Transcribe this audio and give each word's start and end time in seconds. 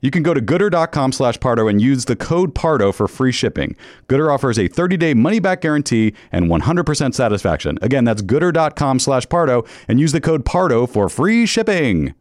You 0.00 0.10
can 0.10 0.22
go 0.22 0.34
to 0.34 0.40
goodr.com 0.40 1.12
slash 1.12 1.40
Pardo 1.40 1.68
and 1.68 1.80
use 1.80 2.04
the 2.04 2.16
code 2.16 2.54
Pardo 2.54 2.92
for 2.92 3.08
free 3.08 3.32
shipping. 3.32 3.76
Goodr 4.08 4.32
offers 4.32 4.58
a 4.58 4.68
30-day 4.68 5.14
money-back 5.14 5.60
guarantee 5.60 6.14
and 6.30 6.46
100% 6.46 7.14
satisfaction. 7.14 7.78
Again, 7.82 8.04
that's 8.04 8.22
goodr.com 8.22 8.98
slash 8.98 9.28
Pardo 9.28 9.64
and 9.88 9.98
use 10.00 10.12
the 10.12 10.20
code 10.20 10.44
Pardo 10.44 10.86
for 10.86 11.08
free 11.08 11.46
shipping. 11.46 12.14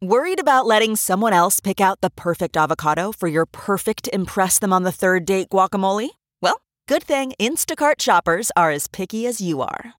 Worried 0.00 0.38
about 0.38 0.64
letting 0.66 0.94
someone 0.94 1.32
else 1.32 1.58
pick 1.58 1.80
out 1.80 2.00
the 2.02 2.10
perfect 2.10 2.56
avocado 2.56 3.10
for 3.10 3.26
your 3.26 3.46
perfect 3.46 4.08
impress 4.12 4.60
them 4.60 4.72
on 4.72 4.84
the 4.84 4.92
third 4.92 5.24
date 5.24 5.48
guacamole? 5.48 6.10
Well, 6.40 6.62
good 6.86 7.02
thing 7.02 7.32
Instacart 7.40 8.00
shoppers 8.00 8.52
are 8.56 8.70
as 8.70 8.86
picky 8.86 9.26
as 9.26 9.40
you 9.40 9.60
are. 9.60 9.97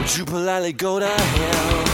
Would 0.00 0.16
you 0.16 0.24
politely 0.24 0.72
go 0.72 0.98
to 0.98 1.06
hell? 1.06 1.84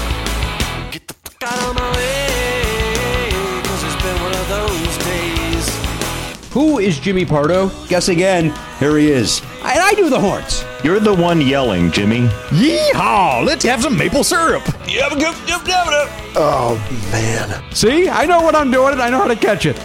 Get 0.93 1.09
the 1.09 1.15
fuck 1.15 1.43
out 1.43 1.71
of 1.71 1.75
my 1.75 1.93
way, 1.97 3.31
cause 3.65 3.83
it's 3.83 4.01
been 4.01 4.23
one 4.23 4.33
of 4.33 4.49
those 4.49 4.99
days. 5.05 6.53
Who 6.53 6.79
is 6.79 7.01
Jimmy 7.01 7.25
Pardo? 7.25 7.69
Guess 7.89 8.09
again. 8.09 8.55
Here 8.79 8.97
he 8.97 9.11
is. 9.11 9.41
And 9.65 9.81
I 9.81 9.93
do 9.95 10.09
the 10.09 10.21
horns. 10.21 10.65
You're 10.85 11.01
the 11.01 11.15
one 11.15 11.41
yelling, 11.41 11.91
Jimmy. 11.91 12.29
Yeehaw! 12.51 13.45
Let's 13.45 13.65
have 13.65 13.83
some 13.83 13.99
maple 13.99 14.23
syrup. 14.23 14.63
Oh, 16.37 16.77
man. 17.11 17.61
See? 17.75 18.09
I 18.09 18.25
know 18.25 18.41
what 18.41 18.55
I'm 18.55 18.71
doing 18.71 18.93
and 18.93 19.03
I 19.03 19.11
know 19.11 19.19
how 19.19 19.27
to 19.27 19.35
catch 19.35 19.67
it. 19.67 19.77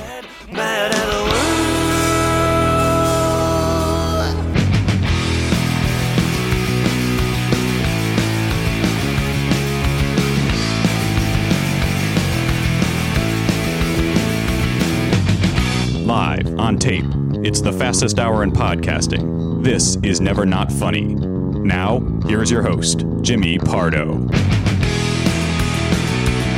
Live 16.12 16.60
on 16.60 16.78
tape. 16.78 17.06
It's 17.36 17.62
the 17.62 17.72
fastest 17.72 18.20
hour 18.20 18.44
in 18.44 18.52
podcasting. 18.52 19.64
This 19.64 19.96
is 20.04 20.20
Never 20.20 20.46
Not 20.46 20.70
Funny. 20.70 21.04
Now, 21.16 22.02
here's 22.28 22.52
your 22.52 22.62
host, 22.62 23.06
Jimmy 23.22 23.58
Pardo. 23.58 24.18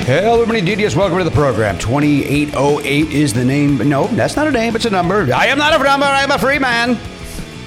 Hello, 0.07 0.41
everybody. 0.41 0.61
DDS, 0.61 0.95
welcome 0.95 1.19
to 1.19 1.23
the 1.23 1.29
program. 1.29 1.77
2808 1.77 3.11
is 3.11 3.31
the 3.31 3.45
name. 3.45 3.77
No, 3.87 4.07
that's 4.07 4.35
not 4.35 4.47
a 4.47 4.51
name, 4.51 4.75
it's 4.75 4.85
a 4.85 4.89
number. 4.89 5.31
I 5.31 5.45
am 5.45 5.59
not 5.59 5.79
a 5.79 5.83
number, 5.83 6.07
I 6.07 6.23
am 6.23 6.31
a 6.31 6.39
free 6.39 6.57
man. 6.57 6.97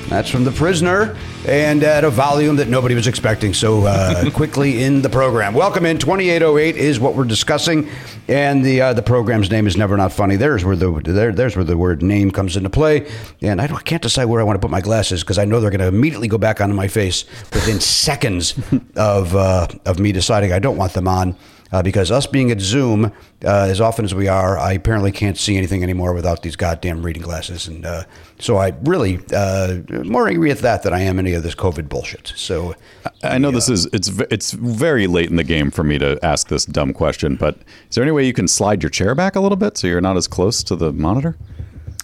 That's 0.08 0.30
from 0.30 0.44
The 0.44 0.52
Prisoner 0.52 1.16
and 1.48 1.82
at 1.82 2.04
a 2.04 2.10
volume 2.10 2.56
that 2.56 2.68
nobody 2.68 2.94
was 2.94 3.08
expecting 3.08 3.52
so 3.52 3.86
uh, 3.86 4.30
quickly 4.34 4.84
in 4.84 5.02
the 5.02 5.08
program. 5.08 5.52
Welcome 5.52 5.84
in. 5.84 5.98
2808 5.98 6.76
is 6.76 7.00
what 7.00 7.16
we're 7.16 7.24
discussing, 7.24 7.88
and 8.28 8.64
the 8.64 8.80
uh, 8.80 8.92
the 8.92 9.02
program's 9.02 9.50
name 9.50 9.66
is 9.66 9.76
Never 9.76 9.96
Not 9.96 10.12
Funny. 10.12 10.36
There's 10.36 10.64
where 10.64 10.76
the 10.76 10.92
there, 11.04 11.32
there's 11.32 11.56
where 11.56 11.64
the 11.64 11.76
word 11.76 12.04
name 12.04 12.30
comes 12.30 12.56
into 12.56 12.70
play, 12.70 13.10
and 13.42 13.60
I, 13.60 13.64
I 13.64 13.82
can't 13.82 14.02
decide 14.02 14.26
where 14.26 14.40
I 14.40 14.44
want 14.44 14.54
to 14.54 14.60
put 14.60 14.70
my 14.70 14.80
glasses 14.80 15.24
because 15.24 15.38
I 15.38 15.44
know 15.44 15.58
they're 15.58 15.70
going 15.70 15.80
to 15.80 15.88
immediately 15.88 16.28
go 16.28 16.38
back 16.38 16.60
onto 16.60 16.74
my 16.74 16.86
face 16.86 17.24
within 17.52 17.80
seconds 17.80 18.54
of 18.96 19.34
uh, 19.34 19.66
of 19.86 19.98
me 19.98 20.12
deciding 20.12 20.52
I 20.52 20.60
don't 20.60 20.76
want 20.76 20.92
them 20.92 21.08
on 21.08 21.36
uh, 21.72 21.82
because 21.82 22.10
us 22.10 22.26
being 22.26 22.50
at 22.50 22.60
Zoom 22.60 23.06
uh, 23.44 23.66
as 23.68 23.80
often 23.80 24.04
as 24.04 24.14
we 24.14 24.28
are, 24.28 24.58
I 24.58 24.72
apparently 24.72 25.12
can't 25.12 25.36
see 25.36 25.56
anything 25.56 25.82
anymore 25.82 26.12
without 26.12 26.42
these 26.42 26.56
goddamn 26.56 27.04
reading 27.04 27.22
glasses, 27.22 27.66
and 27.68 27.84
uh, 27.84 28.04
so 28.38 28.56
I 28.56 28.74
really 28.84 29.20
uh, 29.34 29.78
more 30.04 30.28
angry 30.28 30.50
at 30.50 30.58
that 30.58 30.82
than 30.82 30.92
I 30.92 31.00
am 31.00 31.18
any 31.18 31.32
of 31.34 31.42
this 31.42 31.54
COVID 31.54 31.88
bullshit. 31.88 32.32
So 32.36 32.74
I 33.22 33.38
know 33.38 33.50
this 33.50 33.68
is 33.68 33.86
it's 33.86 34.08
it's 34.30 34.52
very 34.52 35.06
late 35.06 35.30
in 35.30 35.36
the 35.36 35.44
game 35.44 35.70
for 35.70 35.84
me 35.84 35.98
to 35.98 36.18
ask 36.24 36.48
this 36.48 36.64
dumb 36.64 36.92
question, 36.92 37.36
but 37.36 37.56
is 37.88 37.94
there 37.94 38.04
any 38.04 38.12
way 38.12 38.24
you 38.24 38.32
can 38.32 38.48
slide 38.48 38.82
your 38.82 38.90
chair 38.90 39.14
back 39.14 39.36
a 39.36 39.40
little 39.40 39.56
bit 39.56 39.76
so 39.76 39.86
you're 39.86 40.00
not 40.00 40.16
as 40.16 40.26
close 40.26 40.62
to 40.64 40.76
the 40.76 40.92
monitor? 40.92 41.36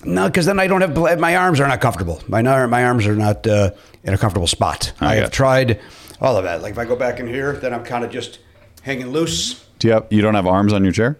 No, 0.04 0.26
because 0.26 0.46
then 0.46 0.58
I 0.58 0.66
don't 0.66 0.80
have 0.80 1.20
my 1.20 1.36
arms 1.36 1.60
are 1.60 1.68
not 1.68 1.80
comfortable. 1.80 2.22
My 2.26 2.42
my 2.42 2.84
arms 2.84 3.06
are 3.06 3.14
not 3.14 3.46
uh, 3.46 3.70
in 4.02 4.14
a 4.14 4.18
comfortable 4.18 4.48
spot. 4.48 4.92
I 5.00 5.16
have 5.16 5.30
tried 5.30 5.80
all 6.20 6.36
of 6.36 6.44
that. 6.44 6.62
Like 6.62 6.72
if 6.72 6.78
I 6.78 6.84
go 6.84 6.96
back 6.96 7.20
in 7.20 7.28
here, 7.28 7.52
then 7.52 7.72
I'm 7.72 7.84
kind 7.84 8.04
of 8.04 8.10
just 8.10 8.40
hanging 8.82 9.08
loose. 9.08 9.64
Do 9.78 9.88
you 9.88 9.94
have, 9.94 10.06
you 10.10 10.22
don't 10.22 10.34
have 10.34 10.46
arms 10.46 10.72
on 10.72 10.84
your 10.84 10.92
chair? 10.92 11.18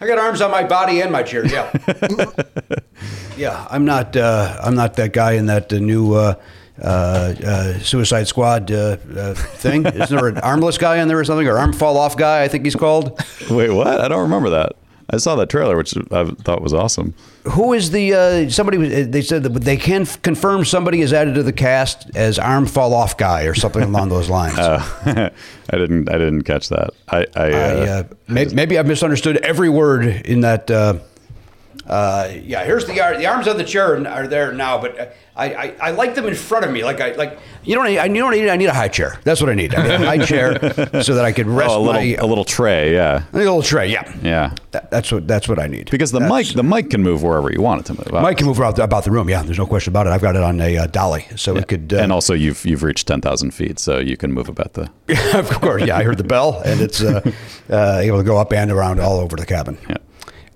I 0.00 0.06
got 0.06 0.18
arms 0.18 0.40
on 0.42 0.50
my 0.50 0.64
body 0.64 1.00
and 1.00 1.10
my 1.10 1.22
chair. 1.22 1.46
Yeah, 1.46 1.72
yeah. 3.36 3.66
I'm 3.70 3.86
not. 3.86 4.14
Uh, 4.14 4.58
I'm 4.62 4.74
not 4.74 4.94
that 4.94 5.14
guy 5.14 5.32
in 5.32 5.46
that 5.46 5.72
uh, 5.72 5.78
new 5.78 6.12
uh, 6.12 6.34
uh, 6.82 6.84
uh, 6.84 7.78
Suicide 7.78 8.28
Squad 8.28 8.70
uh, 8.70 8.98
uh, 9.16 9.34
thing. 9.34 9.86
Isn't 9.86 10.14
there 10.14 10.28
an 10.28 10.38
armless 10.38 10.76
guy 10.76 10.98
in 10.98 11.08
there 11.08 11.18
or 11.18 11.24
something, 11.24 11.48
or 11.48 11.56
arm 11.56 11.72
fall 11.72 11.96
off 11.96 12.16
guy? 12.16 12.42
I 12.42 12.48
think 12.48 12.64
he's 12.64 12.76
called. 12.76 13.18
Wait, 13.50 13.70
what? 13.70 14.00
I 14.00 14.08
don't 14.08 14.22
remember 14.22 14.50
that. 14.50 14.76
I 15.08 15.18
saw 15.18 15.36
that 15.36 15.48
trailer, 15.48 15.76
which 15.76 15.96
I 16.10 16.24
thought 16.24 16.62
was 16.62 16.74
awesome. 16.74 17.14
Who 17.44 17.72
is 17.72 17.92
the 17.92 18.14
uh, 18.14 18.50
somebody? 18.50 19.04
They 19.04 19.22
said 19.22 19.44
that 19.44 19.50
they 19.50 19.76
can 19.76 20.02
f- 20.02 20.20
confirm 20.22 20.64
somebody 20.64 21.00
is 21.00 21.12
added 21.12 21.36
to 21.36 21.44
the 21.44 21.52
cast 21.52 22.10
as 22.16 22.40
arm 22.40 22.66
fall 22.66 22.92
off 22.92 23.16
guy 23.16 23.44
or 23.44 23.54
something 23.54 23.82
along 23.84 24.08
those 24.08 24.28
lines. 24.28 24.58
I 24.58 25.30
didn't. 25.70 26.08
I 26.08 26.18
didn't 26.18 26.42
catch 26.42 26.70
that. 26.70 26.90
I. 27.08 27.18
I, 27.36 27.44
I, 27.44 27.50
uh, 27.50 27.84
uh, 27.86 28.02
may, 28.26 28.46
maybe 28.46 28.78
I've 28.78 28.86
misunderstood 28.86 29.36
every 29.38 29.68
word 29.68 30.06
in 30.06 30.40
that. 30.40 30.70
Uh, 31.86 32.32
yeah, 32.42 32.64
here's 32.64 32.84
the 32.84 32.94
the 32.94 33.26
arms 33.26 33.46
of 33.46 33.56
the 33.56 33.64
chair 33.64 34.04
are 34.08 34.26
there 34.26 34.52
now, 34.52 34.80
but 34.80 34.98
uh, 34.98 35.06
I, 35.36 35.54
I, 35.54 35.76
I 35.80 35.90
like 35.92 36.14
them 36.14 36.26
in 36.26 36.34
front 36.34 36.64
of 36.64 36.72
me. 36.72 36.82
Like 36.82 37.00
I 37.00 37.12
like 37.12 37.38
you 37.62 37.74
know 37.74 37.82
what 37.82 37.90
I, 37.90 37.98
I 37.98 38.04
you 38.06 38.14
know 38.14 38.24
what 38.24 38.34
I 38.34 38.38
need. 38.38 38.48
I 38.48 38.56
need 38.56 38.66
a 38.66 38.74
high 38.74 38.88
chair. 38.88 39.20
That's 39.22 39.40
what 39.40 39.50
I 39.50 39.54
need. 39.54 39.72
I 39.74 39.82
need 39.82 40.04
a 40.04 40.06
high 40.06 40.18
chair 40.24 40.58
so 41.02 41.14
that 41.14 41.24
I 41.24 41.30
could 41.30 41.46
rest 41.46 41.70
oh, 41.70 41.78
a 41.78 41.82
little, 41.82 42.00
my 42.00 42.14
a 42.16 42.26
little 42.26 42.44
tray. 42.44 42.92
Yeah. 42.94 43.24
a 43.32 43.36
little 43.36 43.62
tray. 43.62 43.88
Yeah, 43.88 44.12
Yeah. 44.22 44.54
That, 44.72 44.90
that's 44.90 45.12
what 45.12 45.28
that's 45.28 45.48
what 45.48 45.60
I 45.60 45.68
need. 45.68 45.90
Because 45.90 46.10
the 46.10 46.18
That's- 46.18 46.48
mic, 46.48 46.56
the 46.56 46.62
mic 46.64 46.90
can 46.90 47.02
move 47.02 47.22
wherever 47.22 47.52
you 47.52 47.60
want 47.60 47.82
it 47.82 47.86
to 47.86 47.94
move. 47.94 48.22
mic 48.22 48.38
can 48.38 48.46
move 48.46 48.58
around 48.58 48.78
about 48.80 49.04
the 49.04 49.10
room. 49.12 49.28
Yeah, 49.28 49.42
there's 49.42 49.58
no 49.58 49.66
question 49.66 49.92
about 49.92 50.06
it. 50.06 50.10
I've 50.10 50.22
got 50.22 50.34
it 50.34 50.42
on 50.42 50.60
a 50.60 50.78
uh, 50.78 50.86
dolly, 50.88 51.26
so 51.36 51.56
it 51.56 51.68
could. 51.68 51.92
Uh, 51.92 51.98
and 51.98 52.12
also, 52.12 52.34
you've 52.34 52.64
you've 52.66 52.82
reached 52.82 53.06
ten 53.06 53.20
thousand 53.20 53.52
feet, 53.52 53.78
so 53.78 53.98
you 53.98 54.16
can 54.16 54.32
move 54.32 54.48
about 54.48 54.72
the. 54.72 54.90
of 55.38 55.50
course, 55.60 55.84
yeah. 55.84 55.96
I 55.96 56.02
heard 56.02 56.18
the 56.18 56.24
bell, 56.24 56.60
and 56.64 56.80
it's 56.80 57.00
uh, 57.00 57.20
uh, 57.70 57.98
able 58.02 58.18
to 58.18 58.24
go 58.24 58.38
up 58.38 58.52
and 58.52 58.72
around 58.72 58.98
all 59.00 59.20
over 59.20 59.36
the 59.36 59.46
cabin. 59.46 59.78
Yeah. 59.88 59.98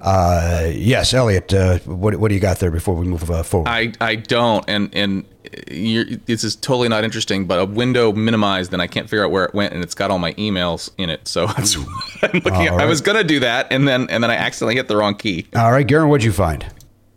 Uh, 0.00 0.70
yes, 0.72 1.12
Elliot. 1.12 1.52
Uh, 1.52 1.78
what 1.80 2.16
what 2.16 2.28
do 2.28 2.34
you 2.34 2.40
got 2.40 2.58
there 2.58 2.70
before 2.70 2.94
we 2.94 3.06
move 3.06 3.30
uh, 3.30 3.42
forward? 3.42 3.68
I, 3.68 3.92
I 4.00 4.16
don't, 4.16 4.64
and 4.66 4.94
and 4.94 5.24
you're, 5.70 6.04
this 6.04 6.42
is 6.42 6.56
totally 6.56 6.88
not 6.88 7.04
interesting. 7.04 7.46
But 7.46 7.58
a 7.58 7.64
window 7.66 8.12
minimized, 8.12 8.72
and 8.72 8.80
I 8.80 8.86
can't 8.86 9.08
figure 9.10 9.24
out 9.24 9.30
where 9.30 9.44
it 9.44 9.54
went, 9.54 9.74
and 9.74 9.82
it's 9.82 9.94
got 9.94 10.10
all 10.10 10.18
my 10.18 10.32
emails 10.34 10.90
in 10.96 11.10
it. 11.10 11.28
So 11.28 11.46
that's 11.46 11.76
I'm 12.22 12.40
looking 12.40 12.66
at. 12.66 12.72
All 12.72 12.80
I 12.80 12.86
was 12.86 13.00
gonna 13.00 13.24
do 13.24 13.40
that, 13.40 13.66
and 13.70 13.86
then 13.86 14.08
and 14.08 14.24
then 14.24 14.30
I 14.30 14.36
accidentally 14.36 14.76
hit 14.76 14.88
the 14.88 14.96
wrong 14.96 15.16
key. 15.16 15.46
All 15.54 15.72
right, 15.72 15.86
Garen, 15.86 16.08
what'd 16.08 16.24
you 16.24 16.32
find? 16.32 16.64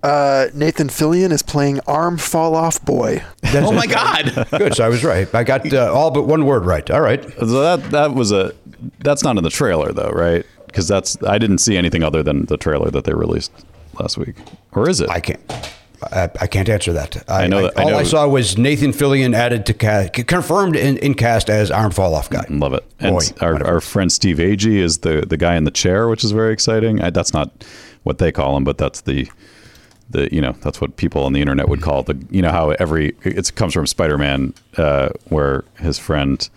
Uh, 0.03 0.49
Nathan 0.53 0.89
Fillion 0.89 1.31
is 1.31 1.41
playing 1.41 1.79
Arm 1.87 2.17
Fall 2.17 2.55
Off 2.55 2.83
Boy. 2.83 3.23
oh 3.53 3.71
my 3.71 3.87
god! 3.87 4.47
Good, 4.51 4.75
so 4.75 4.85
I 4.85 4.89
was 4.89 5.05
right. 5.05 5.33
I 5.33 5.45
got 5.45 5.71
uh, 5.73 5.93
all 5.93 6.11
but 6.11 6.23
one 6.23 6.45
word 6.45 6.65
right. 6.65 6.89
All 6.91 6.99
right. 6.99 7.23
So 7.39 7.61
that 7.61 7.91
that 7.91 8.13
was 8.13 8.33
a. 8.33 8.53
That's 8.99 9.23
not 9.23 9.37
in 9.37 9.45
the 9.45 9.49
trailer 9.49 9.93
though, 9.93 10.09
right? 10.09 10.45
Because 10.73 10.87
that's 10.87 11.21
I 11.23 11.37
didn't 11.37 11.59
see 11.59 11.77
anything 11.77 12.01
other 12.03 12.23
than 12.23 12.45
the 12.47 12.57
trailer 12.57 12.89
that 12.89 13.03
they 13.03 13.13
released 13.13 13.51
last 13.99 14.17
week, 14.17 14.35
or 14.71 14.89
is 14.89 15.01
it? 15.01 15.09
I 15.09 15.19
can't. 15.19 15.39
I, 16.11 16.23
I 16.41 16.47
can't 16.47 16.67
answer 16.67 16.91
that. 16.93 17.23
I, 17.29 17.43
I 17.43 17.47
know 17.47 17.61
that- 17.61 17.77
I 17.79 17.83
all 17.83 17.89
know- 17.91 17.97
I 17.99 18.03
saw 18.03 18.27
was 18.27 18.57
Nathan 18.57 18.91
Fillion 18.91 19.33
added 19.35 19.65
to 19.67 19.73
cast, 19.73 20.13
confirmed 20.27 20.75
in, 20.75 20.97
in 20.97 21.13
cast 21.13 21.49
as 21.49 21.71
arm 21.71 21.91
fall 21.91 22.13
off 22.15 22.29
guy. 22.29 22.43
Love 22.49 22.73
it. 22.73 22.83
And 22.99 23.15
Boy, 23.15 23.21
our, 23.39 23.63
our 23.65 23.79
friend 23.79 24.11
Steve 24.11 24.37
Agee 24.37 24.79
is 24.79 24.97
the 24.97 25.21
the 25.27 25.37
guy 25.37 25.55
in 25.55 25.63
the 25.63 25.71
chair, 25.71 26.09
which 26.09 26.23
is 26.23 26.31
very 26.31 26.51
exciting. 26.53 27.01
I, 27.01 27.11
that's 27.11 27.33
not 27.33 27.51
what 28.01 28.17
they 28.17 28.31
call 28.31 28.57
him, 28.57 28.63
but 28.63 28.77
that's 28.79 29.01
the 29.01 29.29
the 30.09 30.33
you 30.33 30.41
know 30.41 30.53
that's 30.61 30.81
what 30.81 30.97
people 30.97 31.23
on 31.23 31.33
the 31.33 31.39
internet 31.39 31.69
would 31.69 31.81
call 31.81 32.01
the 32.01 32.17
you 32.31 32.41
know 32.41 32.51
how 32.51 32.71
every 32.71 33.15
it 33.23 33.53
comes 33.55 33.73
from 33.73 33.85
Spider 33.85 34.17
Man, 34.17 34.53
uh, 34.77 35.09
where 35.29 35.63
his 35.79 35.99
friend 35.99 36.49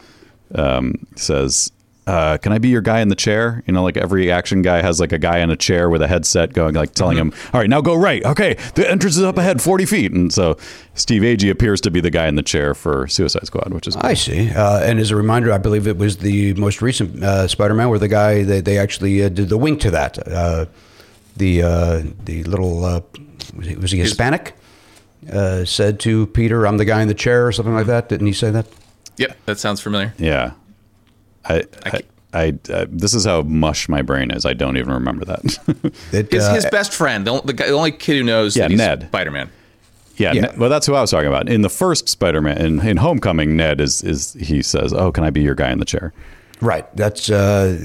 um, 0.54 1.06
says. 1.16 1.70
Uh, 2.06 2.38
can 2.38 2.52
I 2.52 2.58
be 2.58 2.68
your 2.68 2.82
guy 2.82 3.00
in 3.00 3.08
the 3.08 3.16
chair? 3.16 3.64
You 3.66 3.72
know, 3.72 3.82
like 3.82 3.96
every 3.96 4.30
action 4.30 4.62
guy 4.62 4.80
has 4.80 5.00
like 5.00 5.10
a 5.10 5.18
guy 5.18 5.38
in 5.38 5.50
a 5.50 5.56
chair 5.56 5.90
with 5.90 6.02
a 6.02 6.06
headset 6.06 6.52
going, 6.52 6.74
like 6.74 6.92
telling 6.92 7.16
him, 7.16 7.32
"All 7.52 7.60
right, 7.60 7.68
now 7.68 7.80
go 7.80 7.96
right. 7.96 8.24
Okay, 8.24 8.54
the 8.76 8.88
entrance 8.88 9.16
is 9.16 9.24
up 9.24 9.38
ahead, 9.38 9.60
forty 9.60 9.84
feet." 9.84 10.12
And 10.12 10.32
so 10.32 10.56
Steve 10.94 11.22
Agee 11.22 11.50
appears 11.50 11.80
to 11.80 11.90
be 11.90 12.00
the 12.00 12.10
guy 12.10 12.28
in 12.28 12.36
the 12.36 12.44
chair 12.44 12.74
for 12.74 13.08
Suicide 13.08 13.44
Squad, 13.46 13.72
which 13.74 13.88
is 13.88 13.96
cool. 13.96 14.08
I 14.08 14.14
see. 14.14 14.50
Uh, 14.50 14.84
and 14.84 15.00
as 15.00 15.10
a 15.10 15.16
reminder, 15.16 15.52
I 15.52 15.58
believe 15.58 15.88
it 15.88 15.96
was 15.96 16.18
the 16.18 16.54
most 16.54 16.80
recent 16.80 17.24
uh, 17.24 17.48
Spider-Man 17.48 17.88
where 17.88 17.98
the 17.98 18.08
guy 18.08 18.44
they, 18.44 18.60
they 18.60 18.78
actually 18.78 19.24
uh, 19.24 19.28
did 19.28 19.48
the 19.48 19.58
wink 19.58 19.80
to 19.80 19.90
that. 19.90 20.16
Uh, 20.28 20.66
the 21.36 21.62
uh, 21.62 22.02
the 22.24 22.44
little 22.44 22.84
uh, 22.84 23.00
was, 23.56 23.66
he, 23.66 23.74
was 23.74 23.90
he 23.90 23.98
Hispanic? 23.98 24.54
Uh, 25.32 25.64
said 25.64 25.98
to 26.00 26.28
Peter, 26.28 26.68
"I'm 26.68 26.76
the 26.76 26.84
guy 26.84 27.02
in 27.02 27.08
the 27.08 27.14
chair" 27.14 27.48
or 27.48 27.50
something 27.50 27.74
like 27.74 27.86
that. 27.86 28.08
Didn't 28.08 28.28
he 28.28 28.32
say 28.32 28.52
that? 28.52 28.66
Yep, 29.16 29.36
that 29.46 29.58
sounds 29.58 29.80
familiar. 29.80 30.14
Yeah. 30.18 30.52
I, 31.48 31.64
I 31.84 32.00
I, 32.32 32.46
I, 32.68 32.72
uh, 32.72 32.86
this 32.90 33.14
is 33.14 33.24
how 33.24 33.42
mush 33.42 33.88
my 33.88 34.02
brain 34.02 34.30
is. 34.30 34.44
I 34.44 34.52
don't 34.52 34.76
even 34.76 34.92
remember 34.92 35.24
that. 35.24 35.92
It, 36.12 36.30
His, 36.32 36.44
uh, 36.44 36.54
his 36.54 36.66
best 36.66 36.92
friend, 36.92 37.26
the, 37.26 37.40
the, 37.42 37.52
guy, 37.52 37.66
the 37.66 37.72
only 37.72 37.92
kid 37.92 38.16
who 38.18 38.24
knows 38.24 38.56
Yeah, 38.56 38.64
that 38.64 38.70
he's 38.72 38.78
Ned. 38.78 39.06
Spider-Man. 39.08 39.50
yeah, 40.16 40.32
Yeah. 40.32 40.40
Ned- 40.42 40.58
well, 40.58 40.68
that's 40.68 40.86
who 40.86 40.94
I 40.94 41.00
was 41.00 41.10
talking 41.10 41.28
about. 41.28 41.48
In 41.48 41.62
the 41.62 41.68
first 41.70 42.08
Spider-Man, 42.08 42.58
in, 42.58 42.86
in 42.86 42.96
Homecoming, 42.98 43.56
Ned 43.56 43.80
is 43.80 44.02
is 44.02 44.34
he 44.34 44.60
says, 44.62 44.92
"Oh, 44.92 45.10
can 45.12 45.24
I 45.24 45.30
be 45.30 45.40
your 45.40 45.54
guy 45.54 45.70
in 45.70 45.78
the 45.78 45.84
chair?" 45.84 46.12
Right. 46.60 46.84
That's 46.96 47.30
uh, 47.30 47.78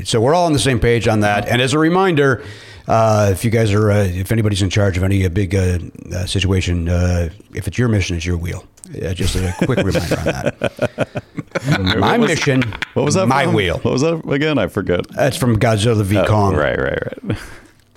uh, 0.00 0.04
so 0.04 0.20
we're 0.20 0.34
all 0.34 0.46
on 0.46 0.52
the 0.52 0.58
same 0.58 0.78
page 0.80 1.06
on 1.08 1.20
that. 1.20 1.48
And 1.48 1.60
as 1.60 1.72
a 1.72 1.78
reminder, 1.78 2.44
uh, 2.88 3.30
if 3.32 3.44
you 3.44 3.50
guys 3.50 3.72
are, 3.72 3.90
uh, 3.90 4.04
if 4.04 4.30
anybody's 4.32 4.62
in 4.62 4.70
charge 4.70 4.96
of 4.96 5.02
any 5.02 5.24
uh, 5.26 5.28
big 5.28 5.54
uh, 5.54 5.78
uh, 6.14 6.26
situation, 6.26 6.88
uh, 6.88 7.30
if 7.54 7.66
it's 7.66 7.78
your 7.78 7.88
mission, 7.88 8.16
it's 8.16 8.24
your 8.26 8.36
wheel. 8.36 8.64
Uh, 8.90 9.12
just 9.14 9.34
a 9.36 9.54
quick 9.64 9.78
reminder 9.78 10.18
on 10.18 10.24
that. 10.24 11.22
My 11.98 12.18
was- 12.18 12.28
mission. 12.30 12.62
What 12.94 13.04
was 13.04 13.14
that? 13.14 13.26
My 13.26 13.44
from? 13.44 13.54
wheel. 13.54 13.78
What 13.78 13.92
was 13.92 14.02
that 14.02 14.22
again? 14.30 14.58
I 14.58 14.68
forget. 14.68 15.06
That's 15.08 15.36
from 15.36 15.58
Godzilla 15.58 16.02
v 16.04 16.18
Oh, 16.18 16.24
Kong. 16.26 16.54
right, 16.54 16.78
right, 16.78 17.02
right. 17.22 17.38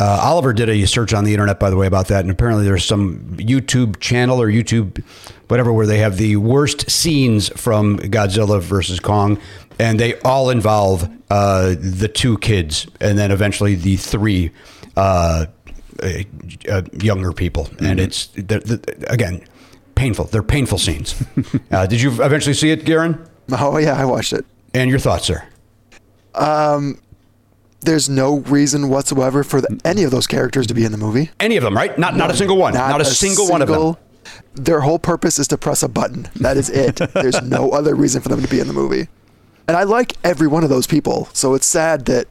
Uh, 0.02 0.18
Oliver 0.24 0.54
did 0.54 0.70
a 0.70 0.86
search 0.86 1.14
on 1.14 1.26
the 1.26 1.34
internet, 1.34 1.60
by 1.60 1.70
the 1.70 1.76
way, 1.76 1.86
about 1.86 2.08
that, 2.08 2.22
and 2.22 2.32
apparently 2.32 2.64
there's 2.64 2.86
some 2.86 3.20
YouTube 3.36 4.00
channel 4.00 4.42
or 4.42 4.48
YouTube, 4.48 5.04
whatever, 5.50 5.74
where 5.74 5.86
they 5.86 5.98
have 5.98 6.16
the 6.16 6.38
worst 6.38 6.90
scenes 6.90 7.50
from 7.60 7.98
Godzilla 8.00 8.62
versus 8.62 9.02
Kong, 9.02 9.38
and 9.78 10.00
they 10.00 10.18
all 10.22 10.52
involve 10.52 11.04
uh, 11.30 11.76
the 11.78 12.08
two 12.08 12.38
kids, 12.38 12.88
and 13.02 13.18
then 13.18 13.30
eventually 13.30 13.76
the 13.76 13.98
three 13.98 14.52
uh, 14.96 15.48
uh, 16.02 16.10
uh, 16.72 16.82
younger 17.02 17.34
people, 17.34 17.68
and 17.82 18.00
it's 18.00 18.28
they're, 18.38 18.62
they 18.62 19.06
again 19.08 19.44
painful. 20.00 20.26
They're 20.26 20.42
painful 20.42 20.78
scenes. 20.78 21.22
uh, 21.72 21.86
did 21.86 22.02
you 22.02 22.10
eventually 22.24 22.54
see 22.54 22.72
it, 22.72 22.86
Garen? 22.86 23.28
Oh 23.52 23.78
yeah, 23.78 23.94
I 23.94 24.06
watched 24.06 24.34
it. 24.34 24.46
And 24.74 24.90
your 24.90 25.00
thoughts, 25.00 25.26
sir? 25.26 25.44
Um, 26.36 27.00
There's 27.82 28.10
no 28.10 28.40
reason 28.40 28.90
whatsoever 28.90 29.44
for 29.44 29.62
the, 29.62 29.80
any 29.84 30.04
of 30.04 30.12
those 30.12 30.26
characters 30.26 30.68
to 30.68 30.74
be 30.74 30.86
in 30.86 30.92
the 30.92 30.98
movie. 30.98 31.32
Any 31.40 31.58
of 31.58 31.64
them, 31.64 31.76
right? 31.76 31.98
Not 32.00 32.16
not 32.16 32.32
a 32.32 32.36
single 32.36 32.58
one. 32.58 32.74
Not, 32.74 33.02
a, 33.02 33.06
single, 33.06 33.50
one 33.50 33.62
of 33.62 33.68
them. 33.68 33.98
Their 34.54 34.82
whole 34.82 35.00
purpose 35.00 35.38
is 35.38 35.48
to 35.50 35.58
press 35.58 35.84
a 35.84 35.90
button. 35.90 36.30
That 36.36 36.56
is 36.56 36.70
it. 36.70 36.96
There's 37.14 37.42
no 37.42 37.72
other 37.72 37.94
reason 37.96 38.22
for 38.22 38.30
them 38.30 38.42
to 38.42 38.48
be 38.48 38.60
in 38.60 38.68
the 38.68 38.74
movie. 38.74 39.08
And 39.68 39.76
I 39.76 39.84
like 39.84 40.14
every 40.24 40.48
one 40.48 40.64
of 40.64 40.70
those 40.70 40.88
people. 40.88 41.28
So 41.34 41.56
it's 41.56 41.68
sad 41.68 42.06
that 42.06 42.28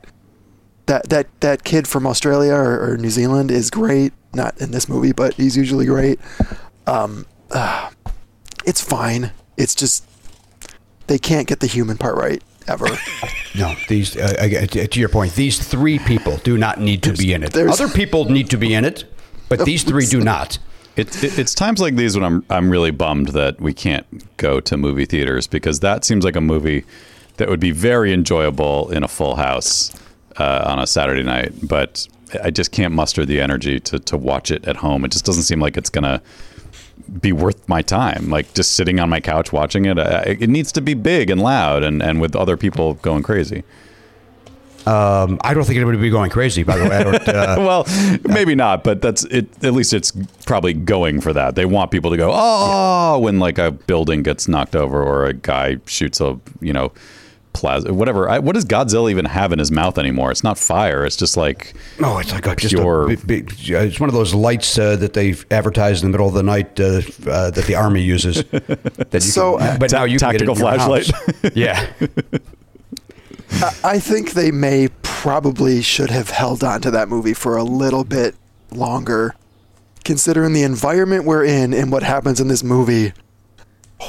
that 0.87 1.11
that 1.11 1.27
that 1.41 1.65
kid 1.65 1.87
from 1.87 2.07
Australia 2.07 2.55
or, 2.55 2.93
or 2.93 2.97
New 2.97 3.11
Zealand 3.11 3.51
is 3.51 3.71
great. 3.71 4.13
Not 4.33 4.59
in 4.61 4.71
this 4.71 4.89
movie, 4.89 5.13
but 5.13 5.35
he's 5.35 5.57
usually 5.57 5.87
great. 5.87 6.21
Um, 6.87 7.27
uh, 7.51 7.91
it's 8.65 8.81
fine. 8.83 9.33
It's 9.57 9.75
just 9.75 10.05
they 11.07 11.19
can't 11.19 11.47
get 11.47 11.61
the 11.61 11.67
human 11.67 11.97
part 11.97 12.17
right 12.17 12.43
ever. 12.67 12.87
No, 13.55 13.75
these 13.89 14.15
uh, 14.17 14.35
again, 14.39 14.69
to 14.69 14.87
to 14.87 15.01
your 15.01 15.09
point, 15.09 15.35
these 15.35 15.59
three 15.59 15.99
people 15.99 16.37
do 16.45 16.59
not 16.59 16.79
need 16.81 17.03
to 17.05 17.13
be 17.15 17.33
in 17.33 17.43
it. 17.43 17.53
there's- 17.55 17.81
Other 17.81 17.93
people 17.93 18.27
need 18.27 18.51
to 18.51 18.57
be 18.59 18.75
in 18.75 18.85
it, 18.85 19.05
but 19.49 19.65
these 19.65 19.83
three 19.83 20.07
do 20.07 20.21
not. 20.21 20.59
It, 20.95 21.25
it, 21.25 21.39
it's 21.39 21.55
times 21.55 21.81
like 21.81 21.97
these 21.97 22.15
when 22.15 22.25
I'm 22.25 22.45
I'm 22.51 22.71
really 22.71 22.91
bummed 22.93 23.29
that 23.29 23.59
we 23.61 23.73
can't 23.73 24.07
go 24.37 24.61
to 24.61 24.77
movie 24.77 25.07
theaters 25.07 25.47
because 25.49 25.81
that 25.81 26.05
seems 26.05 26.25
like 26.25 26.37
a 26.37 26.41
movie 26.43 26.85
that 27.39 27.49
would 27.49 27.59
be 27.59 27.71
very 27.73 28.13
enjoyable 28.13 28.91
in 28.91 29.03
a 29.03 29.09
full 29.09 29.37
house 29.37 29.91
uh, 30.37 30.65
on 30.67 30.79
a 30.79 30.87
Saturday 30.87 31.23
night. 31.25 31.53
But 31.67 32.07
I 32.45 32.51
just 32.51 32.71
can't 32.71 32.93
muster 32.95 33.25
the 33.25 33.41
energy 33.41 33.81
to 33.81 33.99
to 33.99 34.17
watch 34.17 34.51
it 34.51 34.69
at 34.69 34.77
home. 34.77 35.05
It 35.07 35.11
just 35.11 35.25
doesn't 35.25 35.45
seem 35.45 35.59
like 35.59 35.77
it's 35.79 35.91
gonna 35.91 36.21
be 37.21 37.33
worth 37.33 37.69
my 37.69 37.83
time. 37.83 38.31
Like 38.31 38.53
just 38.55 38.73
sitting 38.73 39.01
on 39.01 39.09
my 39.09 39.21
couch 39.21 39.53
watching 39.53 39.85
it. 39.85 39.99
Uh, 39.99 40.23
it 40.27 40.49
needs 40.49 40.73
to 40.73 40.81
be 40.81 40.95
big 40.95 41.31
and 41.31 41.41
loud 41.41 41.83
and 41.83 42.03
and 42.03 42.21
with 42.21 42.37
other 42.37 42.57
people 42.57 42.95
going 42.95 43.23
crazy. 43.23 43.65
Um, 44.87 45.39
I 45.43 45.53
don't 45.53 45.65
think 45.65 45.77
anybody 45.77 45.99
would 45.99 46.03
be 46.03 46.09
going 46.11 46.31
crazy. 46.31 46.63
By 46.63 46.79
the 46.79 46.89
way, 46.89 46.97
I 46.97 47.05
don't. 47.05 47.29
Uh, 47.29 47.57
well, 47.59 47.87
maybe 48.25 48.55
not, 48.55 48.85
but 48.85 49.03
that's 49.03 49.25
it. 49.25 49.47
At 49.63 49.75
least 49.75 49.93
it's 49.93 50.13
probably 50.47 50.73
going 50.73 51.21
for 51.21 51.35
that. 51.35 51.57
They 51.57 51.67
want 51.67 51.91
people 51.91 52.11
to 52.11 52.17
go, 52.17 52.31
oh, 52.33 53.19
when 53.19 53.39
like 53.39 53.59
a 53.59 53.71
building 53.71 54.23
gets 54.23 54.49
knocked 54.49 54.75
over 54.75 55.03
or 55.03 55.27
a 55.27 55.35
guy 55.35 55.77
shoots 55.85 56.23
a, 56.23 56.41
you 56.61 56.73
know, 56.73 56.93
plasma, 57.59 57.93
whatever. 57.93 58.29
I, 58.29 58.39
what 58.39 58.55
does 58.55 58.65
Godzilla 58.65 59.11
even 59.11 59.25
have 59.25 59.53
in 59.53 59.59
his 59.59 59.71
mouth 59.71 59.99
anymore? 59.99 60.31
It's 60.31 60.45
not 60.45 60.59
fire. 60.59 61.05
It's 61.05 61.17
just 61.17 61.37
like, 61.37 61.75
no, 62.01 62.19
it's 62.19 62.33
like 62.33 62.47
a, 62.47 62.57
just 62.57 62.75
Pure- 62.75 63.05
a 63.05 63.17
big, 63.17 63.27
big, 63.27 63.51
uh, 63.75 63.79
It's 63.81 64.01
one 64.01 64.09
of 64.09 64.15
those 64.15 64.35
lights 64.35 64.79
uh, 64.79 64.97
that 64.97 65.13
they 65.13 65.35
advertise 65.51 66.03
in 66.03 66.09
the 66.11 66.13
middle 66.13 66.29
of 66.29 66.35
the 66.35 66.43
night 66.43 66.79
uh, 66.81 67.03
uh, 67.31 67.51
that 67.51 67.65
the 67.67 67.75
army 67.75 68.03
uses. 68.03 68.43
That 69.11 69.15
you 69.15 69.21
So, 69.21 69.59
can, 69.59 69.79
but 69.81 69.93
now 69.93 70.05
you 70.05 70.19
can 70.19 70.33
get 70.33 70.43
it 70.43 70.47
tactical 70.47 70.55
in 70.55 70.61
flashlight. 70.61 71.11
house. 71.11 71.51
yeah. 71.55 71.91
I 73.83 73.99
think 73.99 74.33
they 74.33 74.51
may 74.51 74.89
probably 75.03 75.83
should 75.83 76.11
have 76.11 76.31
held 76.31 76.63
on 76.63 76.81
to 76.83 76.91
that 76.93 77.09
movie 77.09 77.35
for 77.35 77.57
a 77.57 77.65
little 77.65 78.05
bit 78.05 78.35
longer, 78.71 79.35
considering 80.05 80.53
the 80.53 80.63
environment 80.63 81.25
we're 81.25 81.45
in 81.45 81.73
and 81.73 81.91
what 81.91 82.03
happens 82.03 82.41
in 82.41 82.49
this 82.49 82.63
movie. 82.63 83.13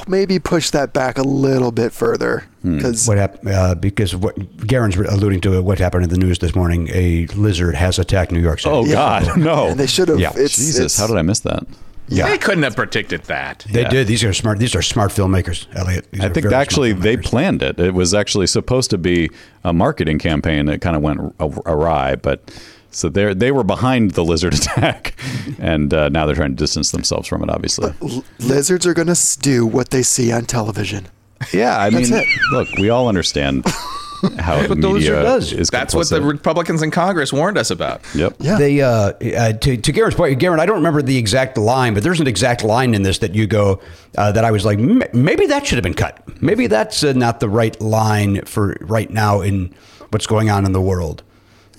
Maybe 0.06 0.38
push 0.38 0.70
that 0.70 0.92
back 0.92 1.18
a 1.18 1.22
little 1.22 1.72
bit 1.72 1.92
further 1.92 2.44
because 2.62 3.08
What 3.08 3.18
happened? 3.18 3.48
Uh, 3.48 3.74
because 3.74 4.14
what 4.14 4.36
Garen's 4.66 4.96
alluding 4.96 5.40
to 5.42 5.60
what 5.62 5.78
happened 5.78 6.04
in 6.04 6.10
the 6.10 6.18
news 6.18 6.38
this 6.38 6.54
morning. 6.54 6.88
A 6.92 7.26
lizard 7.34 7.74
has 7.74 7.98
attacked 7.98 8.30
New 8.30 8.40
York 8.40 8.60
City. 8.60 8.72
Oh 8.74 8.86
God, 8.86 9.36
no! 9.38 9.68
and 9.68 9.80
they 9.80 9.86
should 9.88 10.08
have. 10.08 10.20
Yeah. 10.20 10.32
It's, 10.36 10.56
Jesus, 10.56 10.76
it's- 10.76 10.96
how 10.98 11.06
did 11.08 11.16
I 11.16 11.22
miss 11.22 11.40
that? 11.40 11.64
yeah. 12.08 12.28
They 12.28 12.38
couldn't 12.38 12.62
have 12.64 12.76
predicted 12.76 13.22
that. 13.24 13.64
They 13.70 13.82
Yeah. 13.82 13.88
did. 13.88 14.06
These 14.06 14.22
are 14.24 14.32
smart. 14.32 14.58
These 14.58 14.74
are 14.76 14.82
smart 14.82 15.10
filmmakers, 15.10 15.66
Elliot. 15.76 16.06
These 16.12 16.20
I 16.22 16.28
think 16.28 16.46
actually 16.46 16.92
they 16.92 17.16
planned 17.16 17.62
it. 17.62 17.78
It 17.80 17.94
was 17.94 18.14
actually 18.14 18.46
supposed 18.46 18.90
to 18.90 18.98
be 18.98 19.28
a 19.64 19.72
marketing 19.72 20.18
campaign 20.18 20.66
that 20.66 20.80
kind 20.80 20.94
of 20.96 21.02
went 21.02 21.20
awry, 21.66 22.14
but 22.16 22.42
so 22.90 23.08
they 23.08 23.32
they 23.34 23.52
were 23.52 23.64
behind 23.64 24.12
the 24.12 24.24
lizard 24.24 24.54
attack, 24.60 25.14
and 25.58 25.92
uh, 25.94 26.08
now 26.08 26.26
they're 26.26 26.34
trying 26.34 26.50
to 26.50 26.56
distance 26.56 26.90
themselves 26.90 27.28
from 27.28 27.42
it. 27.42 27.50
Obviously, 27.50 27.92
L- 28.02 28.24
lizards 28.38 28.86
are 28.86 28.94
gonna 28.94 29.14
do 29.40 29.66
what 29.66 29.90
they 29.90 30.02
see 30.02 30.32
on 30.32 30.44
television. 30.46 31.06
yeah. 31.52 31.78
I 31.78 31.90
That's 31.90 32.10
mean, 32.10 32.20
it. 32.20 32.26
look, 32.52 32.68
we 32.78 32.90
all 32.90 33.08
understand 33.08 33.64
how 34.38 34.60
the 34.60 34.68
what 34.68 34.80
the 34.80 34.88
media 34.88 34.92
lizard 34.92 35.22
does. 35.22 35.52
is. 35.54 35.70
That's 35.70 35.94
what 35.94 36.08
the. 36.10 36.20
Republicans 36.20 36.82
in 36.82 36.90
Congress 36.90 37.32
warned 37.32 37.56
us 37.56 37.70
about. 37.70 38.02
Yep. 38.14 38.36
Yeah. 38.40 38.58
They 38.58 38.80
uh, 38.82 38.90
uh, 38.90 39.52
to 39.54 39.76
to 39.78 39.92
Garen's 39.92 40.14
point, 40.14 40.38
Garen, 40.38 40.60
I 40.60 40.66
don't 40.66 40.76
remember 40.76 41.00
the 41.00 41.16
exact 41.16 41.56
line, 41.56 41.94
but 41.94 42.02
there's 42.02 42.20
an 42.20 42.26
exact 42.26 42.62
line 42.62 42.94
in 42.94 43.02
this 43.02 43.18
that 43.20 43.34
you 43.34 43.46
go 43.46 43.80
uh, 44.18 44.32
that 44.32 44.44
I 44.44 44.50
was 44.50 44.64
like, 44.66 44.78
"M- 44.78 45.02
maybe 45.14 45.46
that 45.46 45.66
should 45.66 45.76
have 45.76 45.82
been 45.84 45.94
cut. 45.94 46.22
Maybe 46.42 46.66
that's 46.66 47.02
uh, 47.02 47.12
not 47.14 47.40
the 47.40 47.48
right 47.48 47.80
line 47.80 48.42
for 48.44 48.76
right 48.82 49.08
now 49.10 49.40
in 49.40 49.72
what's 50.10 50.26
going 50.26 50.50
on 50.50 50.66
in 50.66 50.72
the 50.72 50.80
world. 50.82 51.22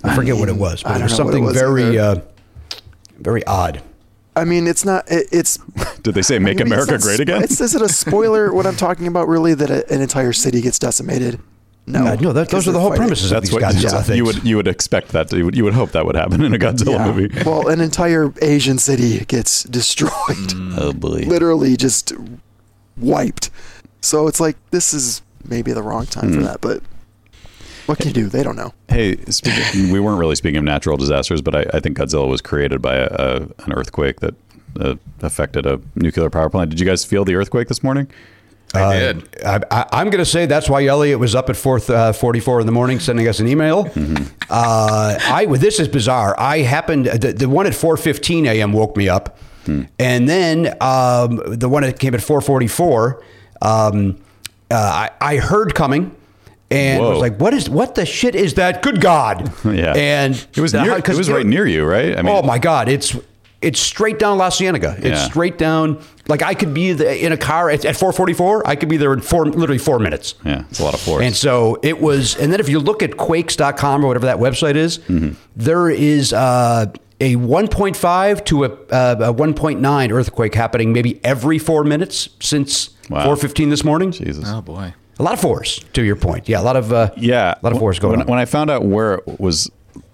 I 0.03 0.15
forget 0.15 0.35
what 0.37 0.49
it 0.49 0.55
was, 0.55 0.83
but 0.83 0.99
it 0.99 1.03
was 1.03 1.11
know 1.11 1.15
it 1.15 1.17
something 1.17 1.43
was 1.43 1.53
very 1.57 1.97
uh, 1.99 2.15
very 3.19 3.45
odd. 3.45 3.81
I 4.35 4.45
mean, 4.45 4.65
it's 4.65 4.85
not. 4.85 5.09
It, 5.11 5.27
it's 5.31 5.57
Did 6.03 6.15
they 6.15 6.21
say 6.21 6.39
"Make 6.39 6.59
I 6.61 6.63
mean, 6.63 6.73
America 6.73 6.95
it's 6.95 7.03
Great 7.05 7.19
spo- 7.19 7.23
Again"? 7.23 7.43
It's, 7.43 7.59
is 7.61 7.75
it 7.75 7.81
a 7.81 7.89
spoiler? 7.89 8.53
what 8.53 8.65
I'm 8.65 8.75
talking 8.77 9.07
about, 9.07 9.27
really, 9.27 9.53
that 9.53 9.69
a, 9.69 9.93
an 9.93 10.01
entire 10.01 10.33
city 10.33 10.61
gets 10.61 10.79
decimated? 10.79 11.39
No, 11.87 12.05
Uh, 12.05 12.15
no, 12.15 12.31
that, 12.31 12.49
those 12.49 12.67
are 12.67 12.71
the 12.71 12.79
whole 12.79 12.89
fighting. 12.91 13.01
premises 13.07 13.29
That's 13.31 13.51
what 13.51 13.63
Godzilla 13.63 13.97
you, 13.97 14.03
things. 14.03 14.17
you 14.17 14.25
would 14.25 14.43
you 14.45 14.55
would 14.55 14.67
expect 14.67 15.09
that. 15.09 15.29
To, 15.29 15.37
you, 15.37 15.45
would, 15.45 15.55
you 15.57 15.63
would 15.65 15.73
hope 15.73 15.91
that 15.91 16.05
would 16.05 16.15
happen 16.15 16.41
in 16.43 16.53
a 16.53 16.57
Godzilla 16.59 16.97
Yeah. 16.99 17.11
movie. 17.11 17.43
Well, 17.43 17.67
an 17.67 17.81
entire 17.81 18.31
Asian 18.41 18.77
city 18.77 19.25
gets 19.25 19.63
destroyed, 19.63 20.11
Oh 20.77 20.93
boy. 20.93 21.23
literally 21.27 21.75
just 21.75 22.13
wiped. 22.97 23.49
So 24.01 24.27
it's 24.27 24.39
like 24.39 24.57
this 24.71 24.93
is 24.93 25.21
maybe 25.43 25.73
the 25.73 25.81
wrong 25.83 26.05
time 26.05 26.29
Hmm. 26.29 26.35
for 26.35 26.41
that, 26.43 26.61
but 26.61 26.83
what 27.85 27.97
can 27.97 28.07
you 28.07 28.13
do? 28.13 28.27
They 28.29 28.43
don't 28.43 28.55
know. 28.55 28.73
Hey, 28.89 29.17
speaking, 29.25 29.91
we 29.91 29.99
weren't 29.99 30.19
really 30.19 30.35
speaking 30.35 30.57
of 30.57 30.63
natural 30.63 30.97
disasters, 30.97 31.41
but 31.41 31.55
I, 31.55 31.65
I 31.73 31.79
think 31.79 31.97
Godzilla 31.97 32.27
was 32.29 32.41
created 32.41 32.81
by 32.81 32.95
a, 32.95 33.07
a, 33.07 33.35
an 33.65 33.73
earthquake 33.73 34.19
that 34.21 34.35
uh, 34.79 34.95
affected 35.21 35.65
a 35.65 35.79
nuclear 35.95 36.29
power 36.29 36.49
plant. 36.49 36.69
Did 36.69 36.79
you 36.79 36.85
guys 36.85 37.03
feel 37.05 37.25
the 37.25 37.35
earthquake 37.35 37.67
this 37.67 37.83
morning? 37.83 38.07
I 38.73 38.97
did. 38.99 39.45
I, 39.45 39.59
I, 39.69 39.85
I'm 39.91 40.09
going 40.09 40.23
to 40.23 40.25
say 40.25 40.45
that's 40.45 40.69
why 40.69 40.85
Elliot 40.85 41.19
was 41.19 41.35
up 41.35 41.49
at 41.49 41.57
4:44 41.57 42.61
in 42.61 42.65
the 42.65 42.71
morning 42.71 43.01
sending 43.01 43.27
us 43.27 43.41
an 43.41 43.47
email. 43.49 43.83
Mm-hmm. 43.85 44.23
Uh, 44.49 45.17
I 45.21 45.45
this 45.57 45.77
is 45.77 45.89
bizarre. 45.89 46.35
I 46.39 46.59
happened 46.59 47.07
the, 47.07 47.33
the 47.33 47.49
one 47.49 47.65
at 47.67 47.73
4:15 47.73 48.47
a.m. 48.47 48.71
woke 48.71 48.95
me 48.95 49.09
up, 49.09 49.37
Hmm. 49.65 49.83
and 49.99 50.27
then 50.29 50.67
um, 50.81 51.41
the 51.45 51.67
one 51.69 51.83
that 51.83 51.99
came 51.99 52.15
at 52.15 52.21
4:44. 52.21 53.21
Um, 53.61 54.17
uh, 54.71 54.75
I, 54.75 55.09
I 55.19 55.37
heard 55.37 55.75
coming. 55.75 56.15
And 56.71 57.01
Whoa. 57.03 57.09
was 57.11 57.19
like, 57.19 57.37
"What 57.39 57.53
is? 57.53 57.69
What 57.69 57.95
the 57.95 58.05
shit 58.05 58.33
is 58.35 58.53
that? 58.55 58.81
Good 58.81 59.01
God!" 59.01 59.51
Yeah. 59.65 59.93
and 59.95 60.33
It 60.55 60.61
was 60.61 60.71
the- 60.71 60.83
near, 60.83 60.97
it 60.97 61.03
'cause 61.03 61.17
was 61.17 61.27
you 61.27 61.33
know- 61.33 61.37
right 61.39 61.45
near 61.45 61.67
you, 61.67 61.83
right? 61.85 62.17
I 62.17 62.21
mean, 62.21 62.33
oh 62.35 62.41
my 62.41 62.57
God! 62.59 62.87
It's 62.89 63.15
it's 63.61 63.79
straight 63.79 64.17
down 64.17 64.37
La 64.39 64.49
Cienega. 64.49 64.95
It's 64.97 65.05
Yeah. 65.19 65.25
straight 65.25 65.57
down. 65.59 65.99
Like 66.27 66.41
I 66.41 66.53
could 66.55 66.73
be 66.73 66.93
the, 66.93 67.23
in 67.25 67.31
a 67.31 67.37
car 67.37 67.69
at, 67.69 67.85
at 67.85 67.95
4:44. 67.95 68.63
I 68.65 68.75
could 68.75 68.89
be 68.89 68.97
there 68.97 69.13
in 69.13 69.19
four, 69.21 69.45
literally 69.45 69.77
four 69.77 69.99
minutes. 69.99 70.33
Yeah, 70.45 70.63
it's 70.69 70.79
a 70.79 70.83
lot 70.83 70.93
of 70.95 70.99
force. 71.01 71.23
And 71.23 71.35
so 71.35 71.77
it 71.83 72.01
was. 72.01 72.35
And 72.37 72.51
then 72.51 72.59
if 72.59 72.69
you 72.69 72.79
look 72.79 73.03
at 73.03 73.17
Quakes.com 73.17 74.03
or 74.03 74.07
whatever 74.07 74.25
that 74.27 74.37
website 74.37 74.75
is, 74.75 74.97
Mm-hmm. 74.99 75.33
there 75.55 75.89
is 75.89 76.31
uh, 76.33 76.85
a 77.19 77.35
1.5 77.35 78.43
to 78.45 78.63
a, 78.63 78.69
uh, 78.89 79.15
a 79.29 79.33
1.9 79.33 80.11
earthquake 80.11 80.55
happening 80.55 80.91
maybe 80.93 81.19
every 81.23 81.59
four 81.59 81.83
minutes 81.83 82.29
since 82.39 82.91
Wow. 83.11 83.25
4:15 83.35 83.69
this 83.69 83.83
morning. 83.83 84.11
Jesus. 84.11 84.45
Oh 84.47 84.61
boy. 84.61 84.93
A 85.21 85.23
lot 85.23 85.33
of 85.33 85.39
force. 85.39 85.77
To 85.93 86.01
your 86.01 86.15
point, 86.15 86.49
yeah, 86.49 86.59
a 86.59 86.63
lot 86.63 86.75
of 86.75 86.91
uh, 86.91 87.11
Yeah, 87.15 87.53
a 87.53 87.61
lot 87.61 87.73
of 87.73 87.77
force 87.77 87.99
going 87.99 88.13
when, 88.13 88.21
on. 88.21 88.27
When 88.27 88.39
I 88.39 88.45
found 88.45 88.71
out 88.71 88.85
where 88.85 89.15
it 89.15 89.39
was 89.39 89.69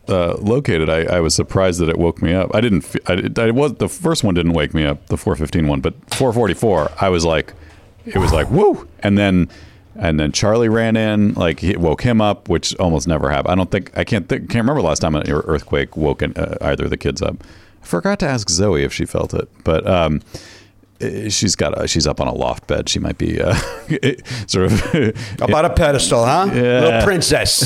uh, 0.10 0.36
located, 0.36 0.90
I, 0.90 1.04
I 1.04 1.20
was 1.22 1.34
surprised 1.34 1.80
that 1.80 1.88
it 1.88 1.98
woke 1.98 2.22
me 2.22 2.34
up. 2.34 2.54
I 2.54 2.60
didn't. 2.60 2.94
I, 3.08 3.30
I 3.42 3.52
was 3.52 3.76
the 3.76 3.88
first 3.88 4.26
one 4.26 4.34
didn't 4.34 4.52
wake 4.52 4.74
me 4.74 4.84
up, 4.84 5.08
the 5.08 5.16
415 5.16 5.66
one, 5.66 5.80
but 5.80 5.94
444, 6.14 6.92
I 7.00 7.08
was 7.08 7.24
like, 7.24 7.54
it 8.06 8.18
was 8.18 8.34
like 8.34 8.52
woo, 8.52 8.86
and 9.00 9.18
then. 9.18 9.50
And 10.00 10.20
then 10.20 10.32
Charlie 10.32 10.70
ran 10.70 10.96
in, 10.96 11.34
like 11.34 11.60
he 11.60 11.76
woke 11.76 12.04
him 12.04 12.22
up, 12.22 12.50
which 12.50 12.76
almost 12.76 13.08
never 13.08 13.32
happened. 13.32 13.54
I 13.54 13.56
don't 13.56 13.72
think 13.72 13.98
I 13.98 14.04
can't 14.04 14.30
think, 14.30 14.44
can't 14.48 14.62
remember 14.62 14.84
the 14.84 14.88
last 14.88 15.00
time 15.00 15.16
an 15.16 15.28
earthquake 15.28 15.98
woke 15.98 16.22
in, 16.22 16.38
uh, 16.38 16.56
either 16.62 16.84
of 16.84 16.92
the 16.92 16.98
kids 16.98 17.20
up. 17.20 17.38
I 17.82 17.86
forgot 17.88 18.20
to 18.20 18.28
ask 18.28 18.48
Zoe 18.48 18.84
if 18.84 18.94
she 18.94 19.08
felt 19.08 19.34
it, 19.34 19.50
but 19.64 19.88
um, 19.88 20.22
she's 21.00 21.56
got 21.56 21.82
a, 21.82 21.88
she's 21.88 22.08
up 22.08 22.20
on 22.20 22.28
a 22.28 22.34
loft 22.34 22.68
bed. 22.68 22.90
She 22.90 23.00
might 23.00 23.18
be 23.18 23.42
uh, 23.42 23.54
sort 24.48 24.72
of 24.72 24.96
About 25.42 25.66
a 25.66 25.70
pedestal, 25.70 26.26
huh? 26.26 26.50
Yeah. 26.58 26.80
Little 26.82 27.02
princess. 27.04 27.64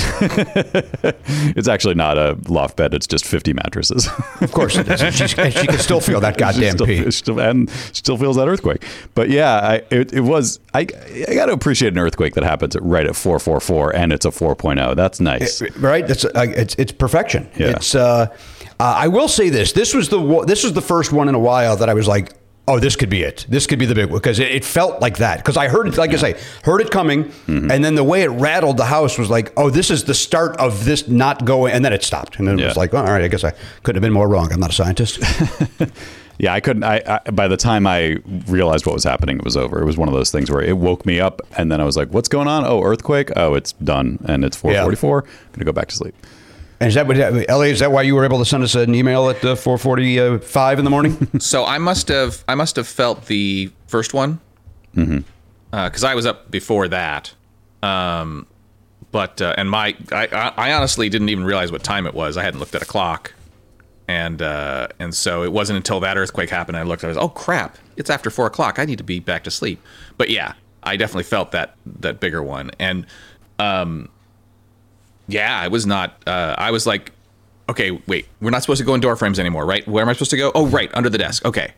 it's 1.56 1.68
actually 1.68 1.96
not 1.96 2.18
a 2.18 2.38
loft 2.48 2.78
bed. 2.78 2.94
It's 2.94 3.08
just 3.08 3.26
50 3.26 3.54
mattresses. 3.54 4.10
Of 4.42 4.52
course 4.52 4.76
it 4.76 4.88
is. 4.90 5.16
She's, 5.16 5.30
she 5.30 5.36
can 5.36 5.78
still 5.80 6.02
feel 6.02 6.20
that 6.20 6.38
goddamn 6.38 6.74
still, 6.76 6.88
pee. 6.88 7.10
still, 7.12 7.40
and 7.40 7.70
still 7.94 8.18
feels 8.18 8.36
that 8.36 8.48
earthquake. 8.48 8.84
But 9.14 9.30
yeah, 9.30 9.60
I, 9.60 9.76
it, 9.92 10.14
it 10.14 10.22
was. 10.22 10.60
I 10.74 10.82
I 10.82 11.34
got 11.34 11.46
to 11.46 11.54
appreciate 11.54 11.94
an 11.94 12.00
earthquake 12.00 12.34
that 12.34 12.44
happens 12.44 12.76
at 12.76 12.84
right 12.84 13.06
at 13.06 13.16
444 13.16 13.96
and 13.96 14.12
it's 14.14 14.26
a 14.26 14.30
4.0. 14.30 14.96
That's 14.96 15.20
nice. 15.20 15.62
right? 15.78 16.06
That's 16.08 16.26
uh, 16.26 16.32
it's 16.36 16.76
it's 16.76 16.92
perfection. 16.92 17.50
Yeah. 17.58 17.72
It's. 17.72 17.96
Uh, 17.96 18.28
uh, 18.80 18.96
I 18.98 19.08
will 19.10 19.28
say 19.28 19.50
this. 19.50 19.74
This 19.74 19.94
was 19.94 20.10
the 20.10 20.44
this 20.48 20.64
was 20.64 20.74
the 20.74 20.82
first 20.82 21.12
one 21.14 21.30
in 21.30 21.36
a 21.36 21.40
while 21.40 21.78
that 21.78 21.88
I 21.88 21.94
was 21.94 22.08
like, 22.08 22.34
oh, 22.72 22.80
this 22.80 22.96
could 22.96 23.10
be 23.10 23.22
it. 23.24 23.46
This 23.50 23.68
could 23.68 23.80
be 23.80 23.86
the 23.86 23.96
big 23.96 24.06
one 24.10 24.20
because 24.20 24.40
it, 24.40 24.50
it 24.52 24.66
felt 24.66 25.02
like 25.02 25.18
that. 25.18 25.38
Because 25.38 25.58
I 25.58 25.68
heard 25.68 25.88
it, 25.88 25.98
like 25.98 26.12
I 26.12 26.16
say, 26.16 26.40
heard 26.64 26.82
it 26.82 26.90
coming, 26.92 27.26
Mm-hmm. 27.26 27.70
and 27.72 27.84
then 27.84 27.96
the 27.96 28.04
way 28.04 28.22
it 28.24 28.30
rattled 28.30 28.78
the 28.78 28.86
house 28.86 29.18
was 29.18 29.30
like, 29.30 29.52
oh, 29.58 29.70
this 29.70 29.90
is 29.90 30.04
the 30.06 30.14
start 30.14 30.56
of 30.58 30.86
this 30.86 31.08
not 31.08 31.46
going, 31.46 31.74
and 31.74 31.84
then 31.84 31.94
it 31.94 32.04
stopped, 32.04 32.38
and 32.40 32.48
then 32.48 32.60
it 32.60 32.66
was 32.66 32.78
like, 32.78 32.94
oh, 32.94 32.98
all 32.98 33.04
right, 33.04 33.24
I 33.24 33.28
guess 33.28 33.44
I 33.44 33.52
couldn't 33.84 34.02
have 34.02 34.08
been 34.08 34.14
more 34.14 34.28
wrong. 34.30 34.52
I'm 34.54 34.60
not 34.60 34.70
a 34.70 34.74
scientist. 34.74 35.20
Yeah, 36.40 36.54
I 36.56 36.60
couldn't. 36.60 36.84
I, 36.84 37.04
I 37.26 37.30
by 37.30 37.48
the 37.48 37.58
time 37.58 37.86
I 37.86 38.18
realized 38.48 38.88
what 38.88 38.94
was 38.96 39.04
happening, 39.04 39.38
it 39.38 39.44
was 39.44 39.56
over. 39.56 39.80
It 39.80 39.86
was 39.86 39.96
one 39.96 40.08
of 40.08 40.16
those 40.16 40.32
things 40.32 40.50
where 40.50 40.62
it 40.64 40.76
woke 40.76 41.06
me 41.06 41.20
up, 41.20 41.40
and 41.56 41.72
then 41.72 41.80
I 41.80 41.84
was 41.84 41.96
like, 41.96 42.10
"What's 42.10 42.30
going 42.30 42.48
on? 42.48 42.66
Oh, 42.66 42.82
earthquake! 42.82 43.30
Oh, 43.36 43.54
it's 43.54 43.74
done, 43.74 44.18
and 44.28 44.44
it's 44.44 44.58
4:44. 44.60 45.22
I'm 45.22 45.28
gonna 45.54 45.66
go 45.66 45.72
back 45.72 45.90
to 45.90 45.96
sleep." 45.96 46.16
And 46.82 46.88
is 46.88 46.96
that 46.96 47.06
what, 47.06 47.16
Ellie? 47.48 47.70
Is 47.70 47.80
that 47.80 47.92
why 47.92 48.02
you 48.02 48.16
were 48.16 48.26
able 48.26 48.40
to 48.40 48.46
send 48.46 48.64
us 48.64 48.74
an 48.74 48.96
email 48.96 49.30
at 49.30 49.46
uh, 49.46 49.54
4:45 49.54 50.80
in 50.80 50.84
the 50.84 50.90
morning? 50.90 51.28
So 51.40 51.64
I 51.64 51.78
must 51.78 52.08
have 52.08 52.44
I 52.48 52.56
must 52.56 52.76
have 52.76 52.88
felt 52.88 53.28
the 53.28 53.72
first 53.86 54.16
one 54.16 54.40
because 54.96 56.04
I 56.04 56.16
was 56.16 56.26
up 56.26 56.50
before 56.50 56.88
that. 56.88 57.34
Um, 57.84 58.48
but 59.12 59.44
uh, 59.44 59.54
and 59.60 59.70
my 59.70 59.96
I, 60.12 60.28
I 60.32 60.54
I 60.70 60.74
honestly 60.74 61.08
didn't 61.08 61.30
even 61.30 61.44
realize 61.44 61.72
what 61.72 61.84
time 61.84 62.08
it 62.08 62.16
was. 62.16 62.36
I 62.36 62.44
hadn't 62.44 62.60
looked 62.60 62.74
at 62.74 62.82
a 62.82 62.86
clock, 62.86 63.32
and 64.08 64.42
uh, 64.42 64.88
and 64.98 65.14
so 65.14 65.44
it 65.44 65.52
wasn't 65.52 65.78
until 65.78 66.00
that 66.00 66.18
earthquake 66.18 66.50
happened 66.50 66.78
I 66.78 66.82
looked. 66.82 67.04
I 67.04 67.10
was 67.10 67.18
oh 67.18 67.30
crap! 67.30 67.78
It's 67.96 68.10
after 68.10 68.32
four 68.32 68.48
o'clock. 68.48 68.80
I 68.80 68.86
need 68.86 68.98
to 68.98 69.04
be 69.04 69.20
back 69.20 69.44
to 69.44 69.52
sleep. 69.52 69.80
But 70.18 70.32
yeah, 70.32 70.54
I 70.82 70.98
definitely 70.98 71.26
felt 71.26 71.52
that 71.52 71.76
that 72.00 72.20
bigger 72.20 72.42
one, 72.42 72.72
and 72.80 73.06
um, 73.60 74.10
yeah, 75.34 75.60
I 75.60 75.68
was 75.68 75.86
not. 75.86 76.22
Uh, 76.28 76.56
I 76.58 76.72
was 76.72 76.86
like, 76.86 77.12
okay, 77.70 77.92
wait, 78.08 78.28
we're 78.42 78.50
not 78.50 78.62
supposed 78.62 78.80
to 78.80 78.86
go 78.86 78.94
in 78.94 79.02
door 79.02 79.16
frames 79.16 79.40
anymore, 79.40 79.66
right? 79.66 79.88
Where 79.88 80.02
am 80.04 80.10
I 80.10 80.14
supposed 80.14 80.32
to 80.32 80.38
go? 80.38 80.52
Oh, 80.54 80.68
right, 80.68 80.90
under 80.94 81.10
the 81.10 81.18
desk. 81.18 81.46
Okay. 81.46 81.74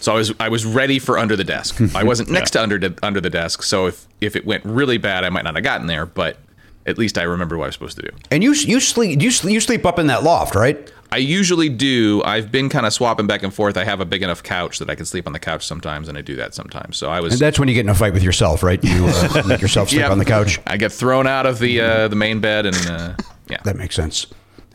So 0.00 0.12
I 0.12 0.16
was 0.16 0.32
I 0.38 0.48
was 0.48 0.64
ready 0.64 0.98
for 0.98 1.18
under 1.18 1.34
the 1.34 1.44
desk. 1.44 1.80
I 1.94 2.04
wasn't 2.04 2.30
next 2.30 2.52
to 2.52 2.62
under 2.62 2.78
the, 2.78 2.96
under 3.02 3.20
the 3.20 3.30
desk, 3.30 3.62
so 3.62 3.86
if 3.86 4.06
if 4.20 4.36
it 4.36 4.46
went 4.46 4.64
really 4.64 4.98
bad, 4.98 5.24
I 5.24 5.28
might 5.30 5.42
not 5.42 5.54
have 5.56 5.64
gotten 5.64 5.88
there, 5.88 6.06
but 6.06 6.38
at 6.86 6.98
least 6.98 7.18
I 7.18 7.24
remember 7.24 7.58
what 7.58 7.64
I 7.64 7.68
was 7.68 7.74
supposed 7.74 7.96
to 7.96 8.02
do. 8.02 8.16
and 8.30 8.44
you 8.44 8.52
you 8.52 8.78
sleep 8.80 9.20
you 9.20 9.30
sleep, 9.30 9.54
you 9.54 9.60
sleep 9.60 9.84
up 9.84 9.98
in 9.98 10.06
that 10.06 10.22
loft, 10.22 10.54
right? 10.54 10.90
I 11.10 11.16
usually 11.18 11.68
do. 11.68 12.22
I've 12.24 12.52
been 12.52 12.68
kind 12.68 12.84
of 12.84 12.92
swapping 12.92 13.26
back 13.26 13.42
and 13.42 13.52
forth. 13.52 13.76
I 13.76 13.84
have 13.84 14.00
a 14.00 14.04
big 14.04 14.22
enough 14.22 14.42
couch 14.42 14.78
that 14.78 14.90
I 14.90 14.94
can 14.94 15.06
sleep 15.06 15.26
on 15.26 15.32
the 15.32 15.38
couch 15.38 15.66
sometimes, 15.66 16.08
and 16.08 16.18
I 16.18 16.20
do 16.20 16.36
that 16.36 16.54
sometimes. 16.54 16.96
So 16.98 17.08
I 17.10 17.20
was. 17.20 17.32
And 17.34 17.40
that's 17.40 17.58
when 17.58 17.68
you 17.68 17.74
get 17.74 17.80
in 17.86 17.88
a 17.88 17.94
fight 17.94 18.12
with 18.12 18.22
yourself, 18.22 18.62
right? 18.62 18.82
You 18.84 19.06
uh, 19.06 19.42
make 19.46 19.62
yourself 19.62 19.88
sleep 19.88 20.00
Yeah. 20.02 20.10
on 20.10 20.18
the 20.18 20.24
couch. 20.24 20.60
I 20.66 20.76
get 20.76 20.92
thrown 20.92 21.26
out 21.26 21.46
of 21.46 21.58
the 21.58 21.80
uh, 21.80 22.08
the 22.08 22.16
main 22.16 22.40
bed, 22.40 22.66
and 22.66 22.76
uh, 22.88 23.14
yeah. 23.48 23.58
That 23.64 23.76
makes 23.76 23.94
sense. 23.96 24.26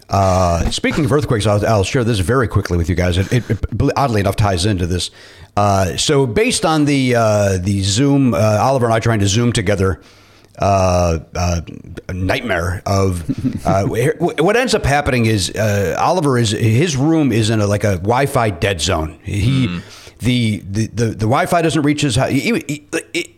Uh, 0.10 0.70
speaking 0.70 1.06
of 1.06 1.12
earthquakes, 1.12 1.46
I'll, 1.48 1.66
I'll 1.66 1.84
share 1.84 2.04
this 2.04 2.20
very 2.20 2.48
quickly 2.48 2.78
with 2.78 2.90
you 2.90 2.94
guys. 2.96 3.18
It, 3.18 3.32
it, 3.32 3.50
it 3.50 3.60
oddly 3.96 4.20
enough 4.20 4.36
ties 4.36 4.66
into 4.66 4.86
this. 4.86 5.10
Uh, 5.56 5.96
so, 5.98 6.26
based 6.28 6.66
on 6.66 6.86
the 6.86 7.16
uh, 7.16 7.58
the 7.58 7.82
Zoom, 7.84 8.34
uh, 8.34 8.38
Oliver 8.60 8.86
and 8.86 8.94
I 8.94 9.00
trying 9.00 9.20
to 9.20 9.28
Zoom 9.28 9.54
together 9.54 10.02
uh, 10.60 11.20
uh, 11.36 11.62
nightmare 12.14 12.82
of 12.86 13.24
uh, 13.66 13.86
what 13.86 14.56
ends 14.56 14.76
up 14.76 14.86
happening 14.86 15.26
is 15.26 15.50
uh, 15.52 15.96
Oliver 16.00 16.38
is 16.38 16.52
his 16.52 16.96
room 16.96 17.32
is 17.32 17.50
in 17.50 17.60
a 17.62 17.68
like 17.68 17.84
a 17.84 17.98
Wi-Fi 17.98 18.50
dead 18.52 18.80
zone. 18.82 19.20
He 19.24 19.82
the, 20.20 20.60
the 20.70 20.88
the 20.88 21.06
the 21.06 21.16
Wi-Fi 21.26 21.62
doesn't 21.62 21.82
reach 21.82 22.02
his 22.02 22.16
house. 22.16 22.30
He- 22.30 22.40
he- 22.68 22.86
he- 23.14 23.36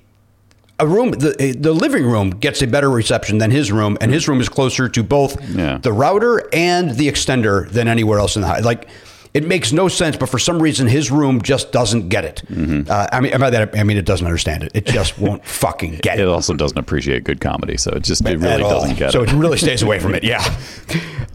a 0.78 0.86
room 0.86 1.12
the 1.12 1.56
the 1.58 1.72
living 1.72 2.04
room 2.06 2.32
gets 2.32 2.62
a 2.62 2.68
better 2.68 2.90
reception 2.92 3.38
than 3.38 3.50
his 3.50 3.72
room, 3.72 3.98
and 4.02 4.12
his 4.12 4.28
room 4.28 4.42
is 4.42 4.50
closer 4.50 4.90
to 4.90 5.04
both 5.04 5.42
Yeah. 5.56 5.78
the 5.78 5.94
router 5.94 6.44
and 6.54 6.92
the 6.92 7.08
extender 7.08 7.70
than 7.70 7.88
anywhere 7.88 8.20
else 8.20 8.36
in 8.36 8.42
the 8.42 8.50
house. 8.50 8.66
Like 8.66 8.90
it 9.36 9.44
makes 9.46 9.72
no 9.72 9.88
sense, 9.88 10.16
but 10.18 10.30
for 10.30 10.40
some 10.40 10.62
reason 10.62 10.88
his 10.88 11.12
room 11.12 11.42
just 11.42 11.72
doesn't 11.72 12.10
get 12.10 12.24
it. 12.26 12.42
Uh, 12.90 13.08
I 13.12 13.20
mean, 13.20 13.38
by 13.38 13.50
that 13.52 13.78
I 13.78 13.84
mean 13.84 13.98
it 13.98 14.06
doesn't 14.06 14.26
understand 14.26 14.64
it. 14.64 14.72
It 14.74 14.86
just 14.88 15.20
won't 15.20 15.46
fucking 15.64 15.98
get 16.02 16.18
It 16.20 16.24
it. 16.24 16.28
also 16.28 16.54
doesn't 16.54 16.78
appreciate 16.78 17.24
good 17.26 17.42
comedy, 17.42 17.78
so 17.78 17.92
it 17.92 18.04
just 18.04 18.26
it 18.26 18.38
really 18.40 18.64
doesn't 18.64 18.96
get 18.98 19.12
so 19.12 19.22
it. 19.24 19.30
So 19.30 19.36
it 19.36 19.40
really 19.40 19.58
stays 19.58 19.84
away 19.84 20.00
from 20.00 20.16
it. 20.16 20.24
Yeah. 20.34 20.42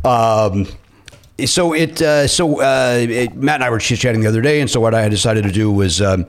Um, 0.05 0.67
so 1.45 1.73
it 1.75 2.01
uh, 2.03 2.27
so 2.27 2.61
uh, 2.61 2.97
it, 3.01 3.35
Matt 3.35 3.57
and 3.57 3.65
I 3.65 3.71
were 3.71 3.79
chit 3.79 3.99
chatting 4.01 4.21
the 4.23 4.29
other 4.29 4.43
day, 4.43 4.61
and 4.61 4.69
so 4.71 4.81
what 4.81 4.95
I 4.95 5.09
decided 5.09 5.45
to 5.45 5.53
do 5.53 5.71
was 5.71 6.01
um, 6.03 6.27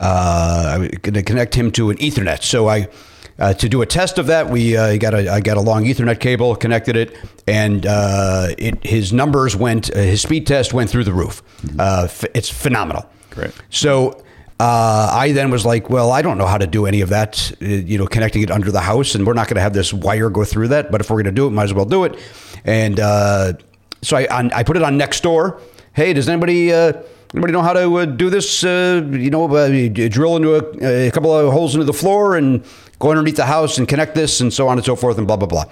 uh, 0.00 0.72
I 0.74 0.78
was 0.78 0.88
going 1.02 1.14
to 1.14 1.22
connect 1.22 1.54
him 1.54 1.70
to 1.72 1.90
an 1.90 1.96
Ethernet. 1.98 2.42
So 2.42 2.68
I. 2.68 2.88
Uh, 3.38 3.52
to 3.54 3.68
do 3.68 3.82
a 3.82 3.86
test 3.86 4.18
of 4.18 4.26
that, 4.28 4.48
we 4.48 4.76
uh, 4.76 4.96
got 4.96 5.12
a 5.12 5.28
I 5.28 5.40
got 5.40 5.56
a 5.56 5.60
long 5.60 5.84
Ethernet 5.84 6.20
cable, 6.20 6.54
connected 6.54 6.94
it, 6.96 7.16
and 7.48 7.84
uh, 7.84 8.48
it 8.56 8.84
his 8.86 9.12
numbers 9.12 9.56
went 9.56 9.90
uh, 9.94 9.98
his 9.98 10.22
speed 10.22 10.46
test 10.46 10.72
went 10.72 10.88
through 10.88 11.04
the 11.04 11.12
roof. 11.12 11.42
Uh, 11.78 12.02
f- 12.04 12.24
it's 12.34 12.48
phenomenal. 12.48 13.06
Great. 13.30 13.50
So 13.70 14.22
uh, 14.60 15.10
I 15.12 15.32
then 15.32 15.50
was 15.50 15.66
like, 15.66 15.90
well, 15.90 16.12
I 16.12 16.22
don't 16.22 16.38
know 16.38 16.46
how 16.46 16.58
to 16.58 16.66
do 16.66 16.86
any 16.86 17.00
of 17.00 17.08
that, 17.08 17.52
uh, 17.60 17.64
you 17.64 17.98
know, 17.98 18.06
connecting 18.06 18.42
it 18.42 18.52
under 18.52 18.70
the 18.70 18.80
house, 18.80 19.16
and 19.16 19.26
we're 19.26 19.32
not 19.32 19.48
going 19.48 19.56
to 19.56 19.62
have 19.62 19.72
this 19.74 19.92
wire 19.92 20.30
go 20.30 20.44
through 20.44 20.68
that. 20.68 20.92
But 20.92 21.00
if 21.00 21.10
we're 21.10 21.16
going 21.16 21.24
to 21.26 21.32
do 21.32 21.48
it, 21.48 21.50
might 21.50 21.64
as 21.64 21.74
well 21.74 21.86
do 21.86 22.04
it. 22.04 22.16
And 22.64 23.00
uh, 23.00 23.54
so 24.00 24.16
I 24.16 24.26
on, 24.28 24.52
I 24.52 24.62
put 24.62 24.76
it 24.76 24.84
on 24.84 24.96
next 24.96 25.24
door. 25.24 25.60
Hey, 25.92 26.12
does 26.12 26.28
anybody 26.28 26.72
uh, 26.72 26.92
anybody 27.34 27.52
know 27.52 27.62
how 27.62 27.72
to 27.72 27.96
uh, 27.96 28.04
do 28.04 28.30
this? 28.30 28.62
Uh, 28.62 29.02
you 29.10 29.30
know, 29.30 29.52
uh, 29.52 29.68
drill 29.88 30.36
into 30.36 30.54
a, 30.54 31.08
a 31.08 31.10
couple 31.10 31.36
of 31.36 31.52
holes 31.52 31.74
into 31.74 31.84
the 31.84 31.92
floor 31.92 32.36
and 32.36 32.64
go 32.98 33.10
underneath 33.10 33.36
the 33.36 33.46
house 33.46 33.78
and 33.78 33.86
connect 33.88 34.14
this, 34.14 34.40
and 34.40 34.52
so 34.52 34.68
on 34.68 34.78
and 34.78 34.84
so 34.84 34.96
forth, 34.96 35.18
and 35.18 35.26
blah 35.26 35.36
blah 35.36 35.48
blah. 35.48 35.64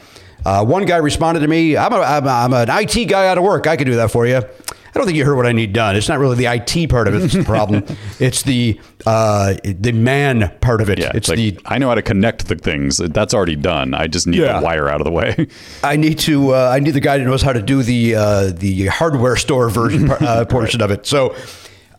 Uh, 0.45 0.65
one 0.65 0.85
guy 0.85 0.97
responded 0.97 1.39
to 1.41 1.47
me, 1.47 1.77
I'm, 1.77 1.93
a, 1.93 2.01
I'm, 2.01 2.27
a, 2.27 2.31
I'm 2.31 2.53
an 2.53 2.69
IT 2.69 3.05
guy 3.09 3.29
out 3.29 3.39
of 3.39 3.45
work. 3.45 3.69
I 3.69 3.77
can 3.77 3.87
do 3.87 3.95
that 3.95 4.11
for 4.11 4.27
you. 4.27 4.39
I 4.39 4.99
don't 4.99 5.07
think 5.07 5.17
you 5.17 5.25
heard 5.25 5.37
what 5.37 5.47
I 5.47 5.53
need 5.53 5.73
done. 5.73 5.95
It's 5.97 6.09
not 6.09 6.19
really 6.19 6.35
the 6.37 6.47
IT 6.53 6.91
part 6.91 7.07
of 7.09 7.15
it 7.15 7.21
that's 7.21 7.33
the 7.33 7.45
problem. 7.45 7.85
it's 8.19 8.43
the 8.43 8.79
uh, 9.07 9.55
the 9.63 9.93
man 9.93 10.53
part 10.61 10.81
of 10.83 10.91
it. 10.91 10.99
Yeah, 10.99 11.13
it's 11.15 11.29
like, 11.29 11.37
the 11.39 11.59
I 11.65 11.79
know 11.79 11.89
how 11.89 11.95
to 11.95 12.03
connect 12.03 12.49
the 12.49 12.57
things. 12.57 12.99
That's 12.99 13.33
already 13.33 13.57
done. 13.57 13.95
I 13.95 14.07
just 14.09 14.27
need 14.27 14.41
Yeah. 14.41 14.59
the 14.59 14.65
wire 14.65 14.89
out 14.91 15.01
of 15.01 15.07
the 15.07 15.13
way. 15.13 15.47
I 15.85 15.97
need 15.97 16.19
to 16.21 16.55
uh, 16.55 16.71
I 16.75 16.81
need 16.81 16.91
the 16.91 17.01
guy 17.01 17.19
who 17.19 17.25
knows 17.25 17.41
how 17.41 17.53
to 17.55 17.63
do 17.63 17.83
the 17.83 18.17
uh, 18.17 18.47
the 18.53 18.89
hardware 18.89 19.37
store 19.37 19.71
version 19.71 20.11
uh, 20.21 20.45
portion 20.45 20.83
of 20.83 20.91
it. 20.91 21.07
So, 21.07 21.35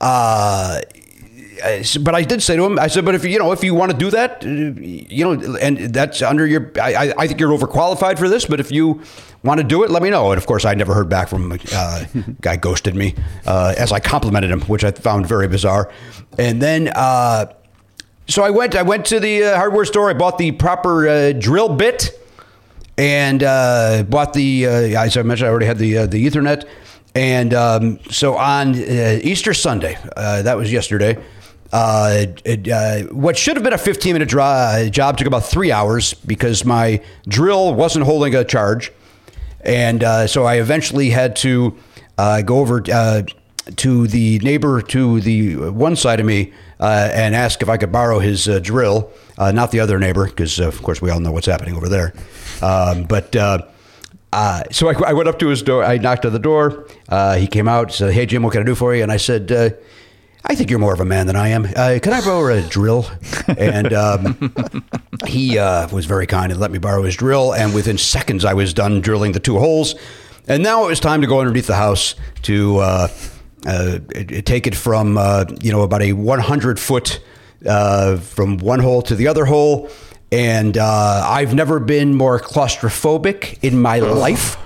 uh, 0.01 0.81
but 2.01 2.13
I 2.15 2.23
did 2.23 2.41
say 2.43 2.55
to 2.55 2.65
him, 2.65 2.77
I 2.77 2.87
said, 2.87 3.05
but 3.05 3.15
if 3.15 3.23
you 3.23 3.39
know 3.39 3.51
if 3.51 3.63
you 3.63 3.73
want 3.73 3.91
to 3.91 3.97
do 3.97 4.11
that, 4.11 4.43
uh, 4.45 4.49
you 4.49 5.23
know, 5.23 5.55
and 5.57 5.77
that's 5.93 6.21
under 6.21 6.45
your, 6.45 6.71
I, 6.81 7.13
I- 7.17 7.27
think 7.27 7.39
you're 7.39 7.57
overqualified 7.57 8.17
for 8.19 8.27
this. 8.29 8.45
But 8.45 8.59
if 8.59 8.71
you 8.71 9.01
want 9.43 9.59
to 9.59 9.63
do 9.63 9.83
it, 9.83 9.89
let 9.91 10.03
me 10.03 10.09
know. 10.09 10.31
And 10.31 10.37
of 10.37 10.45
course, 10.45 10.65
I 10.65 10.73
never 10.73 10.93
heard 10.93 11.09
back 11.09 11.27
from 11.29 11.51
him. 11.51 11.59
Uh, 11.73 12.05
guy 12.41 12.55
ghosted 12.57 12.95
me 12.95 13.15
uh, 13.45 13.73
as 13.77 13.91
I 13.91 13.99
complimented 13.99 14.51
him, 14.51 14.61
which 14.61 14.83
I 14.83 14.91
found 14.91 15.25
very 15.27 15.47
bizarre. 15.47 15.91
And 16.37 16.61
then. 16.61 16.89
Uh, 16.89 17.53
so 18.25 18.41
I 18.41 18.51
went. 18.51 18.73
I 18.75 18.83
went 18.83 19.05
to 19.07 19.19
the 19.19 19.43
uh, 19.43 19.57
hardware 19.57 19.83
store. 19.83 20.09
I 20.09 20.13
bought 20.13 20.37
the 20.37 20.53
proper 20.53 21.09
uh, 21.09 21.31
drill 21.33 21.67
bit, 21.75 22.09
and 22.97 23.43
uh, 23.43 24.03
bought 24.07 24.31
the. 24.33 24.65
Uh, 24.65 24.69
as 25.03 25.17
I 25.17 25.23
mentioned, 25.23 25.47
I 25.47 25.51
already 25.51 25.65
had 25.65 25.77
the 25.77 25.97
uh, 25.97 26.05
the 26.05 26.25
Ethernet, 26.25 26.65
and 27.15 27.53
um, 27.53 27.99
so 28.09 28.37
on 28.37 28.75
uh, 28.75 29.19
Easter 29.21 29.53
Sunday, 29.53 29.97
uh, 30.15 30.41
that 30.43 30.55
was 30.55 30.71
yesterday. 30.71 31.21
Uh, 31.73 32.27
it, 32.45 32.67
uh, 32.67 32.99
what 33.11 33.35
should 33.35 33.55
have 33.57 33.63
been 33.63 33.73
a 33.73 33.77
15 33.79 34.13
minute 34.13 34.29
dri- 34.29 34.91
job 34.91 35.17
took 35.17 35.25
about 35.25 35.43
three 35.43 35.71
hours 35.71 36.13
because 36.13 36.63
my 36.63 37.01
drill 37.27 37.73
wasn't 37.73 38.05
holding 38.05 38.35
a 38.35 38.45
charge, 38.45 38.91
and 39.61 40.03
uh, 40.03 40.27
so 40.27 40.43
I 40.43 40.59
eventually 40.59 41.09
had 41.09 41.35
to 41.37 41.75
uh, 42.19 42.43
go 42.43 42.59
over 42.59 42.83
uh, 42.93 43.23
to 43.77 44.07
the 44.07 44.37
neighbor 44.39 44.83
to 44.83 45.19
the 45.21 45.55
one 45.71 45.95
side 45.95 46.19
of 46.19 46.27
me 46.27 46.53
uh, 46.79 47.09
and 47.11 47.33
ask 47.33 47.59
if 47.63 47.69
I 47.69 47.77
could 47.77 47.91
borrow 47.91 48.19
his 48.19 48.47
uh, 48.47 48.59
drill, 48.59 49.11
uh, 49.39 49.51
not 49.51 49.71
the 49.71 49.79
other 49.79 49.97
neighbor, 49.97 50.27
because 50.27 50.59
uh, 50.59 50.67
of 50.67 50.79
course 50.83 51.01
we 51.01 51.09
all 51.09 51.19
know 51.19 51.31
what's 51.31 51.47
happening 51.47 51.75
over 51.75 51.89
there. 51.89 52.13
Um, 52.61 53.05
but 53.05 53.35
uh, 53.35 53.65
uh, 54.31 54.61
so 54.71 54.89
I, 54.89 55.09
I 55.09 55.13
went 55.13 55.27
up 55.27 55.39
to 55.39 55.47
his 55.47 55.63
door. 55.63 55.83
I 55.83 55.97
knocked 55.97 56.23
on 56.23 56.33
the 56.33 56.39
door. 56.39 56.87
Uh, 57.09 57.37
he 57.37 57.47
came 57.47 57.67
out. 57.67 57.91
Said, 57.91 58.13
"Hey 58.13 58.27
Jim, 58.27 58.43
what 58.43 58.51
can 58.51 58.61
I 58.61 58.65
do 58.65 58.75
for 58.75 58.93
you?" 58.93 59.01
And 59.01 59.11
I 59.11 59.17
said. 59.17 59.51
Uh, 59.51 59.69
I 60.45 60.55
think 60.55 60.69
you're 60.69 60.79
more 60.79 60.93
of 60.93 60.99
a 60.99 61.05
man 61.05 61.27
than 61.27 61.35
I 61.35 61.49
am. 61.49 61.65
Uh, 61.65 61.99
can 62.01 62.11
I 62.11 62.19
borrow 62.21 62.53
a 62.53 62.61
drill? 62.61 63.05
And 63.57 63.93
um, 63.93 64.53
he 65.25 65.57
uh, 65.57 65.87
was 65.89 66.05
very 66.05 66.27
kind 66.27 66.51
and 66.51 66.59
let 66.59 66.69
me 66.69 66.79
borrow 66.79 67.03
his 67.03 67.15
drill. 67.15 67.53
And 67.53 67.73
within 67.73 67.97
seconds, 67.97 68.43
I 68.43 68.53
was 68.53 68.73
done 68.73 68.99
drilling 68.99 69.31
the 69.31 69.39
two 69.39 69.57
holes. 69.57 69.95
And 70.47 70.61
now 70.61 70.83
it 70.83 70.87
was 70.87 70.99
time 70.99 71.21
to 71.21 71.27
go 71.27 71.39
underneath 71.39 71.67
the 71.67 71.75
house 71.75 72.15
to 72.43 72.77
uh, 72.79 73.07
uh, 73.65 73.99
take 74.43 74.67
it 74.67 74.75
from 74.75 75.17
uh, 75.17 75.45
you 75.61 75.71
know 75.71 75.83
about 75.83 76.01
a 76.01 76.11
100 76.11 76.79
foot 76.79 77.21
uh, 77.65 78.17
from 78.17 78.57
one 78.57 78.79
hole 78.79 79.01
to 79.03 79.15
the 79.15 79.27
other 79.27 79.45
hole. 79.45 79.89
And 80.31 80.77
uh, 80.77 81.23
I've 81.25 81.53
never 81.53 81.79
been 81.79 82.15
more 82.15 82.39
claustrophobic 82.39 83.59
in 83.61 83.79
my 83.79 83.99
life. 83.99 84.57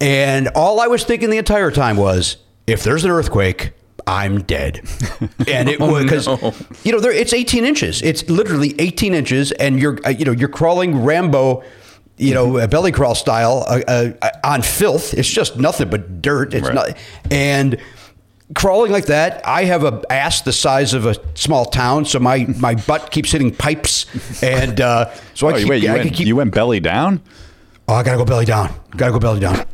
And 0.00 0.48
all 0.48 0.80
I 0.80 0.88
was 0.88 1.04
thinking 1.04 1.30
the 1.30 1.38
entire 1.38 1.70
time 1.70 1.96
was, 1.96 2.36
if 2.66 2.82
there's 2.82 3.04
an 3.04 3.10
earthquake, 3.10 3.72
I'm 4.06 4.42
dead. 4.42 4.80
And 5.48 5.68
it 5.68 5.78
was 5.80 6.02
because 6.04 6.26
you 6.84 6.92
know 6.92 7.00
there, 7.00 7.12
it's 7.12 7.32
18 7.32 7.64
inches. 7.64 8.02
It's 8.02 8.28
literally 8.28 8.74
18 8.78 9.14
inches, 9.14 9.52
and 9.52 9.78
you're 9.80 9.98
uh, 10.04 10.10
you 10.10 10.24
know 10.24 10.32
you're 10.32 10.48
crawling 10.48 11.02
Rambo, 11.04 11.62
you 12.16 12.34
know 12.34 12.58
uh, 12.58 12.66
belly 12.66 12.92
crawl 12.92 13.14
style 13.14 13.64
uh, 13.68 13.80
uh, 13.86 14.28
on 14.44 14.62
filth. 14.62 15.14
It's 15.14 15.28
just 15.28 15.58
nothing 15.58 15.88
but 15.90 16.20
dirt. 16.22 16.54
It's 16.54 16.66
Right. 16.66 16.74
not 16.74 16.96
and. 17.30 17.76
Crawling 18.54 18.92
like 18.92 19.06
that, 19.06 19.40
I 19.48 19.64
have 19.64 19.84
a 19.84 20.02
ass 20.10 20.42
the 20.42 20.52
size 20.52 20.92
of 20.92 21.06
a 21.06 21.16
small 21.34 21.64
town, 21.64 22.04
so 22.04 22.18
my, 22.20 22.44
my 22.58 22.74
butt 22.74 23.10
keeps 23.10 23.32
hitting 23.32 23.52
pipes, 23.52 24.04
and 24.42 24.80
uh, 24.82 25.10
so 25.32 25.48
I 25.48 25.52
Oh, 25.54 25.56
keep, 25.56 25.68
wait, 25.68 25.82
you 25.82 25.88
I 25.90 25.96
went, 25.96 26.12
keep. 26.12 26.26
you 26.26 26.36
went 26.36 26.54
belly 26.54 26.78
down? 26.78 27.22
oh, 27.88 27.94
I 27.94 28.02
gotta 28.02 28.18
go 28.18 28.24
belly 28.26 28.44
down. 28.44 28.72
Gotta 28.96 29.12
go 29.12 29.18
belly 29.18 29.40
down. 29.40 29.64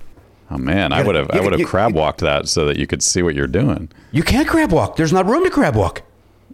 Oh 0.50 0.58
man, 0.58 0.92
I 0.92 0.98
gotta- 0.98 1.06
would 1.06 1.14
have 1.16 1.30
I 1.30 1.40
would 1.40 1.58
have 1.58 1.68
crab 1.68 1.94
walked 1.94 2.20
that 2.20 2.48
so 2.48 2.66
that 2.66 2.76
you 2.76 2.86
could 2.86 3.02
see 3.02 3.22
what 3.22 3.34
you're 3.34 3.46
doing. 3.46 3.88
You 4.12 4.22
can't 4.22 4.48
crab 4.48 4.72
walk. 4.72 4.96
There's 4.96 5.12
not 5.12 5.26
room 5.26 5.44
to 5.44 5.50
crab 5.50 5.76
walk. 5.76 6.02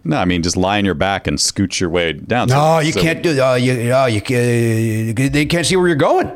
No, 0.03 0.17
I 0.17 0.25
mean 0.25 0.43
just 0.43 0.55
lie 0.55 0.77
on 0.77 0.85
your 0.85 0.93
back 0.93 1.25
and 1.27 1.39
scoot 1.39 1.79
your 1.81 1.89
way 1.89 2.13
down. 2.13 2.47
No, 2.49 2.55
So- 2.55 2.79
you 2.79 2.91
so- 2.91 3.01
can't 3.01 3.23
do. 3.23 3.39
Oh, 3.41 3.55
you, 3.55 3.91
oh, 3.91 4.05
you, 4.05 4.21
ca- 4.21 5.13
they 5.29 5.45
can't 5.45 5.65
see 5.65 5.75
where 5.75 5.87
you're 5.87 5.95
going. 5.97 6.31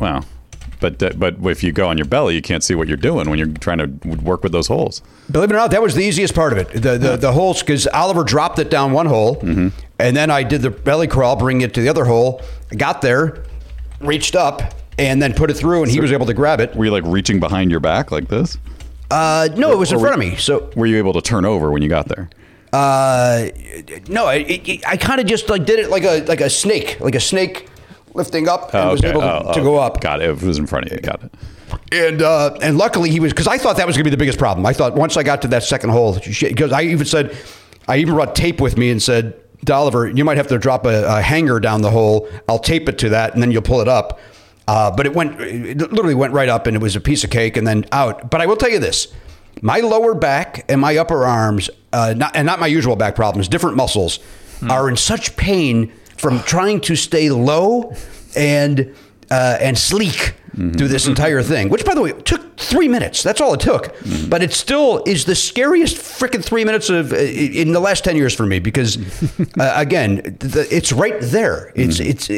Well, 0.00 0.24
but 0.80 1.00
uh, 1.02 1.10
but 1.16 1.36
if 1.44 1.62
you 1.62 1.70
go 1.72 1.88
on 1.88 1.98
your 1.98 2.06
belly, 2.06 2.34
you 2.34 2.42
can't 2.42 2.64
see 2.64 2.74
what 2.74 2.88
you're 2.88 2.96
doing 2.96 3.28
when 3.30 3.38
you're 3.38 3.52
trying 3.58 3.78
to 3.78 4.08
work 4.22 4.42
with 4.42 4.50
those 4.52 4.66
holes. 4.66 5.02
Believe 5.30 5.50
it 5.50 5.54
or 5.54 5.58
not, 5.58 5.70
that 5.70 5.82
was 5.82 5.94
the 5.94 6.02
easiest 6.02 6.34
part 6.34 6.52
of 6.52 6.58
it. 6.58 6.72
The 6.82 6.98
the, 6.98 7.16
the 7.16 7.32
holes 7.32 7.60
because 7.62 7.86
Oliver 7.88 8.24
dropped 8.24 8.58
it 8.58 8.70
down 8.70 8.92
one 8.92 9.06
hole, 9.06 9.36
Mm-hmm. 9.36 9.68
and 10.00 10.16
then 10.16 10.30
I 10.30 10.42
did 10.42 10.62
the 10.62 10.70
belly 10.70 11.06
crawl, 11.06 11.36
bring 11.36 11.60
it 11.60 11.74
to 11.74 11.82
the 11.82 11.88
other 11.88 12.06
hole. 12.06 12.40
Got 12.76 13.00
there, 13.02 13.44
reached 14.00 14.34
up, 14.34 14.74
and 14.98 15.20
then 15.22 15.32
put 15.34 15.50
it 15.50 15.54
through, 15.54 15.82
and 15.82 15.90
he 15.90 16.00
was 16.00 16.12
able 16.12 16.26
to 16.26 16.34
grab 16.34 16.60
it. 16.60 16.74
Were 16.74 16.84
you 16.84 16.90
like 16.90 17.04
reaching 17.06 17.40
behind 17.40 17.70
your 17.70 17.80
back 17.80 18.10
like 18.10 18.28
this? 18.28 18.58
Uh, 19.10 19.48
no, 19.56 19.72
it 19.72 19.78
was 19.78 19.92
in 19.92 19.98
front 20.00 20.14
of 20.14 20.20
me. 20.20 20.36
So 20.36 20.70
Were 20.76 20.86
you 20.86 20.96
able 20.98 21.12
to 21.14 21.20
turn 21.20 21.44
over 21.44 21.70
when 21.70 21.82
you 21.82 21.88
got 21.88 22.08
there? 22.08 22.30
Uh, 22.72 23.48
no, 24.08 24.26
I, 24.26 24.36
it, 24.48 24.86
I 24.86 24.96
kind 24.96 25.20
of 25.20 25.26
just 25.26 25.48
like 25.50 25.66
did 25.66 25.78
it 25.78 25.90
like 25.90 26.04
a 26.04 26.24
like 26.24 26.40
a 26.40 26.48
snake, 26.48 26.98
like 27.00 27.14
a 27.14 27.20
snake 27.20 27.68
lifting 28.14 28.48
up 28.48 28.72
and 28.74 28.88
Oh, 28.88 28.92
was 28.92 29.00
okay. 29.00 29.10
able 29.10 29.20
to, 29.20 29.48
Oh, 29.48 29.52
to 29.52 29.60
oh, 29.60 29.64
go 29.64 29.78
up. 29.78 30.00
Got 30.00 30.22
it. 30.22 30.30
It 30.30 30.42
was 30.42 30.58
in 30.58 30.66
front 30.66 30.86
of 30.86 30.92
you. 30.92 30.98
Got 31.00 31.22
it. 31.24 31.32
And 31.92 32.22
uh, 32.22 32.54
and 32.62 32.78
luckily 32.78 33.10
he 33.10 33.20
was 33.20 33.32
because 33.32 33.46
I 33.46 33.58
thought 33.58 33.76
that 33.76 33.86
was 33.86 33.96
going 33.96 34.04
to 34.04 34.10
be 34.10 34.14
the 34.14 34.16
biggest 34.18 34.38
problem. 34.38 34.64
I 34.64 34.72
thought 34.72 34.94
once 34.94 35.18
I 35.18 35.22
got 35.22 35.42
to 35.42 35.48
that 35.48 35.62
second 35.64 35.90
hole, 35.90 36.18
because 36.18 36.72
I 36.72 36.82
even 36.82 37.04
said, 37.06 37.36
I 37.88 37.98
even 37.98 38.14
brought 38.14 38.34
tape 38.34 38.60
with 38.60 38.78
me 38.78 38.90
and 38.90 39.02
said, 39.02 39.38
to 39.66 39.74
Oliver, 39.74 40.08
you 40.08 40.24
might 40.24 40.38
have 40.38 40.48
to 40.48 40.58
drop 40.58 40.86
a, 40.86 41.04
a 41.18 41.20
hanger 41.22 41.60
down 41.60 41.82
the 41.82 41.90
hole. 41.90 42.28
I'll 42.48 42.58
tape 42.58 42.88
it 42.88 42.98
to 42.98 43.10
that, 43.10 43.34
and 43.34 43.42
then 43.42 43.50
you'll 43.52 43.62
pull 43.62 43.80
it 43.80 43.88
up. 43.88 44.18
Uh, 44.68 44.90
but 44.90 45.06
it 45.06 45.14
went, 45.14 45.40
it 45.40 45.78
literally 45.78 46.14
went 46.14 46.32
right 46.32 46.48
up, 46.48 46.66
and 46.66 46.76
it 46.76 46.82
was 46.82 46.94
a 46.94 47.00
piece 47.00 47.24
of 47.24 47.30
cake, 47.30 47.56
and 47.56 47.66
then 47.66 47.84
out. 47.92 48.30
But 48.30 48.40
I 48.40 48.46
will 48.46 48.56
tell 48.56 48.70
you 48.70 48.78
this: 48.78 49.12
my 49.60 49.80
lower 49.80 50.14
back 50.14 50.64
and 50.70 50.80
my 50.80 50.96
upper 50.96 51.24
arms, 51.26 51.68
uh, 51.92 52.14
not, 52.16 52.36
and 52.36 52.46
not 52.46 52.60
my 52.60 52.68
usual 52.68 52.96
back 52.96 53.14
problems, 53.14 53.48
different 53.48 53.76
muscles, 53.76 54.18
are 54.70 54.88
in 54.88 54.96
such 54.96 55.36
pain 55.36 55.92
from 56.16 56.40
trying 56.44 56.80
to 56.82 56.94
stay 56.94 57.30
low 57.30 57.92
and 58.36 58.94
uh, 59.30 59.58
and 59.60 59.76
sleek 59.76 60.34
through 60.54 60.88
this 60.88 61.06
entire 61.06 61.42
thing, 61.42 61.68
which, 61.68 61.84
by 61.84 61.94
the 61.94 62.02
way, 62.02 62.12
took 62.12 62.56
three 62.58 62.88
minutes. 62.88 63.22
That's 63.22 63.40
all 63.40 63.54
it 63.54 63.60
took. 63.60 63.94
But 64.28 64.42
it 64.42 64.52
still 64.52 65.02
is 65.06 65.24
the 65.24 65.34
scariest 65.34 65.96
freaking 65.96 66.44
three 66.44 66.64
minutes 66.64 66.90
of 66.90 67.12
uh, 67.12 67.16
in 67.16 67.72
the 67.72 67.80
last 67.80 68.04
ten 68.04 68.16
years 68.16 68.34
for 68.34 68.46
me 68.46 68.58
because, 68.58 68.98
uh, 69.58 69.72
again, 69.74 70.36
the, 70.40 70.66
it's 70.70 70.92
right 70.92 71.20
there. 71.20 71.72
It's 71.74 72.00
it's 72.00 72.28
uh, 72.28 72.34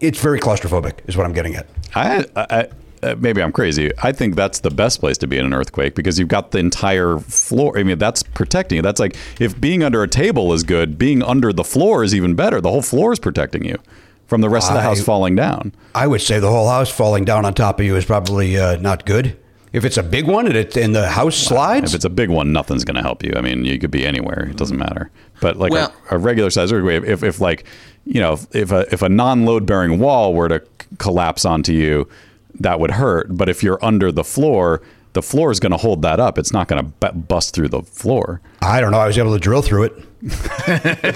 it's 0.00 0.20
very 0.20 0.40
claustrophobic, 0.40 0.94
is 1.06 1.16
what 1.16 1.26
I'm 1.26 1.32
getting 1.32 1.54
at. 1.56 1.66
I, 1.94 2.24
I, 2.36 2.68
uh, 3.02 3.14
maybe 3.18 3.42
I'm 3.42 3.52
crazy. 3.52 3.90
I 4.02 4.12
think 4.12 4.34
that's 4.34 4.60
the 4.60 4.70
best 4.70 5.00
place 5.00 5.16
to 5.18 5.26
be 5.26 5.38
in 5.38 5.46
an 5.46 5.54
earthquake 5.54 5.94
because 5.94 6.18
you've 6.18 6.28
got 6.28 6.50
the 6.50 6.58
entire 6.58 7.18
floor. 7.18 7.78
I 7.78 7.82
mean, 7.82 7.98
that's 7.98 8.22
protecting 8.22 8.76
you. 8.76 8.82
That's 8.82 9.00
like 9.00 9.16
if 9.38 9.58
being 9.60 9.82
under 9.82 10.02
a 10.02 10.08
table 10.08 10.52
is 10.52 10.64
good, 10.64 10.98
being 10.98 11.22
under 11.22 11.52
the 11.52 11.64
floor 11.64 12.04
is 12.04 12.14
even 12.14 12.34
better. 12.34 12.60
The 12.60 12.70
whole 12.70 12.82
floor 12.82 13.12
is 13.12 13.18
protecting 13.18 13.64
you 13.64 13.78
from 14.30 14.40
the 14.40 14.48
rest 14.48 14.68
of 14.68 14.74
the 14.74 14.80
house 14.80 15.00
I- 15.00 15.04
falling 15.04 15.34
down. 15.36 15.74
I 15.94 16.06
would 16.06 16.22
say 16.22 16.38
the 16.38 16.48
whole 16.48 16.68
house 16.70 16.88
falling 16.88 17.24
down 17.26 17.44
on 17.44 17.52
top 17.52 17.80
of 17.80 17.84
you 17.84 17.96
is 17.96 18.04
probably 18.06 18.56
uh, 18.56 18.76
not 18.76 19.04
good. 19.04 19.36
If 19.72 19.84
it's 19.84 19.96
a 19.98 20.02
big 20.02 20.26
one 20.26 20.46
and 20.46 20.56
it 20.56 20.76
and 20.76 20.94
the 20.94 21.08
house 21.08 21.36
slides, 21.36 21.90
If 21.92 21.96
it's 21.96 22.04
a 22.04 22.10
big 22.10 22.28
one, 22.30 22.52
nothing's 22.52 22.84
going 22.84 22.96
to 22.96 23.02
help 23.02 23.22
you. 23.22 23.32
I 23.36 23.40
mean, 23.40 23.64
you 23.64 23.78
could 23.78 23.90
be 23.90 24.06
anywhere; 24.06 24.48
it 24.50 24.56
doesn't 24.56 24.78
matter. 24.78 25.10
But 25.40 25.56
like 25.58 25.72
Well- 25.72 25.92
a, 26.10 26.14
a 26.14 26.18
regular 26.18 26.50
size 26.50 26.72
earthquake, 26.72 27.04
if, 27.04 27.22
if 27.22 27.40
like 27.40 27.64
you 28.04 28.20
know, 28.20 28.38
if 28.52 28.72
a 28.72 28.86
if 28.92 29.02
a 29.02 29.08
non-load 29.08 29.66
bearing 29.66 29.98
wall 29.98 30.32
were 30.34 30.48
to 30.48 30.60
c- 30.60 30.86
collapse 30.98 31.44
onto 31.44 31.72
you, 31.72 32.08
that 32.60 32.80
would 32.80 32.92
hurt. 32.92 33.36
But 33.36 33.48
if 33.48 33.62
you're 33.62 33.78
under 33.84 34.10
the 34.10 34.24
floor, 34.24 34.80
the 35.12 35.22
floor 35.22 35.50
is 35.50 35.58
going 35.60 35.72
to 35.72 35.78
hold 35.78 36.02
that 36.02 36.20
up. 36.20 36.38
It's 36.38 36.52
not 36.52 36.68
going 36.68 36.84
to 36.84 36.90
b- 37.12 37.18
bust 37.20 37.54
through 37.54 37.68
the 37.68 37.82
floor. 37.82 38.40
I 38.62 38.80
don't 38.80 38.92
know. 38.92 38.98
I 38.98 39.06
was 39.06 39.18
able 39.18 39.32
to 39.34 39.40
drill 39.40 39.62
through 39.62 39.84
it. 39.84 39.92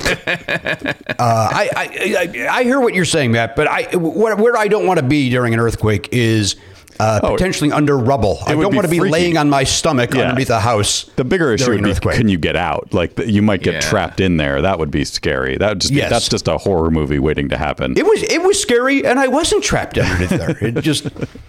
uh, 0.09 1.15
I, 1.19 1.69
I, 1.77 2.17
I 2.47 2.49
I 2.59 2.63
hear 2.65 2.81
what 2.81 2.95
you're 2.95 3.05
saying, 3.05 3.33
Matt, 3.33 3.55
but 3.57 3.67
I 3.69 3.95
where, 3.97 4.37
where 4.37 4.57
I 4.57 4.69
don't 4.69 4.87
want 4.87 4.99
to 5.01 5.05
be 5.07 5.29
during 5.31 5.55
an 5.55 5.61
earthquake 5.61 6.09
is 6.13 6.57
uh, 7.01 7.21
Oh, 7.23 7.33
potentially 7.33 7.71
under 7.73 7.99
rubble. 7.99 8.39
I 8.47 8.53
don't 8.53 8.75
want 8.75 8.87
to 8.87 8.91
be 8.91 8.99
freaky. 9.01 9.13
laying 9.13 9.37
on 9.37 9.51
my 9.51 9.65
stomach 9.65 10.15
Yeah. 10.15 10.23
underneath 10.23 10.51
a 10.51 10.61
house. 10.61 11.05
The 11.17 11.25
bigger 11.25 11.53
issue 11.53 11.65
during 11.67 11.81
would 11.83 11.87
be 11.87 11.91
earthquake. 11.93 12.17
can 12.17 12.29
you 12.29 12.39
get 12.39 12.57
out? 12.57 12.95
Like 12.95 13.19
you 13.19 13.43
might 13.43 13.63
get 13.63 13.75
Yeah. 13.75 13.81
trapped 13.81 14.21
in 14.21 14.37
there. 14.37 14.63
That 14.63 14.79
would 14.79 14.91
be 14.91 15.05
scary. 15.05 15.57
That 15.59 15.69
would 15.71 15.81
just 15.81 15.93
be, 15.93 15.99
Yes. 15.99 16.11
that's 16.11 16.29
just 16.29 16.47
a 16.49 16.57
horror 16.57 16.91
movie 16.91 17.19
waiting 17.19 17.49
to 17.51 17.59
happen. 17.59 17.95
It 17.99 18.07
was 18.07 18.23
it 18.23 18.43
was 18.43 18.61
scary, 18.61 19.05
and 19.05 19.19
I 19.21 19.29
wasn't 19.29 19.63
trapped 19.65 19.99
underneath 19.99 20.31
there. 20.31 20.57
It 20.61 20.81
just 20.83 21.09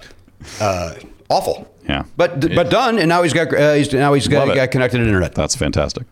uh, 0.60 0.96
awful. 1.30 1.68
Yeah. 1.88 2.04
but 2.18 2.42
but 2.56 2.70
done, 2.70 2.98
and 2.98 3.10
now 3.10 3.22
he's 3.24 3.34
got 3.34 3.54
uh, 3.54 3.74
he's 3.74 3.92
now 3.94 4.14
he's 4.14 4.28
got, 4.28 4.54
got 4.56 4.72
connected 4.72 4.98
to 4.98 5.04
internet. 5.06 5.36
That's 5.36 5.56
fantastic. 5.56 6.06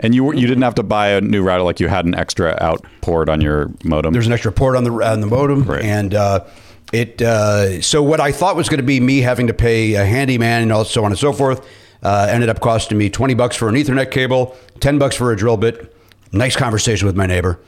And 0.00 0.14
you 0.14 0.32
you 0.32 0.46
didn't 0.46 0.62
have 0.62 0.76
to 0.76 0.82
buy 0.84 1.08
a 1.08 1.20
new 1.20 1.42
router 1.42 1.64
like 1.64 1.80
you 1.80 1.88
had 1.88 2.04
an 2.04 2.14
extra 2.14 2.56
out 2.60 2.84
port 3.00 3.28
on 3.28 3.40
your 3.40 3.70
modem. 3.84 4.12
There's 4.12 4.28
an 4.28 4.32
extra 4.32 4.52
port 4.52 4.76
on 4.76 4.84
the 4.84 4.92
on 4.92 5.20
the 5.20 5.26
modem, 5.26 5.64
Right. 5.64 5.84
and 5.84 6.14
uh, 6.14 6.44
it. 6.92 7.20
Uh, 7.20 7.82
so 7.82 8.02
what 8.02 8.20
I 8.20 8.30
thought 8.30 8.54
was 8.54 8.68
going 8.68 8.78
to 8.78 8.86
be 8.86 9.00
me 9.00 9.18
having 9.22 9.48
to 9.48 9.54
pay 9.54 9.94
a 9.94 10.04
handyman 10.04 10.62
and 10.62 10.72
all 10.72 10.84
so 10.84 11.04
on 11.04 11.10
and 11.10 11.18
so 11.18 11.32
forth 11.32 11.66
uh, 12.04 12.28
ended 12.30 12.48
up 12.48 12.60
costing 12.60 12.96
me 12.96 13.10
twenty 13.10 13.34
bucks 13.34 13.56
for 13.56 13.68
an 13.68 13.74
Ethernet 13.74 14.12
cable, 14.12 14.56
ten 14.78 14.98
bucks 14.98 15.16
for 15.16 15.32
a 15.32 15.36
drill 15.36 15.56
bit. 15.56 15.92
Nice 16.30 16.54
conversation 16.54 17.06
with 17.06 17.16
my 17.16 17.26
neighbor. 17.26 17.58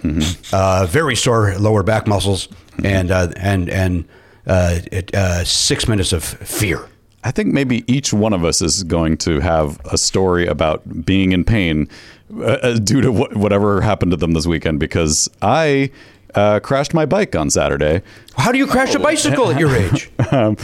Uh, 0.52 0.86
very 0.88 1.16
sore 1.16 1.56
lower 1.58 1.82
back 1.82 2.06
muscles, 2.06 2.46
and 2.84 3.10
uh, 3.10 3.32
and 3.38 3.68
and 3.68 4.04
uh, 4.46 4.80
uh, 5.14 5.44
six 5.44 5.88
minutes 5.88 6.12
of 6.12 6.24
fear. 6.24 6.88
I 7.22 7.30
think 7.30 7.52
maybe 7.52 7.84
each 7.86 8.12
one 8.12 8.32
of 8.32 8.44
us 8.44 8.62
is 8.62 8.82
going 8.82 9.18
to 9.18 9.40
have 9.40 9.78
a 9.84 9.98
story 9.98 10.46
about 10.46 11.04
being 11.04 11.32
in 11.32 11.44
pain 11.44 11.88
uh, 12.42 12.78
due 12.78 13.02
to 13.02 13.12
wh- 13.12 13.36
whatever 13.36 13.82
happened 13.82 14.12
to 14.12 14.16
them 14.16 14.32
this 14.32 14.46
weekend 14.46 14.80
because 14.80 15.28
I 15.42 15.90
uh, 16.34 16.60
crashed 16.60 16.94
my 16.94 17.04
bike 17.06 17.36
on 17.36 17.50
Saturday. 17.50 18.02
How 18.36 18.52
do 18.52 18.58
you 18.58 18.66
crash 18.66 18.94
a 18.94 18.98
bicycle 18.98 19.50
at 19.50 19.58
your 19.58 19.74
age? 19.74 20.10
Um, 20.32 20.56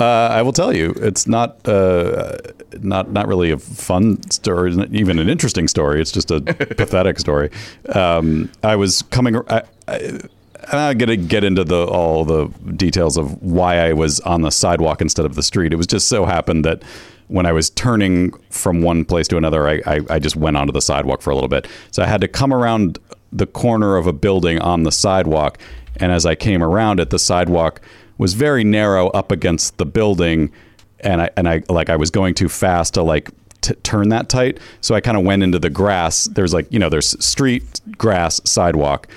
uh, 0.00 0.04
I 0.04 0.40
will 0.40 0.52
tell 0.52 0.74
you, 0.74 0.94
it's 0.96 1.26
not 1.26 1.68
uh, 1.68 2.38
not 2.80 3.10
not 3.10 3.28
really 3.28 3.50
a 3.50 3.58
fun 3.58 4.22
story, 4.30 4.72
even 4.90 5.18
an 5.18 5.28
interesting 5.28 5.68
story. 5.68 6.00
It's 6.00 6.10
just 6.12 6.30
a 6.30 6.40
pathetic 6.78 7.18
story. 7.18 7.50
Um, 7.94 8.50
I 8.62 8.76
was 8.76 9.02
coming. 9.10 9.36
I, 9.50 9.62
I, 9.86 10.20
I'm 10.68 10.78
not 10.78 10.98
gonna 10.98 11.16
get 11.16 11.44
into 11.44 11.64
the 11.64 11.86
all 11.86 12.24
the 12.24 12.46
details 12.76 13.16
of 13.16 13.42
why 13.42 13.78
I 13.78 13.92
was 13.92 14.20
on 14.20 14.42
the 14.42 14.50
sidewalk 14.50 15.00
instead 15.00 15.26
of 15.26 15.34
the 15.34 15.42
street. 15.42 15.72
It 15.72 15.76
was 15.76 15.86
just 15.86 16.08
so 16.08 16.24
happened 16.24 16.64
that 16.64 16.82
when 17.28 17.46
I 17.46 17.52
was 17.52 17.70
turning 17.70 18.32
from 18.50 18.82
one 18.82 19.04
place 19.04 19.26
to 19.28 19.38
another, 19.38 19.66
I, 19.66 19.80
I, 19.86 20.00
I 20.10 20.18
just 20.18 20.36
went 20.36 20.56
onto 20.56 20.72
the 20.72 20.82
sidewalk 20.82 21.22
for 21.22 21.30
a 21.30 21.34
little 21.34 21.48
bit. 21.48 21.66
So 21.90 22.02
I 22.02 22.06
had 22.06 22.20
to 22.20 22.28
come 22.28 22.52
around 22.52 22.98
the 23.32 23.46
corner 23.46 23.96
of 23.96 24.06
a 24.06 24.12
building 24.12 24.58
on 24.58 24.82
the 24.82 24.92
sidewalk, 24.92 25.58
and 25.96 26.12
as 26.12 26.26
I 26.26 26.34
came 26.34 26.62
around 26.62 27.00
it, 27.00 27.10
the 27.10 27.18
sidewalk 27.18 27.80
was 28.18 28.34
very 28.34 28.64
narrow 28.64 29.08
up 29.08 29.32
against 29.32 29.78
the 29.78 29.86
building, 29.86 30.52
and 31.00 31.22
I 31.22 31.30
and 31.36 31.48
I 31.48 31.62
like 31.68 31.88
I 31.90 31.96
was 31.96 32.10
going 32.10 32.34
too 32.34 32.48
fast 32.48 32.94
to 32.94 33.02
like 33.02 33.30
t- 33.62 33.74
turn 33.82 34.10
that 34.10 34.28
tight, 34.28 34.58
so 34.80 34.94
I 34.94 35.00
kind 35.00 35.16
of 35.16 35.24
went 35.24 35.42
into 35.42 35.58
the 35.58 35.70
grass. 35.70 36.24
There's 36.24 36.52
like 36.52 36.70
you 36.70 36.78
know 36.78 36.88
there's 36.88 37.24
street 37.24 37.80
grass 37.96 38.40
sidewalk. 38.44 39.08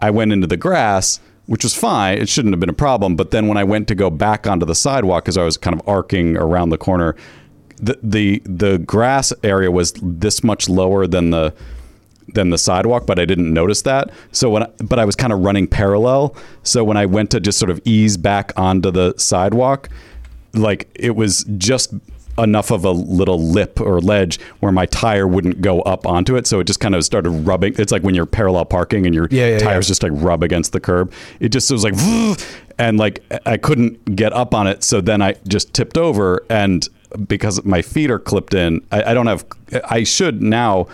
I 0.00 0.10
went 0.10 0.32
into 0.32 0.46
the 0.46 0.56
grass, 0.56 1.20
which 1.46 1.64
was 1.64 1.74
fine. 1.74 2.18
It 2.18 2.28
shouldn't 2.28 2.52
have 2.52 2.60
been 2.60 2.70
a 2.70 2.74
problem. 2.74 3.16
But 3.16 3.30
then 3.30 3.48
when 3.48 3.56
I 3.56 3.64
went 3.64 3.88
to 3.88 3.94
go 3.94 4.10
back 4.10 4.46
onto 4.46 4.66
the 4.66 4.74
sidewalk, 4.74 5.24
because 5.24 5.36
I 5.36 5.44
was 5.44 5.56
kind 5.56 5.78
of 5.78 5.86
arcing 5.88 6.36
around 6.36 6.70
the 6.70 6.78
corner, 6.78 7.16
the 7.76 7.98
the 8.02 8.42
the 8.44 8.78
grass 8.78 9.32
area 9.42 9.70
was 9.70 9.92
this 10.02 10.44
much 10.44 10.68
lower 10.68 11.06
than 11.06 11.30
the 11.30 11.54
than 12.34 12.50
the 12.50 12.58
sidewalk, 12.58 13.06
but 13.06 13.18
I 13.18 13.24
didn't 13.24 13.52
notice 13.52 13.82
that. 13.82 14.10
So 14.32 14.50
when 14.50 14.62
I, 14.62 14.66
but 14.84 14.98
I 14.98 15.04
was 15.04 15.16
kind 15.16 15.32
of 15.32 15.40
running 15.40 15.66
parallel. 15.66 16.34
So 16.62 16.84
when 16.84 16.96
I 16.96 17.06
went 17.06 17.30
to 17.32 17.40
just 17.40 17.58
sort 17.58 17.70
of 17.70 17.80
ease 17.84 18.16
back 18.16 18.52
onto 18.56 18.90
the 18.90 19.14
sidewalk, 19.16 19.88
like 20.54 20.90
it 20.94 21.16
was 21.16 21.44
just 21.56 21.92
enough 22.42 22.70
of 22.70 22.84
a 22.84 22.90
little 22.90 23.40
lip 23.40 23.80
or 23.80 24.00
ledge 24.00 24.40
where 24.60 24.72
my 24.72 24.86
tire 24.86 25.26
wouldn't 25.26 25.60
go 25.60 25.80
up 25.82 26.06
onto 26.06 26.36
it. 26.36 26.46
So 26.46 26.60
it 26.60 26.66
just 26.66 26.80
kind 26.80 26.94
of 26.94 27.04
started 27.04 27.30
rubbing. 27.30 27.74
It's 27.78 27.92
like 27.92 28.02
when 28.02 28.14
you're 28.14 28.26
parallel 28.26 28.64
parking 28.64 29.06
and 29.06 29.14
your 29.14 29.28
Yeah, 29.30 29.48
yeah, 29.48 29.58
tires 29.58 29.86
yeah. 29.86 29.90
just 29.90 30.02
like 30.02 30.12
rub 30.14 30.42
against 30.42 30.72
the 30.72 30.80
curb. 30.80 31.12
It 31.38 31.50
just 31.50 31.70
was 31.70 31.84
like, 31.84 31.94
and 32.78 32.98
like 32.98 33.22
I 33.46 33.56
couldn't 33.56 34.16
get 34.16 34.32
up 34.32 34.54
on 34.54 34.66
it. 34.66 34.82
So 34.82 35.00
then 35.00 35.22
I 35.22 35.34
just 35.46 35.72
tipped 35.74 35.96
over 35.96 36.44
and 36.50 36.88
because 37.26 37.64
my 37.64 37.82
feet 37.82 38.10
are 38.10 38.18
clipped 38.20 38.54
in, 38.54 38.86
I, 38.92 39.10
I 39.10 39.14
don't 39.14 39.26
have, 39.26 39.44
I 39.88 40.04
should 40.04 40.42
now 40.42 40.86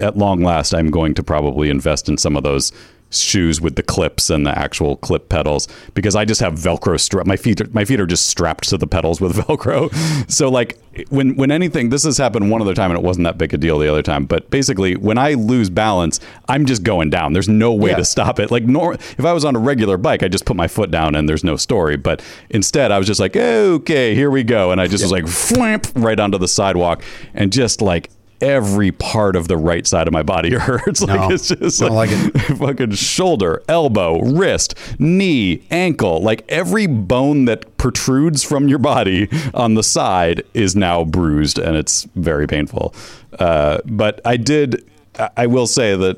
at 0.00 0.16
long 0.16 0.42
last, 0.42 0.74
I'm 0.74 0.90
going 0.90 1.14
to 1.14 1.22
probably 1.22 1.70
invest 1.70 2.08
in 2.08 2.18
some 2.18 2.36
of 2.36 2.42
those 2.42 2.72
shoes 3.12 3.60
with 3.60 3.76
the 3.76 3.82
clips 3.82 4.30
and 4.30 4.46
the 4.46 4.56
actual 4.58 4.96
clip 4.96 5.28
pedals 5.28 5.68
because 5.94 6.16
I 6.16 6.24
just 6.24 6.40
have 6.40 6.54
Velcro 6.54 6.98
strap. 6.98 7.26
My 7.26 7.36
feet, 7.36 7.60
are, 7.60 7.68
my 7.72 7.84
feet 7.84 8.00
are 8.00 8.06
just 8.06 8.26
strapped 8.26 8.68
to 8.70 8.78
the 8.78 8.86
pedals 8.86 9.20
with 9.20 9.36
Velcro. 9.36 9.92
So 10.30 10.48
like 10.50 10.78
when 11.08 11.36
when 11.36 11.50
anything, 11.50 11.88
this 11.90 12.04
has 12.04 12.18
happened 12.18 12.50
one 12.50 12.60
other 12.60 12.74
time 12.74 12.90
and 12.90 12.98
it 12.98 13.04
wasn't 13.04 13.24
that 13.24 13.38
big 13.38 13.54
a 13.54 13.58
deal 13.58 13.78
the 13.78 13.88
other 13.88 14.02
time. 14.02 14.24
But 14.26 14.50
basically, 14.50 14.96
when 14.96 15.18
I 15.18 15.34
lose 15.34 15.70
balance, 15.70 16.20
I'm 16.48 16.66
just 16.66 16.82
going 16.82 17.10
down. 17.10 17.32
There's 17.32 17.48
no 17.48 17.72
way 17.72 17.90
Yeah. 17.90 17.96
to 17.96 18.04
stop 18.04 18.38
it. 18.40 18.50
Like 18.50 18.64
nor 18.64 18.94
if 18.94 19.24
I 19.24 19.32
was 19.32 19.44
on 19.44 19.56
a 19.56 19.58
regular 19.58 19.96
bike, 19.96 20.22
I 20.22 20.28
just 20.28 20.44
put 20.44 20.56
my 20.56 20.68
foot 20.68 20.90
down 20.90 21.14
and 21.14 21.28
there's 21.28 21.44
no 21.44 21.56
story. 21.56 21.96
But 21.96 22.22
instead, 22.50 22.92
I 22.92 22.98
was 22.98 23.06
just 23.06 23.20
like, 23.20 23.36
okay, 23.36 24.14
here 24.14 24.30
we 24.30 24.42
go, 24.42 24.70
and 24.70 24.80
I 24.80 24.86
just 24.86 25.02
was 25.04 25.12
like, 25.12 25.24
flamp 25.26 25.90
right 25.94 26.18
onto 26.20 26.38
the 26.38 26.48
sidewalk 26.48 27.02
and 27.34 27.52
just 27.52 27.80
like 27.82 28.10
every 28.42 28.92
part 28.92 29.36
of 29.36 29.48
the 29.48 29.56
right 29.56 29.86
side 29.86 30.06
of 30.06 30.12
my 30.12 30.22
body 30.22 30.54
hurts. 30.58 31.00
like 31.00 31.20
No, 31.20 31.30
it's 31.30 31.48
just 31.48 31.80
like, 31.80 32.10
like 32.10 32.10
fucking 32.58 32.92
shoulder, 32.92 33.62
elbow, 33.68 34.20
wrist, 34.20 34.74
knee, 34.98 35.62
ankle, 35.70 36.20
like 36.20 36.44
every 36.48 36.86
bone 36.86 37.46
that 37.46 37.76
protrudes 37.78 38.42
from 38.42 38.68
your 38.68 38.78
body 38.78 39.28
on 39.54 39.74
the 39.74 39.82
side 39.82 40.42
is 40.54 40.76
now 40.76 41.04
bruised 41.04 41.58
and 41.58 41.76
it's 41.76 42.04
very 42.16 42.46
painful. 42.46 42.94
Uh, 43.38 43.78
but 43.86 44.20
I 44.24 44.36
did. 44.36 44.84
I- 45.36 45.46
will 45.46 45.66
say 45.66 45.94
that 45.96 46.16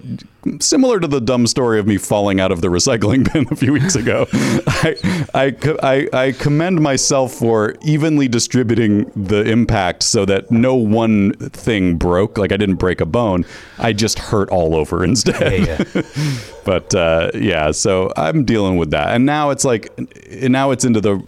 similar 0.60 1.00
to 1.00 1.08
the 1.08 1.20
dumb 1.20 1.46
story 1.46 1.78
of 1.78 1.86
me 1.86 1.96
falling 1.96 2.38
out 2.38 2.52
of 2.52 2.60
the 2.60 2.68
recycling 2.68 3.24
bin 3.32 3.46
a 3.50 3.56
few 3.56 3.72
weeks 3.72 3.96
ago, 3.96 4.26
I, 4.32 5.24
I, 5.34 5.56
I, 5.82 6.08
I 6.26 6.32
commend 6.32 6.80
myself 6.80 7.32
for 7.32 7.74
evenly 7.82 8.28
distributing 8.28 9.10
the 9.16 9.42
impact 9.42 10.02
so 10.02 10.24
that 10.26 10.50
no 10.50 10.74
one 10.74 11.32
thing 11.32 11.96
broke. 11.96 12.38
Like 12.38 12.52
I 12.52 12.56
didn't 12.56 12.76
break 12.76 13.00
a 13.00 13.06
bone. 13.06 13.44
I 13.78 13.92
just 13.92 14.18
hurt 14.18 14.50
all 14.50 14.74
over 14.76 15.02
instead. 15.02 15.86
but 16.64 16.94
uh, 16.94 17.30
yeah, 17.34 17.70
so 17.72 18.12
I'm 18.16 18.44
dealing 18.44 18.76
with 18.76 18.90
that. 18.90 19.14
And 19.14 19.26
now 19.26 19.50
it's 19.50 19.64
like, 19.64 19.90
now 20.30 20.70
it's 20.70 20.84
into 20.84 21.00
the 21.00 21.22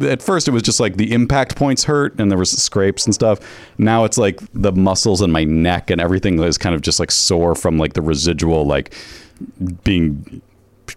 at 0.00 0.22
first 0.22 0.48
it 0.48 0.50
was 0.52 0.62
just 0.62 0.80
like 0.80 0.96
the 0.96 1.12
impact 1.12 1.56
points 1.56 1.84
hurt 1.84 2.18
and 2.18 2.30
there 2.30 2.38
was 2.38 2.50
scrapes 2.50 3.04
and 3.04 3.14
stuff. 3.14 3.40
Now 3.78 4.04
it's 4.04 4.18
like 4.18 4.40
the 4.52 4.72
muscles 4.72 5.22
in 5.22 5.30
my 5.30 5.44
neck 5.44 5.90
and 5.90 6.00
everything 6.00 6.40
is 6.42 6.58
kind 6.58 6.74
of 6.74 6.80
just 6.80 7.00
like 7.00 7.10
sore 7.10 7.54
from 7.54 7.78
like 7.78 7.94
the 7.94 8.02
residual 8.02 8.66
like 8.66 8.94
being 9.84 10.42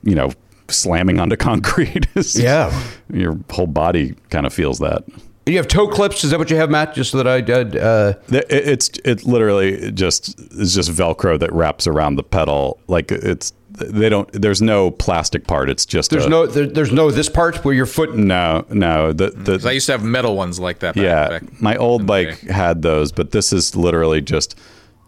you 0.04 0.16
know 0.16 0.32
slamming 0.70 1.20
onto 1.20 1.36
concrete. 1.38 2.08
Yeah. 2.36 2.72
Your 3.12 3.38
whole 3.50 3.68
body 3.68 4.16
kind 4.30 4.46
of 4.46 4.54
feels 4.54 4.80
that. 4.80 5.04
You 5.48 5.58
have 5.58 5.68
toe 5.68 5.88
clips. 5.88 6.24
Is 6.24 6.32
that 6.32 6.40
what 6.40 6.50
you 6.52 6.58
have, 6.58 6.70
Matt? 6.70 6.94
Just 6.94 7.12
so 7.12 7.18
that 7.18 7.28
I 7.28 7.42
did. 7.42 7.76
Uh, 7.78 8.14
It's 8.30 8.90
it 9.06 9.26
literally 9.26 9.92
just 9.92 10.40
is 10.52 10.76
just 10.76 10.92
Velcro 10.92 11.40
that 11.40 11.52
wraps 11.54 11.88
around 11.88 12.16
the 12.18 12.24
pedal. 12.24 12.80
Like 12.88 13.12
it's 13.12 13.54
they 13.70 14.10
don't. 14.10 14.30
There's 14.34 14.62
no 14.62 14.92
plastic 14.92 15.48
part. 15.48 15.70
It's 15.70 15.86
just 15.86 16.10
there's 16.12 16.26
a- 16.26 16.30
no 16.30 16.46
there, 16.48 16.66
there's 16.68 16.92
no 16.92 17.12
this 17.12 17.30
part 17.30 17.64
where 17.64 17.74
your 17.74 17.86
foot. 17.86 18.16
no 18.16 18.66
no 18.70 19.14
the 19.14 19.30
the 19.30 19.64
I 19.68 19.72
used 19.72 19.86
to 19.86 19.94
have 19.94 20.04
metal 20.04 20.36
ones 20.36 20.60
like 20.60 20.80
that. 20.80 20.96
Back, 20.96 21.04
yeah 21.04 21.30
back 21.30 21.62
my 21.62 21.76
old 21.78 22.06
bike 22.06 22.42
day. 22.42 22.54
had 22.54 22.82
those, 22.82 23.12
but 23.12 23.32
this 23.32 23.54
is 23.54 23.76
literally 23.76 24.20
just 24.22 24.56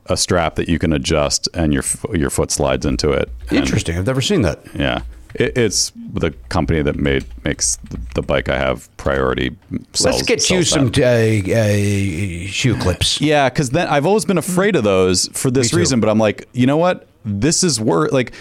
a 0.05 0.15
strap 0.17 0.55
that 0.55 0.67
you 0.69 0.79
can 0.79 0.93
adjust 0.93 1.47
and 1.53 1.73
your 1.73 1.83
your 2.13 2.29
foot 2.29 2.51
slides 2.51 2.85
into 2.85 3.11
it. 3.11 3.29
And- 3.49 3.57
Interesting. 3.59 3.97
I've 3.97 4.05
never 4.07 4.21
seen 4.21 4.41
that. 4.43 4.59
Yeah. 4.75 5.01
It, 5.35 5.57
it's 5.57 5.91
the 5.95 6.31
company 6.49 6.81
that 6.81 6.95
made 6.95 7.25
makes 7.43 7.75
the, 7.77 7.99
the 8.15 8.21
bike 8.21 8.49
I 8.49 8.57
have 8.57 8.95
priority. 8.97 9.55
Sells, 9.93 10.15
Let's 10.15 10.27
get 10.27 10.49
you 10.49 10.63
some 10.63 10.91
uh, 10.97 11.01
uh, 11.01 12.47
shoe 12.47 12.77
clips. 12.79 13.21
Yeah, 13.21 13.49
because 13.49 13.69
then 13.69 13.87
I've 13.87 14.05
always 14.05 14.25
been 14.25 14.37
afraid 14.37 14.75
of 14.75 14.83
those 14.83 15.27
for 15.33 15.51
this 15.51 15.73
reason. 15.73 15.99
But 15.99 16.09
I'm 16.09 16.19
like, 16.19 16.47
you 16.53 16.65
know 16.65 16.77
what? 16.77 17.07
This 17.25 17.63
is 17.63 17.79
worth 17.79 18.11
like. 18.11 18.33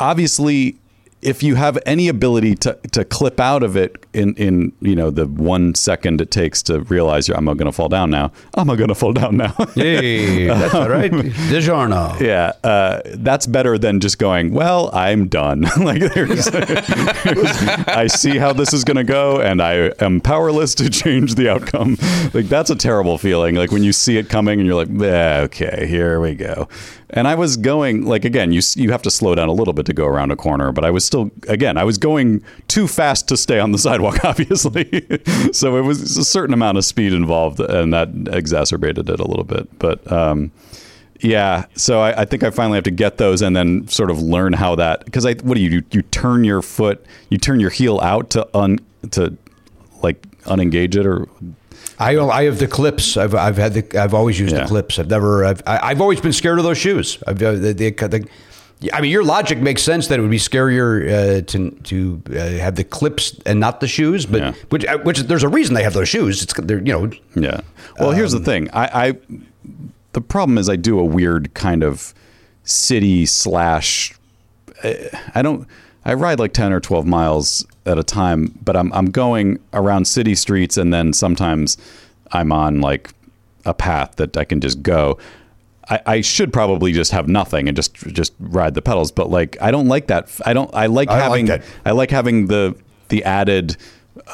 Obviously, 0.00 0.76
if 1.24 1.42
you 1.42 1.54
have 1.54 1.78
any 1.86 2.08
ability 2.08 2.54
to, 2.56 2.78
to 2.92 3.04
clip 3.04 3.40
out 3.40 3.62
of 3.62 3.76
it 3.76 4.04
in, 4.12 4.34
in 4.34 4.72
you 4.80 4.94
know 4.94 5.10
the 5.10 5.26
one 5.26 5.74
second 5.74 6.20
it 6.20 6.30
takes 6.30 6.62
to 6.64 6.80
realize 6.82 7.26
you're, 7.26 7.36
I'm 7.36 7.44
going 7.46 7.58
to 7.58 7.72
fall 7.72 7.88
down 7.88 8.10
now. 8.10 8.30
I'm 8.54 8.66
going 8.66 8.88
to 8.88 8.94
fall 8.94 9.12
down 9.12 9.36
now. 9.36 9.54
Hey, 9.74 10.46
that's 10.46 10.74
all 10.74 10.88
right. 10.88 11.10
DiGiorno. 11.10 12.20
Yeah, 12.20 12.52
uh, 12.62 13.02
that's 13.06 13.46
better 13.46 13.76
than 13.76 13.98
just 13.98 14.18
going. 14.18 14.52
Well, 14.52 14.88
I'm 14.92 15.26
done. 15.26 15.62
like, 15.80 16.00
there's, 16.14 16.48
I 16.54 18.06
see 18.06 18.38
how 18.38 18.52
this 18.52 18.72
is 18.72 18.84
going 18.84 18.96
to 18.96 19.04
go, 19.04 19.40
and 19.40 19.60
I 19.60 19.92
am 20.00 20.20
powerless 20.20 20.74
to 20.76 20.88
change 20.88 21.34
the 21.34 21.50
outcome. 21.50 21.96
Like, 22.32 22.46
that's 22.46 22.70
a 22.70 22.76
terrible 22.76 23.18
feeling. 23.18 23.56
Like 23.56 23.72
when 23.72 23.82
you 23.82 23.92
see 23.92 24.16
it 24.16 24.28
coming, 24.28 24.60
and 24.60 24.66
you're 24.66 24.84
like, 24.84 25.02
eh, 25.02 25.40
okay, 25.42 25.86
here 25.86 26.20
we 26.20 26.34
go. 26.34 26.68
And 27.14 27.28
I 27.28 27.36
was 27.36 27.56
going 27.56 28.04
like 28.04 28.24
again. 28.24 28.52
You 28.52 28.60
you 28.74 28.90
have 28.90 29.02
to 29.02 29.10
slow 29.10 29.36
down 29.36 29.48
a 29.48 29.52
little 29.52 29.72
bit 29.72 29.86
to 29.86 29.92
go 29.94 30.04
around 30.04 30.32
a 30.32 30.36
corner, 30.36 30.72
but 30.72 30.84
I 30.84 30.90
was 30.90 31.04
still 31.04 31.30
again. 31.48 31.78
I 31.78 31.84
was 31.84 31.96
going 31.96 32.42
too 32.66 32.88
fast 32.88 33.28
to 33.28 33.36
stay 33.36 33.60
on 33.60 33.70
the 33.70 33.78
sidewalk, 33.86 34.24
obviously. 34.24 35.06
so 35.52 35.76
it 35.76 35.82
was 35.82 36.16
a 36.16 36.24
certain 36.24 36.52
amount 36.52 36.76
of 36.76 36.84
speed 36.84 37.12
involved, 37.12 37.60
and 37.60 37.92
that 37.92 38.08
exacerbated 38.32 39.08
it 39.08 39.20
a 39.20 39.24
little 39.24 39.44
bit. 39.44 39.78
But 39.78 40.10
um, 40.10 40.50
yeah, 41.20 41.66
so 41.76 42.00
I, 42.00 42.22
I 42.22 42.24
think 42.24 42.42
I 42.42 42.50
finally 42.50 42.76
have 42.76 42.84
to 42.84 42.90
get 42.90 43.18
those 43.18 43.42
and 43.42 43.54
then 43.54 43.86
sort 43.86 44.10
of 44.10 44.20
learn 44.20 44.52
how 44.52 44.74
that 44.74 45.04
because 45.04 45.24
I 45.24 45.34
what 45.34 45.54
do 45.54 45.62
you 45.62 45.80
do? 45.80 45.86
You 45.92 46.02
turn 46.02 46.42
your 46.42 46.62
foot, 46.62 47.06
you 47.30 47.38
turn 47.38 47.60
your 47.60 47.70
heel 47.70 48.00
out 48.00 48.30
to 48.30 48.48
un 48.56 48.80
to 49.12 49.36
like 50.02 50.20
unengage 50.42 50.96
it 50.96 51.06
or 51.06 51.28
I 51.98 52.16
I 52.18 52.44
have 52.44 52.58
the 52.58 52.66
clips. 52.68 53.16
I've 53.16 53.34
I've 53.34 53.56
had 53.56 53.74
the 53.74 54.00
I've 54.02 54.14
always 54.14 54.38
used 54.40 54.54
Yeah. 54.54 54.62
the 54.62 54.68
clips. 54.68 54.98
I've 54.98 55.08
never 55.10 55.44
I've 55.44 55.62
I- 55.66 55.90
I've 55.90 56.00
always 56.00 56.20
been 56.20 56.32
scared 56.32 56.58
of 56.58 56.64
those 56.64 56.78
shoes. 56.78 57.18
I've 57.26 57.42
uh, 57.42 57.52
the, 57.52 57.72
the, 57.72 57.90
the 57.90 58.28
I 58.92 59.00
mean, 59.00 59.10
your 59.12 59.22
logic 59.24 59.58
makes 59.58 59.82
sense 59.82 60.08
that 60.08 60.18
it 60.18 60.22
would 60.22 60.30
be 60.30 60.38
scarier 60.38 61.08
uh, 61.08 61.40
to 61.46 61.70
to 61.70 62.22
uh, 62.30 62.58
have 62.60 62.74
the 62.74 62.84
clips 62.84 63.38
and 63.46 63.60
not 63.60 63.80
the 63.80 63.86
shoes, 63.88 64.26
but 64.26 64.40
Yeah. 64.40 64.52
which 64.70 64.84
uh, 64.84 64.98
which 64.98 65.20
there's 65.20 65.44
a 65.44 65.48
reason 65.48 65.74
they 65.74 65.84
have 65.84 65.94
those 65.94 66.08
shoes. 66.08 66.42
It's 66.42 66.52
they're 66.54 66.78
you 66.78 66.92
know 66.92 67.10
Yeah. 67.34 67.60
Well, 67.98 68.10
here's 68.10 68.32
the 68.32 68.40
thing. 68.40 68.68
I, 68.72 69.08
I 69.08 69.14
the 70.12 70.20
problem 70.20 70.58
is 70.58 70.68
I 70.68 70.76
do 70.76 70.98
a 70.98 71.04
weird 71.04 71.54
kind 71.54 71.82
of 71.84 72.12
city 72.64 73.24
slash. 73.26 74.14
eh, 74.82 75.08
I 75.34 75.42
don't. 75.42 75.66
I 76.04 76.14
ride 76.14 76.38
like 76.38 76.52
ten 76.52 76.72
or 76.72 76.80
twelve 76.80 77.06
miles 77.06 77.66
at 77.86 77.98
a 77.98 78.02
time, 78.02 78.58
but 78.62 78.76
I'm 78.76 78.92
I'm 78.92 79.06
going 79.06 79.58
around 79.72 80.06
city 80.06 80.34
streets, 80.34 80.76
and 80.76 80.92
then 80.92 81.12
sometimes 81.12 81.76
I'm 82.32 82.52
on 82.52 82.80
like 82.80 83.10
a 83.64 83.74
path 83.74 84.16
that 84.16 84.36
I 84.36 84.44
can 84.44 84.60
just 84.60 84.82
go. 84.82 85.18
I, 85.88 86.00
I 86.06 86.20
should 86.22 86.52
probably 86.52 86.92
just 86.92 87.12
have 87.12 87.28
nothing 87.28 87.68
and 87.68 87.76
just 87.76 87.94
just 87.94 88.32
ride 88.38 88.74
the 88.74 88.82
pedals, 88.82 89.12
but 89.12 89.30
like 89.30 89.56
I 89.60 89.70
don't 89.70 89.88
like 89.88 90.06
that. 90.08 90.30
I 90.44 90.52
don't. 90.52 90.72
I 90.74 90.86
like 90.86 91.08
I 91.08 91.14
like 91.14 91.22
having. 91.22 91.46
that. 91.46 91.62
I 91.84 91.90
like 91.92 92.10
having 92.10 92.46
the 92.46 92.76
the 93.08 93.24
added 93.24 93.76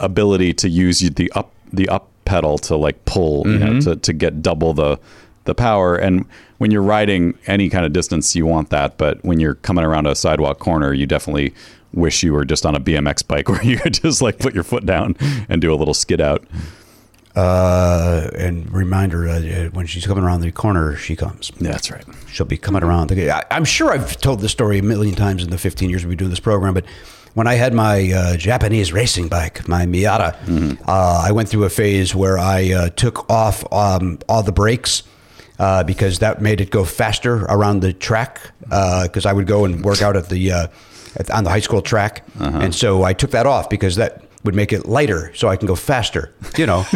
ability 0.00 0.54
to 0.54 0.68
use 0.68 1.00
the 1.00 1.30
up 1.32 1.52
the 1.72 1.88
up 1.88 2.08
pedal 2.24 2.58
to 2.58 2.76
like 2.76 3.04
pull 3.06 3.44
you 3.46 3.58
know 3.58 3.66
mm-hmm. 3.66 3.78
to, 3.80 3.96
to 3.96 4.12
get 4.12 4.42
double 4.42 4.72
the 4.72 4.98
the 5.44 5.54
power 5.54 5.96
and 5.96 6.26
when 6.58 6.70
you're 6.70 6.82
riding 6.82 7.36
any 7.46 7.68
kind 7.70 7.84
of 7.86 7.92
distance 7.92 8.34
you 8.36 8.46
want 8.46 8.70
that 8.70 8.96
but 8.98 9.22
when 9.24 9.40
you're 9.40 9.54
coming 9.54 9.84
around 9.84 10.06
a 10.06 10.14
sidewalk 10.14 10.58
corner 10.58 10.92
you 10.92 11.06
definitely 11.06 11.54
wish 11.92 12.22
you 12.22 12.32
were 12.32 12.44
just 12.44 12.64
on 12.64 12.74
a 12.74 12.80
BMX 12.80 13.26
bike 13.26 13.48
where 13.48 13.62
you 13.64 13.76
could 13.78 13.94
just 13.94 14.22
like 14.22 14.38
put 14.38 14.54
your 14.54 14.64
foot 14.64 14.86
down 14.86 15.16
and 15.48 15.60
do 15.60 15.72
a 15.72 15.76
little 15.76 15.94
skid 15.94 16.20
out 16.20 16.44
uh, 17.36 18.28
and 18.36 18.70
reminder 18.72 19.28
uh, 19.28 19.68
when 19.70 19.86
she's 19.86 20.04
coming 20.04 20.24
around 20.24 20.40
the 20.40 20.50
corner, 20.50 20.96
she 20.96 21.14
comes. 21.14 21.52
yeah 21.60 21.70
that's 21.70 21.88
right 21.90 22.04
she'll 22.32 22.46
be 22.46 22.56
coming 22.56 22.82
around. 22.82 23.10
The, 23.10 23.30
I, 23.30 23.44
I'm 23.50 23.64
sure 23.64 23.92
I've 23.92 24.16
told 24.20 24.40
this 24.40 24.52
story 24.52 24.78
a 24.78 24.82
million 24.82 25.14
times 25.14 25.42
in 25.44 25.50
the 25.50 25.58
15 25.58 25.90
years 25.90 26.04
we've 26.04 26.10
been 26.10 26.18
doing 26.18 26.30
this 26.30 26.40
program, 26.40 26.74
but 26.74 26.84
when 27.34 27.46
I 27.46 27.54
had 27.54 27.72
my 27.74 28.10
uh, 28.12 28.36
Japanese 28.36 28.92
racing 28.92 29.28
bike, 29.28 29.68
my 29.68 29.86
Miyata, 29.86 30.36
uh, 30.86 31.22
I 31.24 31.30
went 31.30 31.48
through 31.48 31.64
a 31.64 31.70
phase 31.70 32.14
where 32.14 32.38
I 32.38 32.72
uh, 32.72 32.88
took 32.90 33.30
off 33.30 33.70
um, 33.72 34.18
all 34.28 34.42
the 34.42 34.52
brakes. 34.52 35.04
Uh, 35.60 35.84
because 35.84 36.20
that 36.20 36.40
made 36.40 36.58
it 36.58 36.70
go 36.70 36.86
faster 36.86 37.44
around 37.50 37.80
the 37.82 37.92
track. 37.92 38.40
Because 38.62 39.26
I 39.26 39.34
would 39.34 39.46
go 39.46 39.66
and 39.66 39.84
work 39.84 40.00
out 40.00 40.16
at 40.16 40.30
the 40.30 40.52
uh, 40.52 40.66
at, 41.16 41.30
on 41.30 41.44
the 41.44 41.50
high 41.50 41.60
school 41.60 41.82
track, 41.82 42.24
and 42.38 42.74
so 42.74 43.02
I 43.02 43.12
took 43.12 43.32
that 43.32 43.46
off 43.46 43.68
because 43.68 43.96
that 43.96 44.24
would 44.42 44.54
make 44.54 44.72
it 44.72 44.86
lighter, 44.86 45.30
so 45.34 45.48
I 45.48 45.56
can 45.56 45.66
go 45.66 45.74
faster. 45.76 46.32
You 46.56 46.64
know, 46.64 46.86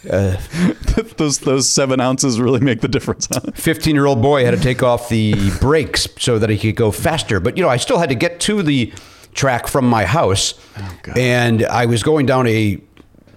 those 1.16 1.38
those 1.40 1.68
seven 1.68 2.00
ounces 2.00 2.40
really 2.40 2.60
make 2.60 2.80
the 2.80 2.88
difference? 2.88 3.28
15 3.54 3.94
year 3.94 4.06
old 4.06 4.22
boy 4.22 4.44
had 4.44 4.52
to 4.52 4.60
take 4.60 4.82
off 4.82 5.08
the 5.08 5.34
brakes 5.60 6.08
so 6.18 6.38
that 6.38 6.50
he 6.50 6.58
could 6.58 6.76
go 6.76 6.90
faster. 6.90 7.40
But, 7.40 7.56
you 7.56 7.62
know, 7.62 7.68
I 7.68 7.76
still 7.76 7.98
had 7.98 8.08
to 8.08 8.14
get 8.14 8.40
to 8.40 8.62
the 8.62 8.92
track 9.34 9.66
from 9.66 9.88
my 9.88 10.04
house. 10.04 10.54
and 11.16 11.64
I 11.64 11.86
was 11.86 12.02
going 12.02 12.26
down 12.26 12.46
a 12.46 12.80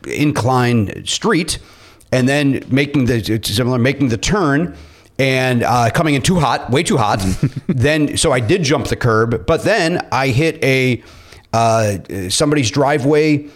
incline 0.07 1.05
street 1.05 1.59
and 2.13 2.29
then 2.29 2.63
making 2.69 3.05
the 3.05 3.41
similar, 3.43 3.79
making 3.79 4.09
the 4.09 4.17
turn 4.17 4.77
and 5.17 5.63
uh, 5.63 5.89
coming 5.89 6.13
in 6.13 6.21
too 6.21 6.39
hot, 6.39 6.69
way 6.69 6.83
too 6.83 6.97
hot. 6.97 7.19
then, 7.67 8.17
so 8.17 8.31
I 8.31 8.39
did 8.39 8.63
jump 8.63 8.87
the 8.87 8.95
curb, 8.95 9.45
but 9.47 9.63
then 9.63 10.07
I 10.11 10.27
hit 10.27 10.63
a 10.63 11.03
uh, 11.53 11.97
somebody's 12.29 12.71
driveway. 12.71 13.49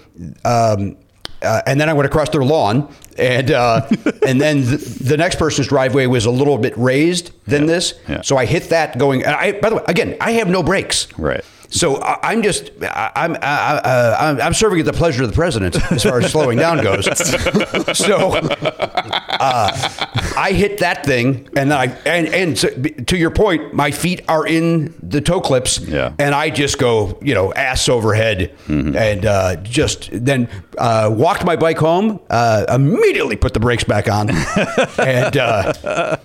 Um, 0.44 0.98
uh, 1.44 1.62
and 1.68 1.80
then 1.80 1.88
I 1.88 1.94
went 1.94 2.08
across 2.08 2.30
their 2.30 2.44
lawn, 2.44 2.92
and 3.20 3.52
uh, 3.52 3.88
and 4.28 4.42
then 4.42 4.62
the, 4.62 4.78
the 5.04 5.18
next 5.18 5.38
person's 5.38 5.68
driveway 5.68 6.08
was 6.08 6.26
a 6.26 6.32
little 6.32 6.58
bit 6.58 6.76
raised 6.78 7.32
than 7.46 7.68
this, 7.68 7.94
yeah. 8.10 8.22
so 8.22 8.38
I 8.38 8.46
hit 8.46 8.70
that 8.70 8.98
going. 8.98 9.24
And 9.24 9.36
I, 9.36 9.52
by 9.52 9.70
the 9.70 9.76
way, 9.76 9.84
again, 9.88 10.18
I 10.20 10.32
have 10.32 10.50
no 10.50 10.64
brakes, 10.64 11.08
Right. 11.18 11.46
So 11.70 12.02
I'm 12.02 12.44
just 12.44 12.72
I'm 12.82 13.36
I, 13.42 14.16
I'm 14.20 14.42
I'm 14.42 14.54
serving 14.54 14.80
at 14.80 14.86
the 14.86 14.94
pleasure 14.94 15.24
of 15.24 15.30
the 15.30 15.36
president 15.36 15.76
as 15.92 16.04
far 16.04 16.20
as 16.20 16.32
slowing 16.32 16.58
down 16.58 16.82
goes. 16.82 17.06
so 17.98 18.32
uh, 18.36 19.72
I 20.38 20.54
hit 20.56 20.80
that 20.80 21.06
thing, 21.06 21.50
and 21.58 21.70
then 21.72 21.78
I 21.78 21.86
and 22.06 22.28
and 22.30 22.58
so, 22.58 22.70
to 22.70 23.18
your 23.18 23.32
point, 23.32 23.74
my 23.74 23.92
feet 23.92 24.22
are 24.28 24.46
in 24.48 24.94
the 25.04 25.22
toe 25.22 25.42
clips, 25.42 25.80
Yeah. 25.80 26.14
and 26.20 26.34
I 26.34 26.50
just 26.50 26.78
go 26.78 27.18
you 27.22 27.34
know 27.34 27.54
ass 27.54 27.90
overhead, 27.90 28.54
and 28.68 29.26
uh, 29.26 29.58
just 29.58 30.10
then 30.14 30.50
uh, 30.78 31.10
walked 31.14 31.44
my 31.46 31.56
bike 31.56 31.78
home, 31.78 32.20
uh, 32.30 32.66
immediately 32.70 33.36
put 33.36 33.54
the 33.54 33.60
brakes 33.60 33.84
back 33.84 34.10
on, 34.10 34.30
and. 35.00 35.38
Uh, 35.38 36.18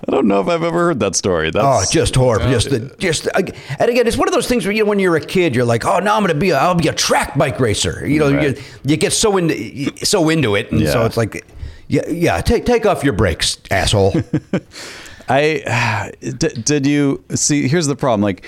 I 0.00 0.10
don't 0.10 0.26
know 0.26 0.40
if 0.40 0.48
I've 0.48 0.62
ever 0.62 0.78
heard 0.86 1.00
that 1.00 1.16
story 1.16 1.48
Oh, 1.48 1.80
that's 1.80 1.90
just 1.90 2.14
horrible. 2.14 2.48
Just, 2.48 2.70
the, 2.70 2.78
just, 2.98 3.26
uh, 3.26 3.42
and 3.78 3.90
again, 3.90 4.06
it's 4.06 4.16
one 4.16 4.26
of 4.26 4.32
those 4.32 4.48
things 4.48 4.64
where 4.64 4.72
you 4.72 4.82
know, 4.84 4.88
when 4.88 4.98
you're 4.98 5.16
a 5.16 5.20
kid, 5.20 5.54
you're 5.54 5.66
like, 5.66 5.84
oh, 5.84 5.98
now 5.98 6.16
I'm 6.16 6.22
going 6.22 6.32
to 6.32 6.40
be, 6.40 6.48
a, 6.48 6.56
I'll 6.56 6.74
be 6.74 6.88
a 6.88 6.94
track 6.94 7.36
bike 7.36 7.60
racer. 7.60 8.06
You 8.08 8.20
know, 8.20 8.32
Right. 8.34 8.56
you, 8.56 8.62
you 8.84 8.96
get 8.96 9.12
so 9.12 9.36
into, 9.36 9.92
so 10.06 10.30
into 10.30 10.54
it, 10.54 10.72
and 10.72 10.88
so 10.88 11.04
it's 11.04 11.18
like, 11.18 11.44
yeah, 11.88 12.08
yeah, 12.08 12.40
take 12.40 12.64
take 12.64 12.86
off 12.86 13.04
your 13.04 13.12
brakes, 13.12 13.58
asshole. 13.70 14.14
I 15.28 16.10
d- 16.20 16.48
did 16.62 16.86
you 16.86 17.22
see? 17.34 17.68
Here's 17.68 17.86
the 17.86 17.96
problem. 17.96 18.22
Like, 18.22 18.46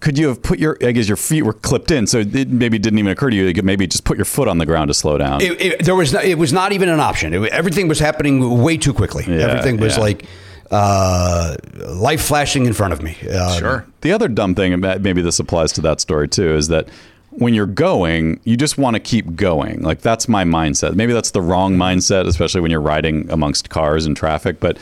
could 0.00 0.18
you 0.18 0.28
have 0.28 0.42
put 0.42 0.58
your? 0.58 0.78
I 0.82 0.92
guess 0.92 1.08
your 1.08 1.16
feet 1.16 1.42
were 1.42 1.52
clipped 1.52 1.90
in, 1.90 2.06
so 2.06 2.18
it 2.20 2.48
maybe 2.48 2.78
didn't 2.78 2.98
even 2.98 3.10
occur 3.10 3.30
to 3.30 3.36
you. 3.36 3.44
You 3.44 3.54
could 3.54 3.64
maybe 3.64 3.86
just 3.86 4.04
put 4.04 4.16
your 4.16 4.24
foot 4.24 4.48
on 4.48 4.58
the 4.58 4.66
ground 4.66 4.88
to 4.88 4.94
slow 4.94 5.18
down. 5.18 5.40
it, 5.40 5.60
it, 5.60 5.84
there 5.84 5.96
was, 5.96 6.12
not, 6.12 6.24
it 6.24 6.38
was 6.38 6.52
not 6.52 6.72
even 6.72 6.88
an 6.88 7.00
option. 7.00 7.34
It, 7.34 7.52
everything 7.52 7.88
was 7.88 7.98
happening 7.98 8.62
way 8.62 8.76
too 8.76 8.92
quickly. 8.92 9.24
Yeah, 9.26 9.46
everything 9.46 9.78
was 9.78 9.96
yeah. 9.96 10.02
like 10.02 10.24
uh, 10.70 11.56
life 11.76 12.22
flashing 12.22 12.66
in 12.66 12.72
front 12.72 12.92
of 12.92 13.02
me. 13.02 13.16
Um, 13.28 13.58
Sure. 13.58 13.86
the 14.02 14.12
other 14.12 14.28
dumb 14.28 14.54
thing, 14.54 14.72
and 14.72 15.02
maybe 15.02 15.22
this 15.22 15.38
applies 15.38 15.72
to 15.72 15.80
that 15.82 16.00
story 16.00 16.28
too, 16.28 16.54
is 16.54 16.68
that 16.68 16.88
when 17.30 17.54
you're 17.54 17.66
going, 17.66 18.40
you 18.44 18.56
just 18.56 18.78
want 18.78 18.94
to 18.94 19.00
keep 19.00 19.36
going. 19.36 19.82
Like 19.82 20.00
that's 20.00 20.28
my 20.28 20.44
mindset. 20.44 20.94
Maybe 20.94 21.12
that's 21.12 21.30
the 21.30 21.42
wrong 21.42 21.76
mindset, 21.76 22.26
especially 22.26 22.60
when 22.60 22.70
you're 22.70 22.80
riding 22.80 23.30
amongst 23.30 23.70
cars 23.70 24.06
and 24.06 24.16
traffic. 24.16 24.60
But 24.60 24.78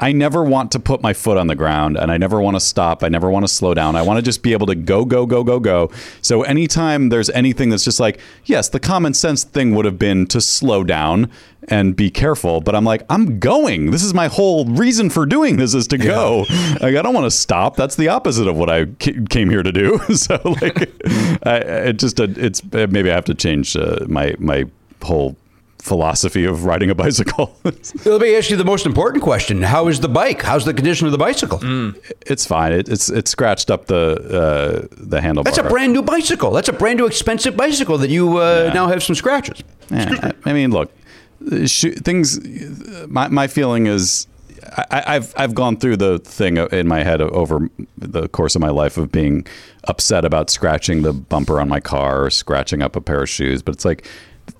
I 0.00 0.12
never 0.12 0.42
want 0.42 0.72
to 0.72 0.80
put 0.80 1.02
my 1.02 1.12
foot 1.12 1.36
on 1.36 1.46
the 1.46 1.54
ground 1.54 1.96
and 1.96 2.10
I 2.10 2.16
never 2.16 2.40
want 2.40 2.56
to 2.56 2.60
stop. 2.60 3.04
I 3.04 3.08
never 3.08 3.30
want 3.30 3.44
to 3.44 3.48
slow 3.48 3.74
down. 3.74 3.96
I 3.96 4.02
want 4.02 4.18
to 4.18 4.22
just 4.22 4.42
be 4.42 4.52
able 4.52 4.66
to 4.66 4.74
go, 4.74 5.04
go, 5.04 5.24
go, 5.26 5.44
go, 5.44 5.60
go. 5.60 5.90
So 6.20 6.42
anytime 6.42 7.10
there's 7.10 7.30
anything 7.30 7.70
that's 7.70 7.84
just 7.84 8.00
like, 8.00 8.20
yes, 8.44 8.68
the 8.68 8.80
common 8.80 9.14
sense 9.14 9.44
thing 9.44 9.74
would 9.74 9.84
have 9.84 9.98
been 9.98 10.26
to 10.28 10.40
slow 10.40 10.84
down 10.84 11.30
and 11.68 11.94
be 11.94 12.10
careful. 12.10 12.60
But 12.60 12.74
I'm 12.74 12.84
like, 12.84 13.04
I'm 13.08 13.38
going. 13.38 13.90
This 13.90 14.02
is 14.02 14.12
my 14.12 14.26
whole 14.26 14.64
reason 14.66 15.10
for 15.10 15.26
doing 15.26 15.56
this 15.56 15.74
is 15.74 15.86
to 15.88 15.98
go. 15.98 16.44
Like, 16.80 16.96
I 16.96 17.02
don't 17.02 17.14
want 17.14 17.26
to 17.26 17.30
stop. 17.30 17.76
That's 17.76 17.96
the 17.96 18.08
opposite 18.08 18.48
of 18.48 18.56
what 18.56 18.68
I 18.68 18.86
came 19.30 19.48
here 19.48 19.62
to 19.62 19.72
do. 19.72 19.98
so 20.14 20.40
like, 20.60 20.90
I, 21.44 21.56
it 21.88 21.98
just, 21.98 22.18
it's 22.20 22.62
maybe 22.72 23.10
I 23.10 23.14
have 23.14 23.24
to 23.26 23.34
change 23.34 23.76
uh, 23.76 24.04
my, 24.08 24.34
my 24.38 24.64
whole 25.02 25.36
philosophy 25.84 26.46
of 26.46 26.64
riding 26.64 26.88
a 26.88 26.94
bicycle. 26.94 27.54
Let 27.64 28.20
me 28.20 28.34
ask 28.36 28.48
you 28.50 28.56
the 28.56 28.64
most 28.64 28.86
important 28.86 29.22
question: 29.22 29.62
How 29.62 29.88
is 29.88 30.00
the 30.00 30.08
bike? 30.08 30.42
How's 30.42 30.64
the 30.64 30.72
condition 30.72 31.06
of 31.06 31.12
the 31.12 31.18
bicycle? 31.18 31.60
it's 32.26 32.46
fine. 32.46 32.72
It, 32.72 32.88
it's 32.88 33.10
it's 33.10 33.30
scratched 33.30 33.70
up 33.70 33.86
the 33.86 34.16
uh, 34.16 34.88
the 34.96 35.20
handlebar. 35.20 35.44
That's 35.44 35.58
a 35.58 35.62
brand 35.62 35.92
new 35.92 36.02
bicycle. 36.02 36.50
That's 36.52 36.68
a 36.68 36.72
brand 36.72 36.98
new 36.98 37.06
expensive 37.06 37.56
bicycle 37.56 37.98
that 37.98 38.10
you 38.10 38.38
uh, 38.38 38.70
now 38.74 38.88
have 38.88 39.02
some 39.02 39.14
scratches. 39.14 39.62
Yeah, 39.90 40.32
I, 40.44 40.50
I 40.50 40.52
mean, 40.54 40.70
look, 40.70 40.90
things. 41.50 42.40
My 43.06 43.28
my 43.28 43.46
feeling 43.46 43.86
is. 43.86 44.26
I, 44.90 45.02
I've 45.06 45.34
I've 45.36 45.54
gone 45.54 45.76
through 45.76 45.98
the 45.98 46.18
thing 46.20 46.56
in 46.56 46.88
my 46.88 47.04
head 47.04 47.20
over 47.20 47.68
the 47.98 48.28
course 48.28 48.54
of 48.56 48.62
my 48.62 48.70
life 48.70 48.96
of 48.96 49.12
being 49.12 49.46
upset 49.84 50.24
about 50.24 50.48
scratching 50.48 51.02
the 51.02 51.12
bumper 51.12 51.60
on 51.60 51.68
my 51.68 51.80
car 51.80 52.24
or 52.24 52.30
scratching 52.30 52.80
up 52.80 52.96
a 52.96 53.00
pair 53.02 53.22
of 53.22 53.28
shoes, 53.28 53.62
but 53.62 53.74
it's 53.74 53.84
like 53.84 54.06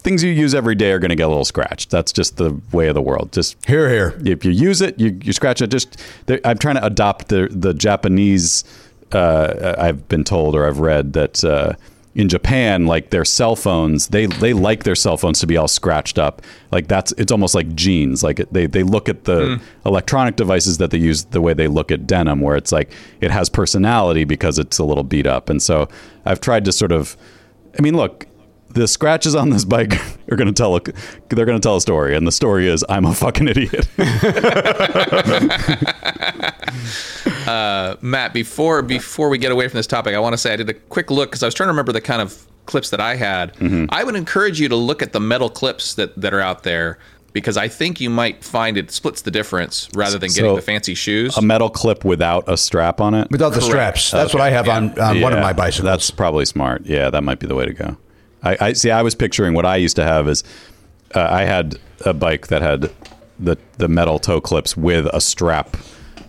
things 0.04 0.22
you 0.22 0.30
use 0.30 0.54
every 0.54 0.74
day 0.74 0.92
are 0.92 0.98
going 0.98 1.08
to 1.08 1.16
get 1.16 1.24
a 1.24 1.28
little 1.28 1.44
scratched. 1.46 1.90
That's 1.90 2.12
just 2.12 2.36
the 2.36 2.60
way 2.72 2.88
of 2.88 2.94
the 2.94 3.02
world. 3.02 3.32
Just 3.32 3.56
Here, 3.66 3.88
here. 3.88 4.20
if 4.24 4.44
you 4.44 4.52
use 4.52 4.80
it, 4.80 5.00
you, 5.00 5.18
you 5.22 5.32
scratch 5.32 5.60
it. 5.60 5.68
Just 5.68 6.00
I'm 6.44 6.58
trying 6.58 6.76
to 6.76 6.84
adopt 6.84 7.28
the 7.28 7.48
the 7.50 7.74
Japanese. 7.74 8.64
Uh, 9.10 9.74
I've 9.78 10.06
been 10.08 10.24
told 10.24 10.54
or 10.54 10.66
I've 10.66 10.80
read 10.80 11.12
that 11.14 11.44
uh, 11.44 11.74
in 12.14 12.28
Japan, 12.28 12.86
like 12.86 13.10
their 13.10 13.24
cell 13.24 13.56
phones, 13.56 14.08
they 14.08 14.26
they 14.26 14.52
like 14.52 14.84
their 14.84 14.94
cell 14.94 15.16
phones 15.16 15.40
to 15.40 15.46
be 15.46 15.56
all 15.56 15.68
scratched 15.68 16.18
up. 16.18 16.42
Like 16.70 16.86
that's 16.86 17.12
it's 17.12 17.32
almost 17.32 17.54
like 17.54 17.74
jeans. 17.74 18.22
Like 18.22 18.36
they 18.50 18.66
they 18.66 18.82
look 18.82 19.08
at 19.08 19.24
the 19.24 19.60
electronic 19.86 20.36
devices 20.36 20.78
that 20.78 20.90
they 20.90 20.98
use 20.98 21.24
the 21.24 21.40
way 21.40 21.54
they 21.54 21.66
look 21.68 21.90
at 21.90 22.06
denim, 22.06 22.40
where 22.40 22.56
it's 22.56 22.72
like 22.72 22.92
it 23.20 23.30
has 23.30 23.48
personality 23.48 24.24
because 24.24 24.58
it's 24.58 24.78
a 24.78 24.84
little 24.84 25.04
beat 25.04 25.26
up. 25.26 25.48
And 25.48 25.62
so 25.62 25.88
I've 26.24 26.40
tried 26.40 26.64
to 26.66 26.72
sort 26.72 26.92
of, 26.92 27.16
I 27.78 27.82
mean, 27.82 27.96
look 27.96 28.26
the 28.74 28.86
scratches 28.88 29.34
on 29.34 29.50
this 29.50 29.64
bike 29.64 29.94
are 30.30 30.36
going 30.36 30.46
to 30.46 30.52
tell 30.52 30.76
a 30.76 30.80
they're 31.30 31.46
going 31.46 31.60
to 31.60 31.66
tell 31.66 31.76
a 31.76 31.80
story 31.80 32.14
and 32.14 32.26
the 32.26 32.32
story 32.32 32.68
is 32.68 32.84
i'm 32.88 33.04
a 33.04 33.14
fucking 33.14 33.48
idiot 33.48 33.88
uh, 37.46 37.96
Matt, 38.00 38.32
before 38.32 38.82
before 38.82 39.28
we 39.28 39.38
get 39.38 39.52
away 39.52 39.68
from 39.68 39.78
this 39.78 39.86
topic, 39.86 40.14
I 40.14 40.18
want 40.18 40.32
to 40.32 40.38
say 40.38 40.52
I 40.52 40.56
did 40.56 40.68
a 40.68 40.74
quick 40.74 41.10
look 41.10 41.30
because 41.30 41.42
I 41.42 41.46
was 41.46 41.54
trying 41.54 41.68
to 41.68 41.72
remember 41.72 41.92
the 41.92 42.00
kind 42.00 42.22
of 42.22 42.46
clips 42.66 42.90
that 42.90 43.00
I 43.00 43.16
had. 43.16 43.54
Mm-hmm. 43.56 43.86
I 43.90 44.04
would 44.04 44.16
encourage 44.16 44.60
you 44.60 44.68
to 44.68 44.76
look 44.76 45.02
at 45.02 45.12
the 45.12 45.20
metal 45.20 45.50
clips 45.50 45.94
that 45.94 46.18
that 46.20 46.32
are 46.34 46.40
out 46.40 46.62
there 46.62 46.98
because 47.32 47.56
I 47.56 47.68
think 47.68 48.00
you 48.00 48.10
might 48.10 48.44
find 48.44 48.76
it 48.76 48.90
splits 48.90 49.22
the 49.22 49.30
difference 49.30 49.88
rather 49.94 50.18
than 50.18 50.28
getting 50.28 50.50
So, 50.50 50.56
the 50.56 50.62
fancy 50.62 50.94
shoes. 50.94 51.36
a 51.36 51.42
metal 51.42 51.68
clip 51.68 52.04
without 52.04 52.48
a 52.48 52.56
strap 52.56 53.00
on 53.00 53.14
it 53.14 53.28
Without 53.30 53.54
the 53.54 53.60
straps. 53.60 54.12
That's 54.12 54.32
what 54.32 54.40
I 54.40 54.50
have 54.50 54.68
on, 54.68 54.98
on 55.00 55.20
one 55.20 55.32
of 55.32 55.40
my 55.40 55.52
bicycles. 55.52 55.84
that's 55.84 56.10
probably 56.12 56.44
smart 56.44 56.86
yeah 56.86 57.10
that 57.10 57.24
might 57.24 57.40
be 57.40 57.46
the 57.48 57.56
way 57.56 57.66
to 57.66 57.72
go 57.72 57.96
i, 58.44 58.56
I 58.60 58.72
see 58.72 58.90
i 58.90 59.02
was 59.02 59.14
picturing 59.14 59.54
what 59.54 59.66
i 59.66 59.76
used 59.76 59.96
to 59.96 60.04
have 60.04 60.28
is 60.28 60.44
uh, 61.14 61.28
i 61.30 61.44
had 61.44 61.78
a 62.04 62.14
bike 62.14 62.48
that 62.48 62.62
had 62.62 62.90
the 63.38 63.56
the 63.78 63.88
metal 63.88 64.18
toe 64.18 64.40
clips 64.40 64.76
with 64.76 65.06
a 65.12 65.20
strap 65.20 65.76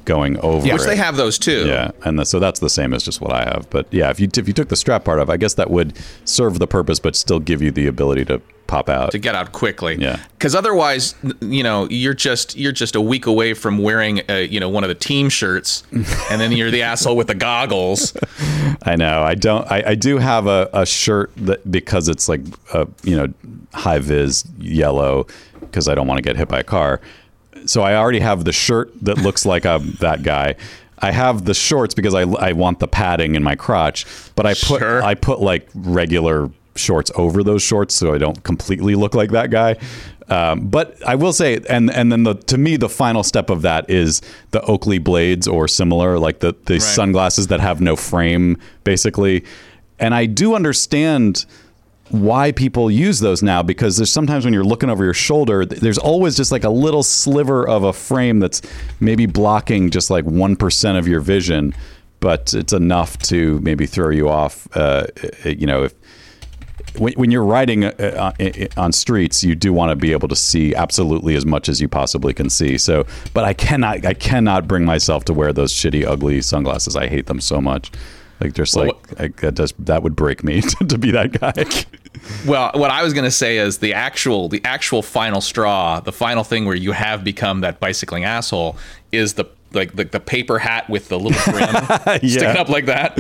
going 0.06 0.38
over 0.39 0.65
Yeah, 0.65 0.74
which 0.74 0.84
it. 0.84 0.88
they 0.88 0.96
have 0.96 1.18
those 1.18 1.38
too. 1.38 1.65
Yeah, 1.68 1.91
and 2.04 2.20
the, 2.20 2.26
so 2.26 2.39
that's 2.39 2.60
the 2.60 2.70
same 2.70 2.94
as 2.94 3.04
just 3.04 3.22
what 3.22 3.32
I 3.34 3.44
have. 3.44 3.68
But 3.70 3.88
yeah, 3.91 4.10
if 4.10 4.20
you 4.20 4.30
if 4.38 4.48
you 4.48 4.54
took 4.54 4.70
the 4.70 4.76
strap 4.76 5.04
part 5.04 5.20
off, 5.20 5.30
I 5.30 5.38
guess 5.38 5.56
that 5.56 5.70
would 5.70 5.98
serve 6.24 6.60
the 6.60 6.68
purpose, 6.68 7.00
but 7.00 7.15
still 7.15 7.39
give 7.39 7.62
you 7.62 7.72
the 7.72 7.88
ability 7.88 8.26
to 8.26 8.41
pop 8.68 8.89
out. 8.89 9.12
to 9.12 9.20
get 9.20 9.36
out 9.36 9.52
quickly. 9.52 9.96
Yeah. 10.00 10.20
Because 10.32 10.56
otherwise, 10.56 11.13
you 11.39 11.62
know, 11.62 11.88
you're 11.89 12.15
just 12.15 12.58
you're 12.58 12.72
just 12.72 12.96
a 12.96 13.02
week 13.02 13.26
away 13.28 13.54
from 13.54 13.78
wearing, 13.78 14.22
uh, 14.30 14.36
you 14.38 14.60
know, 14.60 14.70
one 14.70 14.84
of 14.84 14.88
the 14.88 14.96
team 14.96 15.30
shirts, 15.30 15.84
and 15.91 16.41
then 16.41 16.52
you're 16.52 16.72
the 16.72 16.82
asshole 16.91 17.15
with 17.15 17.28
the 17.28 17.36
goggles. 17.36 18.15
I 18.84 18.96
know. 18.96 19.22
I 19.22 19.36
don't. 19.36 19.70
I, 19.72 19.84
I 19.88 19.96
do 19.96 20.18
have 20.18 20.48
a, 20.48 20.70
a 20.74 20.86
shirt 20.86 21.32
that 21.38 21.70
because 21.72 22.08
it's 22.10 22.28
like 22.30 22.41
a 22.74 22.88
you 23.04 23.15
know 23.15 23.28
high 23.74 24.00
vis 24.00 24.46
yellow 24.60 25.28
because 25.62 25.88
I 25.88 25.96
don't 25.96 26.08
want 26.08 26.18
to 26.18 26.22
get 26.24 26.36
hit 26.36 26.48
by 26.48 26.60
a 26.60 26.63
car. 26.63 27.02
So 27.65 27.82
I 27.82 27.95
already 27.95 28.19
have 28.19 28.45
the 28.45 28.51
shirt 28.51 28.91
that 29.04 29.17
looks 29.17 29.45
like 29.45 29.65
I'm 29.65 29.91
that 29.99 30.23
guy. 30.23 30.56
I 30.99 31.12
have 31.12 31.45
the 31.45 31.54
shorts 31.54 31.93
because 31.93 32.13
I, 32.13 32.21
I 32.21 32.54
want 32.54 32.80
the 32.80 32.88
padding 32.88 33.36
in 33.36 33.43
my 33.43 33.56
crotch, 33.56 34.06
but 34.36 34.45
I 34.45 34.54
put 34.54 34.80
Sure. 34.80 35.04
I 35.04 35.13
put 35.13 35.41
like 35.41 35.67
regular 35.73 36.49
shorts 36.75 37.12
over 37.15 37.43
those 37.43 37.62
shorts 37.62 37.95
so 37.95 38.13
I 38.13 38.17
don't 38.17 38.43
completely 38.43 38.95
look 38.95 39.13
like 39.13 39.32
that 39.32 39.49
guy. 39.49 39.78
Um, 40.28 40.67
but 40.67 40.97
I 41.06 41.15
will 41.15 41.34
say, 41.34 41.60
and 41.69 41.91
and 41.91 42.12
then 42.12 42.23
the 42.23 42.34
to 42.34 42.58
me 42.58 42.78
the 42.78 42.89
final 42.89 43.23
step 43.23 43.49
of 43.49 43.62
that 43.62 43.89
is 43.89 44.21
the 44.51 44.62
Oakley 44.62 44.97
blades 44.97 45.47
or 45.47 45.67
similar, 45.67 46.17
like 46.17 46.39
the 46.39 46.56
the 46.65 46.80
sunglasses 46.80 47.47
that 47.47 47.60
have 47.60 47.80
no 47.82 47.95
frame, 47.95 48.58
basically. 48.84 49.45
And 49.99 50.15
I 50.15 50.25
do 50.25 50.56
understand 50.56 51.45
why 52.10 52.52
people 52.52 52.91
use 52.91 53.20
those 53.20 53.41
now 53.41 53.63
because 53.63 53.98
there's 53.98 54.12
sometimes 54.12 54.46
when 54.46 54.54
you're 54.54 54.63
looking 54.63 54.89
over 54.89 55.04
your 55.04 55.13
shoulder 55.13 55.65
there's 55.65 55.98
always 55.98 56.38
just 56.38 56.52
like 56.52 56.63
a 56.63 56.70
little 56.70 57.02
sliver 57.02 57.68
of 57.68 57.84
a 57.84 57.91
frame 57.91 58.39
that's 58.39 58.62
maybe 59.00 59.26
blocking 59.26 59.89
just 59.89 60.10
like 60.10 60.24
1% 60.26 61.00
of 61.00 61.08
your 61.08 61.20
vision 61.20 61.74
but 62.20 62.54
it's 62.54 62.74
enough 62.74 63.18
to 63.18 63.60
maybe 63.62 63.88
throw 63.88 64.10
you 64.10 64.30
off 64.30 64.68
uh, 64.76 65.08
uh, 65.46 65.50
you 65.50 65.65
know 65.65 65.84
if 65.84 65.96
when, 66.98 67.13
when 67.13 67.32
you're 67.32 67.44
riding 67.44 67.86
uh, 67.86 68.34
uh, 68.39 68.68
on 68.78 68.91
streets, 68.91 69.44
you 69.44 69.56
do 69.56 69.74
want 69.74 69.89
to 69.89 69.96
be 69.96 70.12
able 70.12 70.28
to 70.28 70.36
see 70.36 70.74
absolutely 70.76 71.36
as 71.36 71.46
much 71.46 71.70
as 71.70 71.82
you 71.82 71.88
possibly 71.88 72.34
can 72.34 72.50
see. 72.50 72.78
So, 72.78 73.06
but 73.34 73.44
I 73.44 73.54
cannot, 73.54 74.06
I 74.06 74.13
cannot 74.13 74.68
bring 74.68 74.86
myself 74.86 75.26
to 75.26 75.34
wear 75.34 75.52
those 75.54 75.74
shitty, 75.74 76.06
ugly 76.06 76.41
sunglasses. 76.41 76.96
I 76.96 77.08
hate 77.08 77.28
them 77.28 77.41
so 77.41 77.62
much. 77.62 77.91
Like, 78.39 78.54
just 78.54 78.76
Well, 78.76 78.88
like 78.88 79.19
I, 79.19 79.28
that, 79.41 79.56
does, 79.56 79.74
that 79.80 80.04
would 80.04 80.15
break 80.15 80.43
me 80.43 80.62
to, 80.80 80.86
to 80.86 80.98
be 80.98 81.12
that 81.12 81.39
guy. 81.39 81.65
Well, 82.48 82.71
what 82.74 82.89
I 82.91 83.04
was 83.04 83.13
going 83.13 83.26
to 83.26 83.32
say 83.32 83.58
is 83.58 83.80
the 83.80 83.93
actual 83.93 84.50
the 84.50 84.62
actual 84.63 85.04
final 85.04 85.41
straw, 85.41 86.00
the 86.00 86.13
final 86.13 86.43
thing 86.43 86.65
where 86.65 86.76
you 86.76 86.91
have 86.93 87.24
become 87.24 87.60
that 87.60 87.80
bicycling 87.80 88.24
asshole 88.24 88.78
is 89.12 89.34
the 89.34 89.45
like 89.74 89.95
the, 89.95 90.06
the 90.06 90.19
paper 90.19 90.58
hat 90.58 90.89
with 90.89 91.10
the 91.10 91.19
little 91.19 91.39
brim 91.52 91.67
sticking 92.30 92.58
up 92.58 92.69
like 92.69 92.86
that. 92.86 93.13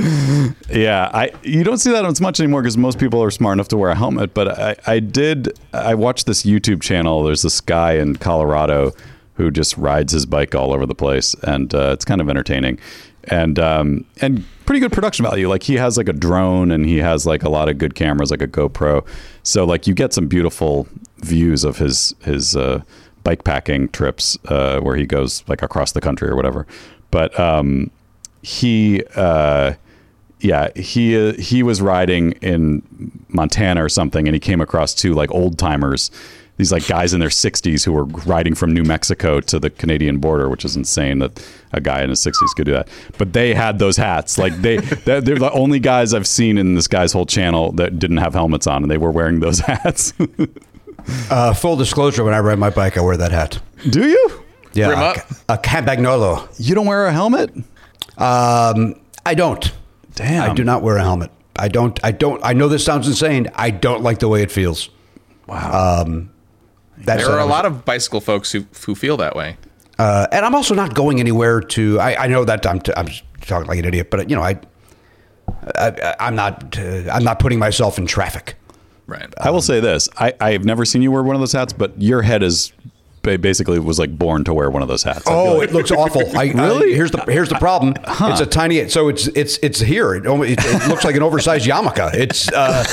Yeah, 0.69 1.11
I 1.13 1.31
you 1.43 1.63
don't 1.63 1.77
see 1.77 1.91
that 1.91 2.05
as 2.05 2.21
much 2.21 2.39
anymore 2.39 2.61
because 2.61 2.77
most 2.77 2.97
people 2.97 3.21
are 3.21 3.29
smart 3.29 3.53
enough 3.53 3.67
to 3.69 3.77
wear 3.77 3.91
a 3.91 3.95
helmet. 3.95 4.33
But 4.33 4.57
I, 4.57 4.75
I 4.87 4.99
did. 4.99 5.59
I 5.73 5.93
watched 5.93 6.25
this 6.25 6.43
YouTube 6.43 6.81
channel. 6.81 7.21
There's 7.23 7.41
this 7.41 7.61
guy 7.61 7.93
in 7.93 8.15
Colorado 8.15 8.93
who 9.35 9.51
just 9.51 9.77
rides 9.77 10.13
his 10.13 10.25
bike 10.25 10.55
all 10.55 10.73
over 10.73 10.85
the 10.85 10.95
place, 10.95 11.35
and 11.43 11.75
uh, 11.75 11.91
it's 11.91 12.05
kind 12.05 12.21
of 12.21 12.29
entertaining, 12.29 12.79
and 13.27 13.59
um, 13.59 14.05
and 14.21 14.43
pretty 14.65 14.79
good 14.79 14.91
production 14.91 15.23
value. 15.23 15.47
Like 15.49 15.63
he 15.63 15.75
has 15.75 15.97
like 15.97 16.09
a 16.09 16.13
drone, 16.13 16.71
and 16.71 16.85
he 16.85 16.97
has 16.97 17.25
like 17.25 17.43
a 17.43 17.49
lot 17.49 17.69
of 17.69 17.77
good 17.77 17.95
cameras, 17.95 18.31
like 18.31 18.41
a 18.41 18.47
GoPro. 18.47 19.05
So 19.43 19.65
like 19.65 19.87
you 19.87 19.93
get 19.93 20.13
some 20.13 20.27
beautiful 20.27 20.87
views 21.19 21.63
of 21.63 21.77
his 21.77 22.15
his 22.21 22.55
uh, 22.55 22.81
bike 23.23 23.43
packing 23.43 23.89
trips 23.89 24.37
uh, 24.47 24.79
where 24.79 24.95
he 24.95 25.05
goes 25.05 25.43
like 25.47 25.61
across 25.61 25.91
the 25.91 26.01
country 26.01 26.29
or 26.29 26.35
whatever. 26.35 26.67
But 27.11 27.37
um, 27.39 27.91
he. 28.41 29.03
Uh, 29.15 29.73
yeah, 30.41 30.69
he 30.75 31.31
he 31.33 31.63
was 31.63 31.81
riding 31.81 32.33
in 32.33 32.83
Montana 33.29 33.83
or 33.83 33.89
something, 33.89 34.27
and 34.27 34.35
he 34.35 34.39
came 34.39 34.61
across 34.61 34.93
two 34.93 35.13
like 35.13 35.31
old 35.31 35.57
timers, 35.57 36.11
these 36.57 36.71
like 36.71 36.87
guys 36.87 37.13
in 37.13 37.19
their 37.19 37.29
60s 37.29 37.83
who 37.83 37.91
were 37.91 38.05
riding 38.05 38.55
from 38.55 38.73
New 38.73 38.83
Mexico 38.83 39.41
to 39.41 39.59
the 39.59 39.69
Canadian 39.69 40.19
border, 40.19 40.47
which 40.49 40.63
is 40.63 40.75
insane 40.75 41.19
that 41.19 41.45
a 41.73 41.81
guy 41.81 42.01
in 42.01 42.09
his 42.09 42.19
60s 42.25 42.55
could 42.55 42.65
do 42.65 42.71
that. 42.71 42.87
But 43.17 43.33
they 43.33 43.53
had 43.53 43.79
those 43.79 43.97
hats, 43.97 44.37
like 44.37 44.53
they 44.61 44.77
they're 45.05 45.21
they're 45.21 45.37
the 45.39 45.51
only 45.51 45.79
guys 45.79 46.13
I've 46.13 46.27
seen 46.27 46.57
in 46.57 46.75
this 46.75 46.87
guy's 46.87 47.11
whole 47.11 47.25
channel 47.25 47.71
that 47.73 47.99
didn't 47.99 48.17
have 48.17 48.33
helmets 48.33 48.67
on, 48.67 48.83
and 48.83 48.91
they 48.91 48.97
were 48.97 49.11
wearing 49.11 49.39
those 49.41 49.59
hats. 49.71 50.13
Uh, 51.29 51.53
full 51.53 51.75
disclosure: 51.75 52.23
When 52.23 52.33
I 52.33 52.39
ride 52.39 52.59
my 52.59 52.69
bike, 52.69 52.97
I 52.97 53.01
wear 53.01 53.17
that 53.17 53.31
hat. 53.31 53.59
do 53.89 54.07
you? 54.07 54.43
Yeah, 54.73 54.87
Brim 54.87 54.99
a, 54.99 55.03
up? 55.03 55.17
a 55.49 55.57
Campagnolo. 55.57 56.47
You 56.59 56.75
don't 56.75 56.85
wear 56.85 57.05
a 57.05 57.11
helmet? 57.13 57.51
Um, 58.17 58.99
I 59.25 59.33
don't. 59.35 59.71
Damn. 60.15 60.51
I 60.51 60.53
do 60.53 60.63
not 60.63 60.81
wear 60.81 60.97
a 60.97 61.01
helmet. 61.03 61.31
I 61.57 61.67
don't. 61.67 61.99
I 62.03 62.11
don't. 62.11 62.43
I 62.43 62.53
know 62.53 62.67
this 62.67 62.83
sounds 62.83 63.07
insane. 63.07 63.49
I 63.55 63.69
don't 63.69 64.01
like 64.03 64.19
the 64.19 64.27
way 64.27 64.41
it 64.41 64.51
feels. 64.51 64.89
Wow. 65.47 66.01
Um, 66.03 66.29
that's 67.05 67.23
There 67.23 67.33
are 67.33 67.39
a 67.39 67.45
lot 67.45 67.65
of 67.65 67.85
bicycle 67.85 68.21
folks 68.21 68.51
who 68.51 68.65
who 68.85 68.95
feel 68.95 69.17
that 69.17 69.35
way. 69.35 69.57
Uh, 69.97 70.27
and 70.31 70.45
I'm 70.45 70.53
also 70.55 70.75
not 70.75 70.93
going 70.93 71.19
anywhere 71.19 71.61
to. 71.61 71.99
I, 71.99 72.25
I 72.25 72.27
know 72.27 72.43
that 72.43 72.65
I'm, 72.67 72.81
t- 72.81 72.91
I'm 72.97 73.07
talking 73.41 73.67
like 73.67 73.79
an 73.79 73.85
idiot, 73.85 74.11
but 74.11 74.29
you 74.29 74.35
know, 74.35 74.41
I, 74.41 74.59
I 75.75 76.15
I'm 76.19 76.35
not. 76.35 76.77
Uh, 76.77 77.09
I'm 77.11 77.23
not 77.23 77.39
putting 77.39 77.59
myself 77.59 77.97
in 77.97 78.05
traffic. 78.05 78.55
Right. 79.07 79.31
I 79.39 79.51
will 79.51 79.61
say 79.61 79.79
this: 79.79 80.09
I, 80.17 80.33
I 80.41 80.51
have 80.51 80.65
never 80.65 80.83
seen 80.83 81.01
you 81.01 81.11
wear 81.11 81.23
one 81.23 81.35
of 81.35 81.39
those 81.39 81.53
hats, 81.53 81.71
but 81.73 82.01
your 82.01 82.23
head 82.23 82.43
is 82.43 82.73
basically 83.21 83.79
was 83.79 83.97
like 83.97 84.15
born 84.17 84.43
to 84.43 84.53
wear 84.53 84.69
one 84.69 84.81
of 84.81 84.87
those 84.87 85.03
hats. 85.03 85.23
Oh, 85.27 85.55
like- 85.57 85.69
it 85.69 85.73
looks 85.73 85.91
awful. 85.91 86.21
I, 86.37 86.45
really? 86.51 86.93
here's 86.93 87.11
the 87.11 87.23
here's 87.27 87.49
the 87.49 87.55
problem. 87.55 87.95
It's 88.07 88.41
a 88.41 88.45
tiny. 88.45 88.87
So 88.89 89.07
it's 89.07 89.27
it's 89.27 89.57
it's 89.63 89.79
here. 89.79 90.13
It, 90.15 90.25
it, 90.25 90.59
it 90.59 90.87
looks 90.87 91.03
like 91.05 91.15
an 91.15 91.23
oversized 91.23 91.65
yarmulke. 91.67 92.13
It's 92.13 92.51
uh, 92.51 92.83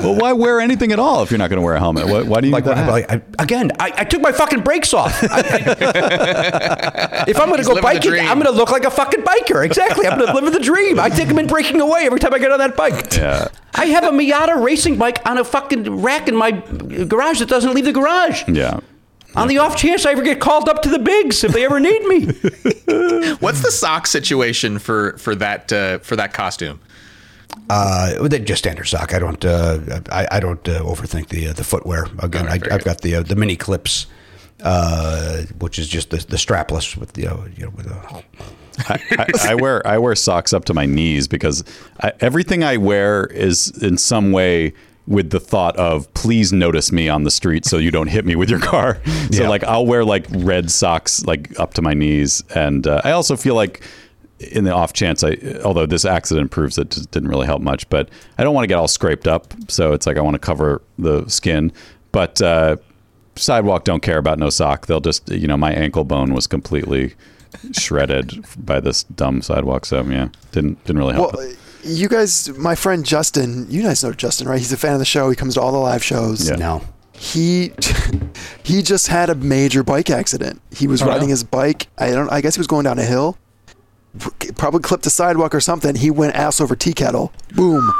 well, 0.00 0.14
why 0.16 0.32
wear 0.32 0.60
anything 0.60 0.92
at 0.92 0.98
all 0.98 1.22
if 1.22 1.30
you're 1.30 1.38
not 1.38 1.50
going 1.50 1.58
to 1.58 1.64
wear 1.64 1.74
a 1.74 1.78
helmet? 1.78 2.06
Why, 2.06 2.22
why 2.22 2.40
do 2.40 2.46
you 2.48 2.52
like, 2.52 2.64
need 2.64 2.74
that 2.74 2.88
like 2.88 3.10
I, 3.10 3.22
again. 3.42 3.70
I, 3.78 3.92
I 3.98 4.04
took 4.04 4.20
my 4.22 4.32
fucking 4.32 4.60
brakes 4.62 4.94
off. 4.94 5.12
I- 5.24 5.26
I- 5.40 7.24
if 7.28 7.38
I'm 7.38 7.48
going 7.48 7.62
to 7.62 7.66
go 7.68 7.80
biking. 7.80 8.12
I'm 8.14 8.38
going 8.38 8.50
to 8.52 8.58
look 8.58 8.70
like 8.70 8.84
a 8.84 8.90
fucking 8.90 9.22
biker. 9.22 9.64
Exactly. 9.64 10.06
I'm 10.06 10.18
going 10.18 10.34
to 10.34 10.40
live 10.40 10.52
the 10.52 10.60
dream. 10.60 10.98
I 10.98 11.08
take 11.10 11.28
them 11.28 11.38
in 11.38 11.46
breaking 11.46 11.80
away 11.80 12.06
every 12.06 12.20
time 12.20 12.32
I 12.34 12.38
get 12.38 12.52
on 12.52 12.58
that 12.58 12.76
bike. 12.76 13.14
Yeah. 13.14 13.48
I 13.74 13.86
have 13.86 14.04
a 14.04 14.10
Miyata 14.10 14.62
racing 14.62 14.96
bike 14.98 15.18
on 15.26 15.38
a 15.38 15.44
fucking 15.44 16.00
rack 16.02 16.28
in 16.28 16.36
my 16.36 16.52
garage 16.52 17.40
that 17.40 17.48
doesn't 17.48 17.74
leave 17.74 17.84
the 17.84 17.92
garage. 17.92 18.44
yeah. 18.48 18.80
On 19.36 19.48
the 19.48 19.58
off 19.58 19.76
chance 19.76 20.06
I 20.06 20.12
ever 20.12 20.22
get 20.22 20.38
called 20.38 20.68
up 20.68 20.82
to 20.82 20.88
the 20.88 21.00
bigs 21.00 21.42
if 21.42 21.50
they 21.52 21.64
ever 21.64 21.80
need 21.80 22.04
me. 22.04 22.26
What's 23.40 23.62
the 23.62 23.72
sock 23.72 24.06
situation 24.06 24.78
for 24.78 25.18
for 25.18 25.34
that 25.34 25.72
uh, 25.72 25.98
for 25.98 26.14
that 26.14 26.32
costume? 26.32 26.78
Uh, 27.70 28.28
they're 28.28 28.38
just 28.40 28.58
standard 28.64 28.84
sock. 28.86 29.14
I 29.14 29.18
don't. 29.18 29.44
Uh, 29.44 30.00
I, 30.12 30.26
I 30.32 30.40
don't 30.40 30.66
uh, 30.68 30.80
overthink 30.82 31.28
the 31.28 31.48
uh, 31.48 31.52
the 31.54 31.64
footwear. 31.64 32.04
Again, 32.18 32.42
All 32.42 32.48
right, 32.48 32.60
very 32.60 32.72
I, 32.72 32.74
I've 32.74 32.80
good. 32.80 32.84
got 32.84 33.00
the 33.00 33.14
uh, 33.16 33.22
the 33.22 33.36
mini 33.36 33.56
clips, 33.56 34.06
uh, 34.62 35.42
which 35.58 35.78
is 35.78 35.88
just 35.88 36.10
the, 36.10 36.18
the 36.18 36.36
strapless 36.36 36.96
with 36.96 37.12
the 37.14 37.28
uh, 37.28 37.44
you 37.56 37.64
know 37.64 37.70
with 37.70 37.86
the. 37.86 38.22
I, 38.88 39.00
I, 39.18 39.26
I 39.50 39.54
wear 39.54 39.86
I 39.86 39.98
wear 39.98 40.14
socks 40.14 40.52
up 40.52 40.64
to 40.66 40.74
my 40.74 40.84
knees 40.86 41.28
because 41.28 41.62
I, 42.02 42.12
everything 42.20 42.64
I 42.64 42.76
wear 42.76 43.26
is 43.26 43.70
in 43.82 43.96
some 43.98 44.32
way 44.32 44.72
with 45.06 45.30
the 45.30 45.38
thought 45.40 45.76
of 45.76 46.12
please 46.14 46.52
notice 46.52 46.90
me 46.90 47.08
on 47.10 47.24
the 47.24 47.30
street 47.30 47.66
so 47.66 47.76
you 47.76 47.90
don't 47.90 48.06
hit 48.08 48.24
me 48.24 48.34
with 48.36 48.48
your 48.50 48.58
car. 48.60 48.98
So 49.30 49.42
Yeah. 49.42 49.48
like 49.48 49.62
I'll 49.64 49.86
wear 49.86 50.04
like 50.04 50.26
red 50.30 50.70
socks 50.70 51.24
like 51.24 51.58
up 51.60 51.74
to 51.74 51.82
my 51.82 51.94
knees, 51.94 52.42
and 52.54 52.86
uh, 52.86 53.00
I 53.04 53.12
also 53.12 53.36
feel 53.36 53.54
like 53.54 53.82
in 54.52 54.64
the 54.64 54.72
off 54.72 54.92
chance 54.92 55.22
I 55.24 55.36
although 55.64 55.86
this 55.86 56.04
accident 56.04 56.50
proves 56.50 56.78
it 56.78 56.90
didn't 57.10 57.28
really 57.28 57.46
help 57.46 57.62
much, 57.62 57.88
but 57.88 58.08
I 58.38 58.44
don't 58.44 58.54
want 58.54 58.64
to 58.64 58.68
get 58.68 58.76
all 58.76 58.88
scraped 58.88 59.26
up. 59.26 59.52
So 59.68 59.92
it's 59.92 60.06
like 60.06 60.16
I 60.16 60.20
want 60.20 60.34
to 60.34 60.40
cover 60.40 60.82
the 60.98 61.28
skin, 61.28 61.72
but. 62.12 62.40
Uh, 62.40 62.76
sidewalk 63.36 63.82
don't 63.82 64.00
care 64.00 64.18
about 64.18 64.38
no 64.38 64.48
sock 64.48 64.86
they'll 64.86 65.00
just 65.00 65.28
you 65.28 65.48
know 65.48 65.56
my 65.56 65.72
ankle 65.72 66.04
bone 66.04 66.32
was 66.32 66.46
completely 66.46 67.14
shredded 67.72 68.44
by 68.56 68.78
this 68.78 69.02
dumb 69.02 69.42
sidewalk 69.42 69.84
so 69.84 70.04
yeah 70.04 70.28
didn't 70.52 70.80
didn't 70.84 71.00
really 71.00 71.14
help 71.14 71.34
Well, 71.34 71.52
you 71.84 72.08
guys, 72.08 72.48
my 72.56 72.74
friend 72.74 73.04
Justin, 73.04 73.66
you 73.70 73.82
guys 73.82 74.02
know 74.02 74.12
Justin, 74.12 74.48
right? 74.48 74.58
He's 74.58 74.72
a 74.72 74.76
fan 74.76 74.94
of 74.94 74.98
the 74.98 75.04
show. 75.04 75.28
He 75.28 75.36
comes 75.36 75.54
to 75.54 75.60
all 75.60 75.72
the 75.72 75.78
live 75.78 76.02
shows. 76.02 76.48
Yeah. 76.48 76.56
No. 76.56 76.82
He 77.12 77.72
he 78.62 78.82
just 78.82 79.08
had 79.08 79.30
a 79.30 79.34
major 79.34 79.82
bike 79.82 80.10
accident. 80.10 80.60
He 80.74 80.86
was 80.86 81.02
riding 81.02 81.28
his 81.28 81.44
bike. 81.44 81.88
I 81.98 82.10
don't. 82.10 82.30
I 82.30 82.40
guess 82.40 82.56
he 82.56 82.60
was 82.60 82.66
going 82.66 82.84
down 82.84 82.98
a 82.98 83.04
hill. 83.04 83.38
Probably 84.56 84.80
clipped 84.80 85.06
a 85.06 85.10
sidewalk 85.10 85.54
or 85.54 85.60
something. 85.60 85.96
He 85.96 86.10
went 86.10 86.34
ass 86.34 86.60
over 86.60 86.76
tea 86.76 86.92
kettle. 86.92 87.32
Boom. 87.54 87.90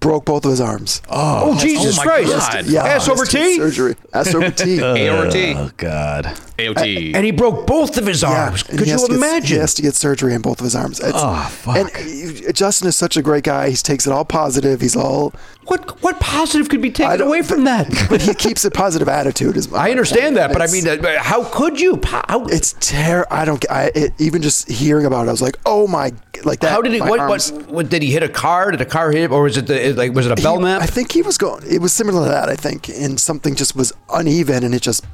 Broke 0.00 0.24
both 0.24 0.44
of 0.44 0.50
his 0.52 0.60
arms. 0.60 1.02
Oh, 1.08 1.52
oh 1.52 1.58
Jesus 1.58 1.98
oh 1.98 2.02
my 2.02 2.04
Christ! 2.04 2.52
God. 2.52 2.66
Yeah, 2.66 2.84
ass 2.84 3.08
over 3.08 3.20
has 3.20 3.28
to 3.30 3.36
get 3.36 3.44
tea. 3.44 3.56
surgery. 3.56 3.96
Ass 4.12 4.34
over 4.34 4.50
tea. 4.50 4.76
AOT. 4.78 5.56
oh 5.56 5.70
god 5.76 6.38
AOT. 6.58 7.14
And 7.14 7.24
he 7.24 7.30
broke 7.30 7.66
both 7.66 7.96
of 7.98 8.06
his 8.06 8.24
arms. 8.24 8.68
and 8.68 8.78
Could 8.78 8.88
you 8.88 8.92
has 8.94 9.06
get- 9.06 9.16
imagine? 9.16 9.56
he 9.56 9.60
has 9.60 9.74
to 9.74 9.82
get 9.82 9.94
surgery 9.94 10.34
in 10.34 10.42
both 10.42 10.60
of 10.60 10.64
his 10.64 10.74
arms. 10.74 10.98
It's, 10.98 11.12
Oh, 11.14 11.48
fuck. 11.50 11.76
And 11.76 12.54
Justin 12.54 12.88
is 12.88 12.96
such 12.96 13.16
a 13.16 13.22
great 13.22 13.44
guy. 13.44 13.70
He 13.70 13.76
takes 13.76 14.06
it 14.06 14.12
all 14.12 14.24
positive. 14.24 14.80
He's 14.80 14.96
all, 14.96 15.32
What 15.66 16.02
what 16.02 16.18
positive 16.18 16.68
could 16.68 16.80
be 16.82 16.90
taken 16.90 17.20
away 17.20 17.42
from 17.42 17.64
that? 17.64 17.88
but 18.10 18.22
he 18.22 18.34
keeps 18.34 18.64
a 18.64 18.70
positive 18.70 19.08
attitude. 19.08 19.56
Is 19.56 19.70
my 19.70 19.78
I 19.86 19.90
understand 19.90 20.36
that, 20.36 20.52
but 20.52 20.62
I 20.62 20.66
mean, 20.66 20.88
uh, 20.88 21.22
how 21.22 21.44
could 21.44 21.78
you? 21.78 22.00
How, 22.04 22.46
it's 22.46 22.72
ter. 22.80 23.24
I 23.30 23.44
don't. 23.44 23.64
I 23.70 23.90
it, 23.94 24.12
even 24.18 24.40
just 24.42 24.68
hearing 24.68 25.04
about 25.06 25.26
it, 25.26 25.28
I 25.28 25.32
was 25.32 25.42
like, 25.42 25.56
oh 25.66 25.86
my, 25.86 26.12
like 26.44 26.60
that. 26.60 26.70
how 26.70 26.80
did 26.80 26.94
he? 26.94 27.00
What, 27.02 27.20
arms- 27.20 27.52
what 27.52 27.68
what 27.68 27.88
did 27.90 28.02
he 28.02 28.10
hit 28.10 28.22
a 28.22 28.28
car? 28.30 28.70
Did 28.70 28.80
a 28.80 28.86
car 28.86 29.10
hit 29.12 29.22
him, 29.24 29.32
or 29.32 29.42
was 29.42 29.58
it 29.58 29.66
the 29.66 29.92
like 29.92 30.12
was 30.14 30.24
it 30.26 30.32
a 30.32 30.36
he- 30.36 30.42
bell 30.42 30.58
map? 30.58 30.80
I 30.82 30.86
think 30.86 31.12
he 31.12 31.20
was 31.22 31.36
going. 31.36 31.62
It 31.70 31.80
was 31.82 31.92
similar 31.92 32.24
to 32.24 32.30
that. 32.30 32.48
I 32.48 32.56
think, 32.56 32.88
and 32.88 33.20
something 33.20 33.54
just 33.54 33.76
was 33.76 33.92
uneven, 34.10 34.64
and 34.64 34.74
it 34.74 34.80
just 34.80 35.04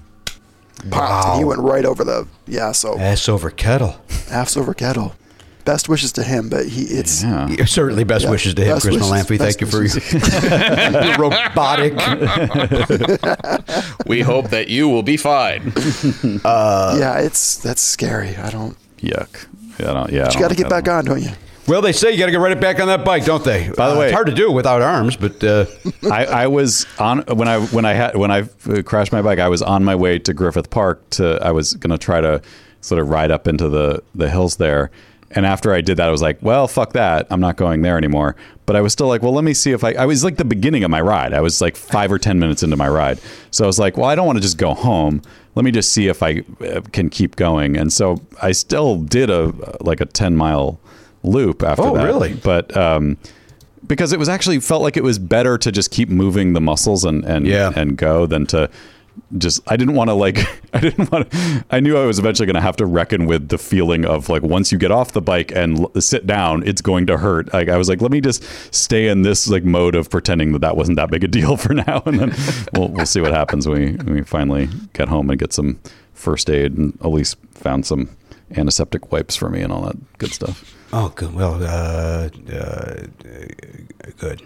popped. 0.90 1.28
And 1.28 1.38
he 1.38 1.44
went 1.44 1.60
right 1.60 1.84
over 1.84 2.04
the. 2.04 2.26
Yeah. 2.46 2.72
So 2.72 2.98
ass 2.98 3.28
over 3.28 3.50
kettle. 3.50 3.96
ass 4.30 4.56
over 4.56 4.74
kettle. 4.74 5.14
Best 5.64 5.88
wishes 5.88 6.12
to 6.12 6.22
him, 6.22 6.50
but 6.50 6.66
he 6.66 6.82
it's. 6.82 7.22
yeah 7.22 7.64
Certainly, 7.64 8.04
best 8.04 8.26
Yeah, 8.26 8.30
wishes 8.32 8.52
to 8.54 8.62
him, 8.62 8.74
best 8.74 8.82
Chris 8.84 8.96
wishes, 8.96 9.10
Malamphy. 9.10 9.38
Thank 9.38 9.62
you 9.62 9.66
for 9.66 9.82
your, 9.82 11.04
your 11.06 11.16
robotic. 11.16 11.94
we 14.06 14.20
hope 14.20 14.50
that 14.50 14.68
you 14.68 14.90
will 14.90 15.02
be 15.02 15.16
fine. 15.16 15.72
yeah, 16.44 17.18
it's 17.20 17.56
that's 17.56 17.80
scary. 17.80 18.36
I 18.36 18.50
don't. 18.50 18.76
yuck 18.98 19.46
yeah, 19.78 19.90
I 19.90 19.94
don't, 19.94 20.12
yeah 20.12 20.28
I 20.28 20.32
You 20.32 20.38
got 20.40 20.50
to 20.50 20.56
get 20.56 20.68
back 20.68 20.88
on, 20.88 21.06
don't 21.06 21.22
you? 21.22 21.30
Well, 21.66 21.80
they 21.80 21.92
say 21.92 22.12
you 22.12 22.18
got 22.18 22.26
to 22.26 22.32
get 22.32 22.40
right 22.40 22.60
back 22.60 22.78
on 22.80 22.88
that 22.88 23.04
bike, 23.04 23.24
don't 23.24 23.42
they? 23.42 23.68
By 23.70 23.88
the 23.88 23.96
Uh, 23.96 23.98
way- 23.98 24.06
it's 24.06 24.14
hard 24.14 24.26
to 24.26 24.34
do 24.34 24.52
without 24.52 24.82
arms, 24.82 25.16
but 25.16 25.42
uh, 25.42 25.64
I, 26.10 26.24
I 26.26 26.46
was 26.46 26.86
on 26.98 27.20
when 27.22 27.48
I 27.48 27.58
when 27.66 27.84
I 27.86 27.94
had 27.94 28.16
when 28.16 28.30
I 28.30 28.40
uh, 28.68 28.82
crashed 28.82 29.12
my 29.12 29.22
bike. 29.22 29.38
I 29.38 29.48
was 29.48 29.62
on 29.62 29.82
my 29.84 29.94
way 29.94 30.18
to 30.18 30.34
Griffith 30.34 30.68
Park 30.70 31.08
to. 31.10 31.38
I 31.42 31.52
was 31.52 31.72
going 31.74 31.90
to 31.90 31.98
try 31.98 32.20
to 32.20 32.42
sort 32.82 33.00
of 33.00 33.08
ride 33.08 33.30
up 33.30 33.48
into 33.48 33.68
the 33.68 34.02
the 34.14 34.28
hills 34.28 34.56
there. 34.56 34.90
And 35.36 35.44
after 35.46 35.72
I 35.72 35.80
did 35.80 35.96
that, 35.96 36.06
I 36.06 36.10
was 36.12 36.22
like, 36.22 36.38
"Well, 36.42 36.68
fuck 36.68 36.92
that! 36.92 37.26
I'm 37.30 37.40
not 37.40 37.56
going 37.56 37.82
there 37.82 37.96
anymore." 37.96 38.36
But 38.66 38.76
I 38.76 38.80
was 38.82 38.92
still 38.92 39.08
like, 39.08 39.20
"Well, 39.22 39.32
let 39.32 39.42
me 39.42 39.52
see 39.54 39.72
if 39.72 39.82
I." 39.82 39.92
I 39.94 40.04
was 40.06 40.22
like 40.22 40.36
the 40.36 40.44
beginning 40.44 40.84
of 40.84 40.90
my 40.90 41.00
ride. 41.00 41.32
I 41.32 41.40
was 41.40 41.60
like 41.60 41.76
five 41.76 42.12
or 42.12 42.18
ten 42.18 42.38
minutes 42.38 42.62
into 42.62 42.76
my 42.76 42.88
ride, 42.88 43.18
so 43.50 43.64
I 43.64 43.66
was 43.66 43.78
like, 43.80 43.96
"Well, 43.96 44.06
I 44.08 44.14
don't 44.14 44.26
want 44.26 44.36
to 44.36 44.42
just 44.42 44.58
go 44.58 44.74
home. 44.74 45.22
Let 45.56 45.64
me 45.64 45.70
just 45.72 45.92
see 45.92 46.06
if 46.08 46.22
I 46.22 46.44
uh, 46.60 46.82
can 46.92 47.08
keep 47.10 47.34
going." 47.36 47.76
And 47.76 47.92
so 47.92 48.20
I 48.42 48.52
still 48.52 48.96
did 48.98 49.28
a 49.30 49.52
like 49.80 50.00
a 50.00 50.04
ten 50.06 50.36
mile 50.36 50.78
loop 51.24 51.62
after 51.62 51.82
Oh, 51.82 51.94
that. 51.96 52.04
really? 52.04 52.34
But 52.34 52.76
um, 52.76 53.16
because 53.86 54.12
it 54.12 54.18
was 54.18 54.28
actually 54.28 54.60
felt 54.60 54.82
like 54.82 54.96
it 54.96 55.02
was 55.04 55.18
better 55.18 55.58
to 55.58 55.72
just 55.72 55.90
keep 55.90 56.08
moving 56.08 56.52
the 56.52 56.60
muscles 56.60 57.04
and 57.04 57.24
and 57.24 57.46
Yeah. 57.46 57.72
and 57.74 57.96
go 57.96 58.26
than 58.26 58.46
to 58.46 58.70
just 59.38 59.60
I 59.68 59.76
didn't 59.76 59.94
want 59.94 60.10
to 60.10 60.14
like 60.14 60.38
I 60.74 60.80
didn't 60.80 61.10
want 61.12 61.30
to 61.30 61.64
I 61.70 61.78
knew 61.80 61.96
I 61.96 62.04
was 62.04 62.18
eventually 62.18 62.46
going 62.46 62.54
to 62.56 62.60
have 62.60 62.74
to 62.76 62.86
reckon 62.86 63.26
with 63.26 63.48
the 63.48 63.58
feeling 63.58 64.04
of 64.04 64.28
like 64.28 64.42
once 64.42 64.72
you 64.72 64.78
get 64.78 64.90
off 64.90 65.12
the 65.12 65.20
bike 65.22 65.52
and 65.54 65.78
l- 65.80 66.00
sit 66.00 66.26
down 66.26 66.66
it's 66.66 66.80
going 66.80 67.06
to 67.06 67.16
hurt 67.18 67.52
like 67.54 67.68
I 67.68 67.76
was 67.76 67.88
like 67.88 68.00
let 68.00 68.10
me 68.10 68.20
just 68.20 68.42
stay 68.74 69.06
in 69.06 69.22
this 69.22 69.46
like 69.48 69.62
mode 69.64 69.94
of 69.94 70.10
pretending 70.10 70.50
that 70.52 70.60
that 70.62 70.76
wasn't 70.76 70.96
that 70.96 71.10
big 71.12 71.22
a 71.22 71.28
deal 71.28 71.56
for 71.64 71.74
now 71.74 72.02
and 72.06 72.18
then 72.18 72.34
we'll 72.74 72.88
we'll 72.88 73.06
see 73.06 73.20
what 73.20 73.32
happens 73.32 73.68
when 73.68 73.78
we 73.80 73.92
when 73.92 74.14
we 74.14 74.22
finally 74.22 74.68
get 74.94 75.06
home 75.08 75.30
and 75.30 75.38
get 75.38 75.52
some 75.52 75.78
first 76.14 76.48
aid 76.48 76.76
and 76.76 76.96
Elise 77.00 77.36
found 77.52 77.84
some 77.84 78.08
antiseptic 78.56 79.12
wipes 79.12 79.36
for 79.36 79.50
me 79.50 79.60
and 79.60 79.72
all 79.72 79.82
that 79.82 80.18
good 80.18 80.32
stuff 80.32 80.74
oh, 80.94 81.12
good. 81.14 81.34
Well, 81.34 81.62
uh, 81.62 82.28
uh, 82.52 83.06
good. 84.18 84.42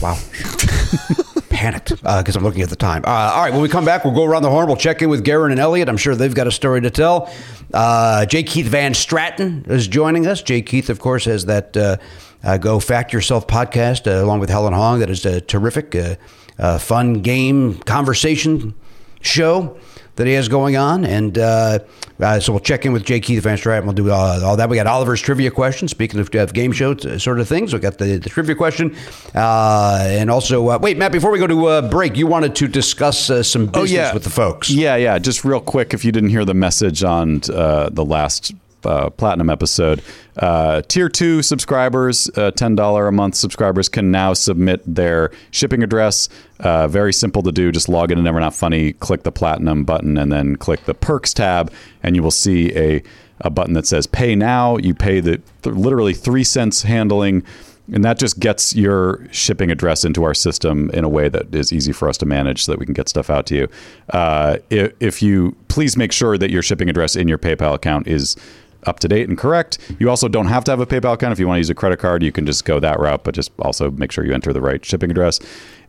Wow. 0.00 0.18
Panicked 1.50 1.90
because 1.90 2.36
I'm 2.36 2.44
looking 2.44 2.62
at 2.62 2.70
the 2.70 2.76
time. 2.76 3.02
Uh, 3.04 3.32
all 3.34 3.42
right, 3.42 3.52
when 3.52 3.60
we 3.60 3.68
come 3.68 3.84
back, 3.84 4.04
we'll 4.04 4.14
go 4.14 4.24
around 4.24 4.42
the 4.42 4.50
horn. 4.50 4.68
We'll 4.68 4.76
check 4.76 5.02
in 5.02 5.08
with 5.08 5.24
Garon 5.24 5.50
and 5.50 5.58
Eliot. 5.58 5.88
I'm 5.88 5.96
sure 5.96 6.14
they've 6.14 6.34
got 6.34 6.46
a 6.46 6.52
story 6.52 6.80
to 6.82 6.90
tell. 6.90 7.32
Uh, 7.74 8.24
J. 8.26 8.44
Keith 8.44 8.66
Van 8.66 8.92
Straaten 8.92 9.68
is 9.68 9.88
joining 9.88 10.26
us. 10.26 10.40
J. 10.40 10.62
Keith, 10.62 10.88
of 10.88 11.00
course, 11.00 11.24
has 11.24 11.46
that 11.46 11.76
uh, 11.76 11.96
uh, 12.44 12.58
Go 12.58 12.78
Fact 12.78 13.12
Yourself 13.12 13.48
podcast 13.48 14.06
uh, 14.06 14.22
along 14.22 14.38
with 14.38 14.50
Helen 14.50 14.72
Hong. 14.72 15.00
That 15.00 15.10
is 15.10 15.26
a 15.26 15.40
terrific, 15.40 15.96
uh, 15.96 16.14
uh, 16.58 16.78
fun 16.78 17.22
game 17.22 17.78
conversation 17.80 18.74
show 19.20 19.76
that 20.18 20.26
he 20.26 20.32
has 20.34 20.48
going 20.48 20.76
on. 20.76 21.04
And 21.04 21.38
uh, 21.38 21.78
uh, 22.20 22.40
so 22.40 22.52
we'll 22.52 22.60
check 22.60 22.84
in 22.84 22.92
with 22.92 23.04
J. 23.04 23.20
Keith 23.20 23.42
Van 23.42 23.56
Straaten. 23.56 23.84
We'll 23.84 23.92
do 23.94 24.10
uh, 24.10 24.40
all 24.44 24.56
that. 24.56 24.68
We 24.68 24.76
got 24.76 24.86
Oliver's 24.86 25.20
trivia 25.20 25.50
question. 25.50 25.86
Speaking 25.88 26.18
of, 26.20 26.34
of 26.34 26.52
game 26.52 26.72
show 26.72 26.92
uh, 26.92 27.18
sort 27.18 27.38
of 27.38 27.48
things, 27.48 27.72
we 27.72 27.78
got 27.78 27.98
the, 27.98 28.18
the 28.18 28.28
trivia 28.28 28.56
question. 28.56 28.94
Uh, 29.34 30.04
and 30.08 30.28
also, 30.28 30.68
uh, 30.68 30.78
wait, 30.82 30.98
Matt, 30.98 31.12
before 31.12 31.30
we 31.30 31.38
go 31.38 31.46
to 31.46 31.66
uh, 31.66 31.88
break, 31.88 32.16
you 32.16 32.26
wanted 32.26 32.56
to 32.56 32.68
discuss 32.68 33.30
uh, 33.30 33.42
some 33.42 33.66
business 33.66 34.12
with 34.12 34.24
the 34.24 34.30
folks. 34.30 34.70
Yeah, 34.70 34.96
yeah. 34.96 35.18
Just 35.18 35.44
real 35.44 35.60
quick, 35.60 35.94
if 35.94 36.04
you 36.04 36.10
didn't 36.10 36.30
hear 36.30 36.44
the 36.44 36.54
message 36.54 37.04
on 37.04 37.40
uh, 37.52 37.88
the 37.90 38.04
last 38.04 38.52
uh, 38.88 39.10
platinum 39.10 39.50
episode, 39.50 40.02
uh, 40.38 40.82
tier 40.88 41.08
two 41.08 41.42
subscribers, 41.42 42.30
uh, 42.36 42.50
ten 42.52 42.74
dollar 42.74 43.06
a 43.08 43.12
month 43.12 43.34
subscribers 43.34 43.88
can 43.88 44.10
now 44.10 44.34
submit 44.34 44.80
their 44.86 45.30
shipping 45.50 45.82
address. 45.82 46.28
Uh, 46.60 46.88
very 46.88 47.12
simple 47.12 47.42
to 47.42 47.52
do. 47.52 47.70
Just 47.70 47.88
log 47.88 48.10
in 48.10 48.16
to 48.16 48.22
Never 48.22 48.40
Not 48.40 48.54
Funny, 48.54 48.94
click 48.94 49.22
the 49.22 49.32
platinum 49.32 49.84
button, 49.84 50.16
and 50.16 50.32
then 50.32 50.56
click 50.56 50.84
the 50.86 50.94
perks 50.94 51.34
tab, 51.34 51.72
and 52.02 52.16
you 52.16 52.22
will 52.22 52.30
see 52.30 52.76
a 52.76 53.02
a 53.40 53.50
button 53.50 53.74
that 53.74 53.86
says 53.86 54.06
Pay 54.06 54.34
Now. 54.34 54.78
You 54.78 54.94
pay 54.94 55.20
the 55.20 55.40
th- 55.62 55.76
literally 55.76 56.14
three 56.14 56.44
cents 56.44 56.82
handling. 56.82 57.44
And 57.90 58.04
that 58.04 58.18
just 58.18 58.38
gets 58.38 58.74
your 58.74 59.26
shipping 59.32 59.70
address 59.70 60.04
into 60.04 60.22
our 60.22 60.34
system 60.34 60.90
in 60.92 61.04
a 61.04 61.08
way 61.08 61.30
that 61.30 61.54
is 61.54 61.72
easy 61.72 61.92
for 61.92 62.06
us 62.06 62.18
to 62.18 62.26
manage 62.26 62.64
so 62.64 62.72
that 62.72 62.78
we 62.78 62.84
can 62.84 62.92
get 62.92 63.08
stuff 63.08 63.30
out 63.30 63.46
to 63.46 63.54
you. 63.54 63.68
Uh, 64.10 64.58
if, 64.68 64.92
if 65.00 65.22
you 65.22 65.56
please 65.68 65.96
make 65.96 66.12
sure 66.12 66.36
that 66.36 66.50
your 66.50 66.62
shipping 66.62 66.90
address 66.90 67.16
in 67.16 67.28
your 67.28 67.38
PayPal 67.38 67.72
account 67.74 68.06
is 68.06 68.36
up 68.84 69.00
to 69.00 69.08
date 69.08 69.28
and 69.28 69.36
correct. 69.36 69.78
You 69.98 70.08
also 70.10 70.28
don't 70.28 70.46
have 70.46 70.64
to 70.64 70.70
have 70.70 70.80
a 70.80 70.86
PayPal 70.86 71.14
account. 71.14 71.32
If 71.32 71.38
you 71.38 71.46
want 71.46 71.56
to 71.56 71.60
use 71.60 71.70
a 71.70 71.74
credit 71.74 71.98
card, 71.98 72.22
you 72.22 72.32
can 72.32 72.46
just 72.46 72.64
go 72.64 72.80
that 72.80 72.98
route, 72.98 73.24
but 73.24 73.34
just 73.34 73.50
also 73.58 73.90
make 73.90 74.12
sure 74.12 74.24
you 74.24 74.32
enter 74.32 74.52
the 74.52 74.60
right 74.60 74.84
shipping 74.84 75.10
address. 75.10 75.40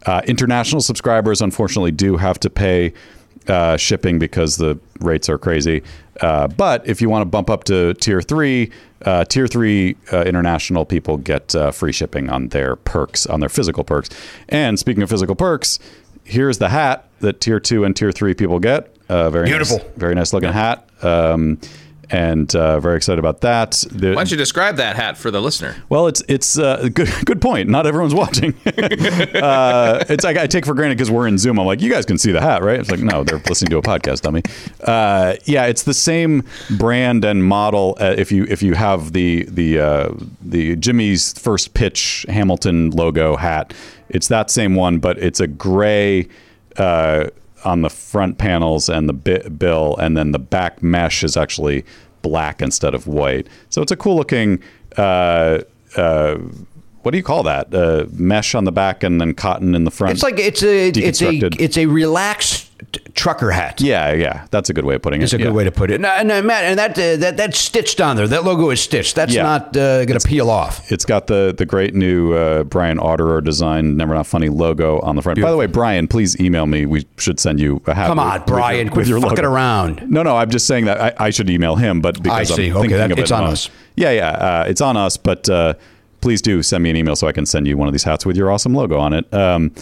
Uh, 0.05 0.21
international 0.25 0.81
subscribers, 0.81 1.41
unfortunately, 1.41 1.91
do 1.91 2.17
have 2.17 2.39
to 2.39 2.49
pay 2.49 2.93
uh, 3.47 3.77
shipping 3.77 4.19
because 4.19 4.57
the 4.57 4.79
rates 4.99 5.29
are 5.29 5.37
crazy. 5.37 5.83
Uh, 6.21 6.47
but 6.47 6.85
if 6.87 7.01
you 7.01 7.09
want 7.09 7.21
to 7.21 7.25
bump 7.25 7.49
up 7.49 7.63
to 7.65 7.93
tier 7.95 8.21
three, 8.21 8.71
uh, 9.05 9.23
tier 9.25 9.47
three 9.47 9.95
uh, 10.11 10.23
international 10.23 10.85
people 10.85 11.17
get 11.17 11.55
uh, 11.55 11.71
free 11.71 11.91
shipping 11.91 12.29
on 12.29 12.49
their 12.49 12.75
perks, 12.75 13.25
on 13.25 13.39
their 13.39 13.49
physical 13.49 13.83
perks. 13.83 14.09
And 14.49 14.77
speaking 14.77 15.01
of 15.03 15.09
physical 15.09 15.35
perks, 15.35 15.79
here's 16.23 16.57
the 16.57 16.69
hat 16.69 17.07
that 17.19 17.41
tier 17.41 17.59
two 17.59 17.83
and 17.83 17.95
tier 17.95 18.11
three 18.11 18.33
people 18.33 18.59
get. 18.59 18.95
Uh, 19.07 19.29
very 19.29 19.47
Beautiful. 19.47 19.77
nice, 19.77 19.87
very 19.95 20.15
nice 20.15 20.33
looking 20.33 20.51
hat. 20.51 20.87
Um, 21.01 21.59
and 22.11 22.53
uh, 22.55 22.79
very 22.79 22.97
excited 22.97 23.19
about 23.19 23.41
that. 23.41 23.83
The- 23.91 24.09
Why 24.09 24.15
don't 24.15 24.31
you 24.31 24.37
describe 24.37 24.77
that 24.77 24.95
hat 24.95 25.17
for 25.17 25.31
the 25.31 25.41
listener? 25.41 25.75
well, 25.89 26.07
it's 26.07 26.23
it's 26.27 26.57
uh, 26.57 26.89
good 26.93 27.09
good 27.25 27.41
point. 27.41 27.69
Not 27.69 27.85
everyone's 27.87 28.15
watching. 28.23 28.53
uh, 28.65 30.03
it's 30.09 30.23
like 30.23 30.37
I 30.37 30.47
take 30.47 30.65
for 30.65 30.73
granted 30.73 30.97
because 30.97 31.11
we're 31.11 31.27
in 31.27 31.37
Zoom. 31.37 31.59
I'm 31.59 31.65
like, 31.65 31.81
you 31.81 31.89
guys 31.91 32.05
can 32.05 32.17
see 32.17 32.31
the 32.31 32.41
hat, 32.41 32.63
right? 32.63 32.79
It's 32.79 32.91
like, 32.91 33.01
no, 33.01 33.23
they're 33.23 33.41
listening 33.47 33.69
to 33.71 33.77
a 33.77 33.81
podcast, 33.81 34.21
dummy. 34.21 34.41
Uh, 34.83 35.35
yeah, 35.45 35.65
it's 35.65 35.83
the 35.83 35.93
same 35.93 36.43
brand 36.77 37.25
and 37.25 37.43
model. 37.43 37.97
Uh, 37.99 38.15
if 38.17 38.31
you 38.31 38.45
if 38.49 38.61
you 38.63 38.73
have 38.75 39.13
the 39.13 39.43
the 39.43 39.79
uh, 39.79 40.09
the 40.41 40.75
Jimmy's 40.75 41.33
first 41.37 41.73
pitch 41.73 42.25
Hamilton 42.29 42.91
logo 42.91 43.35
hat, 43.35 43.73
it's 44.09 44.27
that 44.29 44.49
same 44.51 44.75
one, 44.75 44.99
but 44.99 45.17
it's 45.19 45.39
a 45.39 45.47
gray. 45.47 46.27
On 47.65 47.81
the 47.81 47.89
front 47.89 48.37
panels 48.37 48.87
and 48.89 49.09
the 49.09 49.13
bi- 49.13 49.49
bill, 49.49 49.97
and 49.97 50.15
then 50.15 50.31
the 50.31 50.39
back 50.39 50.81
mesh 50.81 51.23
is 51.23 51.35
actually 51.35 51.83
black 52.21 52.61
instead 52.61 52.93
of 52.93 53.07
white. 53.07 53.47
So 53.69 53.81
it's 53.81 53.91
a 53.91 53.97
cool 53.97 54.15
looking. 54.15 54.61
Uh, 54.97 55.59
uh, 55.97 56.37
what 57.01 57.11
do 57.11 57.17
you 57.17 57.23
call 57.23 57.43
that? 57.43 57.73
Uh, 57.73 58.05
mesh 58.11 58.55
on 58.55 58.65
the 58.65 58.71
back 58.71 59.03
and 59.03 59.19
then 59.19 59.33
cotton 59.33 59.73
in 59.75 59.83
the 59.83 59.91
front. 59.91 60.13
It's 60.13 60.23
like 60.23 60.37
it's 60.39 60.63
a 60.63 60.89
it's 60.89 61.21
a 61.21 61.29
it's 61.59 61.77
a 61.77 61.85
relaxed 61.85 62.68
trucker 63.13 63.51
hat. 63.51 63.81
yeah, 63.81 64.11
yeah. 64.13 64.47
That's 64.51 64.69
a 64.69 64.73
good 64.73 64.85
way 64.85 64.95
of 64.95 65.01
putting 65.01 65.21
it. 65.21 65.25
It's 65.25 65.33
it. 65.33 65.37
a 65.37 65.39
good 65.39 65.47
yeah. 65.49 65.53
way 65.53 65.63
to 65.63 65.71
put 65.71 65.91
it. 65.91 65.99
No, 66.01 66.21
no, 66.23 66.41
Matt, 66.41 66.63
and 66.65 66.79
that 66.79 66.91
uh, 66.97 67.17
that 67.17 67.37
that's 67.37 67.59
stitched 67.59 67.99
on 68.01 68.15
there. 68.15 68.27
That 68.27 68.43
logo 68.43 68.69
is 68.69 68.81
stitched. 68.81 69.15
That's 69.15 69.33
Yeah. 69.33 69.43
not 69.43 69.75
uh, 69.77 70.05
going 70.05 70.19
to 70.19 70.27
peel 70.27 70.49
off. 70.49 70.91
It's 70.91 71.05
got 71.05 71.27
the 71.27 71.53
the 71.57 71.65
great 71.65 71.93
new 71.93 72.33
uh, 72.33 72.63
Brian 72.63 72.97
Otterer 72.97 73.43
design 73.43 73.97
Never 73.97 74.13
Not 74.13 74.27
Funny 74.27 74.49
logo 74.49 74.99
on 75.01 75.15
the 75.15 75.21
front. 75.21 75.41
By 75.41 75.51
the 75.51 75.57
way, 75.57 75.65
Brian, 75.67 76.07
please 76.07 76.39
email 76.39 76.65
me. 76.65 76.85
We 76.85 77.05
should 77.17 77.39
send 77.39 77.59
you 77.59 77.81
a 77.87 77.93
hat. 77.93 78.07
Come 78.07 78.19
on, 78.19 78.39
with 78.39 78.47
Brian, 78.47 78.87
your- 78.87 78.93
quit 78.93 79.07
fucking 79.07 79.45
around. 79.45 80.09
No, 80.09 80.23
no, 80.23 80.35
I'm 80.37 80.49
just 80.49 80.67
saying 80.67 80.85
that 80.85 80.99
I, 81.19 81.25
I 81.27 81.29
should 81.29 81.49
email 81.49 81.75
him, 81.75 82.01
but 82.01 82.21
because 82.21 82.51
I 82.51 82.55
see. 82.55 82.67
am 82.69 82.77
Okay, 82.77 82.81
thinking 82.81 82.97
that- 82.97 83.11
of 83.11 83.17
it 83.17 83.21
it's 83.21 83.29
the 83.29 83.35
on 83.35 83.43
us. 83.45 83.69
Yeah, 83.95 84.11
yeah, 84.11 84.29
uh, 84.29 84.65
it's 84.67 84.81
on 84.81 84.95
us. 84.97 85.17
But 85.17 85.49
uh, 85.49 85.73
please 86.21 86.41
do 86.41 86.63
send 86.63 86.83
me 86.83 86.89
an 86.89 86.95
email 86.95 87.15
so 87.15 87.27
I 87.27 87.31
can 87.31 87.45
send 87.45 87.67
you 87.67 87.77
one 87.77 87.87
of 87.87 87.93
these 87.93 88.03
hats 88.03 88.25
with 88.25 88.37
your 88.37 88.51
awesome 88.51 88.73
logo 88.73 88.97
on 88.97 89.13
it. 89.13 89.31
Um, 89.33 89.73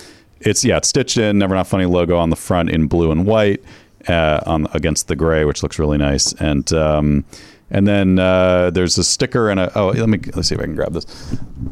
it's 0.42 0.64
yeah, 0.64 0.78
it's 0.78 0.88
stitched 0.88 1.18
in. 1.18 1.40
Never 1.40 1.56
Not 1.56 1.68
Funny 1.68 1.86
logo 1.86 2.18
on 2.18 2.30
the 2.30 2.36
front 2.36 2.70
in 2.70 2.88
blue 2.88 3.12
and 3.12 3.26
white 3.26 3.64
uh, 4.08 4.42
on 4.46 4.68
against 4.74 5.08
the 5.08 5.16
gray, 5.16 5.46
which 5.46 5.64
looks 5.64 5.80
really 5.80 5.98
nice. 5.98 6.34
And 6.34 6.72
um, 6.74 7.26
and 7.70 7.88
then 7.88 8.20
uh, 8.20 8.70
there's 8.70 8.98
a 8.98 9.04
sticker 9.04 9.50
and 9.50 9.60
a 9.60 9.78
oh, 9.78 9.88
let 9.88 10.10
me 10.10 10.20
let's 10.36 10.50
see 10.50 10.56
if 10.56 10.62
I 10.62 10.66
can 10.66 10.76
grab 10.76 10.94
this. 10.94 11.06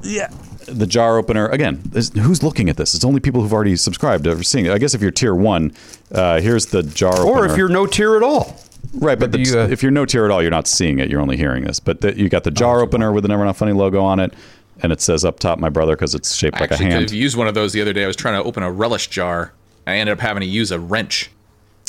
Yeah, 0.04 0.30
the 0.68 0.88
jar 0.88 1.18
opener 1.18 1.48
again. 1.48 1.82
This, 1.86 2.10
who's 2.10 2.44
looking 2.44 2.70
at 2.70 2.78
this? 2.78 2.94
It's 2.94 3.06
only 3.06 3.20
people 3.20 3.42
who've 3.42 3.54
already 3.54 3.76
subscribed 3.76 4.28
or 4.28 4.44
seeing 4.44 4.66
it. 4.66 4.72
I 4.72 4.78
guess 4.78 4.94
if 4.94 5.02
you're 5.02 5.12
tier 5.12 5.36
one, 5.36 5.74
uh, 6.12 6.42
here's 6.42 6.68
the 6.68 6.84
jar 6.84 7.14
opener. 7.14 7.32
Or 7.32 7.46
if 7.46 7.58
you're 7.58 7.70
no 7.70 7.86
tier 7.86 8.16
at 8.16 8.24
all. 8.24 8.60
Right, 8.94 9.20
but 9.20 9.34
the, 9.34 9.40
you, 9.40 9.60
uh, 9.60 9.68
if 9.68 9.84
you're 9.84 9.92
no 9.92 10.06
tier 10.06 10.24
at 10.24 10.32
all, 10.32 10.42
you're 10.42 10.52
not 10.52 10.68
seeing 10.68 11.00
it. 11.00 11.10
You're 11.10 11.20
only 11.20 11.36
hearing 11.36 11.66
this. 11.66 11.80
But 11.82 12.02
the, 12.02 12.18
you 12.18 12.30
got 12.30 12.46
the 12.46 12.52
jar 12.52 12.82
opener 12.82 13.12
with 13.12 13.24
the 13.24 13.28
Never 13.28 13.44
Not 13.44 13.58
Funny 13.58 13.74
logo 13.74 14.02
on 14.02 14.20
it, 14.20 14.34
and 14.82 14.92
it 14.92 15.02
says 15.02 15.24
up 15.26 15.40
top, 15.40 15.60
"My 15.60 15.70
brother," 15.70 15.96
because 15.96 16.16
it's 16.16 16.36
shaped 16.36 16.58
I 16.58 16.62
like 16.62 16.72
a 16.72 16.74
actually 16.74 16.86
could 16.88 16.92
hand. 16.94 17.04
have 17.10 17.14
used 17.14 17.38
one 17.38 17.48
of 17.48 17.54
those 17.54 17.74
the 17.74 17.82
other 17.82 17.94
day. 17.94 18.04
I 18.04 18.08
was 18.08 18.16
trying 18.16 18.42
to 18.42 18.48
open 18.48 18.64
a 18.64 18.72
relish 18.72 19.08
jar. 19.08 19.54
I 19.88 19.96
ended 19.98 20.14
up 20.14 20.20
having 20.20 20.42
to 20.42 20.48
use 20.48 20.72
a 20.72 20.80
wrench. 20.80 21.30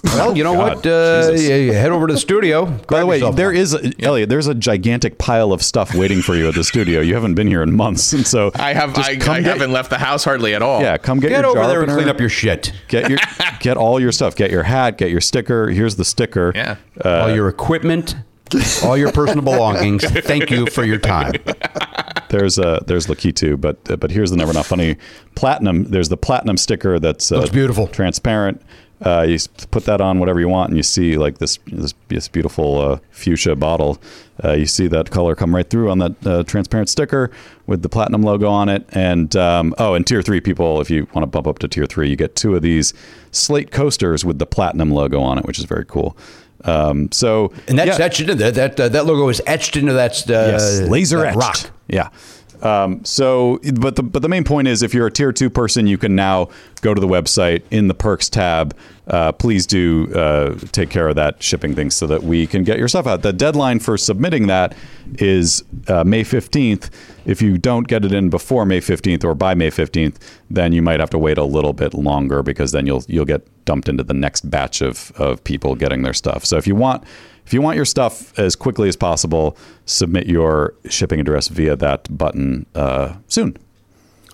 Well, 0.05 0.37
you 0.37 0.45
know 0.45 0.53
God, 0.55 0.76
what? 0.76 0.87
Uh, 0.87 1.32
yeah, 1.34 1.57
yeah, 1.57 1.72
head 1.72 1.91
over 1.91 2.07
to 2.07 2.12
the 2.12 2.20
studio. 2.20 2.66
By 2.89 3.01
the 3.01 3.07
way, 3.07 3.30
there 3.32 3.51
is 3.51 3.72
a, 3.74 3.91
Eliot. 4.05 4.28
There's 4.28 4.47
a 4.47 4.55
gigantic 4.55 5.16
pile 5.18 5.53
of 5.53 5.62
stuff 5.62 5.95
waiting 5.95 6.20
for 6.20 6.37
you 6.37 6.49
at 6.49 6.55
the 6.55 6.62
studio. 6.64 7.01
You 7.01 7.14
haven't 7.14 7.34
been 7.34 7.47
here 7.49 7.62
in 7.62 7.74
months, 7.74 8.12
and 8.12 8.26
so 8.26 8.53
I 8.57 8.74
have 8.74 8.97
I, 8.99 9.16
come 9.16 9.37
I 9.37 9.41
get- 9.41 9.53
haven't 9.55 9.72
left 9.72 9.89
the 9.91 9.99
house 9.99 10.22
hardly 10.22 10.55
at 10.55 10.61
all. 10.62 10.82
Yeah, 10.82 10.99
come 10.99 11.18
get, 11.18 11.30
get 11.30 11.41
your 11.41 11.47
over 11.47 11.59
jar 11.61 11.68
there 11.68 11.80
and 11.82 11.91
opener. 11.91 12.05
clean 12.05 12.14
up 12.14 12.20
your 12.20 12.28
shit. 12.28 12.72
get 12.89 13.09
your 13.09 13.18
get 13.61 13.78
all 13.78 13.99
your 13.99 14.12
stuff. 14.12 14.37
Get 14.37 14.51
your 14.51 14.62
hat. 14.64 14.99
Get 14.99 15.11
your 15.11 15.22
sticker. 15.22 15.68
Here's 15.70 15.97
the 15.97 16.05
sticker. 16.05 16.53
Yeah. 16.55 16.76
all 17.03 17.34
your 17.34 17.49
equipment, 17.49 18.16
all 18.85 18.97
your 18.97 19.13
personal 19.13 19.45
belongings. 19.45 20.05
Thank 20.05 20.51
you 20.51 20.67
for 20.67 20.85
your 20.85 20.99
time. 20.99 21.33
There's 22.29 22.59
a 22.59 22.83
there's 22.87 23.07
Lakitu, 23.07 23.61
but 23.61 23.83
but 24.01 24.11
here's 24.11 24.31
the 24.31 24.37
Never 24.37 24.53
Not 24.53 24.67
Funny 24.67 24.97
platinum. 25.35 25.85
There's 25.85 26.09
the 26.09 26.17
platinum 26.17 26.57
sticker 26.57 26.99
that's 26.99 27.31
uh, 27.33 27.39
Looks 27.39 27.51
beautiful. 27.51 27.87
transparent. 27.87 28.61
Uh, 29.05 29.27
you 29.29 29.35
s- 29.35 29.47
put 29.47 29.85
that 29.85 30.01
on 30.01 30.19
whatever 30.19 30.41
you 30.41 30.49
want, 30.49 30.71
and 30.71 30.77
you 30.77 30.83
see 30.83 31.19
like 31.19 31.39
this 31.39 31.59
this, 31.67 31.93
this 32.09 32.29
beautiful 32.29 32.81
uh, 32.81 32.99
fuchsia 33.11 33.55
bottle. 33.55 33.99
Uh, 34.43 34.53
you 34.53 34.67
see 34.67 34.87
that 34.87 35.11
color 35.11 35.35
come 35.35 35.55
right 35.55 35.69
through 35.69 35.91
on 35.91 35.99
that 35.99 36.27
uh, 36.27 36.43
transparent 36.45 36.89
sticker 36.89 37.31
with 37.67 37.83
the 37.83 37.89
platinum 37.89 38.23
logo 38.23 38.49
on 38.49 38.69
it. 38.69 38.87
And 38.93 39.35
um, 39.37 39.75
oh, 39.79 39.95
and 39.95 40.07
tier 40.07 40.23
three 40.23 40.41
people, 40.41 40.81
if 40.81 40.89
you 40.91 41.07
want 41.15 41.23
to 41.23 41.27
bump 41.27 41.47
up 41.47 41.59
to 41.61 41.69
tier 41.69 41.87
three, 41.87 42.09
you 42.09 42.17
get 42.17 42.37
two 42.37 42.55
of 42.57 42.63
these 42.63 42.93
slate 43.33 43.71
coasters 43.71 44.25
with 44.25 44.39
the 44.39 44.47
platinum 44.47 44.91
logo 44.91 45.21
on 45.21 45.39
it, 45.39 45.45
which 45.45 45.59
is 45.59 45.65
very 45.67 45.85
cool. 45.85 46.17
Um, 46.67 47.11
so 47.12 47.53
And 47.69 47.79
that's 47.79 47.99
yeah. 47.99 48.05
etched 48.05 48.21
into 48.21 48.35
that. 48.37 48.55
That, 48.55 48.81
uh, 48.81 48.89
that 48.89 49.07
logo 49.07 49.29
is 49.29 49.41
etched 49.47 49.77
into 49.77 49.93
that, 49.95 50.29
uh, 50.29 50.33
Yes, 50.53 50.81
laser 50.83 51.19
that 51.19 51.29
etched. 51.29 51.37
rock. 51.37 51.59
Yeah. 51.89 52.09
Um, 52.62 53.05
so, 53.05 53.61
but 53.75 53.97
the 53.97 54.03
but 54.03 54.23
the 54.23 54.29
main 54.31 54.43
point 54.43 54.67
is, 54.67 54.83
if 54.83 54.95
you're 54.95 55.07
a 55.07 55.11
tier 55.11 55.31
two 55.31 55.51
person, 55.51 55.87
you 55.87 55.99
can 55.99 56.14
now 56.17 56.49
go 56.81 56.95
to 56.95 57.01
the 57.01 57.07
website 57.07 57.62
in 57.71 57.89
the 57.89 57.95
perks 57.95 58.31
tab. 58.31 58.75
Uh, 59.07 59.31
please 59.31 59.67
do 59.67 60.13
uh, 60.15 60.57
take 60.73 60.91
care 60.91 61.09
of 61.09 61.15
that 61.15 61.41
shipping 61.41 61.75
thing 61.75 61.91
so 61.91 62.07
that 62.07 62.25
we 62.25 62.47
can 62.47 62.65
get 62.65 62.79
your 62.79 62.89
stuff 62.89 63.07
out. 63.07 63.23
The 63.23 63.33
deadline 63.33 63.79
for 63.79 63.97
submitting 63.97 64.49
that 64.49 64.75
is 65.19 65.63
uh, 65.87 66.03
May 66.03 66.25
15th. 66.25 66.91
If 67.25 67.41
you 67.41 67.57
don't 67.57 67.87
get 67.87 68.05
it 68.05 68.13
in 68.13 68.31
before 68.31 68.67
May 68.67 68.81
15th 68.81 69.25
or 69.25 69.35
by 69.35 69.55
May 69.55 69.71
15th, 69.71 70.17
then 70.51 70.73
you 70.73 70.83
might 70.83 70.99
have 70.99 71.11
to 71.11 71.19
wait 71.19 71.39
a 71.39 71.45
little 71.45 71.73
bit 71.73 71.95
longer 71.95 72.43
because 72.43 72.73
then 72.73 72.87
you'll 72.87 73.05
you'll 73.07 73.25
get 73.25 73.47
dumped 73.65 73.89
into 73.89 74.03
the 74.03 74.15
next 74.15 74.51
batch 74.51 74.81
of 74.81 75.13
of 75.17 75.43
people 75.45 75.77
getting 75.77 76.03
their 76.03 76.15
stuff. 76.15 76.45
So 76.45 76.57
if 76.57 76.67
you 76.67 76.75
want 76.75 77.05
if 77.47 77.55
you 77.55 77.63
want 77.63 77.77
your 77.77 77.85
stuff 77.85 78.37
as 78.37 78.57
quickly 78.57 78.89
as 78.89 78.97
possible, 78.97 79.57
submit 79.85 80.27
your 80.27 80.75
shipping 80.89 81.21
address 81.21 81.47
via 81.47 81.77
that 81.77 82.17
button 82.17 82.67
uh, 82.75 83.15
soon. 83.29 83.57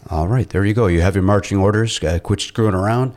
All 0.09 0.29
right, 0.29 0.49
there 0.49 0.65
you 0.65 0.73
go. 0.73 0.87
You 0.87 1.03
have 1.03 1.15
your 1.15 1.23
marching 1.23 1.59
orders. 1.59 2.03
Uh, 2.03 2.19
quit 2.19 2.41
screwing 2.41 2.75
around. 2.75 3.15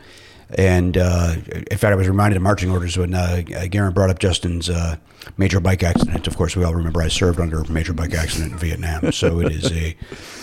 And 0.58 0.98
uh, 0.98 1.36
in 1.72 1.78
fact, 1.78 1.86
I 1.91 1.96
was 1.96 2.08
reminded 2.08 2.38
of 2.38 2.43
marching 2.43 2.70
orders 2.72 2.98
when 2.98 3.14
uh, 3.16 3.41
Garon 3.46 3.93
brought 3.93 4.10
up 4.12 4.20
Justin's 4.20 4.70
uh, 4.70 4.96
major 5.38 5.60
bike 5.60 5.82
accident. 5.84 6.28
Of 6.28 6.38
course, 6.38 6.56
we 6.56 6.64
all 6.64 6.76
remember 6.76 7.02
I 7.02 7.08
served 7.08 7.39
under 7.39 7.60
a 7.62 7.70
major 7.72 7.93
bike 7.93 8.14
accident 8.14 8.54
in 8.54 8.58
Vietnam, 8.60 9.12
so 9.12 9.39
it 9.39 9.52
is 9.52 9.72
a 9.72 9.96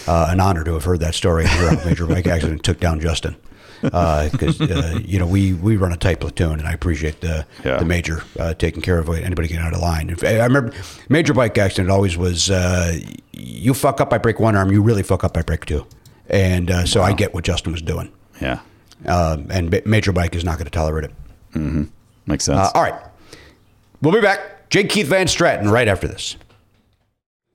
uh, 0.09 0.27
an 0.31 0.41
honor 0.41 0.65
to 0.65 0.73
have 0.75 0.85
heard 0.85 1.01
that 1.01 1.15
story 1.15 1.45
how 1.47 1.73
major 1.85 2.07
bike 2.07 2.27
accident 2.27 2.63
took 2.65 2.81
down 2.81 3.01
Justin. 3.01 3.37
Because 3.81 4.61
uh, 4.61 4.99
you 5.05 5.19
know 5.19 5.27
we, 5.27 5.55
we 5.55 5.77
run 5.77 5.93
a 5.93 5.97
tight 5.97 6.21
platoon, 6.21 6.59
and 6.61 6.69
I 6.69 6.73
appreciate 6.73 7.21
the 7.21 7.47
Yeah. 7.65 7.79
the 7.79 7.85
major 7.85 8.23
uh, 8.39 8.55
taking 8.55 8.81
care 8.83 8.99
of 8.99 9.09
anybody 9.09 9.49
getting 9.49 9.65
out 9.65 9.75
of 9.75 9.81
line. 9.81 10.15
I 10.25 10.45
remember 10.45 10.73
major 11.09 11.35
bike 11.35 11.59
accident 11.59 11.91
always 11.91 12.17
was 12.17 12.51
uh, 12.51 12.99
you 13.33 13.75
fuck 13.75 14.01
up, 14.01 14.13
I 14.13 14.19
break 14.19 14.39
one 14.41 14.55
arm. 14.57 14.71
You 14.71 14.83
really 14.83 15.03
fuck 15.03 15.25
up, 15.25 15.37
I 15.37 15.43
break 15.43 15.65
two. 15.65 15.85
And 16.29 16.71
uh, 16.71 16.87
so 16.87 17.03
I 17.03 17.13
get 17.13 17.35
what 17.35 17.45
Justin 17.45 17.73
was 17.73 17.83
doing. 17.83 18.13
Yeah, 18.41 18.61
Um, 19.07 19.47
and 19.51 19.83
Major 19.85 20.13
Bike 20.13 20.35
is 20.35 20.45
not 20.45 20.55
going 20.59 20.67
to 20.67 20.71
tolerate 20.71 21.05
it. 21.05 21.89
makes 22.27 22.45
sense. 22.45 22.59
Uh, 22.59 22.71
all 22.75 22.83
right. 22.83 22.95
We'll 24.01 24.13
be 24.13 24.21
back. 24.21 24.69
J. 24.71 24.85
Keith 24.85 25.07
Van 25.07 25.27
Straaten 25.27 25.71
right 25.71 25.87
after 25.89 26.09
this. 26.09 26.37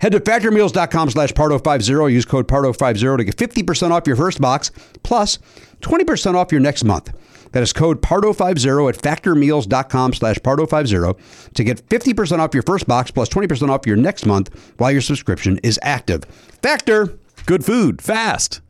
Head 0.00 0.12
to 0.12 0.20
factormeals.com 0.20 1.10
slash 1.10 1.32
Pardo50. 1.32 2.12
Use 2.12 2.24
code 2.24 2.48
Pardo50 2.48 3.16
to 3.18 3.24
get 3.24 3.36
50% 3.36 3.90
off 3.90 4.06
your 4.06 4.16
first 4.16 4.40
box 4.40 4.70
plus 5.02 5.38
20% 5.80 6.34
off 6.34 6.52
your 6.52 6.60
next 6.60 6.84
month. 6.84 7.12
That 7.52 7.62
is 7.62 7.72
code 7.72 8.02
Pardo50 8.02 8.88
at 8.88 8.98
factormeals.com 8.98 10.14
slash 10.14 10.36
Pardo50 10.36 11.52
to 11.54 11.64
get 11.64 11.88
50% 11.88 12.38
off 12.38 12.54
your 12.54 12.62
first 12.62 12.86
box 12.86 13.10
plus 13.10 13.28
20% 13.28 13.70
off 13.70 13.86
your 13.86 13.96
next 13.96 14.26
month 14.26 14.50
while 14.78 14.92
your 14.92 15.00
subscription 15.00 15.58
is 15.62 15.78
active. 15.82 16.24
Factor! 16.62 17.18
Good 17.46 17.64
food, 17.64 18.02
fast. 18.02 18.60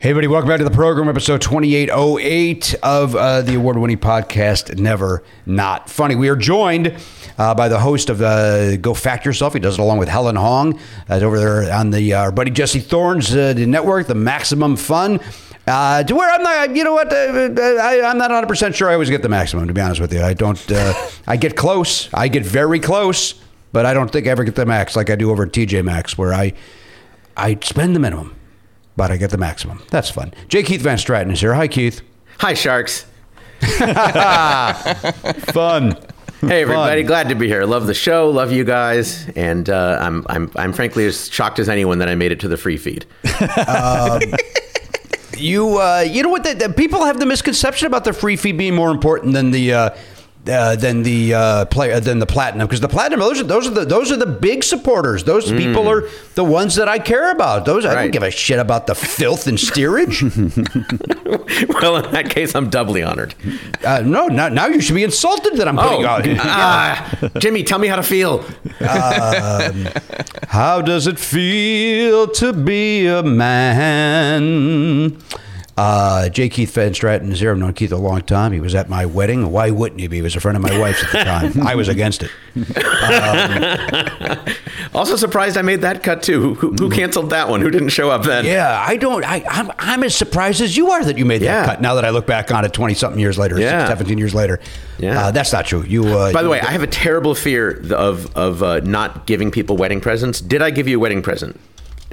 Hey, 0.00 0.08
everybody, 0.08 0.28
welcome 0.28 0.48
back 0.48 0.56
to 0.56 0.64
the 0.64 0.70
program, 0.70 1.10
episode 1.10 1.42
2808 1.42 2.74
of 2.82 3.14
uh, 3.14 3.42
the 3.42 3.56
award 3.56 3.76
winning 3.76 3.98
podcast, 3.98 4.78
Never 4.78 5.22
Not 5.44 5.90
Funny. 5.90 6.14
We 6.14 6.30
are 6.30 6.36
joined 6.36 6.96
uh, 7.36 7.54
by 7.54 7.68
the 7.68 7.78
host 7.78 8.08
of 8.08 8.22
uh, 8.22 8.78
Go 8.78 8.94
Fact 8.94 9.26
Yourself. 9.26 9.52
He 9.52 9.60
does 9.60 9.78
it 9.78 9.82
along 9.82 9.98
with 9.98 10.08
Helen 10.08 10.36
Hong. 10.36 10.80
Over 11.10 11.38
there 11.38 11.70
on 11.74 11.90
the 11.90 12.14
uh, 12.14 12.22
our 12.22 12.32
buddy 12.32 12.50
Jesse 12.50 12.80
Thorn's 12.80 13.36
uh, 13.36 13.52
the 13.52 13.66
network, 13.66 14.06
the 14.06 14.14
Maximum 14.14 14.76
Fun. 14.76 15.20
Uh, 15.66 16.02
to 16.02 16.14
where 16.14 16.32
I'm 16.32 16.42
not, 16.42 16.74
you 16.74 16.82
know 16.82 16.94
what? 16.94 17.12
Uh, 17.12 17.16
uh, 17.16 17.82
I, 17.82 18.00
I'm 18.02 18.16
not 18.16 18.30
100 18.30 18.46
percent 18.46 18.74
sure 18.74 18.88
I 18.88 18.94
always 18.94 19.10
get 19.10 19.20
the 19.20 19.28
maximum. 19.28 19.68
To 19.68 19.74
be 19.74 19.82
honest 19.82 20.00
with 20.00 20.14
you, 20.14 20.22
I 20.22 20.32
don't. 20.32 20.72
Uh, 20.72 20.94
I 21.26 21.36
get 21.36 21.56
close. 21.56 22.08
I 22.14 22.28
get 22.28 22.46
very 22.46 22.80
close, 22.80 23.34
but 23.70 23.84
I 23.84 23.92
don't 23.92 24.10
think 24.10 24.26
I 24.26 24.30
ever 24.30 24.44
get 24.44 24.54
the 24.54 24.64
max 24.64 24.96
like 24.96 25.10
I 25.10 25.16
do 25.16 25.30
over 25.30 25.42
at 25.42 25.52
TJ 25.52 25.84
Maxx, 25.84 26.16
where 26.16 26.32
I 26.32 26.54
I 27.36 27.58
spend 27.60 27.94
the 27.94 28.00
minimum, 28.00 28.34
but 28.96 29.10
I 29.10 29.16
get 29.16 29.30
the 29.30 29.38
maximum. 29.38 29.82
That's 29.90 30.10
fun. 30.10 30.32
J. 30.48 30.62
Keith 30.62 30.82
Van 30.82 30.98
Straaten 30.98 31.32
is 31.32 31.40
here. 31.40 31.54
Hi, 31.54 31.68
Keith. 31.68 32.02
Hi, 32.38 32.54
Sharks. 32.54 33.06
Fun. 35.52 35.96
Hey, 36.40 36.62
everybody. 36.62 37.02
Glad 37.02 37.28
to 37.28 37.34
be 37.34 37.46
here. 37.46 37.64
Love 37.64 37.86
the 37.86 37.92
show. 37.94 38.30
Love 38.30 38.50
you 38.52 38.64
guys. 38.64 39.28
And 39.36 39.68
uh, 39.68 39.98
I'm, 40.00 40.24
I'm, 40.30 40.50
I'm 40.56 40.72
frankly 40.72 41.04
as 41.04 41.28
shocked 41.28 41.58
as 41.58 41.68
anyone 41.68 41.98
that 41.98 42.08
I 42.08 42.14
made 42.14 42.32
it 42.32 42.40
to 42.40 42.48
the 42.48 42.56
free 42.56 42.78
feed. 42.78 43.04
You, 45.40 45.78
uh, 45.78 46.00
you 46.06 46.22
know 46.22 46.28
what? 46.28 46.44
The, 46.44 46.52
the 46.54 46.68
people 46.68 47.04
have 47.06 47.18
the 47.18 47.24
misconception 47.24 47.86
about 47.86 48.04
the 48.04 48.12
free 48.12 48.36
feed 48.36 48.58
being 48.58 48.74
more 48.74 48.90
important 48.90 49.32
than 49.32 49.50
the. 49.50 49.72
Uh, 49.72 49.90
uh, 50.48 50.74
than 50.76 51.02
the 51.02 51.34
uh, 51.34 51.64
play, 51.66 51.92
uh, 51.92 52.00
than 52.00 52.18
the 52.18 52.26
platinum 52.26 52.66
because 52.66 52.80
the 52.80 52.88
platinum 52.88 53.20
those 53.20 53.40
are 53.40 53.44
those 53.44 53.66
are 53.66 53.70
the 53.70 53.84
those 53.84 54.10
are 54.10 54.16
the 54.16 54.26
big 54.26 54.64
supporters. 54.64 55.24
Those 55.24 55.50
people 55.52 55.86
are 55.88 56.08
the 56.34 56.44
ones 56.44 56.76
that 56.76 56.88
I 56.88 56.98
care 56.98 57.30
about. 57.30 57.64
Those 57.66 57.84
I 57.84 57.94
don't 57.94 58.10
give 58.10 58.22
a 58.22 58.30
shit 58.30 58.58
about 58.58 58.86
the 58.86 58.94
filth 58.94 59.46
and 59.46 59.60
steerage. 59.60 60.22
well, 61.82 61.96
in 61.96 62.10
that 62.12 62.30
case, 62.30 62.54
I'm 62.54 62.70
doubly 62.70 63.02
honored. 63.02 63.34
uh, 63.84 64.02
no, 64.04 64.28
now, 64.28 64.48
now 64.48 64.66
you 64.66 64.80
should 64.80 64.94
be 64.94 65.04
insulted 65.04 65.56
that 65.56 65.68
I'm 65.68 65.76
putting 65.76 66.04
Oh, 66.04 66.08
out. 66.08 66.22
ah, 66.40 67.30
Jimmy, 67.38 67.62
tell 67.62 67.78
me 67.78 67.88
how 67.88 67.96
to 67.96 68.02
feel. 68.02 68.42
How 70.48 70.80
does 70.80 71.06
it 71.06 71.18
feel 71.18 72.26
to 72.28 72.52
be 72.52 73.06
a 73.06 73.22
man? 73.22 75.18
Uh, 75.80 76.28
J. 76.28 76.50
Keith 76.50 76.74
Van 76.74 76.92
Straaten 76.92 77.30
is 77.32 77.40
here. 77.40 77.52
I've 77.52 77.56
known 77.58 77.72
Keith 77.72 77.90
a 77.90 77.96
long 77.96 78.20
time. 78.20 78.52
He 78.52 78.60
was 78.60 78.74
at 78.74 78.90
my 78.90 79.06
wedding. 79.06 79.50
Why 79.50 79.70
wouldn't 79.70 79.98
he 80.00 80.08
be? 80.08 80.16
He 80.16 80.22
was 80.22 80.36
a 80.36 80.40
friend 80.40 80.54
of 80.54 80.62
my 80.62 80.78
wife's 80.78 81.02
at 81.02 81.10
the 81.12 81.24
time. 81.24 81.66
I 81.66 81.74
was 81.74 81.88
against 81.88 82.22
it. 82.22 82.30
Also 84.94 85.16
surprised 85.16 85.56
I 85.56 85.62
made 85.62 85.80
that 85.80 86.02
cut 86.02 86.22
too. 86.22 86.54
Who, 86.54 86.72
who 86.72 86.90
canceled 86.90 87.30
that 87.30 87.48
one? 87.48 87.62
Who 87.62 87.70
didn't 87.70 87.88
show 87.90 88.10
up 88.10 88.24
then? 88.24 88.44
Yeah, 88.44 88.84
I 88.86 88.96
don't. 88.96 89.24
I, 89.24 89.42
I'm, 89.48 89.70
I'm 89.78 90.02
as 90.02 90.14
surprised 90.14 90.60
as 90.60 90.76
you 90.76 90.90
are 90.90 91.02
that 91.04 91.16
you 91.16 91.24
made 91.24 91.38
that 91.42 91.44
Yeah. 91.46 91.64
cut. 91.64 91.80
Now 91.80 91.94
that 91.94 92.04
I 92.04 92.10
look 92.10 92.26
back 92.26 92.52
on 92.52 92.64
it, 92.66 92.72
twenty 92.74 92.92
something 92.94 93.18
years 93.20 93.38
later, 93.38 93.58
Yeah. 93.58 93.88
17 93.88 94.18
years 94.18 94.34
later. 94.34 94.60
Yeah. 94.98 95.26
uh, 95.26 95.30
that's 95.30 95.52
not 95.52 95.64
true. 95.64 95.82
You. 95.84 96.04
Uh, 96.08 96.32
By 96.32 96.42
the 96.42 96.48
you- 96.48 96.52
way, 96.52 96.60
I 96.60 96.72
have 96.72 96.82
a 96.82 96.86
terrible 96.88 97.34
fear 97.34 97.82
of 97.94 98.36
of 98.36 98.62
uh, 98.62 98.80
not 98.80 99.26
giving 99.26 99.50
people 99.50 99.76
wedding 99.78 100.00
presents. 100.02 100.40
Did 100.42 100.60
I 100.60 100.70
give 100.70 100.88
you 100.88 100.96
a 100.98 101.00
wedding 101.00 101.22
present? 101.22 101.58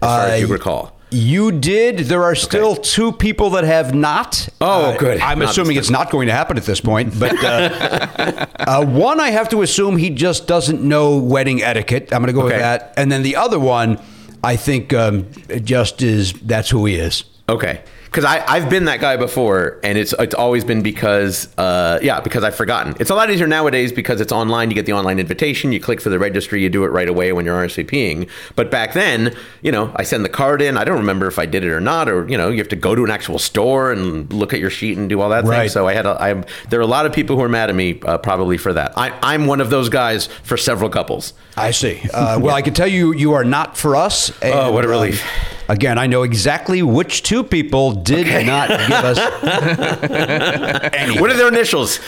As 0.02 0.08
far 0.08 0.22
as 0.28 0.40
you 0.42 0.48
Uh, 0.48 0.52
recall. 0.52 0.97
You 1.10 1.52
did. 1.54 2.00
There 2.00 2.24
are 2.24 2.36
still 2.36 2.76
two 2.76 3.12
people 3.14 3.52
that 3.52 3.64
have 3.64 3.96
not. 3.96 4.50
Oh, 4.60 4.92
Uh, 4.92 4.98
good. 4.98 5.22
I'm 5.22 5.40
Not 5.40 5.52
assuming 5.52 5.78
it's 5.78 5.90
not 5.90 6.12
going 6.12 6.28
to 6.28 6.34
happen 6.34 6.58
at 6.58 6.64
this 6.66 6.82
point. 6.82 7.18
But 7.18 7.42
uh, 7.44 8.46
uh, 8.60 8.86
one, 8.86 9.20
I 9.22 9.30
have 9.30 9.48
to 9.50 9.62
assume 9.62 9.96
he 9.98 10.10
just 10.10 10.48
doesn't 10.48 10.82
know 10.82 11.16
wedding 11.18 11.62
etiquette. 11.64 12.14
I'm 12.14 12.22
going 12.22 12.28
to 12.28 12.34
go 12.34 12.44
with 12.46 12.60
that. 12.60 12.94
And 12.98 13.10
then 13.12 13.24
the 13.24 13.38
other 13.38 13.60
one, 13.60 14.00
I 14.44 14.58
think 14.58 14.94
um, 14.94 15.28
just 15.64 16.02
is 16.02 16.34
that's 16.34 16.70
who 16.70 16.86
he 16.86 16.96
is. 16.96 17.24
Okay. 17.48 17.82
Because 18.08 18.26
I 18.26 18.44
I've 18.48 18.70
been 18.70 18.86
that 18.86 19.00
guy 19.00 19.18
before, 19.18 19.80
and 19.84 19.98
it's 19.98 20.14
it's 20.18 20.34
always 20.36 20.64
been 20.64 20.82
because 20.82 21.48
uh 21.58 22.00
yeah 22.02 22.20
because 22.20 22.44
I've 22.44 22.56
forgotten. 22.56 22.96
It's 23.00 23.10
a 23.10 23.16
lot 23.16 23.30
easier 23.30 23.48
nowadays 23.48 23.92
because 23.92 24.20
it's 24.22 24.32
online. 24.32 24.70
You 24.70 24.76
get 24.76 24.86
the 24.86 24.94
online 24.94 25.20
invitation. 25.20 25.72
You 25.72 25.80
click 25.80 26.02
for 26.02 26.10
the 26.10 26.20
registry. 26.20 26.62
You 26.64 26.70
do 26.70 26.84
it 26.84 26.90
right 26.90 27.08
away 27.10 27.32
when 27.34 27.46
you're 27.46 27.58
RSVPing. 27.58 28.30
But 28.56 28.72
back 28.72 28.94
then, 28.94 29.36
you 29.62 29.72
know, 29.72 29.92
I 29.96 30.04
send 30.04 30.26
the 30.26 30.30
card 30.30 30.62
in. 30.62 30.78
I 30.78 30.84
don't 30.84 30.98
remember 30.98 31.28
if 31.28 31.38
I 31.40 31.46
did 31.46 31.64
it 31.64 31.70
or 31.72 31.80
not, 31.82 32.10
or 32.10 32.28
you 32.30 32.38
know, 32.38 32.50
you 32.50 32.58
have 32.58 32.70
to 32.70 32.76
go 32.76 32.96
to 32.96 33.04
an 33.04 33.12
actual 33.12 33.40
store 33.40 33.92
and 33.92 34.32
look 34.34 34.54
at 34.54 34.60
your 34.60 34.70
sheet 34.70 34.98
and 34.98 35.08
do 35.10 35.22
all 35.22 35.30
that 35.30 35.44
thing. 35.44 35.52
Right. 35.52 35.72
So 35.72 35.88
I 35.88 35.94
had 35.94 36.06
a, 36.06 36.22
I 36.22 36.44
there 36.70 36.80
are 36.80 36.84
a 36.84 36.88
lot 36.88 37.06
of 37.06 37.14
people 37.14 37.36
who 37.36 37.44
are 37.44 37.50
mad 37.50 37.70
at 37.70 37.76
me 37.76 38.00
uh, 38.02 38.18
probably 38.18 38.58
for 38.58 38.74
that. 38.74 38.98
I 38.98 39.18
I'm 39.22 39.46
one 39.46 39.62
of 39.62 39.70
those 39.70 39.90
guys 39.90 40.28
for 40.44 40.58
several 40.58 40.90
couples. 40.90 41.34
I 41.56 41.72
see. 41.72 42.02
Uh, 42.14 42.40
well, 42.40 42.56
I 42.56 42.62
can 42.62 42.74
tell 42.74 42.88
you, 42.88 43.14
you 43.14 43.34
are 43.34 43.44
not 43.44 43.76
for 43.78 43.96
us. 43.96 44.32
Oh, 44.44 44.72
what 44.72 44.86
a 44.86 44.88
relief. 44.88 45.24
um, 45.24 45.57
again, 45.68 45.98
I 45.98 46.08
know 46.08 46.24
exactly 46.24 46.82
which 46.82 47.24
two 47.24 47.44
people 47.44 47.92
did 47.94 48.46
not 48.46 48.70
give 48.70 48.92
us. 48.92 49.18
What 51.20 51.32
are 51.32 51.38
their 51.38 51.48
initials? 51.48 52.00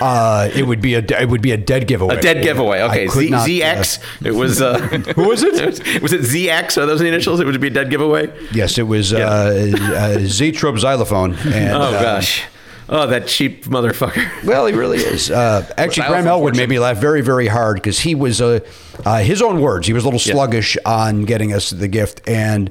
Uh, 0.00 0.50
it 0.54 0.66
would 0.66 0.80
be 0.80 0.94
a 0.94 0.98
it 1.20 1.28
would 1.28 1.42
be 1.42 1.52
a 1.52 1.56
dead 1.56 1.86
giveaway. 1.86 2.16
A 2.16 2.20
dead 2.20 2.42
giveaway. 2.42 2.82
Okay, 2.82 3.06
Z, 3.08 3.30
not, 3.30 3.42
uh, 3.42 3.46
ZX. 3.46 4.26
it 4.26 4.34
was. 4.34 4.60
Uh, 4.60 4.78
Who 5.16 5.28
was 5.28 5.42
it? 5.42 5.54
was 6.02 6.12
it 6.12 6.22
ZX? 6.22 6.80
Are 6.82 6.86
those 6.86 7.00
the 7.00 7.06
initials? 7.06 7.40
It 7.40 7.46
would 7.46 7.60
be 7.60 7.68
a 7.68 7.70
dead 7.70 7.90
giveaway. 7.90 8.32
yes, 8.52 8.78
it 8.78 8.82
was 8.84 9.12
uh, 9.12 9.18
uh, 9.18 10.18
Z-Trope 10.20 10.78
xylophone. 10.78 11.34
And, 11.34 11.72
Oh 11.72 11.80
uh, 11.94 12.02
gosh. 12.02 12.44
Oh, 12.92 13.06
that 13.06 13.28
cheap 13.28 13.66
motherfucker. 13.66 14.44
Well, 14.44 14.66
he 14.66 14.74
really 14.74 14.98
is. 14.98 15.30
Uh, 15.30 15.64
actually, 15.78 16.08
Graham 16.08 16.26
Elwood 16.26 16.56
made 16.56 16.68
me 16.68 16.80
laugh 16.80 16.98
very, 16.98 17.20
very 17.20 17.46
hard 17.46 17.76
because 17.76 18.00
he 18.00 18.16
was, 18.16 18.40
uh, 18.40 18.58
uh, 19.04 19.18
his 19.18 19.40
own 19.40 19.60
words, 19.60 19.86
he 19.86 19.92
was 19.92 20.02
a 20.02 20.06
little 20.08 20.20
Yeah. 20.20 20.34
sluggish 20.34 20.76
on 20.84 21.24
getting 21.24 21.52
us 21.52 21.70
the 21.70 21.86
gift. 21.86 22.20
And 22.28 22.68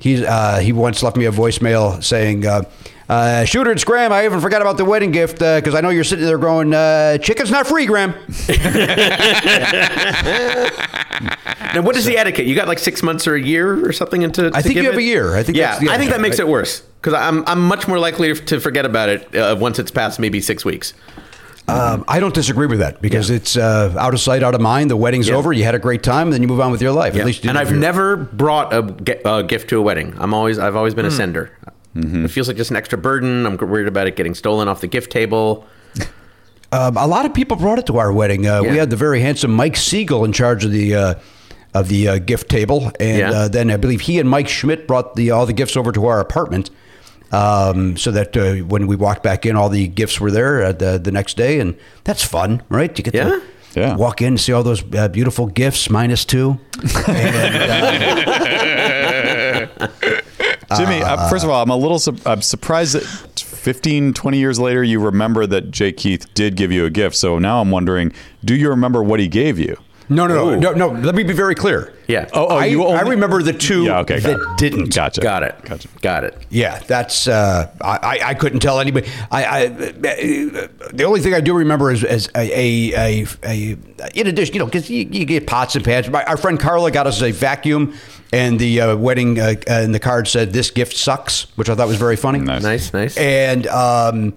he, 0.00 0.24
uh, 0.26 0.58
he 0.58 0.72
once 0.72 1.02
left 1.02 1.16
me 1.16 1.26
a 1.26 1.30
voicemail 1.30 2.02
saying, 2.02 2.46
uh, 2.46 2.62
uh, 3.08 3.44
Shooter, 3.44 3.72
it's 3.72 3.84
Graham. 3.84 4.12
I 4.12 4.24
even 4.24 4.40
forgot 4.40 4.62
about 4.62 4.76
the 4.76 4.84
wedding 4.84 5.10
gift 5.10 5.38
because 5.40 5.74
I 5.74 5.80
know 5.80 5.88
you're 5.90 6.04
sitting 6.04 6.24
there 6.24 6.38
going, 6.38 6.72
uh, 6.72 7.18
chicken's 7.18 7.50
not 7.50 7.66
free, 7.66 7.86
Graham. 7.86 8.14
Now, 11.74 11.82
what 11.82 11.96
is 11.96 12.04
the 12.04 12.16
etiquette? 12.16 12.46
You 12.46 12.54
got 12.54 12.68
like 12.68 12.78
six 12.78 13.02
months 13.02 13.26
or 13.26 13.34
a 13.34 13.40
year 13.40 13.86
or 13.86 13.92
something 13.92 14.22
into. 14.22 14.50
I 14.54 14.62
think 14.62 14.76
you 14.76 14.84
have 14.84 14.94
it? 14.94 14.98
a 14.98 15.02
year. 15.02 15.36
I 15.36 15.42
think 15.42 15.56
Yeah, 15.56 15.78
I 15.88 15.98
think 15.98 16.10
that 16.10 16.20
makes 16.20 16.38
right? 16.38 16.48
it 16.48 16.50
worse 16.50 16.80
because 17.00 17.14
I'm 17.14 17.44
I'm 17.46 17.66
much 17.66 17.86
more 17.86 17.98
likely 17.98 18.34
to 18.34 18.60
forget 18.60 18.84
about 18.84 19.08
it 19.08 19.34
uh, 19.36 19.56
once 19.58 19.78
it's 19.78 19.90
past 19.90 20.18
maybe 20.18 20.40
six 20.40 20.64
weeks. 20.64 20.94
Um, 21.70 22.04
I 22.08 22.20
don't 22.20 22.34
disagree 22.34 22.66
with 22.66 22.78
that 22.80 23.00
because 23.00 23.30
it's 23.30 23.56
uh, 23.56 23.94
out 23.98 24.14
of 24.14 24.20
sight, 24.20 24.42
out 24.42 24.54
of 24.54 24.60
mind. 24.60 24.90
The 24.90 24.96
wedding's 24.96 25.28
Yeah. 25.28 25.36
over. 25.36 25.52
You 25.52 25.64
had 25.64 25.74
a 25.74 25.78
great 25.78 26.02
time, 26.02 26.26
and 26.28 26.32
then 26.32 26.42
you 26.42 26.48
move 26.48 26.60
on 26.60 26.70
with 26.72 26.82
your 26.82 26.92
life. 26.92 27.14
At 27.16 27.24
least, 27.26 27.44
you 27.44 27.50
and 27.50 27.58
I've 27.58 27.68
for 27.68 27.74
your- 27.74 27.80
never 27.82 28.16
brought 28.16 28.72
a 28.72 28.82
ge- 28.82 29.20
uh, 29.24 29.42
gift 29.42 29.68
to 29.70 29.78
a 29.78 29.82
wedding. 29.82 30.14
I'm 30.18 30.34
always 30.34 30.58
I've 30.58 30.76
always 30.76 30.92
Hmm. 30.92 30.98
been 30.98 31.06
a 31.06 31.10
sender. 31.10 31.50
Mm-hmm. 31.96 32.24
It 32.26 32.30
feels 32.30 32.46
like 32.48 32.56
just 32.56 32.70
an 32.70 32.76
extra 32.76 32.96
burden. 32.98 33.46
I'm 33.46 33.56
worried 33.56 33.88
about 33.88 34.06
it 34.06 34.14
getting 34.16 34.34
stolen 34.34 34.68
off 34.68 34.80
the 34.80 34.86
gift 34.86 35.10
table. 35.10 35.64
Um, 36.72 36.96
a 36.96 37.06
lot 37.06 37.26
of 37.26 37.34
people 37.34 37.56
brought 37.56 37.80
it 37.80 37.86
to 37.86 37.98
our 37.98 38.12
wedding. 38.12 38.46
Uh, 38.46 38.62
We 38.62 38.76
had 38.76 38.90
the 38.90 38.96
very 38.96 39.20
handsome 39.20 39.50
Mike 39.52 39.76
Siegel 39.76 40.24
in 40.24 40.32
charge 40.32 40.64
of 40.64 40.70
the 40.70 40.94
uh, 40.94 41.14
of 41.74 41.88
the 41.88 42.08
uh, 42.08 42.18
gift 42.18 42.48
table, 42.48 42.90
and 43.00 43.18
Yeah. 43.18 43.30
uh, 43.32 43.48
then 43.48 43.70
I 43.70 43.76
believe 43.76 44.02
he 44.02 44.18
and 44.20 44.28
Mike 44.28 44.48
Schmidt 44.48 44.86
brought 44.86 45.16
the 45.16 45.30
all 45.32 45.46
the 45.46 45.52
gifts 45.52 45.76
over 45.76 45.90
to 45.92 46.06
our 46.06 46.20
apartment, 46.20 46.70
um, 47.32 47.96
so 47.96 48.10
that 48.10 48.36
uh, 48.36 48.54
when 48.66 48.86
we 48.86 48.96
walked 48.96 49.22
back 49.22 49.46
in, 49.46 49.56
all 49.56 49.68
the 49.68 49.86
gifts 49.88 50.20
were 50.20 50.30
there 50.30 50.62
uh, 50.64 50.72
the 50.72 50.98
the 50.98 51.12
next 51.12 51.36
day, 51.36 51.60
and 51.60 51.76
that's 52.04 52.24
fun, 52.24 52.62
right? 52.68 52.96
You 52.98 53.04
get 53.04 53.14
Yeah. 53.14 53.24
to 53.30 53.42
Yeah. 53.74 53.96
walk 53.96 54.20
in, 54.20 54.28
and 54.28 54.40
see 54.40 54.52
all 54.52 54.62
those 54.64 54.82
uh, 54.94 55.08
beautiful 55.08 55.46
gifts, 55.46 55.88
minus 55.90 56.24
two. 56.24 56.58
and, 57.06 57.36
uh, 57.36 57.50
Jimmy, 60.76 61.02
uh, 61.02 61.28
first 61.28 61.44
of 61.44 61.50
all, 61.50 61.62
I'm 61.62 61.70
a 61.70 61.76
little 61.76 61.98
su- 61.98 62.16
I'm 62.26 62.42
surprised 62.42 62.94
that 62.94 63.02
15, 63.40 64.14
20 64.14 64.38
years 64.38 64.58
later 64.58 64.82
you 64.84 65.00
remember 65.00 65.46
that 65.46 65.70
J. 65.70 65.92
Keith 65.92 66.32
did 66.34 66.56
give 66.56 66.72
you 66.72 66.84
a 66.84 66.90
gift. 66.90 67.16
So 67.16 67.38
now 67.38 67.60
I'm 67.60 67.70
wondering, 67.70 68.12
do 68.44 68.54
you 68.54 68.68
remember 68.70 69.02
what 69.02 69.20
he 69.20 69.28
gave 69.28 69.58
you? 69.58 69.76
No, 70.10 70.26
no, 70.26 70.54
no, 70.56 70.72
no, 70.72 70.72
no. 70.72 70.88
Let 71.00 71.14
me 71.14 71.22
be 71.22 71.32
very 71.32 71.54
clear. 71.54 71.94
Yeah. 72.08 72.28
Oh, 72.32 72.48
oh, 72.48 72.56
I, 72.56 72.64
you 72.66 72.84
I 72.84 73.02
remember 73.02 73.42
the 73.42 73.52
two 73.52 73.84
Yeah, 73.84 74.00
okay, 74.00 74.18
that 74.18 74.36
it. 74.38 74.58
didn't. 74.58 74.92
Gotcha. 74.94 75.20
Got 75.20 75.44
it. 75.44 75.54
Gotcha. 75.62 75.88
Got 76.02 76.24
it. 76.24 76.36
Yeah, 76.50 76.80
that's 76.80 77.28
uh, 77.28 77.70
I, 77.80 77.96
I- 78.02 78.28
I 78.30 78.34
couldn't 78.34 78.60
tell 78.60 78.80
anybody. 78.80 79.08
I, 79.30 79.44
I 79.44 79.66
the 79.68 81.04
only 81.06 81.20
thing 81.20 81.34
I 81.34 81.40
do 81.40 81.54
remember 81.54 81.90
is, 81.90 82.02
is 82.04 82.28
a, 82.34 82.92
a, 82.92 83.22
a, 83.22 83.26
a 83.44 83.76
in 84.14 84.26
addition, 84.26 84.54
you 84.54 84.58
know, 84.58 84.66
because 84.66 84.90
you, 84.90 85.08
you 85.10 85.24
get 85.24 85.46
pots 85.46 85.76
and 85.76 85.84
pans. 85.84 86.08
My, 86.10 86.24
our 86.24 86.36
friend 86.36 86.58
Carla 86.58 86.90
got 86.90 87.06
us 87.06 87.22
a 87.22 87.30
vacuum, 87.30 87.94
and 88.32 88.58
the 88.58 88.80
uh, 88.80 88.96
wedding 88.96 89.38
uh, 89.38 89.54
uh, 89.68 89.72
and 89.72 89.94
the 89.94 90.00
card 90.00 90.26
said, 90.28 90.52
"This 90.52 90.70
gift 90.70 90.96
sucks," 90.96 91.46
which 91.56 91.68
I 91.68 91.74
thought 91.74 91.88
was 91.88 91.96
very 91.98 92.16
funny. 92.16 92.40
Nice. 92.40 92.62
Nice, 92.62 92.92
nice. 92.92 93.16
And 93.16 93.66
um, 93.68 94.34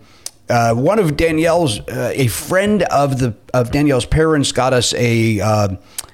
uh, 0.53 0.73
one 0.75 0.99
of 0.99 1.17
Danielle's, 1.17 1.79
uh, 1.81 2.11
a 2.13 2.27
friend 2.27 2.83
of 2.83 3.19
the 3.19 3.33
of 3.53 3.71
Danielle's 3.71 4.05
parents, 4.05 4.51
got 4.51 4.73
us 4.73 4.93
a. 4.93 5.39
Uh, 5.41 5.67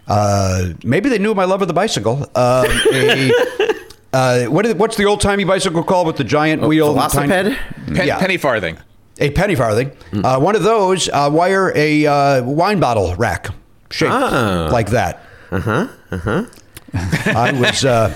uh, 0.07 0.69
maybe 0.83 1.09
they 1.09 1.19
knew 1.19 1.35
my 1.35 1.45
love 1.45 1.61
of 1.61 1.67
the 1.67 1.73
bicycle. 1.73 2.25
Uh, 2.33 2.65
a, 2.93 3.31
uh, 4.13 4.45
what 4.45 4.65
is, 4.65 4.73
what's 4.75 4.95
the 4.97 5.05
old 5.05 5.21
timey 5.21 5.43
bicycle 5.43 5.83
called 5.83 6.07
with 6.07 6.17
the 6.17 6.23
giant 6.23 6.61
wheel? 6.63 6.99
and 6.99 7.11
tiny- 7.11 7.55
Pen, 7.95 8.07
Yeah. 8.07 8.17
Penny 8.19 8.37
farthing. 8.37 8.77
A 9.19 9.29
penny 9.31 9.53
farthing. 9.55 9.91
Uh, 10.13 10.39
one 10.39 10.55
of 10.55 10.63
those 10.63 11.09
uh, 11.09 11.29
wire 11.31 11.71
a 11.75 12.05
uh, 12.07 12.43
wine 12.43 12.79
bottle 12.79 13.13
rack 13.17 13.49
shaped 13.91 14.11
Ah. 14.13 14.69
like 14.71 14.89
that. 14.91 15.21
Uh 15.51 15.59
huh. 15.59 15.87
Uh 16.11 16.17
huh. 16.17 16.45
I 16.93 17.51
was, 17.51 17.83
uh, 17.85 18.15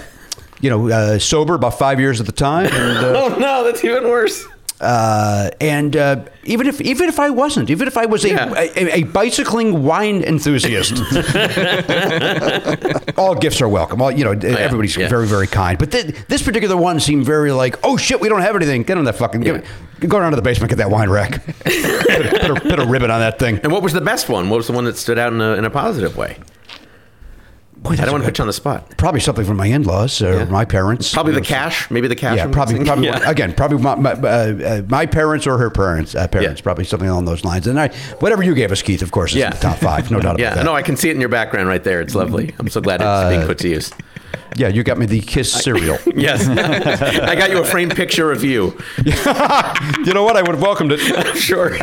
you 0.62 0.70
know, 0.70 0.90
uh, 0.90 1.20
sober 1.20 1.54
about 1.56 1.78
five 1.78 2.00
years 2.00 2.20
at 2.22 2.26
the 2.26 2.32
time, 2.32 2.68
and, 2.72 2.98
uh, 3.06 3.22
Oh 3.26 3.38
no, 3.38 3.64
that's 3.66 3.84
even 3.84 4.04
worse. 4.08 4.46
Uh, 4.84 5.50
and 5.62 5.96
uh, 5.96 6.24
even 6.44 6.68
if 6.68 6.82
even 6.82 7.08
if 7.10 7.20
I 7.20 7.30
wasn't, 7.30 7.70
even 7.70 7.88
if 7.88 7.98
I 7.98 8.06
was 8.06 8.26
a, 8.26 8.30
Yeah. 8.30 8.54
a, 8.56 9.00
a 9.00 9.04
bicycling 9.04 9.84
wine 9.84 10.24
enthusiast, 10.24 10.94
all 13.18 13.36
gifts 13.36 13.62
are 13.62 13.70
welcome. 13.70 14.02
All 14.02 14.12
you 14.12 14.24
know, 14.24 14.32
everybody's 14.32 14.98
Oh, 14.98 15.02
yeah. 15.02 15.10
very 15.10 15.28
very 15.28 15.48
kind. 15.48 15.78
But 15.80 15.92
th- 15.92 16.14
this 16.28 16.44
particular 16.44 16.78
one 16.78 17.00
seemed 17.00 17.26
very 17.26 17.52
like, 17.52 17.78
oh 17.84 17.98
shit, 17.98 18.20
we 18.22 18.30
don't 18.30 18.42
have 18.42 18.56
anything. 18.56 18.84
Get 18.84 18.98
on 18.98 19.06
that 19.06 19.16
fucking. 19.16 19.42
Give 19.42 19.56
it, 19.56 19.66
go 20.08 20.20
down 20.20 20.32
to 20.32 20.36
the 20.36 20.42
basement, 20.42 20.70
get 20.70 20.78
that 20.78 20.92
wine 20.92 21.10
rack, 21.10 21.44
put, 21.46 21.66
a, 21.66 22.38
put, 22.42 22.52
a, 22.52 22.60
put 22.70 22.80
a 22.80 22.86
ribbon 22.86 23.10
on 23.10 23.20
that 23.22 23.40
thing. 23.40 23.60
And 23.64 23.72
what 23.72 23.82
was 23.82 23.94
the 23.94 24.02
best 24.02 24.30
one? 24.30 24.50
What 24.50 24.58
was 24.58 24.68
the 24.68 24.74
one 24.74 24.84
that 24.86 24.98
stood 24.98 25.18
out 25.18 25.32
in 25.34 25.42
a, 25.42 25.54
in 25.54 25.66
a 25.66 25.70
positive 25.70 26.16
way? 26.18 26.38
Boy, 27.84 27.92
I 27.92 27.96
don't 27.98 28.12
want 28.14 28.24
to 28.24 28.30
put 28.30 28.38
you 28.38 28.44
on 28.44 28.48
the 28.48 28.54
spot. 28.54 28.98
Probably 28.98 29.20
something 29.20 29.44
from 29.44 29.58
my 29.58 29.66
in-laws 29.68 30.22
or 30.22 30.46
my 30.46 30.64
parents. 30.64 31.14
Probably 31.14 31.34
the 31.34 31.42
know, 31.42 31.46
cash. 31.46 31.92
Maybe 31.92 32.08
the 32.08 32.16
cash. 32.16 32.38
Yeah, 32.38 32.48
probably, 32.48 32.84
probably 32.86 33.08
Yeah. 33.08 33.30
again, 33.30 33.54
probably 33.54 33.78
my 33.80 33.96
my, 33.96 34.12
uh, 34.14 34.16
uh, 34.26 34.82
my 34.88 35.06
parents 35.06 35.46
or 35.46 35.58
her 35.58 35.70
parents, 35.70 36.16
uh, 36.16 36.26
parents, 36.30 36.62
Yeah. 36.62 36.64
probably 36.64 36.86
something 36.86 37.10
along 37.10 37.26
those 37.26 37.44
lines. 37.44 37.68
And 37.68 37.78
I, 37.78 37.90
whatever 38.20 38.42
you 38.42 38.56
gave 38.56 38.72
us, 38.72 38.82
Keith, 38.82 39.02
of 39.02 39.12
course, 39.12 39.32
is 39.32 39.38
Yeah. 39.40 39.48
in 39.48 39.52
the 39.52 39.58
top 39.58 39.78
five, 39.80 40.10
no 40.12 40.20
doubt 40.22 40.40
about 40.40 40.56
Yeah, 40.58 40.64
no, 40.64 40.74
I 40.74 40.82
can 40.82 40.96
see 40.96 41.10
it 41.10 41.14
in 41.16 41.20
your 41.20 41.30
background 41.30 41.68
right 41.68 41.84
there. 41.84 42.00
It's 42.00 42.16
lovely. 42.16 42.56
I'm 42.58 42.70
so 42.70 42.80
glad 42.80 43.02
it's 43.02 43.30
being 43.36 43.46
put 43.46 43.58
to 43.60 43.68
use. 43.70 43.92
Yeah, 44.56 44.68
you 44.70 44.84
got 44.84 44.98
me 44.98 45.06
the 45.06 45.20
Kiss 45.20 45.52
cereal. 45.52 45.98
Yes, 46.16 46.48
I 47.28 47.36
got 47.36 47.50
you 47.50 47.60
a 47.60 47.66
framed 47.66 47.96
picture 47.96 48.32
of 48.32 48.44
you. 48.46 48.78
you 49.04 50.14
know 50.14 50.24
what? 50.24 50.38
I 50.38 50.42
would 50.42 50.52
have 50.56 50.62
welcomed 50.62 50.92
it. 50.94 51.00
Sure. 51.36 51.76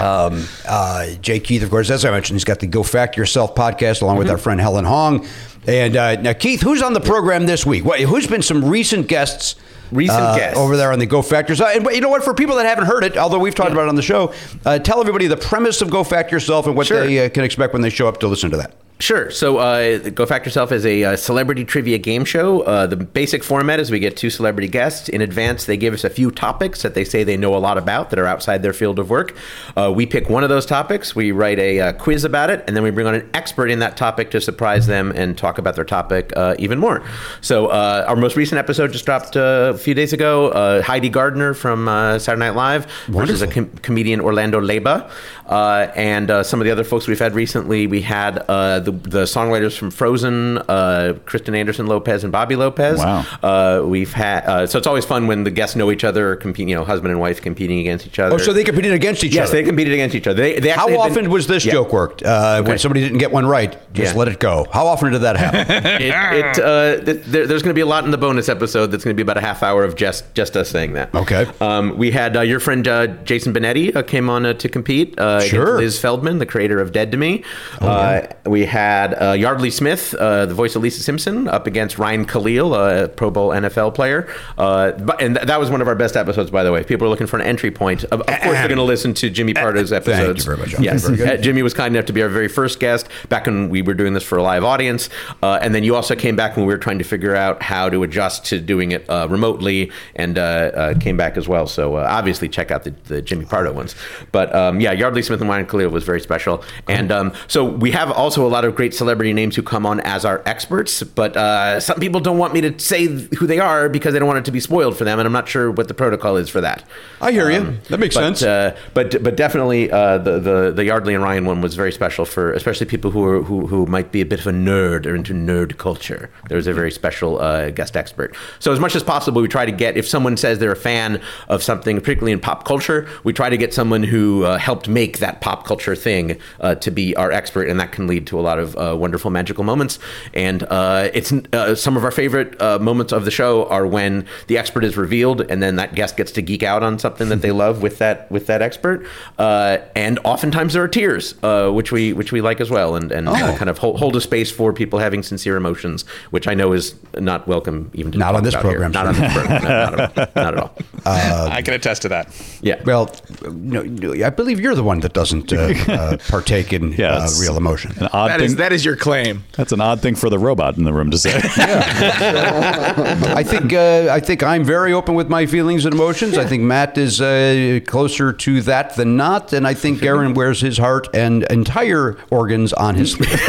Um, 0.00 0.44
uh, 0.66 1.06
J. 1.20 1.38
Keith, 1.40 1.62
of 1.62 1.70
course, 1.70 1.88
as 1.90 2.04
I 2.04 2.10
mentioned, 2.10 2.34
he's 2.36 2.44
got 2.44 2.60
the 2.60 2.66
Go 2.66 2.82
Fact 2.82 3.16
Yourself 3.16 3.54
podcast 3.54 4.02
along 4.02 4.14
Mm-hmm. 4.14 4.18
with 4.24 4.30
our 4.30 4.38
friend 4.38 4.60
Helen 4.60 4.84
Hong. 4.84 5.26
And 5.66 5.96
uh, 5.96 6.20
now, 6.20 6.32
Keith, 6.32 6.60
who's 6.60 6.82
on 6.82 6.92
the 6.92 7.00
program 7.00 7.46
this 7.46 7.64
week? 7.64 7.84
What, 7.84 8.00
who's 8.00 8.26
been 8.26 8.42
some 8.42 8.64
recent 8.64 9.08
guests? 9.08 9.54
Recent 9.92 10.18
uh, 10.20 10.36
guests. 10.36 10.58
over 10.58 10.76
there 10.76 10.92
on 10.92 10.98
the 10.98 11.06
Go 11.06 11.22
Factors. 11.22 11.60
And 11.60 11.86
you 11.86 12.00
know 12.00 12.08
what? 12.08 12.24
For 12.24 12.34
people 12.34 12.56
that 12.56 12.66
haven't 12.66 12.86
heard 12.86 13.04
it, 13.04 13.16
although 13.16 13.38
we've 13.38 13.54
talked 13.54 13.70
about 13.72 13.82
it 13.84 13.88
on 13.88 13.94
the 13.94 14.02
show, 14.02 14.34
uh, 14.66 14.78
tell 14.78 15.00
everybody 15.00 15.26
the 15.26 15.36
premise 15.36 15.80
of 15.82 15.90
Go 15.90 16.02
Fact 16.04 16.32
Yourself 16.32 16.66
and 16.66 16.76
what 16.76 16.86
Sure. 16.88 17.06
they 17.06 17.24
uh, 17.26 17.28
can 17.28 17.44
expect 17.44 17.72
when 17.72 17.82
they 17.82 17.90
show 17.90 18.08
up 18.08 18.18
to 18.20 18.26
listen 18.28 18.50
to 18.50 18.56
that. 18.56 18.74
Sure. 19.00 19.28
So, 19.28 19.58
uh, 19.58 19.98
Go 20.10 20.24
Fact 20.24 20.46
Yourself 20.46 20.70
is 20.70 20.86
a 20.86 21.02
uh, 21.02 21.16
celebrity 21.16 21.64
trivia 21.64 21.98
game 21.98 22.24
show. 22.24 22.60
Uh, 22.60 22.86
the 22.86 22.96
basic 22.96 23.42
format 23.42 23.80
is 23.80 23.90
we 23.90 23.98
get 23.98 24.16
two 24.16 24.30
celebrity 24.30 24.68
guests. 24.68 25.08
In 25.08 25.20
advance, 25.20 25.64
they 25.66 25.76
give 25.76 25.92
us 25.92 26.04
a 26.04 26.10
few 26.10 26.30
topics 26.30 26.82
that 26.82 26.94
they 26.94 27.04
say 27.04 27.24
they 27.24 27.36
know 27.36 27.56
a 27.56 27.58
lot 27.58 27.76
about 27.76 28.10
that 28.10 28.20
are 28.20 28.26
outside 28.26 28.62
their 28.62 28.72
field 28.72 29.00
of 29.00 29.10
work. 29.10 29.36
Uh, 29.76 29.92
we 29.94 30.06
pick 30.06 30.30
one 30.30 30.44
of 30.44 30.48
those 30.48 30.64
topics, 30.64 31.14
we 31.14 31.32
write 31.32 31.58
a 31.58 31.80
uh, 31.80 31.92
quiz 31.94 32.22
about 32.22 32.50
it, 32.50 32.62
and 32.68 32.76
then 32.76 32.84
we 32.84 32.90
bring 32.90 33.08
on 33.08 33.16
an 33.16 33.28
expert 33.34 33.66
in 33.66 33.80
that 33.80 33.96
topic 33.96 34.30
to 34.30 34.40
surprise 34.40 34.86
them 34.86 35.10
and 35.16 35.36
talk 35.36 35.58
about 35.58 35.74
their 35.74 35.84
topic 35.84 36.32
uh, 36.36 36.54
even 36.60 36.78
more. 36.78 37.02
So, 37.40 37.66
uh, 37.66 38.04
our 38.06 38.16
most 38.16 38.36
recent 38.36 38.60
episode 38.60 38.92
just 38.92 39.04
dropped 39.04 39.36
uh, 39.36 39.72
a 39.74 39.78
few 39.78 39.94
days 39.94 40.12
ago. 40.12 40.50
Uh, 40.50 40.82
Heidi 40.82 41.08
Gardner 41.08 41.52
from 41.52 41.88
uh, 41.88 42.20
Saturday 42.20 42.46
Night 42.46 42.54
Live 42.54 42.86
versus 43.08 43.42
a 43.42 43.48
com- 43.48 43.70
comedian 43.82 44.20
Orlando 44.20 44.60
Leyba. 44.60 45.10
Uh, 45.46 45.92
and 45.94 46.30
uh, 46.30 46.42
some 46.42 46.60
of 46.60 46.64
the 46.64 46.70
other 46.70 46.84
folks 46.84 47.06
we've 47.06 47.18
had 47.18 47.34
recently, 47.34 47.86
we 47.86 48.00
had 48.00 48.42
uh, 48.48 48.80
the 48.84 48.92
the 48.92 49.22
songwriters 49.24 49.76
from 49.76 49.90
Frozen, 49.90 50.58
uh, 50.58 51.14
Kristen 51.24 51.54
Anderson 51.54 51.86
Lopez 51.86 52.22
and 52.24 52.32
Bobby 52.32 52.56
Lopez. 52.56 52.98
Wow. 52.98 53.24
Uh, 53.42 53.82
we've 53.84 54.12
had 54.12 54.44
uh, 54.46 54.66
so 54.66 54.78
it's 54.78 54.86
always 54.86 55.04
fun 55.04 55.26
when 55.26 55.44
the 55.44 55.50
guests 55.50 55.76
know 55.76 55.90
each 55.90 56.04
other, 56.04 56.36
competing, 56.36 56.68
you 56.68 56.74
know, 56.76 56.84
husband 56.84 57.10
and 57.10 57.20
wife 57.20 57.40
competing 57.42 57.78
against 57.80 58.06
each 58.06 58.18
other. 58.18 58.34
Oh, 58.34 58.38
so 58.38 58.52
they 58.52 58.64
competed 58.64 58.92
against 58.92 59.24
each 59.24 59.34
yes, 59.34 59.48
other. 59.48 59.58
they 59.58 59.64
competed 59.64 59.92
against 59.94 60.14
each 60.14 60.26
other. 60.26 60.40
They, 60.40 60.60
they 60.60 60.70
How 60.70 60.88
often 60.98 61.14
been- 61.24 61.30
was 61.30 61.46
this 61.46 61.64
Yeah. 61.64 61.72
joke 61.72 61.92
worked? 61.92 62.22
Uh, 62.22 62.62
When 62.62 62.78
somebody 62.78 63.00
didn't 63.02 63.18
get 63.18 63.32
one 63.32 63.46
right, 63.46 63.76
just 63.92 64.12
Yeah. 64.14 64.18
let 64.18 64.28
it 64.28 64.38
go. 64.38 64.66
How 64.72 64.86
often 64.86 65.12
did 65.12 65.22
that 65.22 65.36
happen? 65.36 65.66
it, 66.02 66.02
it 66.02 66.58
uh, 66.58 67.04
th- 67.04 67.22
there, 67.26 67.46
there's 67.46 67.62
going 67.62 67.70
to 67.70 67.78
be 67.78 67.80
a 67.80 67.86
lot 67.86 68.04
in 68.04 68.10
the 68.10 68.18
bonus 68.18 68.48
episode. 68.48 68.88
That's 68.88 69.04
going 69.04 69.16
to 69.16 69.22
be 69.22 69.22
about 69.22 69.36
a 69.38 69.40
half 69.46 69.62
hour 69.62 69.84
of 69.84 69.96
just 69.96 70.32
just 70.34 70.56
us 70.56 70.68
saying 70.70 70.92
that. 70.94 71.14
Okay. 71.14 71.46
Um, 71.60 71.96
we 71.96 72.10
had 72.10 72.36
uh, 72.36 72.40
your 72.42 72.60
friend 72.60 72.86
uh, 72.86 73.06
Jason 73.24 73.52
Benetti 73.54 73.94
uh, 73.94 74.02
came 74.02 74.28
on 74.30 74.46
uh, 74.46 74.52
to 74.54 74.68
compete. 74.68 75.18
Uh, 75.18 75.40
Sure. 75.40 75.76
Oh, 75.76 75.78
Liz 75.80 75.98
Feldman, 76.00 76.38
the 76.38 76.46
creator 76.46 76.80
of 76.80 76.92
Dead 76.92 77.10
to 77.12 77.16
Me. 77.18 77.42
uh, 77.80 78.22
we 78.46 78.64
had 78.74 79.14
uh, 79.22 79.32
Yardley 79.34 79.70
Smith, 79.70 80.14
uh, 80.14 80.46
the 80.46 80.54
voice 80.54 80.74
of 80.74 80.82
Lisa 80.82 81.00
Simpson, 81.00 81.46
up 81.46 81.68
against 81.68 81.96
Ryan 81.96 82.24
Kalil, 82.24 82.74
a 82.74 83.06
Pro 83.06 83.30
Bowl 83.30 83.50
NFL 83.50 83.94
player. 83.94 84.28
Uh, 84.58 84.90
but, 84.90 85.22
and 85.22 85.36
th- 85.36 85.46
that 85.46 85.60
was 85.60 85.70
one 85.70 85.80
of 85.80 85.86
our 85.86 85.94
best 85.94 86.16
episodes, 86.16 86.50
by 86.50 86.64
the 86.64 86.72
way. 86.72 86.80
If 86.80 86.88
people 86.88 87.06
are 87.06 87.10
looking 87.10 87.28
for 87.28 87.38
an 87.38 87.46
entry 87.46 87.70
point, 87.70 88.02
of, 88.02 88.22
of 88.22 88.26
course 88.26 88.40
they're 88.42 88.66
going 88.66 88.78
to 88.78 88.82
listen 88.82 89.14
to 89.14 89.30
Jimmy 89.30 89.54
Pardo's 89.54 89.92
episodes. 89.92 90.18
Thank 90.18 90.38
you 90.38 90.44
very 90.44 90.58
much, 90.58 90.80
Yes. 90.80 91.06
Very. 91.06 91.40
Jimmy 91.40 91.62
was 91.62 91.72
kind 91.72 91.94
enough 91.94 92.06
to 92.06 92.12
be 92.12 92.20
our 92.20 92.28
very 92.28 92.48
first 92.48 92.80
guest 92.80 93.08
back 93.28 93.46
when 93.46 93.68
we 93.68 93.80
were 93.80 93.94
doing 93.94 94.12
this 94.12 94.24
for 94.24 94.38
a 94.38 94.42
live 94.42 94.64
audience. 94.64 95.08
Uh, 95.40 95.60
and 95.62 95.72
then 95.72 95.84
you 95.84 95.94
also 95.94 96.16
came 96.16 96.34
back 96.34 96.56
when 96.56 96.66
we 96.66 96.72
were 96.74 96.78
trying 96.78 96.98
to 96.98 97.04
figure 97.04 97.36
out 97.36 97.62
how 97.62 97.88
to 97.88 98.02
adjust 98.02 98.44
to 98.46 98.58
doing 98.58 98.90
it 98.90 99.08
uh, 99.08 99.28
remotely 99.30 99.92
and 100.16 100.36
uh, 100.36 100.42
uh, 100.42 100.98
came 100.98 101.16
back 101.16 101.36
as 101.36 101.46
well. 101.46 101.68
So 101.68 101.94
uh, 101.94 102.08
obviously 102.10 102.48
check 102.48 102.72
out 102.72 102.82
the, 102.82 102.90
the 103.04 103.22
Jimmy 103.22 103.44
Pardo 103.44 103.72
ones. 103.72 103.94
But 104.32 104.52
um, 104.52 104.80
yeah, 104.80 104.90
Yardley 104.90 105.22
Smith 105.22 105.40
and 105.40 105.48
Ryan 105.48 105.66
Kalil 105.66 105.90
was 105.90 106.02
very 106.02 106.20
special. 106.20 106.64
And 106.88 107.12
um, 107.12 107.32
so 107.46 107.64
we 107.64 107.92
have 107.92 108.10
also 108.10 108.44
a 108.44 108.48
lot 108.48 108.63
of 108.68 108.74
great 108.74 108.94
celebrity 108.94 109.32
names 109.32 109.56
who 109.56 109.62
come 109.62 109.86
on 109.86 110.00
as 110.00 110.24
our 110.24 110.42
experts. 110.46 111.02
But 111.02 111.36
uh, 111.36 111.80
some 111.80 111.98
people 111.98 112.20
don't 112.20 112.38
want 112.38 112.54
me 112.54 112.60
to 112.62 112.78
say 112.78 113.06
who 113.06 113.46
they 113.46 113.58
are 113.58 113.88
because 113.88 114.12
they 114.12 114.18
don't 114.18 114.28
want 114.28 114.38
it 114.38 114.44
to 114.46 114.52
be 114.52 114.60
spoiled 114.60 114.96
for 114.96 115.04
them. 115.04 115.18
And 115.18 115.26
I'm 115.26 115.32
not 115.32 115.48
sure 115.48 115.70
what 115.70 115.88
the 115.88 115.94
protocol 115.94 116.36
is 116.36 116.48
for 116.48 116.60
that. 116.60 116.84
I 117.20 117.32
hear 117.32 117.50
you. 117.50 117.78
That 117.88 118.00
makes 118.00 118.14
but, 118.14 118.20
sense. 118.20 118.42
Uh, 118.42 118.76
but 118.92 119.22
but 119.22 119.36
definitely 119.36 119.90
uh, 119.90 120.18
the, 120.18 120.38
the 120.38 120.72
the 120.72 120.84
Yardley 120.84 121.14
and 121.14 121.22
Ryan 121.22 121.44
one 121.44 121.60
was 121.60 121.74
very 121.74 121.92
special 121.92 122.24
for 122.24 122.52
especially 122.52 122.86
people 122.86 123.10
who 123.10 123.24
are 123.24 123.42
who, 123.42 123.66
who 123.66 123.86
might 123.86 124.12
be 124.12 124.20
a 124.20 124.26
bit 124.26 124.40
of 124.40 124.46
a 124.46 124.52
nerd 124.52 125.06
or 125.06 125.14
into 125.14 125.32
nerd 125.32 125.78
culture. 125.78 126.30
There 126.48 126.56
was 126.56 126.66
a 126.66 126.72
very 126.72 126.90
special 126.90 127.40
uh, 127.40 127.70
guest 127.70 127.96
expert. 127.96 128.36
So 128.58 128.72
as 128.72 128.80
much 128.80 128.94
as 128.94 129.02
possible, 129.02 129.42
we 129.42 129.48
try 129.48 129.66
to 129.66 129.72
get 129.72 129.96
if 129.96 130.08
someone 130.08 130.36
says 130.36 130.58
they're 130.58 130.72
a 130.72 130.76
fan 130.76 131.20
of 131.48 131.62
something, 131.62 131.98
particularly 132.00 132.32
in 132.32 132.40
pop 132.40 132.64
culture, 132.64 133.08
we 133.24 133.32
try 133.32 133.48
to 133.48 133.56
get 133.56 133.74
someone 133.74 134.02
who 134.02 134.44
uh, 134.44 134.58
helped 134.58 134.88
make 134.88 135.18
that 135.18 135.40
pop 135.40 135.64
culture 135.66 135.94
thing 135.96 136.38
uh, 136.60 136.74
to 136.76 136.90
be 136.90 137.14
our 137.16 137.30
expert, 137.32 137.68
and 137.68 137.80
that 137.80 137.92
can 137.92 138.06
lead 138.06 138.26
to 138.26 138.38
a 138.38 138.42
lot 138.42 138.53
of 138.58 138.76
uh, 138.76 138.96
wonderful 138.96 139.30
magical 139.30 139.64
moments. 139.64 139.98
And 140.32 140.62
uh, 140.64 141.08
it's 141.14 141.32
uh, 141.32 141.74
some 141.74 141.96
of 141.96 142.04
our 142.04 142.10
favorite 142.10 142.60
uh, 142.60 142.78
moments 142.78 143.12
of 143.12 143.24
the 143.24 143.30
show 143.30 143.66
are 143.68 143.86
when 143.86 144.26
the 144.46 144.58
expert 144.58 144.84
is 144.84 144.96
revealed, 144.96 145.40
and 145.42 145.62
then 145.62 145.76
that 145.76 145.94
guest 145.94 146.16
gets 146.16 146.32
to 146.32 146.42
geek 146.42 146.62
out 146.62 146.82
on 146.82 146.98
something 146.98 147.28
that 147.28 147.42
they 147.42 147.50
love 147.64 147.82
with 147.82 147.98
that 147.98 148.30
with 148.30 148.46
that 148.46 148.62
expert. 148.62 149.06
Uh, 149.38 149.78
and 149.94 150.18
oftentimes 150.24 150.74
there 150.74 150.82
are 150.82 150.88
tears, 150.88 151.34
uh, 151.42 151.70
which 151.70 151.92
we 151.92 152.12
which 152.12 152.32
we 152.32 152.40
like 152.40 152.60
as 152.60 152.70
well, 152.70 152.96
and 152.96 153.12
and 153.12 153.28
uh, 153.28 153.32
Oh. 153.34 153.56
kind 153.58 153.68
of 153.68 153.78
hold, 153.78 153.98
hold 153.98 154.16
a 154.16 154.20
space 154.20 154.50
for 154.50 154.72
people 154.72 154.98
having 154.98 155.22
sincere 155.22 155.56
emotions, 155.56 156.04
which 156.30 156.46
I 156.48 156.54
know 156.54 156.72
is 156.72 156.94
not 157.18 157.46
welcome 157.46 157.90
even 157.94 158.12
to 158.12 158.18
Not 158.18 158.28
talk 158.32 158.36
on 158.38 158.44
this 158.44 158.54
about 158.54 158.64
here. 158.64 158.72
program, 158.80 158.92
Not 158.92 159.06
on 159.08 159.14
sir. 159.14 159.20
this 159.22 159.32
program. 159.34 159.62
No, 159.62 159.68
not, 159.68 159.94
at 159.94 160.18
all. 160.18 160.28
not 160.36 160.54
at 160.54 160.58
all. 160.58 161.50
I 161.52 161.62
can 161.62 161.74
attest 161.74 162.02
to 162.02 162.08
that. 162.08 162.28
Yeah. 162.62 162.80
well, 162.84 163.10
no, 163.42 163.82
no, 163.82 164.12
I 164.24 164.30
believe 164.30 164.60
you're 164.60 164.74
the 164.74 164.82
one 164.84 165.00
that 165.00 165.12
doesn't 165.12 165.52
uh, 165.52 165.74
uh, 165.88 166.16
partake 166.28 166.72
in 166.72 166.92
Yeah, 166.98 167.14
uh, 167.16 167.28
real 167.40 167.56
emotion. 167.56 167.92
An 167.98 168.08
odd 168.12 168.30
That 168.30 168.40
thing. 168.44 168.52
is 168.52 168.56
that 168.56 168.72
is 168.72 168.84
your 168.84 168.96
claim. 168.96 169.44
that's 169.52 169.72
an 169.72 169.80
odd 169.80 170.00
thing 170.00 170.14
for 170.14 170.30
the 170.30 170.38
robot 170.38 170.76
in 170.76 170.84
the 170.84 170.92
room 170.92 171.10
to 171.10 171.18
say. 171.18 171.32
I 171.44 173.42
think 173.44 173.72
uh, 173.72 174.08
I 174.10 174.20
think 174.20 174.42
I'm 174.42 174.64
very 174.64 174.92
open 174.92 175.14
with 175.14 175.28
my 175.28 175.46
feelings 175.46 175.84
and 175.84 175.94
emotions. 175.94 176.38
I 176.38 176.46
think 176.46 176.62
Matt 176.62 176.96
is 176.98 177.20
uh, 177.20 177.80
closer 177.86 178.32
to 178.32 178.62
that 178.62 178.96
than 178.96 179.16
not, 179.16 179.52
and 179.52 179.66
I 179.66 179.74
think 179.74 180.02
Aaron 180.02 180.34
wears 180.34 180.60
his 180.60 180.78
heart 180.78 181.08
and 181.14 181.42
entire 181.44 182.16
organs 182.30 182.72
on 182.72 182.94
his 182.94 183.12
sleeve. 183.12 183.30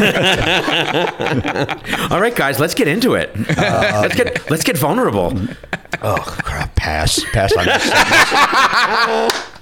All 2.10 2.20
right, 2.20 2.34
guys, 2.34 2.58
let's 2.58 2.74
get 2.74 2.88
into 2.88 3.14
it. 3.14 3.30
let's 3.56 4.14
get 4.14 4.50
let's 4.50 4.64
get 4.64 4.76
vulnerable. 4.78 5.32
oh 6.02 6.16
crap! 6.26 6.74
Pass, 6.76 7.24
pass 7.32 7.52
on 7.56 7.66
this. 7.66 9.42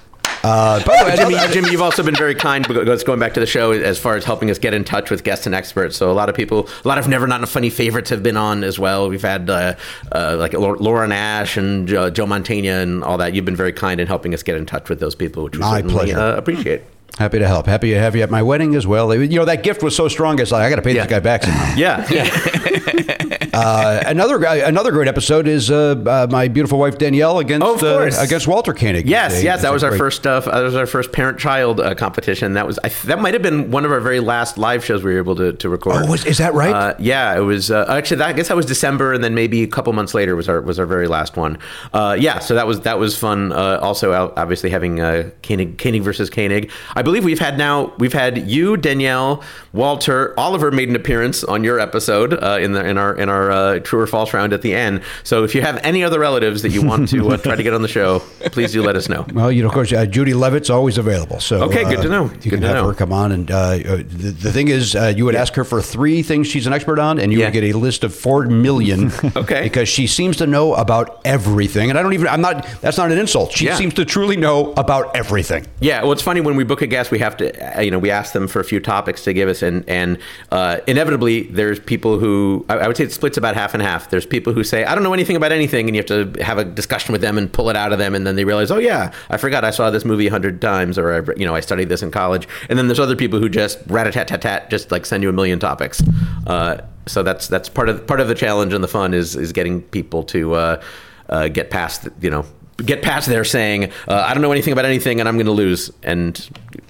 Uh, 0.45 0.83
by 0.85 0.97
the 0.97 1.05
way, 1.05 1.15
Jimmy, 1.37 1.53
Jimmy, 1.53 1.71
you've 1.71 1.81
also 1.81 2.03
been 2.03 2.15
very 2.15 2.35
kind 2.35 2.67
because 2.67 3.03
going 3.03 3.19
back 3.19 3.33
to 3.33 3.39
the 3.39 3.47
show 3.47 3.71
as 3.71 3.97
far 3.97 4.15
as 4.15 4.23
helping 4.23 4.51
us 4.51 4.59
get 4.59 4.73
in 4.75 4.83
touch 4.83 5.09
with 5.09 5.23
guests 5.23 5.47
and 5.47 5.55
experts. 5.55 5.97
So 5.97 6.11
a 6.11 6.13
lot 6.13 6.29
of 6.29 6.35
people, 6.35 6.69
a 6.83 6.87
lot 6.87 6.99
of 6.99 7.07
Never 7.07 7.25
Not 7.25 7.43
a 7.43 7.47
Funny 7.47 7.71
favorites 7.71 8.11
have 8.11 8.21
been 8.21 8.37
on 8.37 8.63
as 8.63 8.77
well. 8.77 9.09
We've 9.09 9.21
had 9.23 9.49
uh, 9.49 9.75
uh, 10.11 10.35
like 10.37 10.53
Lau- 10.53 10.75
Laura 10.75 11.07
Nash 11.07 11.57
and 11.57 11.91
uh, 11.91 12.11
Joe 12.11 12.27
Mantegna 12.27 12.83
and 12.83 13.03
all 13.03 13.17
that. 13.17 13.33
You've 13.33 13.45
been 13.45 13.55
very 13.55 13.73
kind 13.73 13.99
in 13.99 14.05
helping 14.07 14.33
us 14.35 14.43
get 14.43 14.55
in 14.55 14.65
touch 14.67 14.87
with 14.87 14.99
those 14.99 15.15
people, 15.15 15.45
which 15.45 15.53
we 15.55 15.59
My 15.61 15.77
certainly 15.77 15.93
pleasure. 15.95 16.19
uh, 16.19 16.35
appreciate. 16.35 16.81
Happy 17.17 17.39
to 17.39 17.47
help. 17.47 17.65
Happy 17.65 17.91
to 17.91 17.99
have 17.99 18.15
you 18.15 18.23
at 18.23 18.29
my 18.29 18.41
wedding 18.43 18.75
as 18.75 18.85
well. 18.85 19.13
You 19.15 19.39
know 19.39 19.45
that 19.45 19.63
gift 19.63 19.81
was 19.81 19.95
so 19.95 20.07
strong. 20.09 20.39
It's 20.39 20.51
like 20.51 20.63
I 20.63 20.69
got 20.69 20.75
to 20.77 20.81
pay 20.81 20.93
Yeah. 20.93 21.03
this 21.05 21.11
guy 21.11 21.19
back 21.19 21.43
somehow. 21.43 21.75
Yeah, 21.77 22.05
yeah. 22.09 22.29
Uh, 23.55 24.03
another 24.05 24.37
guy, 24.37 24.57
another 24.57 24.91
great 24.91 25.07
episode 25.07 25.47
is 25.47 25.71
uh, 25.71 25.95
uh, 26.05 26.27
my 26.29 26.49
beautiful 26.49 26.77
wife 26.77 26.97
Danielle 26.97 27.39
against 27.39 27.65
Oh, 27.65 28.01
against 28.19 28.49
Walter 28.49 28.73
Koenig. 28.73 29.07
Yes, 29.07 29.41
yes, 29.41 29.61
that 29.61 29.71
was 29.71 29.81
our 29.81 29.91
great- 29.91 29.97
first 29.99 30.27
uh, 30.27 30.41
that 30.41 30.59
was 30.61 30.75
our 30.75 30.85
first 30.85 31.13
parent-child 31.13 31.79
uh, 31.79 31.95
competition. 31.95 32.53
That 32.53 32.67
was 32.67 32.77
I, 32.83 32.89
that 33.05 33.19
might 33.21 33.33
have 33.33 33.41
been 33.41 33.71
one 33.71 33.85
of 33.85 33.93
our 33.93 34.01
very 34.01 34.19
last 34.19 34.57
live 34.57 34.83
shows 34.83 35.03
we 35.05 35.13
were 35.13 35.19
able 35.19 35.37
to, 35.37 35.53
to 35.53 35.69
record. 35.69 36.03
Oh, 36.03 36.11
was- 36.11 36.25
is 36.25 36.37
that 36.39 36.53
right? 36.53 36.73
Uh, 36.73 36.95
yeah, 36.99 37.33
it 37.37 37.39
was. 37.41 37.71
Uh, 37.71 37.85
actually, 37.87 38.17
that, 38.17 38.27
I 38.27 38.33
guess 38.33 38.49
that 38.49 38.57
was 38.57 38.65
December, 38.65 39.13
and 39.13 39.23
then 39.23 39.33
maybe 39.33 39.63
a 39.63 39.67
couple 39.67 39.93
months 39.93 40.13
later 40.13 40.35
was 40.35 40.49
our 40.49 40.59
was 40.59 40.77
our 40.77 40.85
very 40.85 41.07
last 41.07 41.37
one. 41.37 41.57
Uh, 41.93 42.17
yeah, 42.19 42.39
so 42.39 42.55
that 42.55 42.67
was 42.67 42.81
that 42.81 42.99
was 42.99 43.17
fun. 43.17 43.53
Uh, 43.53 43.79
also, 43.81 44.33
obviously 44.35 44.69
having 44.69 44.99
uh, 44.99 45.29
Koenig, 45.43 45.77
Koenig 45.77 46.03
versus 46.03 46.29
Koenig. 46.29 46.69
I 46.97 47.01
believe 47.05 47.23
we've 47.23 47.39
had 47.39 47.57
now 47.57 47.93
we've 47.97 48.11
had 48.13 48.49
you, 48.49 48.75
Danielle, 48.75 49.41
Walter, 49.71 50.33
Oliver 50.37 50.71
made 50.71 50.89
an 50.89 50.95
appearance 50.95 51.43
on 51.43 51.63
your 51.63 51.79
episode 51.79 52.33
uh, 52.33 52.57
in 52.59 52.73
the 52.73 52.85
in 52.85 52.97
our 52.97 53.15
in 53.15 53.29
our 53.29 53.51
uh, 53.51 53.79
true 53.79 53.99
or 54.01 54.07
false 54.07 54.33
round 54.33 54.51
at 54.51 54.61
the 54.61 54.73
end. 54.75 55.01
So 55.23 55.43
if 55.43 55.55
you 55.55 55.61
have 55.61 55.77
any 55.83 56.03
other 56.03 56.19
relatives 56.19 56.61
that 56.63 56.69
you 56.71 56.81
want 56.85 57.07
to 57.09 57.29
uh, 57.29 57.37
try 57.37 57.55
to 57.55 57.63
get 57.63 57.73
on 57.73 57.81
the 57.81 57.87
show, 57.87 58.19
please 58.51 58.71
do 58.73 58.81
let 58.83 58.95
us 58.95 59.07
know. 59.07 59.25
Well, 59.33 59.51
you 59.51 59.61
know, 59.61 59.67
of 59.69 59.73
course, 59.73 59.93
uh, 59.93 60.05
Judy 60.05 60.33
Levitt's 60.33 60.69
always 60.69 60.97
available. 60.97 61.39
So 61.39 61.63
Okay, 61.63 61.83
good 61.83 61.99
uh, 61.99 62.03
to 62.03 62.09
know. 62.09 62.23
You 62.25 62.29
Good 62.29 62.49
can 62.51 62.61
have 62.63 62.75
know. 62.75 62.87
her 62.89 62.93
come 62.93 63.13
on, 63.13 63.31
and 63.31 63.49
uh, 63.51 63.55
uh, 63.55 63.77
the, 63.97 64.35
the 64.41 64.51
thing 64.51 64.67
is, 64.67 64.95
uh, 64.95 65.13
you 65.15 65.23
would 65.25 65.35
ask 65.35 65.53
her 65.55 65.63
for 65.63 65.81
three 65.81 66.23
things 66.23 66.47
she's 66.47 66.67
an 66.67 66.73
expert 66.73 66.99
on, 66.99 67.19
and 67.19 67.31
you 67.31 67.39
Yeah. 67.39 67.45
would 67.45 67.53
get 67.53 67.63
a 67.63 67.77
list 67.77 68.03
of 68.03 68.13
four 68.13 68.45
million. 68.47 69.11
Okay. 69.35 69.63
because 69.63 69.87
she 69.89 70.07
seems 70.07 70.37
to 70.37 70.47
know 70.47 70.73
about 70.73 71.19
everything, 71.25 71.89
and 71.89 71.99
I 71.99 72.01
don't 72.03 72.13
even. 72.13 72.27
I'm 72.27 72.41
not. 72.41 72.65
That's 72.81 72.97
not 72.97 73.11
an 73.11 73.17
insult. 73.17 73.51
She 73.51 73.65
Yeah. 73.65 73.75
seems 73.75 73.93
to 73.95 74.05
truly 74.05 74.37
know 74.37 74.71
about 74.73 75.15
everything. 75.15 75.65
Yeah, 75.81 76.01
well, 76.03 76.11
it's 76.13 76.21
funny 76.21 76.41
when 76.41 76.55
we 76.55 76.63
book 76.63 76.81
a 76.81 76.87
guest, 76.95 77.11
we 77.11 77.19
have 77.19 77.35
to, 77.37 77.77
uh, 77.77 77.81
you 77.81 77.91
know, 77.91 77.99
we 77.99 78.11
ask 78.11 78.33
them 78.33 78.47
for 78.47 78.59
a 78.59 78.63
few 78.63 78.79
topics 78.79 79.23
to 79.25 79.33
give 79.33 79.49
us, 79.49 79.61
and 79.61 79.87
and 79.89 80.17
uh, 80.51 80.77
inevitably 80.87 81.43
there's 81.43 81.79
people 81.79 82.19
who 82.19 82.65
I, 82.69 82.75
I 82.77 82.87
would 82.87 82.97
say 82.97 83.03
it 83.03 83.11
splits 83.11 83.37
about 83.37 83.55
half 83.55 83.73
and 83.73 83.83
half. 83.83 84.09
There's 84.09 84.25
people 84.25 84.53
who 84.53 84.63
say 84.63 84.85
I 84.85 84.95
don't 84.95 85.03
know 85.03 85.13
anything 85.13 85.35
about 85.35 85.51
anything, 85.51 85.87
and 85.87 85.95
you 85.95 86.03
have 86.03 86.33
to 86.35 86.43
have 86.43 86.57
a 86.57 86.65
discussion 86.65 87.11
with 87.11 87.21
them 87.21 87.37
and 87.37 87.51
pull 87.51 87.69
it 87.69 87.75
out 87.75 87.91
of 87.91 87.99
them, 87.99 88.15
and 88.15 88.25
then 88.25 88.35
they 88.35 88.45
realize, 88.45 88.71
oh 88.71 88.77
yeah, 88.77 89.11
I 89.29 89.37
forgot 89.37 89.63
I 89.63 89.71
saw 89.71 89.89
this 89.91 90.05
movie 90.05 90.27
a 90.27 90.31
hundred 90.31 90.61
times, 90.61 90.97
or 90.97 91.13
I, 91.13 91.33
you 91.37 91.45
know, 91.45 91.55
I 91.55 91.59
studied 91.59 91.89
this 91.89 92.01
in 92.01 92.11
college. 92.11 92.47
And 92.69 92.79
then 92.79 92.87
there's 92.87 92.99
other 92.99 93.15
people 93.15 93.39
who 93.39 93.49
just 93.49 93.79
rat 93.87 94.07
a 94.07 94.11
tat 94.11 94.27
tat 94.27 94.41
tat, 94.41 94.69
just 94.69 94.91
like 94.91 95.05
send 95.05 95.23
you 95.23 95.29
a 95.29 95.33
million 95.33 95.59
topics. 95.59 96.01
Uh, 96.47 96.81
so 97.07 97.23
that's 97.23 97.47
that's 97.47 97.69
part 97.69 97.89
of 97.89 98.07
part 98.07 98.19
of 98.19 98.27
the 98.27 98.35
challenge 98.35 98.73
and 98.73 98.83
the 98.83 98.87
fun 98.87 99.13
is 99.13 99.35
is 99.35 99.51
getting 99.51 99.81
people 99.81 100.23
to 100.23 100.55
uh, 100.55 100.83
uh, 101.29 101.47
get 101.47 101.69
past, 101.69 102.07
you 102.21 102.29
know. 102.29 102.45
Get 102.83 103.01
past 103.01 103.27
there 103.29 103.45
saying, 103.45 103.85
uh, 104.07 104.25
I 104.27 104.33
don't 104.33 104.41
know 104.41 104.51
anything 104.51 104.73
about 104.73 104.83
anything 104.83 105.21
and 105.21 105.29
I'm 105.29 105.35
going 105.35 105.45
to 105.45 105.51
lose. 105.53 105.91
And 106.03 106.35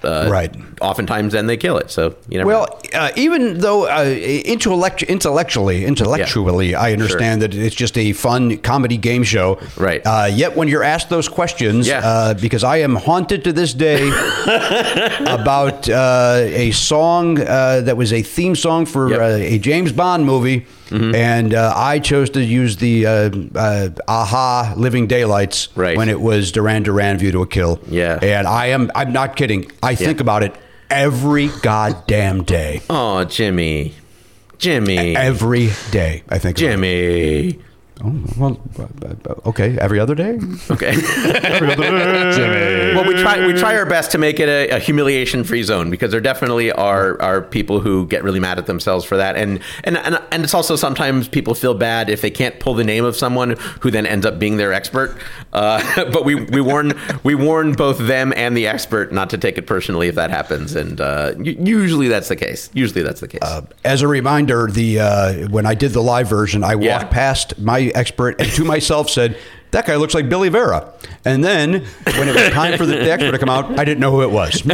uh, 0.02 0.26
Right. 0.28 0.52
oftentimes 0.80 1.32
then 1.32 1.46
they 1.46 1.56
kill 1.56 1.78
it. 1.78 1.92
So, 1.92 2.16
you 2.28 2.40
know. 2.40 2.46
Well, 2.46 2.80
uh, 2.92 3.10
even 3.14 3.58
though 3.58 3.86
uh, 3.86 4.02
intellect- 4.04 5.04
intellectually, 5.04 5.84
intellectually, 5.84 6.74
I 6.74 6.92
understand 6.92 7.40
that 7.42 7.54
it's 7.54 7.76
just 7.76 7.96
a 7.96 8.12
fun 8.14 8.56
comedy 8.58 8.96
game 8.96 9.22
show. 9.22 9.60
Right. 9.76 10.02
Uh, 10.04 10.28
yet 10.32 10.56
when 10.56 10.66
you're 10.66 10.82
asked 10.82 11.08
those 11.08 11.28
questions, 11.28 11.86
Yeah. 11.86 12.00
uh, 12.04 12.34
because 12.34 12.64
I 12.64 12.78
am 12.78 12.96
haunted 12.96 13.44
to 13.44 13.52
this 13.52 13.72
day 13.72 14.08
about 15.26 15.88
uh, 15.88 16.40
a 16.46 16.72
song 16.72 17.40
uh, 17.40 17.80
that 17.82 17.96
was 17.96 18.12
a 18.12 18.22
theme 18.22 18.56
song 18.56 18.86
for 18.86 19.10
Yep. 19.10 19.20
uh, 19.20 19.22
a 19.24 19.58
James 19.58 19.92
Bond 19.92 20.24
movie. 20.26 20.66
And 20.90 21.52
uh, 21.54 21.72
I 21.76 21.98
chose 21.98 22.30
to 22.30 22.42
use 22.42 22.76
the 22.76 23.06
uh, 23.06 23.30
uh, 23.54 23.88
a-ha 24.08 24.74
Living 24.76 25.06
Daylights 25.06 25.68
Right. 25.76 25.96
when 25.96 26.08
it 26.08 26.20
was 26.20 26.52
Duran 26.52 26.82
Duran 26.84 27.18
View 27.18 27.32
to 27.32 27.42
a 27.42 27.46
Kill. 27.46 27.80
Yeah. 27.88 28.18
And 28.22 28.46
I 28.46 28.66
am, 28.66 28.90
I'm 28.94 29.12
not 29.12 29.36
kidding. 29.36 29.70
I 29.82 29.94
think 29.94 30.20
about 30.20 30.42
it 30.42 30.54
every 30.90 31.48
goddamn 31.62 32.44
day. 32.44 32.82
oh, 32.88 33.24
Jimmy. 33.24 33.94
Jimmy. 34.58 35.14
Every 35.16 35.70
day, 35.90 36.22
I 36.28 36.38
think. 36.38 36.56
about 36.58 36.68
it. 36.68 36.70
Jimmy. 36.72 37.58
Oh, 38.04 38.22
well, 38.36 38.60
okay. 39.46 39.78
Every 39.78 39.98
other 39.98 40.14
day? 40.14 40.38
Okay. 40.70 40.96
well, 42.94 43.08
we 43.08 43.14
try 43.14 43.46
we 43.46 43.54
try 43.54 43.74
our 43.74 43.86
best 43.86 44.10
to 44.10 44.18
make 44.18 44.38
it 44.38 44.50
a, 44.50 44.76
a 44.76 44.78
humiliation-free 44.78 45.62
zone 45.62 45.88
because 45.88 46.10
there 46.10 46.20
definitely 46.20 46.70
are 46.70 47.20
are 47.22 47.40
people 47.40 47.80
who 47.80 48.06
get 48.06 48.22
really 48.22 48.38
mad 48.38 48.58
at 48.58 48.66
themselves 48.66 49.06
for 49.06 49.16
that, 49.16 49.36
and 49.36 49.60
and 49.84 49.96
and, 49.96 50.20
and 50.30 50.44
it's 50.44 50.52
also 50.52 50.76
sometimes 50.76 51.26
people 51.26 51.54
feel 51.54 51.72
bad 51.72 52.10
if 52.10 52.20
they 52.20 52.30
can't 52.30 52.60
pull 52.60 52.74
the 52.74 52.84
name 52.84 53.02
of 53.02 53.16
someone 53.16 53.56
who 53.80 53.90
then 53.90 54.04
ends 54.04 54.26
up 54.26 54.38
being 54.38 54.58
their 54.58 54.74
expert. 54.74 55.16
Uh, 55.54 56.04
but 56.12 56.26
we 56.26 56.34
we 56.34 56.60
warn 56.60 56.92
we 57.22 57.34
warn 57.34 57.72
both 57.72 57.96
them 57.96 58.30
and 58.36 58.54
the 58.54 58.66
expert 58.66 59.10
not 59.10 59.30
to 59.30 59.38
take 59.38 59.56
it 59.56 59.66
personally 59.66 60.08
if 60.08 60.16
that 60.16 60.28
happens, 60.28 60.76
and 60.76 61.00
uh, 61.00 61.32
usually 61.38 62.08
that's 62.08 62.28
the 62.28 62.36
case. 62.36 62.68
Usually 62.74 63.02
that's 63.02 63.22
the 63.22 63.28
case. 63.28 63.40
Uh, 63.40 63.62
as 63.86 64.02
a 64.02 64.08
reminder, 64.08 64.66
the 64.70 65.00
uh, 65.00 65.48
when 65.48 65.64
I 65.64 65.74
did 65.74 65.92
the 65.92 66.02
live 66.02 66.28
version, 66.28 66.62
I 66.62 66.74
yeah. 66.74 66.98
walked 66.98 67.10
past 67.10 67.58
my 67.58 67.85
expert 67.94 68.40
and 68.40 68.50
to 68.52 68.64
myself 68.64 69.10
said 69.10 69.38
that 69.70 69.86
guy 69.86 69.96
looks 69.96 70.14
like 70.14 70.28
Billy 70.28 70.48
Vera. 70.48 70.92
And 71.24 71.42
then 71.42 71.84
when 72.04 72.28
it 72.28 72.34
was 72.34 72.50
time 72.50 72.78
for 72.78 72.86
the, 72.86 72.94
the 72.94 73.12
expert 73.12 73.32
to 73.32 73.38
come 73.38 73.48
out, 73.48 73.78
I 73.78 73.84
didn't 73.84 74.00
know 74.00 74.10
who 74.10 74.22
it 74.22 74.30
was. 74.30 74.62
and 74.66 74.72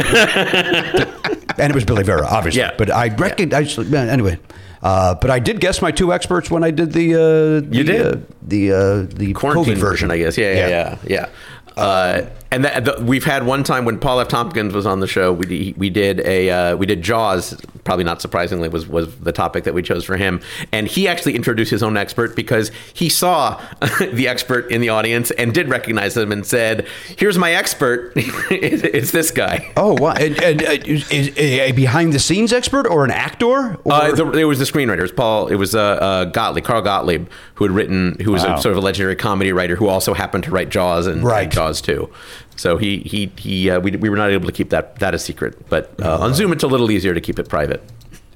it 1.71 1.75
was 1.75 1.83
Billy 1.83 2.03
Vera, 2.03 2.25
obviously. 2.25 2.61
Yeah. 2.61 2.75
But 2.77 2.91
I 2.91 3.09
recognized, 3.09 3.77
yeah. 3.77 4.01
anyway. 4.03 4.39
Uh, 4.83 5.15
but 5.15 5.29
I 5.29 5.39
did 5.39 5.61
guess 5.61 5.81
my 5.81 5.91
two 5.91 6.11
experts 6.11 6.51
when 6.51 6.63
I 6.63 6.69
did 6.69 6.91
the 6.91 7.15
uh, 7.15 7.19
the, 7.61 7.67
you 7.71 7.83
did 7.85 8.01
uh, 8.05 8.19
the 8.41 8.71
uh, 8.73 9.15
the 9.15 9.31
quarantine 9.31 9.77
version, 9.77 10.11
I 10.11 10.17
guess. 10.17 10.37
Yeah, 10.37 10.51
yeah, 10.51 10.55
yeah, 10.55 10.67
yeah. 10.67 10.97
yeah. 11.07 11.29
Uh, 11.77 12.29
and 12.53 12.65
that, 12.65 12.85
the, 12.85 13.03
we've 13.03 13.23
had 13.23 13.45
one 13.47 13.63
time 13.63 13.83
when 13.83 13.97
Paul 13.99 14.19
F. 14.19 14.27
Tompkins 14.27 14.73
was 14.73 14.85
on 14.85 14.99
the 14.99 15.07
show. 15.07 15.33
We 15.33 15.73
we 15.75 15.89
did 15.89 16.19
a 16.19 16.49
uh, 16.49 16.75
we 16.75 16.85
did 16.85 17.01
Jaws. 17.01 17.59
Probably 17.83 18.05
not 18.05 18.21
surprisingly, 18.21 18.69
was 18.69 18.87
was 18.87 19.15
the 19.17 19.31
topic 19.31 19.63
that 19.63 19.73
we 19.73 19.81
chose 19.81 20.05
for 20.05 20.17
him. 20.17 20.39
And 20.71 20.87
he 20.87 21.07
actually 21.07 21.35
introduced 21.35 21.71
his 21.71 21.81
own 21.81 21.97
expert 21.97 22.35
because 22.35 22.71
he 22.93 23.09
saw 23.09 23.59
the 23.99 24.27
expert 24.27 24.71
in 24.71 24.81
the 24.81 24.89
audience 24.89 25.31
and 25.31 25.53
did 25.53 25.67
recognize 25.67 26.15
him 26.15 26.31
and 26.31 26.45
said, 26.45 26.87
"Here's 27.17 27.39
my 27.39 27.53
expert. 27.53 28.13
it's 28.15 29.11
this 29.11 29.31
guy." 29.31 29.71
Oh, 29.75 29.95
wow! 29.99 30.13
And, 30.13 30.39
and 30.41 30.63
uh, 30.63 30.77
is, 30.85 31.35
a 31.37 31.71
behind 31.71 32.13
the 32.13 32.19
scenes 32.19 32.53
expert 32.53 32.85
or 32.85 33.03
an 33.03 33.11
actor? 33.11 33.43
Or? 33.83 33.91
Uh, 33.91 34.11
the, 34.13 34.31
it 34.33 34.45
was 34.45 34.59
the 34.59 34.65
screenwriter. 34.65 34.99
It 34.99 35.01
was 35.01 35.11
Paul. 35.11 35.47
It 35.47 35.55
was 35.55 35.73
uh, 35.73 35.81
uh, 35.81 36.25
Gottlieb, 36.25 36.63
Carl 36.63 36.83
Gottlieb, 36.83 37.27
who 37.55 37.65
had 37.65 37.71
written, 37.71 38.17
who 38.21 38.31
was 38.31 38.43
wow. 38.43 38.55
a 38.55 38.61
sort 38.61 38.73
of 38.73 38.77
a 38.77 38.81
legendary 38.81 39.15
comedy 39.15 39.51
writer 39.51 39.75
who 39.75 39.87
also 39.87 40.13
happened 40.13 40.43
to 40.43 40.51
write 40.51 40.69
Jaws 40.69 41.07
and, 41.07 41.23
right. 41.23 41.43
and 41.43 41.51
Jaws 41.51 41.62
too. 41.81 42.09
So 42.55 42.77
he 42.77 42.99
he 42.99 43.31
he 43.37 43.69
uh, 43.69 43.79
we, 43.79 43.91
we 43.91 44.09
were 44.09 44.17
not 44.17 44.29
able 44.29 44.45
to 44.45 44.51
keep 44.51 44.69
that 44.69 44.99
that 44.99 45.13
a 45.13 45.19
secret, 45.19 45.69
but 45.69 45.93
uh, 46.01 46.19
on 46.19 46.33
Zoom 46.33 46.51
it's 46.51 46.63
a 46.63 46.67
little 46.67 46.91
easier 46.91 47.13
to 47.13 47.21
keep 47.21 47.39
it 47.39 47.49
private. 47.49 47.83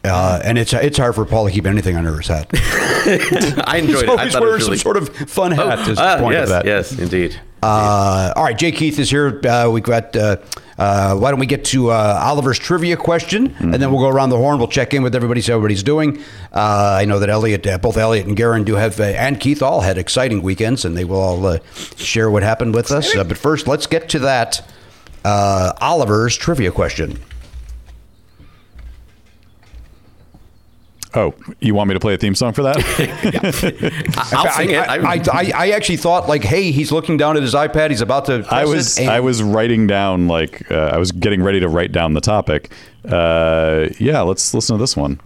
Uh, 0.04 0.40
and 0.44 0.58
it's 0.58 0.74
it's 0.74 0.98
hard 0.98 1.16
for 1.16 1.26
Paul 1.26 1.48
to 1.48 1.52
keep 1.52 1.66
anything 1.66 1.96
under 1.96 2.18
his 2.18 2.28
hat. 2.28 2.48
I 2.54 3.78
enjoyed 3.78 3.96
He's 3.96 4.04
it. 4.04 4.10
Always 4.10 4.36
I 4.36 4.40
wearing 4.40 4.56
really... 4.56 4.78
some 4.78 4.78
sort 4.78 4.98
of 4.98 5.10
fun 5.10 5.52
hat. 5.52 5.80
Oh, 5.80 5.92
is 5.92 5.98
the 5.98 6.04
uh, 6.04 6.20
point 6.20 6.34
yes, 6.34 6.44
of 6.44 6.50
that. 6.50 6.66
Yes, 6.66 6.98
indeed. 6.98 7.40
Uh, 7.62 8.34
all 8.36 8.44
right, 8.44 8.58
J. 8.58 8.72
Keith 8.72 9.00
is 9.00 9.10
here. 9.10 9.42
Uh, 9.46 9.70
we've 9.72 9.84
got. 9.84 10.16
Uh, 10.78 11.16
why 11.16 11.32
don't 11.32 11.40
we 11.40 11.46
get 11.46 11.66
to 11.66 11.90
uh, 11.90 12.22
Oliver's 12.24 12.60
trivia 12.60 12.96
question, 12.96 13.50
mm-hmm. 13.50 13.74
and 13.74 13.82
then 13.82 13.92
we'll 13.92 14.02
go 14.02 14.10
around 14.10 14.30
the 14.30 14.38
horn. 14.38 14.60
We'll 14.60 14.68
check 14.68 14.94
in 14.94 15.02
with 15.02 15.16
everybody, 15.16 15.42
see 15.42 15.52
how 15.52 15.58
everybody's 15.58 15.84
doing. 15.84 16.20
Uh, 16.54 16.98
I 17.00 17.06
know 17.06 17.20
that 17.20 17.30
Eliot, 17.30 17.66
uh, 17.66 17.78
both 17.80 17.98
Eliot 17.98 18.28
and 18.28 18.38
Garon 18.38 18.64
do 18.64 18.76
have, 18.76 19.00
uh, 19.00 19.04
and 19.04 19.40
Keith 19.40 19.64
all 19.64 19.82
had 19.82 19.98
exciting 19.98 20.42
weekends, 20.44 20.86
and 20.86 20.96
they 20.96 21.04
will 21.04 21.20
all 21.20 21.60
share 21.98 22.30
what 22.30 22.44
happened 22.44 22.76
with 22.76 22.92
us. 22.92 23.16
but 23.16 23.38
first, 23.38 23.68
let's 23.68 23.88
get 23.88 24.10
to 24.10 24.20
that 24.20 24.62
Oliver's 25.26 26.38
trivia 26.38 26.72
question. 26.72 27.20
Oh, 31.18 31.34
you 31.60 31.74
want 31.74 31.88
me 31.88 31.96
to 31.96 32.00
play 32.00 32.14
a 32.14 32.18
theme 32.18 32.36
song 32.36 32.54
for 32.54 32.62
that? 32.62 32.78
I'll 34.34 34.52
sing 34.52 34.70
it. 34.70 34.78
I, 34.78 34.98
I, 34.98 35.24
I, 35.34 35.52
I, 35.56 35.70
actually 35.72 35.98
thought 35.98 36.30
like, 36.30 36.44
hey, 36.44 36.70
he's 36.70 36.92
looking 36.92 37.18
down 37.18 37.36
at 37.36 37.42
his 37.42 37.56
iPad. 37.56 37.90
He's 37.90 38.02
about 38.02 38.26
to. 38.26 38.46
I 38.52 38.66
was 38.66 39.00
I 39.00 39.20
was 39.20 39.42
writing 39.42 39.88
down 39.88 40.28
like 40.28 40.72
uh, 40.72 40.92
I 40.94 40.98
was 40.98 41.12
getting 41.12 41.42
ready 41.42 41.60
to 41.60 41.70
write 41.70 41.92
down 41.92 42.14
the 42.14 42.22
topic. 42.22 42.72
Uh, 43.04 43.90
yeah, 43.98 44.22
let's 44.22 44.54
listen 44.54 44.76
to 44.78 44.80
this 44.80 44.96
one. 44.96 45.20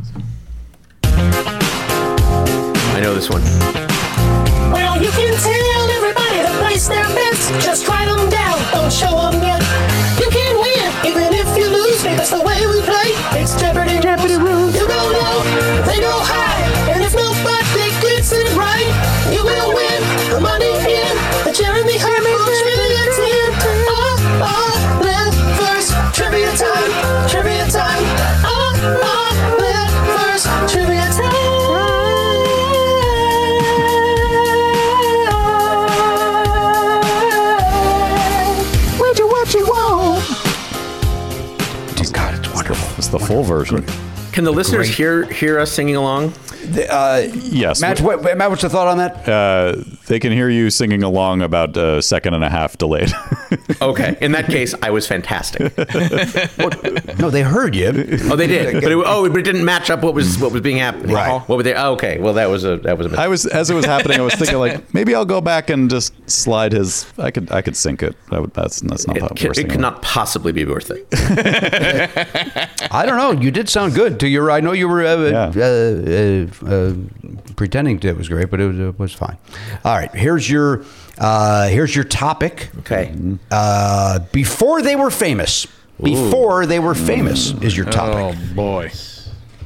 I 1.04 3.00
know 3.02 3.14
this 3.14 3.30
one. 3.30 3.42
Well, 4.72 4.96
you 5.04 5.10
can 5.10 5.34
tell 5.44 5.90
everybody 5.90 6.38
to 6.48 6.58
place 6.64 6.88
their 6.88 7.04
bets. 7.04 7.66
Just 7.66 7.86
the 43.12 43.20
full 43.20 43.44
version. 43.44 43.86
Can 44.32 44.44
the 44.44 44.52
listeners 44.52 44.88
Great. 44.88 44.98
hear 44.98 45.26
hear 45.26 45.60
us 45.60 45.72
singing 45.72 45.96
along? 45.96 46.34
Uh, 46.90 47.28
yes. 47.34 47.82
Matt, 47.82 48.00
what, 48.02 48.24
Matt, 48.38 48.50
what's 48.50 48.62
your 48.62 48.70
thought 48.70 48.88
on 48.88 48.98
that? 49.00 49.28
Uh, 49.28 49.84
they 50.08 50.20
can 50.20 50.32
hear 50.32 50.50
you 50.50 50.70
singing 50.70 51.04
along 51.04 51.42
about 51.42 51.76
a 51.76 52.02
second 52.02 52.34
and 52.34 52.44
a 52.44 52.50
half 52.50 52.78
delayed. 52.78 53.12
okay. 53.82 54.16
In 54.22 54.32
that 54.34 54.46
case, 54.46 54.76
I 54.82 54.92
was 54.92 55.08
fantastic. 55.08 55.62
no, 57.20 57.30
they 57.30 57.42
heard 57.42 57.76
you. 57.76 57.88
Oh, 58.26 58.36
they 58.36 58.48
did. 58.48 58.82
But 58.82 58.92
it, 58.92 59.04
oh, 59.06 59.28
but 59.30 59.40
it 59.40 59.44
didn't 59.44 59.66
match 59.66 59.90
up 59.90 60.04
what 60.04 60.14
was 60.14 60.38
what 60.40 60.52
was 60.52 60.62
being 60.62 60.78
happening. 60.78 61.16
Right. 61.16 61.40
What 61.42 61.58
were 61.58 61.64
they? 61.64 61.74
Oh, 61.74 61.94
okay. 61.94 62.20
Well, 62.20 62.34
that 62.36 62.50
was 62.50 62.64
a 62.64 62.78
that 62.78 62.98
was 62.98 63.08
a. 63.08 63.10
Mistake. 63.10 63.26
I 63.26 63.28
was 63.28 63.46
as 63.48 63.70
it 63.70 63.74
was 63.74 63.86
happening. 63.86 64.20
I 64.20 64.24
was 64.24 64.36
thinking 64.36 64.58
like 64.58 64.94
maybe 64.94 65.16
I'll 65.16 65.26
go 65.26 65.42
back 65.42 65.70
and 65.70 65.90
just 65.90 66.14
slide 66.30 66.74
his. 66.74 67.12
I 67.18 67.32
could 67.32 67.52
I 67.52 67.62
could 67.62 67.76
sync 67.76 68.04
it. 68.04 68.16
That 68.30 68.42
would, 68.42 68.54
that's 68.54 68.82
that's 68.82 69.08
not 69.08 69.18
it, 69.18 69.20
the 69.22 69.48
worst 69.48 69.60
It 69.60 69.70
could 69.70 69.80
not 69.80 70.02
possibly 70.02 70.52
be 70.52 70.66
worth 70.66 70.92
it. 70.92 71.08
I 72.92 73.06
don't 73.06 73.18
know. 73.18 73.42
You 73.42 73.52
did 73.52 73.68
sound 73.68 73.96
good. 73.96 74.20
To 74.22 74.28
your, 74.28 74.52
I 74.52 74.60
know 74.60 74.72
you 74.72 74.88
were. 74.88 75.04
Uh, 75.04 75.52
yeah. 75.52 75.52
Uh, 75.56 76.70
uh, 76.70 76.70
uh 76.70 76.94
pretending 77.56 78.00
it 78.04 78.16
was 78.16 78.30
great, 78.30 78.52
but 78.52 78.62
it 78.62 78.68
was, 78.68 78.80
it 78.80 79.00
was 79.00 79.14
fine. 79.14 79.36
All 79.84 79.96
right, 79.96 80.14
here's 80.14 80.48
your 80.48 80.86
uh, 81.18 81.70
here's 81.70 81.96
your 81.96 82.06
topic. 82.06 82.70
Okay. 82.82 83.16
Uh, 83.50 84.20
before 84.32 84.84
they 84.84 84.96
were 84.96 85.10
famous. 85.10 85.66
Before 86.00 86.68
they 86.68 86.78
were 86.78 86.94
famous 86.94 87.52
is 87.64 87.76
your 87.76 87.88
topic. 87.88 88.38
Oh 88.38 88.56
boy. 88.56 88.92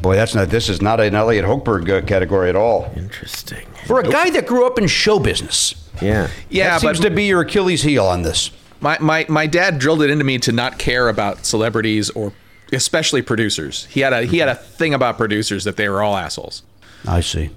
Boy, 0.01 0.15
that's 0.15 0.33
not. 0.33 0.47
This 0.47 0.69
is 0.69 0.81
not 0.81 1.01
an 1.01 1.15
Eliot 1.15 1.43
Hochberg 1.43 1.89
uh, 1.89 2.05
category 2.05 2.47
at 2.47 2.55
all. 2.55 2.89
Interesting. 2.95 3.67
For 3.87 3.99
a 3.99 4.03
nope. 4.03 4.13
guy 4.13 4.29
that 4.29 4.47
grew 4.47 4.65
up 4.65 4.79
in 4.79 4.87
show 4.87 5.19
business. 5.19 5.89
Yeah. 6.01 6.29
Yeah. 6.49 6.69
That 6.69 6.81
seems 6.81 6.99
but, 6.99 7.09
to 7.09 7.13
be 7.13 7.25
your 7.25 7.41
Achilles 7.41 7.83
heel 7.83 8.05
on 8.05 8.21
this. 8.21 8.51
My, 8.79 8.97
my 9.01 9.25
my 9.27 9.47
dad 9.47 9.79
drilled 9.79 10.01
it 10.01 10.09
into 10.09 10.23
me 10.23 10.37
to 10.39 10.53
not 10.53 10.79
care 10.79 11.09
about 11.09 11.45
celebrities 11.45 12.09
or 12.11 12.31
especially 12.71 13.21
producers. 13.21 13.85
He 13.85 14.01
had 14.01 14.13
a 14.13 14.23
he 14.23 14.37
had 14.37 14.49
a 14.49 14.55
thing 14.55 14.93
about 14.93 15.17
producers 15.17 15.63
that 15.63 15.77
they 15.77 15.89
were 15.89 16.01
all 16.01 16.15
assholes. 16.15 16.63
I 17.07 17.21
see. 17.21 17.51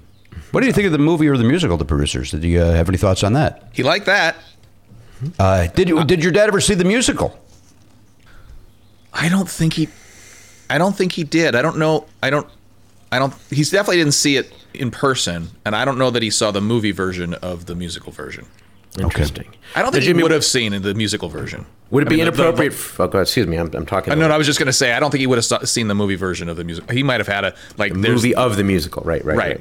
What 0.50 0.60
do 0.60 0.66
you 0.66 0.72
think 0.72 0.86
of 0.86 0.92
the 0.92 0.98
movie 0.98 1.28
or 1.28 1.36
the 1.36 1.44
musical, 1.44 1.76
The 1.76 1.84
Producers? 1.84 2.30
Did 2.30 2.44
you 2.44 2.60
uh, 2.60 2.72
have 2.72 2.88
any 2.88 2.96
thoughts 2.98 3.22
on 3.22 3.32
that? 3.34 3.68
He 3.72 3.82
liked 3.82 4.06
that. 4.06 4.36
Uh, 5.38 5.66
did 5.68 5.88
you? 5.88 6.04
Did 6.04 6.22
your 6.22 6.32
dad 6.32 6.48
ever 6.48 6.60
see 6.60 6.74
the 6.74 6.84
musical? 6.84 7.38
I 9.12 9.28
don't 9.28 9.48
think 9.48 9.74
he. 9.74 9.88
I 10.70 10.78
don't 10.78 10.96
think 10.96 11.12
he 11.12 11.24
did. 11.24 11.54
I 11.54 11.62
don't 11.62 11.78
know. 11.78 12.06
I 12.22 12.30
don't. 12.30 12.46
I 13.10 13.18
don't. 13.18 13.34
He 13.50 13.64
definitely 13.64 13.96
didn't 13.96 14.14
see 14.14 14.36
it 14.36 14.52
in 14.74 14.90
person, 14.90 15.48
and 15.64 15.74
I 15.74 15.84
don't 15.84 15.98
know 15.98 16.10
that 16.10 16.22
he 16.22 16.30
saw 16.30 16.50
the 16.50 16.60
movie 16.60 16.92
version 16.92 17.34
of 17.34 17.66
the 17.66 17.74
musical 17.74 18.12
version. 18.12 18.46
Interesting. 18.98 19.48
Okay. 19.48 19.58
I 19.74 19.82
don't 19.82 19.92
think 19.92 20.04
did 20.04 20.16
he 20.16 20.22
would 20.22 20.30
have 20.30 20.44
seen 20.44 20.72
in 20.72 20.82
the 20.82 20.94
musical 20.94 21.28
version. 21.28 21.66
Would 21.90 22.02
it 22.02 22.08
be 22.08 22.16
mean, 22.16 22.26
inappropriate? 22.26 22.72
The, 22.72 22.96
the, 22.96 23.02
oh, 23.02 23.08
God, 23.08 23.20
excuse 23.20 23.46
me. 23.46 23.56
I'm, 23.56 23.74
I'm 23.74 23.86
talking. 23.86 24.18
No, 24.18 24.28
no, 24.28 24.34
I 24.34 24.38
was 24.38 24.46
just 24.46 24.58
going 24.58 24.66
to 24.66 24.72
say 24.72 24.92
I 24.92 25.00
don't 25.00 25.10
think 25.10 25.20
he 25.20 25.26
would 25.26 25.42
have 25.42 25.68
seen 25.68 25.88
the 25.88 25.94
movie 25.94 26.16
version 26.16 26.48
of 26.48 26.56
the 26.56 26.64
musical. 26.64 26.94
He 26.94 27.02
might 27.02 27.20
have 27.20 27.28
had 27.28 27.44
a 27.44 27.54
like 27.78 27.92
the 27.92 27.98
movie 27.98 28.34
of 28.34 28.56
the 28.56 28.64
musical. 28.64 29.02
Right, 29.04 29.24
right, 29.24 29.36
right. 29.36 29.48
right. 29.56 29.60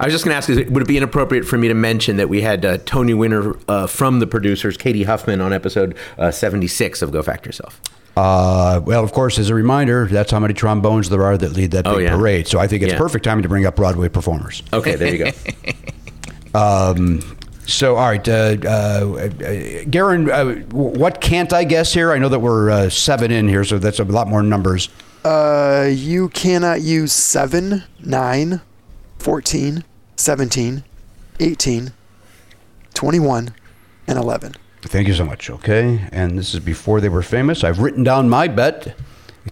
I 0.00 0.06
was 0.06 0.14
just 0.14 0.24
going 0.24 0.32
to 0.32 0.36
ask: 0.36 0.48
Would 0.70 0.82
it 0.82 0.88
be 0.88 0.96
inappropriate 0.96 1.44
for 1.44 1.58
me 1.58 1.68
to 1.68 1.74
mention 1.74 2.16
that 2.16 2.28
we 2.28 2.40
had 2.40 2.64
uh, 2.64 2.78
Tony 2.78 3.14
winner 3.14 3.56
uh, 3.68 3.86
from 3.86 4.20
the 4.20 4.26
producers, 4.26 4.76
Cady 4.76 5.04
Huffman, 5.04 5.40
on 5.40 5.52
episode 5.52 5.96
uh, 6.18 6.30
76 6.30 7.02
of 7.02 7.12
Go 7.12 7.22
Fact 7.22 7.46
Yourself? 7.46 7.80
Uh, 8.16 8.80
well, 8.84 9.02
of 9.02 9.12
course, 9.12 9.38
as 9.38 9.50
a 9.50 9.54
reminder, 9.54 10.06
that's 10.06 10.30
how 10.30 10.38
many 10.38 10.54
trombones 10.54 11.10
there 11.10 11.24
are 11.24 11.36
that 11.36 11.52
lead 11.52 11.72
that 11.72 11.86
oh, 11.86 11.96
big 11.96 12.06
oh, 12.06 12.10
yeah. 12.10 12.16
parade. 12.16 12.46
So 12.46 12.58
I 12.58 12.68
think 12.68 12.82
it's 12.82 12.92
yeah. 12.92 12.98
perfect 12.98 13.24
timing 13.24 13.42
to 13.42 13.48
bring 13.48 13.66
up 13.66 13.76
Broadway 13.76 14.08
performers. 14.08 14.62
Okay, 14.72 14.94
there 14.94 15.14
you 15.14 15.24
go. 15.24 16.58
um, 16.58 17.20
so, 17.66 17.96
all 17.96 18.08
right, 18.08 18.28
uh, 18.28 18.32
uh, 18.32 18.66
uh 18.66 19.28
Garon, 19.86 20.30
uh, 20.30 20.66
what 20.74 21.20
can't 21.20 21.52
I 21.52 21.64
guess 21.64 21.92
here? 21.92 22.12
I 22.12 22.18
know 22.18 22.28
that 22.28 22.40
we're 22.40 22.70
uh, 22.70 22.90
seven 22.90 23.30
in 23.30 23.48
here, 23.48 23.64
so 23.64 23.78
that's 23.78 24.00
a 24.00 24.04
lot 24.04 24.28
more 24.28 24.42
numbers. 24.42 24.88
Uh, 25.24 25.88
you 25.90 26.28
cannot 26.28 26.82
use 26.82 27.12
seven, 27.12 27.84
nine, 28.00 28.60
14, 29.18 29.84
17, 30.16 30.84
18, 31.40 31.92
21, 32.92 33.54
and 34.06 34.18
11. 34.18 34.54
Thank 34.82 35.08
you 35.08 35.14
so 35.14 35.24
much. 35.24 35.48
Okay, 35.48 36.06
and 36.12 36.38
this 36.38 36.52
is 36.52 36.60
before 36.60 37.00
they 37.00 37.08
were 37.08 37.22
famous. 37.22 37.64
I've 37.64 37.78
written 37.78 38.04
down 38.04 38.28
my 38.28 38.48
bet. 38.48 38.94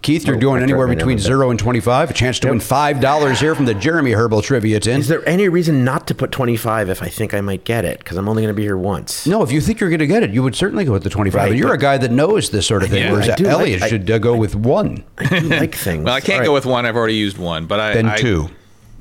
Keith, 0.01 0.25
you're 0.25 0.37
Oh, 0.37 0.39
doing 0.39 0.63
anywhere 0.63 0.87
between 0.87 1.19
zero 1.19 1.51
and 1.51 1.59
twenty-five. 1.59 2.09
A 2.09 2.13
chance 2.13 2.39
to 2.39 2.49
win 2.49 2.59
five 2.59 2.99
dollars 2.99 3.39
here 3.39 3.53
from 3.53 3.65
the 3.65 3.75
Jeremy 3.75 4.11
Herbal 4.13 4.41
Trivia 4.41 4.79
Tin. 4.79 4.99
Is 4.99 5.07
there 5.07 5.27
any 5.29 5.47
reason 5.49 5.83
not 5.85 6.07
to 6.07 6.15
put 6.15 6.31
25 6.31 6.89
if 6.89 7.03
I 7.03 7.09
think 7.09 7.33
I 7.33 7.41
might 7.41 7.63
get 7.63 7.85
it? 7.85 7.99
Because 7.99 8.17
I'm 8.17 8.27
only 8.27 8.41
going 8.41 8.53
to 8.53 8.57
be 8.57 8.63
here 8.63 8.75
once. 8.75 9.27
No, 9.27 9.43
if 9.43 9.51
you 9.51 9.61
think 9.61 9.79
you're 9.79 9.91
going 9.91 9.99
to 9.99 10.07
get 10.07 10.23
it, 10.23 10.31
you 10.31 10.41
would 10.41 10.55
certainly 10.55 10.83
go 10.83 10.91
with 10.93 11.03
the 11.03 11.11
25. 11.11 11.39
Right, 11.39 11.49
but 11.49 11.57
you're 11.57 11.67
but- 11.67 11.75
a 11.75 11.77
guy 11.77 11.97
that 11.99 12.11
knows 12.11 12.49
this 12.49 12.65
sort 12.65 12.81
of 12.81 12.89
thing, 12.89 13.03
Yeah, 13.03 13.11
whereas 13.11 13.29
I 13.29 13.35
do 13.35 13.43
like- 13.43 13.53
Eliot 13.53 13.81
I- 13.83 13.87
should 13.89 14.09
uh, 14.09 14.17
go 14.17 14.35
with 14.35 14.55
one, 14.55 15.03
I 15.19 15.39
do 15.39 15.47
like 15.49 15.75
things. 15.75 16.03
Well, 16.05 16.15
I 16.15 16.21
can't 16.21 16.39
All 16.41 16.47
go 16.47 16.53
with 16.53 16.65
one. 16.65 16.85
I've 16.87 16.95
already 16.95 17.15
used 17.15 17.37
one, 17.37 17.67
but 17.67 17.79
I 17.79 17.93
then 17.93 18.07
I- 18.07 18.17
two, 18.17 18.49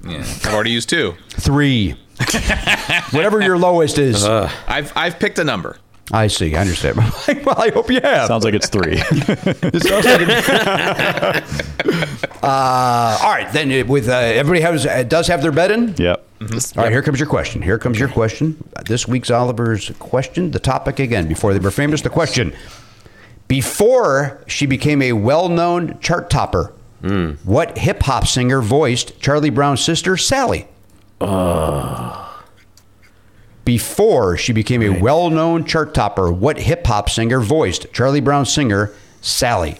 Yeah, 0.06 0.18
I've 0.18 0.52
already 0.52 0.72
used 0.72 0.90
two. 0.90 1.14
three, 1.30 1.92
whatever 3.12 3.40
your 3.40 3.56
lowest 3.56 3.96
is. 3.98 4.24
I've 4.24 4.92
I've 4.94 5.18
picked 5.18 5.38
a 5.38 5.44
number. 5.44 5.78
I 6.10 6.26
see. 6.26 6.54
I 6.56 6.60
understand. 6.60 6.96
well, 7.44 7.54
I 7.56 7.70
hope 7.70 7.90
you 7.90 8.00
have. 8.02 8.26
Sounds 8.26 8.44
like 8.44 8.54
it's 8.54 8.68
three. 8.68 8.96
Uh, 12.42 13.16
all 13.22 13.30
right, 13.30 13.52
then 13.52 13.70
uh, 13.70 13.84
with 13.86 14.08
uh, 14.08 14.12
everybody 14.12 14.60
has 14.60 14.84
uh, 14.84 15.04
does 15.04 15.28
have 15.28 15.42
their 15.42 15.52
bed 15.52 15.70
in. 15.70 15.94
yep. 15.96 16.26
All 16.40 16.48
right, 16.82 16.90
here 16.90 17.00
comes 17.02 17.20
your 17.20 17.28
question. 17.28 17.62
Here 17.62 17.78
comes 17.78 18.00
your 18.00 18.08
question. 18.08 18.56
This 18.84 19.06
week's 19.06 19.30
Oliver's 19.30 19.90
question. 20.00 20.50
The 20.50 20.58
topic 20.58 20.98
again, 20.98 21.28
before 21.28 21.52
they 21.52 21.60
were 21.60 21.70
famous, 21.70 22.02
the 22.02 22.10
question. 22.10 22.52
Before 23.46 24.42
she 24.48 24.66
became 24.66 25.02
a 25.02 25.12
well 25.12 25.48
known 25.48 26.00
chart 26.00 26.30
topper, 26.30 26.72
what 27.44 27.78
hip 27.78 28.02
hop 28.02 28.26
singer 28.26 28.60
voiced 28.60 29.20
Charlie 29.20 29.50
Brown's 29.50 29.84
sister, 29.84 30.16
Sally? 30.16 30.66
Before 33.64 34.36
she 34.36 34.52
became 34.52 34.82
a 34.82 35.00
well 35.00 35.30
known 35.30 35.64
chart 35.64 35.94
topper, 35.94 36.32
what 36.32 36.58
hip 36.58 36.86
hop 36.86 37.08
singer 37.08 37.40
voiced 37.40 37.92
Charlie 37.92 38.20
Brown's 38.20 38.52
singer, 38.52 38.92
Sally? 39.20 39.78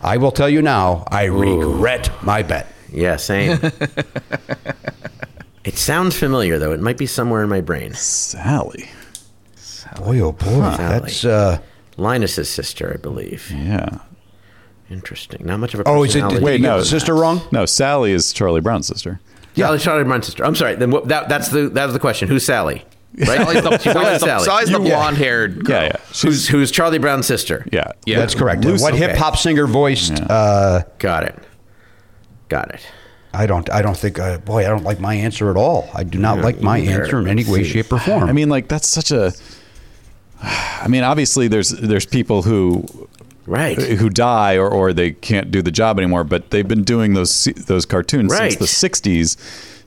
I 0.00 0.16
will 0.16 0.32
tell 0.32 0.48
you 0.48 0.62
now, 0.62 1.04
I 1.08 1.24
regret 1.24 2.10
my 2.22 2.42
bet. 2.42 2.66
Yeah, 2.92 3.16
same. 3.16 3.58
it 5.64 5.76
sounds 5.76 6.16
familiar, 6.16 6.58
though. 6.58 6.72
It 6.72 6.80
might 6.80 6.98
be 6.98 7.06
somewhere 7.06 7.42
in 7.42 7.48
my 7.48 7.60
brain. 7.60 7.94
Sally. 7.94 8.88
Boy, 9.96 10.20
oh 10.20 10.32
boy, 10.32 10.60
that's. 10.60 11.24
Uh, 11.24 11.58
Linus's 11.96 12.48
sister, 12.48 12.92
I 12.94 12.96
believe. 12.96 13.50
Yeah. 13.50 13.98
Interesting. 14.88 15.44
Not 15.44 15.60
much 15.60 15.74
of 15.74 15.80
a 15.80 15.84
oh, 15.86 16.02
is 16.02 16.14
it? 16.14 16.20
personality. 16.20 16.44
Wait, 16.44 16.60
no. 16.60 16.78
the 16.78 16.84
sister 16.84 17.14
wrong? 17.14 17.42
No, 17.52 17.66
Sally 17.66 18.12
is 18.12 18.32
Charlie 18.32 18.60
Brown's 18.60 18.86
sister. 18.86 19.20
Sally, 19.56 19.78
Charlie 19.78 20.04
Brown's 20.04 20.26
sister. 20.26 20.44
I'm 20.44 20.54
sorry. 20.54 20.76
Then 20.76 20.90
what, 20.90 21.08
that, 21.08 21.28
that's 21.28 21.48
the 21.48 21.68
that 21.70 21.84
was 21.84 21.92
the 21.92 22.00
question. 22.00 22.28
Who's 22.28 22.44
Sally? 22.44 22.84
Right? 23.18 23.26
Sally's 23.26 23.62
the, 23.62 23.78
She 23.78 23.92
voiced 23.92 23.92
Sally's 23.92 24.20
the, 24.20 24.26
Sally. 24.26 24.44
Sally's 24.44 24.70
the 24.70 24.78
blonde-haired 24.78 25.64
girl. 25.64 25.76
Yeah, 25.76 25.82
yeah. 25.86 25.96
Who's 26.22 26.46
who's 26.48 26.70
Charlie 26.70 26.98
Brown's 26.98 27.26
sister? 27.26 27.66
Yeah. 27.72 27.92
Yeah. 28.06 28.18
That's 28.18 28.34
correct. 28.34 28.64
Loose- 28.64 28.80
what 28.80 28.94
okay. 28.94 29.08
hip 29.08 29.16
hop 29.16 29.36
singer 29.36 29.66
voiced? 29.66 30.12
Uh, 30.20 30.82
Got 30.98 31.24
it. 31.24 31.38
Got 32.48 32.70
it. 32.74 32.80
I 33.32 33.46
don't. 33.46 33.68
I 33.70 33.82
don't 33.82 33.96
think. 33.96 34.18
Uh, 34.18 34.38
boy, 34.38 34.64
I 34.64 34.68
don't 34.68 34.82
like 34.84 34.98
my 35.00 35.14
answer 35.14 35.50
at 35.50 35.56
all. 35.56 35.88
I 35.94 36.02
do 36.04 36.18
not 36.18 36.38
like 36.38 36.60
my 36.60 36.78
either. 36.78 37.02
answer 37.04 37.18
in 37.20 37.28
any 37.28 37.44
way, 37.44 37.62
see. 37.62 37.70
shape, 37.70 37.92
or 37.92 37.98
form. 38.00 38.24
I 38.28 38.32
mean, 38.32 38.48
like 38.48 38.66
that's 38.68 38.88
such 38.88 39.10
a. 39.12 39.32
I 40.42 40.88
mean, 40.88 41.04
obviously, 41.04 41.46
there's 41.48 41.70
there's 41.70 42.06
people 42.06 42.42
who 42.42 42.84
Right. 43.46 43.76
who 43.78 44.10
die 44.10 44.56
or, 44.56 44.68
or 44.68 44.92
they 44.92 45.12
can't 45.12 45.50
do 45.50 45.62
the 45.62 45.70
job 45.70 45.98
anymore, 45.98 46.24
but 46.24 46.50
they've 46.50 46.66
been 46.66 46.82
doing 46.84 47.14
those 47.14 47.30
se- 47.32 47.52
those 47.52 47.84
cartoons 47.86 48.32
Right. 48.32 48.52
since 48.52 48.80
the 48.80 48.88
'60s. 48.88 49.36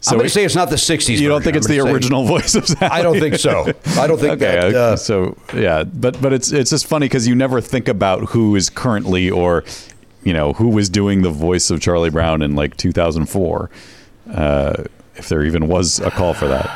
So 0.03 0.11
I'm 0.11 0.17
going 0.17 0.27
to 0.27 0.33
say 0.33 0.43
it's 0.43 0.53
not 0.55 0.69
the 0.69 0.75
'60s. 0.75 1.17
you 1.19 1.29
don't 1.29 1.39
version. 1.39 1.43
think 1.43 1.55
it's 1.57 1.65
I'm 1.67 1.71
the 1.71 1.77
gonna 1.77 1.89
say- 1.89 1.93
original 1.93 2.25
voice 2.25 2.55
of 2.55 2.67
Sally? 2.67 2.91
I 2.91 3.01
don't 3.01 3.19
think 3.19 3.35
so. 3.35 3.71
I 3.97 4.05
don't 4.07 4.19
think 4.19 4.33
okay, 4.41 4.71
that. 4.71 4.75
Uh, 4.75 4.95
so 4.97 5.37
yeah, 5.55 5.83
but 5.85 6.21
but 6.21 6.33
it's 6.33 6.51
it's 6.51 6.69
just 6.71 6.85
funny 6.87 7.05
because 7.05 7.27
you 7.27 7.35
never 7.35 7.61
think 7.61 7.87
about 7.87 8.29
who 8.31 8.55
is 8.55 8.69
currently 8.69 9.29
or 9.31 9.63
you 10.23 10.33
know 10.33 10.53
who 10.53 10.67
was 10.69 10.89
doing 10.89 11.21
the 11.21 11.29
voice 11.29 11.69
of 11.71 11.79
Charlie 11.81 12.09
Brown 12.09 12.41
in 12.41 12.53
like 12.55 12.75
2004, 12.77 13.69
uh, 14.33 14.83
if 15.15 15.29
there 15.29 15.43
even 15.43 15.67
was 15.69 15.99
a 15.99 16.11
call 16.11 16.33
for 16.33 16.47
that. 16.47 16.67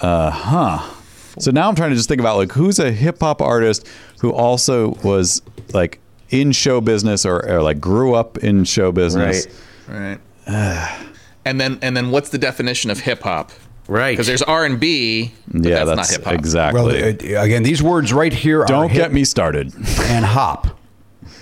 Uh 0.00 0.30
huh. 0.30 0.94
So 1.38 1.50
now 1.52 1.68
I'm 1.70 1.74
trying 1.74 1.90
to 1.90 1.96
just 1.96 2.08
think 2.08 2.20
about 2.20 2.36
like 2.36 2.52
who's 2.52 2.78
a 2.78 2.92
hip 2.92 3.20
hop 3.20 3.40
artist 3.40 3.88
who 4.20 4.30
also 4.30 4.90
was 5.02 5.40
like 5.72 6.00
in 6.28 6.52
show 6.52 6.80
business 6.82 7.24
or, 7.24 7.48
or 7.48 7.62
like 7.62 7.80
grew 7.80 8.14
up 8.14 8.36
in 8.38 8.64
show 8.64 8.92
business. 8.92 9.46
Right. 9.88 10.18
Right. 10.46 10.98
and 11.44 11.60
then 11.60 11.78
and 11.82 11.96
then 11.96 12.10
what's 12.10 12.30
the 12.30 12.38
definition 12.38 12.90
of 12.90 13.00
hip 13.00 13.22
hop? 13.22 13.50
Right. 13.88 14.12
Because 14.12 14.26
there's 14.28 14.42
R 14.42 14.64
and 14.64 14.78
B. 14.78 15.32
Yeah, 15.52 15.84
that's, 15.84 15.88
that's, 15.88 15.96
not 15.96 16.16
hip 16.18 16.24
hop. 16.24 16.34
exactly. 16.34 16.82
well, 16.82 16.90
uh, 17.38 17.42
again, 17.44 17.62
these 17.62 17.82
words 17.82 18.12
right 18.12 18.32
here 18.32 18.64
Don't 18.66 18.88
hip 18.90 19.02
get 19.02 19.12
me 19.12 19.24
started. 19.24 19.74
and 20.02 20.24
hop. 20.24 20.78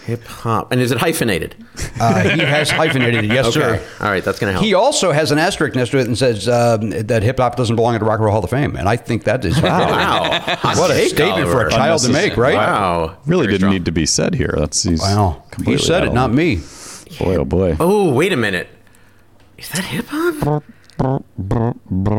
Hip 0.06 0.24
hop. 0.24 0.72
And 0.72 0.80
is 0.80 0.90
it 0.90 0.98
hyphenated? 0.98 1.54
Uh, 2.00 2.22
he 2.30 2.40
has 2.40 2.70
hyphenated 2.70 3.24
it. 3.24 3.28
Yes, 3.32 3.46
Okay. 3.54 3.60
sir. 3.78 3.82
All 4.00 4.10
right. 4.10 4.24
That's 4.24 4.38
going 4.38 4.48
to 4.48 4.52
help. 4.54 4.64
He 4.64 4.72
also 4.74 5.12
has 5.12 5.30
an 5.30 5.38
asterisk 5.38 5.76
next 5.76 5.90
to 5.90 5.98
it 5.98 6.06
and 6.06 6.16
says 6.18 6.48
um, 6.48 6.90
that 6.90 7.22
hip 7.22 7.38
hop 7.38 7.56
doesn't 7.56 7.76
belong 7.76 7.94
in 7.94 8.00
the 8.00 8.06
Rock 8.06 8.16
and 8.16 8.24
Roll 8.24 8.32
Hall 8.32 8.42
of 8.42 8.50
Fame, 8.50 8.74
and 8.76 8.88
I 8.88 8.96
think 8.96 9.24
that 9.24 9.44
is 9.44 9.60
wow. 9.62 10.30
what 10.76 10.90
a 10.90 10.94
Take, 10.94 11.10
statement 11.10 11.48
for 11.48 11.66
a 11.66 11.70
child 11.70 12.00
to 12.02 12.08
make, 12.10 12.36
right? 12.38 12.54
Wow. 12.54 13.18
Really 13.26 13.42
Very 13.44 13.52
didn't 13.52 13.58
strong. 13.60 13.72
need 13.74 13.84
to 13.84 13.92
be 13.92 14.06
said 14.06 14.34
here. 14.34 14.54
That's 14.56 14.82
he's 14.82 15.00
Wow, 15.00 15.44
he 15.64 15.76
said 15.78 16.04
it, 16.04 16.12
not 16.14 16.32
me. 16.32 16.56
Boy, 17.18 17.36
oh 17.36 17.44
boy. 17.44 17.76
Oh, 17.78 18.12
wait 18.12 18.32
a 18.32 18.36
minute. 18.36 18.68
Is 19.60 19.68
that 19.70 19.84
hip 19.84 20.06
hop? 20.08 20.64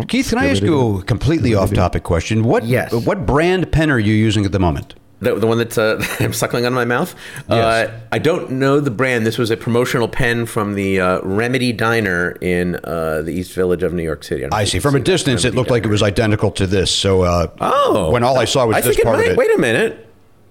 Keith, 0.07 0.29
can 0.29 0.37
I 0.37 0.47
ask 0.47 0.61
you 0.63 0.99
a 0.99 1.03
completely 1.03 1.53
off-topic 1.55 2.03
question? 2.03 2.43
What 2.43 2.63
Yes. 2.65 2.93
what 2.93 3.25
brand 3.25 3.71
pen 3.71 3.89
are 3.91 3.99
you 3.99 4.13
using 4.13 4.45
at 4.45 4.51
the 4.51 4.59
moment? 4.59 4.95
The, 5.21 5.35
the 5.35 5.45
one 5.45 5.59
that's 5.59 5.77
uh, 5.77 6.03
I'm 6.19 6.33
suckling 6.33 6.65
on 6.65 6.73
my 6.73 6.83
mouth. 6.85 7.13
Uh, 7.47 7.89
I 8.11 8.17
don't 8.17 8.49
know 8.51 8.79
the 8.79 8.89
brand. 8.89 9.23
This 9.25 9.37
was 9.37 9.51
a 9.51 9.57
promotional 9.57 10.07
pen 10.07 10.47
from 10.47 10.73
the 10.73 10.99
uh, 10.99 11.21
Remedy 11.21 11.71
Diner 11.73 12.31
in 12.41 12.77
uh, 12.83 13.21
the 13.21 13.31
East 13.31 13.53
Village 13.53 13.83
of 13.83 13.93
New 13.93 14.01
York 14.03 14.23
City. 14.23 14.41
don't 14.41 14.53
I 14.53 14.63
see. 14.63 14.79
From 14.79 14.95
a 14.95 14.97
can 14.99 15.05
see 15.05 15.11
distance, 15.11 15.45
it 15.45 15.49
Remedy 15.49 15.57
looked 15.57 15.69
like 15.69 15.85
it 15.85 15.89
was 15.89 16.01
identical 16.01 16.49
to 16.51 16.65
this. 16.65 16.89
So, 16.89 17.21
uh, 17.21 17.47
Oh, 17.59 18.09
when 18.11 18.23
all 18.23 18.39
I 18.39 18.45
saw 18.45 18.65
was 18.65 18.77
I 18.77 18.81
this 18.81 18.99
part 18.99 19.17
might, 19.17 19.25
of 19.27 19.31
it. 19.33 19.37
Wait 19.37 19.53
a 19.53 19.59
minute. 19.59 20.07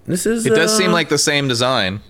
This 0.07 0.25
is. 0.25 0.47
It 0.47 0.51
does 0.51 0.73
uh, 0.73 0.77
seem 0.79 0.93
like 0.93 1.09
the 1.09 1.19
same 1.19 1.49
design. 1.49 2.01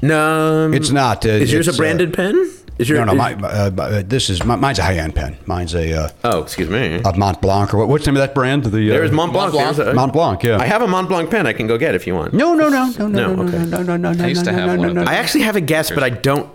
no. 0.00 0.66
um, 0.66 0.74
It's 0.74 0.90
not, 0.90 1.26
uh, 1.26 1.30
is 1.30 1.52
yours 1.52 1.66
a 1.66 1.70
it's, 1.70 1.78
uh, 1.78 1.82
branded 1.82 2.12
pen? 2.14 2.50
Is 2.78 2.88
your 2.88 3.04
no, 3.04 3.12
no, 3.12 3.24
is- 3.28 3.38
my, 3.40 3.48
uh, 3.48 4.02
this 4.06 4.30
is 4.30 4.44
my, 4.44 4.54
mine's 4.54 4.78
a 4.78 4.84
high-end 4.84 5.14
pen. 5.16 5.36
Mine's 5.46 5.74
a 5.74 5.92
uh, 6.04 6.08
Oh, 6.24 6.42
excuse 6.42 6.68
me. 6.70 7.00
a 7.04 7.12
Mont 7.16 7.40
Blanc 7.42 7.74
or 7.74 7.78
what, 7.78 7.88
what's 7.88 8.04
the 8.04 8.12
name 8.12 8.20
of 8.20 8.26
that 8.28 8.34
brand? 8.36 8.64
The 8.66 8.90
uh, 8.90 8.94
There's 8.94 9.10
Mont 9.10 9.32
Blanc. 9.32 9.52
Mont 9.52 9.76
Blanc. 9.76 9.88
A- 9.90 9.94
Mont 9.94 10.12
Blanc, 10.12 10.42
yeah. 10.44 10.58
I 10.58 10.66
have 10.66 10.82
a 10.82 10.86
Mont 10.86 11.08
Blanc 11.08 11.28
pen. 11.30 11.46
I 11.46 11.52
can 11.52 11.66
go 11.66 11.76
get 11.76 11.94
if 11.96 12.06
you 12.06 12.14
want. 12.14 12.34
No, 12.34 12.54
no, 12.54 12.68
no, 12.68 12.86
no, 12.98 13.08
no, 13.08 13.34
No, 13.34 13.34
no, 13.34 13.42
okay. 13.48 13.64
no, 13.64 13.82
no, 13.82 13.96
no, 13.96 14.12
no. 14.12 14.24
I 14.24 14.28
used 14.28 14.44
to 14.44 14.52
have 14.52 14.66
no, 14.66 14.76
one 14.76 14.94
no, 14.94 15.02
no. 15.04 15.10
I 15.10 15.14
actually 15.14 15.42
have 15.42 15.56
a 15.56 15.60
guess, 15.60 15.90
but 15.90 16.04
I 16.04 16.10
don't. 16.10 16.48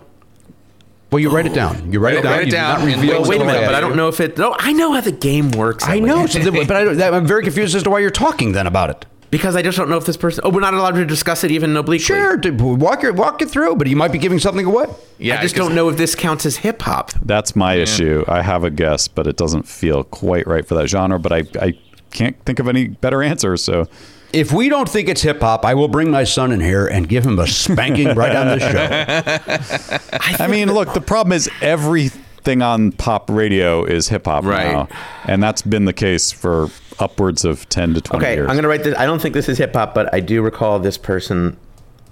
Well, 1.12 1.20
you 1.20 1.30
write 1.30 1.46
it 1.46 1.54
down. 1.54 1.92
You 1.92 2.00
write 2.00 2.16
it 2.16 2.24
down. 2.24 2.32
write 2.32 2.42
it 2.42 2.46
You 2.46 2.52
do 2.52 2.58
down 2.58 2.80
not 2.80 2.88
and 2.88 3.02
reveal 3.02 3.22
wait- 3.22 3.30
Wait 3.30 3.42
a 3.42 3.46
minute, 3.46 3.66
but 3.66 3.76
I 3.76 3.80
don't 3.82 3.96
know 3.96 4.08
if 4.08 4.20
it. 4.20 4.38
No, 4.38 4.56
I 4.58 4.74
know 4.74 4.94
how 4.94 5.02
the 5.02 5.12
game 5.12 5.52
works. 5.52 5.84
I 5.86 6.00
know, 6.00 6.26
so 6.26 6.40
the- 6.40 6.52
but 6.52 6.72
I, 6.72 6.84
don't- 6.86 6.98
that- 6.98 7.14
I'm 7.14 7.28
very 7.28 7.44
confused 7.44 7.76
as 7.76 7.84
to 7.84 7.90
why 7.92 8.00
you're 8.00 8.10
talking 8.10 8.54
then 8.54 8.66
about 8.66 8.90
it. 8.90 9.06
Because 9.34 9.56
I 9.56 9.64
just 9.64 9.76
don't 9.80 9.90
know 9.90 9.98
if 9.98 10.06
this 10.06 10.16
person. 10.16 10.44
Oh, 10.46 10.52
we're 10.52 10.60
not 10.62 10.76
allowed 10.76 10.94
to 10.94 11.06
discuss 11.06 11.44
it 11.44 11.50
even 11.50 11.76
obliquely. 11.76 12.06
Sure, 12.06 12.38
to 12.38 12.52
walk 12.52 13.04
it, 13.04 13.16
walk 13.16 13.42
it 13.42 13.50
through, 13.50 13.78
but 13.78 13.88
you 13.88 13.96
might 13.96 14.12
be 14.12 14.20
giving 14.20 14.38
something 14.38 14.68
away. 14.68 14.86
Yeah, 15.18 15.40
I 15.40 15.42
just 15.42 15.56
don't 15.56 15.74
know 15.74 15.90
if 15.90 15.98
this 15.98 16.14
counts 16.14 16.46
as 16.46 16.58
hip 16.58 16.84
hop. 16.84 17.12
That's 17.24 17.56
my 17.56 17.74
issue. 17.74 18.24
I 18.28 18.44
have 18.44 18.64
a 18.64 18.70
guess, 18.70 19.08
but 19.08 19.26
it 19.26 19.36
doesn't 19.36 19.64
feel 19.68 20.04
quite 20.04 20.46
right 20.46 20.68
for 20.68 20.76
that 20.76 20.88
genre. 20.88 21.18
But 21.18 21.32
I, 21.32 21.44
I 21.60 21.74
can't 22.12 22.38
think 22.46 22.60
of 22.60 22.68
any 22.68 22.90
better 22.90 23.24
answer. 23.24 23.58
So 23.58 23.88
If 24.34 24.52
we 24.52 24.70
don't 24.70 24.88
think 24.88 25.10
it's 25.10 25.24
hip 25.24 25.42
hop, 25.42 25.66
I 25.66 25.74
will 25.74 25.88
bring 25.88 26.12
my 26.12 26.26
son 26.26 26.52
in 26.52 26.60
here 26.62 26.86
and 26.86 27.10
give 27.10 27.26
him 27.26 27.40
a 27.40 27.48
spanking 27.48 28.10
right 28.16 28.36
on 28.36 28.48
the 28.48 28.60
show. 28.60 30.40
I 30.44 30.48
mean, 30.48 30.72
look, 30.72 30.94
the 30.94 31.02
problem 31.02 31.34
is 31.34 31.50
everything 31.62 32.62
on 32.62 32.92
pop 32.92 33.30
radio 33.30 33.84
is 33.86 34.10
hip 34.10 34.26
hop 34.26 34.44
Right. 34.44 34.72
now, 34.72 34.88
and 35.26 35.42
that's 35.42 35.62
been 35.62 35.86
the 35.86 35.94
case 35.94 36.32
for 36.32 36.68
upwards 37.00 37.46
of 37.46 37.68
ten 37.70 37.94
to 37.94 38.02
twenty 38.02 38.26
Okay, 38.26 38.36
years. 38.36 38.50
I'm 38.50 38.56
gonna 38.56 38.68
write 38.68 38.84
this. 38.84 38.98
I 38.98 39.06
don't 39.06 39.22
think 39.22 39.34
this 39.34 39.50
is 39.50 39.58
hip 39.58 39.74
hop, 39.74 39.94
but 39.94 40.14
I 40.14 40.20
do 40.20 40.42
recall 40.42 40.80
this 40.80 40.98
person 40.98 41.58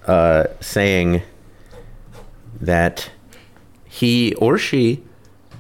uh, 0.08 0.46
saying 0.60 1.22
that 2.60 3.10
he 3.86 4.34
or 4.36 4.58
she 4.58 5.04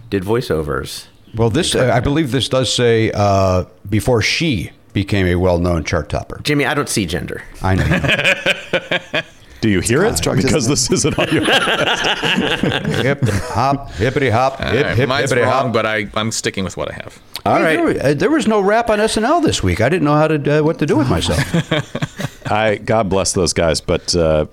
did 0.09 0.23
voiceovers. 0.23 1.07
Well, 1.35 1.49
this 1.49 1.75
uh, 1.75 1.91
I 1.93 1.99
believe 1.99 2.31
this 2.31 2.49
does 2.49 2.73
say 2.73 3.11
uh, 3.13 3.65
before 3.89 4.21
she 4.21 4.71
became 4.93 5.25
a 5.27 5.35
well-known 5.35 5.83
chart 5.85 6.09
topper. 6.09 6.41
Jimmy, 6.43 6.65
I 6.65 6.73
don't 6.73 6.89
see 6.89 7.05
gender. 7.05 7.41
I 7.61 7.75
know. 7.75 9.21
Do 9.61 9.69
you 9.69 9.79
hear 9.79 10.03
it? 10.03 10.07
construct, 10.07 10.41
Because 10.41 10.67
isn't 10.67 10.71
this 10.71 10.91
is 10.91 11.05
an 11.05 11.13
audio. 11.15 11.43
hip 13.03 13.21
hop, 13.23 13.91
hippity 13.91 14.29
hop, 14.29 14.59
All 14.59 14.71
hip 14.71 14.85
right, 14.85 14.97
hip 14.97 15.07
mine's 15.09 15.29
hippity 15.29 15.45
wrong, 15.45 15.65
hop. 15.65 15.73
but 15.73 15.85
I, 15.85 16.07
I'm 16.15 16.31
sticking 16.31 16.63
with 16.63 16.77
what 16.77 16.89
I 16.91 16.95
have. 16.95 17.21
All 17.45 17.57
Hey, 17.57 17.77
right. 17.77 17.95
There, 17.97 18.11
uh, 18.11 18.13
there 18.15 18.29
was 18.31 18.47
no 18.47 18.59
rap 18.61 18.89
on 18.89 18.99
SNL 18.99 19.43
this 19.43 19.61
week. 19.63 19.79
I 19.81 19.89
didn't 19.89 20.03
know 20.05 20.15
how 20.15 20.27
to 20.27 20.59
uh, 20.59 20.63
what 20.63 20.79
to 20.79 20.85
do 20.85 20.97
with 20.97 21.09
myself. 21.09 21.39
I 22.51 22.75
God 22.77 23.09
bless 23.09 23.33
those 23.33 23.53
guys, 23.53 23.81
but 23.81 24.15
uh, 24.15 24.45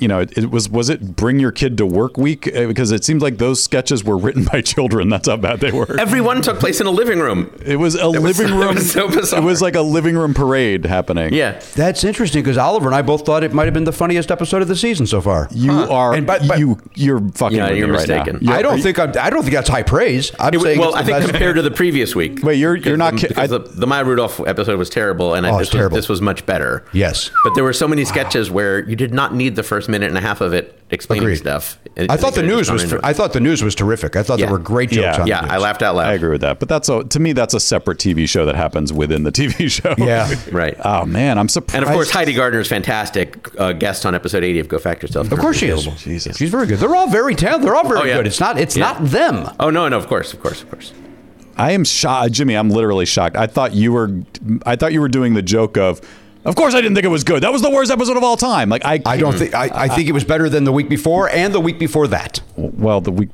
you 0.00 0.08
know, 0.08 0.20
it, 0.20 0.36
it 0.36 0.50
was 0.50 0.68
was 0.68 0.88
it 0.88 1.16
Bring 1.16 1.38
Your 1.38 1.52
Kid 1.52 1.76
to 1.78 1.86
Work 1.86 2.16
Week 2.16 2.46
Uh, 2.54 2.66
because 2.66 2.90
it 2.92 3.04
seemed 3.04 3.22
like 3.22 3.38
those 3.38 3.62
sketches 3.62 4.02
were 4.04 4.16
written 4.16 4.44
by 4.52 4.60
children. 4.60 5.08
That's 5.08 5.28
how 5.28 5.36
bad 5.36 5.60
they 5.60 5.70
were. 5.70 5.98
Everyone 6.00 6.42
took 6.42 6.58
place 6.58 6.80
in 6.80 6.86
a 6.86 6.90
living 6.90 7.18
room. 7.20 7.52
It 7.64 7.76
was 7.76 7.94
a 7.94 8.10
was- 8.10 8.20
living 8.20 8.48
it 8.48 8.58
room. 8.64 8.74
was 8.74 8.90
so 8.92 9.08
bizarre. 9.08 9.40
It 9.40 9.44
was 9.44 9.60
like 9.62 9.74
a 9.74 9.82
living 9.82 10.16
room 10.16 10.34
parade 10.34 10.84
happening. 10.86 11.32
Yeah. 11.34 11.60
That's 11.74 12.04
interesting 12.04 12.42
because 12.42 12.58
Oliver 12.58 12.86
and 12.86 12.94
I 12.94 13.02
both 13.02 13.24
thought 13.26 13.44
it 13.44 13.52
might 13.52 13.64
have 13.66 13.74
been 13.74 13.84
the 13.84 13.92
funniest 13.92 14.30
episode 14.30 14.62
of 14.62 14.68
the 14.68 14.76
season 14.76 15.06
so 15.06 15.20
far. 15.20 15.48
You 15.52 15.72
are 15.72 16.14
And 16.14 16.26
but- 16.26 16.46
but- 16.48 16.58
you 16.58 16.78
you're 16.94 17.20
fucking 17.34 17.56
Yeah, 17.58 17.70
you're 17.70 17.86
me 17.88 17.92
right 17.96 18.08
mistaken. 18.08 18.38
now. 18.42 18.52
I 18.52 18.54
You're- 18.56 18.62
don't 18.70 18.80
think 18.82 18.98
I, 18.98 19.26
I 19.26 19.30
don't 19.30 19.42
think 19.42 19.54
that's 19.54 19.68
high 19.68 19.82
praise. 19.82 20.32
I'm 20.38 20.54
It- 20.54 20.60
saying 20.60 20.78
well, 20.80 20.94
I 20.94 21.02
think 21.04 21.18
best. 21.18 21.28
compared 21.30 21.56
to 21.56 21.62
the 21.62 21.70
previous 21.70 22.14
week. 22.14 22.42
Wait, 22.42 22.56
you're- 22.56 22.80
you're 22.80 22.96
not 22.96 23.14
Because 23.14 23.28
ki- 23.28 23.34
the, 23.34 23.40
I- 23.40 23.46
the, 23.46 23.58
the 23.58 23.86
Maya 23.86 24.04
Rudolph 24.04 24.40
episode 24.46 24.78
was 24.78 24.88
terrible, 24.90 25.34
and 25.34 25.46
I, 25.46 25.50
Oh, 25.50 25.58
this, 25.58 25.68
it's 25.68 25.74
terrible. 25.76 25.96
Was, 25.96 26.04
this 26.04 26.08
was 26.08 26.20
much 26.20 26.46
better. 26.46 26.84
Yes. 26.92 27.30
but 27.44 27.54
there 27.54 27.64
were 27.64 27.72
so 27.72 27.86
many 27.88 28.04
sketches 28.04 28.50
where 28.50 28.88
you 28.88 28.96
did 28.96 29.12
not 29.12 29.34
need 29.34 29.56
the 29.56 29.62
first 29.62 29.88
minute 29.90 30.08
and 30.08 30.16
a 30.16 30.20
half 30.20 30.40
of 30.40 30.54
it 30.54 30.76
explaining 30.90 31.24
Agreed. 31.24 31.36
stuff. 31.36 31.78
It- 31.96 32.10
I 32.10 32.16
thought 32.16 32.34
the 32.34 32.42
news 32.42 32.70
was 32.70 32.84
gone 32.84 33.00
I 33.04 33.12
thought 33.12 33.32
the 33.32 33.40
news 33.40 33.62
was 33.62 33.74
terrific. 33.74 34.16
I 34.16 34.22
thought 34.22 34.38
Yeah. 34.38 34.46
there 34.46 34.52
were 34.52 34.58
great 34.58 34.90
jokes 34.90 35.16
Yeah. 35.16 35.22
on 35.22 35.26
yeah, 35.28 35.42
the 35.46 35.52
I 35.52 35.58
laughed 35.58 35.82
out 35.82 35.94
loud. 35.94 36.08
I 36.08 36.14
agree 36.14 36.30
with 36.30 36.40
that, 36.40 36.58
but 36.58 36.68
that's 36.68 36.88
a 36.88 37.04
to 37.04 37.20
me 37.20 37.32
that's 37.32 37.54
a 37.54 37.60
separate 37.60 37.98
TV 37.98 38.26
show 38.28 38.44
that 38.46 38.56
happens 38.56 38.92
within 38.92 39.22
the 39.22 39.30
TV 39.32 39.68
show. 39.70 39.94
Yeah. 39.98 40.28
Right. 40.52 40.76
Oh 40.84 41.04
man, 41.06 41.38
I'm 41.38 41.48
surprised. 41.48 41.76
And 41.76 41.84
of 41.84 41.92
course, 41.92 42.10
Heidi 42.10 42.32
Gardner 42.32 42.60
is 42.60 42.68
fantastic 42.68 43.48
uh, 43.58 43.72
guest 43.72 44.04
on 44.06 44.14
episode 44.14 44.42
80 44.44 44.60
of 44.60 44.68
Go 44.68 44.78
Fact 44.78 45.02
Yourself. 45.02 45.30
Of 45.30 45.38
course 45.38 45.58
she 45.58 45.66
is. 45.66 45.84
Jesus. 46.02 46.36
She's 46.36 46.50
very 46.50 46.66
good. 46.66 46.78
They're 46.78 46.94
all 46.96 47.08
very 47.10 47.34
talented. 47.34 47.66
They're 47.68 47.74
all 47.76 47.86
very 47.86 48.00
Oh, 48.00 48.04
yeah. 48.04 48.16
good. 48.16 48.26
It's 48.26 48.40
not 48.40 48.58
it's 48.58 48.76
Yeah. 48.76 48.84
not 48.92 49.04
them. 49.04 49.48
Oh 49.60 49.70
no, 49.70 49.88
no, 49.88 49.96
of 49.96 50.06
course, 50.08 50.32
of 50.32 50.40
course, 50.40 50.62
of 50.62 50.70
course. 50.70 50.92
I 51.56 51.72
am 51.72 51.84
shocked, 51.84 52.32
Jimmy. 52.32 52.54
I'm 52.54 52.70
literally 52.70 53.04
shocked. 53.04 53.36
I 53.36 53.46
thought 53.46 53.74
you 53.74 53.92
were, 53.92 54.10
I 54.64 54.76
thought 54.76 54.92
you 54.94 55.00
were 55.02 55.08
doing 55.08 55.34
the 55.34 55.42
joke 55.42 55.76
of, 55.76 56.00
of 56.44 56.54
course 56.56 56.74
I 56.74 56.80
didn't 56.80 56.94
think 56.94 57.04
it 57.04 57.08
was 57.10 57.24
good. 57.24 57.42
That 57.42 57.52
was 57.52 57.62
the 57.62 57.70
worst 57.70 57.90
episode 57.90 58.16
of 58.16 58.22
all 58.22 58.36
time. 58.36 58.68
Like 58.68 58.84
I, 58.84 59.00
I 59.06 59.16
don't 59.16 59.36
think 59.38 59.54
I, 59.54 59.70
I 59.72 59.88
think 59.88 60.08
it 60.08 60.12
was 60.12 60.24
better 60.24 60.48
than 60.48 60.64
the 60.64 60.72
week 60.72 60.88
before 60.88 61.28
and 61.30 61.54
the 61.54 61.60
week 61.60 61.78
before 61.78 62.06
that. 62.08 62.40
Well, 62.56 63.00
the 63.00 63.12
week, 63.12 63.28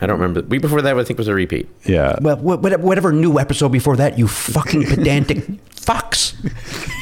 I 0.00 0.06
don't 0.06 0.18
remember. 0.18 0.40
The 0.42 0.48
Week 0.48 0.60
before 0.62 0.82
that, 0.82 0.98
I 0.98 1.04
think 1.04 1.18
was 1.18 1.28
a 1.28 1.34
repeat. 1.34 1.68
yeah. 1.84 2.16
Well, 2.20 2.36
wha- 2.38 2.56
wha- 2.56 2.78
whatever 2.78 3.12
new 3.12 3.38
episode 3.38 3.70
before 3.70 3.96
that, 3.96 4.18
you 4.18 4.26
fucking 4.28 4.84
pedantic 4.88 5.38
fucks. 5.70 6.34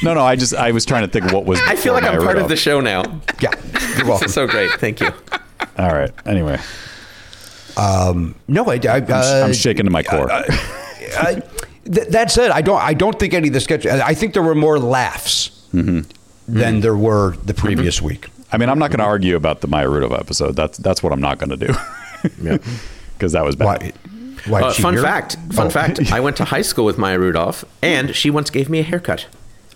No, 0.03 0.13
no. 0.13 0.21
I 0.21 0.35
just, 0.35 0.53
I 0.53 0.71
was 0.71 0.85
trying 0.85 1.03
to 1.03 1.07
think 1.09 1.31
what 1.33 1.45
was. 1.45 1.59
I 1.67 1.75
feel 1.75 1.93
like 1.93 2.03
I'm 2.03 2.21
part 2.21 2.37
of 2.37 2.49
the 2.49 2.55
show 2.55 2.79
now. 2.81 3.03
Yeah, 3.41 3.49
you're 3.97 4.05
welcome. 4.07 4.19
This 4.19 4.29
is 4.29 4.33
so 4.33 4.47
great. 4.47 4.71
Thank 4.73 4.99
you. 5.01 5.09
All 5.77 5.89
right. 5.89 6.11
Anyway, 6.25 6.59
Um. 7.77 8.35
No, 8.47 8.65
I, 8.65 8.75
I, 8.87 8.97
I'm, 8.97 9.05
uh, 9.11 9.41
I'm 9.45 9.53
shaking 9.53 9.85
to 9.85 9.91
my 9.91 10.03
core. 10.03 10.31
I, 10.31 11.41
th- 11.85 12.07
that 12.09 12.31
said, 12.31 12.51
I 12.51 12.61
don't. 12.61 12.81
I 12.81 12.93
don't 12.93 13.17
think 13.19 13.33
any 13.33 13.47
of 13.47 13.53
the 13.53 13.59
sketches. 13.61 13.91
I 13.91 14.13
think 14.13 14.33
there 14.33 14.43
were 14.43 14.55
more 14.55 14.79
laughs 14.79 15.49
Mm-hmm. 15.73 16.01
than 16.47 16.81
there 16.81 16.95
were 16.95 17.35
the 17.45 17.53
previous 17.53 18.01
week. 18.01 18.29
I 18.51 18.57
mean, 18.57 18.69
I'm 18.69 18.77
not 18.77 18.91
going 18.91 18.99
to 18.99 19.05
argue 19.05 19.35
about 19.35 19.61
the 19.61 19.67
Maya 19.67 19.89
Rudolph 19.89 20.13
episode. 20.19 20.55
That's 20.55 20.77
that's 20.77 21.01
what 21.01 21.11
I'm 21.11 21.21
not 21.21 21.39
going 21.39 21.49
to 21.49 21.57
do. 21.57 21.73
Because 23.17 23.31
that 23.31 23.43
was 23.43 23.55
bad. 23.55 23.65
Why? 24.45 24.61
Why? 24.61 24.61
Uh, 24.67 24.73
fun 24.73 24.93
here? 24.93 25.01
fact. 25.03 25.37
Fun 25.53 25.67
Oh. 25.67 25.69
fact. 25.69 26.11
I 26.11 26.19
went 26.19 26.37
to 26.37 26.45
high 26.45 26.61
school 26.61 26.85
with 26.85 26.97
Maya 26.97 27.17
Rudolph, 27.17 27.65
and 27.81 28.15
she 28.15 28.29
once 28.29 28.49
gave 28.49 28.69
me 28.69 28.79
a 28.79 28.83
haircut. 28.83 29.25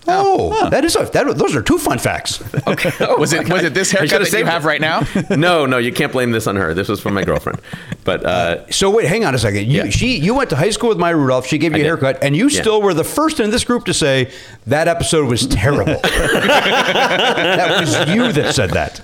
Oh, 0.06 0.70
that 0.70 0.84
is 0.84 0.96
a, 0.96 1.04
that, 1.12 1.36
those 1.36 1.54
are 1.54 1.60
two 1.62 1.76
fun 1.78 1.98
facts. 1.98 2.42
Okay. 2.66 2.90
Was 3.18 3.32
it 3.32 3.48
was 3.48 3.62
it 3.62 3.72
this 3.74 3.94
I 3.94 3.98
haircut 3.98 4.10
should've 4.10 4.30
that 4.30 4.38
you 4.38 4.44
saved 4.44 4.48
have 4.48 4.64
it. 4.64 4.68
right 4.68 4.80
now? 4.80 5.02
no, 5.36 5.64
no, 5.66 5.78
you 5.78 5.92
can't 5.92 6.12
blame 6.12 6.32
this 6.32 6.46
on 6.46 6.56
her. 6.56 6.74
This 6.74 6.88
was 6.88 7.00
from 7.00 7.14
my 7.14 7.24
girlfriend. 7.24 7.60
But 8.04 8.24
uh, 8.24 8.70
So 8.70 8.90
wait, 8.90 9.06
hang 9.06 9.24
on 9.24 9.34
a 9.34 9.38
second. 9.38 9.66
You, 9.66 9.84
Yeah. 9.84 9.90
She, 9.90 10.18
you 10.18 10.34
went 10.34 10.50
to 10.50 10.56
high 10.56 10.70
school 10.70 10.88
with 10.90 10.98
Maya 10.98 11.16
Rudolph. 11.16 11.46
She 11.46 11.56
gave 11.58 11.72
you 11.72 11.78
I 11.78 11.80
a 11.80 11.82
did. 11.82 11.86
haircut, 11.88 12.22
and 12.22 12.36
you 12.36 12.48
Yeah. 12.48 12.60
still 12.60 12.82
were 12.82 12.92
the 12.94 13.04
first 13.04 13.40
in 13.40 13.50
this 13.50 13.64
group 13.64 13.84
to 13.86 13.94
say 13.94 14.30
that 14.66 14.86
episode 14.88 15.28
was 15.30 15.46
terrible. 15.46 15.98
that 16.02 17.76
was 17.80 18.08
you 18.14 18.32
that 18.32 18.54
said 18.54 18.70
that. 18.70 19.00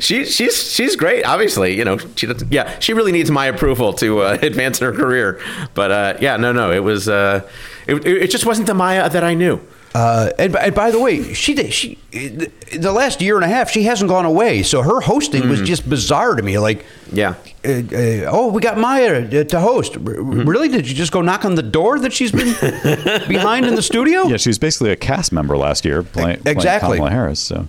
she 0.00 0.24
she's 0.24 0.72
she's 0.72 0.96
great. 0.96 1.24
Obviously, 1.24 1.76
you 1.76 1.84
know 1.84 1.98
she 2.16 2.26
doesn't. 2.26 2.52
Yeah, 2.52 2.78
she 2.78 2.92
really 2.94 3.12
needs 3.12 3.30
my 3.30 3.46
approval 3.46 3.92
to 3.94 4.20
uh, 4.20 4.38
advance 4.42 4.80
in 4.80 4.86
her 4.86 4.92
career. 4.92 5.40
But 5.74 5.90
uh, 5.90 6.16
yeah, 6.20 6.36
no, 6.36 6.52
no, 6.52 6.70
it 6.72 6.80
was. 6.80 7.08
Uh, 7.08 7.42
it, 7.86 8.06
it 8.06 8.30
just 8.30 8.46
wasn't 8.46 8.66
the 8.68 8.74
Maya 8.74 9.08
that 9.10 9.22
I 9.24 9.34
knew. 9.34 9.60
Uh, 9.94 10.30
and, 10.38 10.54
and 10.56 10.74
by 10.74 10.90
the 10.90 10.98
way, 11.00 11.32
she 11.32 11.54
did. 11.54 11.72
She 11.72 11.94
the 12.10 12.92
last 12.92 13.22
year 13.22 13.36
and 13.36 13.44
a 13.44 13.48
half, 13.48 13.70
she 13.70 13.84
hasn't 13.84 14.10
gone 14.10 14.26
away. 14.26 14.62
So 14.62 14.82
her 14.82 15.00
hosting 15.00 15.48
was 15.48 15.62
just 15.62 15.88
bizarre 15.88 16.34
to 16.34 16.42
me. 16.42 16.58
Like, 16.58 16.84
Yeah. 17.12 17.34
uh, 17.64 17.68
uh, 17.70 18.30
oh, 18.30 18.50
we 18.52 18.60
got 18.60 18.76
Maya 18.78 19.44
to 19.44 19.60
host. 19.60 19.96
R- 19.96 20.02
Really? 20.02 20.68
Did 20.68 20.86
you 20.88 20.94
just 20.94 21.12
go 21.12 21.22
knock 21.22 21.44
on 21.46 21.54
the 21.54 21.62
door 21.62 21.98
that 22.00 22.12
she's 22.12 22.30
been 22.32 22.52
behind 23.28 23.64
in 23.66 23.74
the 23.74 23.82
studio? 23.82 24.26
Yeah, 24.26 24.36
she 24.36 24.50
was 24.50 24.58
basically 24.58 24.90
a 24.90 24.96
cast 24.96 25.32
member 25.32 25.56
last 25.56 25.84
year, 25.84 26.02
playing, 26.02 26.40
playing 26.40 26.56
Exactly. 26.56 26.96
Kamala 26.98 27.10
Harris. 27.10 27.40
So 27.40 27.66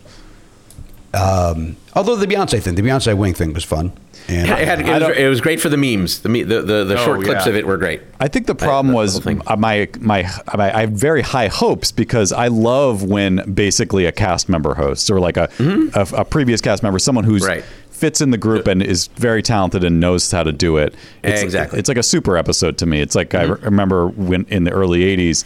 Although 1.95 2.15
the 2.15 2.27
Beyonce 2.27 2.61
thing, 2.61 2.75
the 2.75 2.81
Beyonce 2.81 3.17
wing 3.17 3.33
thing 3.33 3.53
was 3.53 3.63
fun. 3.63 3.91
And 4.29 4.49
It, 4.49 4.67
had, 4.67 4.81
it, 4.81 4.87
was, 5.07 5.17
it 5.17 5.27
was 5.29 5.39
great 5.41 5.61
for 5.61 5.69
the 5.69 5.77
memes. 5.77 6.19
The 6.19 6.29
the 6.43 6.61
the, 6.61 6.83
the 6.83 6.99
Oh, 6.99 7.05
short 7.05 7.23
clips 7.23 7.45
yeah. 7.45 7.49
of 7.51 7.55
it 7.55 7.65
were 7.65 7.77
great. 7.77 8.01
I 8.19 8.27
think 8.27 8.45
the 8.45 8.55
problem 8.55 8.87
the 8.91 8.95
was 8.97 9.13
whole 9.13 9.21
thing. 9.21 9.41
uh, 9.47 9.55
my, 9.55 9.87
my 10.01 10.29
my 10.55 10.75
I 10.75 10.81
have 10.81 10.91
very 10.91 11.21
high 11.21 11.47
hopes 11.47 11.91
because 11.93 12.33
I 12.33 12.47
love 12.47 13.03
when 13.03 13.53
basically 13.53 14.05
a 14.05 14.11
cast 14.11 14.49
member 14.49 14.73
hosts 14.73 15.09
or 15.09 15.19
like 15.21 15.37
a 15.37 15.49
a, 15.95 16.07
a 16.21 16.25
previous 16.25 16.59
cast 16.61 16.83
member, 16.83 16.99
someone 16.99 17.23
who's 17.23 17.43
Mm-hmm. 17.43 17.51
Right. 17.61 17.63
fits 17.89 18.19
in 18.21 18.31
the 18.31 18.37
group 18.37 18.67
and 18.67 18.83
is 18.83 19.07
very 19.15 19.41
talented 19.41 19.83
and 19.83 19.99
knows 19.99 20.29
how 20.29 20.43
to 20.43 20.51
do 20.51 20.77
it. 20.77 20.93
It's, 21.23 21.41
Exactly. 21.41 21.75
Mm-hmm. 21.77 21.79
It's 21.79 21.87
like 21.89 21.97
a 21.97 22.03
super 22.03 22.37
episode 22.37 22.77
to 22.79 22.85
me. 22.85 22.99
It's 23.01 23.15
like 23.15 23.33
I 23.33 23.43
remember 23.43 24.07
when 24.09 24.45
in 24.49 24.65
the 24.65 24.71
early 24.71 24.99
'80s. 25.17 25.45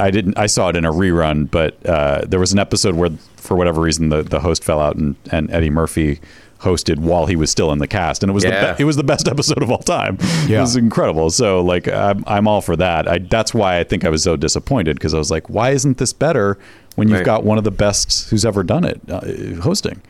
I 0.00 0.10
didn't. 0.10 0.38
I 0.38 0.46
saw 0.46 0.68
it 0.68 0.76
in 0.76 0.84
a 0.84 0.92
rerun, 0.92 1.50
but 1.50 1.84
uh, 1.86 2.22
there 2.26 2.40
was 2.40 2.52
an 2.52 2.58
episode 2.58 2.94
where, 2.94 3.10
for 3.36 3.56
whatever 3.56 3.80
reason, 3.80 4.08
the, 4.08 4.22
the 4.22 4.40
host 4.40 4.64
fell 4.64 4.80
out, 4.80 4.96
and, 4.96 5.16
and 5.30 5.50
Eddie 5.50 5.70
Murphy 5.70 6.20
hosted 6.60 6.98
while 6.98 7.24
he 7.26 7.36
was 7.36 7.50
still 7.50 7.72
in 7.72 7.78
the 7.78 7.86
cast, 7.86 8.22
and 8.22 8.28
it 8.30 8.34
was 8.34 8.44
Yeah. 8.44 8.72
the 8.72 8.76
be- 8.76 8.82
it 8.82 8.84
was 8.84 8.96
the 8.96 9.02
best 9.04 9.26
episode 9.34 9.62
of 9.62 9.70
all 9.70 9.78
time. 9.78 10.18
It 10.48 10.58
was 10.60 10.76
incredible. 10.76 11.30
So 11.30 11.62
like 11.62 11.88
I'm, 11.88 12.22
I'm 12.26 12.46
all 12.46 12.60
for 12.60 12.76
that. 12.76 13.08
I, 13.08 13.18
that's 13.18 13.54
why 13.54 13.78
I 13.78 13.84
think 13.84 14.04
I 14.04 14.10
was 14.10 14.22
so 14.22 14.36
disappointed 14.36 14.96
because 14.96 15.14
I 15.14 15.18
was 15.18 15.30
like, 15.30 15.48
why 15.48 15.70
isn't 15.70 15.96
this 15.98 16.12
better 16.12 16.58
when 16.96 17.08
you've 17.08 17.18
Right. 17.20 17.24
got 17.24 17.44
one 17.44 17.56
of 17.56 17.64
the 17.64 17.70
best 17.70 18.28
who's 18.28 18.44
ever 18.44 18.62
done 18.62 18.84
it 18.84 19.00
uh, 19.08 19.20
hosting? 19.62 20.02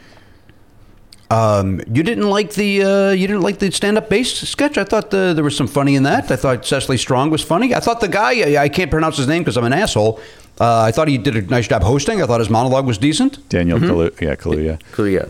Um, 1.31 1.81
you 1.93 2.02
didn't 2.02 2.28
like 2.28 2.55
the 2.55 2.82
uh, 2.82 3.11
you 3.11 3.27
didn't 3.28 3.43
like 3.43 3.59
the 3.61 3.70
stand 3.70 3.97
up 3.97 4.09
bass 4.09 4.32
sketch. 4.48 4.77
I 4.77 4.85
thought 4.85 5.11
the, 5.11 5.32
there 5.35 5.44
was 5.44 5.57
some 5.57 5.69
funny 5.69 5.94
in 5.94 6.02
that. 6.02 6.31
I 6.31 6.36
thought 6.36 6.66
Cecily 6.66 6.97
Strong 6.97 7.31
was 7.31 7.40
funny. 7.43 7.73
I 7.74 7.78
thought 7.81 8.01
the 8.01 8.09
guy 8.09 8.57
I, 8.59 8.65
I 8.65 8.69
can't 8.69 8.90
pronounce 8.90 9.16
his 9.16 9.28
name 9.28 9.43
because 9.43 9.57
I'm 9.57 9.65
an 9.65 9.73
asshole. 9.73 10.19
Uh, 10.61 10.81
I 10.82 10.90
thought 10.93 11.07
he 11.09 11.19
did 11.19 11.36
a 11.36 11.43
nice 11.43 11.69
job 11.69 11.82
hosting. 11.82 12.20
I 12.20 12.27
thought 12.27 12.40
his 12.40 12.51
monologue 12.51 12.85
was 12.86 12.98
decent. 12.98 13.48
Daniel 13.48 13.78
Kalu- 13.78 14.20
yeah, 14.20 14.35
Kaluuya. 14.35 14.81
Cool, 14.93 15.09
yeah. 15.09 15.27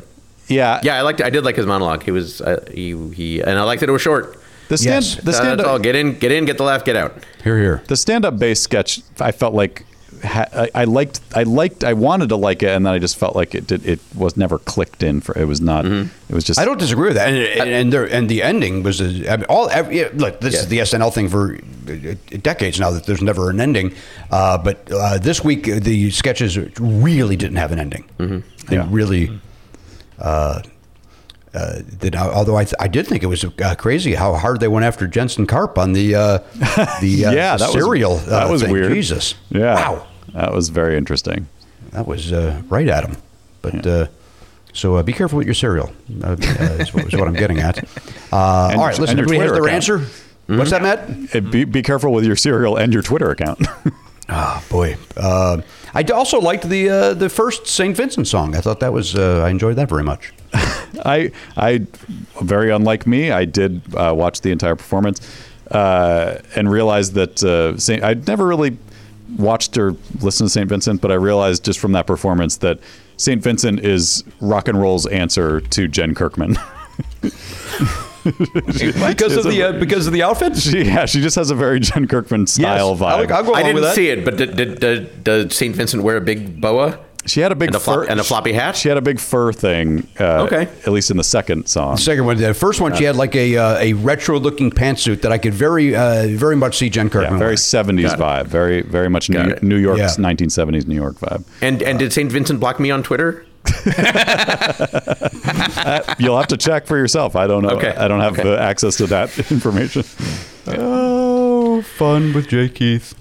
Yeah, 0.48 0.80
Yeah, 0.82 0.96
I 0.98 1.02
liked. 1.02 1.20
I 1.20 1.30
did 1.30 1.44
like 1.44 1.54
his 1.56 1.66
monologue. 1.66 2.02
He 2.02 2.10
was 2.10 2.40
uh, 2.40 2.64
he 2.72 2.96
he, 3.12 3.40
and 3.40 3.58
I 3.58 3.62
liked 3.62 3.80
that 3.80 3.88
it 3.88 3.92
was 3.92 4.02
short. 4.02 4.38
The 4.68 4.78
stand, 4.78 5.04
Yes. 5.04 5.16
the 5.16 5.30
Uh, 5.30 5.34
stand 5.34 5.60
that's 5.60 5.68
all. 5.68 5.76
up, 5.76 5.82
Get 5.82 5.96
in, 5.96 6.14
get 6.18 6.32
in, 6.32 6.44
get 6.46 6.56
the 6.56 6.62
laugh, 6.64 6.84
get 6.84 6.96
out. 6.96 7.12
Here, 7.44 7.58
here. 7.58 7.82
the 7.88 7.96
stand 7.96 8.24
up 8.24 8.38
bass 8.38 8.60
sketch. 8.60 9.02
I 9.20 9.32
felt 9.32 9.52
like 9.54 9.84
ha- 10.22 10.48
I, 10.52 10.70
I 10.74 10.84
liked, 10.84 11.20
I 11.34 11.42
liked, 11.44 11.84
I 11.84 11.92
wanted 11.92 12.28
to 12.30 12.36
like 12.36 12.62
it, 12.62 12.70
and 12.70 12.86
then 12.86 12.92
I 12.92 12.98
just 12.98 13.16
felt 13.16 13.34
like 13.36 13.54
it 13.54 13.66
did, 13.66 13.84
it 13.86 14.00
was 14.14 14.36
never 14.36 14.58
clicked 14.58 15.02
in. 15.02 15.20
For 15.20 15.36
it 15.38 15.44
was 15.46 15.60
not. 15.60 15.84
Mm-hmm. 15.84 16.08
It 16.28 16.34
was 16.34 16.44
just. 16.44 16.58
I 16.60 16.64
don't 16.64 16.78
disagree 16.78 17.08
with 17.08 17.16
that. 17.16 17.28
And 17.28 17.38
and, 17.38 17.70
and, 17.70 17.92
there, 17.92 18.04
and 18.04 18.28
the 18.28 18.42
ending 18.42 18.82
was 18.82 19.00
a, 19.00 19.30
I 19.32 19.36
mean, 19.36 19.46
all. 19.48 19.68
Every, 19.70 19.98
yeah, 20.00 20.08
look, 20.14 20.40
this 20.40 20.54
is 20.54 20.68
the 20.68 20.78
SNL 20.78 21.12
thing 21.12 21.28
for 21.28 21.56
uh, 21.88 22.14
decades 22.42 22.78
now 22.80 22.90
that 22.90 23.04
there's 23.06 23.22
never 23.22 23.50
an 23.50 23.60
ending. 23.60 23.94
Uh, 24.30 24.58
but 24.58 24.90
uh, 24.92 25.18
this 25.18 25.42
week 25.44 25.68
uh, 25.68 25.78
the 25.80 26.10
sketches 26.10 26.56
really 26.80 27.36
didn't 27.36 27.56
have 27.56 27.72
an 27.72 27.78
ending. 27.78 28.04
They 28.18 28.76
Yeah. 28.76 28.86
really. 28.90 29.40
Uh, 30.18 30.62
uh, 31.52 31.80
did, 31.98 32.14
although 32.14 32.54
I, 32.56 32.62
th- 32.62 32.74
I 32.78 32.86
did 32.86 33.08
think 33.08 33.24
it 33.24 33.26
was 33.26 33.44
uh, 33.44 33.74
crazy 33.76 34.14
how 34.14 34.34
hard 34.34 34.60
they 34.60 34.68
went 34.68 34.84
after 34.86 35.08
Jensen 35.08 35.48
Karp 35.48 35.78
on 35.78 35.94
the 35.94 36.14
uh, 36.14 36.38
the 37.00 37.24
uh, 37.26 37.32
yeah, 37.32 37.56
that 37.56 37.60
was 37.60 37.72
cereal. 37.72 38.18
That 38.18 38.46
uh, 38.46 38.50
was 38.52 38.62
thing. 38.62 38.70
weird. 38.70 38.92
Jesus, 38.92 39.34
Yeah. 39.48 39.74
wow, 39.74 40.06
That 40.34 40.52
was 40.52 40.68
very 40.68 40.96
interesting. 40.96 41.48
that 41.92 42.06
was 42.06 42.32
uh, 42.32 42.62
right 42.68 42.88
at 42.88 43.04
him. 43.04 43.16
But 43.62 43.86
uh, 43.86 44.06
so 44.72 44.96
uh, 44.96 45.02
be 45.02 45.12
careful 45.12 45.36
with 45.38 45.46
your 45.46 45.54
cereal. 45.54 45.92
Uh, 46.22 46.28
uh, 46.28 46.34
is, 46.78 46.94
what, 46.94 47.06
is 47.06 47.14
what 47.18 47.28
I'm 47.28 47.34
getting 47.34 47.58
at. 47.58 47.78
Uh, 48.32 48.36
all 48.36 48.70
your- 48.76 48.86
listen. 48.88 49.10
and 49.10 49.20
Everybody 49.20 49.38
has 49.40 49.52
their 49.52 49.62
account. 49.64 49.74
answer. 49.74 49.98
Mm-hmm. 49.98 50.58
What's 50.58 50.70
that, 50.70 50.82
Matt? 50.82 51.50
Be, 51.50 51.64
be 51.64 51.82
careful 51.82 52.12
with 52.12 52.24
your 52.24 52.36
cereal 52.36 52.76
and 52.76 52.92
your 52.92 53.02
Twitter 53.02 53.30
account. 53.30 53.66
Oh 54.28 54.64
boy, 54.70 54.96
uh, 55.16 55.60
I 55.94 56.02
also 56.04 56.40
liked 56.40 56.68
the 56.68 56.88
uh, 56.88 57.14
the 57.14 57.28
first 57.28 57.66
St. 57.66 57.96
Vincent 57.96 58.26
song. 58.26 58.56
I 58.56 58.60
thought 58.60 58.80
that 58.80 58.92
was 58.92 59.14
uh, 59.14 59.42
I 59.44 59.50
enjoyed 59.50 59.76
that 59.76 59.88
very 59.88 60.02
much. 60.02 60.32
I, 61.04 61.30
I, 61.56 61.86
very 62.42 62.70
unlike 62.72 63.06
me, 63.06 63.30
I 63.30 63.44
did 63.44 63.80
uh, 63.94 64.12
watch 64.16 64.40
the 64.40 64.50
entire 64.50 64.74
performance 64.76 65.20
uh, 65.70 66.38
and 66.56 66.70
realized 66.70 67.14
that 67.14 67.42
uh, 67.44 67.78
Saint, 67.78 68.02
I'd 68.02 68.26
never 68.26 68.46
really 68.46 68.76
watched 69.36 69.76
or 69.76 69.94
listened 70.20 70.48
to 70.48 70.52
St. 70.52 70.68
Vincent, 70.68 71.00
but 71.00 71.10
I 71.10 71.14
realized 71.14 71.64
just 71.64 71.78
from 71.78 71.92
that 71.92 72.06
performance 72.06 72.56
that 72.58 72.78
St. 73.16 73.42
Vincent 73.42 73.80
is 73.80 74.24
rock 74.40 74.68
and 74.68 74.80
roll's 74.80 75.06
answer 75.06 75.60
to 75.60 75.88
Jen 75.88 76.14
Kirkman. 76.14 76.56
because 78.24 79.36
of 79.36 79.44
the 79.44 79.62
uh, 79.68 79.78
because 79.78 80.06
of 80.06 80.12
the 80.12 80.22
outfit. 80.22 80.56
she, 80.56 80.82
yeah, 80.84 81.06
she 81.06 81.20
just 81.20 81.36
has 81.36 81.50
a 81.50 81.54
very 81.54 81.80
Jen 81.80 82.06
Kirkman 82.06 82.46
style 82.46 82.90
Yes, 82.90 83.00
vibe. 83.00 83.30
I'll, 83.30 83.32
I'll 83.34 83.44
go 83.44 83.54
I 83.54 83.62
didn't 83.62 83.82
that. 83.82 83.94
see 83.94 84.08
it, 84.08 84.24
but 84.24 84.36
did, 84.36 84.56
did, 84.56 84.80
did, 84.80 85.24
does 85.24 85.56
Saint 85.56 85.74
Vincent 85.76 86.02
wear 86.02 86.16
a 86.16 86.20
big 86.20 86.60
boa? 86.60 86.98
She 87.26 87.40
had 87.40 87.52
a 87.52 87.54
big 87.54 87.68
And 87.68 87.76
a 87.76 87.80
flop- 87.80 87.96
fur 87.96 88.04
and 88.10 88.18
a 88.18 88.24
floppy 88.24 88.52
hat? 88.54 88.76
She 88.76 88.88
had 88.88 88.96
a 88.96 89.02
big 89.02 89.20
fur 89.20 89.52
thing. 89.52 90.06
Uh, 90.18 90.42
Okay. 90.44 90.62
At 90.86 90.88
least 90.88 91.10
in 91.10 91.16
the 91.18 91.22
second 91.24 91.66
song. 91.68 91.96
The 91.96 92.00
second 92.00 92.24
one, 92.24 92.38
the 92.38 92.54
first 92.54 92.80
one, 92.80 92.94
she 92.96 93.04
had 93.04 93.14
like 93.16 93.36
a 93.36 93.56
uh, 93.58 93.76
a 93.78 93.92
retro 93.92 94.38
looking 94.40 94.70
pantsuit 94.70 95.20
that 95.22 95.30
I 95.30 95.36
could 95.38 95.52
very 95.54 95.94
uh, 95.94 96.26
very 96.28 96.56
much 96.56 96.78
see 96.78 96.88
Jen 96.88 97.10
Kirkman. 97.10 97.34
Yeah, 97.34 97.38
very 97.38 97.56
70s 97.56 98.02
Got 98.02 98.18
it. 98.18 98.22
vibe. 98.22 98.46
Very, 98.46 98.80
very 98.82 99.08
much 99.10 99.30
Got 99.30 99.46
New, 99.46 99.52
it. 99.52 99.62
New 99.62 99.76
York's 99.76 100.00
Yeah. 100.18 100.24
1970s 100.24 100.86
New 100.86 100.94
York 100.94 101.16
vibe. 101.20 101.44
And 101.60 101.82
and 101.82 101.98
did 101.98 102.12
St. 102.12 102.32
Vincent 102.32 102.58
block 102.58 102.80
me 102.80 102.90
on 102.90 103.02
Twitter? 103.02 103.44
You'll 106.18 106.38
have 106.38 106.46
to 106.48 106.56
check 106.58 106.86
for 106.86 106.96
yourself. 106.96 107.36
I 107.36 107.46
don't 107.46 107.62
know. 107.62 107.70
Okay. 107.70 107.94
I 107.94 108.08
don't 108.08 108.20
have 108.20 108.38
Okay. 108.38 108.56
access 108.56 108.96
to 108.96 109.06
that 109.08 109.36
information. 109.50 110.04
oh, 110.68 111.82
fun 111.82 112.32
with 112.32 112.48
J. 112.48 112.68
Keith. 112.70 113.14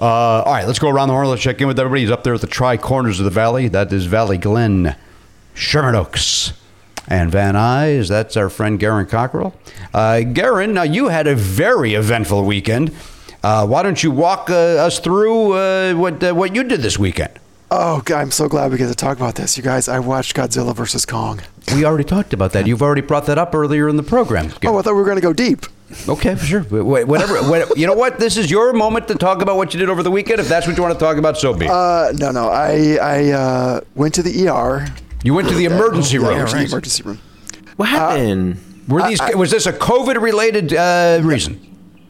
Uh, 0.00 0.42
all 0.42 0.52
right, 0.52 0.66
let's 0.66 0.78
go 0.78 0.88
around 0.88 1.08
the 1.08 1.14
horn. 1.14 1.28
Let's 1.28 1.42
check 1.42 1.60
in 1.60 1.68
with 1.68 1.78
everybody. 1.78 2.02
He's 2.02 2.10
up 2.10 2.24
there 2.24 2.34
at 2.34 2.40
the 2.40 2.46
Tri 2.46 2.76
Corners 2.76 3.20
of 3.20 3.24
the 3.24 3.30
Valley. 3.30 3.68
That 3.68 3.92
is 3.92 4.06
Valley 4.06 4.38
Glen, 4.38 4.96
Sherman 5.54 5.94
Oaks, 5.94 6.52
and 7.06 7.30
Van 7.30 7.54
Nuys. 7.54 8.08
That's 8.08 8.36
our 8.36 8.50
friend 8.50 8.78
Garon 8.80 9.08
Cockrell. 9.08 9.54
Uh, 9.92 10.20
Garon, 10.24 10.72
now 10.72 10.82
you 10.82 11.08
had 11.08 11.26
a 11.26 11.34
very 11.34 11.94
eventful 11.94 12.44
weekend. 12.44 12.92
Uh, 13.42 13.66
why 13.66 13.82
don't 13.82 14.02
you 14.02 14.10
walk 14.10 14.50
uh, 14.50 14.54
us 14.54 14.98
through 14.98 15.52
uh, 15.52 15.94
what 15.94 16.22
uh, 16.24 16.32
what 16.32 16.54
you 16.54 16.64
did 16.64 16.80
this 16.80 16.98
weekend? 16.98 17.38
Oh, 17.70 18.02
God, 18.04 18.20
I'm 18.20 18.30
so 18.30 18.48
glad 18.48 18.70
we 18.70 18.78
get 18.78 18.86
to 18.88 18.94
talk 18.94 19.16
about 19.16 19.34
this. 19.34 19.56
You 19.56 19.62
guys, 19.62 19.88
I 19.88 19.98
watched 19.98 20.36
Godzilla 20.36 20.74
versus 20.76 21.04
Kong. 21.04 21.40
We 21.74 21.84
already 21.84 22.04
talked 22.04 22.32
about 22.32 22.52
that. 22.52 22.66
You've 22.66 22.82
already 22.82 23.00
brought 23.00 23.26
that 23.26 23.36
up 23.36 23.54
earlier 23.54 23.88
in 23.88 23.96
the 23.96 24.02
program. 24.02 24.52
Oh, 24.64 24.78
I 24.78 24.82
thought 24.82 24.92
we 24.94 25.00
were 25.00 25.04
going 25.04 25.16
to 25.16 25.22
go 25.22 25.32
deep. 25.32 25.66
Okay, 26.08 26.34
for 26.34 26.44
sure. 26.44 26.60
Wh- 26.62 27.08
Whatever. 27.08 27.42
what- 27.48 27.76
you 27.78 27.86
know 27.86 27.94
what? 27.94 28.18
This 28.18 28.36
is 28.36 28.50
your 28.50 28.72
moment 28.72 29.08
to 29.08 29.14
talk 29.14 29.42
about 29.42 29.56
what 29.56 29.72
you 29.74 29.80
did 29.80 29.88
over 29.88 30.02
the 30.02 30.10
weekend. 30.10 30.40
If 30.40 30.48
that's 30.48 30.66
what 30.66 30.76
you 30.76 30.82
want 30.82 30.94
to 30.98 31.04
talk 31.04 31.16
about, 31.16 31.38
so 31.38 31.54
be. 31.54 31.66
Uh, 31.68 32.12
no, 32.16 32.30
no. 32.30 32.48
I 32.48 32.98
I 33.00 33.30
uh, 33.32 33.80
went 33.94 34.14
to 34.14 34.22
the 34.22 34.48
ER. 34.48 34.86
you 35.22 35.34
went 35.34 35.48
to 35.48 35.54
the 35.54 35.64
emergency 35.66 36.18
room. 36.18 36.36
went 36.36 36.48
to 36.50 36.56
the 36.56 36.64
emergency 36.64 37.02
room. 37.02 37.20
What 37.76 37.88
happened? 37.88 38.58
Were 38.88 39.02
these? 39.08 39.20
was 39.34 39.50
this 39.50 39.66
a 39.66 39.72
COVID-related 39.72 40.74
uh, 40.74 41.20
reason? 41.22 41.58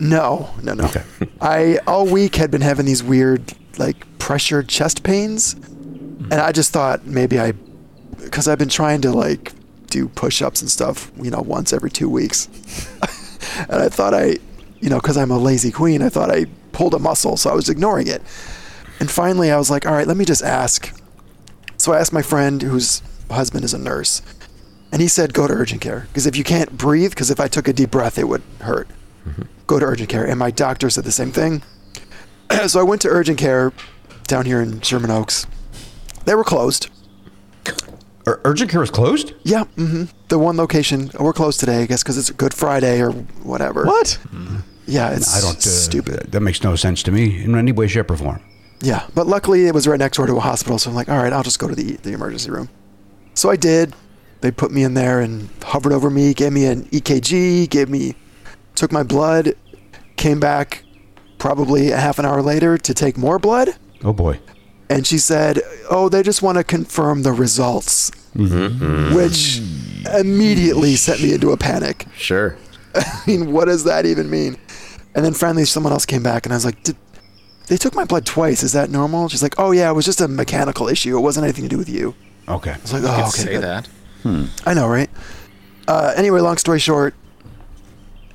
No, 0.00 0.50
no, 0.62 0.74
no. 0.74 0.84
Okay. 0.86 1.02
I 1.40 1.78
all 1.86 2.04
week 2.06 2.34
had 2.36 2.50
been 2.50 2.60
having 2.62 2.84
these 2.84 3.02
weird, 3.02 3.54
like 3.78 4.04
pressured 4.18 4.68
chest 4.68 5.04
pains, 5.04 5.54
and 5.54 6.34
I 6.34 6.50
just 6.50 6.72
thought 6.72 7.06
maybe 7.06 7.38
I, 7.38 7.52
because 8.18 8.48
I've 8.48 8.58
been 8.58 8.68
trying 8.68 9.02
to 9.02 9.12
like 9.12 9.52
do 9.90 10.08
push-ups 10.08 10.60
and 10.62 10.68
stuff, 10.70 11.12
you 11.22 11.30
know, 11.30 11.40
once 11.40 11.72
every 11.72 11.90
two 11.90 12.08
weeks, 12.10 12.48
and 13.58 13.82
I 13.82 13.88
thought 13.88 14.14
I, 14.14 14.38
you 14.80 14.90
know, 14.90 15.00
because 15.00 15.16
I'm 15.16 15.30
a 15.30 15.38
lazy 15.38 15.70
queen, 15.70 16.02
I 16.02 16.08
thought 16.08 16.30
I 16.30 16.46
pulled 16.72 16.94
a 16.94 16.98
muscle, 16.98 17.36
so 17.36 17.50
I 17.50 17.54
was 17.54 17.68
ignoring 17.68 18.06
it, 18.06 18.22
and 19.00 19.10
finally 19.10 19.50
I 19.50 19.56
was 19.56 19.70
like, 19.70 19.86
all 19.86 19.92
right, 19.92 20.06
let 20.06 20.16
me 20.16 20.24
just 20.24 20.42
ask. 20.42 20.92
So 21.76 21.92
I 21.92 21.98
asked 21.98 22.12
my 22.12 22.22
friend 22.22 22.62
whose 22.62 23.02
husband 23.30 23.64
is 23.64 23.74
a 23.74 23.78
nurse, 23.78 24.22
and 24.92 25.02
he 25.02 25.08
said 25.08 25.34
go 25.34 25.46
to 25.46 25.54
urgent 25.54 25.80
care 25.80 26.06
because 26.08 26.26
if 26.26 26.36
you 26.36 26.44
can't 26.44 26.76
breathe, 26.76 27.10
because 27.10 27.30
if 27.30 27.40
I 27.40 27.48
took 27.48 27.68
a 27.68 27.72
deep 27.72 27.90
breath, 27.90 28.18
it 28.18 28.28
would 28.28 28.42
hurt 28.60 28.88
mm-hmm. 29.26 29.42
go 29.66 29.78
to 29.78 29.84
urgent 29.84 30.08
care. 30.08 30.24
And 30.24 30.38
my 30.38 30.50
doctor 30.50 30.90
said 30.90 31.04
the 31.04 31.12
same 31.12 31.32
thing. 31.32 31.62
so 32.66 32.80
I 32.80 32.82
went 32.82 33.02
to 33.02 33.08
urgent 33.08 33.38
care 33.38 33.72
down 34.26 34.46
here 34.46 34.60
in 34.60 34.80
Sherman 34.80 35.10
Oaks. 35.10 35.46
They 36.24 36.34
were 36.34 36.44
closed. 36.44 36.88
Ur- 38.26 38.40
urgent 38.44 38.70
care 38.70 38.82
is 38.82 38.90
closed. 38.90 39.32
Yeah, 39.42 39.64
hmm 39.64 40.04
the 40.28 40.38
one 40.38 40.56
location. 40.56 41.10
We're 41.18 41.32
closed 41.32 41.60
today, 41.60 41.82
I 41.82 41.86
guess, 41.86 42.02
because 42.02 42.18
it's 42.18 42.30
a 42.30 42.34
Good 42.34 42.54
Friday 42.54 43.00
or 43.00 43.10
whatever. 43.42 43.84
What? 43.84 44.18
Yeah, 44.86 45.10
it's 45.10 45.36
I 45.36 45.40
don't. 45.40 45.56
Uh, 45.56 45.60
stupid. 45.60 46.32
That 46.32 46.40
makes 46.40 46.62
no 46.62 46.76
sense 46.76 47.02
to 47.04 47.12
me 47.12 47.42
in 47.44 47.54
any 47.54 47.72
way, 47.72 47.86
shape, 47.86 48.10
or 48.10 48.16
form. 48.16 48.40
Yeah, 48.80 49.06
but 49.14 49.26
luckily 49.26 49.66
it 49.66 49.74
was 49.74 49.86
right 49.86 49.98
next 49.98 50.16
door 50.18 50.26
to 50.26 50.36
a 50.36 50.40
hospital, 50.40 50.78
so 50.78 50.90
I'm 50.90 50.96
like, 50.96 51.08
all 51.08 51.16
right, 51.22 51.32
I'll 51.32 51.42
just 51.42 51.58
go 51.58 51.68
to 51.68 51.74
the 51.74 51.96
the 52.02 52.12
emergency 52.12 52.50
room. 52.50 52.68
So 53.34 53.50
I 53.50 53.56
did. 53.56 53.94
They 54.40 54.50
put 54.50 54.70
me 54.72 54.82
in 54.84 54.92
there 54.94 55.20
and 55.20 55.48
hovered 55.62 55.92
over 55.92 56.10
me, 56.10 56.34
gave 56.34 56.52
me 56.52 56.66
an 56.66 56.84
EKG, 56.86 57.68
gave 57.70 57.88
me, 57.88 58.14
took 58.74 58.92
my 58.92 59.02
blood, 59.02 59.54
came 60.16 60.38
back 60.38 60.84
probably 61.38 61.90
a 61.92 61.96
half 61.98 62.18
an 62.18 62.26
hour 62.26 62.42
later 62.42 62.76
to 62.76 62.92
take 62.94 63.16
more 63.16 63.38
blood, 63.38 63.70
Oh 64.02 64.12
boy. 64.12 64.38
And 64.90 65.06
she 65.06 65.18
said, 65.18 65.60
"Oh, 65.90 66.08
they 66.08 66.22
just 66.22 66.42
want 66.42 66.58
to 66.58 66.64
confirm 66.64 67.22
the 67.22 67.32
results," 67.32 68.10
which 68.34 69.60
immediately 70.18 70.96
sent 70.96 71.22
me 71.22 71.32
into 71.34 71.50
a 71.52 71.56
panic. 71.56 72.06
Sure. 72.16 72.56
I 72.94 73.22
mean, 73.26 73.52
what 73.52 73.66
does 73.66 73.84
that 73.84 74.06
even 74.06 74.30
mean? 74.30 74.56
And 75.14 75.24
then 75.24 75.32
finally, 75.34 75.64
someone 75.64 75.92
else 75.92 76.04
came 76.06 76.22
back, 76.22 76.46
and 76.46 76.52
I 76.52 76.56
was 76.56 76.64
like, 76.64 76.82
Did, 76.82 76.96
"They 77.68 77.76
took 77.76 77.94
my 77.94 78.04
blood 78.04 78.26
twice. 78.26 78.62
Is 78.62 78.72
that 78.72 78.90
normal?" 78.90 79.28
She's 79.28 79.42
like, 79.42 79.54
"Oh 79.58 79.70
yeah, 79.72 79.90
it 79.90 79.94
was 79.94 80.04
just 80.04 80.20
a 80.20 80.28
mechanical 80.28 80.88
issue. 80.88 81.16
It 81.16 81.20
wasn't 81.20 81.44
anything 81.44 81.64
to 81.64 81.70
do 81.70 81.78
with 81.78 81.88
you." 81.88 82.14
Okay. 82.48 82.72
I 82.72 82.78
was 82.80 82.92
like, 82.92 83.02
"Oh, 83.04 83.14
could 83.16 83.24
okay." 83.28 83.42
say 83.42 83.52
good." 83.54 83.62
that. 83.62 83.88
I 84.66 84.72
know, 84.74 84.88
right? 84.88 85.10
Uh, 85.86 86.14
anyway, 86.16 86.40
long 86.40 86.56
story 86.56 86.78
short, 86.78 87.14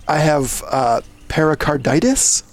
I 0.07 0.17
have 0.19 0.63
uh, 0.69 1.01
pericarditis, 1.30 2.43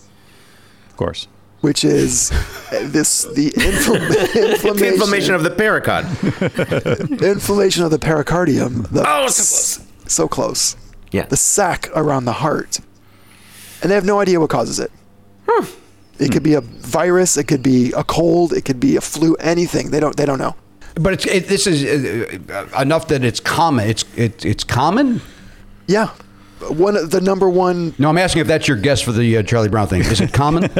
Of 0.89 0.97
course. 0.97 1.28
Which 1.67 1.85
is 1.85 2.31
uh, 2.31 2.79
this 2.85 3.25
the 3.35 3.51
infl- 3.51 3.99
It's 4.11 4.65
inflammation, 4.65 4.77
the 4.79 4.89
inflammation 4.93 5.35
of 5.35 5.43
the 5.43 5.51
pericard. 5.51 6.05
inflammation 7.23 7.83
of 7.83 7.91
the 7.91 7.99
pericardium. 7.99 8.89
The, 8.93 9.03
Oh, 9.05 9.27
so 9.27 9.43
close. 9.43 9.81
so 10.07 10.29
close. 10.29 10.77
Yeah. 11.11 11.27
The 11.27 11.37
sac 11.37 11.89
around 11.95 12.25
the 12.27 12.35
heart, 12.45 12.79
and 13.83 13.91
they 13.91 13.97
have 13.97 14.05
no 14.05 14.21
idea 14.21 14.39
what 14.39 14.49
causes 14.51 14.79
it. 14.79 14.93
It 16.19 16.33
could 16.33 16.43
be 16.45 16.55
a 16.55 16.61
virus. 16.63 17.37
It 17.37 17.45
could 17.45 17.63
be 17.63 17.93
a 17.93 18.03
cold. 18.05 18.53
It 18.53 18.65
could 18.65 18.81
be 18.81 18.97
a 18.97 19.01
flu. 19.01 19.35
Anything. 19.41 19.91
They 19.91 20.01
don't. 20.01 20.17
They 20.17 20.25
don't 20.25 20.39
know. 20.39 20.55
But 20.95 21.13
it's 21.15 21.27
it, 21.27 21.49
this 21.49 21.67
is 21.67 21.85
uh, 21.85 22.39
uh, 22.75 22.81
enough 22.83 23.09
that 23.09 23.23
it's 23.25 23.41
common. 23.41 23.89
It's 23.91 24.05
it, 24.17 24.45
it's 24.45 24.65
common. 24.65 25.21
Yeah. 25.89 26.09
One 26.71 26.97
of 26.97 27.11
the 27.11 27.21
number 27.21 27.49
one 27.49 27.95
No, 27.99 28.09
I'm 28.09 28.19
asking 28.19 28.41
if 28.43 28.47
that's 28.49 28.67
your 28.69 28.77
guess 28.77 29.01
for 29.01 29.13
the 29.13 29.39
uh, 29.39 29.43
Charlie 29.43 29.69
Brown 29.69 29.87
thing. 29.89 30.01
Is 30.03 30.21
it 30.21 30.33
common? 30.33 30.65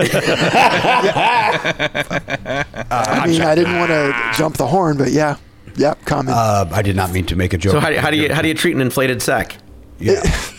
I 1.91 3.27
mean, 3.29 3.43
I 3.43 3.55
didn't 3.55 3.79
want 3.79 3.91
to 3.91 4.33
jump 4.37 4.57
the 4.57 4.67
horn, 4.67 4.97
but 4.99 5.11
yeah, 5.11 5.37
yeah, 5.77 5.95
common. 6.05 6.33
uh, 6.35 6.69
I 6.73 6.83
did 6.83 6.97
not 6.97 7.13
mean 7.13 7.27
to 7.27 7.37
make 7.37 7.53
a 7.53 7.59
joke. 7.59 7.73
So 7.73 7.81
how, 7.81 7.91
do- 7.91 7.99
how 7.99 8.11
do 8.11 8.17
you 8.17 8.33
how 8.35 8.43
do 8.43 8.49
you 8.49 8.55
treat 8.55 8.75
an 8.75 8.81
inflated 8.81 9.23
sac? 9.23 9.57
Yeah. 9.99 10.23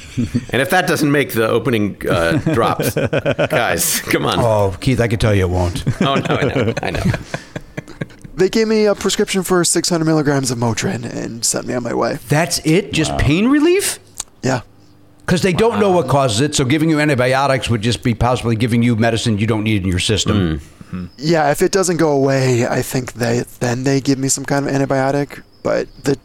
And 0.52 0.64
if 0.64 0.72
that 0.72 0.88
doesn't 0.88 1.12
make 1.12 1.34
the 1.34 1.48
opening 1.48 1.96
uh, 2.10 2.40
drops, 2.56 2.96
guys, 2.96 4.02
come 4.02 4.26
on. 4.26 4.40
Oh, 4.40 4.76
Keith, 4.82 5.00
I 5.00 5.08
can 5.08 5.20
tell 5.20 5.32
you 5.36 5.44
it 5.46 5.50
won't. 5.52 5.84
Oh 6.02 6.16
no, 6.16 6.26
I 6.28 6.44
know, 6.44 6.74
I 6.82 6.90
know. 6.90 7.04
they 8.36 8.50
gave 8.50 8.68
me 8.68 8.86
a 8.86 8.96
prescription 8.96 9.44
for 9.44 9.64
600 9.64 10.04
milligrams 10.06 10.50
of 10.50 10.58
Motrin 10.58 11.06
and 11.06 11.46
sent 11.46 11.68
me 11.68 11.76
on 11.76 11.84
my 11.84 11.94
way. 11.94 12.16
That's 12.30 12.58
it? 12.66 12.94
Just 12.94 13.16
pain 13.20 13.48
relief? 13.50 14.00
Yeah, 14.42 14.62
Because 15.28 15.42
they 15.42 15.52
don't 15.52 15.78
know 15.82 15.92
what 15.92 16.08
causes 16.08 16.40
it, 16.40 16.56
so 16.56 16.64
giving 16.64 16.90
you 16.90 17.02
antibiotics 17.02 17.70
would 17.70 17.82
just 17.82 18.02
be 18.02 18.14
possibly 18.14 18.56
giving 18.56 18.82
you 18.82 18.96
medicine 18.96 19.38
you 19.38 19.46
don't 19.46 19.66
need 19.66 19.84
in 19.84 19.90
your 19.90 20.00
system. 20.00 20.62
yeah. 21.18 21.52
If 21.52 21.62
it 21.62 21.74
doesn't 21.74 21.98
go 21.98 22.12
away, 22.12 22.66
I 22.66 22.82
think 22.82 23.12
they 23.14 23.44
then 23.60 23.84
they 23.84 24.00
give 24.00 24.18
me 24.18 24.30
some 24.30 24.46
kind 24.46 24.66
of 24.66 24.72
antibiotic. 24.74 25.44
But 25.64 25.90
the 26.06 26.18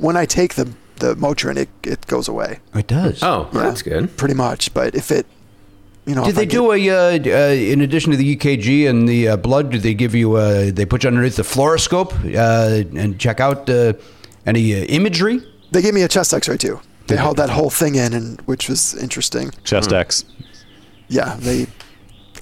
when 0.00 0.16
I 0.16 0.24
take 0.24 0.54
the 0.54 0.72
the 0.96 1.14
Motrin, 1.14 1.58
it 1.58 1.68
it 1.82 2.06
goes 2.06 2.26
away 2.26 2.60
It 2.74 2.86
does. 2.86 3.22
Oh, 3.22 3.50
well, 3.52 3.64
that's 3.64 3.82
good. 3.82 4.16
pretty 4.16 4.34
much. 4.34 4.72
But 4.72 4.94
if 4.94 5.10
it, 5.10 5.26
you 6.06 6.14
know, 6.14 6.24
Did 6.24 6.36
they 6.36 6.42
I 6.42 6.46
do 6.46 6.72
a, 6.72 6.90
uh, 6.90 6.94
uh, 6.96 7.52
in 7.52 7.82
addition 7.82 8.12
to 8.12 8.16
the 8.16 8.34
EKG 8.34 8.88
and 8.88 9.06
the 9.06 9.28
uh, 9.28 9.36
blood, 9.36 9.70
did 9.70 9.82
they 9.82 9.92
give 9.92 10.14
you, 10.14 10.36
uh, 10.36 10.70
they 10.72 10.86
put 10.86 11.04
you 11.04 11.08
underneath 11.08 11.36
the 11.36 11.42
fluoroscope 11.42 12.12
uh, 12.34 12.98
and 12.98 13.18
check 13.20 13.40
out 13.40 13.68
uh, 13.68 13.92
any 14.46 14.74
uh, 14.74 14.84
imagery? 14.86 15.42
They 15.70 15.82
gave 15.82 15.92
me 15.92 16.00
a 16.02 16.08
chest 16.08 16.32
X-ray 16.32 16.56
too. 16.56 16.80
They 17.08 17.16
held 17.16 17.36
that 17.38 17.50
whole 17.50 17.70
thing 17.70 17.94
in, 17.96 18.12
and 18.12 18.40
which 18.42 18.68
was 18.68 18.94
interesting. 18.94 19.50
Chest 19.64 19.92
X. 19.92 20.24
yeah, 21.08 21.36
they. 21.38 21.66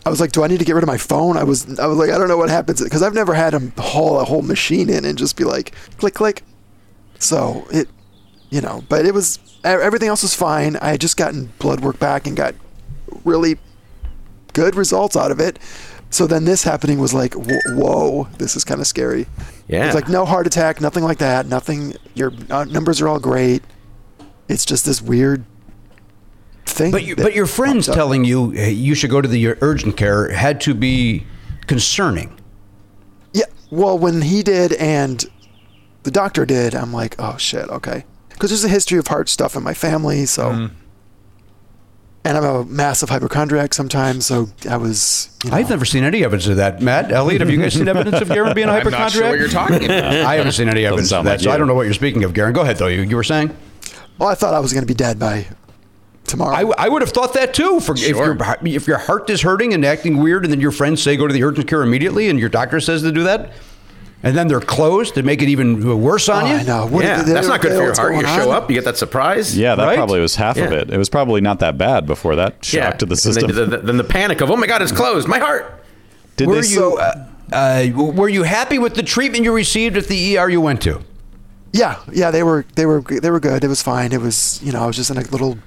I 0.04 0.08
was 0.08 0.20
like, 0.20 0.30
do 0.30 0.44
I 0.44 0.46
need 0.46 0.58
to 0.60 0.64
get 0.64 0.74
rid 0.74 0.84
of 0.84 0.88
my 0.88 0.98
phone? 0.98 1.36
I 1.36 1.42
was, 1.42 1.80
I 1.80 1.86
was 1.86 1.98
like, 1.98 2.10
I 2.10 2.18
don't 2.18 2.28
know 2.28 2.36
what 2.36 2.48
happens 2.48 2.80
because 2.80 3.02
I've 3.02 3.14
never 3.14 3.34
had 3.34 3.52
them 3.54 3.72
haul 3.76 4.20
a 4.20 4.24
whole 4.24 4.42
machine 4.42 4.88
in 4.88 5.04
and 5.04 5.18
just 5.18 5.36
be 5.36 5.42
like, 5.42 5.74
click, 5.98 6.14
click. 6.14 6.44
So 7.18 7.66
it, 7.72 7.88
you 8.50 8.60
know, 8.60 8.84
but 8.88 9.04
it 9.04 9.12
was 9.12 9.38
e- 9.64 9.68
everything 9.68 10.08
else 10.08 10.22
was 10.22 10.32
fine. 10.32 10.76
I 10.76 10.90
had 10.90 11.00
just 11.00 11.16
gotten 11.16 11.46
blood 11.58 11.80
work 11.80 11.98
back 11.98 12.26
and 12.28 12.36
got 12.36 12.54
really 13.24 13.58
good 14.52 14.76
results 14.76 15.16
out 15.16 15.32
of 15.32 15.40
it. 15.40 15.58
So 16.10 16.28
then 16.28 16.44
this 16.44 16.62
happening 16.62 17.00
was 17.00 17.12
like, 17.12 17.34
wh- 17.34 17.74
whoa, 17.76 18.28
this 18.38 18.54
is 18.54 18.62
kind 18.62 18.80
of 18.80 18.86
scary. 18.86 19.26
Yeah. 19.66 19.86
It's 19.86 19.94
like 19.96 20.08
no 20.08 20.24
heart 20.24 20.46
attack, 20.46 20.80
nothing 20.80 21.02
like 21.02 21.18
that. 21.18 21.46
Nothing. 21.46 21.96
Your 22.14 22.32
uh, 22.48 22.62
numbers 22.64 23.00
are 23.00 23.08
all 23.08 23.18
great. 23.18 23.64
It's 24.48 24.64
just 24.64 24.84
this 24.84 25.02
weird 25.02 25.44
thing. 26.64 26.92
But, 26.92 27.04
you, 27.04 27.16
but 27.16 27.34
your 27.34 27.46
friends 27.46 27.86
telling 27.86 28.24
you 28.24 28.50
hey, 28.50 28.72
you 28.72 28.94
should 28.94 29.10
go 29.10 29.20
to 29.20 29.28
the 29.28 29.48
urgent 29.60 29.96
care 29.96 30.30
had 30.30 30.60
to 30.62 30.74
be 30.74 31.26
concerning. 31.66 32.38
Yeah. 33.32 33.44
Well, 33.70 33.98
when 33.98 34.22
he 34.22 34.42
did 34.42 34.72
and 34.74 35.24
the 36.04 36.10
doctor 36.10 36.46
did, 36.46 36.74
I'm 36.74 36.92
like, 36.92 37.16
oh 37.18 37.36
shit, 37.36 37.68
okay. 37.68 38.04
Because 38.28 38.50
there's 38.50 38.64
a 38.64 38.68
history 38.68 38.98
of 38.98 39.06
heart 39.06 39.28
stuff 39.28 39.56
in 39.56 39.62
my 39.62 39.74
family, 39.74 40.26
so. 40.26 40.50
Mm-hmm. 40.50 40.74
and 42.24 42.36
I'm 42.36 42.44
a 42.44 42.64
massive 42.64 43.08
hypochondriac 43.08 43.72
sometimes, 43.72 44.26
so 44.26 44.48
I 44.68 44.76
was. 44.76 45.30
You 45.42 45.50
know, 45.50 45.56
I've 45.56 45.70
never 45.70 45.84
seen 45.84 46.04
any 46.04 46.22
evidence 46.22 46.46
of 46.46 46.56
that. 46.56 46.82
Matt, 46.82 47.10
Eliot, 47.10 47.40
have 47.40 47.50
you 47.50 47.60
guys 47.60 47.72
seen 47.74 47.88
evidence 47.88 48.20
of 48.20 48.28
Garon 48.28 48.54
being 48.54 48.68
a 48.68 48.72
I'm 48.72 48.82
hypochondriac? 48.82 49.00
not 49.00 49.12
sure 49.12 49.28
what 49.30 49.38
you're 49.38 49.48
talking 49.48 49.84
about. 49.84 50.12
I 50.12 50.34
haven't 50.34 50.52
seen 50.52 50.68
any 50.68 50.84
evidence 50.84 51.12
of 51.12 51.24
that, 51.24 51.30
like 51.30 51.40
so 51.40 51.50
I 51.50 51.56
don't 51.56 51.66
know 51.66 51.74
what 51.74 51.84
you're 51.84 51.94
speaking 51.94 52.24
of, 52.24 52.34
Garon. 52.34 52.52
Go 52.52 52.60
ahead, 52.60 52.76
though. 52.76 52.88
You, 52.88 53.02
you 53.02 53.16
were 53.16 53.24
saying? 53.24 53.56
Well, 54.18 54.28
I 54.28 54.34
thought 54.34 54.54
I 54.54 54.60
was 54.60 54.72
going 54.72 54.82
to 54.82 54.86
be 54.86 54.94
dead 54.94 55.18
by 55.18 55.46
tomorrow. 56.24 56.54
I, 56.54 56.60
w- 56.60 56.74
I 56.78 56.88
would 56.88 57.02
have 57.02 57.10
thought 57.12 57.34
that 57.34 57.54
too. 57.54 57.80
For, 57.80 57.94
if, 57.96 58.08
your, 58.08 58.36
if 58.64 58.86
your 58.86 58.98
heart 58.98 59.28
is 59.30 59.42
hurting 59.42 59.72
and 59.74 59.84
acting 59.84 60.16
weird, 60.18 60.44
and 60.44 60.52
then 60.52 60.60
your 60.60 60.72
friends 60.72 61.02
say 61.02 61.16
go 61.16 61.26
to 61.26 61.32
the 61.34 61.42
urgent 61.44 61.68
care 61.68 61.82
immediately, 61.82 62.28
and 62.28 62.38
your 62.38 62.48
doctor 62.48 62.80
says 62.80 63.02
to 63.02 63.12
do 63.12 63.22
that, 63.24 63.52
and 64.22 64.36
then 64.36 64.48
they're 64.48 64.60
closed 64.60 65.14
to 65.14 65.22
make 65.22 65.40
it 65.42 65.48
even 65.48 66.00
worse 66.02 66.28
on 66.28 66.44
Oh, 66.44 66.46
you. 66.46 66.54
I 66.54 66.62
know. 66.62 66.86
What- 66.86 67.04
yeah, 67.04 67.22
they 67.22 67.32
that's 67.32 67.46
don't 67.46 67.60
good 67.62 67.68
for 67.72 67.76
your 67.76 67.86
what's 67.86 67.98
heart. 67.98 68.14
You 68.14 68.22
show 68.22 68.50
on. 68.50 68.56
up, 68.56 68.70
you 68.70 68.74
get 68.74 68.84
that 68.86 68.96
surprise. 68.96 69.56
Yeah, 69.56 69.74
that 69.74 69.84
Right? 69.84 69.96
probably 69.96 70.20
was 70.20 70.34
half 70.34 70.56
of 70.56 70.72
it. 70.72 70.90
It 70.90 70.98
was 70.98 71.08
probably 71.08 71.40
not 71.40 71.60
that 71.60 71.78
bad 71.78 72.06
before 72.06 72.34
that 72.36 72.64
shock 72.64 72.98
to 72.98 73.06
the 73.06 73.16
system. 73.16 73.52
then, 73.52 73.70
the, 73.70 73.78
then 73.78 73.96
the 73.98 74.04
panic 74.04 74.40
of, 74.40 74.50
oh 74.50 74.56
my 74.56 74.66
God, 74.66 74.82
it's 74.82 74.92
closed. 74.92 75.28
My 75.28 75.38
heart. 75.38 75.84
Did 76.36 76.48
Were 76.48 76.60
they 76.60 76.68
you 76.68 76.96
uh, 76.98 77.26
uh, 77.52 77.86
were 77.94 78.28
you 78.28 78.42
happy 78.42 78.78
with 78.78 78.94
the 78.94 79.02
treatment 79.02 79.44
you 79.44 79.52
received 79.54 79.96
at 79.96 80.06
the 80.06 80.36
ER 80.38 80.48
you 80.50 80.60
went 80.60 80.82
to? 80.82 81.00
Yeah, 81.72 81.98
yeah, 82.12 82.30
they 82.30 82.42
were 82.42 82.64
they 82.74 82.86
were 82.86 83.00
they 83.02 83.30
were 83.30 83.40
good. 83.40 83.62
It 83.64 83.68
was 83.68 83.82
fine. 83.82 84.12
It 84.12 84.20
was 84.20 84.60
you 84.62 84.72
know 84.72 84.82
I 84.82 84.86
was 84.86 84.96
just 84.96 85.10
in 85.10 85.18
a 85.18 85.22
little 85.22 85.58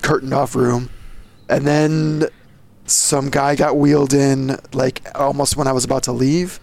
curtained 0.00 0.32
off 0.32 0.54
room, 0.54 0.88
and 1.48 1.66
then 1.66 2.24
some 2.86 3.28
guy 3.30 3.54
got 3.54 3.76
wheeled 3.76 4.14
in 4.14 4.58
like 4.72 5.02
almost 5.14 5.56
when 5.56 5.66
I 5.66 5.72
was 5.72 5.84
about 5.84 6.02
to 6.04 6.12
leave. 6.12 6.58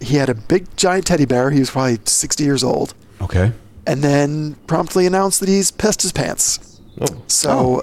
He 0.00 0.16
had 0.16 0.28
a 0.28 0.34
big 0.34 0.74
giant 0.76 1.06
teddy 1.06 1.26
bear. 1.26 1.50
He 1.50 1.60
was 1.60 1.70
probably 1.70 1.98
sixty 2.04 2.42
years 2.44 2.64
old, 2.64 2.94
Okay. 3.20 3.52
and 3.86 4.02
then 4.02 4.54
promptly 4.66 5.06
announced 5.06 5.38
that 5.40 5.48
he's 5.48 5.70
pissed 5.70 6.02
his 6.02 6.12
pants. 6.12 6.80
Oh. 7.00 7.06
So. 7.28 7.50
Oh. 7.50 7.82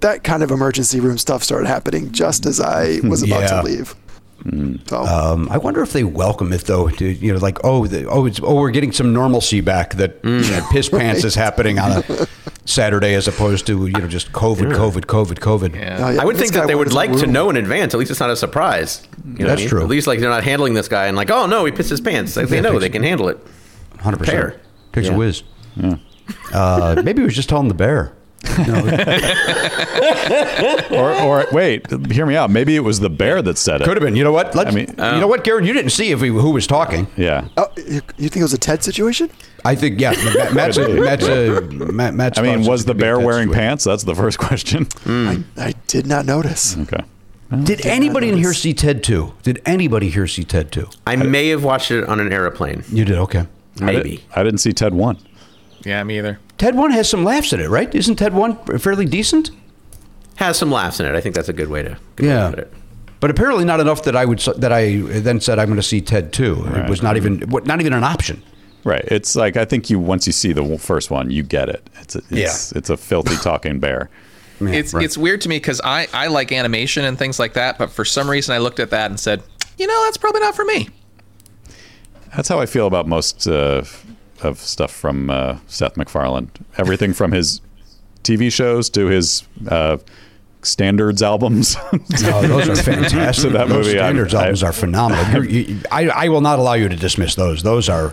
That 0.00 0.24
kind 0.24 0.42
of 0.42 0.50
emergency 0.50 0.98
room 0.98 1.16
stuff 1.16 1.44
started 1.44 1.68
happening 1.68 2.10
just 2.10 2.44
as 2.44 2.58
I 2.60 2.98
was 3.04 3.22
about 3.22 3.42
Yeah. 3.42 3.46
to 3.46 3.62
leave. 3.62 3.94
So 4.88 4.98
Um, 5.04 5.48
I 5.50 5.58
wonder 5.58 5.82
if 5.82 5.92
they 5.92 6.02
welcome 6.04 6.52
it 6.52 6.62
though. 6.62 6.88
To, 6.88 7.04
you 7.04 7.32
know, 7.32 7.38
like 7.38 7.58
oh, 7.64 7.86
the, 7.86 8.06
oh, 8.08 8.26
it's, 8.26 8.40
oh, 8.42 8.56
we're 8.56 8.70
getting 8.70 8.90
some 8.92 9.12
normalcy 9.12 9.60
back. 9.60 9.94
That 9.94 10.18
you 10.24 10.40
know, 10.40 10.66
piss 10.72 10.88
pants 10.88 11.22
is 11.24 11.34
happening 11.34 11.78
on 11.78 11.92
a 12.02 12.26
Saturday 12.64 13.14
as 13.14 13.28
opposed 13.28 13.66
to 13.68 13.86
you 13.86 13.92
know 13.92 14.08
just 14.08 14.32
COVID, 14.32 14.72
COVID, 14.74 15.04
COVID, 15.06 15.38
COVID. 15.38 15.74
Yeah. 15.76 15.98
Oh, 16.00 16.10
yeah, 16.10 16.22
I 16.22 16.24
would 16.24 16.36
think 16.36 16.52
that 16.54 16.66
they 16.66 16.74
would 16.74 16.92
like 16.92 17.12
to 17.18 17.26
know 17.26 17.50
in 17.50 17.56
advance. 17.56 17.94
At 17.94 17.98
least 18.00 18.10
it's 18.10 18.20
not 18.20 18.30
a 18.30 18.36
surprise. 18.36 19.06
You 19.24 19.44
know 19.44 19.46
That's 19.48 19.60
I 19.60 19.62
mean? 19.62 19.68
true. 19.68 19.82
At 19.82 19.88
least 19.88 20.06
like 20.08 20.18
they're 20.18 20.28
not 20.28 20.42
handling 20.44 20.74
this 20.74 20.88
guy 20.88 21.06
and 21.06 21.16
like, 21.16 21.30
oh 21.30 21.46
no, 21.46 21.64
he 21.64 21.70
pissed 21.70 21.90
his 21.90 22.00
pants. 22.00 22.36
Like, 22.36 22.48
they 22.48 22.60
know 22.60 22.78
they 22.80 22.90
can 22.90 23.02
handle 23.04 23.28
it. 23.28 23.38
Hundred 24.00 24.16
percent. 24.18 24.36
Fair. 24.36 24.60
Takes 24.92 25.06
Yeah. 25.06 25.14
a 25.14 25.18
whiz. 25.18 25.42
Uh, 26.52 27.00
maybe 27.04 27.20
he 27.22 27.24
was 27.24 27.34
just 27.34 27.48
telling 27.48 27.68
the 27.68 27.74
bear. 27.74 28.12
or, 30.90 31.12
or 31.22 31.46
wait, 31.52 31.86
hear 32.10 32.26
me 32.26 32.36
out. 32.36 32.50
Maybe 32.50 32.76
it 32.76 32.80
was 32.80 33.00
the 33.00 33.10
bear 33.10 33.42
that 33.42 33.58
said 33.58 33.80
it. 33.80 33.84
Could 33.84 33.96
have 33.96 34.02
been. 34.02 34.16
You 34.16 34.24
know 34.24 34.32
what? 34.32 34.54
Let's, 34.54 34.70
I 34.70 34.74
mean- 34.74 34.88
you 34.88 35.20
know 35.20 35.26
what, 35.26 35.44
Garon? 35.44 35.66
You 35.66 35.72
didn't 35.72 35.90
see 35.90 36.10
if 36.10 36.20
we, 36.20 36.28
who 36.28 36.50
was 36.50 36.66
talking. 36.66 37.06
Yeah. 37.16 37.48
Oh, 37.56 37.68
you, 37.76 38.00
you 38.18 38.28
think 38.28 38.36
it 38.36 38.42
was 38.42 38.52
a 38.52 38.58
Ted 38.58 38.82
situation? 38.84 39.30
I 39.64 39.74
think 39.74 40.00
yeah. 40.00 40.10
Matt- 40.34 40.54
Matt's 40.54 40.76
a, 40.76 40.88
Matt's 40.88 41.26
a, 41.26 41.60
Matt, 41.62 42.14
Matt's 42.14 42.38
I 42.38 42.42
mean, 42.42 42.64
was 42.66 42.84
the 42.84 42.92
could 42.92 42.98
be 42.98 43.04
a 43.04 43.06
bear 43.06 43.20
wearing 43.20 43.48
situation. 43.48 43.68
pants? 43.68 43.84
That's 43.84 44.04
the 44.04 44.14
first 44.14 44.38
question. 44.38 44.86
Hmm. 45.02 45.42
I, 45.56 45.68
I 45.68 45.74
did 45.88 46.06
not 46.06 46.26
notice. 46.26 46.76
Okay. 46.78 47.02
Did 47.64 47.84
anybody 47.84 48.28
in 48.28 48.36
here 48.38 48.54
see 48.54 48.72
Ted 48.72 49.02
two? 49.02 49.34
Did 49.42 49.60
anybody 49.66 50.10
here 50.10 50.28
see 50.28 50.44
Ted 50.44 50.70
two? 50.70 50.88
I 51.06 51.16
may 51.16 51.48
have 51.48 51.64
watched 51.64 51.90
it 51.90 52.04
on 52.08 52.20
an 52.20 52.32
airplane. 52.32 52.84
You 52.88 53.04
did. 53.04 53.18
Okay. 53.18 53.46
I, 53.80 53.84
Maybe. 53.84 54.10
did, 54.16 54.24
I 54.34 54.42
didn't 54.44 54.60
see 54.60 54.72
Ted 54.72 54.94
one. 54.94 55.18
Yeah, 55.84 56.02
me 56.04 56.18
either. 56.18 56.38
Ted 56.62 56.76
one 56.76 56.92
has 56.92 57.08
some 57.10 57.24
laughs 57.24 57.52
in 57.52 57.58
it, 57.58 57.68
right? 57.68 57.92
Isn't 57.92 58.14
Ted 58.14 58.34
one 58.34 58.56
fairly 58.78 59.04
decent? 59.04 59.50
Has 60.36 60.56
some 60.56 60.70
laughs 60.70 61.00
in 61.00 61.06
it. 61.06 61.16
I 61.16 61.20
think 61.20 61.34
that's 61.34 61.48
a 61.48 61.52
good 61.52 61.66
way 61.68 61.82
to, 61.82 61.98
good 62.14 62.24
way 62.26 62.32
to 62.32 62.38
Yeah. 62.38 62.50
put 62.50 62.58
it. 62.60 62.72
But 63.18 63.30
apparently 63.32 63.64
not 63.64 63.80
enough 63.80 64.04
that 64.04 64.14
I 64.14 64.24
would 64.24 64.38
that 64.58 64.72
I 64.72 64.98
then 64.98 65.40
said 65.40 65.58
I'm 65.58 65.66
going 65.66 65.76
to 65.80 65.82
see 65.82 66.00
Ted 66.00 66.32
two. 66.32 66.64
It 66.76 66.88
was 66.88 67.02
not 67.02 67.16
even 67.16 67.42
not 67.64 67.80
even 67.80 67.92
an 67.92 68.04
option. 68.04 68.44
Right. 68.84 69.04
It's 69.08 69.34
like 69.34 69.56
I 69.56 69.64
think 69.64 69.90
you 69.90 69.98
once 69.98 70.24
you 70.28 70.32
see 70.32 70.52
the 70.52 70.78
first 70.78 71.10
one, 71.10 71.32
you 71.32 71.42
get 71.42 71.68
it. 71.68 71.90
It's 72.00 72.14
a, 72.14 72.22
it's, 72.30 72.70
it's 72.70 72.90
a 72.90 72.96
filthy 72.96 73.34
talking 73.38 73.80
bear. 73.80 74.08
Yeah, 74.60 74.68
it's 74.68 74.94
right. 74.94 75.04
it's 75.04 75.18
weird 75.18 75.40
to 75.40 75.48
me 75.48 75.56
because 75.56 75.80
I, 75.82 76.06
I 76.14 76.28
like 76.28 76.52
animation 76.52 77.04
and 77.04 77.18
things 77.18 77.40
like 77.40 77.54
that, 77.54 77.78
but 77.78 77.90
for 77.90 78.04
some 78.04 78.30
reason 78.30 78.54
I 78.54 78.58
looked 78.58 78.78
at 78.78 78.90
that 78.90 79.10
and 79.10 79.18
said, 79.18 79.42
you 79.76 79.88
know, 79.88 80.04
that's 80.04 80.16
probably 80.16 80.40
not 80.40 80.54
for 80.54 80.64
me. 80.64 80.88
That's 82.36 82.48
how 82.48 82.60
I 82.60 82.66
feel 82.66 82.86
about 82.86 83.08
most 83.08 83.48
uh, 83.48 83.82
of 84.44 84.58
stuff 84.58 84.90
from 84.92 85.30
uh, 85.30 85.58
Seth 85.66 85.96
MacFarlane. 85.96 86.50
Everything 86.78 87.12
from 87.12 87.32
his 87.32 87.60
TV 88.22 88.52
shows 88.52 88.88
to 88.90 89.06
his 89.06 89.42
uh, 89.68 89.98
standards 90.62 91.22
albums. 91.22 91.76
Those 92.08 92.68
are 92.68 92.76
fantastic. 92.76 93.42
So 93.42 93.48
that 93.50 93.68
those 93.68 93.86
movie, 93.86 93.98
I- 93.98 94.02
standards 94.02 94.34
I- 94.34 94.40
albums 94.42 94.62
are 94.62 94.72
phenomenal. 94.72 95.44
You- 95.44 95.80
I, 95.90 96.08
I 96.08 96.28
will 96.28 96.40
not 96.40 96.58
allow 96.58 96.74
you 96.74 96.88
to 96.88 96.96
dismiss 96.96 97.34
those. 97.34 97.62
Those 97.62 97.88
are 97.88 98.12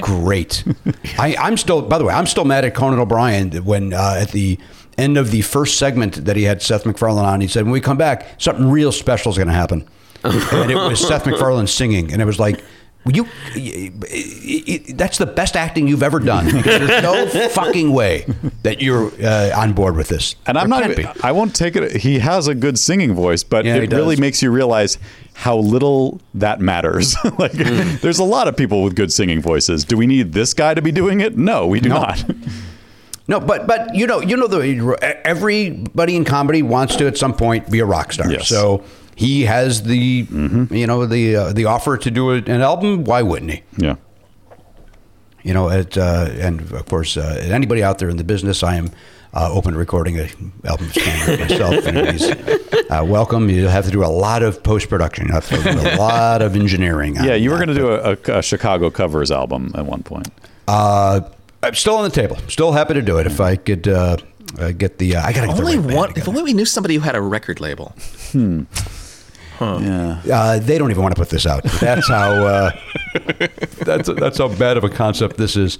great. 0.00 0.64
I, 1.18 1.36
I'm 1.38 1.56
still, 1.56 1.82
by 1.82 1.98
the 1.98 2.04
way, 2.04 2.14
I'm 2.14 2.26
still 2.26 2.44
mad 2.44 2.64
at 2.64 2.74
Conan 2.74 2.98
O'Brien 2.98 3.50
when 3.64 3.92
uh, 3.92 4.16
at 4.18 4.30
the 4.30 4.58
end 4.98 5.18
of 5.18 5.30
the 5.30 5.42
first 5.42 5.78
segment 5.78 6.24
that 6.24 6.36
he 6.36 6.44
had 6.44 6.62
Seth 6.62 6.86
MacFarlane 6.86 7.24
on, 7.26 7.40
he 7.42 7.48
said, 7.48 7.64
"When 7.64 7.72
we 7.72 7.80
come 7.82 7.98
back, 7.98 8.40
something 8.40 8.70
real 8.70 8.90
special 8.92 9.30
is 9.30 9.36
going 9.36 9.48
to 9.48 9.54
happen," 9.54 9.86
and 10.24 10.70
it 10.70 10.74
was 10.76 11.06
Seth 11.06 11.26
MacFarlane 11.30 11.66
singing, 11.66 12.12
and 12.12 12.22
it 12.22 12.24
was 12.24 12.38
like. 12.40 12.62
You, 13.08 13.24
that's 14.94 15.18
the 15.18 15.26
best 15.26 15.56
acting 15.56 15.86
you've 15.88 16.02
ever 16.02 16.18
done. 16.18 16.46
There's 16.62 17.02
no 17.02 17.26
fucking 17.50 17.92
way 17.92 18.26
that 18.62 18.80
you're 18.82 19.12
uh, 19.24 19.52
on 19.56 19.72
board 19.72 19.96
with 19.96 20.08
this. 20.08 20.34
And 20.46 20.58
I'm 20.58 20.68
not. 20.68 20.90
even-. 20.90 21.06
I 21.22 21.32
won't 21.32 21.54
take 21.54 21.76
it. 21.76 21.96
He 22.02 22.18
has 22.18 22.48
a 22.48 22.54
good 22.54 22.78
singing 22.78 23.14
voice, 23.14 23.42
but 23.44 23.64
Yeah, 23.64 23.76
it 23.76 23.92
really 23.92 24.16
makes 24.16 24.42
you 24.42 24.50
realize 24.50 24.98
how 25.34 25.56
little 25.58 26.20
that 26.34 26.60
matters. 26.60 27.14
like, 27.38 27.52
Mm. 27.52 28.00
there's 28.00 28.18
a 28.18 28.24
lot 28.24 28.48
of 28.48 28.56
people 28.56 28.82
with 28.82 28.94
good 28.96 29.12
singing 29.12 29.40
voices. 29.40 29.84
Do 29.84 29.96
we 29.96 30.06
need 30.06 30.32
this 30.32 30.52
guy 30.54 30.74
to 30.74 30.82
be 30.82 30.92
doing 30.92 31.20
it? 31.20 31.36
No, 31.36 31.66
we 31.66 31.80
do 31.80 31.88
No. 31.90 31.96
not. 31.96 32.24
No, 33.28 33.40
but 33.40 33.66
but 33.66 33.92
you 33.92 34.06
know 34.06 34.20
you 34.20 34.36
know 34.36 34.46
the 34.46 35.20
everybody 35.24 36.14
in 36.14 36.24
comedy 36.24 36.62
wants 36.62 36.94
to 36.94 37.08
at 37.08 37.18
some 37.18 37.34
point 37.34 37.68
be 37.68 37.80
a 37.80 37.84
rock 37.84 38.12
star. 38.12 38.30
Yes. 38.30 38.46
So 38.48 38.84
he 39.16 39.42
has 39.46 39.82
the 39.82 39.96
you 40.70 40.86
know 40.86 41.04
the 41.06 41.34
uh, 41.36 41.52
the 41.52 41.64
offer 41.64 41.96
to 41.96 42.10
do 42.10 42.30
an 42.30 42.48
album. 42.62 43.02
Why 43.04 43.22
wouldn't 43.22 43.50
he? 43.50 43.62
yeah. 43.76 43.96
You 45.42 45.54
know, 45.54 45.68
it, 45.70 45.96
uh, 45.96 46.28
and 46.40 46.60
of 46.72 46.86
course, 46.86 47.16
uh, 47.16 47.40
anybody 47.48 47.80
out 47.80 47.98
there 47.98 48.08
in 48.10 48.16
the 48.16 48.24
business, 48.24 48.64
I 48.64 48.74
am 48.76 48.90
uh, 49.32 49.48
open 49.52 49.74
to 49.74 49.78
recording 49.78 50.18
an 50.18 50.28
album 50.64 50.88
standard 50.90 51.38
myself. 51.38 51.86
And 51.86 52.08
he's, 52.10 52.28
uh, 52.90 53.04
welcome. 53.06 53.48
You 53.48 53.68
have 53.68 53.84
to 53.84 53.92
do 53.92 54.02
a 54.04 54.10
lot 54.10 54.42
of 54.42 54.60
post 54.64 54.88
production. 54.88 55.28
You 55.28 55.34
have 55.34 55.48
to 55.50 55.62
do 55.62 55.70
a 55.70 55.94
lot 55.96 56.42
of 56.42 56.56
engineering. 56.56 57.14
Yeah, 57.22 57.34
you 57.34 57.50
were 57.50 57.56
going 57.58 57.68
to 57.68 57.74
do 57.74 57.92
a, 57.92 58.16
a, 58.34 58.38
a 58.38 58.42
Chicago 58.42 58.90
covers 58.90 59.30
album 59.30 59.70
at 59.76 59.86
one 59.86 60.02
point. 60.02 60.28
Uh, 60.66 61.20
I'm 61.62 61.74
still 61.74 61.94
on 61.96 62.02
the 62.02 62.10
table. 62.14 62.38
Still 62.48 62.72
happy 62.72 62.94
to 62.94 63.02
do 63.02 63.18
it 63.18 63.26
if 63.28 63.40
I 63.40 63.54
could 63.54 63.86
uh, 63.86 64.16
uh, 64.58 64.72
get 64.72 64.98
the. 64.98 65.14
Uh, 65.14 65.22
I 65.22 65.32
gotta 65.32 65.46
get 65.46 65.58
Only 65.60 65.76
the 65.76 65.78
right 65.82 65.86
band 65.86 65.96
one. 65.96 66.12
If 66.16 66.28
only 66.28 66.42
we 66.42 66.54
knew 66.54 66.64
somebody 66.66 66.94
who 66.96 67.02
had 67.02 67.14
a 67.14 67.20
record 67.20 67.60
label. 67.60 67.94
Yeah. 69.60 70.20
Uh, 70.30 70.58
they 70.58 70.78
don't 70.78 70.90
even 70.90 71.02
want 71.02 71.14
to 71.14 71.20
put 71.20 71.30
this 71.30 71.46
out. 71.46 71.62
That's 71.64 72.08
how. 72.08 72.30
Uh, 72.32 72.70
that's 73.84 74.08
that's 74.14 74.38
how 74.38 74.48
bad 74.48 74.76
of 74.76 74.84
a 74.84 74.88
concept 74.88 75.36
this 75.36 75.56
is. 75.56 75.78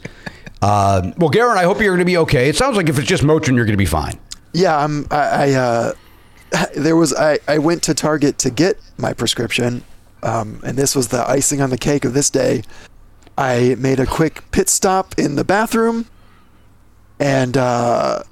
Uh, 0.62 1.12
well, 1.18 1.30
Garon, 1.30 1.56
I 1.56 1.64
hope 1.64 1.80
you're 1.80 1.94
going 1.94 1.98
to 1.98 2.04
be 2.04 2.16
okay. 2.18 2.48
It 2.48 2.56
sounds 2.56 2.76
like 2.76 2.88
if 2.88 2.98
it's 2.98 3.06
just 3.06 3.22
Motrin, 3.22 3.54
you're 3.54 3.66
going 3.66 3.72
to 3.72 3.76
be 3.76 3.86
fine. 3.86 4.18
Yeah, 4.52 4.76
I'm. 4.76 5.06
I, 5.10 5.16
I 5.16 5.52
uh, 5.52 5.92
there 6.76 6.96
was 6.96 7.14
I, 7.14 7.38
I 7.46 7.58
went 7.58 7.82
to 7.84 7.94
Target 7.94 8.38
to 8.38 8.50
get 8.50 8.78
my 8.96 9.12
prescription, 9.12 9.84
um, 10.22 10.60
and 10.64 10.76
this 10.76 10.94
was 10.94 11.08
the 11.08 11.28
icing 11.28 11.60
on 11.60 11.70
the 11.70 11.78
cake 11.78 12.04
of 12.04 12.14
this 12.14 12.30
day. 12.30 12.62
I 13.38 13.76
made 13.78 14.00
a 14.00 14.06
quick 14.06 14.50
pit 14.50 14.68
stop 14.68 15.18
in 15.18 15.34
the 15.34 15.44
bathroom, 15.44 16.06
and 17.20 17.56
uh, 17.56 18.22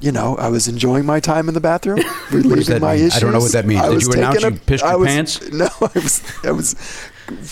you 0.00 0.12
know 0.12 0.36
I 0.36 0.48
was 0.48 0.68
enjoying 0.68 1.04
my 1.06 1.20
time 1.20 1.48
in 1.48 1.54
the 1.54 1.60
bathroom, 1.60 2.00
relieving 2.30 2.80
my 2.80 2.96
mean? 2.96 3.10
I 3.12 3.18
don't 3.20 3.32
know 3.32 3.40
what 3.40 3.52
that 3.52 3.66
means. 3.66 3.82
Did 3.82 3.94
was 3.94 4.06
you 4.06 4.12
announce 4.14 4.36
taking 4.42 4.54
you 4.54 4.60
pissed 4.60 4.84
I 4.84 4.90
your 4.90 4.98
was- 5.00 5.08
pants? 5.08 5.50
No, 5.52 5.66
I 5.80 5.90
was. 5.98 6.22
I 6.44 6.50
was. 6.52 6.76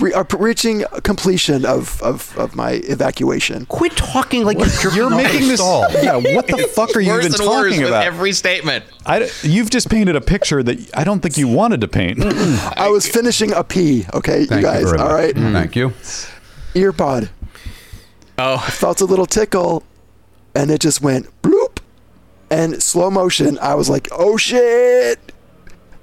Re- 0.01 0.15
uh, 0.15 0.25
reaching 0.39 0.85
completion 1.03 1.67
of, 1.67 2.03
of, 2.03 2.35
of 2.39 2.57
my 2.57 2.81
evacuation. 2.85 3.67
Quit 3.67 3.95
talking 3.95 4.43
like 4.43 4.57
you're, 4.83 4.93
You're 4.95 5.11
making 5.11 5.49
this. 5.49 5.61
stall. 5.61 5.85
Yeah, 6.03 6.17
what 6.17 6.47
the 6.47 6.67
fuck 6.75 6.97
are 6.97 7.01
you 7.01 7.13
even 7.13 7.27
and 7.27 7.33
worse 7.35 7.39
talking 7.45 7.81
with 7.81 7.89
about? 7.91 8.07
every 8.07 8.33
statement. 8.33 8.87
I, 9.05 9.29
you've 9.43 9.69
just 9.69 9.91
painted 9.91 10.17
a 10.17 10.23
picture 10.23 10.63
that 10.63 10.97
I 10.97 11.05
don't 11.05 11.21
think 11.21 11.37
you 11.37 11.47
wanted 11.47 11.83
to 11.83 11.89
paint. 11.89 12.23
I 12.25 12.89
was 12.89 13.07
finishing 13.07 13.53
a 13.53 13.63
pee. 13.63 14.07
Okay, 14.15 14.47
Thank 14.47 14.63
you 14.63 14.67
guys. 14.67 14.85
very 14.85 14.97
all 14.99 15.09
much. 15.09 15.13
right. 15.13 15.35
Thank 15.35 15.77
you. 15.77 15.91
Earpod. 16.73 17.29
Oh, 18.39 18.63
I 18.67 18.71
felt 18.71 19.03
a 19.03 19.05
little 19.05 19.27
tickle 19.27 19.83
and 20.55 20.71
it 20.71 20.81
just 20.81 21.03
went 21.03 21.27
bloop 21.43 21.56
and 22.51 22.83
slow 22.83 23.11
motion 23.11 23.59
i 23.61 23.75
was 23.75 23.89
like 23.89 24.09
oh 24.13 24.37
shit 24.37 25.33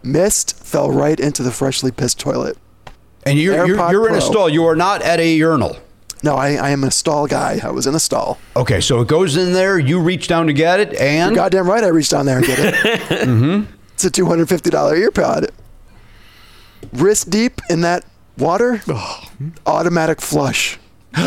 missed 0.04 0.58
fell 0.64 0.92
right 0.92 1.20
into 1.20 1.44
the 1.44 1.52
freshly 1.52 1.92
pissed 1.92 2.20
toilet 2.20 2.58
And 3.26 3.40
you're, 3.40 3.66
you're, 3.66 3.92
you're 3.92 4.10
in 4.10 4.16
a 4.16 4.22
stall. 4.22 4.50
You 4.50 4.66
are 4.66 4.76
not 4.76 5.02
at 5.02 5.20
a 5.22 5.34
urinal. 5.34 5.78
No, 6.24 6.36
I, 6.36 6.56
I 6.56 6.72
am 6.72 6.84
a 6.84 6.92
stall 6.92 7.26
guy. 7.26 7.58
I 7.64 7.72
was 7.72 7.88
in 7.88 7.96
a 7.96 8.00
stall. 8.00 8.38
Okay, 8.56 8.82
so 8.82 9.00
it 9.00 9.08
goes 9.08 9.38
in 9.38 9.54
there. 9.54 9.80
You 9.80 10.02
reach 10.02 10.28
down 10.28 10.48
to 10.48 10.54
get 10.54 10.82
it, 10.82 10.94
and 10.96 11.34
Goddamn 11.34 11.70
right, 11.70 11.84
I 11.86 11.88
reached 11.88 12.12
down 12.12 12.26
there 12.26 12.40
and 12.40 12.46
get 12.46 12.60
it. 12.60 12.76
mm-hmm. 13.28 13.64
It's 13.94 14.04
a 14.04 14.12
two 14.12 14.26
hundred 14.26 14.50
fifty 14.50 14.70
dollar 14.70 14.94
ear 14.96 15.10
pod. 15.12 15.52
Wrist 16.92 17.30
deep 17.30 17.62
in 17.70 17.80
that 17.82 18.04
water. 18.38 18.82
Automatic 19.66 20.20
flush. 20.20 20.78
oh 21.18 21.24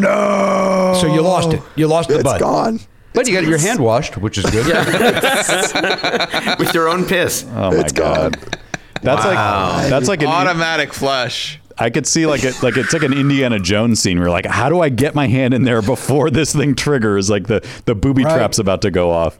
no! 0.00 0.98
So 1.00 1.12
you 1.12 1.22
lost 1.22 1.52
it. 1.52 1.62
You 1.76 1.88
lost 1.88 2.08
the 2.08 2.14
It's 2.16 2.24
bud. 2.24 2.40
gone. 2.40 2.80
But 3.14 3.28
you 3.28 3.34
got 3.34 3.44
your 3.44 3.58
hand 3.58 3.78
washed, 3.80 4.16
which 4.16 4.38
is 4.38 4.44
good. 4.46 4.66
with 6.58 6.72
your 6.74 6.88
own 6.88 7.04
piss. 7.04 7.44
Oh 7.50 7.70
my 7.70 7.76
It's 7.80 7.92
gone. 7.92 8.32
god. 8.32 8.58
That's 9.02 9.24
like 9.24 9.90
that's 9.90 10.08
like 10.08 10.22
an 10.22 10.28
Automatic 10.28 10.92
flush. 10.92 11.58
I 11.78 11.90
could 11.90 12.06
see 12.06 12.26
like 12.26 12.44
it 12.44 12.62
like 12.62 12.76
it's 12.76 12.92
like 12.92 13.02
an 13.02 13.12
Indiana 13.12 13.58
Jones 13.58 14.00
scene 14.00 14.18
where 14.20 14.30
like 14.30 14.46
how 14.46 14.68
do 14.68 14.80
I 14.80 14.88
get 14.88 15.14
my 15.14 15.26
hand 15.26 15.52
in 15.54 15.64
there 15.64 15.82
before 15.82 16.30
this 16.30 16.54
thing 16.54 16.74
triggers 16.74 17.28
like 17.28 17.46
the 17.48 17.66
the 17.86 17.94
booby 17.94 18.24
Right. 18.24 18.34
trap's 18.34 18.58
about 18.58 18.82
to 18.82 18.90
go 18.90 19.10
off. 19.10 19.36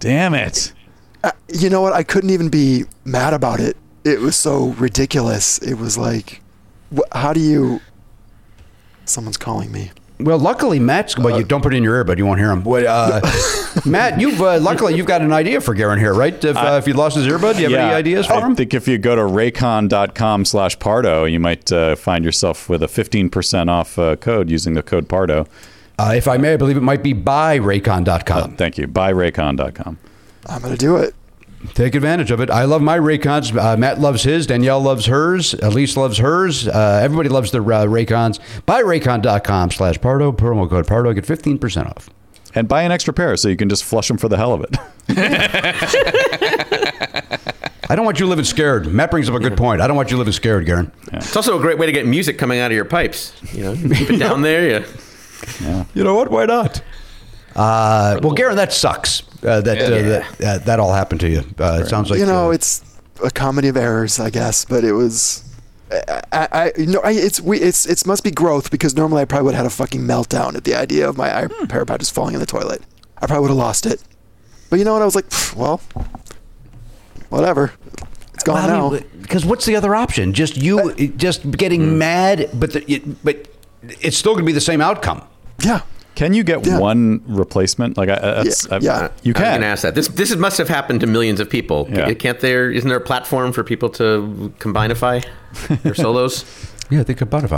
Damn 0.00 0.34
it. 0.34 0.72
Uh, 1.24 1.32
you 1.52 1.70
know 1.70 1.80
what? 1.80 1.92
I 1.94 2.02
couldn't 2.04 2.30
even 2.30 2.48
be 2.50 2.84
mad 3.04 3.32
about 3.32 3.58
it. 3.60 3.76
It 4.04 4.20
was 4.20 4.36
so 4.36 4.68
ridiculous. 4.78 5.58
It 5.58 5.74
was 5.74 5.98
like, 5.98 6.40
wh- 6.96 7.00
how 7.16 7.32
do 7.32 7.40
you? 7.40 7.80
Someone's 9.06 9.36
calling 9.38 9.72
me. 9.72 9.90
Well, 10.20 10.38
luckily, 10.38 10.80
Matt's. 10.80 11.16
Well, 11.16 11.38
you 11.38 11.44
don't 11.44 11.62
put 11.62 11.74
it 11.74 11.76
in 11.76 11.84
your 11.84 11.96
ear, 11.96 12.04
but 12.04 12.18
you 12.18 12.26
won't 12.26 12.40
hear 12.40 12.50
him. 12.50 12.62
But, 12.62 12.86
uh, 12.86 13.20
Matt, 13.86 14.20
you've 14.20 14.40
uh, 14.40 14.58
luckily 14.58 14.96
you've 14.96 15.06
got 15.06 15.22
an 15.22 15.32
idea 15.32 15.60
for 15.60 15.74
Garon 15.74 15.98
here, 15.98 16.12
right? 16.12 16.34
If, 16.44 16.56
uh, 16.56 16.76
if 16.78 16.86
he 16.86 16.92
lost 16.92 17.16
his 17.16 17.26
earbud, 17.26 17.56
do 17.56 17.62
you 17.62 17.70
have 17.70 17.78
any 17.78 17.94
ideas 17.94 18.26
for 18.26 18.32
I 18.34 18.40
him? 18.40 18.52
I 18.52 18.54
think 18.56 18.74
if 18.74 18.88
you 18.88 18.98
go 18.98 19.14
to 19.14 19.22
raycon.com 19.22 20.44
slash 20.44 20.78
Pardo, 20.78 21.24
you 21.24 21.38
might 21.38 21.70
uh, 21.70 21.94
find 21.94 22.24
yourself 22.24 22.68
with 22.68 22.82
a 22.82 22.86
15% 22.86 23.68
off 23.68 23.98
uh, 23.98 24.16
code 24.16 24.50
using 24.50 24.74
the 24.74 24.82
code 24.82 25.08
Pardo. 25.08 25.46
Uh, 25.98 26.14
if 26.16 26.26
I 26.28 26.36
may, 26.36 26.54
I 26.54 26.56
believe 26.56 26.76
it 26.76 26.82
might 26.82 27.02
be 27.02 27.14
buyraycon.com. 27.14 28.56
Thank 28.56 28.78
you. 28.78 28.88
Buyraycon.com. 28.88 29.98
I'm 30.46 30.62
gonna 30.62 30.76
do 30.76 30.96
it. 30.96 31.14
Take 31.74 31.94
advantage 31.94 32.30
of 32.30 32.40
it. 32.40 32.50
I 32.50 32.64
love 32.64 32.82
my 32.82 32.98
Raycons. 32.98 33.56
Uh, 33.56 33.76
Matt 33.76 34.00
loves 34.00 34.22
his. 34.22 34.46
Danielle 34.46 34.80
loves 34.80 35.06
hers. 35.06 35.54
Elise 35.54 35.96
loves 35.96 36.18
hers. 36.18 36.68
Uh, 36.68 37.00
everybody 37.02 37.28
loves 37.28 37.50
their 37.50 37.62
uh, 37.62 37.84
Raycons. 37.84 38.38
Buyraycon.com 38.66 39.70
slash 39.72 40.00
Pardo. 40.00 40.30
Promo 40.32 40.68
code 40.70 40.86
Pardo. 40.86 41.12
Get 41.12 41.24
15% 41.24 41.86
off. 41.86 42.10
And 42.54 42.68
buy 42.68 42.82
an 42.82 42.92
extra 42.92 43.12
pair 43.12 43.36
so 43.36 43.48
you 43.48 43.56
can 43.56 43.68
just 43.68 43.84
flush 43.84 44.08
them 44.08 44.18
for 44.18 44.28
the 44.28 44.36
hell 44.36 44.52
of 44.52 44.62
it. 44.62 44.76
I 47.90 47.96
don't 47.96 48.04
want 48.04 48.20
you 48.20 48.26
living 48.26 48.44
scared. 48.44 48.86
Matt 48.86 49.10
brings 49.10 49.28
up 49.28 49.34
a 49.34 49.40
good 49.40 49.56
point. 49.56 49.80
I 49.80 49.86
don't 49.86 49.96
want 49.96 50.10
you 50.10 50.18
living 50.18 50.32
scared, 50.32 50.66
Garon. 50.66 50.92
It's 51.12 51.34
also 51.34 51.58
a 51.58 51.60
great 51.60 51.78
way 51.78 51.86
to 51.86 51.92
get 51.92 52.06
music 52.06 52.38
coming 52.38 52.60
out 52.60 52.70
of 52.70 52.74
your 52.74 52.84
pipes. 52.84 53.32
You 53.52 53.64
know, 53.64 53.74
keep 53.74 54.10
it 54.10 54.18
down 54.18 54.42
there. 54.42 54.84
Yeah. 55.60 55.84
You 55.94 56.04
know 56.04 56.14
what? 56.14 56.30
Why 56.30 56.46
not? 56.46 56.82
Uh, 57.58 58.20
well, 58.22 58.34
Garon, 58.34 58.56
that 58.56 58.72
sucks. 58.72 59.22
Uh, 59.42 59.60
that, 59.60 59.78
uh, 59.78 59.88
that 59.90 60.40
uh, 60.44 60.58
that 60.64 60.80
all 60.80 60.92
happened 60.92 61.20
to 61.20 61.28
you. 61.28 61.42
Uh, 61.58 61.80
It 61.82 61.88
sounds 61.88 62.10
like 62.10 62.20
you 62.20 62.26
know, 62.26 62.48
uh, 62.48 62.52
it's 62.54 62.82
a 63.24 63.30
comedy 63.30 63.68
of 63.68 63.76
errors, 63.76 64.18
I 64.20 64.30
guess. 64.30 64.64
But 64.64 64.84
it 64.84 64.92
was. 64.92 65.44
I, 65.90 66.22
I, 66.32 66.48
I 66.52 66.72
you 66.78 66.86
know, 66.86 67.00
I, 67.02 67.12
it's 67.12 67.40
we, 67.40 67.58
it's 67.60 67.84
it's 67.86 68.04
must 68.06 68.22
be 68.22 68.30
growth 68.30 68.70
because 68.70 68.94
normally 68.96 69.22
I 69.22 69.24
probably 69.24 69.46
would 69.46 69.54
have 69.54 69.64
had 69.64 69.72
a 69.72 69.74
fucking 69.74 70.02
meltdown 70.02 70.54
at 70.54 70.64
the 70.64 70.74
idea 70.74 71.08
of 71.08 71.16
my 71.16 71.30
Hmm. 71.46 71.64
iPod 71.64 71.98
just 71.98 72.14
falling 72.14 72.34
in 72.34 72.40
the 72.40 72.46
toilet. 72.46 72.82
I 73.20 73.26
probably 73.26 73.42
would 73.42 73.50
have 73.50 73.56
lost 73.58 73.86
it. 73.86 74.02
But 74.70 74.78
you 74.78 74.84
know 74.84 74.92
what? 74.92 75.02
I 75.02 75.06
was 75.06 75.16
like, 75.16 75.26
well, 75.56 75.80
whatever. 77.30 77.72
It's 78.34 78.44
gone 78.44 78.68
Well, 78.70 78.90
now. 78.92 79.00
because 79.22 79.44
what's 79.44 79.64
the 79.66 79.74
other 79.76 79.94
option? 79.96 80.32
Just 80.32 80.56
you, 80.56 80.94
just 81.16 81.50
getting 81.52 81.98
mad, 81.98 82.50
but 82.54 82.72
the, 82.72 83.02
but 83.24 83.48
it's 84.00 84.16
still 84.16 84.34
going 84.34 84.44
to 84.44 84.46
be 84.46 84.52
the 84.52 84.60
same 84.60 84.80
outcome. 84.80 85.22
yeah. 85.64 85.80
Can 86.18 86.34
you 86.34 86.42
get 86.42 86.66
Yeah. 86.66 86.78
one 86.80 87.20
replacement? 87.28 87.96
Like, 87.96 88.08
I, 88.08 88.18
that's, 88.42 88.66
Yeah, 88.66 88.74
I- 88.74 88.78
yeah. 88.80 89.08
you 89.22 89.32
I 89.36 89.38
was 89.38 89.42
can. 89.44 89.50
going 89.52 89.60
to 89.60 89.66
ask 89.68 89.82
that. 89.82 89.94
This 89.94 90.08
this 90.08 90.34
must 90.36 90.58
have 90.58 90.68
happened 90.68 91.00
to 91.00 91.06
millions 91.06 91.38
of 91.40 91.48
people. 91.48 91.86
Yeah. 91.90 92.12
Can't 92.14 92.40
there? 92.40 92.70
Isn't 92.72 92.88
there 92.88 92.98
a 92.98 93.08
platform 93.12 93.52
for 93.52 93.62
people 93.62 93.88
to 94.00 94.52
combineify 94.58 95.24
their 95.84 95.94
solos? 95.94 96.44
Yeah, 96.90 97.02
think 97.04 97.20
about 97.20 97.44
it. 97.44 97.52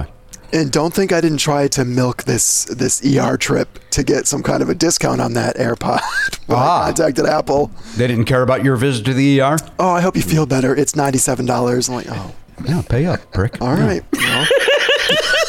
And 0.53 0.73
don't 0.73 0.93
think 0.93 1.13
I 1.13 1.21
didn't 1.21 1.39
try 1.39 1.69
to 1.69 1.85
milk 1.85 2.25
this 2.25 2.65
this 2.65 3.01
ER 3.07 3.37
trip 3.37 3.69
to 3.91 4.03
get 4.03 4.27
some 4.27 4.43
kind 4.43 4.61
of 4.63 4.69
a 4.69 4.75
discount 4.75 5.21
on 5.21 5.35
that 5.35 5.55
AirPod 5.57 6.01
when 6.49 6.59
Ah. 6.59 6.83
I 6.83 6.87
contacted 6.87 7.27
Apple. 7.27 7.71
They 7.97 8.09
didn't 8.09 8.25
care 8.27 8.43
about 8.43 8.65
your 8.65 8.75
visit 8.77 9.05
to 9.07 9.15
the 9.15 9.41
ER. 9.41 9.57
Oh, 9.79 9.91
I 9.99 10.01
hope 10.01 10.17
you 10.17 10.23
feel 10.23 10.47
better. 10.47 10.75
It's 10.75 10.97
ninety 10.97 11.19
seven 11.19 11.47
dollars. 11.47 11.89
I'm 11.89 11.95
like, 11.95 12.09
oh, 12.11 12.33
Yeah, 12.67 12.83
pay 12.83 13.07
up, 13.07 13.21
prick. 13.33 13.63
all 13.63 13.75
right. 13.77 14.03
Well, 14.13 14.47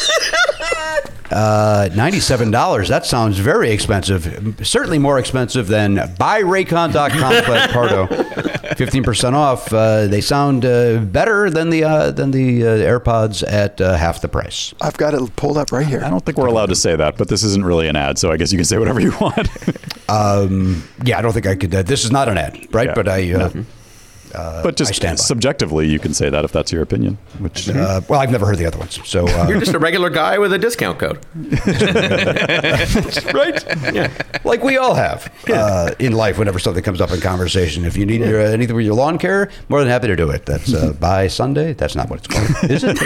Uh, 1.32 1.90
Ninety-seven 1.96 2.52
dollars. 2.52 2.90
That 2.90 3.06
sounds 3.06 3.38
very 3.40 3.72
expensive. 3.72 4.60
Certainly 4.64 5.00
more 5.00 5.18
expensive 5.18 5.68
than 5.68 5.96
buyraycon.com 5.96 7.44
slash 7.46 7.72
Pardo. 7.74 8.08
Fifteen 8.76 9.04
percent 9.04 9.36
off. 9.36 9.72
Uh, 9.72 10.08
they 10.08 10.22
sound 10.22 10.66
uh, 10.66 11.00
better 11.00 11.50
than 11.50 11.70
the 11.70 11.84
uh, 11.84 12.12
than 12.12 12.32
the 12.32 12.64
uh, 12.64 12.70
AirPods 12.78 13.44
at 13.50 13.80
uh, 13.80 13.96
half 13.96 14.22
the 14.22 14.28
price. 14.28 14.74
I've 14.82 14.98
got 14.98 15.14
it 15.14 15.36
pulled 15.36 15.58
up 15.58 15.72
right 15.72 15.86
here. 15.86 16.04
I 16.04 16.10
don't 16.10 16.26
think 16.26 16.38
we're 16.38 16.48
allowed 16.48 16.68
to 16.70 16.76
say 16.76 16.96
that, 16.96 17.18
but 17.18 17.28
this 17.30 17.44
isn't 17.44 17.64
really 17.66 17.88
an 17.88 17.96
ad, 17.96 18.18
so 18.18 18.32
I 18.32 18.38
guess 18.38 18.52
you 18.52 18.58
can 18.58 18.66
say 18.66 18.78
whatever 18.78 19.00
you 19.00 19.12
want. 19.22 19.48
Um, 20.10 20.84
yeah, 21.06 21.18
I 21.18 21.22
don't 21.22 21.34
think 21.34 21.48
I 21.48 21.56
could. 21.56 21.74
Uh, 21.74 21.82
this 21.84 22.04
is 22.04 22.12
not 22.12 22.28
an 22.30 22.38
ad, 22.38 22.68
right? 22.74 22.88
Yeah. 22.88 22.94
But 22.94 23.08
I. 23.08 23.66
Uh, 24.34 24.64
but 24.64 24.76
just 24.76 24.92
I 24.92 24.94
stand 24.94 25.18
by 25.18 25.24
subjectively, 25.24 25.88
you 25.88 26.00
can 26.00 26.14
say 26.14 26.30
that 26.30 26.46
if 26.46 26.52
that's 26.52 26.72
your 26.72 26.82
opinion. 26.82 27.18
Which 27.40 27.70
uh, 27.70 28.02
well, 28.08 28.20
I've 28.20 28.32
never 28.32 28.46
heard 28.46 28.58
the 28.58 28.66
other 28.66 28.78
ones. 28.78 29.00
So 29.08 29.28
uh, 29.28 29.48
You're 29.48 29.60
just 29.60 29.74
a 29.74 29.80
regular 29.80 30.10
guy 30.10 30.38
with 30.38 30.54
a 30.54 30.58
discount 30.58 31.00
code. 31.00 31.20
right? 33.34 33.64
Yeah. 33.94 34.12
Like 34.44 34.64
we 34.64 34.78
all 34.78 34.96
have 34.96 35.32
uh, 35.50 35.92
in 36.00 36.14
life 36.14 36.38
whenever 36.38 36.60
something 36.60 36.84
comes 36.84 37.02
up 37.02 37.12
in 37.12 37.20
conversation. 37.22 37.86
If 37.86 37.98
you 37.98 38.06
need 38.06 38.22
your, 38.22 38.42
anything 38.42 38.76
with 38.76 38.86
your 38.86 38.96
lawn 38.96 39.18
care, 39.18 39.50
more 39.70 39.80
than 39.80 39.90
happy 39.90 40.08
to 40.08 40.16
do 40.16 40.30
it. 40.30 40.46
That's 40.46 40.74
uh, 40.74 40.94
by 41.00 41.28
Sunday. 41.28 41.74
That's 41.74 41.96
not 41.96 42.10
what 42.10 42.20
it's 42.20 42.28
called. 42.28 42.72
Is 42.72 42.84
it? 42.84 42.98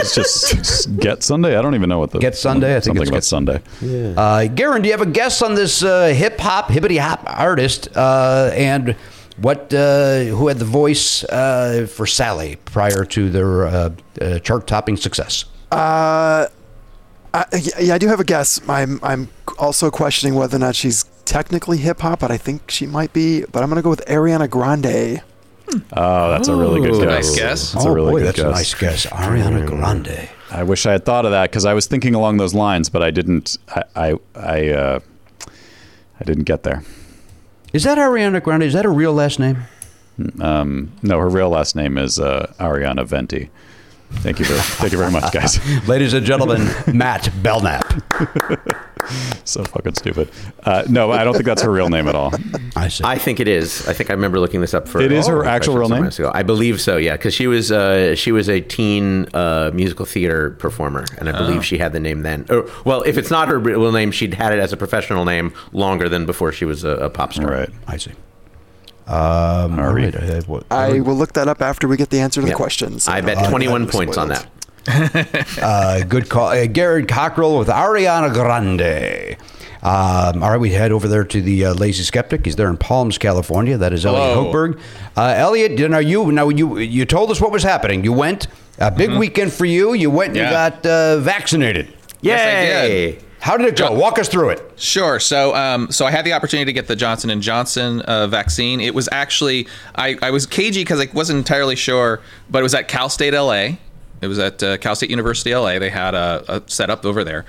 it's 0.00 0.14
just 0.14 0.96
Get 0.98 1.22
Sunday. 1.22 1.56
I 1.56 1.62
don't 1.62 1.74
even 1.74 1.88
know 1.88 1.98
what 1.98 2.10
the 2.10 2.18
Get 2.18 2.36
Sunday? 2.36 2.76
I 2.76 2.80
think 2.80 2.96
something 2.98 3.02
it's 3.02 3.10
about 3.10 3.16
Get- 3.16 3.24
Sunday. 3.24 4.14
Uh, 4.16 4.48
Garon, 4.54 4.82
do 4.82 4.88
you 4.88 4.92
have 4.92 5.00
a 5.00 5.10
guess 5.10 5.42
on 5.42 5.54
this 5.54 5.82
uh, 5.82 6.06
hip 6.06 6.38
hop, 6.38 6.70
hippity 6.70 6.96
hop 6.96 7.22
artist 7.26 7.88
uh, 7.96 8.50
and 8.54 8.96
what 9.36 9.72
uh, 9.72 10.24
who 10.24 10.48
had 10.48 10.58
the 10.58 10.64
voice 10.64 11.24
uh, 11.24 11.86
for 11.90 12.06
Sally 12.06 12.56
prior 12.64 13.04
to 13.04 13.30
their 13.30 13.66
uh, 13.66 13.90
uh, 14.20 14.38
chart 14.40 14.66
topping 14.66 14.96
success? 14.96 15.44
Uh, 15.70 16.46
I, 17.34 17.44
yeah, 17.80 17.94
I 17.94 17.98
do 17.98 18.08
have 18.08 18.20
a 18.20 18.24
guess. 18.24 18.60
I'm 18.68 18.98
I'm 19.02 19.28
also 19.58 19.90
questioning 19.90 20.34
whether 20.34 20.56
or 20.56 20.60
not 20.60 20.74
she's 20.74 21.04
technically 21.24 21.78
hip 21.78 22.00
hop, 22.00 22.20
but 22.20 22.30
I 22.30 22.38
think 22.38 22.70
she 22.70 22.86
might 22.86 23.12
be. 23.12 23.44
But 23.44 23.62
I'm 23.62 23.68
gonna 23.68 23.82
go 23.82 23.90
with 23.90 24.04
Ariana 24.06 24.48
Grande. 24.48 25.22
Oh, 25.92 26.30
that's 26.30 26.48
a 26.48 26.54
really 26.54 26.80
good 26.80 26.94
Ooh. 26.94 27.04
guess. 27.04 27.26
Nice 27.26 27.38
guess. 27.38 27.72
That's 27.72 27.84
oh 27.86 27.90
a 27.90 27.94
really 27.94 28.12
boy, 28.12 28.18
good 28.20 28.26
that's 28.28 28.36
guess. 28.36 28.46
a 28.46 28.50
nice 28.50 28.74
guess. 28.74 29.06
Ariana 29.06 29.66
Grande. 29.66 30.28
I 30.50 30.62
wish 30.62 30.86
I 30.86 30.92
had 30.92 31.04
thought 31.04 31.24
of 31.24 31.32
that 31.32 31.50
because 31.50 31.64
I 31.64 31.74
was 31.74 31.86
thinking 31.86 32.14
along 32.14 32.36
those 32.36 32.54
lines, 32.54 32.88
but 32.88 33.02
I 33.02 33.10
didn't. 33.10 33.58
I 33.68 33.82
I 33.94 34.14
I, 34.34 34.68
uh, 34.70 35.00
I 36.20 36.24
didn't 36.24 36.44
get 36.44 36.62
there. 36.62 36.82
Is 37.76 37.82
that 37.82 37.98
Ariana 37.98 38.42
Grande? 38.42 38.62
Is 38.62 38.72
that 38.72 38.86
a 38.86 38.88
real 38.88 39.12
last 39.12 39.38
name? 39.38 39.64
Um, 40.40 40.92
no, 41.02 41.18
her 41.18 41.28
real 41.28 41.50
last 41.50 41.76
name 41.76 41.98
is 41.98 42.18
uh, 42.18 42.54
Ariana 42.58 43.04
Venti. 43.04 43.50
Thank 44.10 44.38
you 44.38 44.44
very, 44.44 44.60
thank 44.60 44.92
you 44.92 44.98
very 44.98 45.10
much, 45.10 45.32
guys. 45.32 45.58
Ladies 45.88 46.12
and 46.12 46.24
gentlemen, 46.24 46.68
Matt 46.92 47.30
Belknap. 47.42 47.84
so 49.44 49.62
fucking 49.64 49.94
stupid. 49.94 50.30
Uh, 50.64 50.84
no, 50.88 51.10
I 51.12 51.24
don't 51.24 51.34
think 51.34 51.44
that's 51.44 51.62
her 51.62 51.70
real 51.70 51.88
name 51.88 52.08
at 52.08 52.14
all. 52.14 52.32
I 52.76 52.88
see. 52.88 53.04
I 53.04 53.18
think 53.18 53.40
it 53.40 53.48
is. 53.48 53.86
I 53.88 53.92
think 53.92 54.10
I 54.10 54.14
remember 54.14 54.40
looking 54.40 54.60
this 54.60 54.74
up 54.74 54.88
for. 54.88 55.00
It 55.00 55.12
is 55.12 55.26
her 55.28 55.44
oh, 55.44 55.48
actual 55.48 55.78
real 55.78 55.88
name? 55.88 56.10
I 56.32 56.42
believe 56.42 56.80
so. 56.80 56.96
Yeah, 56.96 57.12
because 57.12 57.34
she 57.34 57.46
was 57.46 57.70
uh, 57.70 58.14
she 58.14 58.32
was 58.32 58.48
a 58.48 58.60
teen 58.60 59.28
uh, 59.34 59.70
musical 59.74 60.06
theater 60.06 60.50
performer, 60.50 61.04
and 61.18 61.28
I 61.28 61.32
Oh. 61.36 61.46
believe 61.46 61.64
she 61.64 61.78
had 61.78 61.92
the 61.92 62.00
name 62.00 62.22
then. 62.22 62.46
Or, 62.48 62.68
well, 62.84 63.02
if 63.02 63.18
it's 63.18 63.30
not 63.30 63.48
her 63.48 63.58
real 63.58 63.92
name, 63.92 64.10
she'd 64.10 64.34
had 64.34 64.52
it 64.52 64.58
as 64.58 64.72
a 64.72 64.76
professional 64.76 65.24
name 65.24 65.52
longer 65.72 66.08
than 66.08 66.24
before 66.26 66.50
she 66.52 66.64
was 66.64 66.82
a, 66.82 66.90
a 66.90 67.10
pop 67.10 67.34
star. 67.34 67.50
Right. 67.50 67.70
I 67.86 67.98
see. 67.98 68.12
Um, 69.06 69.78
all 69.78 69.92
right. 69.92 70.14
Uh, 70.14 70.40
what- 70.46 70.64
I 70.70 71.00
will 71.00 71.14
look 71.14 71.32
that 71.34 71.46
up 71.48 71.62
after 71.62 71.86
we 71.88 71.96
get 71.96 72.10
the 72.10 72.18
answer 72.20 72.40
to 72.40 72.46
Yeah. 72.46 72.52
the 72.52 72.56
questions. 72.56 73.06
I 73.08 73.20
bet 73.20 73.38
Uh, 73.38 73.48
21 73.50 73.82
that 73.82 73.86
was 73.86 73.94
points 73.96 74.16
on 74.18 74.28
that. 74.28 74.46
Uh, 75.62 76.02
good 76.04 76.28
call. 76.28 76.48
Uh, 76.48 76.66
Garrett 76.66 77.08
Cockrell 77.08 77.58
with 77.58 77.68
Ariana 77.68 78.32
Grande. 78.32 79.36
Um, 79.82 80.42
all 80.42 80.50
right, 80.50 80.60
we 80.60 80.70
head 80.70 80.90
over 80.90 81.06
there 81.06 81.22
to 81.24 81.40
the 81.40 81.66
uh, 81.66 81.74
Lazy 81.74 82.02
Skeptic. 82.02 82.44
He's 82.44 82.56
there 82.56 82.68
in 82.68 82.76
Palms, 82.76 83.18
California. 83.18 83.76
That 83.76 83.92
is 83.92 84.04
Eliot 84.04 84.34
Hello. 84.36 84.52
Hochberg. 84.52 84.80
Uh, 85.16 85.34
Eliot, 85.36 85.78
you 85.78 85.88
know, 85.88 85.98
you 85.98 86.32
now 86.32 86.48
you 86.48 86.78
you 86.78 87.04
told 87.04 87.30
us 87.30 87.40
what 87.40 87.52
was 87.52 87.62
happening. 87.62 88.02
You 88.02 88.12
went 88.12 88.48
a 88.78 88.90
big 88.90 89.10
weekend 89.12 89.52
for 89.52 89.64
you. 89.64 89.92
You 89.94 90.10
went 90.10 90.28
and 90.30 90.38
Yeah. 90.38 90.44
you 90.46 90.50
got 90.50 90.86
uh, 90.86 91.18
vaccinated. 91.18 91.92
Yes, 92.20 92.40
I 92.40 92.88
did. 92.88 93.14
Yay! 93.14 93.18
How 93.40 93.56
did 93.56 93.66
it 93.66 93.76
go? 93.76 93.92
Walk 93.92 94.18
us 94.18 94.28
through 94.28 94.50
it. 94.50 94.72
Sure. 94.76 95.20
So, 95.20 95.54
um, 95.54 95.90
so 95.90 96.06
I 96.06 96.10
had 96.10 96.24
the 96.24 96.32
opportunity 96.32 96.66
to 96.66 96.72
get 96.72 96.88
the 96.88 96.96
Johnson 96.96 97.30
and 97.30 97.42
Johnson 97.42 98.00
uh, 98.02 98.26
vaccine. 98.26 98.80
It 98.80 98.94
was 98.94 99.08
actually 99.12 99.68
I, 99.94 100.16
I 100.22 100.30
was 100.30 100.46
cagey 100.46 100.80
because 100.80 101.00
I 101.00 101.08
wasn't 101.12 101.38
entirely 101.38 101.76
sure, 101.76 102.20
but 102.50 102.60
it 102.60 102.62
was 102.62 102.74
at 102.74 102.88
Cal 102.88 103.08
State 103.08 103.34
LA. 103.34 103.76
It 104.22 104.28
was 104.28 104.38
at 104.38 104.62
uh, 104.62 104.78
Cal 104.78 104.96
State 104.96 105.10
University, 105.10 105.54
LA. 105.54 105.78
They 105.78 105.90
had 105.90 106.14
a, 106.14 106.44
a 106.48 106.62
setup 106.66 107.04
over 107.04 107.22
there, 107.22 107.44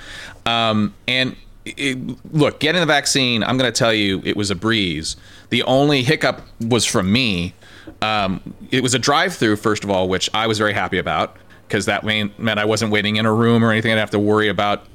um, 0.46 0.94
and 1.08 1.36
it, 1.66 1.98
look, 2.34 2.60
getting 2.60 2.82
the 2.82 2.86
vaccine. 2.86 3.44
I'm 3.44 3.58
going 3.58 3.72
to 3.72 3.78
tell 3.78 3.94
you, 3.94 4.22
it 4.24 4.38
was 4.38 4.52
a 4.52 4.56
breeze. 4.56 5.16
The 5.50 5.64
only 5.64 6.04
hiccup 6.04 6.42
was 6.62 6.86
from 6.86 7.12
me. 7.12 7.54
Um, 8.02 8.54
it 8.70 8.84
was 8.84 8.94
a 8.94 9.00
drive-through, 9.00 9.56
first 9.58 9.84
of 9.84 9.90
all, 9.90 10.10
which 10.10 10.30
I 10.34 10.48
was 10.48 10.58
very 10.58 10.74
happy 10.74 10.98
about 10.98 11.38
because 11.68 11.86
that 11.86 12.04
meant 12.04 12.60
I 12.60 12.66
wasn't 12.66 12.92
waiting 12.92 13.18
in 13.18 13.26
a 13.26 13.34
room 13.34 13.64
or 13.64 13.72
anything. 13.72 13.92
I'd 13.92 13.98
have 13.98 14.12
to 14.12 14.20
worry 14.20 14.48
about 14.48 14.86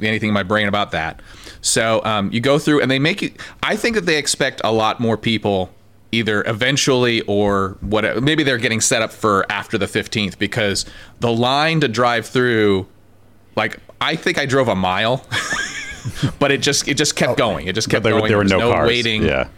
anything 0.00 0.28
in 0.28 0.34
my 0.34 0.42
brain 0.42 0.68
about 0.68 0.92
that. 0.92 1.20
So 1.60 2.02
um, 2.04 2.30
you 2.32 2.40
go 2.40 2.58
through, 2.58 2.82
and 2.82 2.90
they 2.90 2.98
make 2.98 3.22
it. 3.22 3.36
I 3.62 3.76
think 3.76 3.94
that 3.96 4.06
they 4.06 4.18
expect 4.18 4.60
a 4.64 4.72
lot 4.72 5.00
more 5.00 5.16
people, 5.16 5.70
either 6.12 6.42
eventually 6.46 7.22
or 7.22 7.76
what. 7.80 8.22
Maybe 8.22 8.42
they're 8.42 8.58
getting 8.58 8.80
set 8.80 9.02
up 9.02 9.12
for 9.12 9.50
after 9.50 9.78
the 9.78 9.86
15th 9.86 10.38
because 10.38 10.84
the 11.20 11.32
line 11.32 11.80
to 11.80 11.88
drive 11.88 12.26
through, 12.26 12.86
like 13.56 13.78
I 14.00 14.16
think 14.16 14.38
I 14.38 14.46
drove 14.46 14.68
a 14.68 14.76
mile, 14.76 15.26
but 16.38 16.50
it 16.50 16.62
just 16.62 16.88
it 16.88 16.94
just 16.94 17.16
kept 17.16 17.36
going. 17.36 17.66
It 17.66 17.74
just 17.74 17.90
kept 17.90 18.04
there, 18.04 18.12
going. 18.12 18.28
there 18.28 18.36
were 18.36 18.44
was 18.44 18.52
no, 18.52 18.72
cars. 18.72 18.86
waiting. 18.86 19.22
Yeah. 19.22 19.48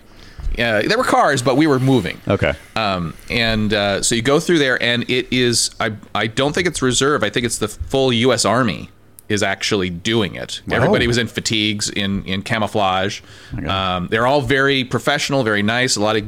Yeah, 0.58 0.82
there 0.82 0.98
were 0.98 1.04
cars, 1.04 1.42
but 1.42 1.56
we 1.56 1.68
were 1.68 1.78
moving. 1.78 2.20
Okay. 2.26 2.52
Um, 2.74 3.14
and 3.30 3.72
uh, 3.72 4.02
so 4.02 4.16
you 4.16 4.20
go 4.20 4.40
through 4.40 4.58
there, 4.58 4.82
and 4.82 5.08
it 5.08 5.32
is. 5.32 5.70
I 5.78 5.92
I 6.12 6.26
don't 6.26 6.52
think 6.52 6.66
it's 6.66 6.82
reserve. 6.82 7.22
I 7.22 7.30
think 7.30 7.46
it's 7.46 7.58
the 7.58 7.68
full 7.68 8.12
U.S. 8.12 8.44
Army 8.44 8.90
is 9.30 9.42
actually 9.42 9.88
doing 9.88 10.34
it. 10.34 10.60
Everybody 10.70 11.06
was 11.06 11.16
in 11.16 11.28
fatigues, 11.28 11.88
in 11.88 12.24
in 12.24 12.42
camouflage. 12.42 13.22
Um, 13.66 14.08
they're 14.08 14.26
all 14.26 14.42
very 14.42 14.84
professional, 14.84 15.42
very 15.44 15.62
nice. 15.62 15.96
A 15.96 16.00
lot 16.00 16.16
of 16.16 16.24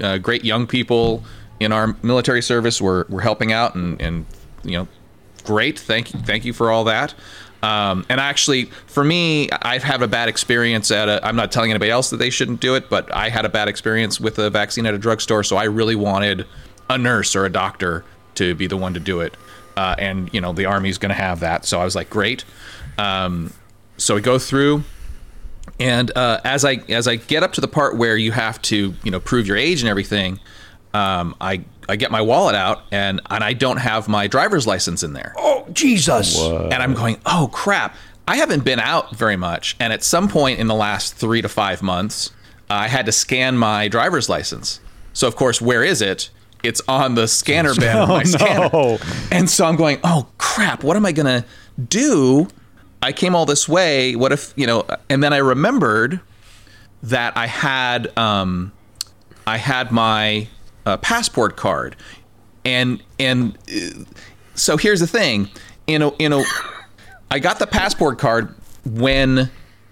uh, 0.00 0.18
great 0.18 0.44
young 0.44 0.66
people 0.66 1.22
in 1.60 1.70
our 1.70 1.94
military 2.02 2.42
service 2.42 2.80
were 2.80 3.06
were 3.08 3.20
helping 3.20 3.52
out, 3.52 3.74
and 3.74 4.00
and 4.00 4.26
you 4.64 4.78
know, 4.78 4.88
great. 5.44 5.78
Thank 5.78 6.14
you, 6.14 6.20
thank 6.20 6.44
you 6.44 6.52
for 6.52 6.70
all 6.70 6.84
that. 6.84 7.14
Um, 7.62 8.04
and 8.08 8.20
actually, 8.20 8.66
for 8.86 9.04
me, 9.04 9.48
I've 9.50 9.82
had 9.82 10.02
a 10.02 10.08
bad 10.08 10.28
experience 10.28 10.90
at 10.90 11.08
a. 11.08 11.24
I'm 11.26 11.36
not 11.36 11.52
telling 11.52 11.70
anybody 11.70 11.90
else 11.90 12.10
that 12.10 12.16
they 12.16 12.30
shouldn't 12.30 12.60
do 12.60 12.74
it, 12.74 12.88
but 12.88 13.14
I 13.14 13.28
had 13.28 13.44
a 13.44 13.48
bad 13.50 13.68
experience 13.68 14.18
with 14.18 14.38
a 14.38 14.48
vaccine 14.50 14.86
at 14.86 14.94
a 14.94 14.98
drugstore, 14.98 15.44
so 15.44 15.56
I 15.56 15.64
really 15.64 15.96
wanted 15.96 16.46
a 16.88 16.96
nurse 16.96 17.36
or 17.36 17.44
a 17.44 17.50
doctor 17.50 18.04
to 18.36 18.54
be 18.54 18.66
the 18.66 18.76
one 18.76 18.94
to 18.94 19.00
do 19.00 19.20
it. 19.20 19.36
Uh, 19.76 19.94
and 19.98 20.32
you 20.32 20.40
know, 20.40 20.52
the 20.52 20.64
army's 20.64 20.98
going 20.98 21.10
to 21.10 21.14
have 21.14 21.40
that, 21.40 21.64
so 21.64 21.80
I 21.80 21.84
was 21.84 21.94
like, 21.94 22.08
great. 22.08 22.44
Um, 22.98 23.52
so 23.98 24.14
we 24.14 24.20
go 24.20 24.38
through, 24.38 24.84
and 25.78 26.10
uh, 26.16 26.40
as 26.44 26.64
I 26.64 26.76
as 26.88 27.06
I 27.06 27.16
get 27.16 27.42
up 27.42 27.52
to 27.54 27.60
the 27.60 27.68
part 27.68 27.96
where 27.96 28.16
you 28.16 28.32
have 28.32 28.60
to 28.62 28.94
you 29.02 29.10
know 29.10 29.20
prove 29.20 29.46
your 29.46 29.56
age 29.56 29.80
and 29.82 29.88
everything, 29.88 30.40
um, 30.94 31.34
I 31.40 31.64
I 31.88 31.96
get 31.96 32.10
my 32.10 32.20
wallet 32.22 32.54
out 32.54 32.82
and 32.90 33.20
and 33.30 33.44
I 33.44 33.52
don't 33.52 33.76
have 33.78 34.08
my 34.08 34.26
driver's 34.26 34.66
license 34.66 35.02
in 35.02 35.12
there. 35.12 35.34
Oh, 35.36 35.66
Jesus. 35.72 36.40
And 36.40 36.74
I'm 36.74 36.94
going, 36.94 37.18
oh 37.26 37.50
crap! 37.52 37.94
I 38.26 38.36
haven't 38.36 38.64
been 38.64 38.80
out 38.80 39.14
very 39.14 39.36
much, 39.36 39.76
and 39.78 39.92
at 39.92 40.02
some 40.02 40.28
point 40.28 40.58
in 40.58 40.66
the 40.68 40.74
last 40.74 41.14
three 41.14 41.42
to 41.42 41.48
five 41.48 41.82
months, 41.82 42.30
I 42.70 42.88
had 42.88 43.06
to 43.06 43.12
scan 43.12 43.56
my 43.56 43.88
driver's 43.88 44.28
license. 44.28 44.80
So 45.12 45.28
of 45.28 45.36
course, 45.36 45.60
where 45.60 45.84
is 45.84 46.02
it? 46.02 46.30
It's 46.66 46.82
on 46.88 47.14
the 47.14 47.28
scanner 47.28 47.74
bed 47.80 47.96
of 47.96 48.08
my 48.08 48.24
scanner. 48.24 48.98
And 49.30 49.48
so 49.48 49.64
I'm 49.64 49.76
going, 49.76 49.98
oh 50.04 50.28
crap! 50.38 50.84
What 50.84 50.96
am 50.96 51.06
I 51.06 51.12
gonna 51.12 51.44
do? 51.88 52.48
I 53.02 53.12
came 53.12 53.34
all 53.34 53.46
this 53.46 53.68
way. 53.68 54.16
What 54.16 54.32
if 54.32 54.52
you 54.56 54.66
know? 54.66 54.86
And 55.08 55.22
then 55.22 55.32
I 55.32 55.38
remembered 55.38 56.20
that 57.04 57.36
I 57.36 57.46
had 57.46 58.16
um, 58.18 58.72
I 59.46 59.58
had 59.58 59.92
my 59.92 60.48
uh, 60.84 60.96
passport 60.98 61.56
card, 61.56 61.96
and 62.64 63.02
and 63.18 63.56
uh, 63.68 64.04
so 64.54 64.76
here's 64.76 65.00
the 65.00 65.06
thing, 65.06 65.48
you 65.86 65.98
know, 65.98 66.16
you 66.18 66.28
know, 66.28 66.44
I 67.30 67.38
got 67.38 67.58
the 67.58 67.66
passport 67.66 68.18
card 68.18 68.54
when 68.84 69.50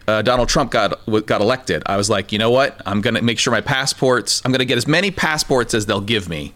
uh, 0.08 0.22
Donald 0.22 0.48
Trump 0.48 0.70
got 0.70 0.98
got 1.26 1.40
elected. 1.40 1.82
I 1.86 1.96
was 1.96 2.10
like, 2.10 2.32
you 2.32 2.38
know 2.38 2.50
what? 2.50 2.80
I'm 2.86 3.00
gonna 3.00 3.22
make 3.22 3.38
sure 3.38 3.52
my 3.52 3.60
passports. 3.60 4.42
I'm 4.44 4.52
gonna 4.52 4.64
get 4.64 4.78
as 4.78 4.86
many 4.86 5.10
passports 5.10 5.74
as 5.74 5.86
they'll 5.86 6.00
give 6.00 6.28
me. 6.28 6.54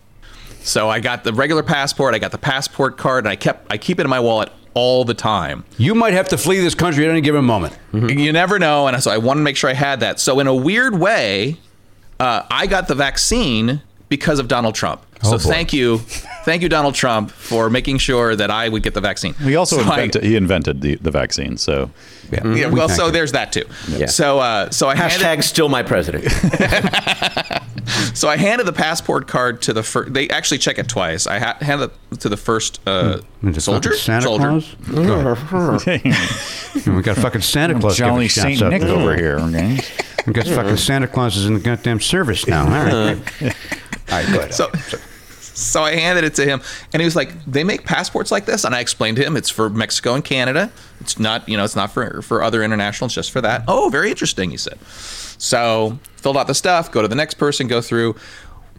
So 0.62 0.89
I 0.89 1.01
got 1.01 1.24
the 1.24 1.32
regular 1.32 1.62
passport. 1.62 2.14
I 2.14 2.18
got 2.18 2.32
the 2.32 2.39
passport 2.39 2.97
card, 2.98 3.24
and 3.24 3.30
I 3.30 3.36
kept 3.36 3.72
I 3.72 3.78
keep 3.78 3.98
it 3.98 4.02
in 4.02 4.10
my 4.10 4.20
wallet 4.20 4.51
all 4.74 5.05
the 5.05 5.14
time. 5.14 5.64
You 5.76 5.94
might 5.94 6.12
have 6.12 6.28
to 6.28 6.39
flee 6.39 6.60
this 6.60 6.74
country 6.74 7.05
at 7.05 7.10
any 7.10 7.20
given 7.20 7.44
moment. 7.44 7.76
You 7.93 8.32
never 8.32 8.59
know, 8.59 8.86
and 8.86 9.02
so 9.02 9.10
I 9.10 9.18
wanted 9.18 9.40
to 9.40 9.44
make 9.44 9.56
sure 9.56 9.70
I 9.70 9.74
had 9.74 10.01
that. 10.01 10.20
So 10.20 10.39
in 10.40 10.47
a 10.47 10.55
weird 10.55 10.98
way, 10.98 11.56
uh, 12.20 12.43
I 12.51 12.66
got 12.66 12.86
the 12.89 12.94
vaccine 12.94 13.82
because 14.09 14.39
of 14.39 14.48
Donald 14.48 14.74
Trump. 14.74 15.02
So 15.22 15.32
boy. 15.32 15.39
thank 15.39 15.72
you, 15.72 15.98
thank 16.44 16.62
you, 16.62 16.68
Donald 16.68 16.94
Trump, 16.94 17.30
for 17.32 17.68
making 17.70 17.98
sure 17.98 18.36
that 18.36 18.51
I 18.52 18.68
would 18.68 18.82
get 18.85 18.94
the 18.94 19.01
vaccine. 19.01 19.35
He 19.35 19.56
also 19.56 19.76
So 19.78 19.82
I- 19.82 19.94
invented 19.94 20.22
he 20.22 20.36
invented 20.36 20.80
the, 20.80 20.94
the 20.97 21.10
vaccine. 21.10 21.56
So 21.56 21.90
Yeah. 22.31 22.55
yeah, 22.55 22.67
well, 22.69 22.89
so 22.89 23.11
there's 23.11 23.33
that 23.33 23.53
too. 23.53 23.65
Yeah. 23.89 24.07
So, 24.07 24.39
uh, 24.39 24.71
so 24.71 24.89
I 24.89 24.95
Hashtag 24.95 25.21
handed, 25.23 25.43
still 25.45 25.69
my 25.69 25.83
president. 25.83 26.25
so 28.15 28.29
I 28.29 28.37
handed 28.37 28.67
the 28.67 28.73
passport 28.73 29.27
card 29.29 29.63
to 29.63 29.73
the 29.73 29.83
first. 29.83 30.13
They 30.13 30.29
actually 30.29 30.59
check 30.59 30.79
it 30.79 30.89
twice. 30.89 31.27
I 31.27 31.39
ha- 31.39 31.57
handed 31.61 31.91
it 32.13 32.21
to 32.21 32.29
the 32.29 32.37
first 32.37 32.81
uh, 32.87 33.21
Is 33.43 33.57
it 33.57 33.61
soldier. 33.63 33.91
fucking 33.91 34.03
Santa 34.03 34.23
soldier. 34.23 34.49
Claus? 34.49 34.75
Go 36.85 36.93
we 36.97 37.03
got 37.03 37.17
fucking 37.17 37.41
Santa 37.41 37.79
Claus. 37.81 37.97
Johnny 37.97 38.13
giving 38.13 38.29
shots 38.29 38.43
Saint 38.43 38.63
out 38.63 38.71
Nick 38.73 38.83
there. 38.83 38.91
over 38.97 39.17
here. 39.17 39.39
Okay. 39.39 39.81
We 40.27 40.33
got 40.33 40.47
fucking 40.47 40.77
Santa 40.77 41.09
Claus 41.09 41.37
is 41.37 41.47
in 41.47 41.55
the 41.55 41.61
goddamn 41.61 42.01
service 42.01 42.47
now. 42.47 42.65
All 42.65 42.71
right. 42.71 43.17
All 43.43 44.17
right, 44.17 44.27
go 44.33 44.39
ahead. 44.39 44.55
So, 44.55 44.71
so 45.59 45.82
I 45.82 45.97
handed 45.97 46.24
it 46.24 46.35
to 46.36 46.44
him, 46.44 46.60
and 46.93 47.01
he 47.01 47.05
was 47.05 47.16
like, 47.16 47.32
"They 47.47 47.64
make 47.64 47.85
passports 47.85 48.30
like 48.30 48.47
this," 48.47 48.64
and 48.64 48.74
I 48.74 48.80
explained 48.80 49.16
to 49.16 49.24
him, 49.24 49.36
"It's 49.36 49.51
for 49.51 49.68
Mexico 49.68 50.14
and 50.14 50.24
Canada. 50.24 50.70
It's 51.01 51.18
not, 51.18 51.48
you 51.48 51.56
know, 51.56 51.64
it's 51.64 51.76
not 51.76 51.93
for 51.93 52.22
for 52.22 52.43
other 52.43 52.62
internationals, 52.62 53.10
It's 53.10 53.14
just 53.14 53.30
for 53.30 53.40
that." 53.40 53.64
Oh, 53.66 53.89
very 53.90 54.10
interesting, 54.10 54.51
he 54.51 54.56
said. 54.56 54.78
So 55.39 55.98
filled 56.16 56.36
out 56.36 56.47
the 56.47 56.55
stuff, 56.55 56.90
go 56.90 57.02
to 57.02 57.09
the 57.09 57.14
next 57.14 57.35
person, 57.35 57.68
go 57.68 57.80
through. 57.80 58.16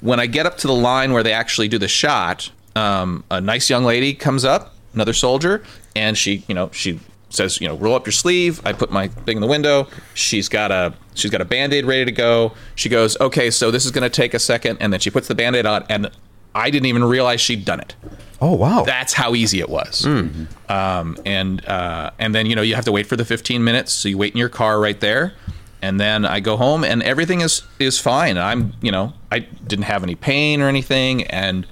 When 0.02 0.20
I 0.20 0.28
get 0.28 0.46
up 0.46 0.58
to 0.60 0.68
the 0.68 0.74
line 0.74 1.12
where 1.12 1.24
they 1.24 1.34
actually 1.34 1.68
do 1.68 1.78
the 1.78 1.88
shot, 1.88 2.52
um, 2.76 3.24
a 3.30 3.42
nice 3.42 3.70
young 3.70 3.84
lady 3.84 4.14
comes 4.14 4.46
up, 4.46 4.74
another 4.94 5.14
soldier, 5.14 5.64
and 5.96 6.18
she, 6.18 6.44
you 6.48 6.56
know, 6.56 6.70
she 6.72 7.00
says, 7.30 7.62
you 7.62 7.68
know, 7.68 7.76
roll 7.76 7.96
up 7.96 8.06
your 8.06 8.14
sleeve. 8.14 8.62
I 8.66 8.74
put 8.74 8.92
my 8.92 9.08
thing 9.08 9.38
in 9.38 9.42
the 9.42 9.48
window. 9.48 9.88
She's 10.14 10.50
got 10.50 10.72
a 10.72 10.94
she's 11.14 11.32
got 11.32 11.42
a 11.42 11.46
band-aid 11.46 11.86
ready 11.86 12.06
to 12.06 12.12
go. 12.12 12.54
She 12.76 12.90
goes, 12.90 13.20
okay, 13.20 13.52
so 13.52 13.72
this 13.72 13.86
is 13.86 13.92
gonna 13.92 14.10
take 14.10 14.34
a 14.34 14.40
second, 14.40 14.78
and 14.80 14.92
then 14.92 15.00
she 15.00 15.10
puts 15.10 15.28
the 15.28 15.36
band-aid 15.36 15.66
on, 15.66 15.86
and 15.90 16.10
I 16.56 16.70
didn't 16.70 16.88
even 16.88 17.04
realize 17.04 17.42
she'd 17.42 17.66
done 17.66 17.80
it. 17.80 17.96
oh 18.42 18.54
wow. 18.56 18.84
That's 18.86 19.14
how 19.14 19.36
easy 19.36 19.60
it 19.60 19.70
was. 19.70 20.06
Um, 20.06 21.18
and 21.26 21.66
uh, 21.66 22.12
and 22.20 22.34
then 22.34 22.46
you 22.46 22.56
know 22.56 22.62
you 22.62 22.76
have 22.76 22.86
to 22.86 22.92
wait 22.92 23.08
for 23.08 23.16
the 23.16 23.26
15 23.26 23.64
minutes. 23.64 23.92
So 23.94 24.10
you 24.10 24.18
wait 24.18 24.34
in 24.34 24.38
your 24.40 24.50
car 24.50 24.80
right 24.80 25.00
there, 25.00 25.34
and 25.82 26.00
then 26.00 26.26
I 26.26 26.40
go 26.40 26.58
home 26.58 26.84
and 26.84 27.02
everything 27.04 27.42
is 27.42 27.64
is 27.80 28.00
fine. 28.00 28.38
I'm 28.38 28.74
you 28.82 28.92
know 28.92 29.14
I 29.32 29.40
didn't 29.40 29.86
have 29.86 30.04
any 30.04 30.16
pain 30.16 30.62
or 30.62 30.68
anything, 30.68 31.24
and 31.28 31.66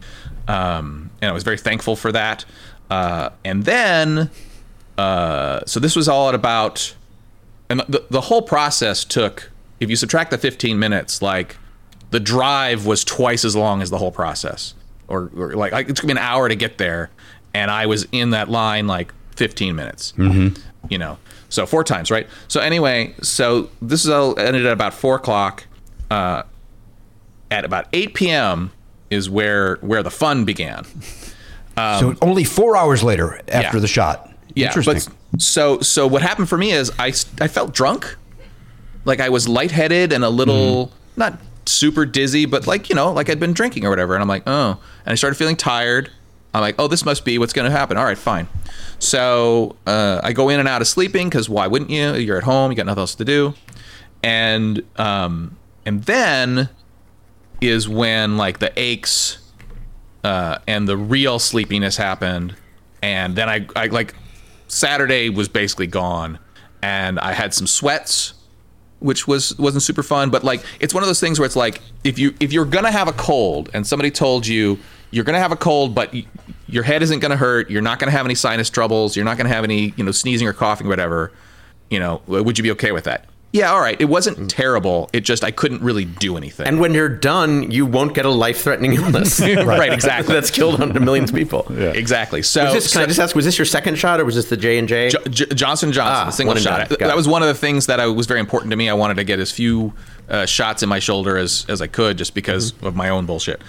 um, 0.48 1.10
and 1.22 1.30
I 1.30 1.34
was 1.34 1.44
very 1.44 1.58
thankful 1.58 1.95
for 1.95 2.12
that. 2.12 2.45
Uh, 2.90 3.30
and 3.44 3.66
then 3.66 4.30
uh, 4.98 5.62
so 5.66 5.80
this 5.80 5.95
was 5.95 6.08
all 6.08 6.30
at 6.30 6.36
about, 6.36 6.95
and 7.70 7.82
the 7.88 8.06
the 8.10 8.22
whole 8.22 8.41
process 8.41 9.04
took. 9.04 9.52
If 9.80 9.90
you 9.91 9.95
subtract 9.95 10.32
the 10.32 10.40
15 10.40 10.80
minutes, 10.80 11.22
like 11.22 11.58
the 12.11 12.19
drive 12.19 12.85
was 12.85 13.03
twice 13.03 13.43
as 13.45 13.55
long 13.55 13.81
as 13.81 13.89
the 13.89 13.97
whole 13.97 14.11
process, 14.11 14.73
or, 15.07 15.29
or 15.35 15.53
like 15.53 15.89
it 15.89 15.95
took 15.95 16.05
me 16.05 16.11
an 16.11 16.17
hour 16.17 16.47
to 16.49 16.55
get 16.55 16.77
there, 16.77 17.09
and 17.53 17.69
I 17.71 17.85
was 17.85 18.07
in 18.11 18.29
that 18.31 18.49
line 18.49 18.88
like 18.88 19.13
15 19.35 19.75
minutes. 19.75 20.13
Mm-hmm. 20.17 20.59
You 20.89 20.97
know, 20.97 21.17
so 21.49 21.65
four 21.65 21.84
times, 21.84 22.09
right? 22.09 22.27
So 22.47 22.61
anyway, 22.61 23.13
so 23.21 23.69
this 23.81 24.05
is 24.05 24.09
all 24.09 24.39
ended 24.39 24.65
at 24.65 24.71
about 24.73 24.93
four 24.93 25.15
o'clock. 25.15 25.65
Uh, 26.09 26.43
at 27.51 27.63
about 27.65 27.88
8 27.93 28.13
p.m. 28.13 28.71
is 29.09 29.29
where 29.29 29.75
where 29.77 30.03
the 30.03 30.11
fun 30.11 30.43
began. 30.45 30.85
so 31.75 32.15
only 32.21 32.43
four 32.43 32.75
hours 32.75 33.03
later 33.03 33.39
after 33.49 33.77
Yeah. 33.77 33.81
the 33.81 33.88
shot. 33.88 34.31
Yeah, 34.55 34.67
Interesting. 34.67 35.13
but 35.31 35.41
so 35.41 35.79
so 35.81 36.07
what 36.07 36.21
happened 36.21 36.49
for 36.49 36.57
me 36.57 36.71
is 36.71 36.91
I 36.97 37.07
I 37.39 37.47
felt 37.47 37.73
drunk, 37.73 38.15
like 39.05 39.19
I 39.19 39.29
was 39.29 39.47
lightheaded 39.47 40.11
and 40.13 40.23
a 40.23 40.29
little 40.29 40.91
not 41.15 41.38
super 41.68 42.06
dizzy, 42.06 42.45
but 42.45 42.68
like 42.68 42.89
you 42.89 42.95
know 42.95 43.11
like 43.11 43.30
I'd 43.30 43.39
been 43.39 43.53
drinking 43.53 43.85
or 43.85 43.89
whatever, 43.89 44.14
and 44.14 44.22
I'm 44.22 44.27
like 44.27 44.44
oh, 44.48 44.80
and 45.06 45.11
I 45.11 45.15
started 45.15 45.35
feeling 45.35 45.56
tired. 45.56 46.11
I'm 46.53 46.61
like 46.61 46.76
oh 46.80 46.88
this 46.88 47.06
must 47.06 47.26
be 47.26 47.38
what's 47.38 47.53
going 47.53 47.69
to 47.69 47.77
happen. 47.77 47.98
All 47.98 48.06
right, 48.06 48.18
fine. 48.18 48.48
So 48.99 49.76
uh, 49.85 50.22
I 50.23 50.34
go 50.34 50.49
in 50.49 50.60
and 50.60 50.68
out 50.68 50.81
of 50.81 50.88
sleeping 50.88 51.30
because 51.30 51.49
why 51.49 51.68
wouldn't 51.68 51.91
you? 51.91 52.15
You're 52.15 52.38
at 52.38 52.44
home, 52.44 52.72
you 52.72 52.77
got 52.77 52.85
nothing 52.85 53.02
else 53.02 53.15
to 53.15 53.26
do, 53.26 53.53
and 54.23 54.84
um 54.98 55.57
and 55.85 56.03
then 56.03 56.69
is 57.61 57.88
when 57.88 58.38
like 58.38 58.60
the 58.60 58.72
aches 58.77 59.39
uh, 60.23 60.60
and 60.68 60.88
the 60.88 60.98
real 60.98 61.39
sleepiness 61.39 61.98
happened, 61.98 62.56
and 63.02 63.35
then 63.35 63.49
I, 63.49 63.68
I 63.76 63.88
like 63.88 64.14
Saturday 64.68 65.30
was 65.30 65.48
basically 65.48 65.88
gone, 65.88 66.39
and 66.81 67.19
I 67.19 67.31
had 67.31 67.53
some 67.53 67.68
sweats, 67.68 68.34
which 68.99 69.28
was 69.28 69.57
wasn't 69.57 69.84
super 69.84 70.03
fun. 70.03 70.30
But 70.30 70.44
like 70.44 70.64
it's 70.80 70.94
one 70.94 71.03
of 71.03 71.07
those 71.07 71.19
things 71.19 71.40
where 71.40 71.45
it's 71.45 71.56
like 71.56 71.82
if 72.03 72.18
you 72.18 72.34
if 72.40 72.53
you're 72.53 72.65
gonna 72.65 72.91
have 72.91 73.07
a 73.07 73.14
cold 73.14 73.69
and 73.74 73.86
somebody 73.86 74.11
told 74.11 74.48
you 74.48 74.80
you're 75.11 75.24
gonna 75.24 75.40
have 75.40 75.52
a 75.52 75.57
cold, 75.57 75.95
but 75.95 76.14
you, 76.14 76.26
your 76.68 76.84
head 76.84 77.02
isn't 77.02 77.19
to 77.32 77.38
hurt. 77.38 77.69
You're 77.69 77.82
not 77.82 77.99
to 78.11 78.18
have 78.18 78.26
any 78.26 78.36
sinus 78.36 78.69
troubles. 78.69 79.15
You're 79.15 79.26
not 79.26 79.38
to 79.48 79.53
have 79.53 79.64
any, 79.64 79.94
you 79.95 80.03
know, 80.03 80.11
sneezing 80.11 80.48
or 80.48 80.53
coughing, 80.53 80.88
or 80.88 80.90
whatever. 80.90 81.32
You 81.90 81.99
know, 81.99 82.22
would 82.28 82.57
you 82.57 82.64
be 82.64 82.72
okay 82.72 82.91
with 82.91 83.06
that? 83.06 83.26
Yeah, 83.57 83.71
all 83.71 83.81
right. 83.81 83.99
It 83.99 84.05
wasn't 84.05 84.49
terrible. 84.51 85.09
It 85.13 85.21
just 85.21 85.43
I 85.43 85.51
couldn't 85.51 85.81
really 85.81 86.05
do 86.05 86.38
anything. 86.38 86.67
And 86.67 86.79
when 86.79 86.93
you're 86.93 87.09
done, 87.09 87.71
you 87.71 87.85
won't 87.85 88.13
get 88.13 88.25
a 88.25 88.29
life-threatening 88.29 88.93
illness. 88.93 89.39
Right, 89.67 89.91
exactly. 89.99 90.34
That's 90.34 90.51
killed 90.51 90.77
hundred 90.79 91.01
millions 91.01 91.29
of 91.29 91.35
millions 91.35 91.61
of 91.63 91.65
people. 91.67 91.77
exactly. 91.97 92.41
So, 92.43 92.65
Was 92.65 92.73
this, 92.73 92.93
can 92.93 93.01
I 93.01 93.05
just 93.07 93.19
ask? 93.19 93.35
Was 93.35 93.45
this 93.45 93.57
your 93.57 93.65
second 93.65 93.97
shot, 93.97 94.19
or 94.19 94.25
was 94.25 94.35
this 94.35 94.49
the 94.49 94.57
J 94.57 94.77
and 94.77 94.88
J? 94.88 95.09
Johnson 95.29 95.91
Johnson, 95.91 96.27
Ah, 96.27 96.29
single 96.29 96.55
shot. 96.55 96.79
done. 96.79 96.88
Th- 96.89 96.99
Got 96.99 97.07
that 97.07 97.15
was 97.15 97.27
one 97.27 97.41
of 97.41 97.47
the 97.47 97.53
things 97.55 97.88
that 97.88 97.99
I, 97.99 98.05
was 98.07 98.27
very 98.27 98.39
important 98.39 98.71
to 98.71 98.77
me. 98.77 98.89
I 98.89 98.93
wanted 98.93 99.15
to 99.17 99.23
get 99.23 99.39
as 99.39 99.51
few 99.51 99.93
uh, 100.29 100.45
shots 100.45 100.84
in 100.84 100.89
my 100.89 100.99
shoulder 100.99 101.38
as 101.38 101.65
as 101.67 101.81
I 101.81 101.88
could, 101.88 102.17
just 102.17 102.34
because 102.34 102.71
Mm-hmm. 102.73 102.85
of 102.88 102.95
my 102.95 103.09
own 103.09 103.25
bullshit. 103.25 103.61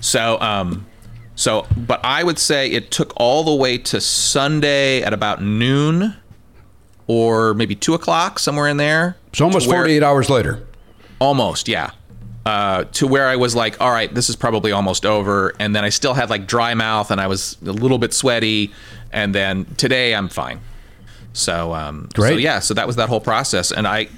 So, 0.00 0.38
um, 0.40 0.86
so, 1.34 1.66
but 1.76 2.00
I 2.04 2.22
would 2.22 2.38
say 2.38 2.70
it 2.70 2.90
took 2.90 3.12
all 3.16 3.44
the 3.44 3.54
way 3.54 3.78
to 3.78 4.00
Sunday 4.00 5.02
at 5.02 5.12
about 5.14 5.42
noon, 5.42 6.14
or 7.10 7.54
maybe 7.54 7.74
two 7.74 7.92
o'clock, 7.94 8.38
somewhere 8.38 8.68
in 8.68 8.76
there. 8.76 9.16
So 9.32 9.44
almost 9.44 9.66
where- 9.66 9.78
48 9.78 10.00
hours 10.04 10.30
later. 10.30 10.62
Almost, 11.18 11.66
yeah. 11.66 11.90
Uh, 12.46 12.84
to 12.92 13.04
where 13.08 13.26
I 13.26 13.34
was 13.34 13.56
like, 13.56 13.80
all 13.80 13.90
right, 13.90 14.14
this 14.14 14.30
is 14.30 14.36
probably 14.36 14.70
almost 14.70 15.04
over. 15.04 15.52
And 15.58 15.74
then 15.74 15.84
I 15.84 15.88
still 15.88 16.14
had 16.14 16.30
like 16.30 16.46
dry 16.46 16.72
mouth 16.74 17.10
and 17.10 17.20
I 17.20 17.26
was 17.26 17.56
a 17.66 17.72
little 17.72 17.98
bit 17.98 18.14
sweaty. 18.14 18.72
And 19.12 19.34
then 19.34 19.64
today 19.76 20.14
I'm 20.14 20.28
fine. 20.28 20.60
So, 21.32 21.74
um, 21.74 22.08
so 22.14 22.22
Great. 22.22 22.38
yeah, 22.38 22.60
so 22.60 22.74
that 22.74 22.86
was 22.86 22.94
that 22.94 23.08
whole 23.08 23.20
process. 23.20 23.72
And 23.72 23.88
I, 23.88 24.08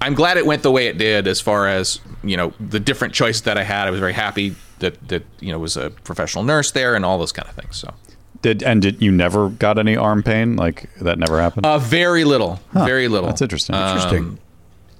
I'm 0.00 0.14
glad 0.14 0.36
it 0.36 0.44
went 0.44 0.64
the 0.64 0.72
way 0.72 0.88
it 0.88 0.98
did 0.98 1.28
as 1.28 1.40
far 1.40 1.68
as, 1.68 2.00
you 2.24 2.36
know, 2.36 2.52
the 2.58 2.80
different 2.80 3.14
choices 3.14 3.42
that 3.42 3.58
I 3.58 3.62
had. 3.62 3.86
I 3.86 3.90
was 3.92 4.00
very 4.00 4.12
happy 4.12 4.56
that, 4.80 5.08
that, 5.08 5.22
you 5.38 5.52
know, 5.52 5.58
was 5.60 5.76
a 5.76 5.90
professional 6.02 6.42
nurse 6.42 6.72
there 6.72 6.96
and 6.96 7.04
all 7.04 7.16
those 7.16 7.32
kind 7.32 7.48
of 7.48 7.54
things. 7.54 7.76
So, 7.76 7.94
Did 8.42 8.62
and 8.62 8.80
did 8.80 9.02
you 9.02 9.12
never 9.12 9.50
got 9.50 9.78
any 9.78 9.96
arm 9.96 10.22
pain? 10.22 10.56
Like 10.56 10.88
that 11.00 11.18
never 11.18 11.40
happened? 11.40 11.66
uh, 11.66 11.78
very 11.78 12.24
little, 12.24 12.60
very 12.72 13.08
little. 13.08 13.28
That's 13.28 13.42
interesting. 13.42 13.74
Interesting. 13.74 14.38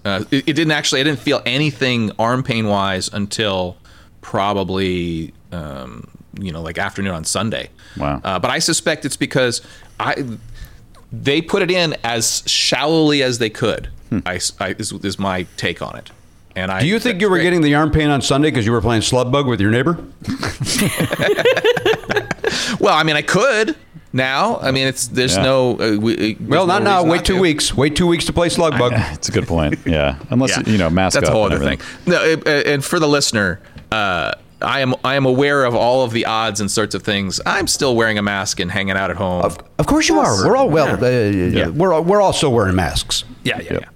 Uh, 0.05 0.25
it, 0.31 0.49
it 0.49 0.53
didn't 0.55 0.73
actually. 0.73 1.01
I 1.01 1.05
didn't 1.05 1.21
feel 1.21 1.41
anything 1.47 2.11
arm 2.19 2.43
pain 2.43 2.67
wise 2.67 3.09
until 3.13 3.77
probably 4.21 5.33
um, 5.53 6.07
you 6.39 6.53
know 6.53 6.63
like 6.63 6.79
afternoon 6.79 7.15
on 7.15 7.25
Sunday. 7.25 7.71
Wow. 7.97 8.21
Uh, 8.23 8.39
but 8.39 8.51
I 8.51 8.59
suspect 8.59 9.05
it's 9.05 9.17
because 9.17 9.63
I 9.99 10.25
they 11.13 11.43
put 11.43 11.63
it 11.63 11.71
in 11.71 11.97
as 12.05 12.43
shallowly 12.47 13.23
as 13.23 13.39
they 13.39 13.51
could. 13.51 13.89
I, 14.27 14.37
s- 14.37 14.53
I- 14.61 14.75
is, 14.79 14.93
is 14.93 15.19
my 15.19 15.45
take 15.57 15.83
on 15.83 15.97
it. 15.97 16.11
And 16.57 16.71
I 16.73 16.81
Do 16.81 16.87
you 16.89 16.99
think 16.99 17.21
you 17.21 17.31
were 17.31 17.37
great. 17.37 17.45
getting 17.45 17.61
the 17.63 17.75
arm 17.77 17.91
pain 17.93 18.11
on 18.11 18.21
Sunday 18.23 18.51
because 18.51 18.67
you 18.67 18.73
were 18.73 18.81
playing 18.81 19.03
slug 19.03 19.31
bug 19.33 19.47
with 19.47 19.61
your 19.61 19.71
neighbor? 19.71 19.99
Well, 22.81 22.95
I 22.95 23.03
mean, 23.03 23.17
I 23.17 23.23
could 23.23 23.77
now. 24.13 24.59
I 24.61 24.71
mean, 24.71 24.87
it's 24.87 25.07
there's 25.09 25.37
Yeah. 25.37 25.43
no. 25.43 25.73
Uh, 25.79 25.97
we, 26.01 26.35
uh, 26.35 26.37
Well, 26.47 26.67
not 26.67 26.83
no 26.83 26.91
now. 26.91 27.03
Wait 27.05 27.17
not 27.19 27.25
two 27.25 27.35
to. 27.37 27.41
weeks. 27.41 27.75
Wait 27.77 27.97
two 27.97 28.07
weeks 28.07 28.25
to 28.27 28.33
play 28.33 28.49
slug 28.49 28.79
bug. 28.79 28.93
It's 29.13 29.29
a 29.29 29.33
good 29.33 29.47
point. 29.47 29.79
Yeah, 29.87 30.17
unless 30.31 30.57
you 30.67 30.79
know 30.79 30.91
mask 30.91 31.15
That's 31.15 31.29
a 31.29 31.33
whole 31.33 31.47
and 31.47 31.55
other 31.55 31.65
thing. 31.65 31.81
No, 32.07 32.23
it- 32.23 32.47
uh, 32.47 32.71
and 32.73 32.85
for 32.85 32.99
the 32.99 33.09
listener, 33.09 33.61
uh, 33.93 34.33
I 34.63 34.81
am 34.81 34.95
I 35.05 35.15
am 35.15 35.25
aware 35.27 35.65
of 35.65 35.75
all 35.75 36.03
of 36.05 36.13
the 36.13 36.27
odds 36.27 36.61
and 36.61 36.71
sorts 36.71 36.95
of 36.95 37.03
things. 37.03 37.41
I'm 37.47 37.67
still 37.67 37.97
wearing 37.97 38.19
a 38.19 38.23
mask 38.23 38.61
and 38.61 38.71
hanging 38.71 38.97
out 38.97 39.11
at 39.11 39.17
home. 39.17 39.43
Of, 39.43 39.59
of 39.79 39.87
course 39.87 40.09
you 40.09 40.19
are. 40.19 40.47
We're 40.47 40.57
all 40.57 40.69
well. 40.69 40.89
Uh, 41.03 41.71
We're 41.73 41.93
all, 41.93 42.03
we're 42.05 42.21
all 42.21 42.33
still 42.33 42.53
wearing 42.53 42.75
masks. 42.77 43.25
yeah, 43.43 43.61
yeah, 43.61 43.73
yeah. 43.81 43.89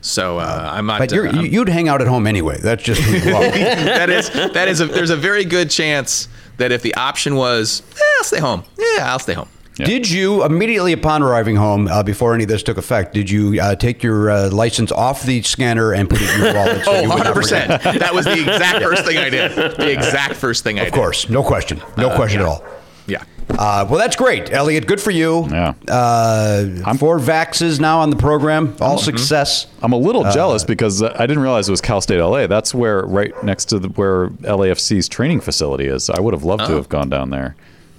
So 0.00 0.38
uh, 0.38 0.70
I'm 0.72 0.86
not. 0.86 0.98
But 0.98 1.12
you're, 1.12 1.28
uh, 1.28 1.32
I'm- 1.32 1.46
you'd 1.46 1.68
hang 1.68 1.88
out 1.88 2.00
at 2.02 2.08
home 2.08 2.26
anyway. 2.26 2.58
That's 2.60 2.82
just 2.82 3.00
who 3.00 3.16
you 3.30 3.34
are. 3.36 3.40
that 3.50 4.10
is 4.10 4.30
that 4.30 4.68
is 4.68 4.80
a, 4.80 4.86
there's 4.86 5.10
a 5.10 5.16
very 5.16 5.44
good 5.44 5.70
chance 5.70 6.28
that 6.62 6.70
if 6.70 6.82
the 6.82 6.94
option 6.94 7.34
was, 7.34 7.82
eh, 7.96 8.00
I'll 8.18 8.24
stay 8.24 8.38
home. 8.38 8.62
Yeah, 8.78 9.12
I'll 9.12 9.18
stay 9.18 9.34
home. 9.34 9.48
Did 9.74 10.08
you 10.08 10.44
immediately 10.44 10.92
upon 10.92 11.24
arriving 11.24 11.56
home, 11.56 11.88
uh, 11.88 12.04
before 12.04 12.34
any 12.34 12.44
of 12.44 12.48
this 12.48 12.62
took 12.62 12.76
effect, 12.76 13.14
did 13.14 13.28
you 13.28 13.60
uh, 13.60 13.74
take 13.74 14.00
your 14.02 14.30
uh, 14.30 14.50
license 14.50 14.92
off 14.92 15.24
the 15.24 15.42
scanner 15.42 15.92
and 15.92 16.08
put 16.08 16.20
it 16.22 16.30
in 16.30 16.40
your 16.40 16.54
wallet? 16.54 16.84
so 16.84 16.92
Oh, 16.92 17.00
you 17.00 17.08
100%. 17.08 17.98
That 17.98 18.14
was 18.14 18.26
the 18.26 18.42
exact 18.42 18.84
first 18.84 19.04
thing 19.04 19.18
I 19.18 19.28
did. 19.28 19.76
The 19.76 19.90
exact 19.90 20.34
first 20.36 20.62
thing 20.62 20.78
I 20.78 20.84
did. 20.84 20.92
Of 20.92 20.94
course, 20.94 21.28
no 21.28 21.42
question, 21.42 21.82
no 21.96 22.14
question 22.14 22.40
yeah. 22.40 22.46
at 22.46 22.48
all. 22.48 22.64
Yeah. 23.08 23.24
Uh, 23.58 23.86
well, 23.88 23.98
that's 23.98 24.16
great, 24.16 24.50
Eliot. 24.52 24.86
Good 24.86 25.00
for 25.00 25.10
you. 25.10 25.46
Yeah. 25.50 25.74
Uh, 25.88 26.94
four 26.94 27.18
vaxes 27.18 27.78
now 27.80 28.00
on 28.00 28.10
the 28.10 28.16
program. 28.16 28.74
All 28.80 28.98
success. 28.98 29.66
I'm 29.82 29.92
a 29.92 29.96
little 29.96 30.24
jealous 30.32 30.64
because 30.64 31.02
uh, 31.02 31.14
I 31.18 31.26
didn't 31.26 31.42
realize 31.42 31.68
it 31.68 31.72
was 31.72 31.80
Cal 31.80 32.00
State 32.00 32.18
LA. 32.20 32.46
That's 32.46 32.74
where 32.74 33.02
right 33.02 33.32
next 33.44 33.66
to 33.66 33.78
the, 33.78 33.88
where 33.90 34.28
LAFC's 34.28 35.08
training 35.08 35.40
facility 35.40 35.86
is. 35.86 36.08
I 36.10 36.20
would 36.20 36.34
have 36.34 36.44
loved 36.44 36.64
to 36.66 36.72
Oh. 36.72 36.76
have 36.76 36.88
gone 36.88 37.08
down 37.10 37.30
there, 37.30 37.54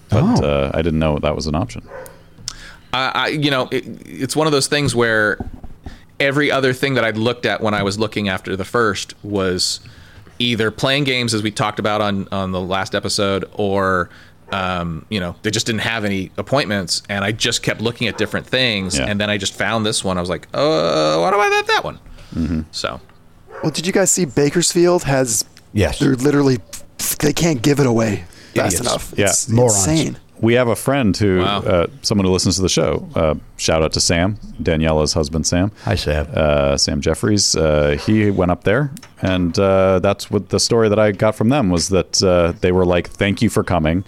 but 0.10 0.44
uh, 0.44 0.72
I 0.74 0.82
didn't 0.82 1.00
know 1.00 1.18
that 1.20 1.36
was 1.36 1.48
an 1.48 1.56
option. 1.56 1.88
I, 2.92 3.12
I 3.14 3.28
you 3.28 3.52
know, 3.52 3.68
it, 3.72 3.84
it's 4.06 4.36
one 4.36 4.48
of 4.48 4.54
those 4.54 4.68
things 4.68 4.96
where 4.96 5.38
every 6.20 6.52
other 6.52 6.74
thing 6.74 6.96
that 6.96 7.04
I'd 7.06 7.18
looked 7.18 7.46
at 7.46 7.62
when 7.62 7.74
I 7.74 7.84
was 7.84 8.00
looking 8.00 8.28
after 8.28 8.56
the 8.56 8.66
first 8.66 9.14
was 9.24 9.80
either 10.40 10.72
playing 10.72 11.04
games, 11.04 11.34
as 11.34 11.44
we 11.44 11.52
talked 11.52 11.78
about 11.80 12.02
on 12.02 12.28
on 12.32 12.52
the 12.52 12.62
last 12.62 12.96
episode, 12.96 13.46
or 13.54 14.10
um, 14.54 15.06
you 15.10 15.20
know, 15.20 15.36
they 15.42 15.52
just 15.52 15.66
didn't 15.66 15.82
have 15.82 16.06
any 16.06 16.32
appointments, 16.38 17.02
and 17.10 17.26
I 17.26 17.32
just 17.32 17.64
kept 17.64 17.82
looking 17.82 18.08
at 18.08 18.18
different 18.18 18.46
things, 18.48 18.98
Yeah. 18.98 19.06
and 19.08 19.20
then 19.20 19.30
I 19.30 19.38
just 19.38 19.54
found 19.54 19.86
this 19.86 20.04
one. 20.04 20.18
I 20.18 20.22
was 20.22 20.30
like, 20.30 20.48
oh, 20.54 21.22
why 21.22 21.32
do 21.32 21.38
I 21.40 21.48
have 21.48 21.68
that 21.68 21.84
one? 21.84 22.00
So 22.72 23.00
Well, 23.62 23.72
did 23.72 23.86
you 23.88 23.94
guys 23.94 24.12
see 24.12 24.26
Bakersfield 24.26 25.04
has? 25.04 25.46
Yes. 25.74 26.00
They're 26.00 26.16
literally 26.16 26.58
they 27.20 27.34
can't 27.34 27.62
give 27.62 27.80
it 27.80 27.86
away 27.86 28.24
fast 28.56 28.76
Idiots. 28.76 28.80
enough. 28.82 29.14
Yeah. 29.18 29.26
It's 29.26 29.50
Morons. 29.50 29.76
insane. 29.88 30.18
We 30.42 30.56
have 30.56 30.68
a 30.68 30.76
friend 30.76 31.16
who, 31.16 31.40
Wow. 31.40 31.60
uh, 31.60 31.88
someone 32.02 32.26
who 32.26 32.32
listens 32.34 32.56
to 32.58 32.62
the 32.62 32.70
show. 32.70 33.08
Uh, 33.16 33.36
shout 33.58 33.82
out 33.82 33.94
to 33.94 34.02
Sam, 34.02 34.38
Daniela's 34.62 35.14
husband, 35.14 35.48
Sam. 35.48 35.72
Hi, 35.86 35.96
Sam. 35.96 36.28
Uh, 36.34 36.76
Sam 36.76 37.00
Jeffries. 37.02 37.56
Uh, 37.56 37.98
he 38.06 38.30
went 38.30 38.52
up 38.52 38.64
there, 38.66 38.92
and 39.22 39.58
uh, 39.58 40.00
that's 40.00 40.30
what 40.30 40.50
the 40.50 40.60
story 40.60 40.90
that 40.90 41.00
I 41.00 41.12
got 41.14 41.36
from 41.36 41.48
them 41.50 41.70
was 41.70 41.90
that 41.90 42.22
uh, 42.22 42.54
they 42.60 42.72
were 42.74 42.86
like, 42.86 43.10
"Thank 43.10 43.42
you 43.42 43.50
for 43.50 43.64
coming." 43.64 44.04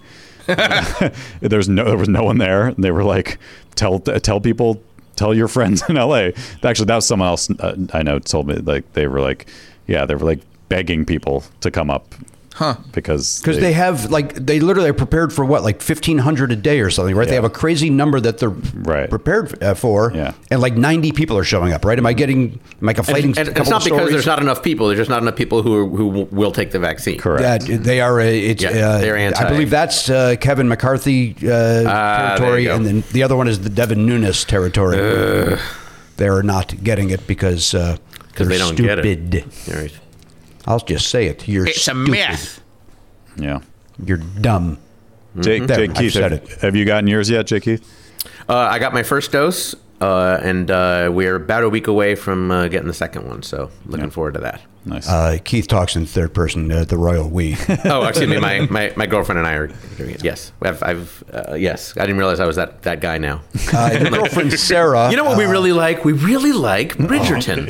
There's 1.40 1.68
no, 1.68 1.84
there 1.84 1.96
was 1.96 2.08
no 2.08 2.24
one 2.24 2.38
there. 2.38 2.66
And 2.68 2.82
they 2.82 2.90
were 2.90 3.04
like, 3.04 3.38
"Tell, 3.74 3.98
tell 4.00 4.40
people, 4.40 4.82
tell 5.16 5.34
your 5.34 5.48
friends 5.48 5.82
in 5.88 5.96
L.A." 5.96 6.32
Actually, 6.62 6.86
that 6.86 6.96
was 6.96 7.06
someone 7.06 7.28
else 7.28 7.50
uh, 7.60 7.76
I 7.92 8.02
know 8.02 8.18
told 8.18 8.46
me. 8.48 8.56
Like 8.56 8.92
they 8.92 9.06
were 9.06 9.20
like, 9.20 9.46
yeah, 9.86 10.04
they 10.06 10.14
were 10.14 10.26
like 10.26 10.40
begging 10.68 11.04
people 11.04 11.44
to 11.60 11.70
come 11.70 11.90
up, 11.90 12.14
huh? 12.56 12.76
Because 12.92 13.38
Because 13.40 13.58
they 13.60 13.72
have 13.72 14.10
like 14.10 14.34
they 14.34 14.60
literally 14.60 14.90
are 14.90 14.94
prepared 15.04 15.32
for 15.32 15.44
what 15.44 15.62
like 15.62 15.80
fifteen 15.82 16.18
hundred 16.18 16.52
a 16.52 16.56
day 16.56 16.80
or 16.80 16.90
something, 16.90 17.14
right? 17.16 17.28
They 17.28 17.34
have 17.34 17.44
a 17.44 17.50
crazy 17.62 17.88
number 17.90 18.18
that 18.20 18.38
they're 18.38 18.50
Right. 18.74 19.08
prepared 19.08 19.62
uh, 19.62 19.74
for, 19.74 20.12
Yeah. 20.14 20.32
and 20.50 20.60
like 20.60 20.74
ninety 20.76 21.12
people 21.12 21.36
are 21.38 21.44
showing 21.44 21.72
up, 21.72 21.84
right? 21.84 21.98
Am 21.98 22.06
I 22.06 22.12
getting 22.12 22.58
am 22.82 22.88
I 22.88 22.94
conflating? 22.94 23.36
And, 23.36 23.48
and 23.48 23.56
a 23.56 23.60
it's 23.60 23.70
not 23.70 23.84
because 23.84 24.10
there's 24.10 24.26
not 24.26 24.40
enough 24.40 24.62
people. 24.62 24.86
There's 24.88 24.98
just 25.00 25.10
not 25.10 25.22
enough 25.22 25.36
people 25.36 25.62
who 25.62 25.88
who 25.96 26.26
will 26.30 26.52
take 26.52 26.70
the 26.72 26.78
vaccine. 26.78 27.18
correct. 27.18 27.68
Yeah, 27.68 27.76
they 27.78 28.00
are. 28.00 28.20
A, 28.20 28.38
it's, 28.50 28.62
Yeah, 28.62 28.70
uh, 28.70 28.98
they're 29.00 29.16
anti- 29.16 29.44
I 29.44 29.48
believe 29.48 29.70
that's 29.70 30.08
uh, 30.10 30.36
Kevin 30.40 30.68
McCarthy 30.68 31.36
uh, 31.44 31.84
Ah, 31.86 32.34
territory, 32.36 32.66
and 32.68 32.84
then 32.86 33.04
the 33.12 33.22
other 33.22 33.36
one 33.36 33.48
is 33.48 33.60
the 33.60 33.70
Devin 33.70 34.04
Nunes 34.06 34.44
territory. 34.44 34.96
they're 36.16 36.42
not 36.42 36.82
getting 36.82 37.10
it 37.10 37.26
because 37.26 37.74
uh, 37.74 37.96
Because 38.28 38.48
they're 38.48 38.58
they 38.58 38.58
don't 38.58 38.74
stupid. 38.74 39.30
get 39.30 39.44
it. 39.44 39.74
All 39.74 39.80
right. 39.82 39.92
I'll 40.66 40.80
just 40.80 41.08
say 41.08 41.26
it. 41.26 41.46
You're 41.48 41.66
it's 41.66 41.76
a 41.78 41.80
stupid. 41.80 42.10
myth. 42.10 42.60
yeah. 43.36 43.60
You're 44.04 44.18
dumb. 44.18 44.78
Jake, 45.40 45.66
There, 45.66 45.76
Jake 45.78 45.90
I've 45.90 45.96
Keith, 45.96 46.12
said 46.12 46.32
have, 46.32 46.42
it. 46.42 46.60
have 46.62 46.76
you 46.76 46.84
gotten 46.84 47.06
yours 47.08 47.28
yet, 47.30 47.46
Jake 47.46 47.62
Keith? 47.64 47.86
Uh, 48.48 48.56
I 48.56 48.78
got 48.78 48.92
my 48.94 49.02
first 49.02 49.32
dose, 49.32 49.74
uh, 50.00 50.38
and 50.42 50.70
uh, 50.70 51.10
we're 51.12 51.36
about 51.36 51.64
a 51.64 51.68
week 51.68 51.86
away 51.86 52.14
from 52.14 52.50
uh, 52.50 52.68
getting 52.68 52.88
the 52.88 52.94
second 52.94 53.26
one. 53.26 53.42
So 53.42 53.70
looking 53.86 54.10
forward 54.10 54.34
to 54.34 54.40
that. 54.40 54.60
Nice. 54.84 55.08
Uh, 55.08 55.38
Keith 55.42 55.66
talks 55.66 55.96
in 55.96 56.06
third 56.06 56.32
person, 56.32 56.70
uh, 56.70 56.84
the 56.84 56.96
royal 56.96 57.28
we. 57.28 57.56
Oh, 57.84 58.06
excuse 58.06 58.28
me. 58.30 58.38
My, 58.38 58.60
my, 58.70 58.92
my 58.96 59.06
girlfriend 59.06 59.38
and 59.38 59.46
I 59.46 59.54
are 59.54 59.66
doing 59.96 60.10
it. 60.10 60.22
Yes, 60.22 60.52
I've, 60.62 60.82
I've 60.82 61.24
uh, 61.32 61.54
yes. 61.54 61.96
I 61.96 62.02
didn't 62.02 62.18
realize 62.18 62.38
I 62.38 62.46
was 62.46 62.56
that, 62.56 62.82
that 62.82 63.00
guy 63.00 63.18
now. 63.18 63.42
Uh, 63.72 63.96
your 64.00 64.10
girlfriend 64.18 64.52
Sarah. 64.52 65.10
You 65.10 65.16
know 65.16 65.24
what 65.24 65.36
we 65.38 65.44
really 65.44 65.72
like? 65.72 66.04
We 66.04 66.12
really 66.12 66.52
like 66.52 66.94
Bridgerton. 66.96 67.66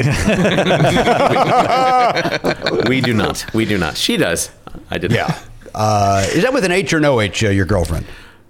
we 2.89 3.01
do 3.01 3.15
not. 3.15 3.55
We 3.55 3.65
do 3.65 3.78
not. 3.78 3.97
She 3.97 4.16
does. 4.19 4.51
I 4.90 4.98
did. 4.98 5.12
Yeah. 5.12 5.39
Uh, 5.74 6.27
is 6.31 6.43
that 6.43 6.53
with 6.53 6.65
an 6.65 6.73
H 6.73 6.93
or 6.93 7.01
no 7.01 7.20
H? 7.20 7.44
Uh, 7.44 7.48
your 7.48 7.66
girlfriend? 7.66 8.07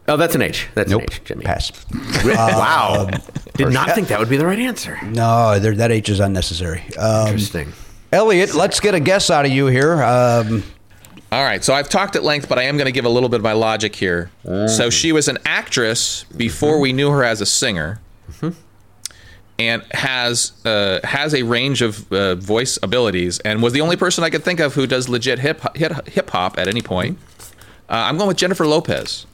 Oh, 0.09 0.16
that's 0.16 0.35
an 0.35 0.43
H. 0.43 0.69
That's 0.74 0.91
Nope. 0.91 1.03
an 1.03 1.09
H, 1.12 1.20
Jimmy. 1.24 1.45
Pass. 1.45 1.73
wow. 2.24 3.09
Did 3.55 3.73
not 3.73 3.95
think 3.95 4.09
that 4.09 4.19
would 4.20 4.28
be 4.28 4.37
the 4.37 4.47
right 4.47 4.59
answer. 4.59 4.99
No, 5.03 5.59
that 5.59 5.91
H 5.91 6.09
is 6.09 6.20
unnecessary. 6.20 6.83
Um, 6.97 7.27
Interesting. 7.28 7.73
Eliot, 8.12 8.55
let's 8.55 8.78
get 8.81 8.95
a 8.95 9.01
guess 9.01 9.31
out 9.31 9.45
of 9.47 9.51
you 9.51 9.66
here. 9.66 10.01
Um, 10.03 10.62
All 11.33 11.43
right, 11.45 11.62
so 11.65 11.74
I've 11.74 11.89
talked 11.89 12.15
at 12.15 12.23
length, 12.23 12.49
but 12.49 12.57
I 12.59 12.62
am 12.65 12.77
going 12.77 12.87
to 12.87 12.93
give 12.93 13.05
a 13.05 13.09
little 13.09 13.28
bit 13.28 13.37
of 13.39 13.43
my 13.43 13.53
logic 13.53 13.97
here. 13.97 14.31
So 14.45 14.91
she 14.91 15.11
was 15.12 15.27
an 15.27 15.39
actress 15.45 16.24
before 16.37 16.78
we 16.78 16.93
knew 16.93 17.11
her 17.11 17.24
as 17.24 17.41
a 17.41 17.47
singer, 17.47 18.01
and 19.59 19.83
has 19.93 20.53
uh, 20.65 21.01
has 21.03 21.35
a 21.35 21.43
range 21.43 21.83
of 21.83 22.11
uh, 22.12 22.35
voice 22.37 22.78
abilities, 22.83 23.39
and 23.41 23.62
was 23.62 23.73
the 23.73 23.81
only 23.81 23.97
person 23.97 24.23
I 24.23 24.31
could 24.31 24.45
think 24.45 24.61
of 24.61 24.74
who 24.74 24.87
does 24.87 25.09
legit 25.09 25.39
hip 25.41 25.61
hip 25.77 26.07
hip 26.09 26.31
hop 26.31 26.59
at 26.59 26.69
any 26.69 26.83
point. 26.83 27.19
Uh, 27.89 27.95
I'm 27.95 28.16
going 28.19 28.28
with 28.28 28.37
Jennifer 28.37 28.66
Lopez. 28.66 29.27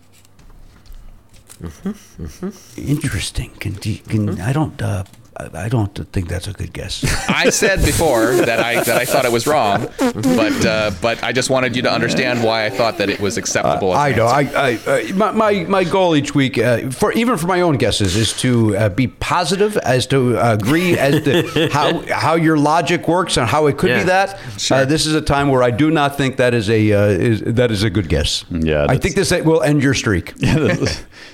Interesting. 2.77 3.51
Can, 3.61 3.73
do 3.75 3.91
you- 3.93 3.99
can 3.99 4.41
I 4.41 4.53
don't 4.53 4.81
uh, 4.83 5.05
I 5.37 5.65
I 5.65 5.69
don't 5.69 5.95
think 6.13 6.29
that's 6.29 6.47
a 6.47 6.53
good 6.53 6.73
guess. 6.75 7.05
I 7.29 7.49
said 7.51 7.83
before 7.85 8.35
that 8.37 8.61
I 8.61 8.83
that 8.85 8.97
I 9.01 9.05
thought 9.07 9.25
it 9.25 9.33
was 9.33 9.47
wrong, 9.47 9.89
but 9.99 10.67
uh, 10.67 10.91
but 11.01 11.23
I 11.25 11.33
just 11.33 11.49
wanted 11.51 11.75
you 11.77 11.83
to 11.83 11.91
understand 11.93 12.43
why 12.45 12.67
I 12.67 12.71
thought 12.71 12.99
that 12.99 13.09
it 13.09 13.19
was 13.21 13.39
acceptable. 13.39 13.95
as 13.95 13.99
I 13.99 14.13
know. 14.17 14.29
answer. 14.29 14.59
I, 14.59 14.71
I, 14.71 15.01
uh, 15.11 15.15
my, 15.15 15.31
my 15.33 15.53
my 15.65 15.85
goal 15.85 16.15
each 16.17 16.35
week, 16.35 16.59
uh, 16.59 16.91
for 16.91 17.13
even 17.13 17.39
for 17.39 17.47
my 17.47 17.63
own 17.63 17.77
guesses, 17.79 18.15
is 18.17 18.33
to 18.41 18.77
uh, 18.77 18.89
be 18.91 19.07
positive 19.09 19.77
as 19.79 20.07
to 20.09 20.37
uh, 20.39 20.53
agree 20.61 20.99
as 20.99 21.23
to 21.25 21.69
how 21.73 22.03
how 22.13 22.35
your 22.35 22.59
logic 22.59 23.09
works 23.09 23.37
and 23.39 23.49
how 23.49 23.69
it 23.69 23.79
could 23.79 23.89
Yeah. 23.91 23.99
be 24.01 24.05
that. 24.05 24.39
Uh, 24.71 24.85
this 24.85 25.07
is 25.07 25.15
a 25.15 25.23
time 25.23 25.49
where 25.49 25.63
I 25.63 25.71
do 25.71 25.91
not 25.91 26.17
think 26.19 26.37
that 26.37 26.53
is 26.53 26.69
a 26.69 26.93
uh, 26.93 27.07
is, 27.07 27.41
that 27.41 27.71
is 27.71 27.83
a 27.85 27.91
good 27.91 28.09
guess. 28.11 28.45
Yeah, 28.51 28.87
I 28.89 28.99
think 28.99 29.15
this 29.15 29.31
will 29.31 29.63
end 29.63 29.83
your 29.83 29.95
streak. 29.95 30.35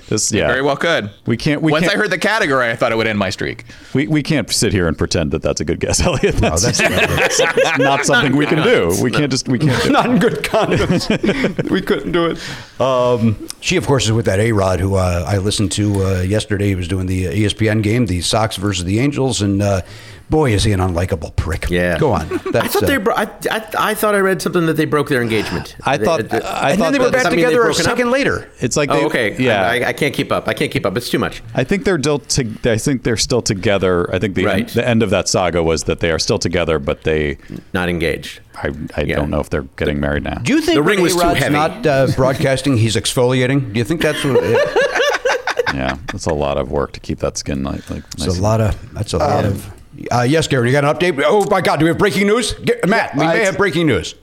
this, 0.09 0.29
this- 0.29 0.31
yeah. 0.33 0.47
Very 0.47 0.61
well 0.61 0.75
could. 0.75 1.11
We 1.25 1.37
can't. 1.37 1.61
We 1.61 1.71
Once 1.71 1.85
can't, 1.85 1.95
I 1.95 1.97
heard 1.97 2.09
the 2.11 2.17
category, 2.17 2.69
I 2.69 2.75
thought 2.75 2.91
it 2.91 2.95
would 2.95 3.07
end 3.07 3.17
my 3.19 3.29
streak. 3.29 3.65
we, 3.93 4.07
we 4.07 4.21
can't 4.23 4.49
sit 4.51 4.73
here 4.73 4.87
and 4.87 4.97
pretend 4.97 5.31
that 5.31 5.41
that's 5.41 5.61
a 5.61 5.65
good 5.65 5.79
guess, 5.79 5.99
Eliot. 6.05 6.35
That's, 6.35 6.63
that's 6.63 6.79
not 6.79 6.91
that's 7.55 7.79
not 7.79 8.05
something 8.05 8.35
we 8.35 8.45
can 8.45 8.63
do. 8.63 8.97
We 9.01 9.11
can't 9.11 9.31
just. 9.31 9.47
We 9.47 9.59
can't. 9.59 9.81
Do 9.83 9.89
not 9.91 10.09
in 10.09 10.19
good 10.19 10.43
conscience. 10.43 11.07
we 11.69 11.81
couldn't 11.81 12.11
do 12.11 12.25
it. 12.25 12.81
Um, 12.81 13.47
she, 13.61 13.77
of 13.77 13.85
course, 13.87 14.05
is 14.05 14.11
with 14.11 14.25
that 14.25 14.39
A 14.39 14.51
Rod 14.51 14.79
who 14.79 14.95
uh, 14.95 15.23
I 15.27 15.37
listened 15.37 15.71
to 15.73 16.03
uh, 16.03 16.21
yesterday. 16.21 16.67
He 16.67 16.75
was 16.75 16.87
doing 16.87 17.05
the 17.05 17.27
uh, 17.27 17.31
ESPN 17.31 17.83
game, 17.83 18.05
the 18.07 18.21
Sox 18.21 18.55
versus 18.57 18.83
the 18.85 18.99
Angels, 18.99 19.41
and 19.41 19.61
uh, 19.61 19.81
boy, 20.29 20.53
is 20.53 20.63
he 20.63 20.71
an 20.71 20.79
unlikable 20.79 21.35
prick. 21.35 21.69
Yeah. 21.69 21.97
go 21.97 22.11
on. 22.13 22.21
I 22.33 22.67
thought 22.67 22.83
uh, 22.83 22.87
they. 22.87 22.97
Bro- 22.97 23.15
I, 23.15 23.23
I 23.51 23.69
I 23.77 23.93
thought 23.93 24.15
I 24.15 24.19
read 24.19 24.41
something 24.41 24.65
that 24.67 24.73
they 24.77 24.85
broke 24.85 25.09
their 25.09 25.21
engagement. 25.21 25.75
I 25.83 25.97
thought. 25.97 26.21
They- 26.29 26.39
they- 26.39 26.45
I 26.45 26.71
and 26.71 26.79
thought 26.79 26.91
then 26.91 26.93
they 26.93 26.99
were 27.05 27.11
back 27.11 27.29
together 27.29 27.61
a 27.63 27.67
they've 27.67 27.79
up? 27.79 27.83
second 27.85 28.11
later. 28.11 28.49
It's 28.59 28.77
like 28.77 28.89
they. 28.89 29.03
oh, 29.03 29.07
okay. 29.07 29.35
Yeah. 29.41 29.63
I, 29.67 29.79
I, 29.79 29.87
I 29.89 29.93
can't 29.93 30.13
keep 30.13 30.31
up. 30.31 30.47
I 30.47 30.53
can't 30.53 30.71
keep 30.71 30.85
up. 30.85 30.95
It's 30.97 31.09
too 31.09 31.19
much. 31.19 31.41
I 31.55 31.63
think 31.63 31.83
they're 31.85 31.99
still. 31.99 32.19
To, 32.19 32.55
I 32.65 32.77
think 32.77 33.03
they're 33.03 33.17
still 33.17 33.41
together. 33.41 34.13
I 34.13 34.19
think 34.19 34.35
the 34.35 34.45
Right. 34.45 34.59
end, 34.61 34.69
the 34.69 34.87
end 34.87 35.03
of 35.03 35.09
that 35.11 35.27
saga 35.27 35.61
was 35.63 35.83
that 35.85 35.99
they 35.99 36.11
are 36.11 36.19
still 36.19 36.39
together, 36.39 36.79
but 36.79 37.03
they. 37.03 37.37
Not 37.73 37.89
engaged. 37.89 38.41
I, 38.55 38.71
I 38.97 39.01
Yeah. 39.01 39.15
don't 39.15 39.29
know 39.29 39.39
if 39.39 39.49
they're 39.49 39.63
getting 39.77 39.99
married 39.99 40.23
now. 40.23 40.35
Do 40.35 40.53
you 40.53 40.61
think 40.61 40.75
The 40.75 40.83
ring 40.83 40.97
when 40.97 41.03
was 41.03 41.13
too 41.15 41.21
A-Rod's 41.21 41.39
heavy. 41.39 41.53
not 41.53 41.85
uh, 41.87 42.07
broadcasting, 42.15 42.77
he's 42.77 42.95
exfoliating? 42.95 43.71
Do 43.73 43.79
you 43.79 43.85
think 43.85 44.01
that's 44.01 44.23
what? 44.23 44.43
yeah, 45.73 45.97
that's 46.11 46.25
a 46.25 46.33
lot 46.33 46.57
of 46.57 46.71
work 46.71 46.91
to 46.93 46.99
keep 46.99 47.19
that 47.19 47.37
skin 47.37 47.63
like. 47.63 47.89
like 47.89 48.03
It's 48.13 48.27
a 48.27 48.41
lot 48.41 48.59
of. 48.61 48.93
That's 48.93 49.13
a 49.13 49.17
lot 49.17 49.45
of. 49.45 49.71
Uh, 50.11 50.21
yes, 50.21 50.47
Gary, 50.47 50.69
you 50.69 50.73
got 50.73 50.85
an 50.85 50.93
update? 50.95 51.21
Oh 51.25 51.45
my 51.49 51.61
God, 51.61 51.77
do 51.79 51.85
we 51.85 51.89
have 51.89 51.97
breaking 51.97 52.27
news? 52.27 52.53
Get, 52.53 52.87
Matt, 52.87 53.15
we 53.15 53.25
may 53.25 53.43
have 53.43 53.57
breaking 53.57 53.87
news. 53.87 54.15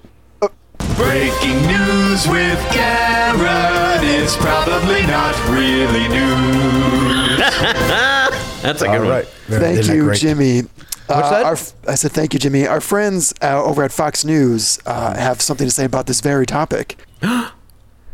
Breaking 0.96 1.56
news 1.66 2.26
with 2.28 2.58
Garrett. 2.72 4.02
It's 4.02 4.36
probably 4.36 5.02
not 5.06 5.34
really 5.50 6.08
news. 6.08 7.38
That's 8.62 8.82
a 8.82 8.86
good 8.86 8.94
All 8.94 9.00
one. 9.00 9.08
right. 9.08 9.26
Thank 9.48 9.78
Isn't 9.78 9.86
that 9.92 9.96
you, 9.96 10.04
great? 10.04 10.18
Jimmy. 10.20 10.60
What's 10.62 11.10
Uh, 11.10 11.30
that? 11.30 11.44
Our, 11.44 11.52
f- 11.52 11.72
I 11.86 11.94
said 11.94 12.12
thank 12.12 12.32
you, 12.32 12.40
Jimmy. 12.40 12.66
Our 12.66 12.80
friends 12.80 13.32
uh, 13.42 13.62
over 13.62 13.82
at 13.84 13.92
Fox 13.92 14.24
News 14.24 14.78
uh, 14.86 15.14
have 15.16 15.40
something 15.40 15.66
to 15.66 15.70
say 15.70 15.84
about 15.84 16.06
this 16.06 16.20
very 16.20 16.46
topic. 16.46 16.96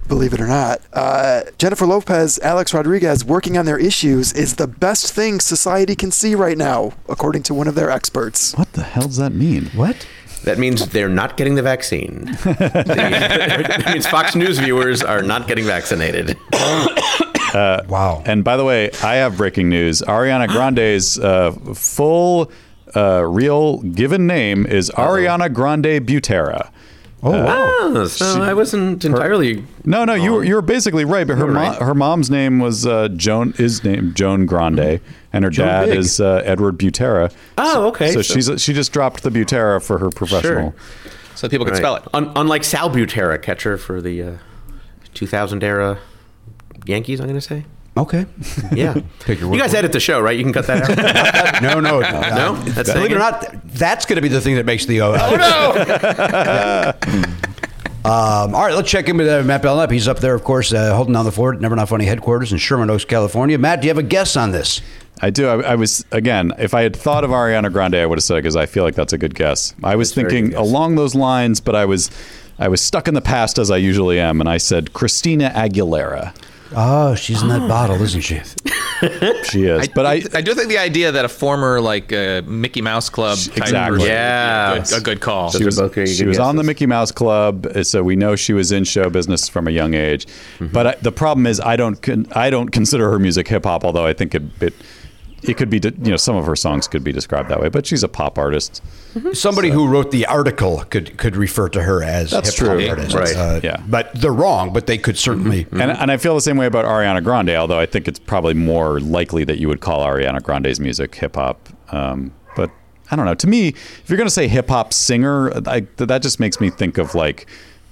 Believe 0.09 0.35
it 0.35 0.41
or 0.41 0.47
not, 0.47 0.81
uh, 0.93 1.43
Jennifer 1.59 1.87
Lopez, 1.87 2.39
Alex 2.41 2.75
Rodriguez 2.75 3.25
working 3.25 3.57
on 3.57 3.65
their 3.65 3.79
issues 3.79 4.33
is 4.33 4.57
the 4.57 4.67
best 4.67 5.13
thing 5.13 5.41
society 5.41 5.95
can 5.97 6.11
see 6.11 6.35
right 6.35 6.59
now, 6.59 6.93
according 7.09 7.45
to 7.45 7.55
one 7.55 7.67
of 7.69 7.75
their 7.75 7.91
experts. 7.91 8.53
What 8.57 8.73
the 8.73 8.83
hell 8.83 9.05
does 9.07 9.17
that 9.17 9.33
mean? 9.33 9.67
What? 9.75 10.07
That 10.45 10.59
means 10.59 10.89
they're 10.89 11.09
not 11.09 11.37
getting 11.37 11.55
the 11.55 11.63
vaccine. 11.63 12.25
that 12.45 13.85
means 13.87 14.07
Fox 14.07 14.35
News 14.35 14.59
viewers 14.59 15.03
are 15.03 15.23
not 15.23 15.47
getting 15.47 15.65
vaccinated. 15.65 16.37
Wow. 17.55 18.23
And 18.25 18.43
by 18.45 18.57
the 18.57 18.65
way, 18.65 18.91
I 19.03 19.17
have 19.17 19.37
breaking 19.37 19.69
news. 19.69 20.01
Ariana 20.01 20.49
Grande's 20.49 21.19
uh, 21.19 21.53
full, 21.75 22.51
uh, 22.97 23.25
real 23.27 23.83
given 23.83 24.27
name 24.27 24.65
is 24.65 24.91
Ariana 24.97 25.53
Grande 25.53 26.01
Butera. 26.01 26.71
Oh, 27.25 27.31
wow. 27.31 27.69
Oh, 27.95 28.07
so 28.07 28.43
I 28.43 28.53
wasn't 28.53 29.05
entirely. 29.05 29.65
No, 29.85 30.05
no, 30.05 30.15
you 30.15 30.33
were 30.33 30.45
you 30.45 30.55
were 30.57 30.63
basically 30.63 31.05
right. 31.05 31.25
But 31.27 31.39
her 31.39 31.47
were 31.47 31.53
mo- 31.53 31.61
right. 31.61 31.81
her 31.83 31.95
mom's 31.95 32.31
name 32.31 32.59
was 32.59 32.85
uh, 32.85 33.09
Joan 33.11 33.55
is 33.59 33.85
named 33.85 34.17
Joan 34.17 34.45
Grande, 34.45 35.01
and 35.33 35.45
her 35.45 35.51
dad 35.51 35.87
Big. 35.91 35.99
is 35.99 36.21
uh, 36.21 36.43
Edward 36.45 36.79
Butera. 36.79 37.33
Oh, 37.59 37.87
okay. 37.89 38.11
So, 38.13 38.23
she's 38.23 38.51
she 38.61 38.73
just 38.73 38.93
dropped 38.93 39.23
the 39.23 39.31
Butera 39.31 39.81
for 39.81 39.99
her 39.99 40.11
professional. 40.11 40.73
sure. 40.73 41.15
So 41.37 41.49
people 41.49 41.65
can 41.65 41.75
Right. 41.75 41.81
spell 41.81 41.97
it. 41.97 42.03
Un- 42.13 42.33
unlike 42.35 42.65
Sal 42.65 42.91
Butera, 42.91 43.41
catcher 43.41 43.77
for 43.79 44.03
the 44.03 44.23
uh, 44.23 44.33
2000 45.15 45.63
era 45.63 45.99
Yankees, 46.87 47.21
I'm 47.21 47.27
going 47.27 47.37
to 47.39 47.41
say. 47.41 47.65
Okay. 47.97 48.27
Yeah. 48.73 48.95
Take 49.21 49.41
your 49.41 49.49
word 49.51 49.57
you 49.57 49.61
guys 49.61 49.73
for 49.73 49.77
it. 49.77 49.81
edit 49.81 49.93
the 49.93 50.01
show, 50.01 50.21
right? 50.21 50.37
You 50.37 50.45
can 50.45 50.53
cut 50.53 50.67
that 50.67 50.89
out. 50.89 51.63
no, 51.63 51.79
no, 51.79 52.01
no. 52.01 52.21
No? 52.21 52.55
That's 52.55 52.91
Believe 52.91 53.11
it 53.11 53.17
or 53.17 53.19
not, 53.19 53.45
that's 53.67 54.07
going 54.07 54.17
to 54.17 54.23
be 54.23 54.29
the 54.29 54.41
thing 54.41 54.55
that 54.55 54.65
makes 54.65 54.87
the. 54.87 55.03
Uh, 55.03 55.19
oh 55.21 55.37
no! 55.37 57.23
um, 58.11 58.55
all 58.55 58.65
right, 58.65 58.75
let's 58.75 58.91
check 58.91 59.09
in 59.09 59.19
with 59.19 59.29
uh, 59.29 59.43
Matt 59.43 59.61
Belknap. 59.63 59.91
He's 59.91 60.09
up 60.09 60.21
there, 60.21 60.35
of 60.35 60.43
course, 60.43 60.73
uh, 60.73 60.95
holding 60.95 61.13
down 61.13 61.27
the 61.27 61.33
fort, 61.33 61.61
Never 61.61 61.77
Not 61.77 61.89
Funny 61.91 62.07
headquarters 62.07 62.51
in 62.51 62.59
Sherman 62.59 62.89
Oaks, 62.89 63.05
California. 63.05 63.59
Matt, 63.59 63.83
do 63.83 63.89
you 63.89 63.91
have 63.91 63.99
a 63.99 64.03
guess 64.03 64.37
on 64.37 64.53
this? 64.53 64.81
I 65.21 65.29
do. 65.29 65.47
I, 65.47 65.73
I 65.73 65.75
was 65.75 66.05
again. 66.13 66.53
If 66.59 66.73
I 66.73 66.83
had 66.83 66.97
thought 66.97 67.25
of 67.25 67.31
Ariana 67.31 67.71
Grande, 67.71 67.97
I 67.97 68.07
would 68.07 68.19
have 68.19 68.25
said 68.25 68.37
because 68.37 68.57
I 68.57 68.65
feel 68.67 68.85
like 68.85 68.95
that's 68.95 69.13
a 69.13 69.19
good 69.19 69.35
guess. 69.35 69.75
I 69.85 69.97
was 69.97 70.15
very 70.15 70.31
thinking 70.31 70.55
along 70.55 70.95
those 70.95 71.15
lines, 71.15 71.61
but 71.61 71.75
I 71.75 71.85
was 71.85 72.11
I 72.59 72.69
was 72.69 72.81
stuck 72.81 73.07
in 73.07 73.15
the 73.15 73.21
past 73.21 73.59
as 73.59 73.71
I 73.71 73.77
usually 73.77 74.19
am, 74.19 74.41
and 74.41 74.49
I 74.49 74.57
said 74.57 74.95
Christina 74.95 75.51
Aguilera. 75.55 76.35
Oh, 76.75 77.15
she's 77.15 77.43
in 77.43 77.49
that 77.49 77.69
bottle, 77.69 78.01
isn't 78.03 78.21
she? 78.23 78.41
She 79.51 79.65
is, 79.65 79.89
but 79.89 80.07
I. 80.07 80.23
I 80.33 80.41
do 80.43 80.55
think 80.55 80.69
the 80.69 80.79
idea 80.79 81.11
that 81.11 81.25
a 81.25 81.29
former 81.29 81.81
like 81.81 82.13
uh, 82.13 82.43
Mickey 82.47 82.81
Mouse 82.83 83.09
Club 83.11 83.37
type 83.37 83.57
Exactly. 83.57 83.99
person 83.99 84.13
Yeah. 84.13 84.73
would 84.75 84.83
a 84.83 84.85
good, 84.91 84.97
a 84.99 85.01
good 85.01 85.21
call. 85.21 85.51
She 85.51 85.59
Those 85.59 85.65
was, 85.67 85.79
are 85.81 85.83
both 85.87 85.95
very 85.97 86.07
she 86.07 86.25
was 86.25 86.39
on 86.39 86.55
the 86.55 86.63
guesses. 86.63 86.67
Mickey 86.69 86.87
Mouse 86.87 87.11
Club, 87.11 87.67
uh, 87.67 87.83
so 87.83 88.05
we 88.05 88.15
know 88.15 88.37
she 88.37 88.53
was 88.53 88.71
in 88.71 88.85
show 88.85 89.11
business 89.11 89.49
from 89.49 89.67
a 89.67 89.73
young 89.73 89.95
age. 89.95 90.29
But 90.61 90.87
I, 90.87 90.95
the 91.03 91.11
problem 91.11 91.49
is, 91.49 91.59
I 91.59 91.75
don't 91.75 92.01
con- 92.01 92.29
I 92.31 92.49
don't 92.51 92.69
consider 92.69 93.11
her 93.11 93.19
music 93.19 93.49
hip 93.49 93.65
hop, 93.65 93.85
although 93.85 94.07
I 94.07 94.13
think 94.13 94.37
it, 94.37 94.45
it 94.63 94.75
it 95.43 95.57
could 95.57 95.69
be 95.71 95.81
you 95.83 96.11
know 96.11 96.17
some 96.17 96.37
of 96.37 96.47
her 96.47 96.55
songs 96.57 96.87
could 96.87 97.03
be 97.03 97.13
described 97.13 97.49
that 97.49 97.61
way. 97.61 97.69
But 97.69 97.87
she's 97.87 98.03
a 98.03 98.09
pop 98.09 98.39
artist. 98.39 98.83
Somebody 99.33 99.71
who 99.71 99.89
wrote 99.89 100.11
the 100.11 100.27
article 100.27 100.85
could 100.91 101.17
could 101.19 101.37
refer 101.37 101.69
to 101.71 101.83
her 101.83 102.03
as 102.03 102.31
That's 102.31 102.55
true. 102.55 102.89
artist. 102.89 103.15
Right. 103.15 103.37
Uh, 103.37 103.61
Yeah. 103.63 103.83
But 103.89 104.15
they're 104.15 104.33
wrong, 104.33 104.73
but 104.73 104.87
they 104.87 104.99
could 104.99 105.19
certainly. 105.19 105.67
And, 105.73 105.83
and 105.83 106.11
I 106.11 106.17
feel 106.17 106.35
the 106.35 106.41
same 106.41 106.57
way 106.57 106.67
about 106.67 106.85
Ariana 106.85 107.23
Grande, 107.23 107.51
although 107.51 107.79
I 107.79 107.87
think 107.87 108.09
it's 108.09 108.19
probably 108.19 108.55
more 108.55 109.01
likely 109.01 109.45
that 109.45 109.59
you 109.59 109.69
would 109.69 109.81
call 109.81 110.01
Ariana 110.07 110.43
Grande's 110.43 110.81
music 110.81 111.15
hip 111.15 111.35
hop. 111.37 111.69
Um, 111.93 112.33
but 112.57 112.71
I 113.11 113.17
don't 113.17 113.27
know. 113.27 113.35
To 113.35 113.47
me, 113.47 113.69
if 113.69 114.05
you're 114.09 114.17
going 114.17 114.27
to 114.27 114.31
say 114.35 114.49
hip 114.49 114.69
hop 114.69 114.93
singer, 114.93 115.53
I, 115.67 115.81
that 115.97 116.23
just 116.23 116.41
makes 116.41 116.61
me 116.61 116.71
think 116.71 116.97
of 116.99 117.15
like, 117.15 117.47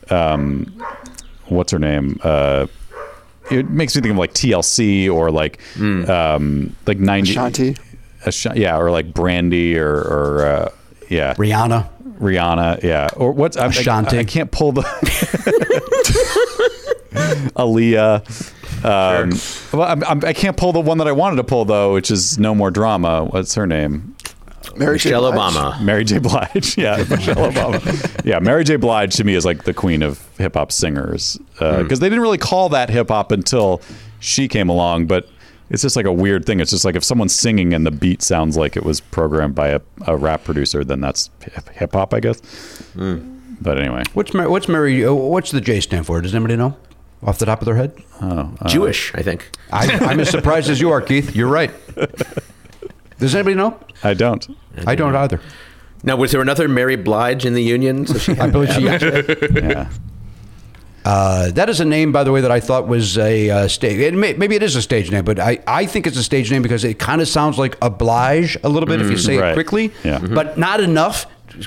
um, 0.09 0.83
what's 1.49 1.73
her 1.73 1.79
name? 1.79 2.19
Uh, 2.23 2.67
it 3.51 3.69
makes 3.71 3.95
me 3.97 4.03
think 4.03 4.13
of 4.13 4.19
like 4.19 4.33
TLC 4.35 5.13
or 5.13 5.31
like, 5.31 5.61
um, 5.79 6.77
like 6.87 6.99
90. 6.99 7.31
Ashanti. 7.31 7.77
Asha- 8.25 8.55
yeah, 8.57 8.77
or 8.79 8.91
like 8.91 9.15
Brandy 9.15 9.79
or, 9.79 9.95
or 9.95 10.47
uh, 10.47 10.69
yeah. 11.09 11.35
Rihanna. 11.35 11.89
Rihanna, 12.21 12.83
yeah, 12.83 13.09
or 13.17 13.33
what's 13.33 13.57
I, 13.57 13.65
I- 13.65 13.69
Ashanti. 13.69 14.19
I, 14.19 14.25
can't 14.25 14.51
pull 14.51 14.73
the 14.73 14.83
Aaliyah. 17.57 18.55
Um, 18.85 19.79
well, 19.79 19.89
I'm, 19.91 20.05
I'm, 20.05 20.25
I 20.25 20.33
can't 20.33 20.57
pull 20.57 20.73
the 20.73 20.81
one 20.81 20.99
that 20.99 21.09
I 21.09 21.13
wanted 21.13 21.37
to 21.37 21.45
pull 21.45 21.65
though, 21.65 21.93
which 21.95 22.11
is 22.11 22.39
No 22.39 22.55
More 22.55 22.71
Drama. 22.71 23.25
What's 23.27 23.55
her 23.55 23.67
name? 23.67 24.10
Mary 24.77 24.99
J. 24.99 25.11
Michelle 25.11 25.33
Blige. 25.33 25.55
Obama. 25.55 25.81
Mary 25.81 26.05
J. 26.05 26.19
Blige. 26.19 26.79
Yeah, 26.79 26.97
Michelle 27.11 27.51
Obama. 27.51 28.25
Yeah, 28.25 28.39
Mary 28.39 28.65
J. 28.65 28.77
Blige 28.77 29.15
to 29.17 29.25
me 29.25 29.35
is 29.35 29.45
like 29.45 29.65
the 29.65 29.75
queen 29.75 30.03
of 30.03 30.27
hip 30.39 30.55
hop 30.55 30.73
singers 30.73 31.39
uh, 31.59 31.77
hmm. 31.77 31.83
because 31.83 32.01
they 32.01 32.09
didn't 32.09 32.23
really 32.23 32.39
call 32.39 32.69
that 32.71 32.91
hip 32.91 33.09
hop 33.09 33.33
until 33.33 33.81
she 34.21 34.49
came 34.49 34.69
along, 34.69 35.07
but. 35.07 35.29
It's 35.73 35.83
just 35.83 35.95
like 35.95 36.05
a 36.05 36.13
weird 36.13 36.45
thing. 36.47 36.59
It's 36.59 36.73
just 36.73 36.85
like 36.85 36.97
if 36.97 37.05
someone's 37.05 37.33
singing 37.33 37.75
and 37.75 37.87
the 37.87 37.93
beat 37.93 38.23
sounds 38.23 38.57
like 38.57 38.77
it 38.77 38.83
was 38.83 39.01
programmed 39.01 39.55
by 39.55 39.69
a, 39.69 39.81
a 40.05 40.17
rap 40.17 40.43
producer, 40.43 40.83
then 40.83 41.01
that's 41.01 41.31
hip 41.75 41.93
hop, 41.93 42.13
I 42.13 42.19
guess. 42.19 42.41
Hmm. 42.95 43.39
But 43.61 43.79
anyway, 43.79 44.03
What's 44.15 44.35
Mary, 44.35 44.49
what's 44.49 44.69
Mary? 44.69 45.05
uh, 45.05 45.13
What's 45.13 45.53
the 45.53 45.61
J 45.61 45.79
stand 45.79 46.07
for? 46.07 46.21
Does 46.21 46.35
anybody 46.35 46.57
know 46.57 46.77
off 47.23 47.39
the 47.39 47.47
top 47.47 47.61
of 47.61 47.67
their 47.67 47.77
head? 47.77 47.93
Oh, 48.23 48.53
uh, 48.61 48.69
Jewish, 48.69 49.15
I 49.15 49.23
think. 49.23 49.51
I, 49.73 49.87
I'm 50.07 50.21
as 50.21 50.31
surprised 50.31 50.71
as 50.71 50.81
you 50.81 50.91
are, 50.91 51.01
Keith. 51.01 51.37
You're 51.37 51.49
right. 51.49 51.71
Does 53.21 53.35
anybody 53.35 53.55
know? 53.55 53.79
I 54.03 54.15
don't. 54.15 54.49
I 54.87 54.95
don't 54.95 55.15
either. 55.15 55.41
Now, 56.03 56.17
was 56.17 56.33
there 56.33 56.41
another 56.41 56.67
Mary 56.67 56.97
Blige 56.97 57.45
in 57.45 57.53
the 57.55 57.63
Union? 57.63 58.07
So 58.07 58.19
she 58.19 58.33
I 58.39 58.49
believe 58.51 58.73
she. 58.73 58.83
Yeah. 58.83 59.91
Uh, 61.03 61.51
that 61.53 61.71
is 61.71 61.81
a 61.81 61.85
name, 61.85 62.13
by 62.13 62.23
the 62.25 62.31
way, 62.31 62.43
that 62.43 62.51
I 62.51 62.61
thought 62.61 62.87
was 62.87 63.17
a 63.17 63.49
uh, 63.49 63.69
stage. 63.69 63.99
It 63.99 64.13
may, 64.13 64.35
maybe 64.35 64.55
it 64.55 64.63
is 64.63 64.77
a 64.77 64.83
stage 64.83 65.11
name, 65.11 65.25
but 65.25 65.39
I, 65.39 65.59
I 65.67 65.87
think 65.87 66.07
it's 66.07 66.19
a 66.19 66.23
stage 66.23 66.51
name 66.51 66.61
because 66.61 66.85
it 66.85 66.99
kind 66.99 67.23
of 67.23 67.29
sounds 67.29 67.57
like 67.59 67.79
oblige 67.81 68.59
a 68.63 68.69
little 68.69 68.87
bit 68.87 69.01
if 69.01 69.11
you 69.11 69.17
say 69.17 69.39
right. 69.39 69.51
it 69.53 69.55
quickly, 69.55 69.93
Yeah. 70.05 70.19
Mhm. 70.19 70.35
but 70.35 70.59
not 70.59 70.81
enough 70.81 71.27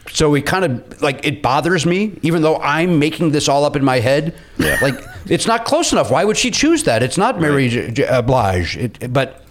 so 0.10 0.34
it 0.34 0.46
kind 0.46 0.64
of 0.66 1.02
like 1.02 1.26
it 1.26 1.42
bothers 1.42 1.86
me, 1.86 2.18
even 2.22 2.42
though 2.42 2.58
I'm 2.58 3.00
making 3.00 3.32
this 3.32 3.50
all 3.50 3.66
up 3.66 3.76
in 3.76 3.84
my 3.84 4.00
head. 4.00 4.34
Yeah. 4.58 4.78
Like 4.82 4.96
it's 5.26 5.46
not 5.46 5.66
close 5.66 5.92
enough. 5.92 6.10
Why 6.10 6.24
would 6.24 6.38
she 6.38 6.52
choose 6.52 6.84
that? 6.84 7.04
It's 7.04 7.18
not 7.18 7.42
Mary 7.42 7.70
J- 7.70 7.92
J- 7.92 8.08
uh, 8.08 8.22
Blige. 8.22 8.78
It, 8.78 9.12
but 9.12 9.43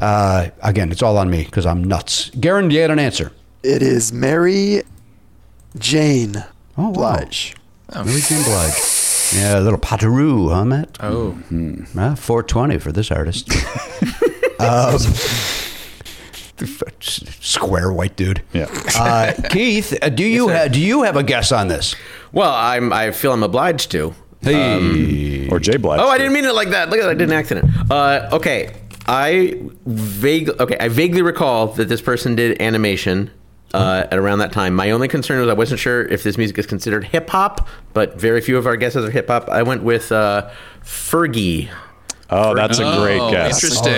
uh, 0.00 0.48
again, 0.62 0.90
it's 0.92 1.02
all 1.02 1.18
on 1.18 1.30
me 1.30 1.44
because 1.44 1.66
I'm 1.66 1.84
nuts. 1.84 2.30
Garon, 2.30 2.68
do 2.68 2.74
you 2.74 2.80
had 2.82 2.90
an 2.90 2.98
answer? 2.98 3.32
It 3.62 3.82
is 3.82 4.12
Mary 4.12 4.82
Jane 5.78 6.36
Oh, 6.76 6.88
wow. 6.88 6.92
Blige. 6.92 7.54
Mary 7.94 8.20
Jane 8.20 8.42
Blige. 8.44 8.72
Yeah, 9.34 9.58
a 9.58 9.60
little 9.60 9.78
Pataroo, 9.78 10.52
huh, 10.52 10.64
Matt? 10.64 10.98
Oh, 11.00 11.30
Uh, 11.96 12.14
420 12.16 12.78
for 12.78 12.92
this 12.92 13.10
artist. 13.10 13.50
um, 14.60 14.98
square 17.00 17.92
white 17.92 18.16
dude. 18.16 18.42
Yeah. 18.52 18.66
Uh, 18.96 19.32
Keith, 19.50 19.96
uh, 20.02 20.08
do 20.08 20.24
you 20.24 20.48
ha- 20.48 20.68
do 20.68 20.80
you 20.80 21.02
have 21.02 21.16
a 21.16 21.22
guess 21.22 21.52
on 21.52 21.68
this? 21.68 21.94
Well, 22.32 22.52
I'm. 22.52 22.92
I 22.92 23.10
feel 23.12 23.32
I'm 23.32 23.42
obliged 23.42 23.90
to. 23.92 24.14
Hey, 24.42 25.48
Or 25.48 25.60
Jay 25.60 25.76
Blige. 25.76 26.00
Oh, 26.00 26.08
I 26.08 26.18
didn't 26.18 26.32
mean 26.32 26.44
it 26.44 26.54
like 26.54 26.70
that. 26.70 26.90
Look 26.90 26.98
at 26.98 27.02
that. 27.04 27.10
I 27.10 27.14
did 27.14 27.28
an 27.28 27.32
accident. 27.34 27.70
Uh, 27.90 28.28
okay. 28.32 28.74
I 29.06 29.60
vague. 29.86 30.48
Okay, 30.48 30.76
I 30.78 30.88
vaguely 30.88 31.22
recall 31.22 31.68
that 31.68 31.88
this 31.88 32.00
person 32.00 32.34
did 32.34 32.60
animation 32.62 33.30
uh, 33.74 34.04
at 34.10 34.18
around 34.18 34.38
that 34.40 34.52
time. 34.52 34.74
My 34.74 34.90
only 34.90 35.08
concern 35.08 35.40
was 35.40 35.48
I 35.48 35.54
wasn't 35.54 35.80
sure 35.80 36.02
if 36.06 36.22
this 36.22 36.38
music 36.38 36.58
is 36.58 36.66
considered 36.66 37.04
hip 37.04 37.28
hop, 37.30 37.68
but 37.94 38.20
very 38.20 38.40
few 38.40 38.56
of 38.58 38.66
our 38.66 38.76
guesses 38.76 39.04
are 39.04 39.10
hip 39.10 39.28
hop. 39.28 39.48
I 39.48 39.62
went 39.62 39.82
with 39.82 40.12
uh, 40.12 40.50
Fergie. 40.84 41.68
Oh, 42.34 42.54
that's 42.54 42.78
a 42.78 42.82
great 43.02 43.20
Oh, 43.20 43.30
guess. 43.30 43.62
interesting. 43.62 43.92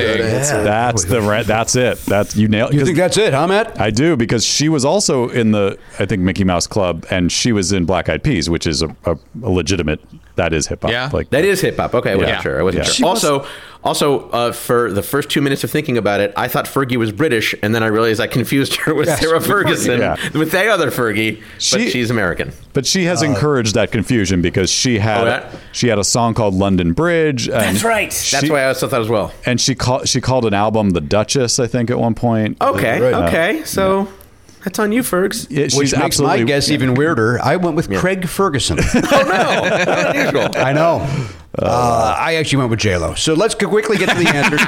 That's 0.64 1.05
the 1.05 1.22
re- 1.22 1.44
that's 1.44 1.76
it. 1.76 1.98
That's 2.06 2.35
you 2.35 2.48
nailed. 2.48 2.72
you 2.74 2.81
'cause 2.81 2.89
think 2.89 2.98
that's 2.98 3.16
it, 3.16 3.32
huh, 3.32 3.47
Matt? 3.47 3.81
I 3.81 3.90
do 3.90 4.16
because 4.16 4.44
she 4.44 4.68
was 4.68 4.85
also 4.85 5.28
in 5.28 5.52
the 5.52 5.78
I 6.01 6.06
think 6.06 6.22
Mickey 6.22 6.43
Mouse 6.43 6.66
Club, 6.66 7.06
and 7.12 7.31
she 7.31 7.52
was 7.52 7.70
in 7.72 7.85
Black 7.85 8.09
Eyed 8.09 8.24
Peas, 8.24 8.51
which 8.51 8.66
is 8.66 8.82
a, 8.82 8.89
a, 9.05 9.16
a 9.40 9.51
legitimate. 9.51 10.01
That 10.36 10.52
is 10.52 10.66
hip 10.66 10.82
hop. 10.82 10.90
Yeah. 10.90 11.11
Like 11.12 11.31
That 11.31 11.44
is 11.44 11.61
hip 11.61 11.77
hop. 11.77 11.94
Okay, 11.94 12.11
I 12.12 12.15
wasn't 12.16 12.32
Yeah. 12.32 12.40
sure. 12.40 12.59
I 12.59 12.62
wasn't 12.62 12.85
Yeah. 12.85 12.90
sure. 12.90 12.94
She 12.94 13.05
also, 13.05 13.47
also 13.85 14.28
uh, 14.31 14.51
for 14.52 14.90
the 14.90 15.02
first 15.02 15.28
two 15.28 15.40
minutes 15.40 15.62
of 15.62 15.70
thinking 15.70 15.97
about 15.97 16.19
it, 16.20 16.32
I 16.36 16.48
thought 16.48 16.65
Fergie 16.66 16.97
was 16.97 17.12
British, 17.12 17.55
and 17.62 17.73
then 17.74 17.82
I 17.85 17.86
realized 17.86 18.20
I 18.20 18.27
confused 18.27 18.74
her 18.77 18.94
with 18.94 19.06
Yes, 19.06 19.20
Sarah 19.20 19.39
with 19.39 19.47
Ferguson, 19.47 20.01
Yeah. 20.01 20.16
with 20.35 20.51
the 20.51 20.66
other 20.66 20.90
Fergie, 20.90 21.40
but 21.70 21.82
she's 21.82 22.11
American. 22.11 22.52
But 22.73 22.85
she 22.86 23.05
has 23.05 23.23
encouraged 23.23 23.74
that 23.77 23.93
confusion 23.93 24.43
because 24.43 24.70
she 24.70 24.98
had 24.98 25.28
Oh, 25.28 25.59
she 25.70 25.86
had 25.89 25.98
a 26.01 26.05
song 26.05 26.35
called 26.35 26.55
London 26.55 26.93
Bridge. 26.94 27.47
And 27.48 27.55
That's 27.77 27.85
right. 27.85 28.11
That's 28.32 28.51
why 28.51 28.62
I 28.62 28.66
also 28.66 28.89
thought 28.89 29.02
as 29.02 29.09
well. 29.09 29.32
And 29.47 29.61
she 29.61 29.74
called 29.77 30.09
she 30.09 30.20
called 30.20 30.44
an 30.47 30.55
album 30.55 30.90
the 30.90 31.01
Duchess, 31.01 31.61
I 31.61 31.69
think, 31.69 31.90
at 31.90 31.98
one 31.98 32.15
point. 32.15 32.56
Okay, 32.61 33.01
Right. 33.01 33.15
okay. 33.28 33.62
So 33.65 34.09
that's 34.65 34.78
on 34.78 34.93
you, 34.93 35.03
Fergs. 35.03 35.47
Yeah, 35.51 35.65
she's 35.65 35.77
Which 35.77 35.93
makes 35.93 36.03
absolutely 36.05 36.39
my 36.41 36.45
guess 36.45 36.70
even 36.70 36.95
weirder. 36.95 37.39
I 37.43 37.57
went 37.57 37.77
with 37.77 37.89
Craig 37.99 38.27
Ferguson. 38.27 38.78
Oh 38.95 39.01
no, 39.23 39.85
Not 39.85 40.16
unusual. 40.16 40.49
I 40.57 40.73
know. 40.73 41.07
Uh, 41.57 42.16
I 42.19 42.35
actually 42.35 42.59
went 42.59 42.70
with 42.70 42.81
J 42.81 42.97
Lo. 42.97 43.15
So 43.15 43.35
let's 43.35 43.55
quickly 43.55 43.97
get 43.97 44.09
to 44.09 44.16
the 44.16 44.28
answer. 44.28 44.59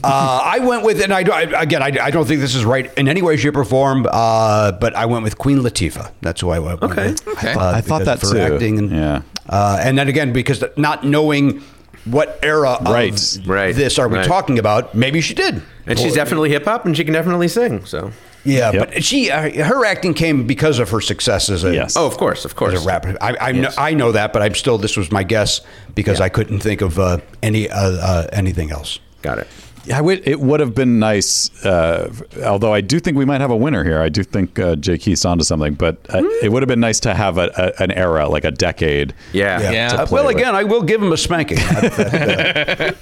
uh, 0.04 0.40
I 0.42 0.58
went 0.60 0.84
with, 0.84 1.02
and 1.02 1.12
I, 1.12 1.20
I 1.30 1.62
again, 1.62 1.82
I, 1.82 1.92
I 2.02 2.10
don't 2.10 2.26
think 2.26 2.40
this 2.40 2.54
is 2.54 2.64
right 2.64 2.92
in 2.96 3.06
any 3.08 3.20
way, 3.20 3.36
shape, 3.36 3.56
or 3.56 3.64
form. 3.64 4.06
Uh, 4.10 4.72
but 4.72 4.94
I 4.96 5.04
went 5.06 5.22
with 5.24 5.36
Queen 5.36 5.58
Latifah. 5.58 6.10
That's 6.22 6.40
who 6.40 6.48
I 6.50 6.60
went 6.60 6.82
Okay. 6.82 7.10
with. 7.10 7.28
Okay. 7.28 7.52
I 7.52 7.80
thought 7.82 8.00
because 8.00 8.06
that 8.06 8.20
for 8.20 8.32
too. 8.32 8.40
acting, 8.40 8.78
and, 8.78 8.90
Yeah. 8.90 9.22
uh, 9.48 9.78
and 9.82 9.98
then 9.98 10.08
again 10.08 10.32
because 10.32 10.64
not 10.78 11.04
knowing 11.04 11.62
what 12.04 12.38
era 12.42 12.78
Right. 12.84 13.12
of 13.12 13.48
Right. 13.48 13.74
this 13.74 13.98
are 13.98 14.08
we 14.08 14.18
Right. 14.18 14.26
talking 14.26 14.58
about, 14.58 14.94
maybe 14.94 15.20
she 15.20 15.34
did. 15.34 15.62
And 15.86 15.98
she's 15.98 16.14
definitely 16.14 16.50
hip 16.50 16.64
hop, 16.64 16.86
and 16.86 16.96
she 16.96 17.04
can 17.04 17.12
definitely 17.14 17.48
sing. 17.48 17.82
So, 17.84 18.10
Yeah, 18.46 18.72
Yep. 18.72 18.90
but 18.92 19.02
she 19.04 19.30
uh, 19.30 19.64
her 19.64 19.86
acting 19.86 20.12
came 20.12 20.46
because 20.46 20.78
of 20.78 20.90
her 20.90 21.00
success 21.00 21.48
as 21.48 21.64
a 21.64 21.72
Yes. 21.74 21.94
oh, 21.96 22.06
of 22.06 22.18
course, 22.18 22.44
of 22.44 22.54
course. 22.56 22.74
as 22.74 22.84
a 22.84 22.86
rapper. 22.86 23.16
I 23.20 23.36
I, 23.40 23.52
know, 23.52 23.70
I 23.78 23.94
know 23.94 24.12
that, 24.12 24.34
but 24.34 24.42
I'm 24.42 24.54
still 24.54 24.76
this 24.76 24.96
was 24.98 25.10
my 25.10 25.22
guess 25.22 25.62
because 25.94 26.20
I 26.20 26.28
couldn't 26.28 26.60
think 26.60 26.82
of 26.82 26.98
uh, 26.98 27.18
any 27.42 27.70
uh, 27.70 27.76
uh, 27.80 28.26
anything 28.34 28.70
else. 28.70 28.98
Got 29.22 29.38
it. 29.38 29.46
Yeah, 29.86 30.00
it 30.02 30.40
would 30.40 30.60
have 30.60 30.74
been 30.74 30.98
nice. 30.98 31.50
Uh, 31.64 32.10
although 32.44 32.72
I 32.72 32.80
do 32.80 32.98
think 33.00 33.16
we 33.18 33.24
might 33.24 33.40
have 33.40 33.50
a 33.50 33.56
winner 33.56 33.84
here. 33.84 34.00
I 34.00 34.08
do 34.08 34.22
think 34.22 34.58
uh, 34.58 34.76
Jake 34.76 35.02
Keith's 35.02 35.24
onto 35.24 35.44
something, 35.44 35.74
but 35.74 35.98
uh, 36.08 36.22
it 36.42 36.50
would 36.50 36.62
have 36.62 36.68
been 36.68 36.80
nice 36.80 37.00
to 37.00 37.14
have 37.14 37.36
a, 37.36 37.50
a, 37.56 37.82
an 37.82 37.90
era, 37.92 38.26
like 38.28 38.44
a 38.44 38.50
decade. 38.50 39.14
Yeah. 39.32 39.60
Yeah. 39.72 39.88
to 39.88 40.02
Uh, 40.02 40.06
well, 40.10 40.26
with. 40.26 40.36
again, 40.36 40.54
I 40.54 40.64
will 40.64 40.82
give 40.82 41.02
him 41.02 41.12
a 41.12 41.16
spanking. 41.16 41.58
I've, 41.60 41.98
uh, 41.98 42.92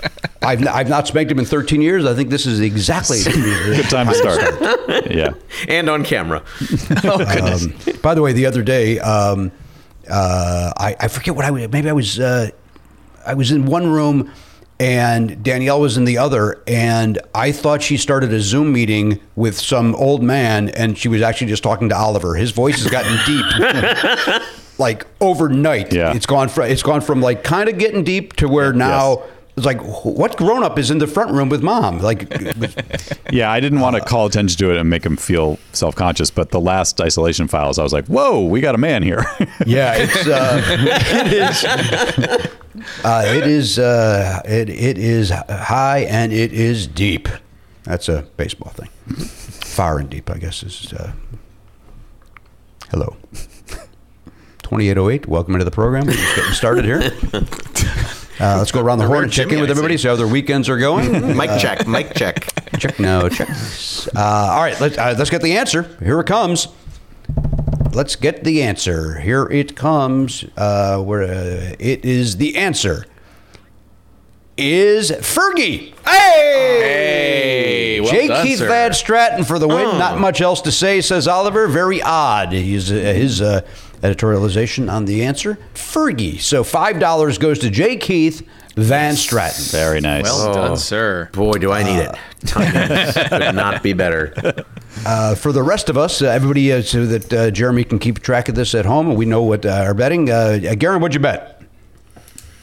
I've, 0.43 0.67
I've 0.67 0.89
not 0.89 1.07
spanked 1.07 1.31
him 1.31 1.39
in 1.39 1.45
13 1.45 1.81
years. 1.83 2.05
I 2.05 2.15
think 2.15 2.31
this 2.31 2.47
is 2.47 2.59
exactly 2.61 3.23
good 3.25 3.89
time 3.89 4.09
to 4.09 4.15
start. 4.15 5.11
yeah. 5.11 5.35
And 5.69 5.89
on 5.89 6.03
camera. 6.05 6.43
Oh 7.05 7.55
Um, 7.55 7.75
by 8.03 8.15
the 8.15 8.23
way, 8.23 8.33
the 8.33 8.47
other 8.47 8.63
day, 8.63 8.99
um, 8.99 9.53
uh, 10.11 10.73
I, 10.77 10.97
I 10.99 11.09
forget 11.09 11.37
what 11.37 11.45
I 11.45 11.51
was. 11.53 11.69
Maybe 11.71 11.89
I 11.89 11.93
was. 11.93 12.19
Uh, 12.19 12.51
I 13.25 13.35
was 13.35 13.53
in 13.53 13.67
one 13.67 13.87
room, 13.87 14.33
and 14.83 15.45
Danielle 15.45 15.81
was 15.81 15.97
in 15.97 16.05
the 16.07 16.19
other, 16.19 16.61
and 16.67 17.21
I 17.37 17.53
thought 17.53 17.83
she 17.83 17.97
started 17.97 18.33
a 18.33 18.41
Zoom 18.41 18.73
meeting 18.73 19.21
with 19.37 19.57
some 19.57 19.95
old 19.95 20.25
man, 20.25 20.71
and 20.71 20.99
she 20.99 21.07
was 21.07 21.23
actually 21.23 21.47
just 21.47 21.63
talking 21.63 21.89
to 21.91 21.97
Oliver. 21.97 22.35
His 22.35 22.51
voice 22.51 22.83
has 22.83 22.91
gotten 22.91 23.17
deep, 23.25 24.43
like 24.79 25.07
overnight. 25.21 25.93
Yeah. 25.93 26.13
it's 26.15 26.27
gone 26.27 26.49
from 26.49 26.65
it's 26.65 26.83
gone 26.83 27.01
from 27.01 27.21
like 27.23 27.45
kind 27.45 27.69
of 27.69 27.79
getting 27.79 28.03
deep 28.03 28.33
to 28.37 28.49
where 28.49 28.73
now. 28.73 29.23
It's 29.55 29.67
like 29.67 29.81
what 29.83 30.39
grown 30.39 30.63
up 30.63 30.79
is 30.79 30.91
in 30.91 30.97
the 30.97 31.07
front 31.07 31.31
room 31.33 31.51
with 31.51 31.63
mom? 31.63 31.99
Like, 31.99 32.27
Yeah, 33.31 33.51
I 33.53 33.61
didn't 33.61 33.81
want 33.81 33.97
to 33.97 34.01
call 34.03 34.25
attention 34.27 34.59
to 34.61 34.71
it 34.71 34.79
and 34.79 34.89
make 34.89 35.05
him 35.05 35.17
feel 35.19 35.59
self 35.73 35.95
conscious, 35.95 36.31
but 36.31 36.51
the 36.51 36.61
last 36.61 36.99
isolation 37.03 37.49
files, 37.49 37.79
I 37.79 37.83
was 37.83 37.93
like, 37.93 38.07
whoa, 38.07 38.47
we 38.47 38.63
got 38.63 38.75
a 38.75 38.79
man 38.79 39.03
here. 39.03 39.25
Yeah, 39.67 39.95
it's 39.97 40.27
uh, 40.27 40.63
it 40.67 41.33
is. 41.33 41.65
Uh, 43.05 43.23
it 43.27 43.47
is 43.47 43.79
uh, 43.79 44.41
it 44.45 44.69
it 44.71 44.99
is 44.99 45.31
high 45.31 46.01
and 46.09 46.33
it 46.33 46.53
is 46.53 46.87
deep. 46.87 47.29
That's 47.85 48.09
a 48.09 48.23
baseball 48.37 48.73
thing. 48.73 48.89
Far 49.17 49.99
and 49.99 50.09
deep, 50.11 50.31
I 50.31 50.39
guess 50.39 50.63
is. 50.63 50.93
Uh, 50.93 51.13
hello. 52.91 53.17
Twenty 54.63 54.89
eight 54.89 54.99
oh 54.99 55.11
eight. 55.11 55.27
Welcome 55.29 55.55
into 55.55 55.65
the 55.67 55.71
program. 55.71 56.07
We're 56.07 56.15
just 56.15 56.37
getting 56.37 56.53
started 56.53 56.85
here. 56.85 57.13
Uh, 58.43 58.57
let's 58.59 58.73
go 58.73 58.81
around 58.81 58.99
the 58.99 59.07
horn 59.07 59.23
and 59.23 59.33
check 59.33 59.53
in 59.53 59.61
with 59.61 59.71
everybody. 59.71 59.97
See 59.97 60.09
how 60.09 60.17
their 60.17 60.27
weekends 60.27 60.69
are 60.69 60.79
going. 60.79 61.37
mic 61.37 61.61
check. 61.61 61.87
Mic 61.87 62.13
check. 62.15 62.53
Check 62.77 62.99
no 62.99 63.29
check. 63.29 63.49
Uh, 63.49 64.21
all 64.21 64.61
right, 64.61 64.79
let's 64.81 64.99
uh, 64.99 65.15
let's 65.17 65.31
get 65.31 65.43
the 65.43 65.57
answer. 65.57 65.85
Here 66.03 66.19
it 66.19 66.27
comes. 66.27 66.67
Let's 67.93 68.17
get 68.17 68.43
the 68.43 68.65
answer. 68.65 69.21
Here 69.21 69.45
it 69.45 69.77
comes. 69.77 70.45
Uh, 70.57 70.99
where 70.99 71.23
uh, 71.23 71.77
it 71.79 72.05
is 72.05 72.39
the 72.39 72.57
answer 72.57 73.07
is 74.57 75.13
Fergie. 75.13 75.95
Hey, 76.05 78.01
well 78.01 78.11
J. 78.11 78.27
done, 78.27 78.45
Keith 78.45 78.59
sir. 78.59 78.67
Van 78.67 78.91
Straaten 78.91 79.47
for 79.47 79.61
the 79.61 79.69
win. 79.69 79.87
Oh. 79.87 79.99
Not 79.99 80.19
much 80.19 80.41
else 80.41 80.61
to 80.63 80.73
say, 80.73 81.01
says 81.01 81.29
Oliver. 81.29 81.69
Very 81.69 82.03
odd. 82.03 82.53
He's, 82.53 82.91
uh, 82.91 82.95
his 82.95 83.41
uh, 83.41 83.61
editorialization 84.03 84.93
on 84.93 85.05
the 85.07 85.25
answer 85.25 85.59
Fergie. 85.75 86.41
So 86.41 86.63
$5 86.63 87.41
goes 87.41 87.59
to 87.61 87.71
J. 87.71 87.97
Keith 87.97 88.47
Van 88.75 89.15
Straaten. 89.15 89.71
Very 89.71 90.01
nice. 90.01 90.25
Well 90.25 90.55
done, 90.55 90.77
sir. 90.77 91.29
Boy, 91.33 91.53
do 91.55 91.73
I 91.73 91.83
need 91.83 91.99
it. 91.99 92.15
Timing 92.47 93.29
could 93.29 93.55
not 93.55 93.83
be 93.83 93.93
better. 93.93 94.33
Uh, 95.05 95.35
for 95.35 95.53
the 95.53 95.63
rest 95.63 95.91
of 95.91 95.99
us, 95.99 96.23
uh, 96.23 96.27
everybody, 96.27 96.73
uh, 96.73 96.81
so 96.83 97.05
that 97.05 97.33
uh, 97.33 97.51
Jeremy 97.51 97.85
can 97.85 97.99
keep 97.99 98.21
track 98.21 98.49
of 98.49 98.55
this 98.55 98.75
at 98.75 98.87
home 98.87 99.09
and 99.11 99.19
we 99.19 99.27
know 99.27 99.43
what 99.43 99.67
uh, 99.67 99.71
our 99.71 99.95
betting. 99.95 100.31
Uh, 100.31 100.33
uh, 100.35 100.59
Garon, 100.75 101.01
what'd 101.01 101.15
you 101.15 101.21
bet? 101.21 101.63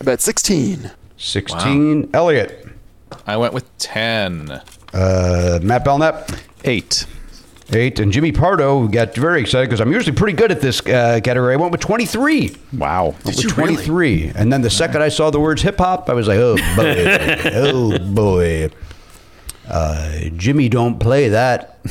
I 0.02 0.04
bet 0.04 0.22
16. 0.22 0.92
16. 1.18 2.10
Eliot. 2.14 2.68
I 3.28 3.38
went 3.38 3.54
with 3.54 3.78
10. 3.78 4.62
Uh, 4.94 5.60
Matt 5.62 5.86
Belknap. 5.86 6.32
Eight. 6.64 7.06
Eight. 7.74 8.00
And 8.00 8.12
Jimmy 8.12 8.32
Pardo 8.32 8.88
got 8.88 9.14
very 9.16 9.42
excited 9.42 9.68
because 9.70 9.80
I'm 9.82 9.92
usually 9.92 10.16
pretty 10.16 10.36
good 10.36 10.52
at 10.52 10.62
this 10.62 10.80
uh, 10.82 11.20
category. 11.24 11.54
I 11.54 11.58
went 11.58 11.72
with 11.72 11.82
23. 11.82 12.56
Wow. 12.74 13.16
Went 13.24 13.26
with 13.38 13.48
23. 13.50 14.32
And 14.36 14.52
then 14.52 14.62
the 14.62 14.70
second 14.70 15.02
I 15.02 15.10
saw 15.10 15.30
the 15.30 15.40
words 15.40 15.62
hip 15.62 15.78
hop, 15.78 16.10
I 16.10 16.14
was 16.14 16.28
like, 16.28 16.40
oh 16.40 16.56
boy. 16.76 17.06
oh 17.54 18.00
boy. 18.00 18.70
Uh, 19.68 20.22
Jimmy 20.36 20.68
don't 20.68 21.00
play 21.00 21.30
that. 21.30 21.78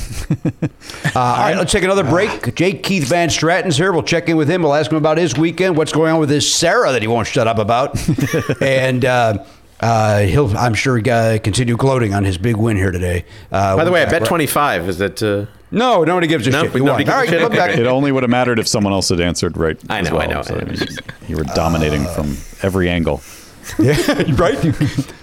Uh, 1.15 1.21
all 1.21 1.37
right, 1.39 1.57
let's 1.57 1.73
take 1.73 1.83
another 1.83 2.05
break. 2.05 2.55
Jake 2.55 2.83
Keith 2.83 3.09
Van 3.09 3.29
Straaten's 3.31 3.77
here. 3.77 3.93
We'll 3.93 4.03
check 4.03 4.29
in 4.29 4.37
with 4.37 4.49
him. 4.49 4.63
We'll 4.63 4.75
ask 4.75 4.91
him 4.91 4.99
about 4.99 5.17
his 5.19 5.37
weekend, 5.37 5.77
what's 5.77 5.91
going 5.91 6.13
on 6.13 6.21
with 6.21 6.31
his 6.31 6.53
Sarah 6.53 6.93
that 6.93 7.03
he 7.03 7.09
won't 7.09 7.27
shut 7.27 7.49
up 7.49 7.59
about, 7.59 7.99
and 8.63 9.05
uh, 9.05 9.45
uh, 9.81 10.21
he'll, 10.21 10.57
I'm 10.57 10.75
sure, 10.75 11.01
uh, 11.11 11.39
continue 11.43 11.77
gloating 11.77 12.15
on 12.15 12.25
his 12.25 12.39
big 12.39 12.57
win 12.57 12.77
here 12.77 12.91
today. 12.93 13.25
Uh, 13.51 13.77
By 13.77 13.85
the 13.85 13.91
way, 13.91 14.03
I 14.03 14.05
we'll- 14.05 14.21
bet 14.21 14.29
25. 14.29 14.89
Is 14.89 14.99
that. 14.99 15.49
Uh, 15.73 15.77
No, 15.77 16.05
nobody 16.05 16.27
gives 16.27 16.47
a 16.47 16.51
No, 16.51 16.63
shit. 16.65 16.75
You 16.75 16.85
nobody 16.85 17.05
won. 17.05 17.13
All 17.13 17.21
right, 17.21 17.29
gives 17.29 17.43
a 17.43 17.45
come 17.49 17.53
shit? 17.53 17.59
back. 17.59 17.79
It 17.79 17.87
only 17.87 18.13
would 18.13 18.23
have 18.23 18.31
mattered 18.31 18.59
if 18.59 18.67
someone 18.69 18.93
else 18.93 19.09
had 19.09 19.21
answered 19.21 19.57
right. 19.57 19.79
I 19.89 20.01
as 20.01 20.11
know, 20.11 20.19
I 20.19 20.27
know, 20.27 20.43
So 20.43 20.57
I 20.57 20.65
know. 20.65 20.73
you, 20.73 20.87
you 21.29 21.37
were 21.37 21.45
dominating 21.55 22.05
from 22.15 22.37
every 22.63 22.89
angle. 22.89 23.21
Yeah, 23.79 23.95
right. 24.37 24.59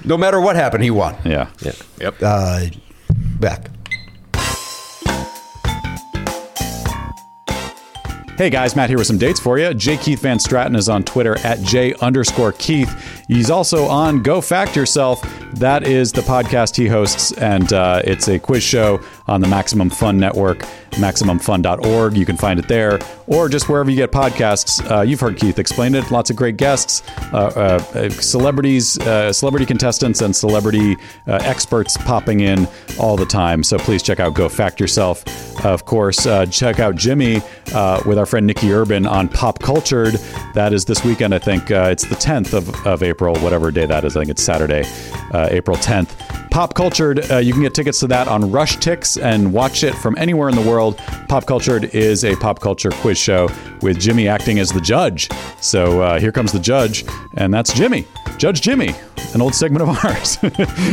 no 0.06 0.18
matter 0.18 0.40
what 0.40 0.56
happened, 0.56 0.84
he 0.84 0.92
won. 0.92 1.16
Yeah. 1.26 1.50
yeah. 1.62 1.72
Yep. 2.00 2.16
Uh, 2.22 2.66
back. 3.40 3.70
Hey 8.38 8.50
guys, 8.50 8.76
Matt 8.76 8.90
here 8.90 8.98
with 8.98 9.08
some 9.08 9.18
dates 9.18 9.40
for 9.40 9.58
you. 9.58 9.74
J. 9.74 9.96
Keith 9.96 10.20
Van 10.22 10.38
Straaten 10.38 10.76
is 10.76 10.90
on 10.90 11.04
Twitter 11.04 11.38
at 11.40 11.60
J 11.62 11.94
underscore 12.02 12.52
Keith. 12.52 13.24
He's 13.30 13.50
also 13.50 13.86
on 13.86 14.22
Go 14.22 14.42
Fact 14.42 14.76
Yourself. 14.76 15.22
That 15.54 15.88
is 15.88 16.12
the 16.12 16.20
podcast 16.22 16.76
he 16.76 16.86
hosts, 16.88 17.32
and 17.32 17.72
uh, 17.72 18.02
it's 18.04 18.28
a 18.28 18.38
quiz 18.38 18.62
show 18.62 19.00
on 19.28 19.42
the 19.42 19.48
Maximum 19.48 19.90
Fun 19.90 20.18
Network, 20.18 20.60
MaximumFun.org. 20.92 22.16
You 22.16 22.26
can 22.26 22.38
find 22.38 22.60
it 22.60 22.68
there, 22.68 23.00
or 23.28 23.50
just 23.50 23.68
wherever 23.70 23.90
you 23.90 23.96
get 23.96 24.12
podcasts. 24.12 24.80
Uh, 24.90 25.02
you've 25.02 25.20
heard 25.20 25.38
Keith 25.38 25.60
explain 25.60 25.96
it. 25.96 26.12
Lots 26.12 26.30
of 26.30 26.36
great 26.36 26.58
guests, 26.58 27.02
uh, 27.34 27.80
uh, 27.96 28.10
celebrities, 28.10 29.00
uh, 29.00 29.34
celebrity 29.34 29.66
contestants, 29.66 30.22
and 30.22 30.36
celebrity 30.36 30.96
uh, 31.28 31.40
experts 31.42 31.98
popping 31.98 32.42
in 32.42 32.68
all 33.00 33.18
the 33.18 33.26
time. 33.26 33.64
So 33.64 33.78
please 33.78 34.04
check 34.04 34.20
out 34.20 34.34
Go 34.34 34.48
Fact 34.48 34.80
Yourself. 34.80 35.26
Of 35.66 35.86
course, 35.86 36.26
uh, 36.26 36.46
check 36.46 36.80
out 36.80 36.96
Jimmy 36.96 37.42
with 38.06 38.18
our 38.18 38.26
friend 38.26 38.46
Nikki 38.46 38.72
Urban 38.72 39.06
on 39.06 39.28
Pop 39.28 39.60
Cultured. 39.60 40.16
That 40.54 40.74
is 40.74 40.86
this 40.86 41.04
weekend, 41.04 41.34
I 41.34 41.40
think. 41.40 41.72
It's 41.72 42.04
the 42.04 42.16
10th 42.16 42.54
of, 42.54 42.88
of 42.88 43.04
April, 43.04 43.36
whatever 43.38 43.72
day 43.72 43.86
that 43.86 44.06
is. 44.06 44.16
I 44.16 44.22
think 44.22 44.32
it's 44.32 44.44
Saturday, 44.44 44.84
April 45.34 45.78
10th. 45.78 46.12
Pop 46.52 46.74
Cultured, 46.74 47.18
you 47.44 47.52
can 47.52 47.64
get 47.64 47.74
tickets 47.74 48.00
to 48.02 48.08
that 48.08 48.28
on 48.28 48.52
Rush 48.52 48.78
And 49.18 49.54
watch 49.54 49.84
it 49.84 49.94
from 49.96 50.16
anywhere 50.18 50.50
in 50.50 50.56
the 50.56 50.68
world. 50.68 50.98
Pop 51.28 51.46
Cultured 51.46 51.86
is 51.96 52.24
a 52.24 52.36
pop 52.36 52.60
culture 52.60 52.92
quiz 52.92 53.18
show 53.18 53.50
with 53.82 54.00
Jimmy 54.00 54.28
acting 54.28 54.60
as 54.60 54.70
the 54.70 54.82
judge. 54.82 55.30
So 55.62 56.02
uh, 56.02 56.20
here 56.20 56.32
comes 56.32 56.52
the 56.52 56.60
judge, 56.60 57.06
and 57.36 57.54
that's 57.54 57.74
Jimmy, 57.74 58.08
Judge 58.38 58.62
Jimmy, 58.62 58.94
an 59.34 59.42
old 59.42 59.56
segment 59.56 59.84
of 59.84 59.90
ours. 60.06 60.38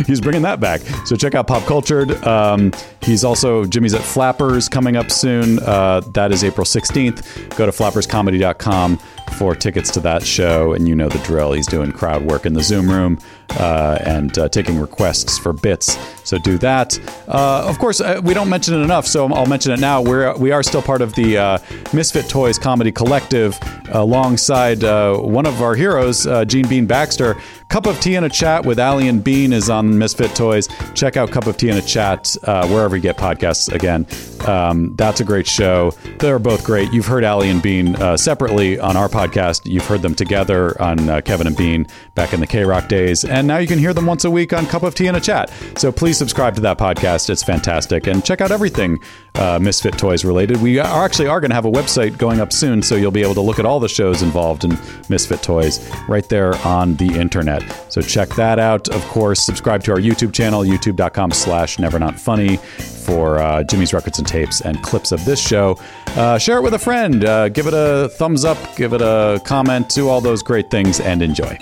he's 0.07 0.21
bringing 0.21 0.43
that 0.43 0.61
back. 0.61 0.81
So 1.07 1.17
check 1.17 1.35
out 1.35 1.47
Pop 1.47 1.65
Cultured. 1.65 2.11
Um, 2.27 2.73
he's 3.03 3.25
also 3.25 3.65
Jimmy's 3.65 3.95
at 3.95 4.03
Flappers 4.03 4.69
coming 4.69 4.97
up 4.97 5.11
soon. 5.11 5.59
Uh, 5.61 6.01
that 6.13 6.33
is 6.33 6.45
April 6.45 6.65
16th. 6.65 7.57
Go 7.57 7.67
to 7.67 7.73
flapperscomedy.com 7.73 8.99
for 9.33 9.55
tickets 9.55 9.91
to 9.93 10.01
that 10.01 10.23
show, 10.23 10.73
and 10.73 10.89
you 10.89 10.95
know 10.95 11.09
the 11.09 11.19
drill. 11.19 11.53
He's 11.53 11.67
doing 11.67 11.93
crowd 11.93 12.23
work 12.23 12.47
in 12.47 12.53
the 12.53 12.63
Zoom 12.63 12.91
room 12.91 13.19
uh, 13.59 13.99
and 14.05 14.37
uh, 14.39 14.49
taking 14.49 14.79
requests 14.79 15.39
for 15.39 15.53
bits. 15.53 15.99
So 16.25 16.39
do 16.39 16.59
that. 16.59 16.99
Uh, 17.29 17.67
of 17.69 17.79
course, 17.79 18.01
uh, 18.01 18.21
we 18.23 18.35
don't 18.35 18.49
mention 18.49 18.75
it 18.75 18.85
enough, 18.85 19.07
so 19.07 19.27
I'll 19.33 19.47
mention 19.47 19.73
it 19.73 19.81
now. 19.81 20.01
We're 20.03 20.37
we 20.37 20.53
are 20.53 20.63
still 20.63 20.83
part 20.83 21.03
of 21.03 21.15
the 21.15 21.39
uh, 21.39 21.59
Misfit 21.93 22.29
Toys 22.29 22.59
Comedy 22.59 22.93
Collective, 22.93 23.59
alongside 23.91 24.85
uh, 24.85 25.17
one 25.17 25.47
of 25.47 25.61
our 25.63 25.75
heroes, 25.75 26.27
Gene 26.47 26.69
Bean 26.69 26.87
Baxter. 26.87 27.37
Cup 27.73 27.87
of 27.87 27.99
Tea 28.01 28.17
and 28.17 28.27
a 28.27 28.29
Chat 28.29 28.67
with 28.67 28.79
Ali 28.79 29.09
and 29.09 29.25
Bean 29.25 29.51
is 29.51 29.71
on 29.71 29.97
Misfit 29.97 30.37
Toys. 30.37 30.69
Check 30.93 31.17
out 31.17 31.31
Cup 31.31 31.47
of 31.47 31.57
Tea 31.57 31.71
and 31.71 31.79
a 31.79 31.83
Chat 31.83 32.37
uh, 32.43 32.69
wherever 32.69 32.97
you 32.97 33.01
get 33.01 33.17
podcasts. 33.17 33.73
Again, 33.73 34.07
um, 34.47 34.95
that's 34.95 35.21
a 35.21 35.25
great 35.25 35.47
show. 35.47 35.93
They're 36.19 36.39
both 36.39 36.65
great. 36.65 36.93
You've 36.93 37.07
heard 37.07 37.25
Ali 37.25 37.49
and 37.49 37.63
Bean 37.63 37.97
uh, 37.97 38.19
separately 38.19 38.79
on 38.79 38.95
our 38.99 39.09
podcast. 39.09 39.63
You've 39.65 39.87
heard 39.87 40.03
them 40.03 40.15
together 40.15 40.81
on 40.83 41.09
uh, 41.09 41.23
Kevin 41.23 41.47
and 41.47 41.57
Bean 41.57 41.87
back 42.15 42.35
in 42.35 42.41
the 42.41 42.47
K 42.47 42.63
Rock 42.63 42.89
days, 42.89 43.25
and 43.25 43.49
now 43.49 43.57
you 43.57 43.67
can 43.67 43.79
hear 43.79 43.95
them 43.95 44.05
once 44.05 44.27
a 44.27 44.31
week 44.31 44.53
on 44.53 44.67
Cup 44.67 44.83
of 44.83 44.95
Tea 44.95 45.07
and 45.07 45.17
a 45.17 45.21
Chat. 45.21 45.51
So 45.79 45.91
please 45.91 46.19
subscribe 46.19 46.55
to 46.57 46.61
that 46.61 46.77
podcast. 46.77 47.31
It's 47.31 47.43
fantastic, 47.43 48.07
and 48.07 48.23
check 48.23 48.43
out 48.43 48.51
everything 48.51 49.01
uh, 49.37 49.59
Misfit 49.59 49.97
Toys 49.97 50.27
related. 50.27 50.61
We 50.61 50.79
are 50.79 51.07
actually 51.07 51.29
are 51.29 51.41
going 51.41 51.53
to 51.53 51.55
have 51.55 51.65
a 51.65 51.73
website 51.73 52.19
going 52.19 52.39
up 52.39 52.53
soon, 52.53 52.83
so 52.83 52.97
you'll 52.97 53.11
be 53.13 53.23
able 53.23 53.35
to 53.35 53.41
look 53.41 53.59
at 53.59 53.65
all 53.65 53.81
the 53.81 53.89
shows 53.89 54.21
involved 54.21 54.65
in 54.65 54.79
Misfit 55.09 55.43
Toys 55.43 55.91
right 56.07 56.29
there 56.29 56.55
on 56.67 56.97
the 56.97 57.19
internet. 57.19 57.62
So 57.89 58.01
check 58.01 58.29
that 58.31 58.59
out. 58.59 58.89
Of 58.89 59.03
course, 59.09 59.41
subscribe 59.41 59.83
to 59.85 59.93
our 59.93 59.99
YouTube 59.99 60.33
channel, 60.33 60.63
youtube.com 60.63 61.33
slash 61.33 61.79
never 61.79 61.99
not 61.99 62.19
funny 62.19 62.57
for 62.57 63.39
uh, 63.39 63.63
Jimmy's 63.65 63.93
records 63.93 64.19
and 64.19 64.27
tapes 64.27 64.61
and 64.61 64.83
clips 64.83 65.13
of 65.13 65.25
this 65.25 65.41
show. 65.41 65.79
Uh, 66.09 66.39
share 66.39 66.59
it 66.59 66.63
with 66.63 66.75
a 66.75 66.79
friend. 66.79 67.25
Uh, 67.25 67.49
give 67.49 67.67
it 67.67 67.75
a 67.75 68.09
thumbs 68.11 68.45
up. 68.45 68.59
Give 68.77 68.93
it 68.93 69.03
a 69.03 69.41
comment. 69.45 69.89
Do 69.91 70.09
all 70.09 70.21
those 70.21 70.43
great 70.43 70.71
things 70.71 71.01
and 71.01 71.23
enjoy. 71.23 71.59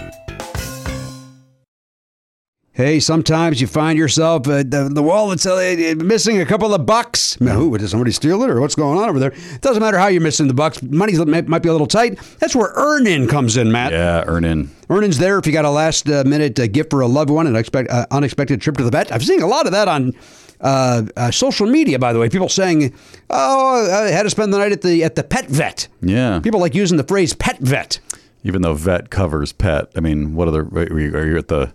Hey, 2.81 2.99
sometimes 2.99 3.61
you 3.61 3.67
find 3.67 3.99
yourself 3.99 4.49
uh, 4.49 4.63
the, 4.63 4.89
the 4.91 5.03
wallet's 5.03 5.45
uh, 5.45 5.95
missing 5.99 6.41
a 6.41 6.47
couple 6.47 6.73
of 6.73 6.87
bucks. 6.87 7.39
Now, 7.39 7.57
Who 7.57 7.77
did 7.77 7.87
somebody 7.91 8.11
steal 8.11 8.43
it, 8.43 8.49
or 8.49 8.59
what's 8.59 8.75
going 8.75 8.97
on 8.97 9.07
over 9.07 9.19
there? 9.19 9.33
It 9.33 9.61
doesn't 9.61 9.83
matter 9.83 9.99
how 9.99 10.07
you're 10.07 10.23
missing 10.23 10.49
the 10.49 10.55
bucks. 10.55 10.83
Money 10.83 11.15
might 11.23 11.59
be 11.63 11.69
a 11.69 11.73
little 11.73 11.87
tight. 11.87 12.19
That's 12.39 12.57
where 12.57 12.73
Earnin 12.75 13.29
comes 13.29 13.59
in, 13.59 13.71
Matt. 13.71 13.93
Yeah, 13.93 14.25
Earnin. 14.27 14.71
Earnings 14.89 15.19
there 15.19 15.39
if 15.39 15.47
you 15.47 15.53
got 15.53 15.67
a 15.67 15.71
last 15.71 16.09
uh, 16.09 16.25
minute 16.25 16.59
uh, 16.59 16.69
gift 16.69 16.89
for 16.89 17.03
a 17.03 17.07
loved 17.07 17.29
one, 17.29 17.47
an 17.47 17.55
expect, 17.55 17.91
uh, 17.91 18.07
unexpected 18.11 18.63
trip 18.63 18.79
to 18.79 18.85
the 18.85 18.91
vet. 18.91 19.13
I've 19.13 19.27
seen 19.27 19.43
a 19.43 19.47
lot 19.47 19.67
of 19.67 19.73
that 19.73 19.87
on 19.87 20.15
uh, 20.63 21.03
uh, 21.19 21.31
social 21.31 21.67
media, 21.67 21.99
by 21.99 22.15
the 22.15 22.19
way. 22.19 22.31
People 22.31 22.49
saying, 22.49 22.95
"Oh, 23.29 23.93
I 23.93 24.11
had 24.11 24.23
to 24.23 24.31
spend 24.31 24.55
the 24.55 24.59
night 24.59 24.73
at 24.73 24.81
the 24.81 25.05
at 25.05 25.17
the 25.17 25.23
pet 25.23 25.49
vet." 25.49 25.87
Yeah. 26.01 26.41
People 26.41 26.61
like 26.61 26.75
using 26.75 26.97
the 26.97 27.05
phrase 27.05 27.35
"pet 27.35 27.59
vet." 27.59 28.01
Even 28.43 28.63
though 28.63 28.73
vet 28.73 29.11
covers 29.11 29.53
pet. 29.53 29.93
I 29.95 30.01
mean, 30.01 30.35
what 30.35 30.49
other, 30.49 30.63
are 30.63 31.27
you 31.27 31.37
at 31.37 31.49
the 31.49 31.75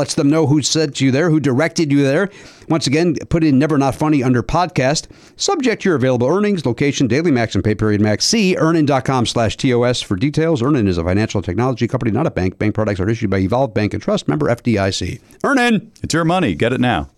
Lets 0.00 0.14
them 0.14 0.30
know 0.30 0.46
who 0.46 0.62
sent 0.62 1.02
you 1.02 1.10
there, 1.10 1.28
who 1.28 1.38
directed 1.38 1.92
you 1.92 2.02
there. 2.02 2.30
Once 2.70 2.86
again, 2.86 3.16
put 3.28 3.44
in 3.44 3.58
"Never 3.58 3.76
Not 3.76 3.94
Funny" 3.94 4.22
under 4.22 4.42
podcast. 4.42 5.08
Subject 5.36 5.84
your 5.84 5.94
available 5.94 6.26
earnings, 6.26 6.64
location, 6.64 7.06
daily 7.06 7.30
max, 7.30 7.54
and 7.54 7.62
pay 7.62 7.74
period 7.74 8.00
max. 8.00 8.24
See 8.24 8.56
earnin.com/tos 8.56 10.00
for 10.00 10.16
details. 10.16 10.62
Earnin 10.62 10.88
is 10.88 10.96
a 10.96 11.04
financial 11.04 11.42
technology 11.42 11.86
company, 11.86 12.12
not 12.12 12.26
a 12.26 12.30
bank. 12.30 12.58
Bank 12.58 12.74
products 12.74 12.98
are 12.98 13.10
issued 13.10 13.28
by 13.28 13.40
Evolve 13.40 13.74
Bank 13.74 13.92
and 13.92 14.02
Trust, 14.02 14.26
member 14.26 14.46
FDIC. 14.48 15.20
Earnin. 15.44 15.92
It's 16.02 16.14
your 16.14 16.24
money. 16.24 16.54
Get 16.54 16.72
it 16.72 16.80
now. 16.80 17.10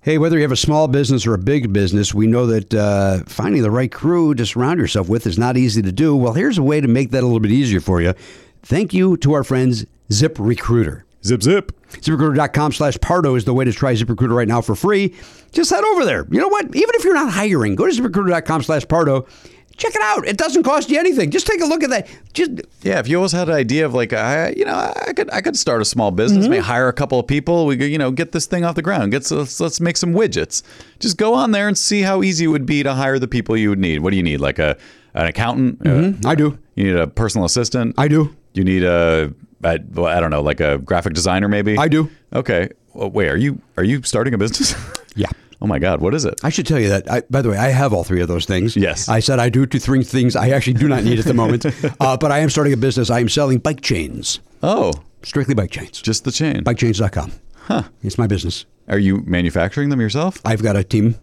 Hey, 0.00 0.16
whether 0.16 0.36
you 0.36 0.42
have 0.44 0.50
a 0.50 0.56
small 0.56 0.88
business 0.88 1.26
or 1.26 1.34
a 1.34 1.38
big 1.38 1.74
business, 1.74 2.14
we 2.14 2.26
know 2.26 2.46
that 2.46 2.72
uh, 2.72 3.18
finding 3.26 3.60
the 3.60 3.70
right 3.70 3.92
crew 3.92 4.34
to 4.34 4.46
surround 4.46 4.80
yourself 4.80 5.10
with 5.10 5.26
is 5.26 5.38
not 5.38 5.58
easy 5.58 5.82
to 5.82 5.92
do. 5.92 6.16
Well, 6.16 6.32
here's 6.32 6.56
a 6.56 6.62
way 6.62 6.80
to 6.80 6.88
make 6.88 7.10
that 7.10 7.22
a 7.22 7.26
little 7.26 7.38
bit 7.38 7.52
easier 7.52 7.80
for 7.80 8.00
you. 8.00 8.14
Thank 8.62 8.94
you 8.94 9.18
to 9.18 9.34
our 9.34 9.44
friends 9.44 9.84
Zip 10.10 10.38
Recruiter. 10.38 11.04
Zip 11.24 11.42
zip. 11.42 11.72
ZipRecruiter.com 11.90 12.72
slash 12.72 12.98
Pardo 13.00 13.34
is 13.34 13.44
the 13.44 13.54
way 13.54 13.64
to 13.64 13.72
try 13.72 13.92
ZipRecruiter 13.94 14.34
right 14.34 14.48
now 14.48 14.60
for 14.60 14.74
free. 14.74 15.14
Just 15.52 15.70
head 15.70 15.84
over 15.84 16.04
there. 16.04 16.26
You 16.30 16.40
know 16.40 16.48
what? 16.48 16.64
Even 16.74 16.90
if 16.94 17.04
you're 17.04 17.14
not 17.14 17.30
hiring, 17.32 17.74
go 17.74 17.86
to 17.86 17.92
ZipRecruiter.com 17.92 18.62
slash 18.62 18.86
Pardo. 18.88 19.26
Check 19.76 19.94
it 19.94 20.02
out. 20.02 20.26
It 20.26 20.36
doesn't 20.36 20.64
cost 20.64 20.90
you 20.90 20.98
anything. 20.98 21.30
Just 21.30 21.46
take 21.46 21.60
a 21.62 21.64
look 21.64 21.82
at 21.82 21.90
that. 21.90 22.06
Just 22.34 22.50
Yeah, 22.82 22.98
if 22.98 23.08
you 23.08 23.16
always 23.16 23.32
had 23.32 23.48
an 23.48 23.54
idea 23.54 23.86
of 23.86 23.94
like, 23.94 24.12
I, 24.12 24.50
you 24.50 24.64
know, 24.66 24.74
I 24.74 25.12
could, 25.14 25.30
I 25.32 25.40
could 25.40 25.56
start 25.56 25.80
a 25.80 25.84
small 25.84 26.10
business, 26.10 26.46
maybe 26.46 26.62
hire 26.62 26.88
a 26.88 26.92
couple 26.92 27.18
of 27.18 27.26
people. 27.26 27.64
We 27.66 27.78
could, 27.78 27.90
you 27.90 27.96
know, 27.98 28.10
get 28.10 28.32
this 28.32 28.46
thing 28.46 28.64
off 28.64 28.74
the 28.74 28.82
ground. 28.82 29.12
Get, 29.12 29.30
let's, 29.30 29.58
let's 29.60 29.80
make 29.80 29.96
some 29.96 30.12
widgets. 30.12 30.62
Just 30.98 31.16
go 31.16 31.32
on 31.34 31.52
there 31.52 31.68
and 31.68 31.76
see 31.76 32.02
how 32.02 32.22
easy 32.22 32.44
it 32.44 32.48
would 32.48 32.66
be 32.66 32.82
to 32.82 32.92
hire 32.94 33.18
the 33.18 33.28
people 33.28 33.56
you 33.56 33.70
would 33.70 33.78
need. 33.78 34.00
What 34.00 34.10
do 34.10 34.16
you 34.16 34.22
need? 34.22 34.40
Like 34.40 34.58
a, 34.58 34.76
an 35.14 35.26
accountant? 35.26 35.86
Uh, 35.86 36.28
I 36.28 36.34
do. 36.34 36.58
You 36.74 36.84
need 36.84 36.96
a 36.96 37.06
personal 37.06 37.46
assistant. 37.46 37.94
I 37.96 38.08
do. 38.08 38.36
You 38.52 38.64
need 38.64 38.84
a, 38.84 39.32
I, 39.64 39.78
well, 39.92 40.06
I 40.06 40.20
don't 40.20 40.30
know, 40.30 40.42
like 40.42 40.60
a 40.60 40.78
graphic 40.78 41.14
designer, 41.14 41.48
maybe. 41.48 41.76
I 41.78 41.88
do. 41.88 42.10
Okay. 42.32 42.68
Well, 42.94 43.10
wait, 43.10 43.28
are 43.28 43.36
you 43.36 43.60
are 43.76 43.84
you 43.84 44.02
starting 44.02 44.34
a 44.34 44.38
business? 44.38 44.74
Yeah. 45.14 45.28
oh 45.60 45.66
my 45.66 45.78
God, 45.78 46.00
what 46.00 46.14
is 46.14 46.24
it? 46.24 46.40
I 46.42 46.48
should 46.48 46.66
tell 46.66 46.78
you 46.80 46.88
that. 46.88 47.10
I, 47.10 47.20
by 47.28 47.42
the 47.42 47.50
way, 47.50 47.58
I 47.58 47.68
have 47.68 47.92
all 47.92 48.02
three 48.02 48.22
of 48.22 48.28
those 48.28 48.46
things. 48.46 48.74
Yes. 48.76 49.10
I 49.10 49.20
said 49.20 49.38
I 49.38 49.50
do 49.50 49.66
two, 49.66 49.78
three 49.78 50.02
things 50.04 50.34
I 50.36 50.48
actually 50.48 50.72
do 50.72 50.88
not 50.88 51.04
need 51.04 51.18
at 51.18 51.26
the 51.26 51.34
moment. 51.34 51.66
uh, 52.00 52.16
but 52.16 52.32
I 52.32 52.38
am 52.38 52.48
starting 52.48 52.72
a 52.72 52.78
business. 52.78 53.10
I 53.10 53.20
am 53.20 53.28
selling 53.28 53.58
bike 53.58 53.82
chains, 53.82 54.40
Oh, 54.62 54.90
strictly 55.22 55.54
bike 55.54 55.70
chains. 55.70 56.00
just 56.00 56.24
the 56.24 56.32
chain. 56.32 56.64
Bikechains.com. 56.64 57.30
Huh. 57.56 57.82
It's 58.02 58.16
my 58.16 58.26
business. 58.26 58.64
Are 58.88 58.98
you 58.98 59.18
manufacturing 59.26 59.90
them 59.90 60.00
yourself? 60.00 60.40
I've 60.46 60.62
got 60.62 60.76
a 60.76 60.82
team, 60.82 61.16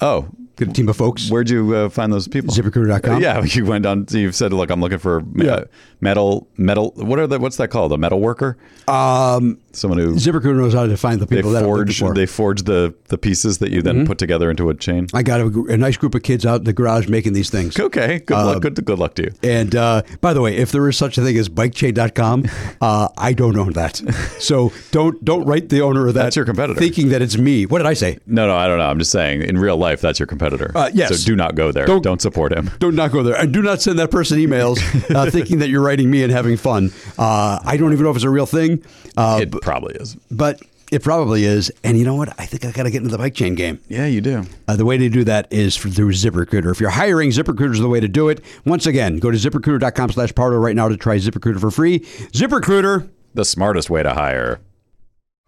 Oh, 0.00 0.28
got 0.56 0.68
a 0.68 0.72
team 0.72 0.88
of 0.88 0.96
folks. 0.96 1.30
where'd 1.30 1.48
you 1.50 1.74
uh, 1.74 1.88
find 1.88 2.12
those 2.12 2.28
people? 2.28 2.52
ZipRecruiter.com. 2.54 3.16
Uh, 3.16 3.18
yeah, 3.18 3.42
you 3.44 3.64
went 3.66 3.86
on. 3.86 4.06
You've 4.10 4.34
said, 4.34 4.52
"Look, 4.52 4.70
I'm 4.70 4.80
looking 4.80 4.98
for 4.98 5.20
me- 5.20 5.46
Yeah. 5.46 5.64
metal, 6.00 6.48
metal. 6.56 6.92
What 6.96 7.18
are 7.18 7.26
the? 7.26 7.38
What's 7.38 7.56
that 7.58 7.68
called? 7.68 7.92
A 7.92 7.98
metal 7.98 8.20
worker? 8.20 8.56
Um, 8.88 9.58
Someone 9.76 9.98
who 9.98 10.14
ZipRecruiter 10.14 10.56
knows 10.56 10.74
how 10.74 10.86
to 10.86 10.96
find 10.96 11.20
the 11.20 11.26
they 11.26 11.36
people 11.36 11.50
that 11.52 11.62
I'm 11.62 11.68
forge. 11.68 11.98
for. 11.98 12.06
Mm-hmm. 12.06 12.14
They 12.14 12.26
forge 12.26 12.62
the 12.62 12.94
the 13.08 13.18
pieces 13.18 13.58
that 13.58 13.70
you 13.70 13.82
then 13.82 14.06
put 14.06 14.18
together 14.18 14.50
into 14.50 14.68
a 14.70 14.74
chain. 14.74 15.06
I 15.14 15.22
got 15.22 15.40
a, 15.40 15.46
a 15.68 15.76
nice 15.76 15.96
group 15.96 16.14
of 16.14 16.22
kids 16.22 16.44
out 16.46 16.60
in 16.60 16.64
the 16.64 16.72
garage 16.72 17.08
making 17.08 17.32
these 17.34 17.50
things. 17.50 17.78
Okay, 17.78 18.20
good 18.20 18.36
Uh, 18.36 18.46
luck. 18.46 18.62
Good 18.62 18.84
good 18.84 18.98
luck 18.98 19.14
to 19.16 19.24
you. 19.24 19.32
And 19.42 19.74
uh, 19.76 20.02
by 20.20 20.32
the 20.34 20.40
way, 20.40 20.56
if 20.56 20.72
there 20.72 20.88
is 20.88 20.96
such 20.96 21.18
a 21.18 21.22
thing 21.22 21.36
as 21.36 21.48
bikechain.com, 21.48 22.44
uh, 22.80 23.08
I 23.18 23.32
don't 23.32 23.56
own 23.56 23.72
that. 23.74 24.00
So 24.38 24.72
don't 24.92 25.22
don't 25.24 25.44
write 25.44 25.70
the 25.70 25.80
owner 25.82 26.06
of 26.06 26.14
that. 26.14 26.24
That's 26.24 26.36
your 26.36 26.44
competitor. 26.44 26.78
Thinking 26.78 27.08
that 27.08 27.22
it's 27.22 27.36
me. 27.38 27.66
What 27.66 27.78
did 27.78 27.86
I 27.86 27.94
say? 27.94 28.18
No, 28.26 28.46
no, 28.46 28.54
I 28.54 28.66
don't 28.68 28.78
know. 28.78 28.84
I'm 28.86 28.98
just 28.98 29.10
saying. 29.10 29.42
In 29.42 29.58
real 29.58 29.76
life, 29.76 30.00
that's 30.00 30.18
your 30.18 30.26
competitor. 30.26 30.70
Uh, 30.74 30.90
yes. 30.92 31.18
So 31.20 31.26
do 31.26 31.34
not 31.36 31.54
go 31.54 31.72
there. 31.72 31.86
Don't- 31.86 32.02
Don't, 32.02 32.20
support 32.20 32.52
him. 32.52 32.70
Do 32.80 32.92
not 32.92 33.10
go 33.12 33.22
there. 33.22 33.34
And 33.36 33.52
do 33.52 33.62
not 33.62 33.80
send 33.82 33.98
that 33.98 34.10
person 34.10 34.38
emails 34.38 34.78
uh, 35.14 35.30
thinking 35.30 35.58
that 35.58 35.68
you're 35.68 35.82
writing 35.82 36.10
me 36.10 36.22
and 36.22 36.30
having 36.32 36.56
fun. 36.56 36.92
Uh, 37.18 37.58
I 37.64 37.76
don't 37.76 37.92
even 37.92 38.04
know 38.04 38.10
if 38.10 38.16
it's 38.16 38.24
a 38.24 38.30
real 38.30 38.46
thing. 38.46 38.82
Uh, 39.16 39.38
It 39.42 39.50
probably 39.66 39.94
is. 39.96 40.14
but 40.30 40.62
it 40.92 41.02
probably 41.02 41.44
is. 41.44 41.72
And 41.82 41.98
you 41.98 42.04
know 42.04 42.14
what? 42.14 42.28
I 42.40 42.46
think 42.46 42.64
I 42.64 42.70
got 42.70 42.84
to 42.84 42.90
get 42.90 42.98
into 43.02 43.10
the 43.10 43.18
bike 43.18 43.34
chain 43.34 43.56
game. 43.56 43.80
Yeah, 43.88 44.06
you 44.06 44.20
do. 44.20 44.44
Uh, 44.68 44.76
the 44.76 44.84
way 44.84 44.96
to 44.96 45.08
do 45.08 45.24
that 45.24 45.52
is 45.52 45.76
through 45.76 45.90
ZipRecruiter. 45.90 46.70
If 46.70 46.80
you're 46.80 46.90
hiring, 46.90 47.30
ZipRecruiter 47.30 47.72
is 47.72 47.80
the 47.80 47.88
way 47.88 47.98
to 47.98 48.06
do 48.08 48.28
it. 48.28 48.40
Once 48.64 48.86
again, 48.86 49.18
go 49.18 49.30
to 49.30 49.36
ziprecruiter.com 49.36 50.12
slash 50.12 50.32
Pardo 50.34 50.56
right 50.58 50.76
now 50.76 50.88
to 50.88 50.96
try 50.96 51.16
ZipRecruiter 51.16 51.60
for 51.60 51.70
free. 51.72 52.00
ZipRecruiter. 52.00 53.10
The 53.34 53.44
smartest 53.44 53.90
way 53.90 54.02
to 54.04 54.14
hire. 54.14 54.60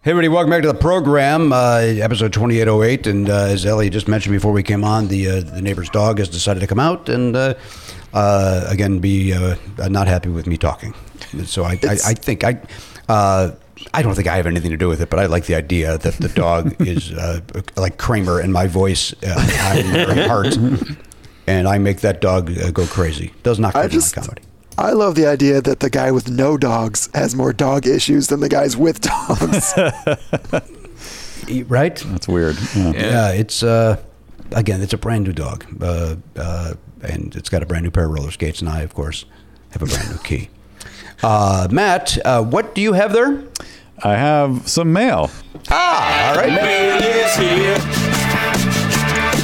Hey, 0.02 0.10
everybody, 0.12 0.28
welcome 0.28 0.50
back 0.50 0.62
to 0.62 0.68
the 0.68 0.74
program, 0.78 1.52
uh, 1.52 1.78
episode 1.78 2.32
2808. 2.32 3.06
And 3.06 3.30
uh, 3.30 3.34
as 3.46 3.64
Ellie 3.66 3.90
just 3.90 4.08
mentioned 4.08 4.32
before 4.32 4.52
we 4.52 4.62
came 4.62 4.84
on, 4.84 5.08
the 5.08 5.28
uh, 5.28 5.40
the 5.40 5.62
neighbor's 5.62 5.90
dog 5.90 6.18
has 6.18 6.28
decided 6.28 6.60
to 6.60 6.66
come 6.66 6.78
out 6.78 7.08
and, 7.08 7.34
uh, 7.34 7.54
uh, 8.12 8.64
again, 8.68 9.00
be 9.00 9.32
uh, 9.32 9.56
not 9.88 10.06
happy 10.06 10.28
with 10.28 10.46
me 10.46 10.56
talking. 10.56 10.94
So 11.44 11.64
I, 11.64 11.78
I, 11.82 11.98
I 12.06 12.14
think 12.14 12.44
I. 12.44 12.60
I 13.94 14.02
don't 14.02 14.15
think 14.15 14.28
I 14.28 14.36
have 14.36 14.47
anything 14.47 14.70
to 14.70 14.77
do 14.77 14.89
with 14.89 15.01
it, 15.01 15.10
but 15.10 15.19
I 15.19 15.27
like 15.27 15.47
the 15.47 15.55
idea 15.55 15.98
that 15.98 16.15
the 16.15 16.28
dog 16.28 16.74
is 16.86 17.12
uh, 17.12 17.40
like 17.77 17.98
Kramer 17.98 18.40
and 18.40 18.52
my 18.52 18.66
voice 18.66 19.15
uh, 19.23 19.35
on 19.35 20.06
her 20.16 20.28
heart, 20.28 20.56
and 21.47 21.69
I 21.69 21.78
make 21.78 22.01
that 22.01 22.20
dog 22.20 22.56
uh, 22.59 22.70
go 22.70 22.86
crazy. 22.86 23.32
Does 23.43 23.59
not 23.59 23.74
I 23.74 23.82
come 23.82 23.90
just, 23.90 24.15
comedy. 24.15 24.43
I 24.77 24.93
love 24.93 25.16
the 25.16 25.27
idea 25.27 25.60
that 25.60 25.81
the 25.81 25.90
guy 25.90 26.12
with 26.12 26.31
no 26.31 26.56
dogs 26.56 27.09
has 27.12 27.35
more 27.35 27.52
dog 27.52 27.86
issues 27.86 28.28
than 28.28 28.40
the 28.40 28.48
guys 28.48 28.77
with 28.77 29.01
dogs. 29.01 29.74
Right? 31.66 31.97
That's 31.97 32.28
weird. 32.28 32.59
Yeah. 32.77 32.93
Yeah, 32.93 33.32
it's 33.32 33.62
uh, 33.62 33.97
again, 34.52 34.82
it's 34.82 34.93
a 34.93 34.98
brand 34.98 35.24
new 35.24 35.32
dog, 35.32 35.65
uh, 35.81 36.16
uh, 36.36 36.74
and 37.02 37.35
it's 37.35 37.48
got 37.48 37.62
a 37.62 37.66
brand 37.66 37.85
new 37.85 37.90
pair 37.90 38.05
of 38.05 38.10
roller 38.10 38.31
skates, 38.31 38.60
and 38.60 38.69
I, 38.69 38.82
of 38.82 38.94
course, 38.94 39.24
have 39.70 39.81
a 39.81 39.86
brand 39.86 40.10
new 40.10 40.19
key. 40.19 40.51
Uh, 41.23 41.66
Matt, 41.70 42.19
uh, 42.24 42.43
what 42.43 42.74
do 42.74 42.82
you 42.82 42.93
have 42.93 43.12
there? 43.12 43.43
I 44.04 44.14
have 44.14 44.68
some 44.68 44.92
mail. 44.92 45.30
Ah, 45.70 46.30
all 46.30 46.36
right. 46.36 46.46
The 46.46 46.62
Mail 46.62 47.02
is 47.02 47.36
here. 47.36 47.78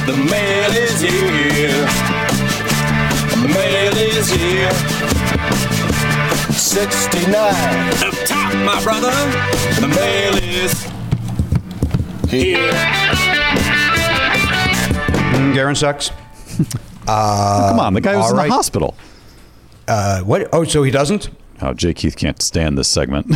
The 0.05 0.17
mail 0.29 0.71
is 0.71 1.01
here. 1.01 1.85
The 3.41 3.47
mail 3.53 3.97
is 3.97 4.29
here. 4.29 4.71
69. 6.53 7.35
Up 7.35 8.13
top, 8.25 8.53
my 8.65 8.81
brother. 8.83 9.11
The 9.81 9.87
mail 9.87 10.35
is 10.37 10.83
here. 12.29 12.71
Mm, 15.33 15.53
Garon 15.53 15.75
sucks. 15.75 16.11
Come 17.05 17.79
on, 17.79 17.93
the 17.93 18.01
guy 18.01 18.15
was 18.15 18.31
in 18.31 18.37
right. 18.37 18.47
the 18.47 18.53
hospital. 18.53 18.95
Uh, 19.87 20.21
what? 20.21 20.47
Oh, 20.53 20.63
so 20.63 20.81
he 20.83 20.91
doesn't? 20.91 21.29
Oh, 21.61 21.73
J. 21.73 21.93
Keith 21.93 22.17
can't 22.17 22.41
stand 22.41 22.77
this 22.77 22.87
segment. 22.87 23.27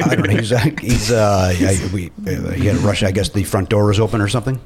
I 0.00 0.14
don't 0.14 0.26
know. 0.26 0.36
He's, 0.36 0.52
uh, 0.52 0.58
he's 0.80 1.12
uh, 1.12 1.52
I, 1.54 1.90
we, 1.92 2.10
uh, 2.26 2.50
he 2.52 2.66
had 2.66 2.76
a 2.76 2.80
rush. 2.80 3.02
I 3.02 3.10
guess 3.10 3.28
the 3.28 3.44
front 3.44 3.68
door 3.68 3.86
was 3.86 4.00
open 4.00 4.20
or 4.20 4.28
something. 4.28 4.58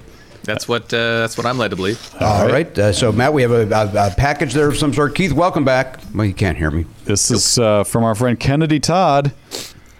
That's 0.44 0.66
what 0.66 0.84
uh, 0.94 1.18
that's 1.20 1.36
what 1.36 1.44
I'm 1.46 1.58
led 1.58 1.70
to 1.70 1.76
believe. 1.76 2.14
All 2.20 2.46
right. 2.48 2.78
Uh, 2.78 2.92
so, 2.92 3.12
Matt, 3.12 3.34
we 3.34 3.42
have 3.42 3.50
a, 3.50 3.68
a, 3.68 4.06
a 4.08 4.14
package 4.16 4.54
there 4.54 4.68
of 4.68 4.76
some 4.76 4.94
sort. 4.94 5.14
Keith, 5.14 5.32
welcome 5.32 5.64
back. 5.64 6.00
Well, 6.14 6.24
you 6.24 6.32
can't 6.32 6.56
hear 6.56 6.70
me. 6.70 6.86
This 7.04 7.30
is 7.30 7.58
uh, 7.58 7.84
from 7.84 8.04
our 8.04 8.14
friend 8.14 8.38
Kennedy 8.40 8.80
Todd. 8.80 9.32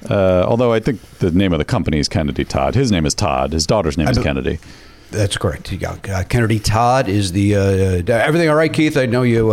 Uh, 0.08 0.44
although 0.48 0.72
I 0.72 0.80
think 0.80 1.02
the 1.18 1.30
name 1.30 1.52
of 1.52 1.58
the 1.58 1.64
company 1.64 1.98
is 1.98 2.08
Kennedy 2.08 2.44
Todd. 2.44 2.74
His 2.74 2.90
name 2.90 3.04
is 3.04 3.14
Todd. 3.14 3.52
His 3.52 3.66
daughter's 3.66 3.98
name 3.98 4.08
is 4.08 4.16
be- 4.16 4.24
Kennedy. 4.24 4.58
That's 5.10 5.36
correct. 5.36 5.70
You 5.72 5.78
got, 5.78 6.08
uh, 6.08 6.24
Kennedy 6.24 6.58
Todd 6.60 7.08
is 7.08 7.32
the. 7.32 7.56
Uh, 7.56 7.60
uh, 7.60 8.16
everything 8.16 8.48
all 8.48 8.54
right, 8.54 8.72
Keith? 8.72 8.96
I 8.96 9.06
know 9.06 9.22
you. 9.22 9.52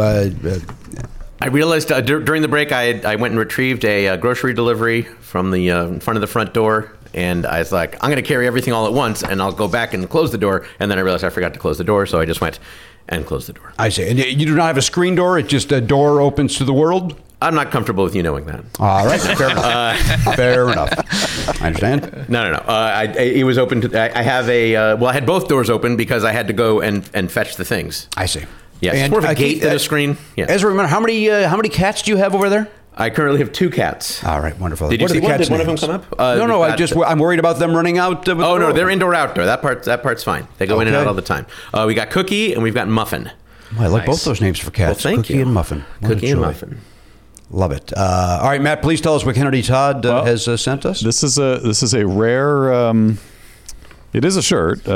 Uh, 1.42 1.44
uh, 1.44 1.48
I 1.48 1.50
realized 1.50 1.92
uh, 1.92 2.02
dur- 2.02 2.22
during 2.22 2.42
the 2.42 2.48
break 2.48 2.72
I, 2.72 3.00
I 3.02 3.16
went 3.16 3.32
and 3.32 3.40
retrieved 3.40 3.86
a 3.86 4.10
uh, 4.10 4.18
grocery 4.18 4.54
delivery 4.54 5.04
from 5.04 5.52
the 5.52 5.72
uh, 5.72 5.86
in 5.88 6.00
front 6.00 6.18
of 6.18 6.22
the 6.22 6.28
front 6.28 6.54
door, 6.54 6.94
and 7.14 7.46
I 7.46 7.60
was 7.60 7.72
like, 7.72 7.96
I'm 8.04 8.10
going 8.10 8.22
to 8.22 8.28
carry 8.28 8.48
everything 8.48 8.74
all 8.74 8.86
at 8.88 8.94
once, 8.94 9.24
and 9.24 9.42
I'll 9.42 9.52
go 9.52 9.68
back 9.68 9.94
and 9.94 10.10
close 10.10 10.32
the 10.32 10.38
door. 10.38 10.66
And 10.80 10.90
then 10.92 10.98
I 10.98 11.02
realized 11.02 11.24
I 11.24 11.30
forgot 11.30 11.54
to 11.54 11.60
close 11.60 11.78
the 11.78 11.84
door, 11.84 12.06
so 12.06 12.20
I 12.20 12.26
just 12.26 12.42
went 12.42 12.60
and 13.10 13.26
closed 13.26 13.48
the 13.48 13.54
door. 13.54 13.74
I 13.80 13.90
see. 13.90 14.08
And 14.10 14.20
you 14.20 14.46
do 14.46 14.56
not 14.56 14.68
have 14.68 14.78
a 14.78 14.82
screen 14.82 15.16
door. 15.16 15.40
It's 15.40 15.50
just 15.50 15.72
a 15.72 15.80
door 15.82 16.22
opens 16.22 16.58
to 16.58 16.66
the 16.66 16.74
world. 16.74 17.20
I'm 17.40 17.54
not 17.54 17.70
comfortable 17.70 18.04
with 18.04 18.16
you 18.16 18.24
knowing 18.24 18.46
that. 18.48 18.64
All 18.80 19.06
right. 19.06 19.22
Fair 19.22 19.52
enough. 19.52 20.00
Fair 20.36 20.70
enough. 20.72 21.62
I 21.62 21.68
understand. 21.68 22.28
No, 22.28 22.44
no, 22.44 22.52
no. 22.54 22.58
Uh, 22.58 22.64
I, 22.68 23.04
I, 23.04 23.22
it 23.22 23.44
was 23.44 23.60
open 23.60 23.82
to. 23.82 24.00
I, 24.00 24.20
I 24.20 24.24
have 24.24 24.50
a. 24.50 24.76
Uh, 24.76 24.98
well, 24.98 25.08
I 25.12 25.14
had 25.14 25.28
both 25.28 25.48
doors 25.48 25.70
open 25.70 25.96
because 25.98 26.24
I 26.24 26.32
had 26.32 26.48
to 26.48 26.54
go 26.54 26.82
and, 26.82 27.08
and 27.14 27.32
fetch 27.32 27.56
the 27.56 27.64
things. 27.64 28.08
I 28.18 28.26
see. 28.26 28.46
Yes, 28.80 28.96
And, 28.96 29.10
more 29.12 29.20
of 29.20 29.26
a 29.26 29.30
uh, 29.30 29.34
gate 29.34 29.54
Keith, 29.56 29.62
than 29.64 29.76
a 29.76 29.80
screen. 29.80 30.18
Yeah. 30.36 30.46
Ezra, 30.50 30.70
remember 30.70 30.88
how 30.90 31.00
many 31.00 31.30
uh, 31.30 31.48
how 31.50 31.56
many 31.58 31.70
cats 31.70 32.02
do 32.04 32.12
you 32.12 32.18
have 32.18 32.36
over 32.36 32.50
there? 32.50 32.70
I 33.00 33.10
currently 33.12 33.40
have 33.40 33.52
two 33.52 33.70
cats. 33.70 34.24
All 34.24 34.40
right, 34.40 34.58
wonderful. 34.60 34.90
Did 34.90 35.00
you 35.00 35.06
What 35.06 35.12
are 35.12 35.14
see 35.14 35.20
the 35.20 35.24
one? 35.26 35.32
cats' 35.38 35.50
Did 35.50 35.52
one 35.52 35.62
of 35.62 35.68
them 35.68 35.78
come 35.78 35.90
up? 35.92 36.20
Uh, 36.20 36.36
no, 36.36 36.48
no. 36.48 36.64
I 36.64 36.70
got- 36.70 36.78
just 36.80 36.96
I'm 36.96 37.20
worried 37.20 37.40
about 37.40 37.60
them 37.60 37.76
running 37.76 37.98
out. 38.00 38.28
Uh, 38.28 38.36
with 38.36 38.46
Oh 38.46 38.54
the 38.56 38.60
no, 38.60 38.72
they're 38.74 38.90
indoor 38.90 39.14
outdoor. 39.14 39.46
That 39.46 39.62
part 39.62 39.84
that 39.84 40.02
part's 40.04 40.24
fine. 40.24 40.48
They 40.58 40.66
go 40.66 40.80
in 40.80 40.88
and 40.88 40.96
out 40.96 41.06
all 41.08 41.14
the 41.14 41.22
time. 41.22 41.46
Uh, 41.74 41.86
we 41.88 41.94
got 41.94 42.10
Cookie 42.10 42.54
and 42.54 42.64
we've 42.64 42.74
got 42.74 42.88
Muffin. 42.88 43.30
Oh, 43.78 43.84
I 43.84 43.88
like 43.88 44.06
both 44.06 44.24
those 44.26 44.42
names 44.42 44.58
for 44.60 44.72
cats. 44.72 45.04
Well, 45.04 45.14
thank 45.14 45.26
Cookie 45.26 45.36
you. 45.36 45.42
and 45.44 45.54
Muffin. 45.54 45.84
What 46.00 46.12
a 46.12 46.16
Cookie 46.16 46.30
and. 46.32 46.42
Muffin. 46.42 46.80
Love 47.52 47.72
it. 47.72 47.94
Uh, 47.96 48.40
all 48.42 48.50
right, 48.50 48.62
Matt. 48.62 48.82
Please 48.82 49.00
tell 49.00 49.16
us 49.16 49.24
what 49.26 49.36
Kennedy 49.36 49.62
Todd 49.62 50.06
uh, 50.06 50.10
Well, 50.16 50.26
has 50.26 50.48
uh, 50.48 50.58
sent 50.58 50.86
us. 50.86 51.00
This 51.02 51.24
is 51.24 51.38
a 51.38 51.60
this 51.64 51.82
is 51.84 51.94
a 51.94 52.06
rare. 52.08 52.74
Um, 52.74 53.20
it 54.14 54.26
is 54.26 54.38
a 54.38 54.42
shirt. 54.42 54.88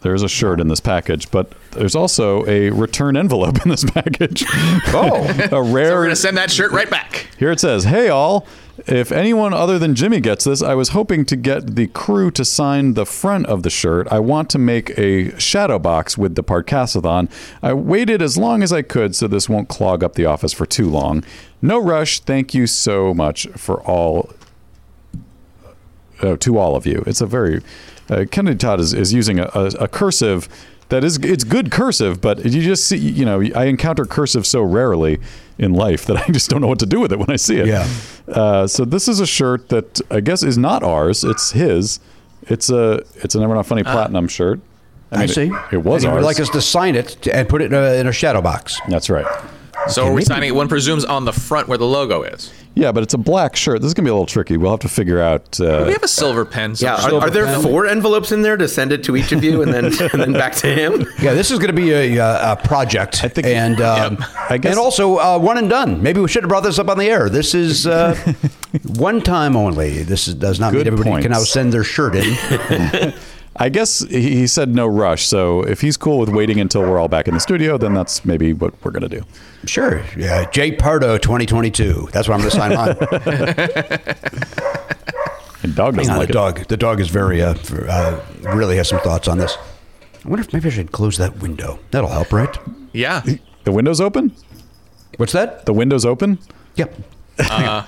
Uh, 0.00 0.02
there's 0.02 0.22
a 0.22 0.28
shirt 0.28 0.60
in 0.60 0.68
this 0.68 0.80
package, 0.80 1.30
but 1.30 1.52
there's 1.72 1.94
also 1.94 2.46
a 2.46 2.70
return 2.70 3.16
envelope 3.16 3.64
in 3.64 3.70
this 3.70 3.84
package. 3.90 4.44
Oh. 4.88 5.48
a 5.52 5.62
rare. 5.62 5.94
We're 5.94 6.04
gonna 6.04 6.16
send 6.16 6.36
that 6.36 6.50
shirt 6.50 6.72
right 6.72 6.90
back. 6.90 7.28
Here 7.38 7.50
it 7.50 7.60
says, 7.60 7.84
"Hey 7.84 8.08
all, 8.08 8.46
if 8.86 9.12
anyone 9.12 9.52
other 9.52 9.78
than 9.78 9.94
Jimmy 9.94 10.20
gets 10.20 10.44
this, 10.44 10.62
I 10.62 10.74
was 10.74 10.90
hoping 10.90 11.24
to 11.26 11.36
get 11.36 11.76
the 11.76 11.86
crew 11.88 12.30
to 12.32 12.44
sign 12.44 12.94
the 12.94 13.06
front 13.06 13.46
of 13.46 13.62
the 13.62 13.70
shirt. 13.70 14.08
I 14.10 14.18
want 14.20 14.48
to 14.50 14.58
make 14.58 14.96
a 14.98 15.38
shadow 15.38 15.78
box 15.78 16.16
with 16.16 16.34
the 16.34 16.42
Pardcast-a-thon. 16.42 17.28
I 17.62 17.72
waited 17.74 18.22
as 18.22 18.38
long 18.38 18.62
as 18.62 18.72
I 18.72 18.82
could 18.82 19.14
so 19.14 19.26
this 19.28 19.48
won't 19.48 19.68
clog 19.68 20.02
up 20.02 20.14
the 20.14 20.24
office 20.26 20.52
for 20.52 20.66
too 20.66 20.88
long. 20.88 21.24
No 21.60 21.78
rush. 21.78 22.20
Thank 22.20 22.54
you 22.54 22.66
so 22.66 23.12
much 23.12 23.46
for 23.48 23.82
all 23.82 24.30
uh, 26.22 26.36
to 26.36 26.58
all 26.58 26.76
of 26.76 26.86
you. 26.86 27.02
It's 27.06 27.20
a 27.20 27.26
very 27.26 27.62
uh, 28.10 28.24
Kennedy 28.30 28.58
Todd 28.58 28.80
is, 28.80 28.92
is 28.92 29.12
using 29.12 29.38
a, 29.38 29.50
a, 29.54 29.66
a 29.80 29.88
cursive 29.88 30.48
that 30.90 31.04
is 31.04 31.18
it's 31.18 31.44
good 31.44 31.70
cursive, 31.70 32.20
but 32.20 32.44
you 32.44 32.62
just 32.62 32.84
see 32.84 32.96
you 32.96 33.24
know 33.24 33.40
I 33.54 33.64
encounter 33.66 34.04
cursive 34.04 34.46
so 34.46 34.60
rarely 34.62 35.20
in 35.56 35.72
life 35.72 36.04
that 36.06 36.16
I 36.28 36.32
just 36.32 36.50
don't 36.50 36.60
know 36.60 36.66
what 36.66 36.80
to 36.80 36.86
do 36.86 37.00
with 37.00 37.12
it 37.12 37.18
when 37.18 37.30
I 37.30 37.36
see 37.36 37.56
it. 37.56 37.66
Yeah. 37.66 37.88
Uh, 38.28 38.66
so 38.66 38.84
this 38.84 39.08
is 39.08 39.20
a 39.20 39.26
shirt 39.26 39.68
that 39.70 40.00
I 40.10 40.20
guess 40.20 40.42
is 40.42 40.58
not 40.58 40.82
ours. 40.82 41.24
It's 41.24 41.52
his. 41.52 42.00
It's 42.42 42.70
a 42.70 43.04
it's 43.16 43.34
a 43.34 43.40
Never 43.40 43.54
Not 43.54 43.66
Funny 43.66 43.84
platinum 43.84 44.28
shirt. 44.28 44.60
I 45.12 45.18
mean, 45.18 45.28
see. 45.28 45.42
It, 45.42 45.72
it 45.72 45.78
was 45.78 46.04
and 46.04 46.10
you 46.10 46.16
ours. 46.16 46.22
would 46.22 46.26
like 46.26 46.40
us 46.40 46.50
to 46.50 46.60
sign 46.60 46.94
it 46.94 47.26
and 47.28 47.48
put 47.48 47.62
it 47.62 47.72
in 47.72 47.74
a, 47.74 47.94
in 47.94 48.06
a 48.06 48.12
shadow 48.12 48.40
box. 48.40 48.80
That's 48.88 49.10
right. 49.10 49.26
So 49.88 50.06
are 50.06 50.12
we 50.12 50.22
signing? 50.22 50.54
One 50.54 50.68
presumes 50.68 51.04
on 51.04 51.24
the 51.24 51.32
front 51.32 51.68
where 51.68 51.78
the 51.78 51.86
logo 51.86 52.22
is. 52.22 52.52
Yeah, 52.74 52.92
but 52.92 53.02
it's 53.02 53.14
a 53.14 53.18
black 53.18 53.56
shirt. 53.56 53.80
This 53.80 53.88
is 53.88 53.94
gonna 53.94 54.06
be 54.06 54.10
a 54.10 54.14
little 54.14 54.26
tricky. 54.26 54.56
We'll 54.56 54.70
have 54.70 54.80
to 54.80 54.88
figure 54.88 55.20
out. 55.20 55.60
Uh, 55.60 55.84
we 55.86 55.92
have 55.92 56.02
a 56.02 56.08
silver 56.08 56.44
pen. 56.44 56.74
Yeah, 56.78 56.96
somewhere. 56.96 57.20
are, 57.20 57.26
are 57.26 57.30
there 57.30 57.60
four 57.60 57.86
envelopes 57.86 58.30
in 58.30 58.42
there 58.42 58.56
to 58.56 58.68
send 58.68 58.92
it 58.92 59.02
to 59.04 59.16
each 59.16 59.32
of 59.32 59.42
you 59.42 59.62
and 59.62 59.72
then 59.72 59.86
and 60.12 60.20
then 60.20 60.32
back 60.32 60.54
to 60.56 60.72
him? 60.72 61.04
Yeah, 61.20 61.34
this 61.34 61.50
is 61.50 61.58
going 61.58 61.74
to 61.74 61.80
be 61.80 61.90
a, 61.92 62.18
uh, 62.20 62.52
a 62.52 62.56
project, 62.56 63.24
I 63.24 63.28
think, 63.28 63.46
and 63.48 63.80
um, 63.80 64.24
I 64.48 64.58
guess- 64.58 64.72
and 64.72 64.78
also 64.78 65.18
uh, 65.18 65.38
one 65.38 65.58
and 65.58 65.68
done. 65.68 66.02
Maybe 66.02 66.20
we 66.20 66.28
should 66.28 66.44
have 66.44 66.48
brought 66.48 66.62
this 66.62 66.78
up 66.78 66.88
on 66.88 66.98
the 66.98 67.06
air. 67.06 67.28
This 67.28 67.54
is 67.54 67.86
uh, 67.86 68.14
one 68.84 69.20
time 69.20 69.56
only. 69.56 70.02
This 70.04 70.28
is, 70.28 70.34
does 70.34 70.60
not 70.60 70.72
mean 70.72 70.84
Good 70.84 70.92
everybody 70.92 71.22
can 71.22 71.32
now 71.32 71.40
send 71.40 71.72
their 71.72 71.84
shirt 71.84 72.14
in. 72.14 73.12
I 73.56 73.68
guess 73.68 74.00
he 74.08 74.20
he 74.36 74.46
said 74.46 74.74
no 74.74 74.86
rush. 74.86 75.26
So 75.26 75.62
if 75.62 75.80
he's 75.80 75.96
cool 75.96 76.18
with 76.18 76.28
waiting 76.28 76.60
until 76.60 76.82
we're 76.82 76.98
all 76.98 77.08
back 77.08 77.26
in 77.28 77.34
the 77.34 77.40
studio, 77.40 77.76
then 77.78 77.94
that's 77.94 78.24
maybe 78.24 78.52
what 78.52 78.72
we're 78.84 78.92
gonna 78.92 79.08
do. 79.08 79.22
sure, 79.66 80.02
yeah, 80.16 80.48
Jay 80.50 80.72
Pardo, 80.72 81.18
2022. 81.18 82.08
That's 82.12 82.28
what 82.28 82.34
I'm 82.34 82.40
going 82.40 82.50
to 82.50 82.56
sign 82.56 82.72
on. 82.76 82.96
And 85.62 85.74
dog 85.74 85.94
doesn't 85.94 86.12
on, 86.12 86.18
like 86.18 86.28
the 86.28 86.32
it. 86.32 86.34
dog. 86.34 86.68
The 86.68 86.76
dog 86.78 87.00
is 87.00 87.08
very, 87.08 87.42
uh, 87.42 87.54
uh, 87.86 88.24
really 88.44 88.76
has 88.76 88.88
some 88.88 89.00
thoughts 89.00 89.28
on 89.28 89.36
this. 89.36 89.58
I 90.24 90.28
wonder 90.28 90.40
if 90.42 90.52
maybe 90.54 90.68
I 90.68 90.70
should 90.72 90.90
close 90.92 91.18
that 91.18 91.36
window. 91.38 91.78
That'll 91.90 92.08
help, 92.08 92.32
right? 92.32 92.56
Yeah. 92.92 93.22
The 93.64 93.72
window's 93.72 94.00
open. 94.00 94.34
What's 95.18 95.32
that? 95.34 95.66
The 95.66 95.74
window's 95.74 96.06
open. 96.06 96.38
Yep. 96.76 96.94
Uh, 97.38 97.84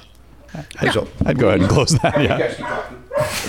I'd, 0.80 0.96
I'd 1.24 1.38
go 1.38 1.48
ahead 1.48 1.60
and 1.60 1.68
close 1.70 1.92
that. 2.00 2.20
Yeah. 2.20 2.90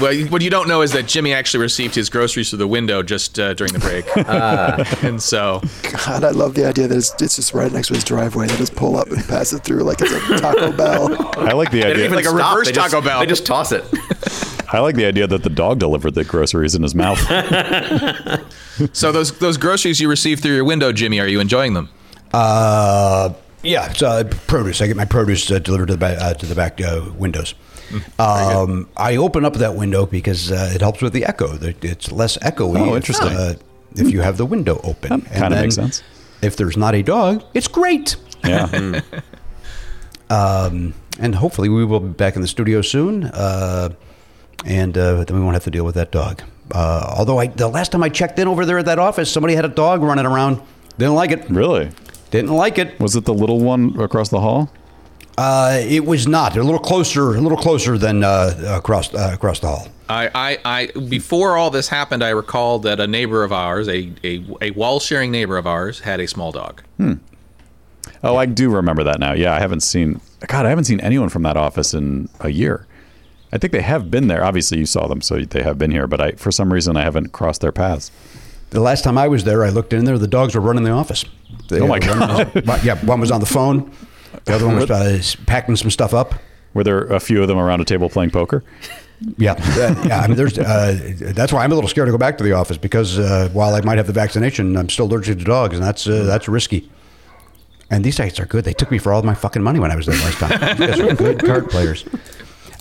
Well, 0.02 0.14
what 0.28 0.42
you 0.42 0.50
don't 0.50 0.68
know 0.68 0.82
is 0.82 0.92
that 0.92 1.08
Jimmy 1.08 1.34
actually 1.34 1.62
received 1.62 1.96
his 1.96 2.10
groceries 2.10 2.50
through 2.50 2.60
the 2.60 2.68
window 2.68 3.02
just 3.04 3.40
uh, 3.40 3.54
during 3.54 3.74
the 3.74 3.80
break, 3.80 4.06
and 5.04 5.22
so 5.22 5.62
God, 6.06 6.24
I 6.24 6.30
love 6.32 6.54
the 6.56 6.66
idea 6.66 6.88
that 6.88 6.98
it's, 6.98 7.14
it's 7.22 7.36
just 7.38 7.54
right 7.54 7.72
next 7.72 7.88
to 7.88 7.94
his 7.94 8.04
driveway. 8.04 8.48
They 8.48 8.58
just 8.58 8.76
pull 8.76 8.96
up 8.98 9.08
and 9.10 9.24
pass 9.26 9.54
it 9.54 9.64
through 9.64 9.84
like 9.84 10.00
it's 10.02 10.12
a 10.12 10.20
Taco 10.40 10.72
Bell. 10.78 11.16
I 11.40 11.54
like 11.54 11.72
the 11.72 11.84
idea. 11.86 12.06
even 12.06 12.16
Like 12.16 12.26
a 12.26 12.30
stop. 12.30 12.56
reverse 12.56 12.68
They 12.68 12.74
just- 12.74 12.92
Taco 12.92 13.04
Bell. 13.06 13.20
They 13.22 13.26
just 13.26 13.46
toss 13.46 13.72
it. 13.72 13.84
I 14.72 14.80
like 14.80 14.96
the 14.96 15.06
idea 15.06 15.28
that 15.28 15.44
the 15.44 15.50
dog 15.52 15.78
delivered 15.80 16.16
the 16.16 16.24
groceries 16.24 16.74
in 16.74 16.82
his 16.82 16.96
mouth. 16.96 17.20
so 18.94 19.12
those 19.12 19.38
those 19.40 19.58
groceries 19.58 20.00
you 20.00 20.10
received 20.10 20.42
through 20.42 20.56
your 20.56 20.66
window, 20.66 20.92
Jimmy, 20.92 21.20
are 21.20 21.28
you 21.28 21.40
enjoying 21.40 21.74
them? 21.74 21.90
Uh, 22.34 23.34
yeah, 23.62 23.90
it's 23.92 24.02
uh, 24.02 24.24
produce. 24.48 24.82
I 24.82 24.88
get 24.88 24.98
my 24.98 25.06
produce 25.06 25.50
uh, 25.52 25.60
delivered 25.60 25.88
to 25.88 25.94
the 25.94 25.98
back, 26.00 26.18
uh, 26.20 26.34
to 26.34 26.46
the 26.46 26.56
back 26.56 26.82
uh, 26.82 27.10
windows. 27.18 27.54
Um, 28.20 28.90
I 28.98 29.16
open 29.18 29.46
up 29.46 29.54
that 29.56 29.76
window 29.76 30.06
because 30.06 30.52
uh, 30.52 30.72
it 30.74 30.82
helps 30.82 31.02
with 31.02 31.14
the 31.14 31.26
echo. 31.26 31.58
It's 31.62 32.12
less 32.12 32.38
echoey. 32.38 32.78
Oh, 32.80 32.90
if, 32.92 32.96
interesting. 32.98 33.30
uh, 33.30 33.54
if 33.96 34.12
you 34.12 34.22
have 34.22 34.38
the 34.38 34.46
window 34.46 34.80
open, 34.84 35.22
That 35.22 35.32
kinda 35.34 35.62
makes 35.62 35.76
sense. 35.76 36.02
If 36.42 36.56
there's 36.58 36.76
not 36.78 36.96
a 36.96 37.02
dog, 37.04 37.44
it's 37.54 37.68
great. 37.68 38.16
Yeah. 38.44 39.02
Um, 40.30 40.94
and 41.20 41.36
hopefully 41.36 41.70
we 41.70 41.86
will 41.86 42.00
be 42.00 42.10
back 42.10 42.36
in 42.36 42.42
the 42.42 42.48
studio 42.48 42.82
soon. 42.82 43.26
Uh, 43.26 43.90
and 44.66 44.98
uh, 44.98 45.24
then 45.26 45.38
we 45.38 45.44
won't 45.44 45.54
have 45.54 45.64
to 45.66 45.70
deal 45.72 45.86
with 45.86 45.96
that 45.96 46.12
dog. 46.12 46.42
Uh, 46.72 47.14
although 47.18 47.38
I, 47.40 47.48
the 47.48 47.68
last 47.68 47.92
time 47.92 48.02
I 48.04 48.10
checked 48.10 48.40
in 48.40 48.48
over 48.48 48.66
there 48.66 48.80
at 48.80 48.86
that 48.86 48.98
office, 49.00 49.32
somebody 49.32 49.54
had 49.54 49.66
a 49.66 49.70
dog 49.70 50.02
running 50.02 50.26
around. 50.26 50.62
Didn't 50.98 51.16
like 51.16 51.32
it. 51.32 51.48
really? 51.50 51.92
Didn't 52.32 52.52
like 52.52 52.80
it. 52.80 53.00
Was 53.00 53.16
it 53.16 53.26
the 53.26 53.34
little 53.34 53.60
one 53.60 54.00
across 54.00 54.30
the 54.30 54.40
hall? 54.40 54.72
Uh, 55.38 55.80
it 55.82 56.06
was 56.06 56.28
not. 56.28 56.56
A 56.58 56.64
little 56.64 56.80
closer. 56.80 57.36
A 57.36 57.42
little 57.42 57.58
closer 57.58 57.98
than 57.98 58.24
uh, 58.24 58.76
across 58.78 59.14
uh, 59.14 59.32
across 59.34 59.60
the 59.60 59.68
hall. 59.68 59.88
I, 60.10 60.30
I, 60.36 60.58
I 60.66 60.86
before 61.00 61.58
all 61.58 61.72
this 61.72 61.88
happened, 61.88 62.24
I 62.24 62.30
recall 62.30 62.80
that 62.80 63.00
a 63.00 63.08
neighbor 63.08 63.44
of 63.44 63.52
ours, 63.52 63.88
a, 63.88 64.12
a, 64.24 64.46
a 64.62 64.72
wall 64.72 65.00
sharing 65.00 65.32
neighbor 65.32 65.58
of 65.58 65.66
ours, 65.66 66.02
had 66.02 66.20
a 66.20 66.28
small 66.28 66.52
dog. 66.52 66.84
Oh, 68.26 68.36
I 68.38 68.46
do 68.46 68.70
remember 68.70 69.04
that 69.06 69.20
now. 69.20 69.34
Yeah, 69.34 69.54
I 69.54 69.60
haven't 69.60 69.82
seen. 69.82 70.22
God, 70.48 70.66
I 70.66 70.70
haven't 70.70 70.86
seen 70.86 71.00
anyone 71.02 71.30
from 71.30 71.44
that 71.44 71.58
office 71.58 71.94
in 71.94 72.30
a 72.40 72.50
year. 72.50 72.86
I 73.52 73.58
think 73.58 73.74
they 73.74 73.82
have 73.82 74.10
been 74.12 74.28
there. 74.28 74.44
Obviously, 74.44 74.78
you 74.80 74.86
saw 74.86 75.08
them, 75.08 75.22
so 75.22 75.40
they 75.40 75.62
have 75.64 75.78
been 75.78 75.92
here. 75.92 76.08
But 76.08 76.22
I, 76.22 76.32
for 76.34 76.52
some 76.52 76.72
reason, 76.72 76.96
I 76.96 77.02
haven't 77.04 77.34
crossed 77.34 77.62
their 77.62 77.72
paths. 77.72 78.12
The 78.70 78.80
last 78.80 79.04
time 79.04 79.18
I 79.18 79.28
was 79.28 79.44
there, 79.44 79.64
I 79.64 79.70
looked 79.70 79.94
in 79.94 80.06
there. 80.06 80.18
The 80.18 80.28
dogs 80.28 80.56
were 80.56 80.62
running 80.62 80.84
the 80.84 80.92
office. 80.92 81.26
They- 81.70 81.80
Oh, 81.82 81.88
my 81.88 82.00
one 82.00 82.64
was- 82.66 82.84
yeah, 82.86 82.96
one 83.06 83.20
was 83.20 83.32
on 83.32 83.40
the 83.42 83.46
phone. 83.46 83.92
The 84.46 84.56
other 84.56 84.68
one 84.68 84.76
was 84.78 84.90
uh, 84.90 85.22
packing 85.46 85.76
some 85.76 85.92
stuff 85.92 86.14
up. 86.14 86.36
Were 86.74 86.84
there 86.84 87.04
a 87.04 87.20
few 87.20 87.42
of 87.42 87.48
them 87.48 87.58
around 87.58 87.82
a 87.82 87.86
table 87.86 88.10
playing 88.10 88.32
poker? 88.32 88.64
Yeah, 89.38 89.54
uh, 89.58 90.04
yeah. 90.06 90.20
I 90.22 90.28
mean, 90.28 90.36
there's. 90.36 90.58
Uh, 90.58 91.14
that's 91.34 91.54
why 91.54 91.64
I'm 91.64 91.72
a 91.72 91.76
little 91.76 91.88
scared 91.88 92.08
to 92.08 92.12
go 92.12 92.18
back 92.18 92.38
to 92.40 92.44
the 92.44 92.54
office 92.54 92.78
because 92.78 93.18
uh, 93.18 93.50
while 93.54 93.74
I 93.74 93.82
might 93.82 93.98
have 93.98 94.08
the 94.08 94.14
vaccination, 94.14 94.76
I'm 94.76 94.90
still 94.90 95.06
allergic 95.06 95.38
to 95.40 95.46
dogs, 95.46 95.76
and 95.76 95.84
that's 95.84 96.08
uh, 96.08 96.24
that's 96.24 96.50
risky. 96.50 96.90
And 97.90 98.04
these 98.04 98.18
guys 98.18 98.40
are 98.40 98.46
good. 98.46 98.66
They 98.66 98.74
took 98.74 98.92
me 98.92 98.98
for 98.98 99.14
all 99.14 99.22
my 99.22 99.36
fucking 99.36 99.62
money 99.62 99.80
when 99.80 99.92
I 99.92 99.96
was 99.96 100.08
there 100.08 100.16
last 100.16 100.38
time. 100.40 100.78
These 100.78 100.90
guys 100.90 101.00
are 101.00 101.16
good 101.16 101.46
card 101.46 101.70
players. 101.70 102.06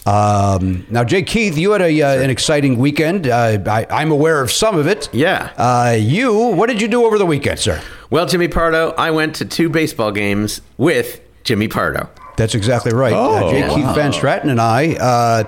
Um, 0.06 0.86
now, 0.90 1.04
J. 1.04 1.22
Keith, 1.22 1.56
you 1.58 1.72
had 1.72 1.82
a, 1.82 2.02
uh, 2.02 2.22
an 2.22 2.30
exciting 2.30 2.78
weekend. 2.78 3.28
Uh, 3.28 3.58
I, 3.66 3.86
I'm 3.90 4.10
aware 4.10 4.40
of 4.40 4.50
some 4.50 4.78
of 4.78 4.86
it. 4.86 5.10
Yeah. 5.12 5.52
Uh, 5.56 5.96
you, 5.98 6.34
what 6.34 6.68
did 6.68 6.80
you 6.80 6.88
do 6.88 7.04
over 7.04 7.18
the 7.18 7.26
weekend, 7.26 7.58
sir? 7.58 7.82
Well, 8.10 8.26
Jimmy 8.26 8.48
Pardo, 8.48 8.92
I 8.92 9.10
went 9.10 9.36
to 9.36 9.44
two 9.44 9.68
baseball 9.68 10.12
games 10.12 10.60
with 10.76 11.20
Jimmy 11.44 11.68
Pardo. 11.68 12.08
That's 12.36 12.54
exactly 12.54 12.92
right. 12.92 13.12
uh, 13.12 13.16
Oh, 13.18 13.42
wow. 13.44 13.74
Keith 13.74 13.94
Van 13.94 14.12
Straaten 14.12 14.50
and 14.50 14.60
I. 14.60 14.94
Uh, 14.94 15.44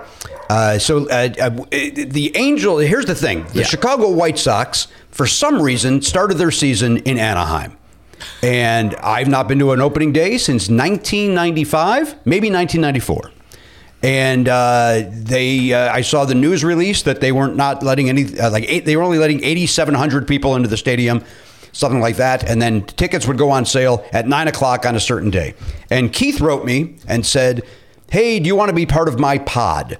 uh, 0.51 0.79
so 0.79 1.09
uh, 1.09 1.29
uh, 1.41 1.49
the 1.71 2.33
Angel. 2.35 2.79
Here's 2.79 3.07
the 3.07 3.15
thing: 3.15 3.45
the 3.53 3.61
Yeah. 3.61 3.65
Chicago 3.65 4.11
White 4.11 4.39
Sox, 4.39 4.89
for 5.11 5.27
some 5.27 5.61
reason, 5.63 6.03
started 6.03 6.35
their 6.37 6.51
season 6.51 6.99
in 6.99 7.19
Anaheim, 7.19 7.77
and 8.43 8.95
I've 8.97 9.29
not 9.29 9.49
been 9.49 9.59
to 9.61 9.73
an 9.73 9.81
opening 9.81 10.13
day 10.13 10.37
since 10.37 10.69
1995, 10.69 12.15
maybe 12.27 12.51
1994. 12.51 13.31
And 14.03 14.49
uh, 14.51 15.05
they, 15.11 15.73
uh, 15.73 15.91
I 15.91 16.03
saw 16.03 16.27
the 16.27 16.35
news 16.35 16.63
release 16.63 17.03
that 17.05 17.23
they 17.23 17.33
weren't 17.33 17.57
not 17.57 17.83
letting 17.83 18.11
any, 18.11 18.39
uh, 18.39 18.51
like 18.51 18.65
eight, 18.69 18.85
they 18.85 18.97
were 18.99 19.03
only 19.03 19.17
letting 19.17 19.43
8,700 19.43 20.29
people 20.29 20.57
into 20.57 20.69
the 20.69 20.77
stadium, 20.77 21.25
something 21.75 22.01
like 22.01 22.17
that. 22.17 22.49
And 22.49 22.63
then 22.63 22.85
tickets 22.85 23.27
would 23.27 23.37
go 23.37 23.51
on 23.51 23.67
sale 23.67 24.07
at 24.13 24.27
nine 24.27 24.49
o'clock 24.49 24.87
on 24.87 24.97
a 24.97 25.01
certain 25.01 25.31
day. 25.31 25.55
And 25.91 26.11
Keith 26.13 26.41
wrote 26.41 26.65
me 26.65 26.97
and 27.07 27.27
said, 27.27 27.63
"Hey, 28.11 28.41
do 28.41 28.47
you 28.47 28.57
want 28.57 28.71
to 28.71 28.75
be 28.75 28.87
part 28.87 29.09
of 29.09 29.19
my 29.19 29.37
pod?" 29.37 29.99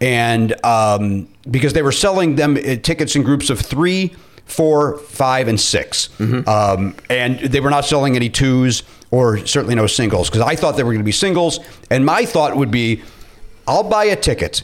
And 0.00 0.54
um, 0.64 1.28
because 1.50 1.72
they 1.74 1.82
were 1.82 1.92
selling 1.92 2.36
them 2.36 2.56
uh, 2.56 2.76
tickets 2.76 3.16
in 3.16 3.22
groups 3.22 3.50
of 3.50 3.60
three, 3.60 4.14
four, 4.44 4.98
five, 4.98 5.48
and 5.48 5.58
6 5.58 6.20
um, 6.46 6.94
and 7.10 7.38
they 7.40 7.60
were 7.60 7.70
not 7.70 7.84
selling 7.84 8.14
any 8.14 8.28
twos 8.28 8.82
or 9.10 9.38
certainly 9.46 9.74
no 9.74 9.86
singles 9.86 10.28
because 10.28 10.42
I 10.42 10.54
thought 10.54 10.76
they 10.76 10.82
were 10.82 10.92
going 10.92 11.00
to 11.00 11.04
be 11.04 11.12
singles. 11.12 11.60
And 11.90 12.04
my 12.04 12.24
thought 12.26 12.56
would 12.56 12.70
be, 12.70 13.02
I'll 13.66 13.84
buy 13.84 14.04
a 14.04 14.16
ticket 14.16 14.62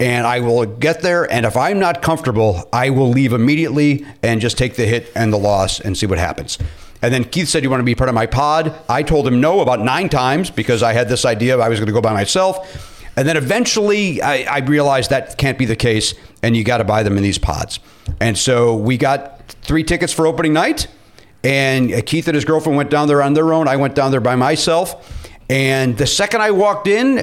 and 0.00 0.26
I 0.26 0.40
will 0.40 0.66
get 0.66 1.02
there. 1.02 1.30
And 1.30 1.46
if 1.46 1.56
I'm 1.56 1.78
not 1.78 2.02
comfortable, 2.02 2.68
I 2.72 2.90
will 2.90 3.08
leave 3.08 3.32
immediately 3.32 4.06
and 4.22 4.40
just 4.40 4.58
take 4.58 4.76
the 4.76 4.86
hit 4.86 5.10
and 5.14 5.32
the 5.32 5.38
loss 5.38 5.80
and 5.80 5.96
see 5.96 6.06
what 6.06 6.18
happens. 6.18 6.58
And 7.02 7.12
then 7.12 7.24
Keith 7.24 7.48
said, 7.48 7.62
You 7.62 7.70
want 7.70 7.80
to 7.80 7.84
be 7.84 7.94
part 7.94 8.08
of 8.08 8.14
my 8.14 8.26
pod? 8.26 8.74
I 8.88 9.02
told 9.02 9.26
him 9.26 9.40
no 9.40 9.60
about 9.60 9.80
nine 9.80 10.08
times 10.08 10.50
because 10.50 10.82
I 10.82 10.94
had 10.94 11.08
this 11.08 11.24
idea 11.24 11.58
I 11.58 11.68
was 11.68 11.78
going 11.78 11.86
to 11.86 11.92
go 11.92 12.00
by 12.00 12.12
myself. 12.12 12.90
And 13.16 13.28
then 13.28 13.36
eventually 13.36 14.20
I, 14.22 14.42
I 14.42 14.58
realized 14.58 15.10
that 15.10 15.38
can't 15.38 15.58
be 15.58 15.66
the 15.66 15.76
case 15.76 16.14
and 16.42 16.56
you 16.56 16.64
got 16.64 16.78
to 16.78 16.84
buy 16.84 17.02
them 17.02 17.16
in 17.16 17.22
these 17.22 17.38
pods. 17.38 17.78
And 18.20 18.36
so 18.36 18.74
we 18.74 18.96
got 18.96 19.54
three 19.62 19.84
tickets 19.84 20.12
for 20.12 20.26
opening 20.26 20.52
night. 20.52 20.88
And 21.44 22.04
Keith 22.06 22.26
and 22.26 22.34
his 22.34 22.44
girlfriend 22.44 22.76
went 22.76 22.90
down 22.90 23.06
there 23.06 23.22
on 23.22 23.34
their 23.34 23.52
own. 23.52 23.68
I 23.68 23.76
went 23.76 23.94
down 23.94 24.10
there 24.10 24.20
by 24.20 24.34
myself. 24.34 25.23
And 25.48 25.98
the 25.98 26.06
second 26.06 26.40
I 26.40 26.50
walked 26.50 26.86
in, 26.86 27.18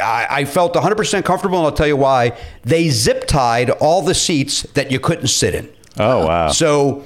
I, 0.00 0.26
I 0.30 0.44
felt 0.44 0.74
100% 0.74 1.24
comfortable, 1.24 1.58
and 1.58 1.66
I'll 1.66 1.72
tell 1.72 1.86
you 1.86 1.96
why. 1.96 2.38
They 2.62 2.88
zip 2.88 3.26
tied 3.26 3.70
all 3.70 4.02
the 4.02 4.14
seats 4.14 4.62
that 4.74 4.90
you 4.90 4.98
couldn't 4.98 5.28
sit 5.28 5.54
in. 5.54 5.68
Oh 5.98 6.26
wow! 6.26 6.48
So 6.48 7.04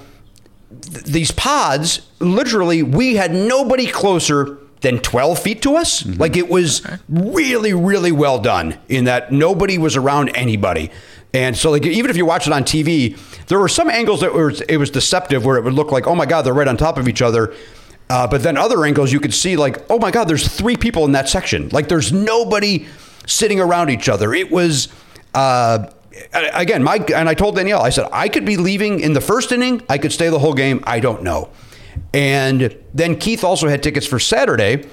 th- 0.81 1.05
these 1.05 1.31
pods, 1.31 2.09
literally, 2.19 2.83
we 2.83 3.17
had 3.17 3.33
nobody 3.33 3.87
closer 3.87 4.59
than 4.81 4.99
12 4.99 5.39
feet 5.39 5.63
to 5.63 5.77
us. 5.77 6.03
Mm-hmm. 6.03 6.21
Like 6.21 6.37
it 6.37 6.49
was 6.49 6.87
really, 7.09 7.73
really 7.73 8.13
well 8.13 8.39
done 8.39 8.79
in 8.89 9.05
that 9.05 9.33
nobody 9.33 9.79
was 9.79 9.97
around 9.97 10.31
anybody. 10.31 10.91
And 11.33 11.57
so, 11.57 11.71
like, 11.71 11.87
even 11.87 12.11
if 12.11 12.17
you 12.17 12.27
watch 12.27 12.49
it 12.49 12.53
on 12.53 12.65
TV, 12.65 13.17
there 13.47 13.59
were 13.61 13.69
some 13.69 13.89
angles 13.89 14.21
that 14.21 14.35
were 14.35 14.53
it 14.69 14.79
was 14.79 14.91
deceptive, 14.91 15.45
where 15.45 15.57
it 15.57 15.65
would 15.65 15.75
look 15.75 15.93
like, 15.93 16.07
oh 16.07 16.15
my 16.15 16.27
god, 16.27 16.43
they're 16.43 16.55
right 16.55 16.67
on 16.67 16.77
top 16.77 16.99
of 16.99 17.09
each 17.09 17.23
other. 17.23 17.55
Uh, 18.11 18.27
but 18.27 18.43
then 18.43 18.57
other 18.57 18.85
angles, 18.85 19.12
you 19.12 19.20
could 19.20 19.32
see 19.32 19.57
like, 19.57 19.89
oh 19.89 19.99
my 19.99 20.11
god, 20.11 20.24
there's 20.24 20.49
three 20.49 20.77
people 20.77 21.05
in 21.05 21.12
that 21.12 21.28
section. 21.28 21.69
Like, 21.69 21.89
there's 21.89 22.12
nobody 22.12 22.87
sitting 23.24 23.61
around 23.61 23.89
each 23.89 24.09
other. 24.09 24.35
It 24.35 24.51
was. 24.51 24.89
Uh, 25.32 25.89
again, 26.32 26.82
my 26.82 26.97
and 27.15 27.28
I 27.28 27.35
told 27.35 27.55
Danielle, 27.55 27.82
I 27.82 27.91
said 27.91 28.09
I 28.12 28.28
could 28.28 28.45
be 28.45 28.57
leaving 28.57 28.99
in 28.99 29.12
the 29.12 29.20
first 29.20 29.53
inning. 29.53 29.81
I 29.89 29.97
could 29.97 30.12
stay 30.12 30.28
the 30.28 30.41
whole 30.41 30.55
game. 30.55 30.82
I 30.85 30.99
don't 30.99 31.23
know. 31.23 31.51
And 32.12 32.77
then 32.93 33.16
Keith 33.16 33.45
also 33.45 33.69
had 33.69 33.81
tickets 33.81 34.07
for 34.07 34.19
Saturday. 34.19 34.89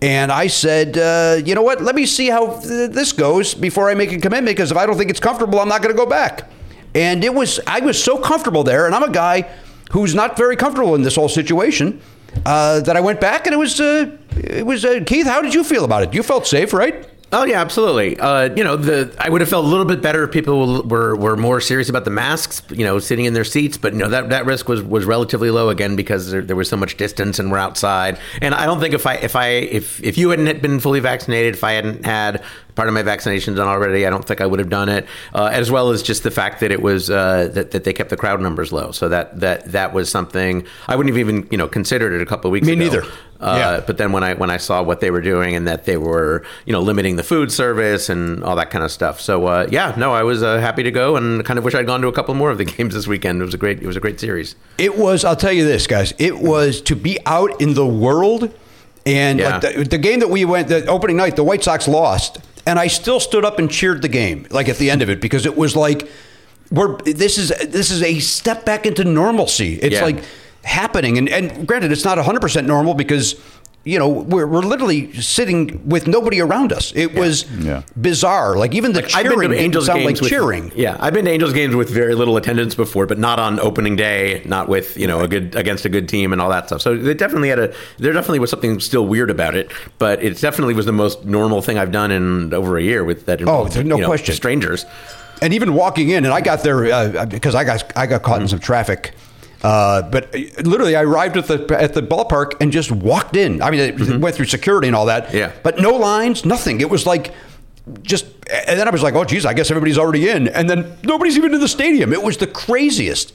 And 0.00 0.32
I 0.32 0.46
said, 0.46 0.96
uh, 0.96 1.40
you 1.44 1.54
know 1.54 1.62
what? 1.62 1.82
Let 1.82 1.94
me 1.94 2.06
see 2.06 2.28
how 2.28 2.58
th- 2.58 2.90
this 2.90 3.12
goes 3.12 3.54
before 3.54 3.88
I 3.90 3.94
make 3.94 4.10
a 4.12 4.18
commitment. 4.18 4.56
Because 4.56 4.70
if 4.70 4.76
I 4.78 4.86
don't 4.86 4.96
think 4.96 5.10
it's 5.10 5.20
comfortable, 5.20 5.60
I'm 5.60 5.68
not 5.68 5.82
going 5.82 5.94
to 5.94 5.96
go 5.96 6.06
back. 6.06 6.50
And 6.94 7.22
it 7.22 7.32
was, 7.32 7.60
I 7.66 7.80
was 7.80 8.02
so 8.02 8.18
comfortable 8.18 8.64
there. 8.64 8.86
And 8.86 8.94
I'm 8.94 9.04
a 9.04 9.12
guy 9.12 9.48
who's 9.92 10.14
not 10.14 10.36
very 10.36 10.56
comfortable 10.56 10.94
in 10.94 11.02
this 11.02 11.14
whole 11.14 11.28
situation. 11.28 12.00
Uh, 12.44 12.80
that 12.80 12.96
I 12.96 13.00
went 13.00 13.20
back 13.20 13.46
and 13.46 13.54
it 13.54 13.58
was 13.58 13.80
uh, 13.80 14.16
it 14.36 14.66
was 14.66 14.84
uh, 14.84 15.00
Keith. 15.06 15.26
How 15.26 15.42
did 15.42 15.54
you 15.54 15.64
feel 15.64 15.84
about 15.84 16.02
it? 16.02 16.14
You 16.14 16.22
felt 16.22 16.46
safe, 16.46 16.72
right? 16.72 17.08
Oh 17.34 17.44
yeah, 17.44 17.62
absolutely. 17.62 18.20
Uh, 18.20 18.54
you 18.54 18.62
know, 18.62 18.76
the 18.76 19.14
I 19.18 19.30
would 19.30 19.40
have 19.40 19.48
felt 19.48 19.64
a 19.64 19.68
little 19.68 19.86
bit 19.86 20.02
better 20.02 20.24
if 20.24 20.32
people 20.32 20.82
were, 20.82 21.16
were 21.16 21.34
more 21.34 21.62
serious 21.62 21.88
about 21.88 22.04
the 22.04 22.10
masks. 22.10 22.62
You 22.70 22.84
know, 22.84 22.98
sitting 22.98 23.24
in 23.24 23.32
their 23.32 23.44
seats, 23.44 23.78
but 23.78 23.94
you 23.94 24.00
know 24.00 24.08
that, 24.10 24.28
that 24.28 24.44
risk 24.44 24.68
was, 24.68 24.82
was 24.82 25.06
relatively 25.06 25.50
low 25.50 25.70
again 25.70 25.96
because 25.96 26.30
there, 26.30 26.42
there 26.42 26.56
was 26.56 26.68
so 26.68 26.76
much 26.76 26.98
distance 26.98 27.38
and 27.38 27.50
we're 27.50 27.56
outside. 27.58 28.18
And 28.42 28.54
I 28.54 28.66
don't 28.66 28.80
think 28.80 28.92
if 28.92 29.06
I 29.06 29.14
if 29.14 29.34
I 29.34 29.46
if 29.48 30.02
if 30.02 30.18
you 30.18 30.28
hadn't 30.28 30.60
been 30.60 30.78
fully 30.78 31.00
vaccinated, 31.00 31.54
if 31.54 31.64
I 31.64 31.72
hadn't 31.72 32.04
had 32.04 32.42
part 32.74 32.88
of 32.88 32.94
my 32.94 33.02
vaccination 33.02 33.54
done 33.54 33.68
already, 33.68 34.06
I 34.06 34.10
don't 34.10 34.26
think 34.26 34.42
I 34.42 34.46
would 34.46 34.58
have 34.58 34.70
done 34.70 34.90
it. 34.90 35.06
Uh, 35.34 35.48
as 35.52 35.70
well 35.70 35.88
as 35.90 36.02
just 36.02 36.24
the 36.24 36.30
fact 36.30 36.60
that 36.60 36.70
it 36.70 36.82
was 36.82 37.08
uh, 37.08 37.48
that 37.54 37.70
that 37.70 37.84
they 37.84 37.94
kept 37.94 38.10
the 38.10 38.16
crowd 38.18 38.42
numbers 38.42 38.72
low. 38.72 38.90
So 38.92 39.08
that 39.08 39.40
that 39.40 39.72
that 39.72 39.94
was 39.94 40.10
something 40.10 40.66
I 40.86 40.96
wouldn't 40.96 41.16
have 41.16 41.20
even 41.20 41.48
you 41.50 41.56
know 41.56 41.66
considered 41.66 42.12
it 42.12 42.20
a 42.20 42.26
couple 42.26 42.48
of 42.50 42.52
weeks 42.52 42.66
Me 42.66 42.74
ago. 42.74 42.82
neither. 42.84 43.06
Uh, 43.42 43.56
Yeah. 43.58 43.80
But 43.86 43.98
then 43.98 44.12
when 44.12 44.22
I 44.22 44.34
when 44.34 44.50
I 44.50 44.56
saw 44.56 44.82
what 44.82 45.00
they 45.00 45.10
were 45.10 45.20
doing 45.20 45.56
and 45.56 45.66
that 45.66 45.84
they 45.84 45.96
were 45.96 46.44
you 46.64 46.72
know 46.72 46.80
limiting 46.80 47.16
the 47.16 47.22
food 47.22 47.50
service 47.52 48.08
and 48.08 48.42
all 48.44 48.56
that 48.56 48.70
kind 48.70 48.84
of 48.84 48.90
stuff, 48.90 49.20
so 49.20 49.46
uh, 49.46 49.66
yeah, 49.70 49.94
no, 49.96 50.12
I 50.12 50.22
was 50.22 50.42
uh, 50.42 50.58
happy 50.60 50.82
to 50.84 50.90
go 50.90 51.16
and 51.16 51.44
kind 51.44 51.58
of 51.58 51.64
wish 51.64 51.74
I'd 51.74 51.86
gone 51.86 52.00
to 52.02 52.08
a 52.08 52.12
couple 52.12 52.34
more 52.34 52.50
of 52.50 52.58
the 52.58 52.64
games 52.76 52.94
this 52.94 53.06
weekend. 53.06 53.42
It 53.42 53.44
was 53.44 53.54
a 53.54 53.58
great 53.58 53.82
it 53.82 53.86
was 53.86 53.96
a 53.96 54.00
great 54.00 54.20
series. 54.20 54.54
It 54.78 54.96
was. 54.96 55.24
I'll 55.24 55.36
tell 55.36 55.52
you 55.52 55.64
this, 55.64 55.86
guys. 55.86 56.14
It 56.18 56.38
was 56.38 56.80
to 56.82 56.94
be 56.96 57.18
out 57.26 57.60
in 57.60 57.74
the 57.74 57.86
world, 57.86 58.50
and 59.04 59.38
Yeah. 59.40 59.58
like 59.58 59.60
the, 59.76 59.84
the 59.84 59.98
game 59.98 60.20
that 60.20 60.30
we 60.30 60.44
went, 60.44 60.68
the 60.68 60.86
opening 60.86 61.16
night, 61.16 61.36
the 61.36 61.44
White 61.44 61.64
Sox 61.64 61.88
lost, 61.88 62.38
and 62.66 62.78
I 62.78 62.86
still 62.86 63.18
stood 63.18 63.44
up 63.44 63.58
and 63.58 63.68
cheered 63.70 64.02
the 64.02 64.08
game, 64.08 64.46
like 64.50 64.68
at 64.68 64.76
the 64.78 64.88
end 64.90 65.02
of 65.02 65.10
it, 65.10 65.20
because 65.20 65.46
it 65.46 65.56
was 65.56 65.74
like, 65.74 66.08
we're 66.70 66.96
this 66.98 67.36
is 67.38 67.48
this 67.68 67.90
is 67.90 68.02
a 68.02 68.18
step 68.20 68.64
back 68.64 68.86
into 68.86 69.04
normalcy. 69.04 69.74
It's 69.74 69.94
Yeah. 69.96 70.04
like 70.04 70.22
happening, 70.64 71.18
and 71.18 71.28
and 71.28 71.66
granted, 71.66 71.92
it's 71.92 72.04
not 72.04 72.16
100 72.18 72.40
percent 72.40 72.66
normal 72.66 72.94
because. 72.94 73.40
You 73.84 73.98
know, 73.98 74.08
we're, 74.08 74.46
we're 74.46 74.60
literally 74.62 75.12
sitting 75.20 75.88
with 75.88 76.06
nobody 76.06 76.40
around 76.40 76.72
us. 76.72 76.92
It 76.94 77.16
was 77.16 77.50
Yeah. 77.50 77.82
bizarre. 78.00 78.56
Like 78.56 78.76
even 78.76 78.92
the 78.92 79.02
I've 79.12 79.24
been 79.24 79.32
cheering 79.32 79.50
to 79.50 79.56
Angels 79.58 79.86
sound 79.86 79.98
games 80.02 80.12
like 80.12 80.20
with, 80.20 80.30
cheering. 80.30 80.70
Yeah, 80.76 80.96
I've 81.00 81.12
been 81.12 81.24
to 81.24 81.32
Angels 81.32 81.52
games 81.52 81.74
with 81.74 81.90
very 81.90 82.14
little 82.14 82.36
attendance 82.36 82.76
before, 82.76 83.06
but 83.06 83.18
not 83.18 83.40
on 83.40 83.58
opening 83.58 83.96
day, 83.96 84.40
not 84.44 84.68
with 84.68 84.96
you 84.96 85.08
know 85.08 85.18
a 85.24 85.26
good 85.26 85.56
against 85.56 85.84
a 85.84 85.88
good 85.88 86.08
team 86.08 86.32
and 86.32 86.40
all 86.40 86.48
that 86.50 86.68
stuff. 86.68 86.80
So 86.80 86.96
they 86.96 87.12
definitely 87.12 87.48
had 87.48 87.58
a 87.58 87.74
there 87.98 88.12
definitely 88.12 88.38
was 88.38 88.50
something 88.50 88.78
still 88.78 89.04
weird 89.04 89.30
about 89.30 89.56
it, 89.56 89.72
but 89.98 90.22
it 90.22 90.40
definitely 90.40 90.74
was 90.74 90.86
the 90.86 90.92
most 90.92 91.24
normal 91.24 91.60
thing 91.60 91.76
I've 91.76 91.90
done 91.90 92.12
in 92.12 92.54
over 92.54 92.76
a 92.78 92.82
year 92.84 93.02
with 93.02 93.26
that. 93.26 93.40
involved, 93.40 93.72
there's 93.72 93.84
no 93.84 93.96
you 93.96 94.02
know, 94.02 94.06
question. 94.06 94.32
Strangers. 94.36 94.86
and 95.40 95.52
even 95.52 95.74
walking 95.74 96.10
in, 96.10 96.24
and 96.24 96.32
I 96.32 96.40
got 96.40 96.62
there 96.62 96.84
uh, 96.84 97.26
because 97.26 97.56
I 97.56 97.64
got 97.64 97.82
I 97.96 98.06
got 98.06 98.22
caught 98.22 98.40
in 98.42 98.46
some 98.46 98.60
traffic. 98.60 99.12
Uh, 99.62 100.02
but 100.02 100.34
literally, 100.64 100.96
I 100.96 101.02
arrived 101.02 101.36
at 101.36 101.46
the 101.46 101.76
at 101.78 101.94
the 101.94 102.02
ballpark 102.02 102.54
and 102.60 102.72
just 102.72 102.90
walked 102.90 103.36
in. 103.36 103.62
I 103.62 103.70
mean, 103.70 103.80
it 103.80 104.20
went 104.20 104.34
through 104.34 104.46
security 104.46 104.88
and 104.88 104.96
all 104.96 105.06
that. 105.06 105.32
Yeah. 105.32 105.52
But 105.62 105.78
no 105.78 105.90
lines, 105.90 106.44
nothing. 106.44 106.80
It 106.80 106.90
was 106.90 107.06
like 107.06 107.32
just. 108.02 108.26
And 108.50 108.78
then 108.78 108.88
I 108.88 108.90
was 108.90 109.02
like, 109.02 109.14
"Oh, 109.14 109.24
geez, 109.24 109.46
I 109.46 109.54
guess 109.54 109.70
everybody's 109.70 109.98
already 109.98 110.28
in." 110.28 110.48
And 110.48 110.68
then 110.68 110.98
nobody's 111.04 111.36
even 111.36 111.54
in 111.54 111.60
the 111.60 111.68
stadium. 111.68 112.12
It 112.12 112.22
was 112.22 112.36
the 112.38 112.46
craziest. 112.48 113.34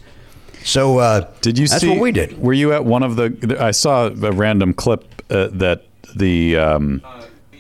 So 0.64 0.98
uh, 0.98 1.32
Did 1.42 1.58
you 1.58 1.68
that's 1.68 1.82
see? 1.82 1.90
what 1.90 2.00
we 2.00 2.12
did. 2.12 2.42
Were 2.42 2.54
you 2.54 2.74
at 2.74 2.84
one 2.84 3.04
of 3.04 3.16
the? 3.16 3.58
I 3.60 3.72
saw 3.72 4.08
a 4.08 4.32
random 4.32 4.74
clip 4.74 5.06
uh, 5.30 5.48
that 5.54 5.86
the 6.14 6.58
um, 6.58 7.02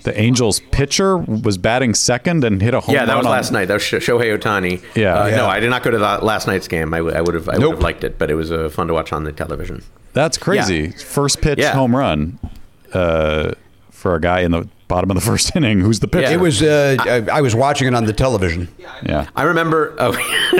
the 0.04 0.20
Angels 0.20 0.60
pitcher 0.72 1.18
was 1.18 1.58
batting 1.58 1.94
second 1.94 2.44
and 2.44 2.62
hit 2.62 2.74
a 2.74 2.80
home 2.80 2.96
Yeah, 2.96 3.06
that 3.06 3.18
was 3.18 3.26
on- 3.26 3.32
last 3.32 3.52
night. 3.52 3.66
That 3.66 3.76
was 3.76 3.84
Shohei 3.84 4.38
Ohtani. 4.38 4.82
Yeah. 4.96 5.14
Uh, 5.20 5.28
Yeah. 5.28 5.36
No, 5.38 5.46
I 5.48 5.60
did 5.60 5.70
not 5.70 5.84
go 5.84 5.92
to 5.92 5.98
the 5.98 6.20
last 6.24 6.48
night's 6.48 6.68
game. 6.68 6.94
I, 6.94 6.98
w- 7.00 7.16
I 7.16 7.22
would 7.22 7.34
have. 7.36 7.50
I 7.50 7.58
would 7.58 7.70
have 7.72 7.80
liked 7.82 8.04
it, 8.04 8.18
but 8.18 8.30
it 8.32 8.36
was 8.36 8.52
uh, 8.52 8.70
fun 8.70 8.88
to 8.88 8.94
watch 8.94 9.12
on 9.14 9.24
the 9.24 9.32
television. 9.32 9.84
That's 10.14 10.38
crazy. 10.38 10.90
First 10.92 11.42
pitch 11.42 11.60
Yeah. 11.60 11.74
home 11.74 11.96
run 11.96 12.40
uh, 12.94 13.52
for 13.92 14.16
a 14.16 14.22
guy 14.22 14.40
in 14.42 14.52
the 14.52 14.68
bottom 14.88 15.12
of 15.12 15.16
the 15.16 15.22
first 15.22 15.56
inning. 15.56 15.80
Who's 15.80 16.00
the 16.00 16.08
pitcher? 16.08 16.32
It 16.32 16.40
was. 16.40 16.62
Uh, 16.62 16.98
I, 17.00 17.38
I 17.38 17.42
was 17.42 17.56
watching 17.56 17.88
it 17.88 17.94
on 17.94 18.06
the 18.06 18.14
television. 18.14 18.68
yeah. 19.04 19.30
I 19.36 19.44
remember. 19.44 19.96
Oh, 20.00 20.14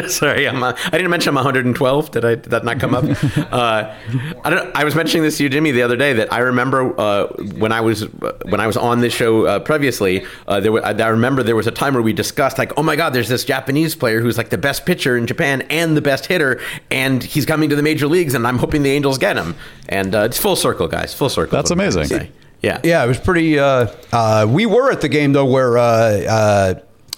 sorry. 0.08 0.48
I'm, 0.48 0.62
uh, 0.62 0.74
I 0.86 0.92
didn't 0.92 1.10
mention 1.10 1.30
I'm 1.30 1.36
112. 1.36 2.12
Did 2.12 2.26
I? 2.26 2.36
Did 2.36 2.46
that 2.46 2.64
not 2.64 2.80
come 2.80 2.94
up? 2.94 3.04
uh, 3.52 3.94
I 4.44 4.50
don't. 4.50 4.76
I 4.76 4.84
was 4.84 4.96
mentioning 4.96 5.24
this 5.24 5.38
to 5.38 5.44
you, 5.44 5.50
Jimmy, 5.50 5.72
the 5.72 5.82
other 5.82 5.96
day. 5.96 6.14
That 6.14 6.32
I 6.32 6.40
remember 6.40 7.00
uh, 7.00 7.28
when 7.58 7.72
I 7.72 7.82
was 7.82 8.02
when 8.02 8.60
I 8.60 8.68
was 8.68 8.78
on 8.78 9.00
this 9.00 9.14
show 9.14 9.46
uh, 9.46 9.60
previously. 9.60 10.26
Uh, 10.48 10.60
there, 10.60 10.72
were, 10.72 10.86
I, 10.86 10.92
I 10.92 11.08
remember 11.08 11.44
there 11.44 11.56
was 11.56 11.68
a 11.68 11.72
time 11.72 11.94
where 11.94 12.04
we 12.04 12.14
discussed 12.14 12.58
like, 12.58 12.74
oh 12.78 12.84
my 12.84 12.96
God, 12.96 13.14
there's 13.14 13.30
this 13.30 13.44
Japanese 13.44 13.96
player 13.96 14.22
who's 14.22 14.38
like 14.38 14.50
the 14.50 14.58
best 14.58 14.86
pitcher 14.86 15.18
in 15.18 15.28
Japan 15.28 15.62
and 15.70 15.96
the 15.96 16.02
best 16.02 16.26
hitter, 16.26 16.60
and 16.92 17.24
he's 17.24 17.46
coming 17.46 17.70
to 17.70 17.76
the 17.76 17.84
major 17.84 18.08
leagues, 18.08 18.34
and 18.34 18.46
I'm 18.48 18.58
hoping 18.58 18.84
the 18.84 18.92
Angels 18.92 19.18
get 19.18 19.38
him. 19.38 19.56
And 19.90 20.14
uh, 20.14 20.20
it's 20.22 20.38
full 20.38 20.56
circle, 20.56 20.88
guys. 20.88 21.14
Full 21.14 21.30
circle. 21.30 21.56
That's 21.56 21.72
is 21.72 21.78
what 21.78 21.84
I'm 21.84 21.92
trying 21.92 22.08
to 22.10 22.16
amazing. 22.16 22.34
Say. 22.62 22.68
Yeah. 22.68 22.80
Yeah, 22.84 23.04
it 23.04 23.08
was 23.08 23.20
pretty. 23.20 23.60
Uh, 23.60 23.88
uh, 24.12 24.46
we 24.50 24.66
were 24.66 24.92
at 24.92 25.02
the 25.02 25.10
game 25.10 25.34
though, 25.34 25.46
where 25.46 25.78
uh, 25.78 25.82
uh, 25.84 26.74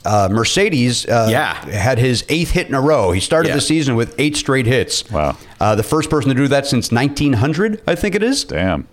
uh, 0.05 0.29
Mercedes 0.31 1.05
uh, 1.07 1.27
Yeah. 1.29 1.53
had 1.69 1.97
his 1.99 2.23
eighth 2.29 2.51
hit 2.51 2.67
in 2.67 2.73
a 2.75 2.81
row. 2.81 3.11
He 3.11 3.19
started 3.19 3.49
Yeah. 3.49 3.55
the 3.55 3.61
season 3.61 3.95
with 3.95 4.15
eight 4.17 4.35
straight 4.37 4.65
hits. 4.65 5.09
Wow. 5.11 5.37
Uh, 5.59 5.75
the 5.75 5.83
first 5.83 6.09
person 6.09 6.29
to 6.29 6.35
do 6.35 6.47
that 6.47 6.67
since 6.67 6.91
1900, 6.91 7.81
I 7.87 7.95
think 7.95 8.15
it 8.15 8.23
is. 8.23 8.43
Damn. 8.45 8.87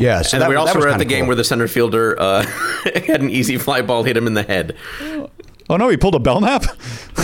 Yeah, 0.00 0.22
so 0.22 0.36
and 0.36 0.42
that, 0.42 0.48
we 0.48 0.54
that 0.54 0.60
also 0.60 0.76
was 0.76 0.84
were 0.86 0.90
at 0.90 0.98
the 0.98 1.04
game 1.04 1.20
cool. 1.20 1.28
where 1.28 1.36
the 1.36 1.44
center 1.44 1.66
fielder 1.66 2.16
uh, 2.20 2.42
had 3.06 3.20
an 3.22 3.30
easy 3.30 3.58
fly 3.58 3.80
ball 3.80 4.02
hit 4.02 4.16
him 4.16 4.26
in 4.26 4.34
the 4.34 4.42
head. 4.42 4.76
Oh 5.72 5.76
no, 5.78 5.88
he 5.88 5.96
pulled 5.96 6.14
a 6.14 6.18
Belknap. 6.18 6.64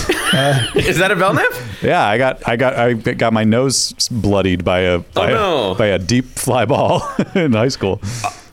Is 0.75 0.97
that 0.97 1.11
a 1.11 1.17
Belknap? 1.17 1.53
yeah, 1.83 2.07
I 2.07 2.17
got, 2.17 2.49
I 2.49 2.57
got, 2.57 2.75
I 2.79 2.95
got 2.95 3.35
my 3.35 3.45
nose 3.45 3.93
bloodied 4.11 4.65
by 4.65 4.81
a 4.81 5.01
by, 5.01 5.33
no. 5.33 5.73
a, 5.73 5.75
by 5.75 5.87
a 5.89 5.99
deep 5.99 6.25
fly 6.25 6.65
ball 6.65 7.03
in 7.35 7.53
high 7.53 7.69
school. 7.69 8.01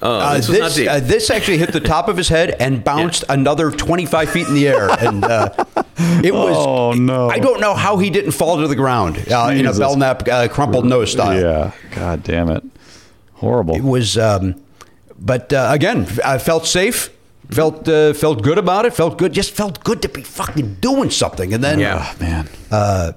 Oh, 0.02 0.20
Uh, 0.20 0.36
this 0.36 0.50
not 0.50 0.56
this, 0.58 0.76
deep. 0.76 0.90
uh, 0.90 1.00
this 1.00 1.30
actually 1.30 1.60
hit 1.60 1.72
the 1.72 1.80
top 1.80 2.10
of 2.10 2.18
his 2.18 2.28
head 2.28 2.58
and 2.60 2.84
bounced 2.84 3.24
another 3.30 3.72
25 3.72 4.30
feet 4.30 4.48
in 4.50 4.54
the 4.54 4.68
air. 4.68 4.90
And 4.90 5.24
uh, 5.24 5.50
it 6.22 6.34
was. 6.34 6.56
Oh, 6.58 6.92
no. 6.92 7.30
I 7.30 7.40
don't 7.40 7.62
know 7.62 7.74
how 7.74 7.98
he 7.98 8.10
didn't 8.10 8.32
fall 8.32 8.58
to 8.58 8.68
the 8.68 8.76
ground 8.76 9.16
uh, 9.32 9.48
in 9.54 9.60
a 9.60 9.70
Jesus. 9.70 9.80
Belknap 9.80 10.28
uh, 10.28 10.48
crumpled 10.50 10.86
nose 10.86 11.14
style. 11.14 11.40
Yeah. 11.42 11.72
God 11.96 12.22
damn 12.24 12.50
it. 12.50 12.64
Horrible. 13.36 13.76
It 13.76 13.84
was, 13.84 14.18
um, 14.18 14.62
but 15.18 15.54
uh, 15.54 15.70
again, 15.72 16.06
I 16.26 16.38
felt 16.38 16.66
safe. 16.68 17.15
Felt 17.52 17.88
uh, 17.88 18.14
felt 18.14 18.42
good 18.42 18.58
about 18.58 18.86
it. 18.86 18.94
Felt 18.94 19.18
good. 19.18 19.34
Just 19.34 19.52
felt 19.52 19.84
good 19.84 20.02
to 20.02 20.10
be 20.10 20.22
fucking 20.24 20.76
doing 20.76 21.10
something. 21.12 21.54
And 21.54 21.64
then 21.64 21.80
Yeah. 21.80 22.14
Oh, 22.16 22.24
man. 22.24 23.16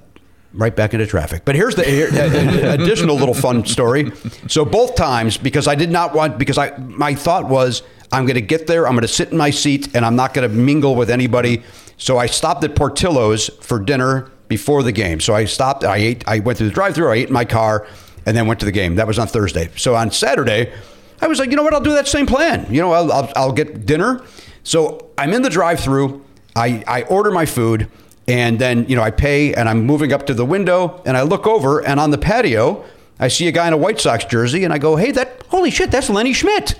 right 0.53 0.75
back 0.75 0.93
into 0.93 1.05
traffic. 1.05 1.43
But 1.45 1.55
here's 1.55 1.75
the 1.75 1.83
here, 1.83 2.09
uh, 2.11 2.73
additional 2.73 3.15
little 3.15 3.33
fun 3.35 3.65
story. 3.65 4.11
So 4.47 4.65
both 4.65 4.95
times, 4.95 5.37
because 5.37 5.67
I 5.67 5.75
did 5.75 5.91
not 5.91 6.13
want, 6.13 6.37
because 6.37 6.57
I 6.57 6.75
my 6.77 7.13
thought 7.15 7.47
was 7.47 7.83
I'm 8.11 8.25
going 8.25 8.35
to 8.35 8.41
get 8.41 8.65
there, 8.67 8.87
I'm 8.87 8.93
going 8.93 9.01
to 9.01 9.07
sit 9.07 9.31
in 9.31 9.37
my 9.37 9.51
seat, 9.51 9.95
and 9.95 10.03
I'm 10.05 10.15
not 10.15 10.33
going 10.33 10.49
to 10.49 10.55
mingle 10.55 10.95
with 10.95 11.09
anybody. 11.09 11.63
So 11.97 12.17
I 12.17 12.25
stopped 12.27 12.63
at 12.63 12.75
Portillo's 12.75 13.49
for 13.61 13.79
dinner 13.79 14.31
before 14.47 14.81
the 14.83 14.91
game. 14.91 15.19
So 15.19 15.35
I 15.35 15.45
stopped. 15.45 15.83
I 15.83 15.97
ate. 15.97 16.23
I 16.27 16.39
went 16.39 16.57
through 16.57 16.69
the 16.69 16.73
drive-through. 16.73 17.11
I 17.11 17.15
ate 17.15 17.27
in 17.27 17.33
my 17.33 17.45
car, 17.45 17.85
and 18.25 18.35
then 18.35 18.47
went 18.47 18.59
to 18.61 18.65
the 18.65 18.71
game. 18.71 18.95
That 18.95 19.05
was 19.07 19.19
on 19.19 19.27
Thursday. 19.27 19.69
So 19.75 19.95
on 19.95 20.09
Saturday, 20.11 20.71
I 21.21 21.27
was 21.27 21.39
like, 21.39 21.49
you 21.49 21.55
know 21.55 21.63
what? 21.63 21.73
I'll 21.73 21.81
do 21.81 21.93
that 21.93 22.07
same 22.07 22.25
plan. 22.25 22.65
You 22.73 22.81
know, 22.81 22.91
I'll 22.91 23.11
I'll, 23.11 23.31
I'll 23.35 23.51
get 23.51 23.85
dinner. 23.85 24.23
So 24.63 25.09
I'm 25.17 25.33
in 25.33 25.41
the 25.41 25.49
drive-through. 25.49 26.23
I 26.55 26.83
I 26.87 27.03
order 27.03 27.31
my 27.31 27.45
food. 27.45 27.89
And 28.27 28.59
then, 28.59 28.85
you 28.87 28.95
know, 28.95 29.01
I 29.01 29.09
pay 29.09 29.55
and 29.55 29.67
I'm 29.67 29.85
moving 29.87 30.13
up 30.13 30.27
to 30.27 30.35
the 30.35 30.45
window 30.45 31.01
and 31.03 31.17
I 31.17 31.23
look 31.23 31.47
over 31.47 31.83
and 31.83 31.99
on 31.99 32.11
the 32.11 32.17
patio, 32.19 32.85
I 33.19 33.27
see 33.27 33.47
a 33.47 33.51
guy 33.51 33.65
in 33.67 33.73
a 33.73 33.77
White 33.77 33.99
Sox 33.99 34.23
jersey 34.23 34.63
and 34.63 34.71
I 34.71 34.77
go, 34.77 34.97
hey, 34.97 35.09
that, 35.13 35.41
holy 35.47 35.71
shit, 35.71 35.89
that's 35.89 36.11
Lenny 36.11 36.33
Schmidt. 36.33 36.75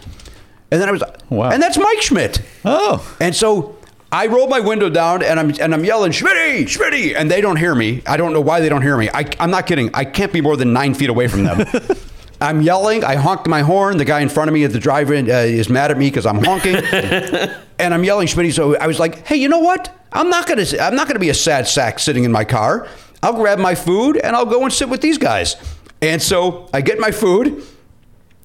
And 0.69 0.79
then 0.79 0.87
I 0.87 0.91
was, 0.91 1.01
Wow. 1.31 1.49
and 1.49 1.59
that's 1.59 1.75
Mike 1.79 2.03
Schmidt. 2.03 2.43
Oh. 2.65 3.03
And 3.19 3.35
so 3.35 3.75
I 4.11 4.27
roll 4.27 4.47
my 4.47 4.59
window 4.59 4.91
down 4.91 5.23
and 5.23 5.39
I'm, 5.39 5.49
and 5.59 5.73
I'm 5.73 5.83
yelling, 5.83 6.11
Schmitty, 6.11 6.65
Schmitty. 6.65 7.15
And 7.15 7.31
they 7.31 7.41
don't 7.41 7.55
hear 7.57 7.73
me. 7.73 8.03
I 8.05 8.15
don't 8.17 8.31
know 8.31 8.41
why 8.41 8.59
they 8.59 8.69
don't 8.69 8.83
hear 8.83 8.95
me. 8.95 9.09
I, 9.11 9.27
I'm 9.39 9.49
not 9.49 9.65
kidding. 9.65 9.89
I 9.95 10.05
can't 10.05 10.31
be 10.31 10.41
more 10.41 10.55
than 10.55 10.71
nine 10.71 10.93
feet 10.93 11.09
away 11.09 11.27
from 11.27 11.45
them. 11.45 11.65
I'm 12.41 12.61
yelling. 12.61 13.03
I 13.03 13.15
honked 13.15 13.47
my 13.47 13.61
horn. 13.61 13.97
The 13.97 14.05
guy 14.05 14.21
in 14.21 14.29
front 14.29 14.49
of 14.49 14.53
me 14.53 14.63
at 14.63 14.71
the 14.71 14.79
drive-in 14.79 15.29
uh, 15.29 15.33
is 15.33 15.69
mad 15.69 15.91
at 15.91 15.97
me 15.97 16.07
because 16.07 16.25
I'm 16.25 16.43
honking, 16.43 16.75
and 17.79 17.93
I'm 17.93 18.03
yelling, 18.03 18.27
Schmitty. 18.27 18.53
So 18.53 18.77
I 18.77 18.87
was 18.87 18.99
like, 18.99 19.25
"Hey, 19.27 19.35
you 19.35 19.49
know 19.49 19.59
what? 19.59 19.93
I'm 20.13 20.29
not 20.29 20.47
gonna. 20.47 20.65
I'm 20.79 20.95
not 20.95 21.07
gonna 21.07 21.19
be 21.19 21.29
a 21.29 21.33
sad 21.33 21.67
sack 21.67 21.99
sitting 21.99 22.23
in 22.23 22.31
my 22.31 22.45
car. 22.45 22.87
I'll 23.21 23.33
grab 23.33 23.59
my 23.59 23.75
food 23.75 24.15
and 24.17 24.35
I'll 24.35 24.45
go 24.45 24.63
and 24.63 24.71
sit 24.71 24.89
with 24.89 25.01
these 25.01 25.17
guys." 25.17 25.55
And 26.01 26.21
so 26.21 26.69
I 26.73 26.79
get 26.81 26.97
my 26.97 27.11
food, 27.11 27.61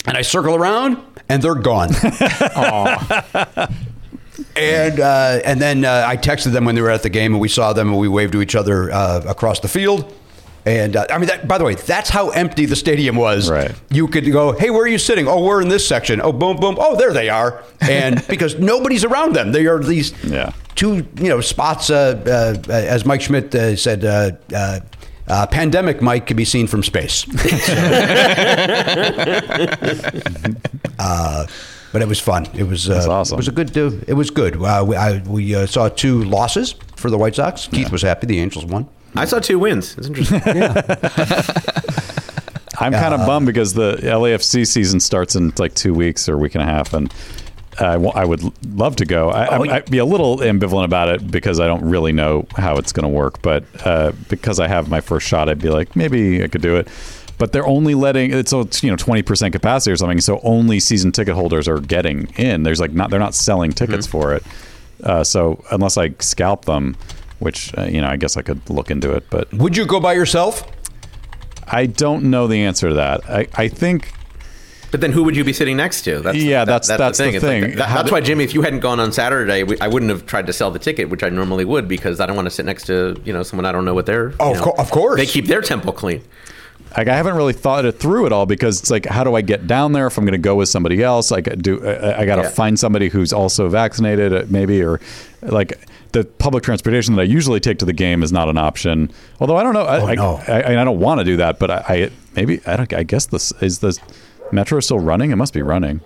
and 0.07 0.17
I 0.17 0.23
circle 0.23 0.57
around, 0.57 0.99
and 1.29 1.43
they're 1.43 1.55
gone. 1.55 1.91
And 4.57 5.01
uh, 5.01 5.41
and 5.45 5.61
then 5.61 5.85
uh, 5.85 6.05
I 6.07 6.17
texted 6.17 6.53
them 6.53 6.65
when 6.65 6.75
they 6.75 6.81
were 6.81 6.91
at 6.91 7.03
the 7.03 7.11
game, 7.11 7.33
and 7.33 7.41
we 7.41 7.49
saw 7.49 7.73
them, 7.73 7.89
and 7.89 7.99
we 7.99 8.09
waved 8.09 8.33
to 8.33 8.43
each 8.43 8.55
other 8.55 8.91
uh, 8.91 9.23
across 9.27 9.61
the 9.61 9.69
field. 9.69 10.13
And 10.67 10.97
uh, 10.97 11.07
I 11.11 11.19
mean, 11.19 11.27
that, 11.29 11.47
by 11.47 11.59
the 11.59 11.65
way, 11.65 11.75
that's 11.75 12.09
how 12.09 12.31
empty 12.31 12.65
the 12.65 12.77
stadium 12.77 13.17
was. 13.17 13.51
Right. 13.51 13.73
You 13.91 14.09
could 14.09 14.31
go, 14.33 14.53
"Hey, 14.53 14.71
where 14.71 14.83
are 14.83 14.89
you 14.89 14.97
sitting?" 14.99 15.29
Oh, 15.29 15.45
we're 15.45 15.61
in 15.61 15.69
this 15.69 15.87
section. 15.87 16.21
Oh, 16.23 16.33
boom, 16.33 16.57
boom. 16.57 16.77
Oh, 16.79 16.97
there 16.97 17.13
they 17.13 17.29
are. 17.29 17.63
And 17.83 18.27
because 18.29 18.59
nobody's 18.59 19.05
around 19.05 19.35
them, 19.35 19.53
they 19.53 19.67
are 19.67 19.79
these 19.79 20.13
Yeah. 20.25 20.53
two, 20.75 21.07
you 21.17 21.29
know, 21.29 21.41
spots. 21.43 21.91
Uh, 21.91 22.23
uh, 22.27 22.73
as 22.73 23.05
Mike 23.05 23.21
Schmidt 23.21 23.55
uh, 23.55 23.77
said, 23.77 24.05
uh, 24.05 24.31
uh, 24.55 24.81
Uh, 25.27 25.47
pandemic 25.47 26.03
Mike 26.03 26.27
could 26.27 26.37
be 26.37 26.45
seen 26.45 26.67
from 26.67 26.83
space. 26.83 27.25
uh, 30.99 31.47
but 31.93 32.03
it 32.03 32.09
was 32.09 32.21
fun. 32.21 32.47
It 32.55 32.65
was 32.65 32.91
uh, 32.91 33.07
awesome. 33.09 33.37
It 33.37 33.39
was 33.39 33.49
a 33.49 33.53
good. 33.53 33.77
Uh, 33.77 33.91
it 34.07 34.15
was 34.15 34.31
good. 34.31 34.61
Uh, 34.61 34.85
we 34.87 34.97
I, 34.97 35.19
we 35.23 35.55
uh, 35.55 35.67
saw 35.67 35.89
two 35.89 36.25
losses 36.25 36.75
for 36.97 37.11
the 37.11 37.17
White 37.19 37.37
Sox. 37.37 37.69
Keith 37.69 37.91
was 37.93 38.03
happy. 38.03 38.27
The 38.27 38.39
Angels 38.41 38.65
won. 38.67 38.87
I 39.17 39.25
saw 39.27 39.39
two 39.39 39.59
wins. 39.59 39.97
It's 39.99 40.07
interesting. 40.09 40.41
I'm 42.79 42.93
kind 42.93 43.15
of 43.15 43.25
bummed 43.27 43.47
because 43.47 43.75
the 43.75 43.97
LAFC 44.03 44.67
season 44.67 44.99
starts 45.01 45.37
in 45.37 45.53
like 45.59 45.75
two 45.75 45.95
weeks 45.95 46.29
or 46.29 46.35
a 46.35 46.39
week 46.39 46.55
and 46.57 46.63
a 46.63 46.67
half, 46.67 46.93
and 46.93 47.13
I 47.79 47.97
wa- 47.97 48.13
I 48.15 48.25
would 48.25 48.43
l- 48.43 48.53
love 48.75 48.97
to 48.97 49.05
go. 49.07 49.31
I, 49.31 49.45
I, 49.45 49.77
I'd 49.77 49.91
be 49.91 49.99
a 49.99 50.05
little 50.05 50.39
ambivalent 50.39 50.85
about 50.85 51.09
it 51.09 51.31
because 51.31 51.61
I 51.61 51.67
don't 51.69 51.89
really 51.89 52.13
know 52.13 52.47
how 52.57 52.77
it's 52.77 52.91
going 52.93 53.05
to 53.05 53.09
work. 53.09 53.41
But 53.43 53.65
uh, 53.87 54.13
because 54.29 54.59
I 54.59 54.67
have 54.67 54.89
my 54.89 55.01
first 55.01 55.27
shot, 55.27 55.49
I'd 55.49 55.61
be 55.61 55.71
like, 55.71 55.95
maybe 55.95 56.43
I 56.43 56.49
could 56.49 56.63
do 56.63 56.75
it. 56.77 56.89
But 57.39 57.53
they're 57.53 57.67
only 57.67 57.95
letting 57.95 58.33
it's 58.33 58.51
so 58.51 58.61
it's, 58.63 58.83
you 58.83 58.91
know 58.91 58.97
twenty 58.97 59.23
percent 59.23 59.53
capacity 59.53 59.93
or 59.93 59.97
something. 59.97 60.21
So 60.21 60.41
only 60.43 60.81
season 60.81 61.13
ticket 61.13 61.35
holders 61.35 61.69
are 61.69 61.79
getting 61.81 62.27
in. 62.37 62.65
There's 62.65 62.81
like 62.81 62.93
not 62.93 63.11
they're 63.11 63.21
not 63.21 63.35
selling 63.35 63.71
tickets 63.73 64.07
for 64.07 64.35
it. 64.35 64.43
Uh, 65.03 65.23
so 65.25 65.63
unless 65.71 65.97
I 65.97 66.11
scalp 66.21 66.65
them, 66.65 66.97
which 67.39 67.77
uh, 67.77 67.85
you 67.85 68.01
know 68.01 68.09
I 68.09 68.17
guess 68.17 68.37
I 68.37 68.43
could 68.43 68.69
look 68.71 68.91
into 68.91 69.13
it, 69.13 69.25
but 69.31 69.53
Would 69.55 69.77
you 69.77 69.87
go 69.87 70.01
by 70.01 70.13
yourself? 70.15 70.63
I 71.67 71.87
don't 71.87 72.25
know 72.25 72.47
the 72.47 72.63
answer 72.63 72.89
to 72.91 72.95
that. 72.97 73.29
I, 73.29 73.49
I 73.55 73.69
think 73.69 74.13
But 74.91 75.01
then 75.01 75.13
who 75.13 75.25
would 75.25 75.35
you 75.35 75.45
be 75.45 75.53
sitting 75.53 75.77
next 75.79 76.03
to? 76.03 76.21
That's, 76.21 76.37
Yeah, 76.37 76.65
that's- 76.65 76.87
that's 76.89 77.19
the 77.19 77.25
It's 77.29 77.35
like 77.35 77.41
thing. 77.41 77.63
that- 77.77 77.89
that's 77.95 78.13
why, 78.13 78.21
Jimmy, 78.21 78.45
if 78.45 78.53
you 78.55 78.63
hadn't 78.63 78.81
gone 78.81 79.01
on 79.01 79.11
Saturday, 79.13 79.63
we, 79.65 79.79
I 79.81 79.89
wouldn't 79.89 80.11
have 80.11 80.27
tried 80.27 80.47
to 80.47 80.53
sell 80.53 80.71
the 80.71 80.79
ticket, 80.79 81.09
which 81.09 81.23
I 81.25 81.31
normally 81.31 81.65
would, 81.65 81.89
because 81.89 82.21
I 82.21 82.27
don't 82.27 82.37
want 82.37 82.47
to 82.47 82.51
sit 82.51 82.65
next 82.67 82.85
to 82.87 83.17
you 83.25 83.33
know 83.33 83.43
someone 83.43 83.65
I 83.67 83.73
don't 83.73 83.85
know 83.87 83.95
what 83.95 84.07
they're. 84.07 84.35
Oh, 84.39 84.53
you 84.53 84.61
of 84.61 84.67
know, 84.67 84.75
of 84.79 84.91
course. 84.91 85.17
They 85.19 85.27
keep 85.27 85.47
their 85.47 85.63
temple 85.63 85.93
clean. 85.95 86.23
like 86.97 87.09
I 87.09 87.17
haven't 87.17 87.35
really 87.35 87.55
thought 87.55 87.85
it 87.87 87.93
through 87.99 88.27
at 88.27 88.33
all 88.33 88.47
because 88.47 88.79
it's 88.81 88.91
like, 88.91 89.07
how 89.07 89.25
do 89.25 89.35
I 89.35 89.41
get 89.41 89.67
down 89.67 89.93
there 89.95 90.07
if 90.07 90.17
I'm 90.19 90.25
going 90.25 90.33
to 90.33 90.39
go 90.39 90.55
with 90.55 90.69
somebody 90.69 91.03
else? 91.03 91.31
Like, 91.31 91.47
do 91.61 91.85
I, 91.85 92.21
I 92.21 92.27
got 92.27 92.37
to 92.37 92.43
Yeah. 92.43 92.49
find 92.51 92.79
somebody 92.79 93.09
who's 93.09 93.33
also 93.33 93.69
vaccinated, 93.69 94.33
uh, 94.33 94.45
maybe, 94.49 94.81
or 94.83 95.01
like 95.43 95.73
the 96.15 96.25
public 96.25 96.63
transportation 96.63 97.17
that 97.17 97.23
I 97.23 97.25
usually 97.25 97.61
take 97.61 97.79
to 97.81 97.85
the 97.85 97.93
game 97.93 98.23
is 98.23 98.33
not 98.33 98.49
an 98.49 98.57
option. 98.57 99.11
Although 99.41 99.57
I 99.57 99.63
don't 99.63 99.75
know, 99.75 99.83
I, 99.83 100.01
Oh, 100.01 100.07
I, 100.07 100.15
no. 100.15 100.37
I, 100.49 100.81
I 100.81 100.85
don't 100.85 101.01
want 101.01 101.19
to 101.19 101.25
do 101.25 101.37
that, 101.37 101.59
but 101.59 101.71
I, 101.71 101.85
I 101.89 102.11
maybe 102.35 102.61
I 102.67 102.77
don't. 102.77 102.91
I 102.95 103.03
guess 103.03 103.27
this 103.27 103.53
is 103.61 103.81
the 103.81 103.99
metro 104.53 104.81
still 104.81 105.01
running. 105.01 105.31
It 105.33 105.37
must 105.37 105.53
be 105.53 105.61
running. 105.63 106.01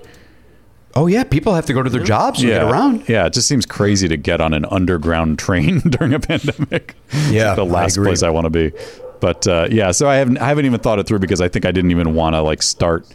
Oh 0.94 1.06
yeah, 1.06 1.22
people 1.24 1.54
have 1.54 1.66
to 1.66 1.74
go 1.74 1.82
to 1.82 1.90
their 1.90 2.02
jobs 2.02 2.40
and 2.40 2.48
yeah, 2.48 2.62
get 2.62 2.70
around. 2.72 3.08
Yeah, 3.08 3.26
it 3.26 3.34
just 3.34 3.46
seems 3.46 3.66
crazy 3.66 4.08
to 4.08 4.16
get 4.16 4.40
on 4.40 4.54
an 4.54 4.64
underground 4.64 5.38
train 5.38 5.80
during 5.90 6.14
a 6.14 6.18
pandemic. 6.20 6.96
Yeah, 7.28 7.54
the 7.54 7.64
last 7.64 7.96
agree. 7.96 8.08
place 8.08 8.22
I 8.22 8.30
want 8.30 8.46
to 8.46 8.50
be. 8.50 8.72
But 9.20 9.46
uh, 9.46 9.68
yeah, 9.70 9.90
so 9.90 10.08
I 10.08 10.16
haven't 10.16 10.38
I 10.38 10.48
haven't 10.48 10.64
even 10.64 10.80
thought 10.80 10.98
it 10.98 11.06
through 11.06 11.18
because 11.18 11.40
I 11.40 11.48
think 11.48 11.66
I 11.66 11.70
didn't 11.70 11.90
even 11.90 12.14
want 12.14 12.34
to 12.34 12.40
like 12.40 12.62
start 12.62 13.06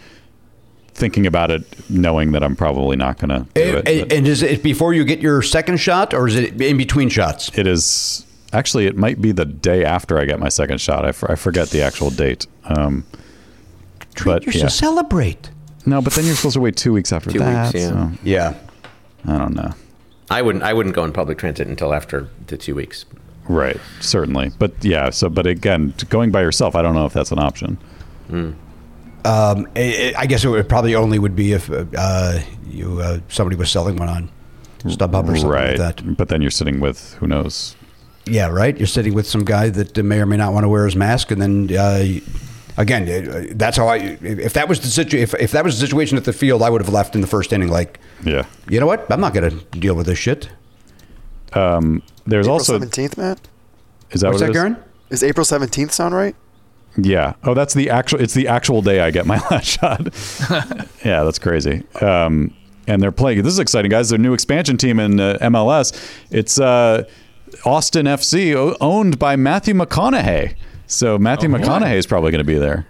thinking 0.93 1.25
about 1.25 1.49
it, 1.51 1.63
knowing 1.89 2.31
that 2.33 2.43
I'm 2.43 2.55
probably 2.55 2.95
not 2.95 3.17
going 3.19 3.29
to 3.29 3.47
do 3.55 3.61
And, 3.79 3.87
it. 3.87 4.01
and, 4.03 4.11
and 4.13 4.27
is 4.27 4.43
it 4.43 4.61
before 4.63 4.93
you 4.93 5.03
get 5.03 5.19
your 5.19 5.41
second 5.41 5.77
shot, 5.79 6.13
or 6.13 6.27
is 6.27 6.35
it 6.35 6.61
in 6.61 6.77
between 6.77 7.09
shots? 7.09 7.49
it 7.57 7.65
is 7.67 8.25
actually 8.53 8.85
it 8.85 8.95
might 8.95 9.19
be 9.21 9.31
the 9.31 9.45
day 9.45 9.83
after 9.83 10.19
I 10.19 10.25
get 10.25 10.39
my 10.39 10.49
second 10.49 10.79
shot. 10.79 11.05
I, 11.05 11.09
I 11.31 11.35
forget 11.35 11.69
the 11.71 11.81
actual 11.81 12.09
date. 12.11 12.45
Um, 12.65 13.05
but 14.23 14.45
You're 14.45 14.53
yeah. 14.55 14.63
to 14.65 14.69
celebrate. 14.69 15.49
no, 15.85 16.01
but 16.01 16.13
then 16.13 16.25
you're 16.25 16.35
supposed 16.35 16.53
to 16.53 16.59
wait 16.61 16.75
two 16.75 16.93
weeks 16.93 17.11
after 17.11 17.31
Two 17.31 17.39
that. 17.39 17.73
weeks, 17.73 17.83
yeah. 17.85 17.89
so 17.89 18.11
Yeah. 18.23 18.53
I 19.25 19.37
don't 19.39 19.55
know. 19.55 19.71
I 20.29 20.41
wouldn't. 20.41 20.63
I 20.63 20.73
wouldn't 20.73 20.95
go 20.95 21.03
in 21.03 21.11
public 21.13 21.37
transit 21.37 21.67
until 21.67 21.93
after 21.93 22.27
the 22.47 22.57
two 22.57 22.75
weeks. 22.75 23.05
Right, 23.47 23.77
certainly. 23.99 24.51
But 24.59 24.73
yeah, 24.83 25.09
so 25.09 25.29
but 25.29 25.45
again, 25.47 25.93
going 26.09 26.31
by 26.31 26.41
yourself, 26.41 26.75
I 26.75 26.81
don't 26.81 26.93
know 26.95 27.05
if 27.05 27.13
that's 27.13 27.31
an 27.31 27.39
option. 27.39 27.77
Um, 29.25 29.67
I 29.75 30.13
I 30.17 30.25
guess 30.25 30.43
it 30.43 30.49
would 30.49 30.67
probably 30.67 30.95
only 30.95 31.17
would 31.19 31.35
be 31.35 31.53
if 31.53 31.69
uh, 31.71 32.39
you 32.69 32.99
uh, 33.01 33.19
somebody 33.29 33.55
was 33.55 33.71
selling 33.71 33.95
one 33.95 34.09
on 34.09 34.29
StubHub 34.79 35.23
or 35.23 35.35
something 35.35 35.47
right. 35.47 35.79
like 35.79 35.95
that. 35.97 36.17
But 36.17 36.27
then 36.29 36.41
you're 36.41 36.51
sitting 36.51 36.79
with 36.79 37.13
who 37.15 37.27
knows. 37.27 37.75
Yeah, 38.25 38.47
right. 38.47 38.77
You're 38.77 38.87
sitting 38.87 39.13
with 39.13 39.27
some 39.27 39.43
guy 39.43 39.69
that 39.69 39.97
may 40.03 40.19
or 40.19 40.25
may 40.25 40.37
not 40.37 40.53
want 40.53 40.63
to 40.63 40.69
wear 40.69 40.85
his 40.85 40.95
mask, 40.95 41.31
and 41.31 41.41
then 41.41 41.77
uh, 41.77 42.05
again, 42.77 43.09
uh, 43.29 43.45
that's 43.55 43.77
how 43.77 43.87
I. 43.87 43.97
If 44.21 44.53
that 44.53 44.67
was 44.69 44.79
the 44.79 44.87
situ- 44.87 45.17
if, 45.17 45.33
if 45.35 45.51
that 45.51 45.63
was 45.63 45.79
the 45.79 45.85
situation 45.85 46.17
at 46.17 46.23
the 46.25 46.33
field, 46.33 46.61
I 46.61 46.69
would 46.69 46.81
have 46.81 46.93
left 46.93 47.15
in 47.15 47.21
the 47.21 47.27
first 47.27 47.51
inning. 47.53 47.69
Like, 47.69 47.99
Yeah. 48.23 48.45
you 48.69 48.79
know 48.79 48.85
what? 48.87 49.09
I'm 49.11 49.19
not 49.21 49.33
going 49.33 49.49
to 49.49 49.79
deal 49.79 49.95
with 49.95 50.05
this 50.05 50.19
shit. 50.19 50.49
There's 51.51 52.01
April 52.27 52.51
also 52.51 52.73
seventeenth, 52.73 53.17
Matt. 53.17 53.39
is 54.11 54.21
that 54.21 54.29
What's 54.29 54.41
what 54.41 54.53
that. 54.53 54.57
Garon? 54.59 54.77
Is 55.09 55.23
April 55.23 55.45
seventeenth 55.45 55.91
sound 55.91 56.15
right? 56.15 56.35
Yeah. 56.97 57.33
Oh, 57.43 57.53
that's 57.53 57.73
the 57.73 57.89
actual. 57.89 58.21
It's 58.21 58.33
the 58.33 58.47
actual 58.47 58.81
day 58.81 58.99
I 59.01 59.11
get 59.11 59.25
my 59.25 59.37
last 59.51 59.65
shot. 59.65 60.01
yeah, 61.05 61.23
that's 61.23 61.39
crazy. 61.39 61.83
Um, 62.01 62.53
and 62.87 63.01
they're 63.01 63.11
playing. 63.11 63.41
This 63.43 63.53
is 63.53 63.59
exciting, 63.59 63.89
guys. 63.89 64.09
Their 64.09 64.19
new 64.19 64.33
expansion 64.33 64.77
team 64.77 64.99
in 64.99 65.19
uh, 65.19 65.37
MLS. 65.41 65.93
It's 66.29 66.59
uh, 66.59 67.03
Austin 67.65 68.05
FC, 68.05 68.53
o- 68.55 68.75
owned 68.81 69.17
by 69.17 69.35
Matthew 69.35 69.73
McConaughey. 69.73 70.55
So 70.85 71.17
Matthew 71.17 71.49
McConaughey 71.49 71.95
is 71.95 72.05
probably 72.05 72.31
going 72.31 72.39
to 72.45 72.45
be 72.45 72.59
there. 72.59 72.85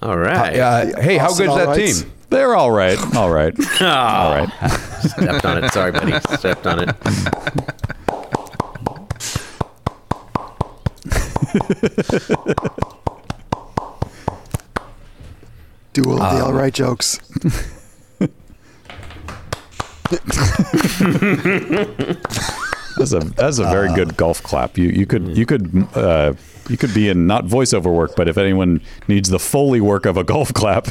All 0.00 0.16
right. 0.16 0.58
Uh, 0.58 1.00
hey, 1.00 1.18
how 1.18 1.26
Austin 1.26 1.46
good's 1.46 1.58
that 1.58 1.68
Alrights. 1.68 2.02
team? 2.02 2.12
They're 2.30 2.54
all 2.54 2.70
right. 2.70 2.98
All 3.16 3.30
right. 3.30 3.52
all 3.82 4.30
right. 4.34 4.48
Stepped 5.02 5.44
on 5.44 5.64
it. 5.64 5.72
Sorry, 5.72 5.92
buddy. 5.92 6.18
Stepped 6.36 6.66
on 6.66 6.88
it. 6.88 6.96
Duel 15.92 16.22
of 16.22 16.36
the 16.36 16.44
all 16.44 16.52
right 16.52 16.72
jokes. 16.72 17.18
That's 23.00 23.12
a 23.12 23.20
that's 23.20 23.58
a 23.58 23.64
very 23.64 23.92
good 23.94 24.16
golf 24.16 24.42
clap. 24.42 24.76
You 24.76 24.88
you 24.88 25.06
could 25.06 25.36
you 25.36 25.46
could 25.46 25.88
uh, 25.94 26.34
you 26.68 26.76
could 26.76 26.92
be 26.92 27.08
in 27.08 27.26
not 27.26 27.46
voiceover 27.46 27.94
work, 27.94 28.14
but 28.16 28.28
if 28.28 28.36
anyone 28.36 28.82
needs 29.08 29.30
the 29.30 29.38
foley 29.38 29.80
work 29.80 30.04
of 30.04 30.16
a 30.16 30.24
golf 30.24 30.52
clap, 30.52 30.88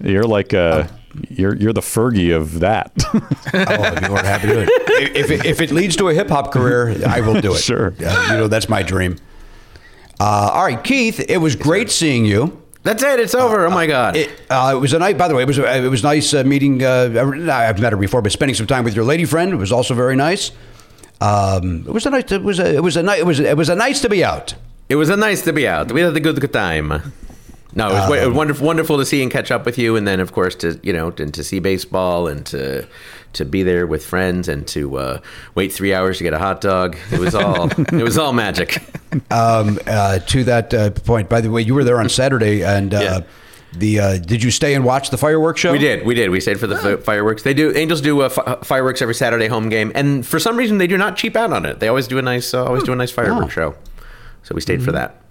you're 0.00 0.24
like 0.24 0.54
uh, 0.54 0.88
you're 1.28 1.54
you're 1.54 1.72
the 1.72 1.82
Fergie 1.82 2.34
of 2.34 2.60
that. 2.60 2.92
Oh, 3.54 3.58
I'd 3.58 4.00
be 4.02 4.08
more 4.08 4.18
than 4.18 4.26
happy 4.26 4.48
to 4.48 4.52
do 4.54 4.60
it. 4.60 4.68
If, 5.16 5.30
it. 5.30 5.46
if 5.46 5.60
it 5.62 5.70
leads 5.70 5.96
to 5.96 6.08
a 6.08 6.14
hip 6.14 6.28
hop 6.28 6.52
career, 6.52 6.94
I 7.06 7.20
will 7.20 7.40
do 7.40 7.54
it. 7.54 7.58
Sure. 7.58 7.94
Yeah, 7.98 8.32
you 8.32 8.38
know, 8.38 8.48
that's 8.48 8.68
my 8.68 8.82
dream. 8.82 9.16
Uh, 10.20 10.50
all 10.52 10.64
right, 10.64 10.82
Keith, 10.82 11.24
it 11.26 11.38
was 11.38 11.56
great 11.56 11.90
seeing 11.90 12.26
you. 12.26 12.60
That's 12.86 13.02
it. 13.02 13.18
It's 13.18 13.34
over. 13.34 13.66
Oh 13.66 13.70
my 13.70 13.86
god. 13.86 14.16
It, 14.16 14.30
uh, 14.48 14.72
it 14.76 14.78
was 14.78 14.92
a 14.92 14.98
night. 14.98 15.18
By 15.18 15.26
the 15.28 15.34
way, 15.34 15.42
it 15.42 15.46
was 15.48 15.58
it 15.58 15.90
was 15.90 16.02
nice 16.04 16.32
uh, 16.32 16.44
meeting. 16.44 16.82
Uh, 16.82 17.10
I've 17.52 17.80
met 17.80 17.92
her 17.92 17.98
before, 17.98 18.22
but 18.22 18.30
spending 18.32 18.54
some 18.54 18.66
time 18.68 18.84
with 18.84 18.94
your 18.94 19.04
lady 19.04 19.24
friend 19.24 19.58
was 19.58 19.72
also 19.72 19.92
very 19.94 20.14
nice. 20.14 20.52
Um, 21.20 21.84
it 21.86 21.92
was 21.92 22.06
a 22.06 22.10
nice. 22.10 22.30
It 22.30 22.42
was 22.42 22.58
a. 22.60 22.74
It 22.76 22.82
was 22.82 22.96
a 22.96 23.02
night. 23.02 23.18
It 23.18 23.26
was. 23.26 23.40
It 23.40 23.56
was 23.56 23.68
a 23.68 23.74
nice 23.74 24.00
to 24.02 24.08
be 24.08 24.24
out. 24.24 24.54
It 24.88 24.96
was 24.96 25.08
a 25.08 25.16
nice 25.16 25.42
to 25.42 25.52
be 25.52 25.66
out. 25.66 25.90
We 25.90 26.00
had 26.00 26.16
a 26.16 26.20
good, 26.20 26.40
good 26.40 26.52
time. 26.52 26.88
No, 27.74 27.88
it 27.90 27.92
was, 27.92 28.08
wa- 28.08 28.14
it 28.16 28.26
was 28.28 28.36
wonderful, 28.36 28.66
wonderful 28.66 28.96
to 28.98 29.04
see 29.04 29.20
and 29.22 29.30
catch 29.30 29.50
up 29.50 29.66
with 29.66 29.76
you, 29.78 29.96
and 29.96 30.06
then 30.06 30.20
of 30.20 30.32
course 30.32 30.54
to 30.56 30.78
you 30.82 30.92
know 30.92 31.12
and 31.18 31.34
to 31.34 31.42
see 31.44 31.58
baseball 31.58 32.28
and 32.28 32.46
to 32.46 32.86
to 33.36 33.44
be 33.44 33.62
there 33.62 33.86
with 33.86 34.04
friends 34.04 34.48
and 34.48 34.66
to 34.68 34.96
uh, 34.98 35.20
wait 35.54 35.72
three 35.72 35.94
hours 35.94 36.18
to 36.18 36.24
get 36.24 36.32
a 36.34 36.38
hot 36.38 36.60
dog. 36.60 36.96
It 37.12 37.18
was 37.20 37.34
all 37.34 37.70
it 37.70 38.02
was 38.02 38.18
all 38.18 38.32
magic. 38.32 38.82
Um, 39.30 39.78
uh, 39.86 40.18
to 40.18 40.44
that 40.44 40.74
uh, 40.74 40.90
point, 40.90 41.30
by 41.30 41.40
the 41.40 41.50
way, 41.50 41.62
you 41.62 41.74
were 41.74 41.84
there 41.84 41.98
on 42.00 42.08
Saturday, 42.10 42.62
and 42.62 42.92
uh, 42.92 43.00
Yeah. 43.00 43.20
the 43.72 44.00
uh, 44.00 44.18
did 44.18 44.42
you 44.42 44.50
stay 44.50 44.74
and 44.74 44.84
watch 44.84 45.08
the 45.08 45.16
fireworks 45.16 45.60
show? 45.60 45.72
We 45.72 45.78
did, 45.78 46.04
we 46.04 46.14
did. 46.14 46.28
We 46.28 46.38
stayed 46.40 46.60
for 46.60 46.66
the 46.66 46.76
fi- 46.76 46.96
fireworks. 46.96 47.42
They 47.42 47.54
do 47.54 47.72
Angels 47.74 48.02
do 48.02 48.20
uh, 48.20 48.28
fi- 48.28 48.56
fireworks 48.62 49.00
every 49.00 49.14
Saturday 49.14 49.46
home 49.46 49.70
game, 49.70 49.90
and 49.94 50.26
for 50.26 50.38
some 50.38 50.56
reason 50.58 50.76
they 50.78 50.86
do 50.86 50.98
not 50.98 51.16
cheap 51.16 51.34
out 51.34 51.50
on 51.52 51.64
it. 51.64 51.80
They 51.80 51.88
always 51.88 52.06
do 52.08 52.18
a 52.18 52.22
nice, 52.22 52.52
always 52.52 52.82
do 52.82 52.92
a 52.92 52.96
nice 52.96 53.10
fireworks 53.10 53.52
Oh. 53.56 53.72
show. 53.72 53.74
So 54.42 54.54
we 54.54 54.60
stayed 54.60 54.82
for 54.82 54.92
that. 54.92 55.22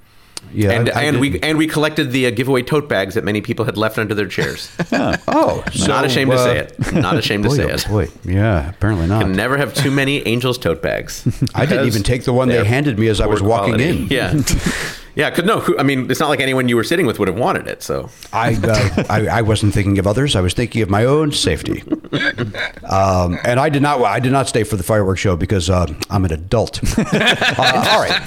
Yeah, 0.54 0.72
and 0.72 0.90
I- 0.90 1.02
I 1.02 1.04
and 1.04 1.20
we 1.20 1.30
didn't. 1.32 1.44
and 1.46 1.58
we 1.58 1.68
collected 1.68 2.12
the 2.12 2.28
uh, 2.28 2.32
giveaway 2.32 2.62
tote 2.64 2.88
bags 2.88 3.16
that 3.16 3.24
many 3.24 3.42
people 3.42 3.66
had 3.66 3.78
left 3.78 3.98
under 3.98 4.14
their 4.16 4.28
chairs. 4.28 4.70
Oh, 5.28 5.64
so, 5.74 5.88
Not 5.88 6.06
ashamed 6.06 6.32
to 6.32 6.38
uh, 6.38 6.44
say 6.44 6.58
it. 6.60 6.94
Not 6.94 7.18
ashamed 7.18 7.44
to 7.44 7.50
say 7.60 7.64
oh, 7.64 7.68
it. 7.70 7.86
Boy, 7.88 8.08
yeah, 8.24 8.70
apparently 8.70 9.08
not. 9.08 9.22
Can 9.24 9.34
never 9.34 9.58
have 9.58 9.74
too 9.74 9.92
many 9.92 10.26
Angels 10.28 10.58
tote 10.58 10.82
bags. 10.82 11.26
I 11.54 11.66
didn't 11.66 11.88
even 11.88 12.04
take 12.04 12.24
the 12.24 12.34
one 12.34 12.48
they 12.48 12.64
handed 12.64 12.98
me 12.98 13.08
as 13.08 13.20
I 13.20 13.26
was 13.28 13.42
walking 13.42 13.76
quality. 13.76 14.04
in. 14.04 14.08
Yeah, 14.08 14.42
yeah. 15.16 15.30
Could 15.32 15.46
no. 15.46 15.64
I 15.80 15.84
mean, 15.84 16.10
it's 16.12 16.20
not 16.20 16.30
like 16.30 16.40
anyone 16.40 16.68
you 16.70 16.76
were 16.76 16.84
sitting 16.84 17.06
with 17.06 17.20
would 17.20 17.28
have 17.28 17.38
wanted 17.38 17.68
it. 17.68 17.82
So 17.84 18.10
I, 18.34 18.56
uh, 18.56 19.04
I 19.10 19.28
I 19.28 19.42
wasn't 19.42 19.74
thinking 19.74 19.98
of 20.00 20.08
others. 20.08 20.36
I 20.36 20.42
was 20.42 20.54
thinking 20.54 20.82
of 20.82 20.90
my 20.90 21.06
own 21.06 21.32
safety. 21.32 21.84
Um, 22.84 23.40
and 23.44 23.60
I 23.60 23.70
did 23.70 23.82
not. 23.82 24.02
I 24.02 24.20
did 24.20 24.32
not 24.32 24.48
stay 24.48 24.64
for 24.64 24.76
the 24.78 24.84
fireworks 24.84 25.22
show 25.22 25.36
because 25.36 25.70
uh, 25.70 25.88
I'm 26.10 26.26
an 26.26 26.32
adult. 26.34 26.80
uh, 26.98 27.88
all 27.90 28.02
right. 28.02 28.22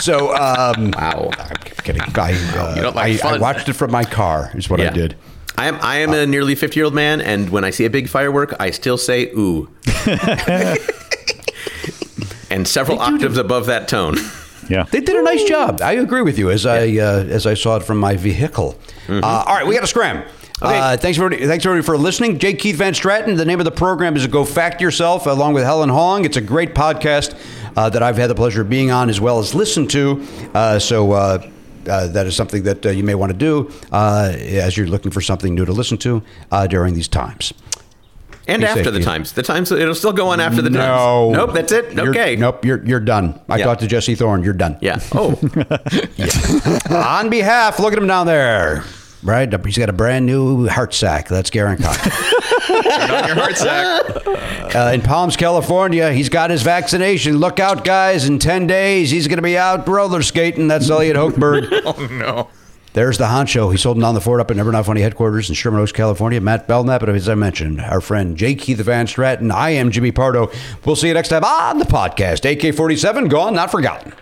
So 0.00 0.34
um, 0.34 0.92
wow. 0.92 1.30
I'm 1.38 1.56
kidding. 1.82 2.02
I, 2.14 2.32
uh, 2.56 2.74
You 2.76 2.82
don't 2.82 2.96
like 2.96 3.24
I, 3.24 3.36
I 3.36 3.38
watched 3.38 3.68
it 3.68 3.74
from 3.74 3.90
my 3.90 4.04
car. 4.04 4.50
Is 4.54 4.68
what 4.70 4.80
I 4.80 4.90
did. 4.90 5.16
I 5.58 5.68
am. 5.68 5.78
I 5.80 5.96
am 5.96 6.12
a 6.12 6.26
nearly 6.26 6.54
fifty 6.54 6.78
year 6.78 6.84
old 6.84 6.94
man, 6.94 7.20
and 7.20 7.50
when 7.50 7.64
I 7.64 7.70
see 7.70 7.84
a 7.86 7.90
big 7.90 8.08
firework, 8.08 8.54
I 8.60 8.70
still 8.70 8.98
say 8.98 9.30
"ooh," 9.30 9.70
and 12.50 12.68
several 12.68 12.98
octaves 12.98 13.38
above 13.38 13.66
that 13.66 13.88
tone. 13.88 14.16
Yeah. 14.68 14.84
They 14.84 15.00
did 15.00 15.16
a 15.16 15.22
nice 15.22 15.44
job. 15.44 15.80
I 15.82 15.92
agree 15.92 16.22
with 16.22 16.38
you 16.38 16.50
as 16.50 16.66
I 16.66 16.88
uh, 16.96 17.24
as 17.24 17.46
I 17.46 17.54
saw 17.54 17.76
it 17.76 17.82
from 17.82 17.98
my 17.98 18.16
vehicle. 18.16 18.76
Uh, 19.08 19.20
all 19.22 19.54
right, 19.54 19.66
we 19.66 19.74
got 19.74 19.82
to 19.82 19.86
scram. 19.86 20.24
Uh, 20.60 20.96
thanks 20.96 21.18
everybody. 21.18 21.46
Thanks 21.46 21.66
everybody 21.66 21.84
for 21.84 21.98
listening. 21.98 22.38
J. 22.38 22.54
Keith 22.54 22.76
Van 22.76 22.94
Straaten. 22.94 23.36
The 23.36 23.44
name 23.44 23.60
of 23.60 23.66
the 23.66 23.70
program 23.70 24.16
is 24.16 24.26
Go 24.26 24.44
Fact 24.44 24.80
Yourself, 24.80 25.26
along 25.26 25.52
with 25.52 25.64
Helen 25.64 25.90
Hong. 25.90 26.24
It's 26.24 26.38
a 26.38 26.40
great 26.40 26.74
podcast 26.74 27.38
uh, 27.76 27.90
that 27.90 28.02
I've 28.02 28.16
had 28.16 28.30
the 28.30 28.34
pleasure 28.34 28.62
of 28.62 28.70
being 28.70 28.90
on 28.90 29.10
as 29.10 29.20
well 29.20 29.38
as 29.38 29.54
listen 29.54 29.86
to. 29.88 30.26
Uh, 30.54 30.78
so. 30.78 31.12
Uh, 31.12 31.50
uh, 31.88 32.08
that 32.08 32.26
is 32.26 32.34
something 32.34 32.64
that 32.64 32.84
uh, 32.84 32.90
you 32.90 33.04
may 33.04 33.14
want 33.14 33.30
to 33.30 33.38
do 33.38 33.70
uh, 33.92 34.32
as 34.36 34.76
you're 34.76 34.88
looking 34.88 35.12
for 35.12 35.20
something 35.20 35.54
new 35.54 35.64
to 35.64 35.72
listen 35.72 35.96
to 35.96 36.20
uh, 36.50 36.66
during 36.66 36.94
these 36.94 37.06
times. 37.06 37.52
And 38.48 38.60
Be 38.62 38.66
after 38.68 38.84
safe, 38.84 38.92
the 38.92 38.98
Keith. 39.00 39.06
times. 39.06 39.32
The 39.32 39.42
times, 39.42 39.72
it'll 39.72 39.94
still 39.94 40.12
go 40.12 40.28
on 40.28 40.38
after 40.40 40.62
the 40.62 40.70
No. 40.70 41.32
times. 41.32 41.36
Nope, 41.36 41.54
that's 41.54 41.72
it. 41.72 41.92
You're- 41.92 42.08
Okay. 42.10 42.36
nope. 42.36 42.64
You're 42.64 42.80
you're 42.86 43.00
done. 43.00 43.40
I 43.48 43.56
Yeah. 43.56 43.64
talked 43.64 43.80
to 43.80 43.86
Jesse 43.88 44.14
Thorn. 44.14 44.44
You're 44.44 44.52
done. 44.54 44.76
Yeah. 44.80 44.98
Oh, 45.14 45.38
On 46.90 47.28
behalf, 47.30 47.78
look 47.78 47.92
at 47.92 47.98
him 47.98 48.06
down 48.06 48.26
there. 48.26 48.84
Right, 49.22 49.52
he's 49.64 49.78
got 49.78 49.88
a 49.88 49.92
brand 49.92 50.26
new 50.26 50.68
heart 50.68 50.94
sack. 50.94 51.26
That's 51.28 51.50
Garon 51.50 51.82
Cox. 51.82 51.98
Turn 52.66 53.10
on 53.10 53.26
your 53.26 53.34
heart 53.36 53.56
sack. 53.56 54.04
uh, 54.76 54.92
in 54.94 55.00
Palms, 55.02 55.36
California, 55.36 56.12
he's 56.12 56.28
got 56.28 56.50
his 56.50 56.62
vaccination. 56.62 57.38
Look 57.38 57.58
out, 57.58 57.84
guys! 57.84 58.28
In 58.28 58.38
ten 58.38 58.66
days, 58.68 59.10
he's 59.10 59.26
going 59.26 59.38
to 59.38 59.42
be 59.42 59.58
out 59.58 59.88
roller 59.88 60.22
skating. 60.22 60.68
That's 60.68 60.88
Eliot 60.90 61.16
Hochberg. 61.16 61.66
Oh 61.84 62.06
no. 62.12 62.48
There's 62.96 63.18
the 63.18 63.26
honcho. 63.26 63.70
He's 63.70 63.84
holding 63.84 64.00
down 64.00 64.14
the 64.14 64.22
fort 64.22 64.40
up 64.40 64.50
at 64.50 64.56
Never 64.56 64.72
Not 64.72 64.86
Funny 64.86 65.02
headquarters 65.02 65.50
in 65.50 65.54
Sherman 65.54 65.80
Oaks, 65.80 65.92
California. 65.92 66.40
Matt 66.40 66.66
Belknap, 66.66 67.02
and 67.02 67.14
as 67.14 67.28
I 67.28 67.34
mentioned, 67.34 67.78
our 67.78 68.00
friend 68.00 68.38
J. 68.38 68.54
Keith 68.54 68.78
Van 68.78 69.06
Straaten. 69.06 69.52
I 69.52 69.68
am 69.68 69.90
Jimmy 69.90 70.12
Pardo. 70.12 70.50
We'll 70.82 70.96
see 70.96 71.08
you 71.08 71.12
next 71.12 71.28
time 71.28 71.44
on 71.44 71.76
the 71.78 71.84
podcast. 71.84 72.50
AK-47, 72.50 73.28
gone, 73.28 73.52
not 73.52 73.70
forgotten. 73.70 74.14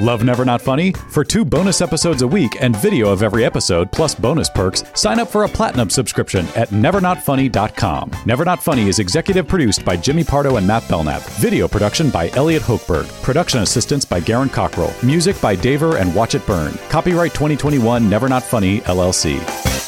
Love 0.00 0.24
Never 0.24 0.46
Not 0.46 0.62
Funny? 0.62 0.92
For 0.92 1.24
two 1.24 1.44
bonus 1.44 1.82
episodes 1.82 2.22
a 2.22 2.26
week 2.26 2.56
and 2.60 2.74
video 2.76 3.10
of 3.10 3.22
every 3.22 3.44
episode, 3.44 3.92
plus 3.92 4.14
bonus 4.14 4.48
perks, 4.48 4.82
sign 4.94 5.20
up 5.20 5.28
for 5.28 5.44
a 5.44 5.48
platinum 5.48 5.90
subscription 5.90 6.46
at 6.56 6.70
nevernotfunny.com. 6.70 8.10
Never 8.24 8.44
Not 8.46 8.62
Funny 8.62 8.88
is 8.88 8.98
executive 8.98 9.46
produced 9.46 9.84
by 9.84 9.96
Jimmy 9.96 10.24
Pardo 10.24 10.56
and 10.56 10.66
Matt 10.66 10.88
Belknap. 10.88 11.22
Video 11.38 11.68
production 11.68 12.08
by 12.08 12.30
Eliot 12.30 12.62
Hochberg. 12.62 13.06
Production 13.22 13.60
assistance 13.60 14.06
by 14.06 14.20
Garon 14.20 14.48
Cockrell. 14.48 14.94
Music 15.02 15.38
by 15.42 15.54
Daver 15.54 16.00
and 16.00 16.14
Watch 16.14 16.34
It 16.34 16.46
Burn. 16.46 16.72
Copyright 16.88 17.34
2021 17.34 18.08
Never 18.08 18.28
Not 18.28 18.42
Funny, 18.42 18.80
LLC. 18.80 19.79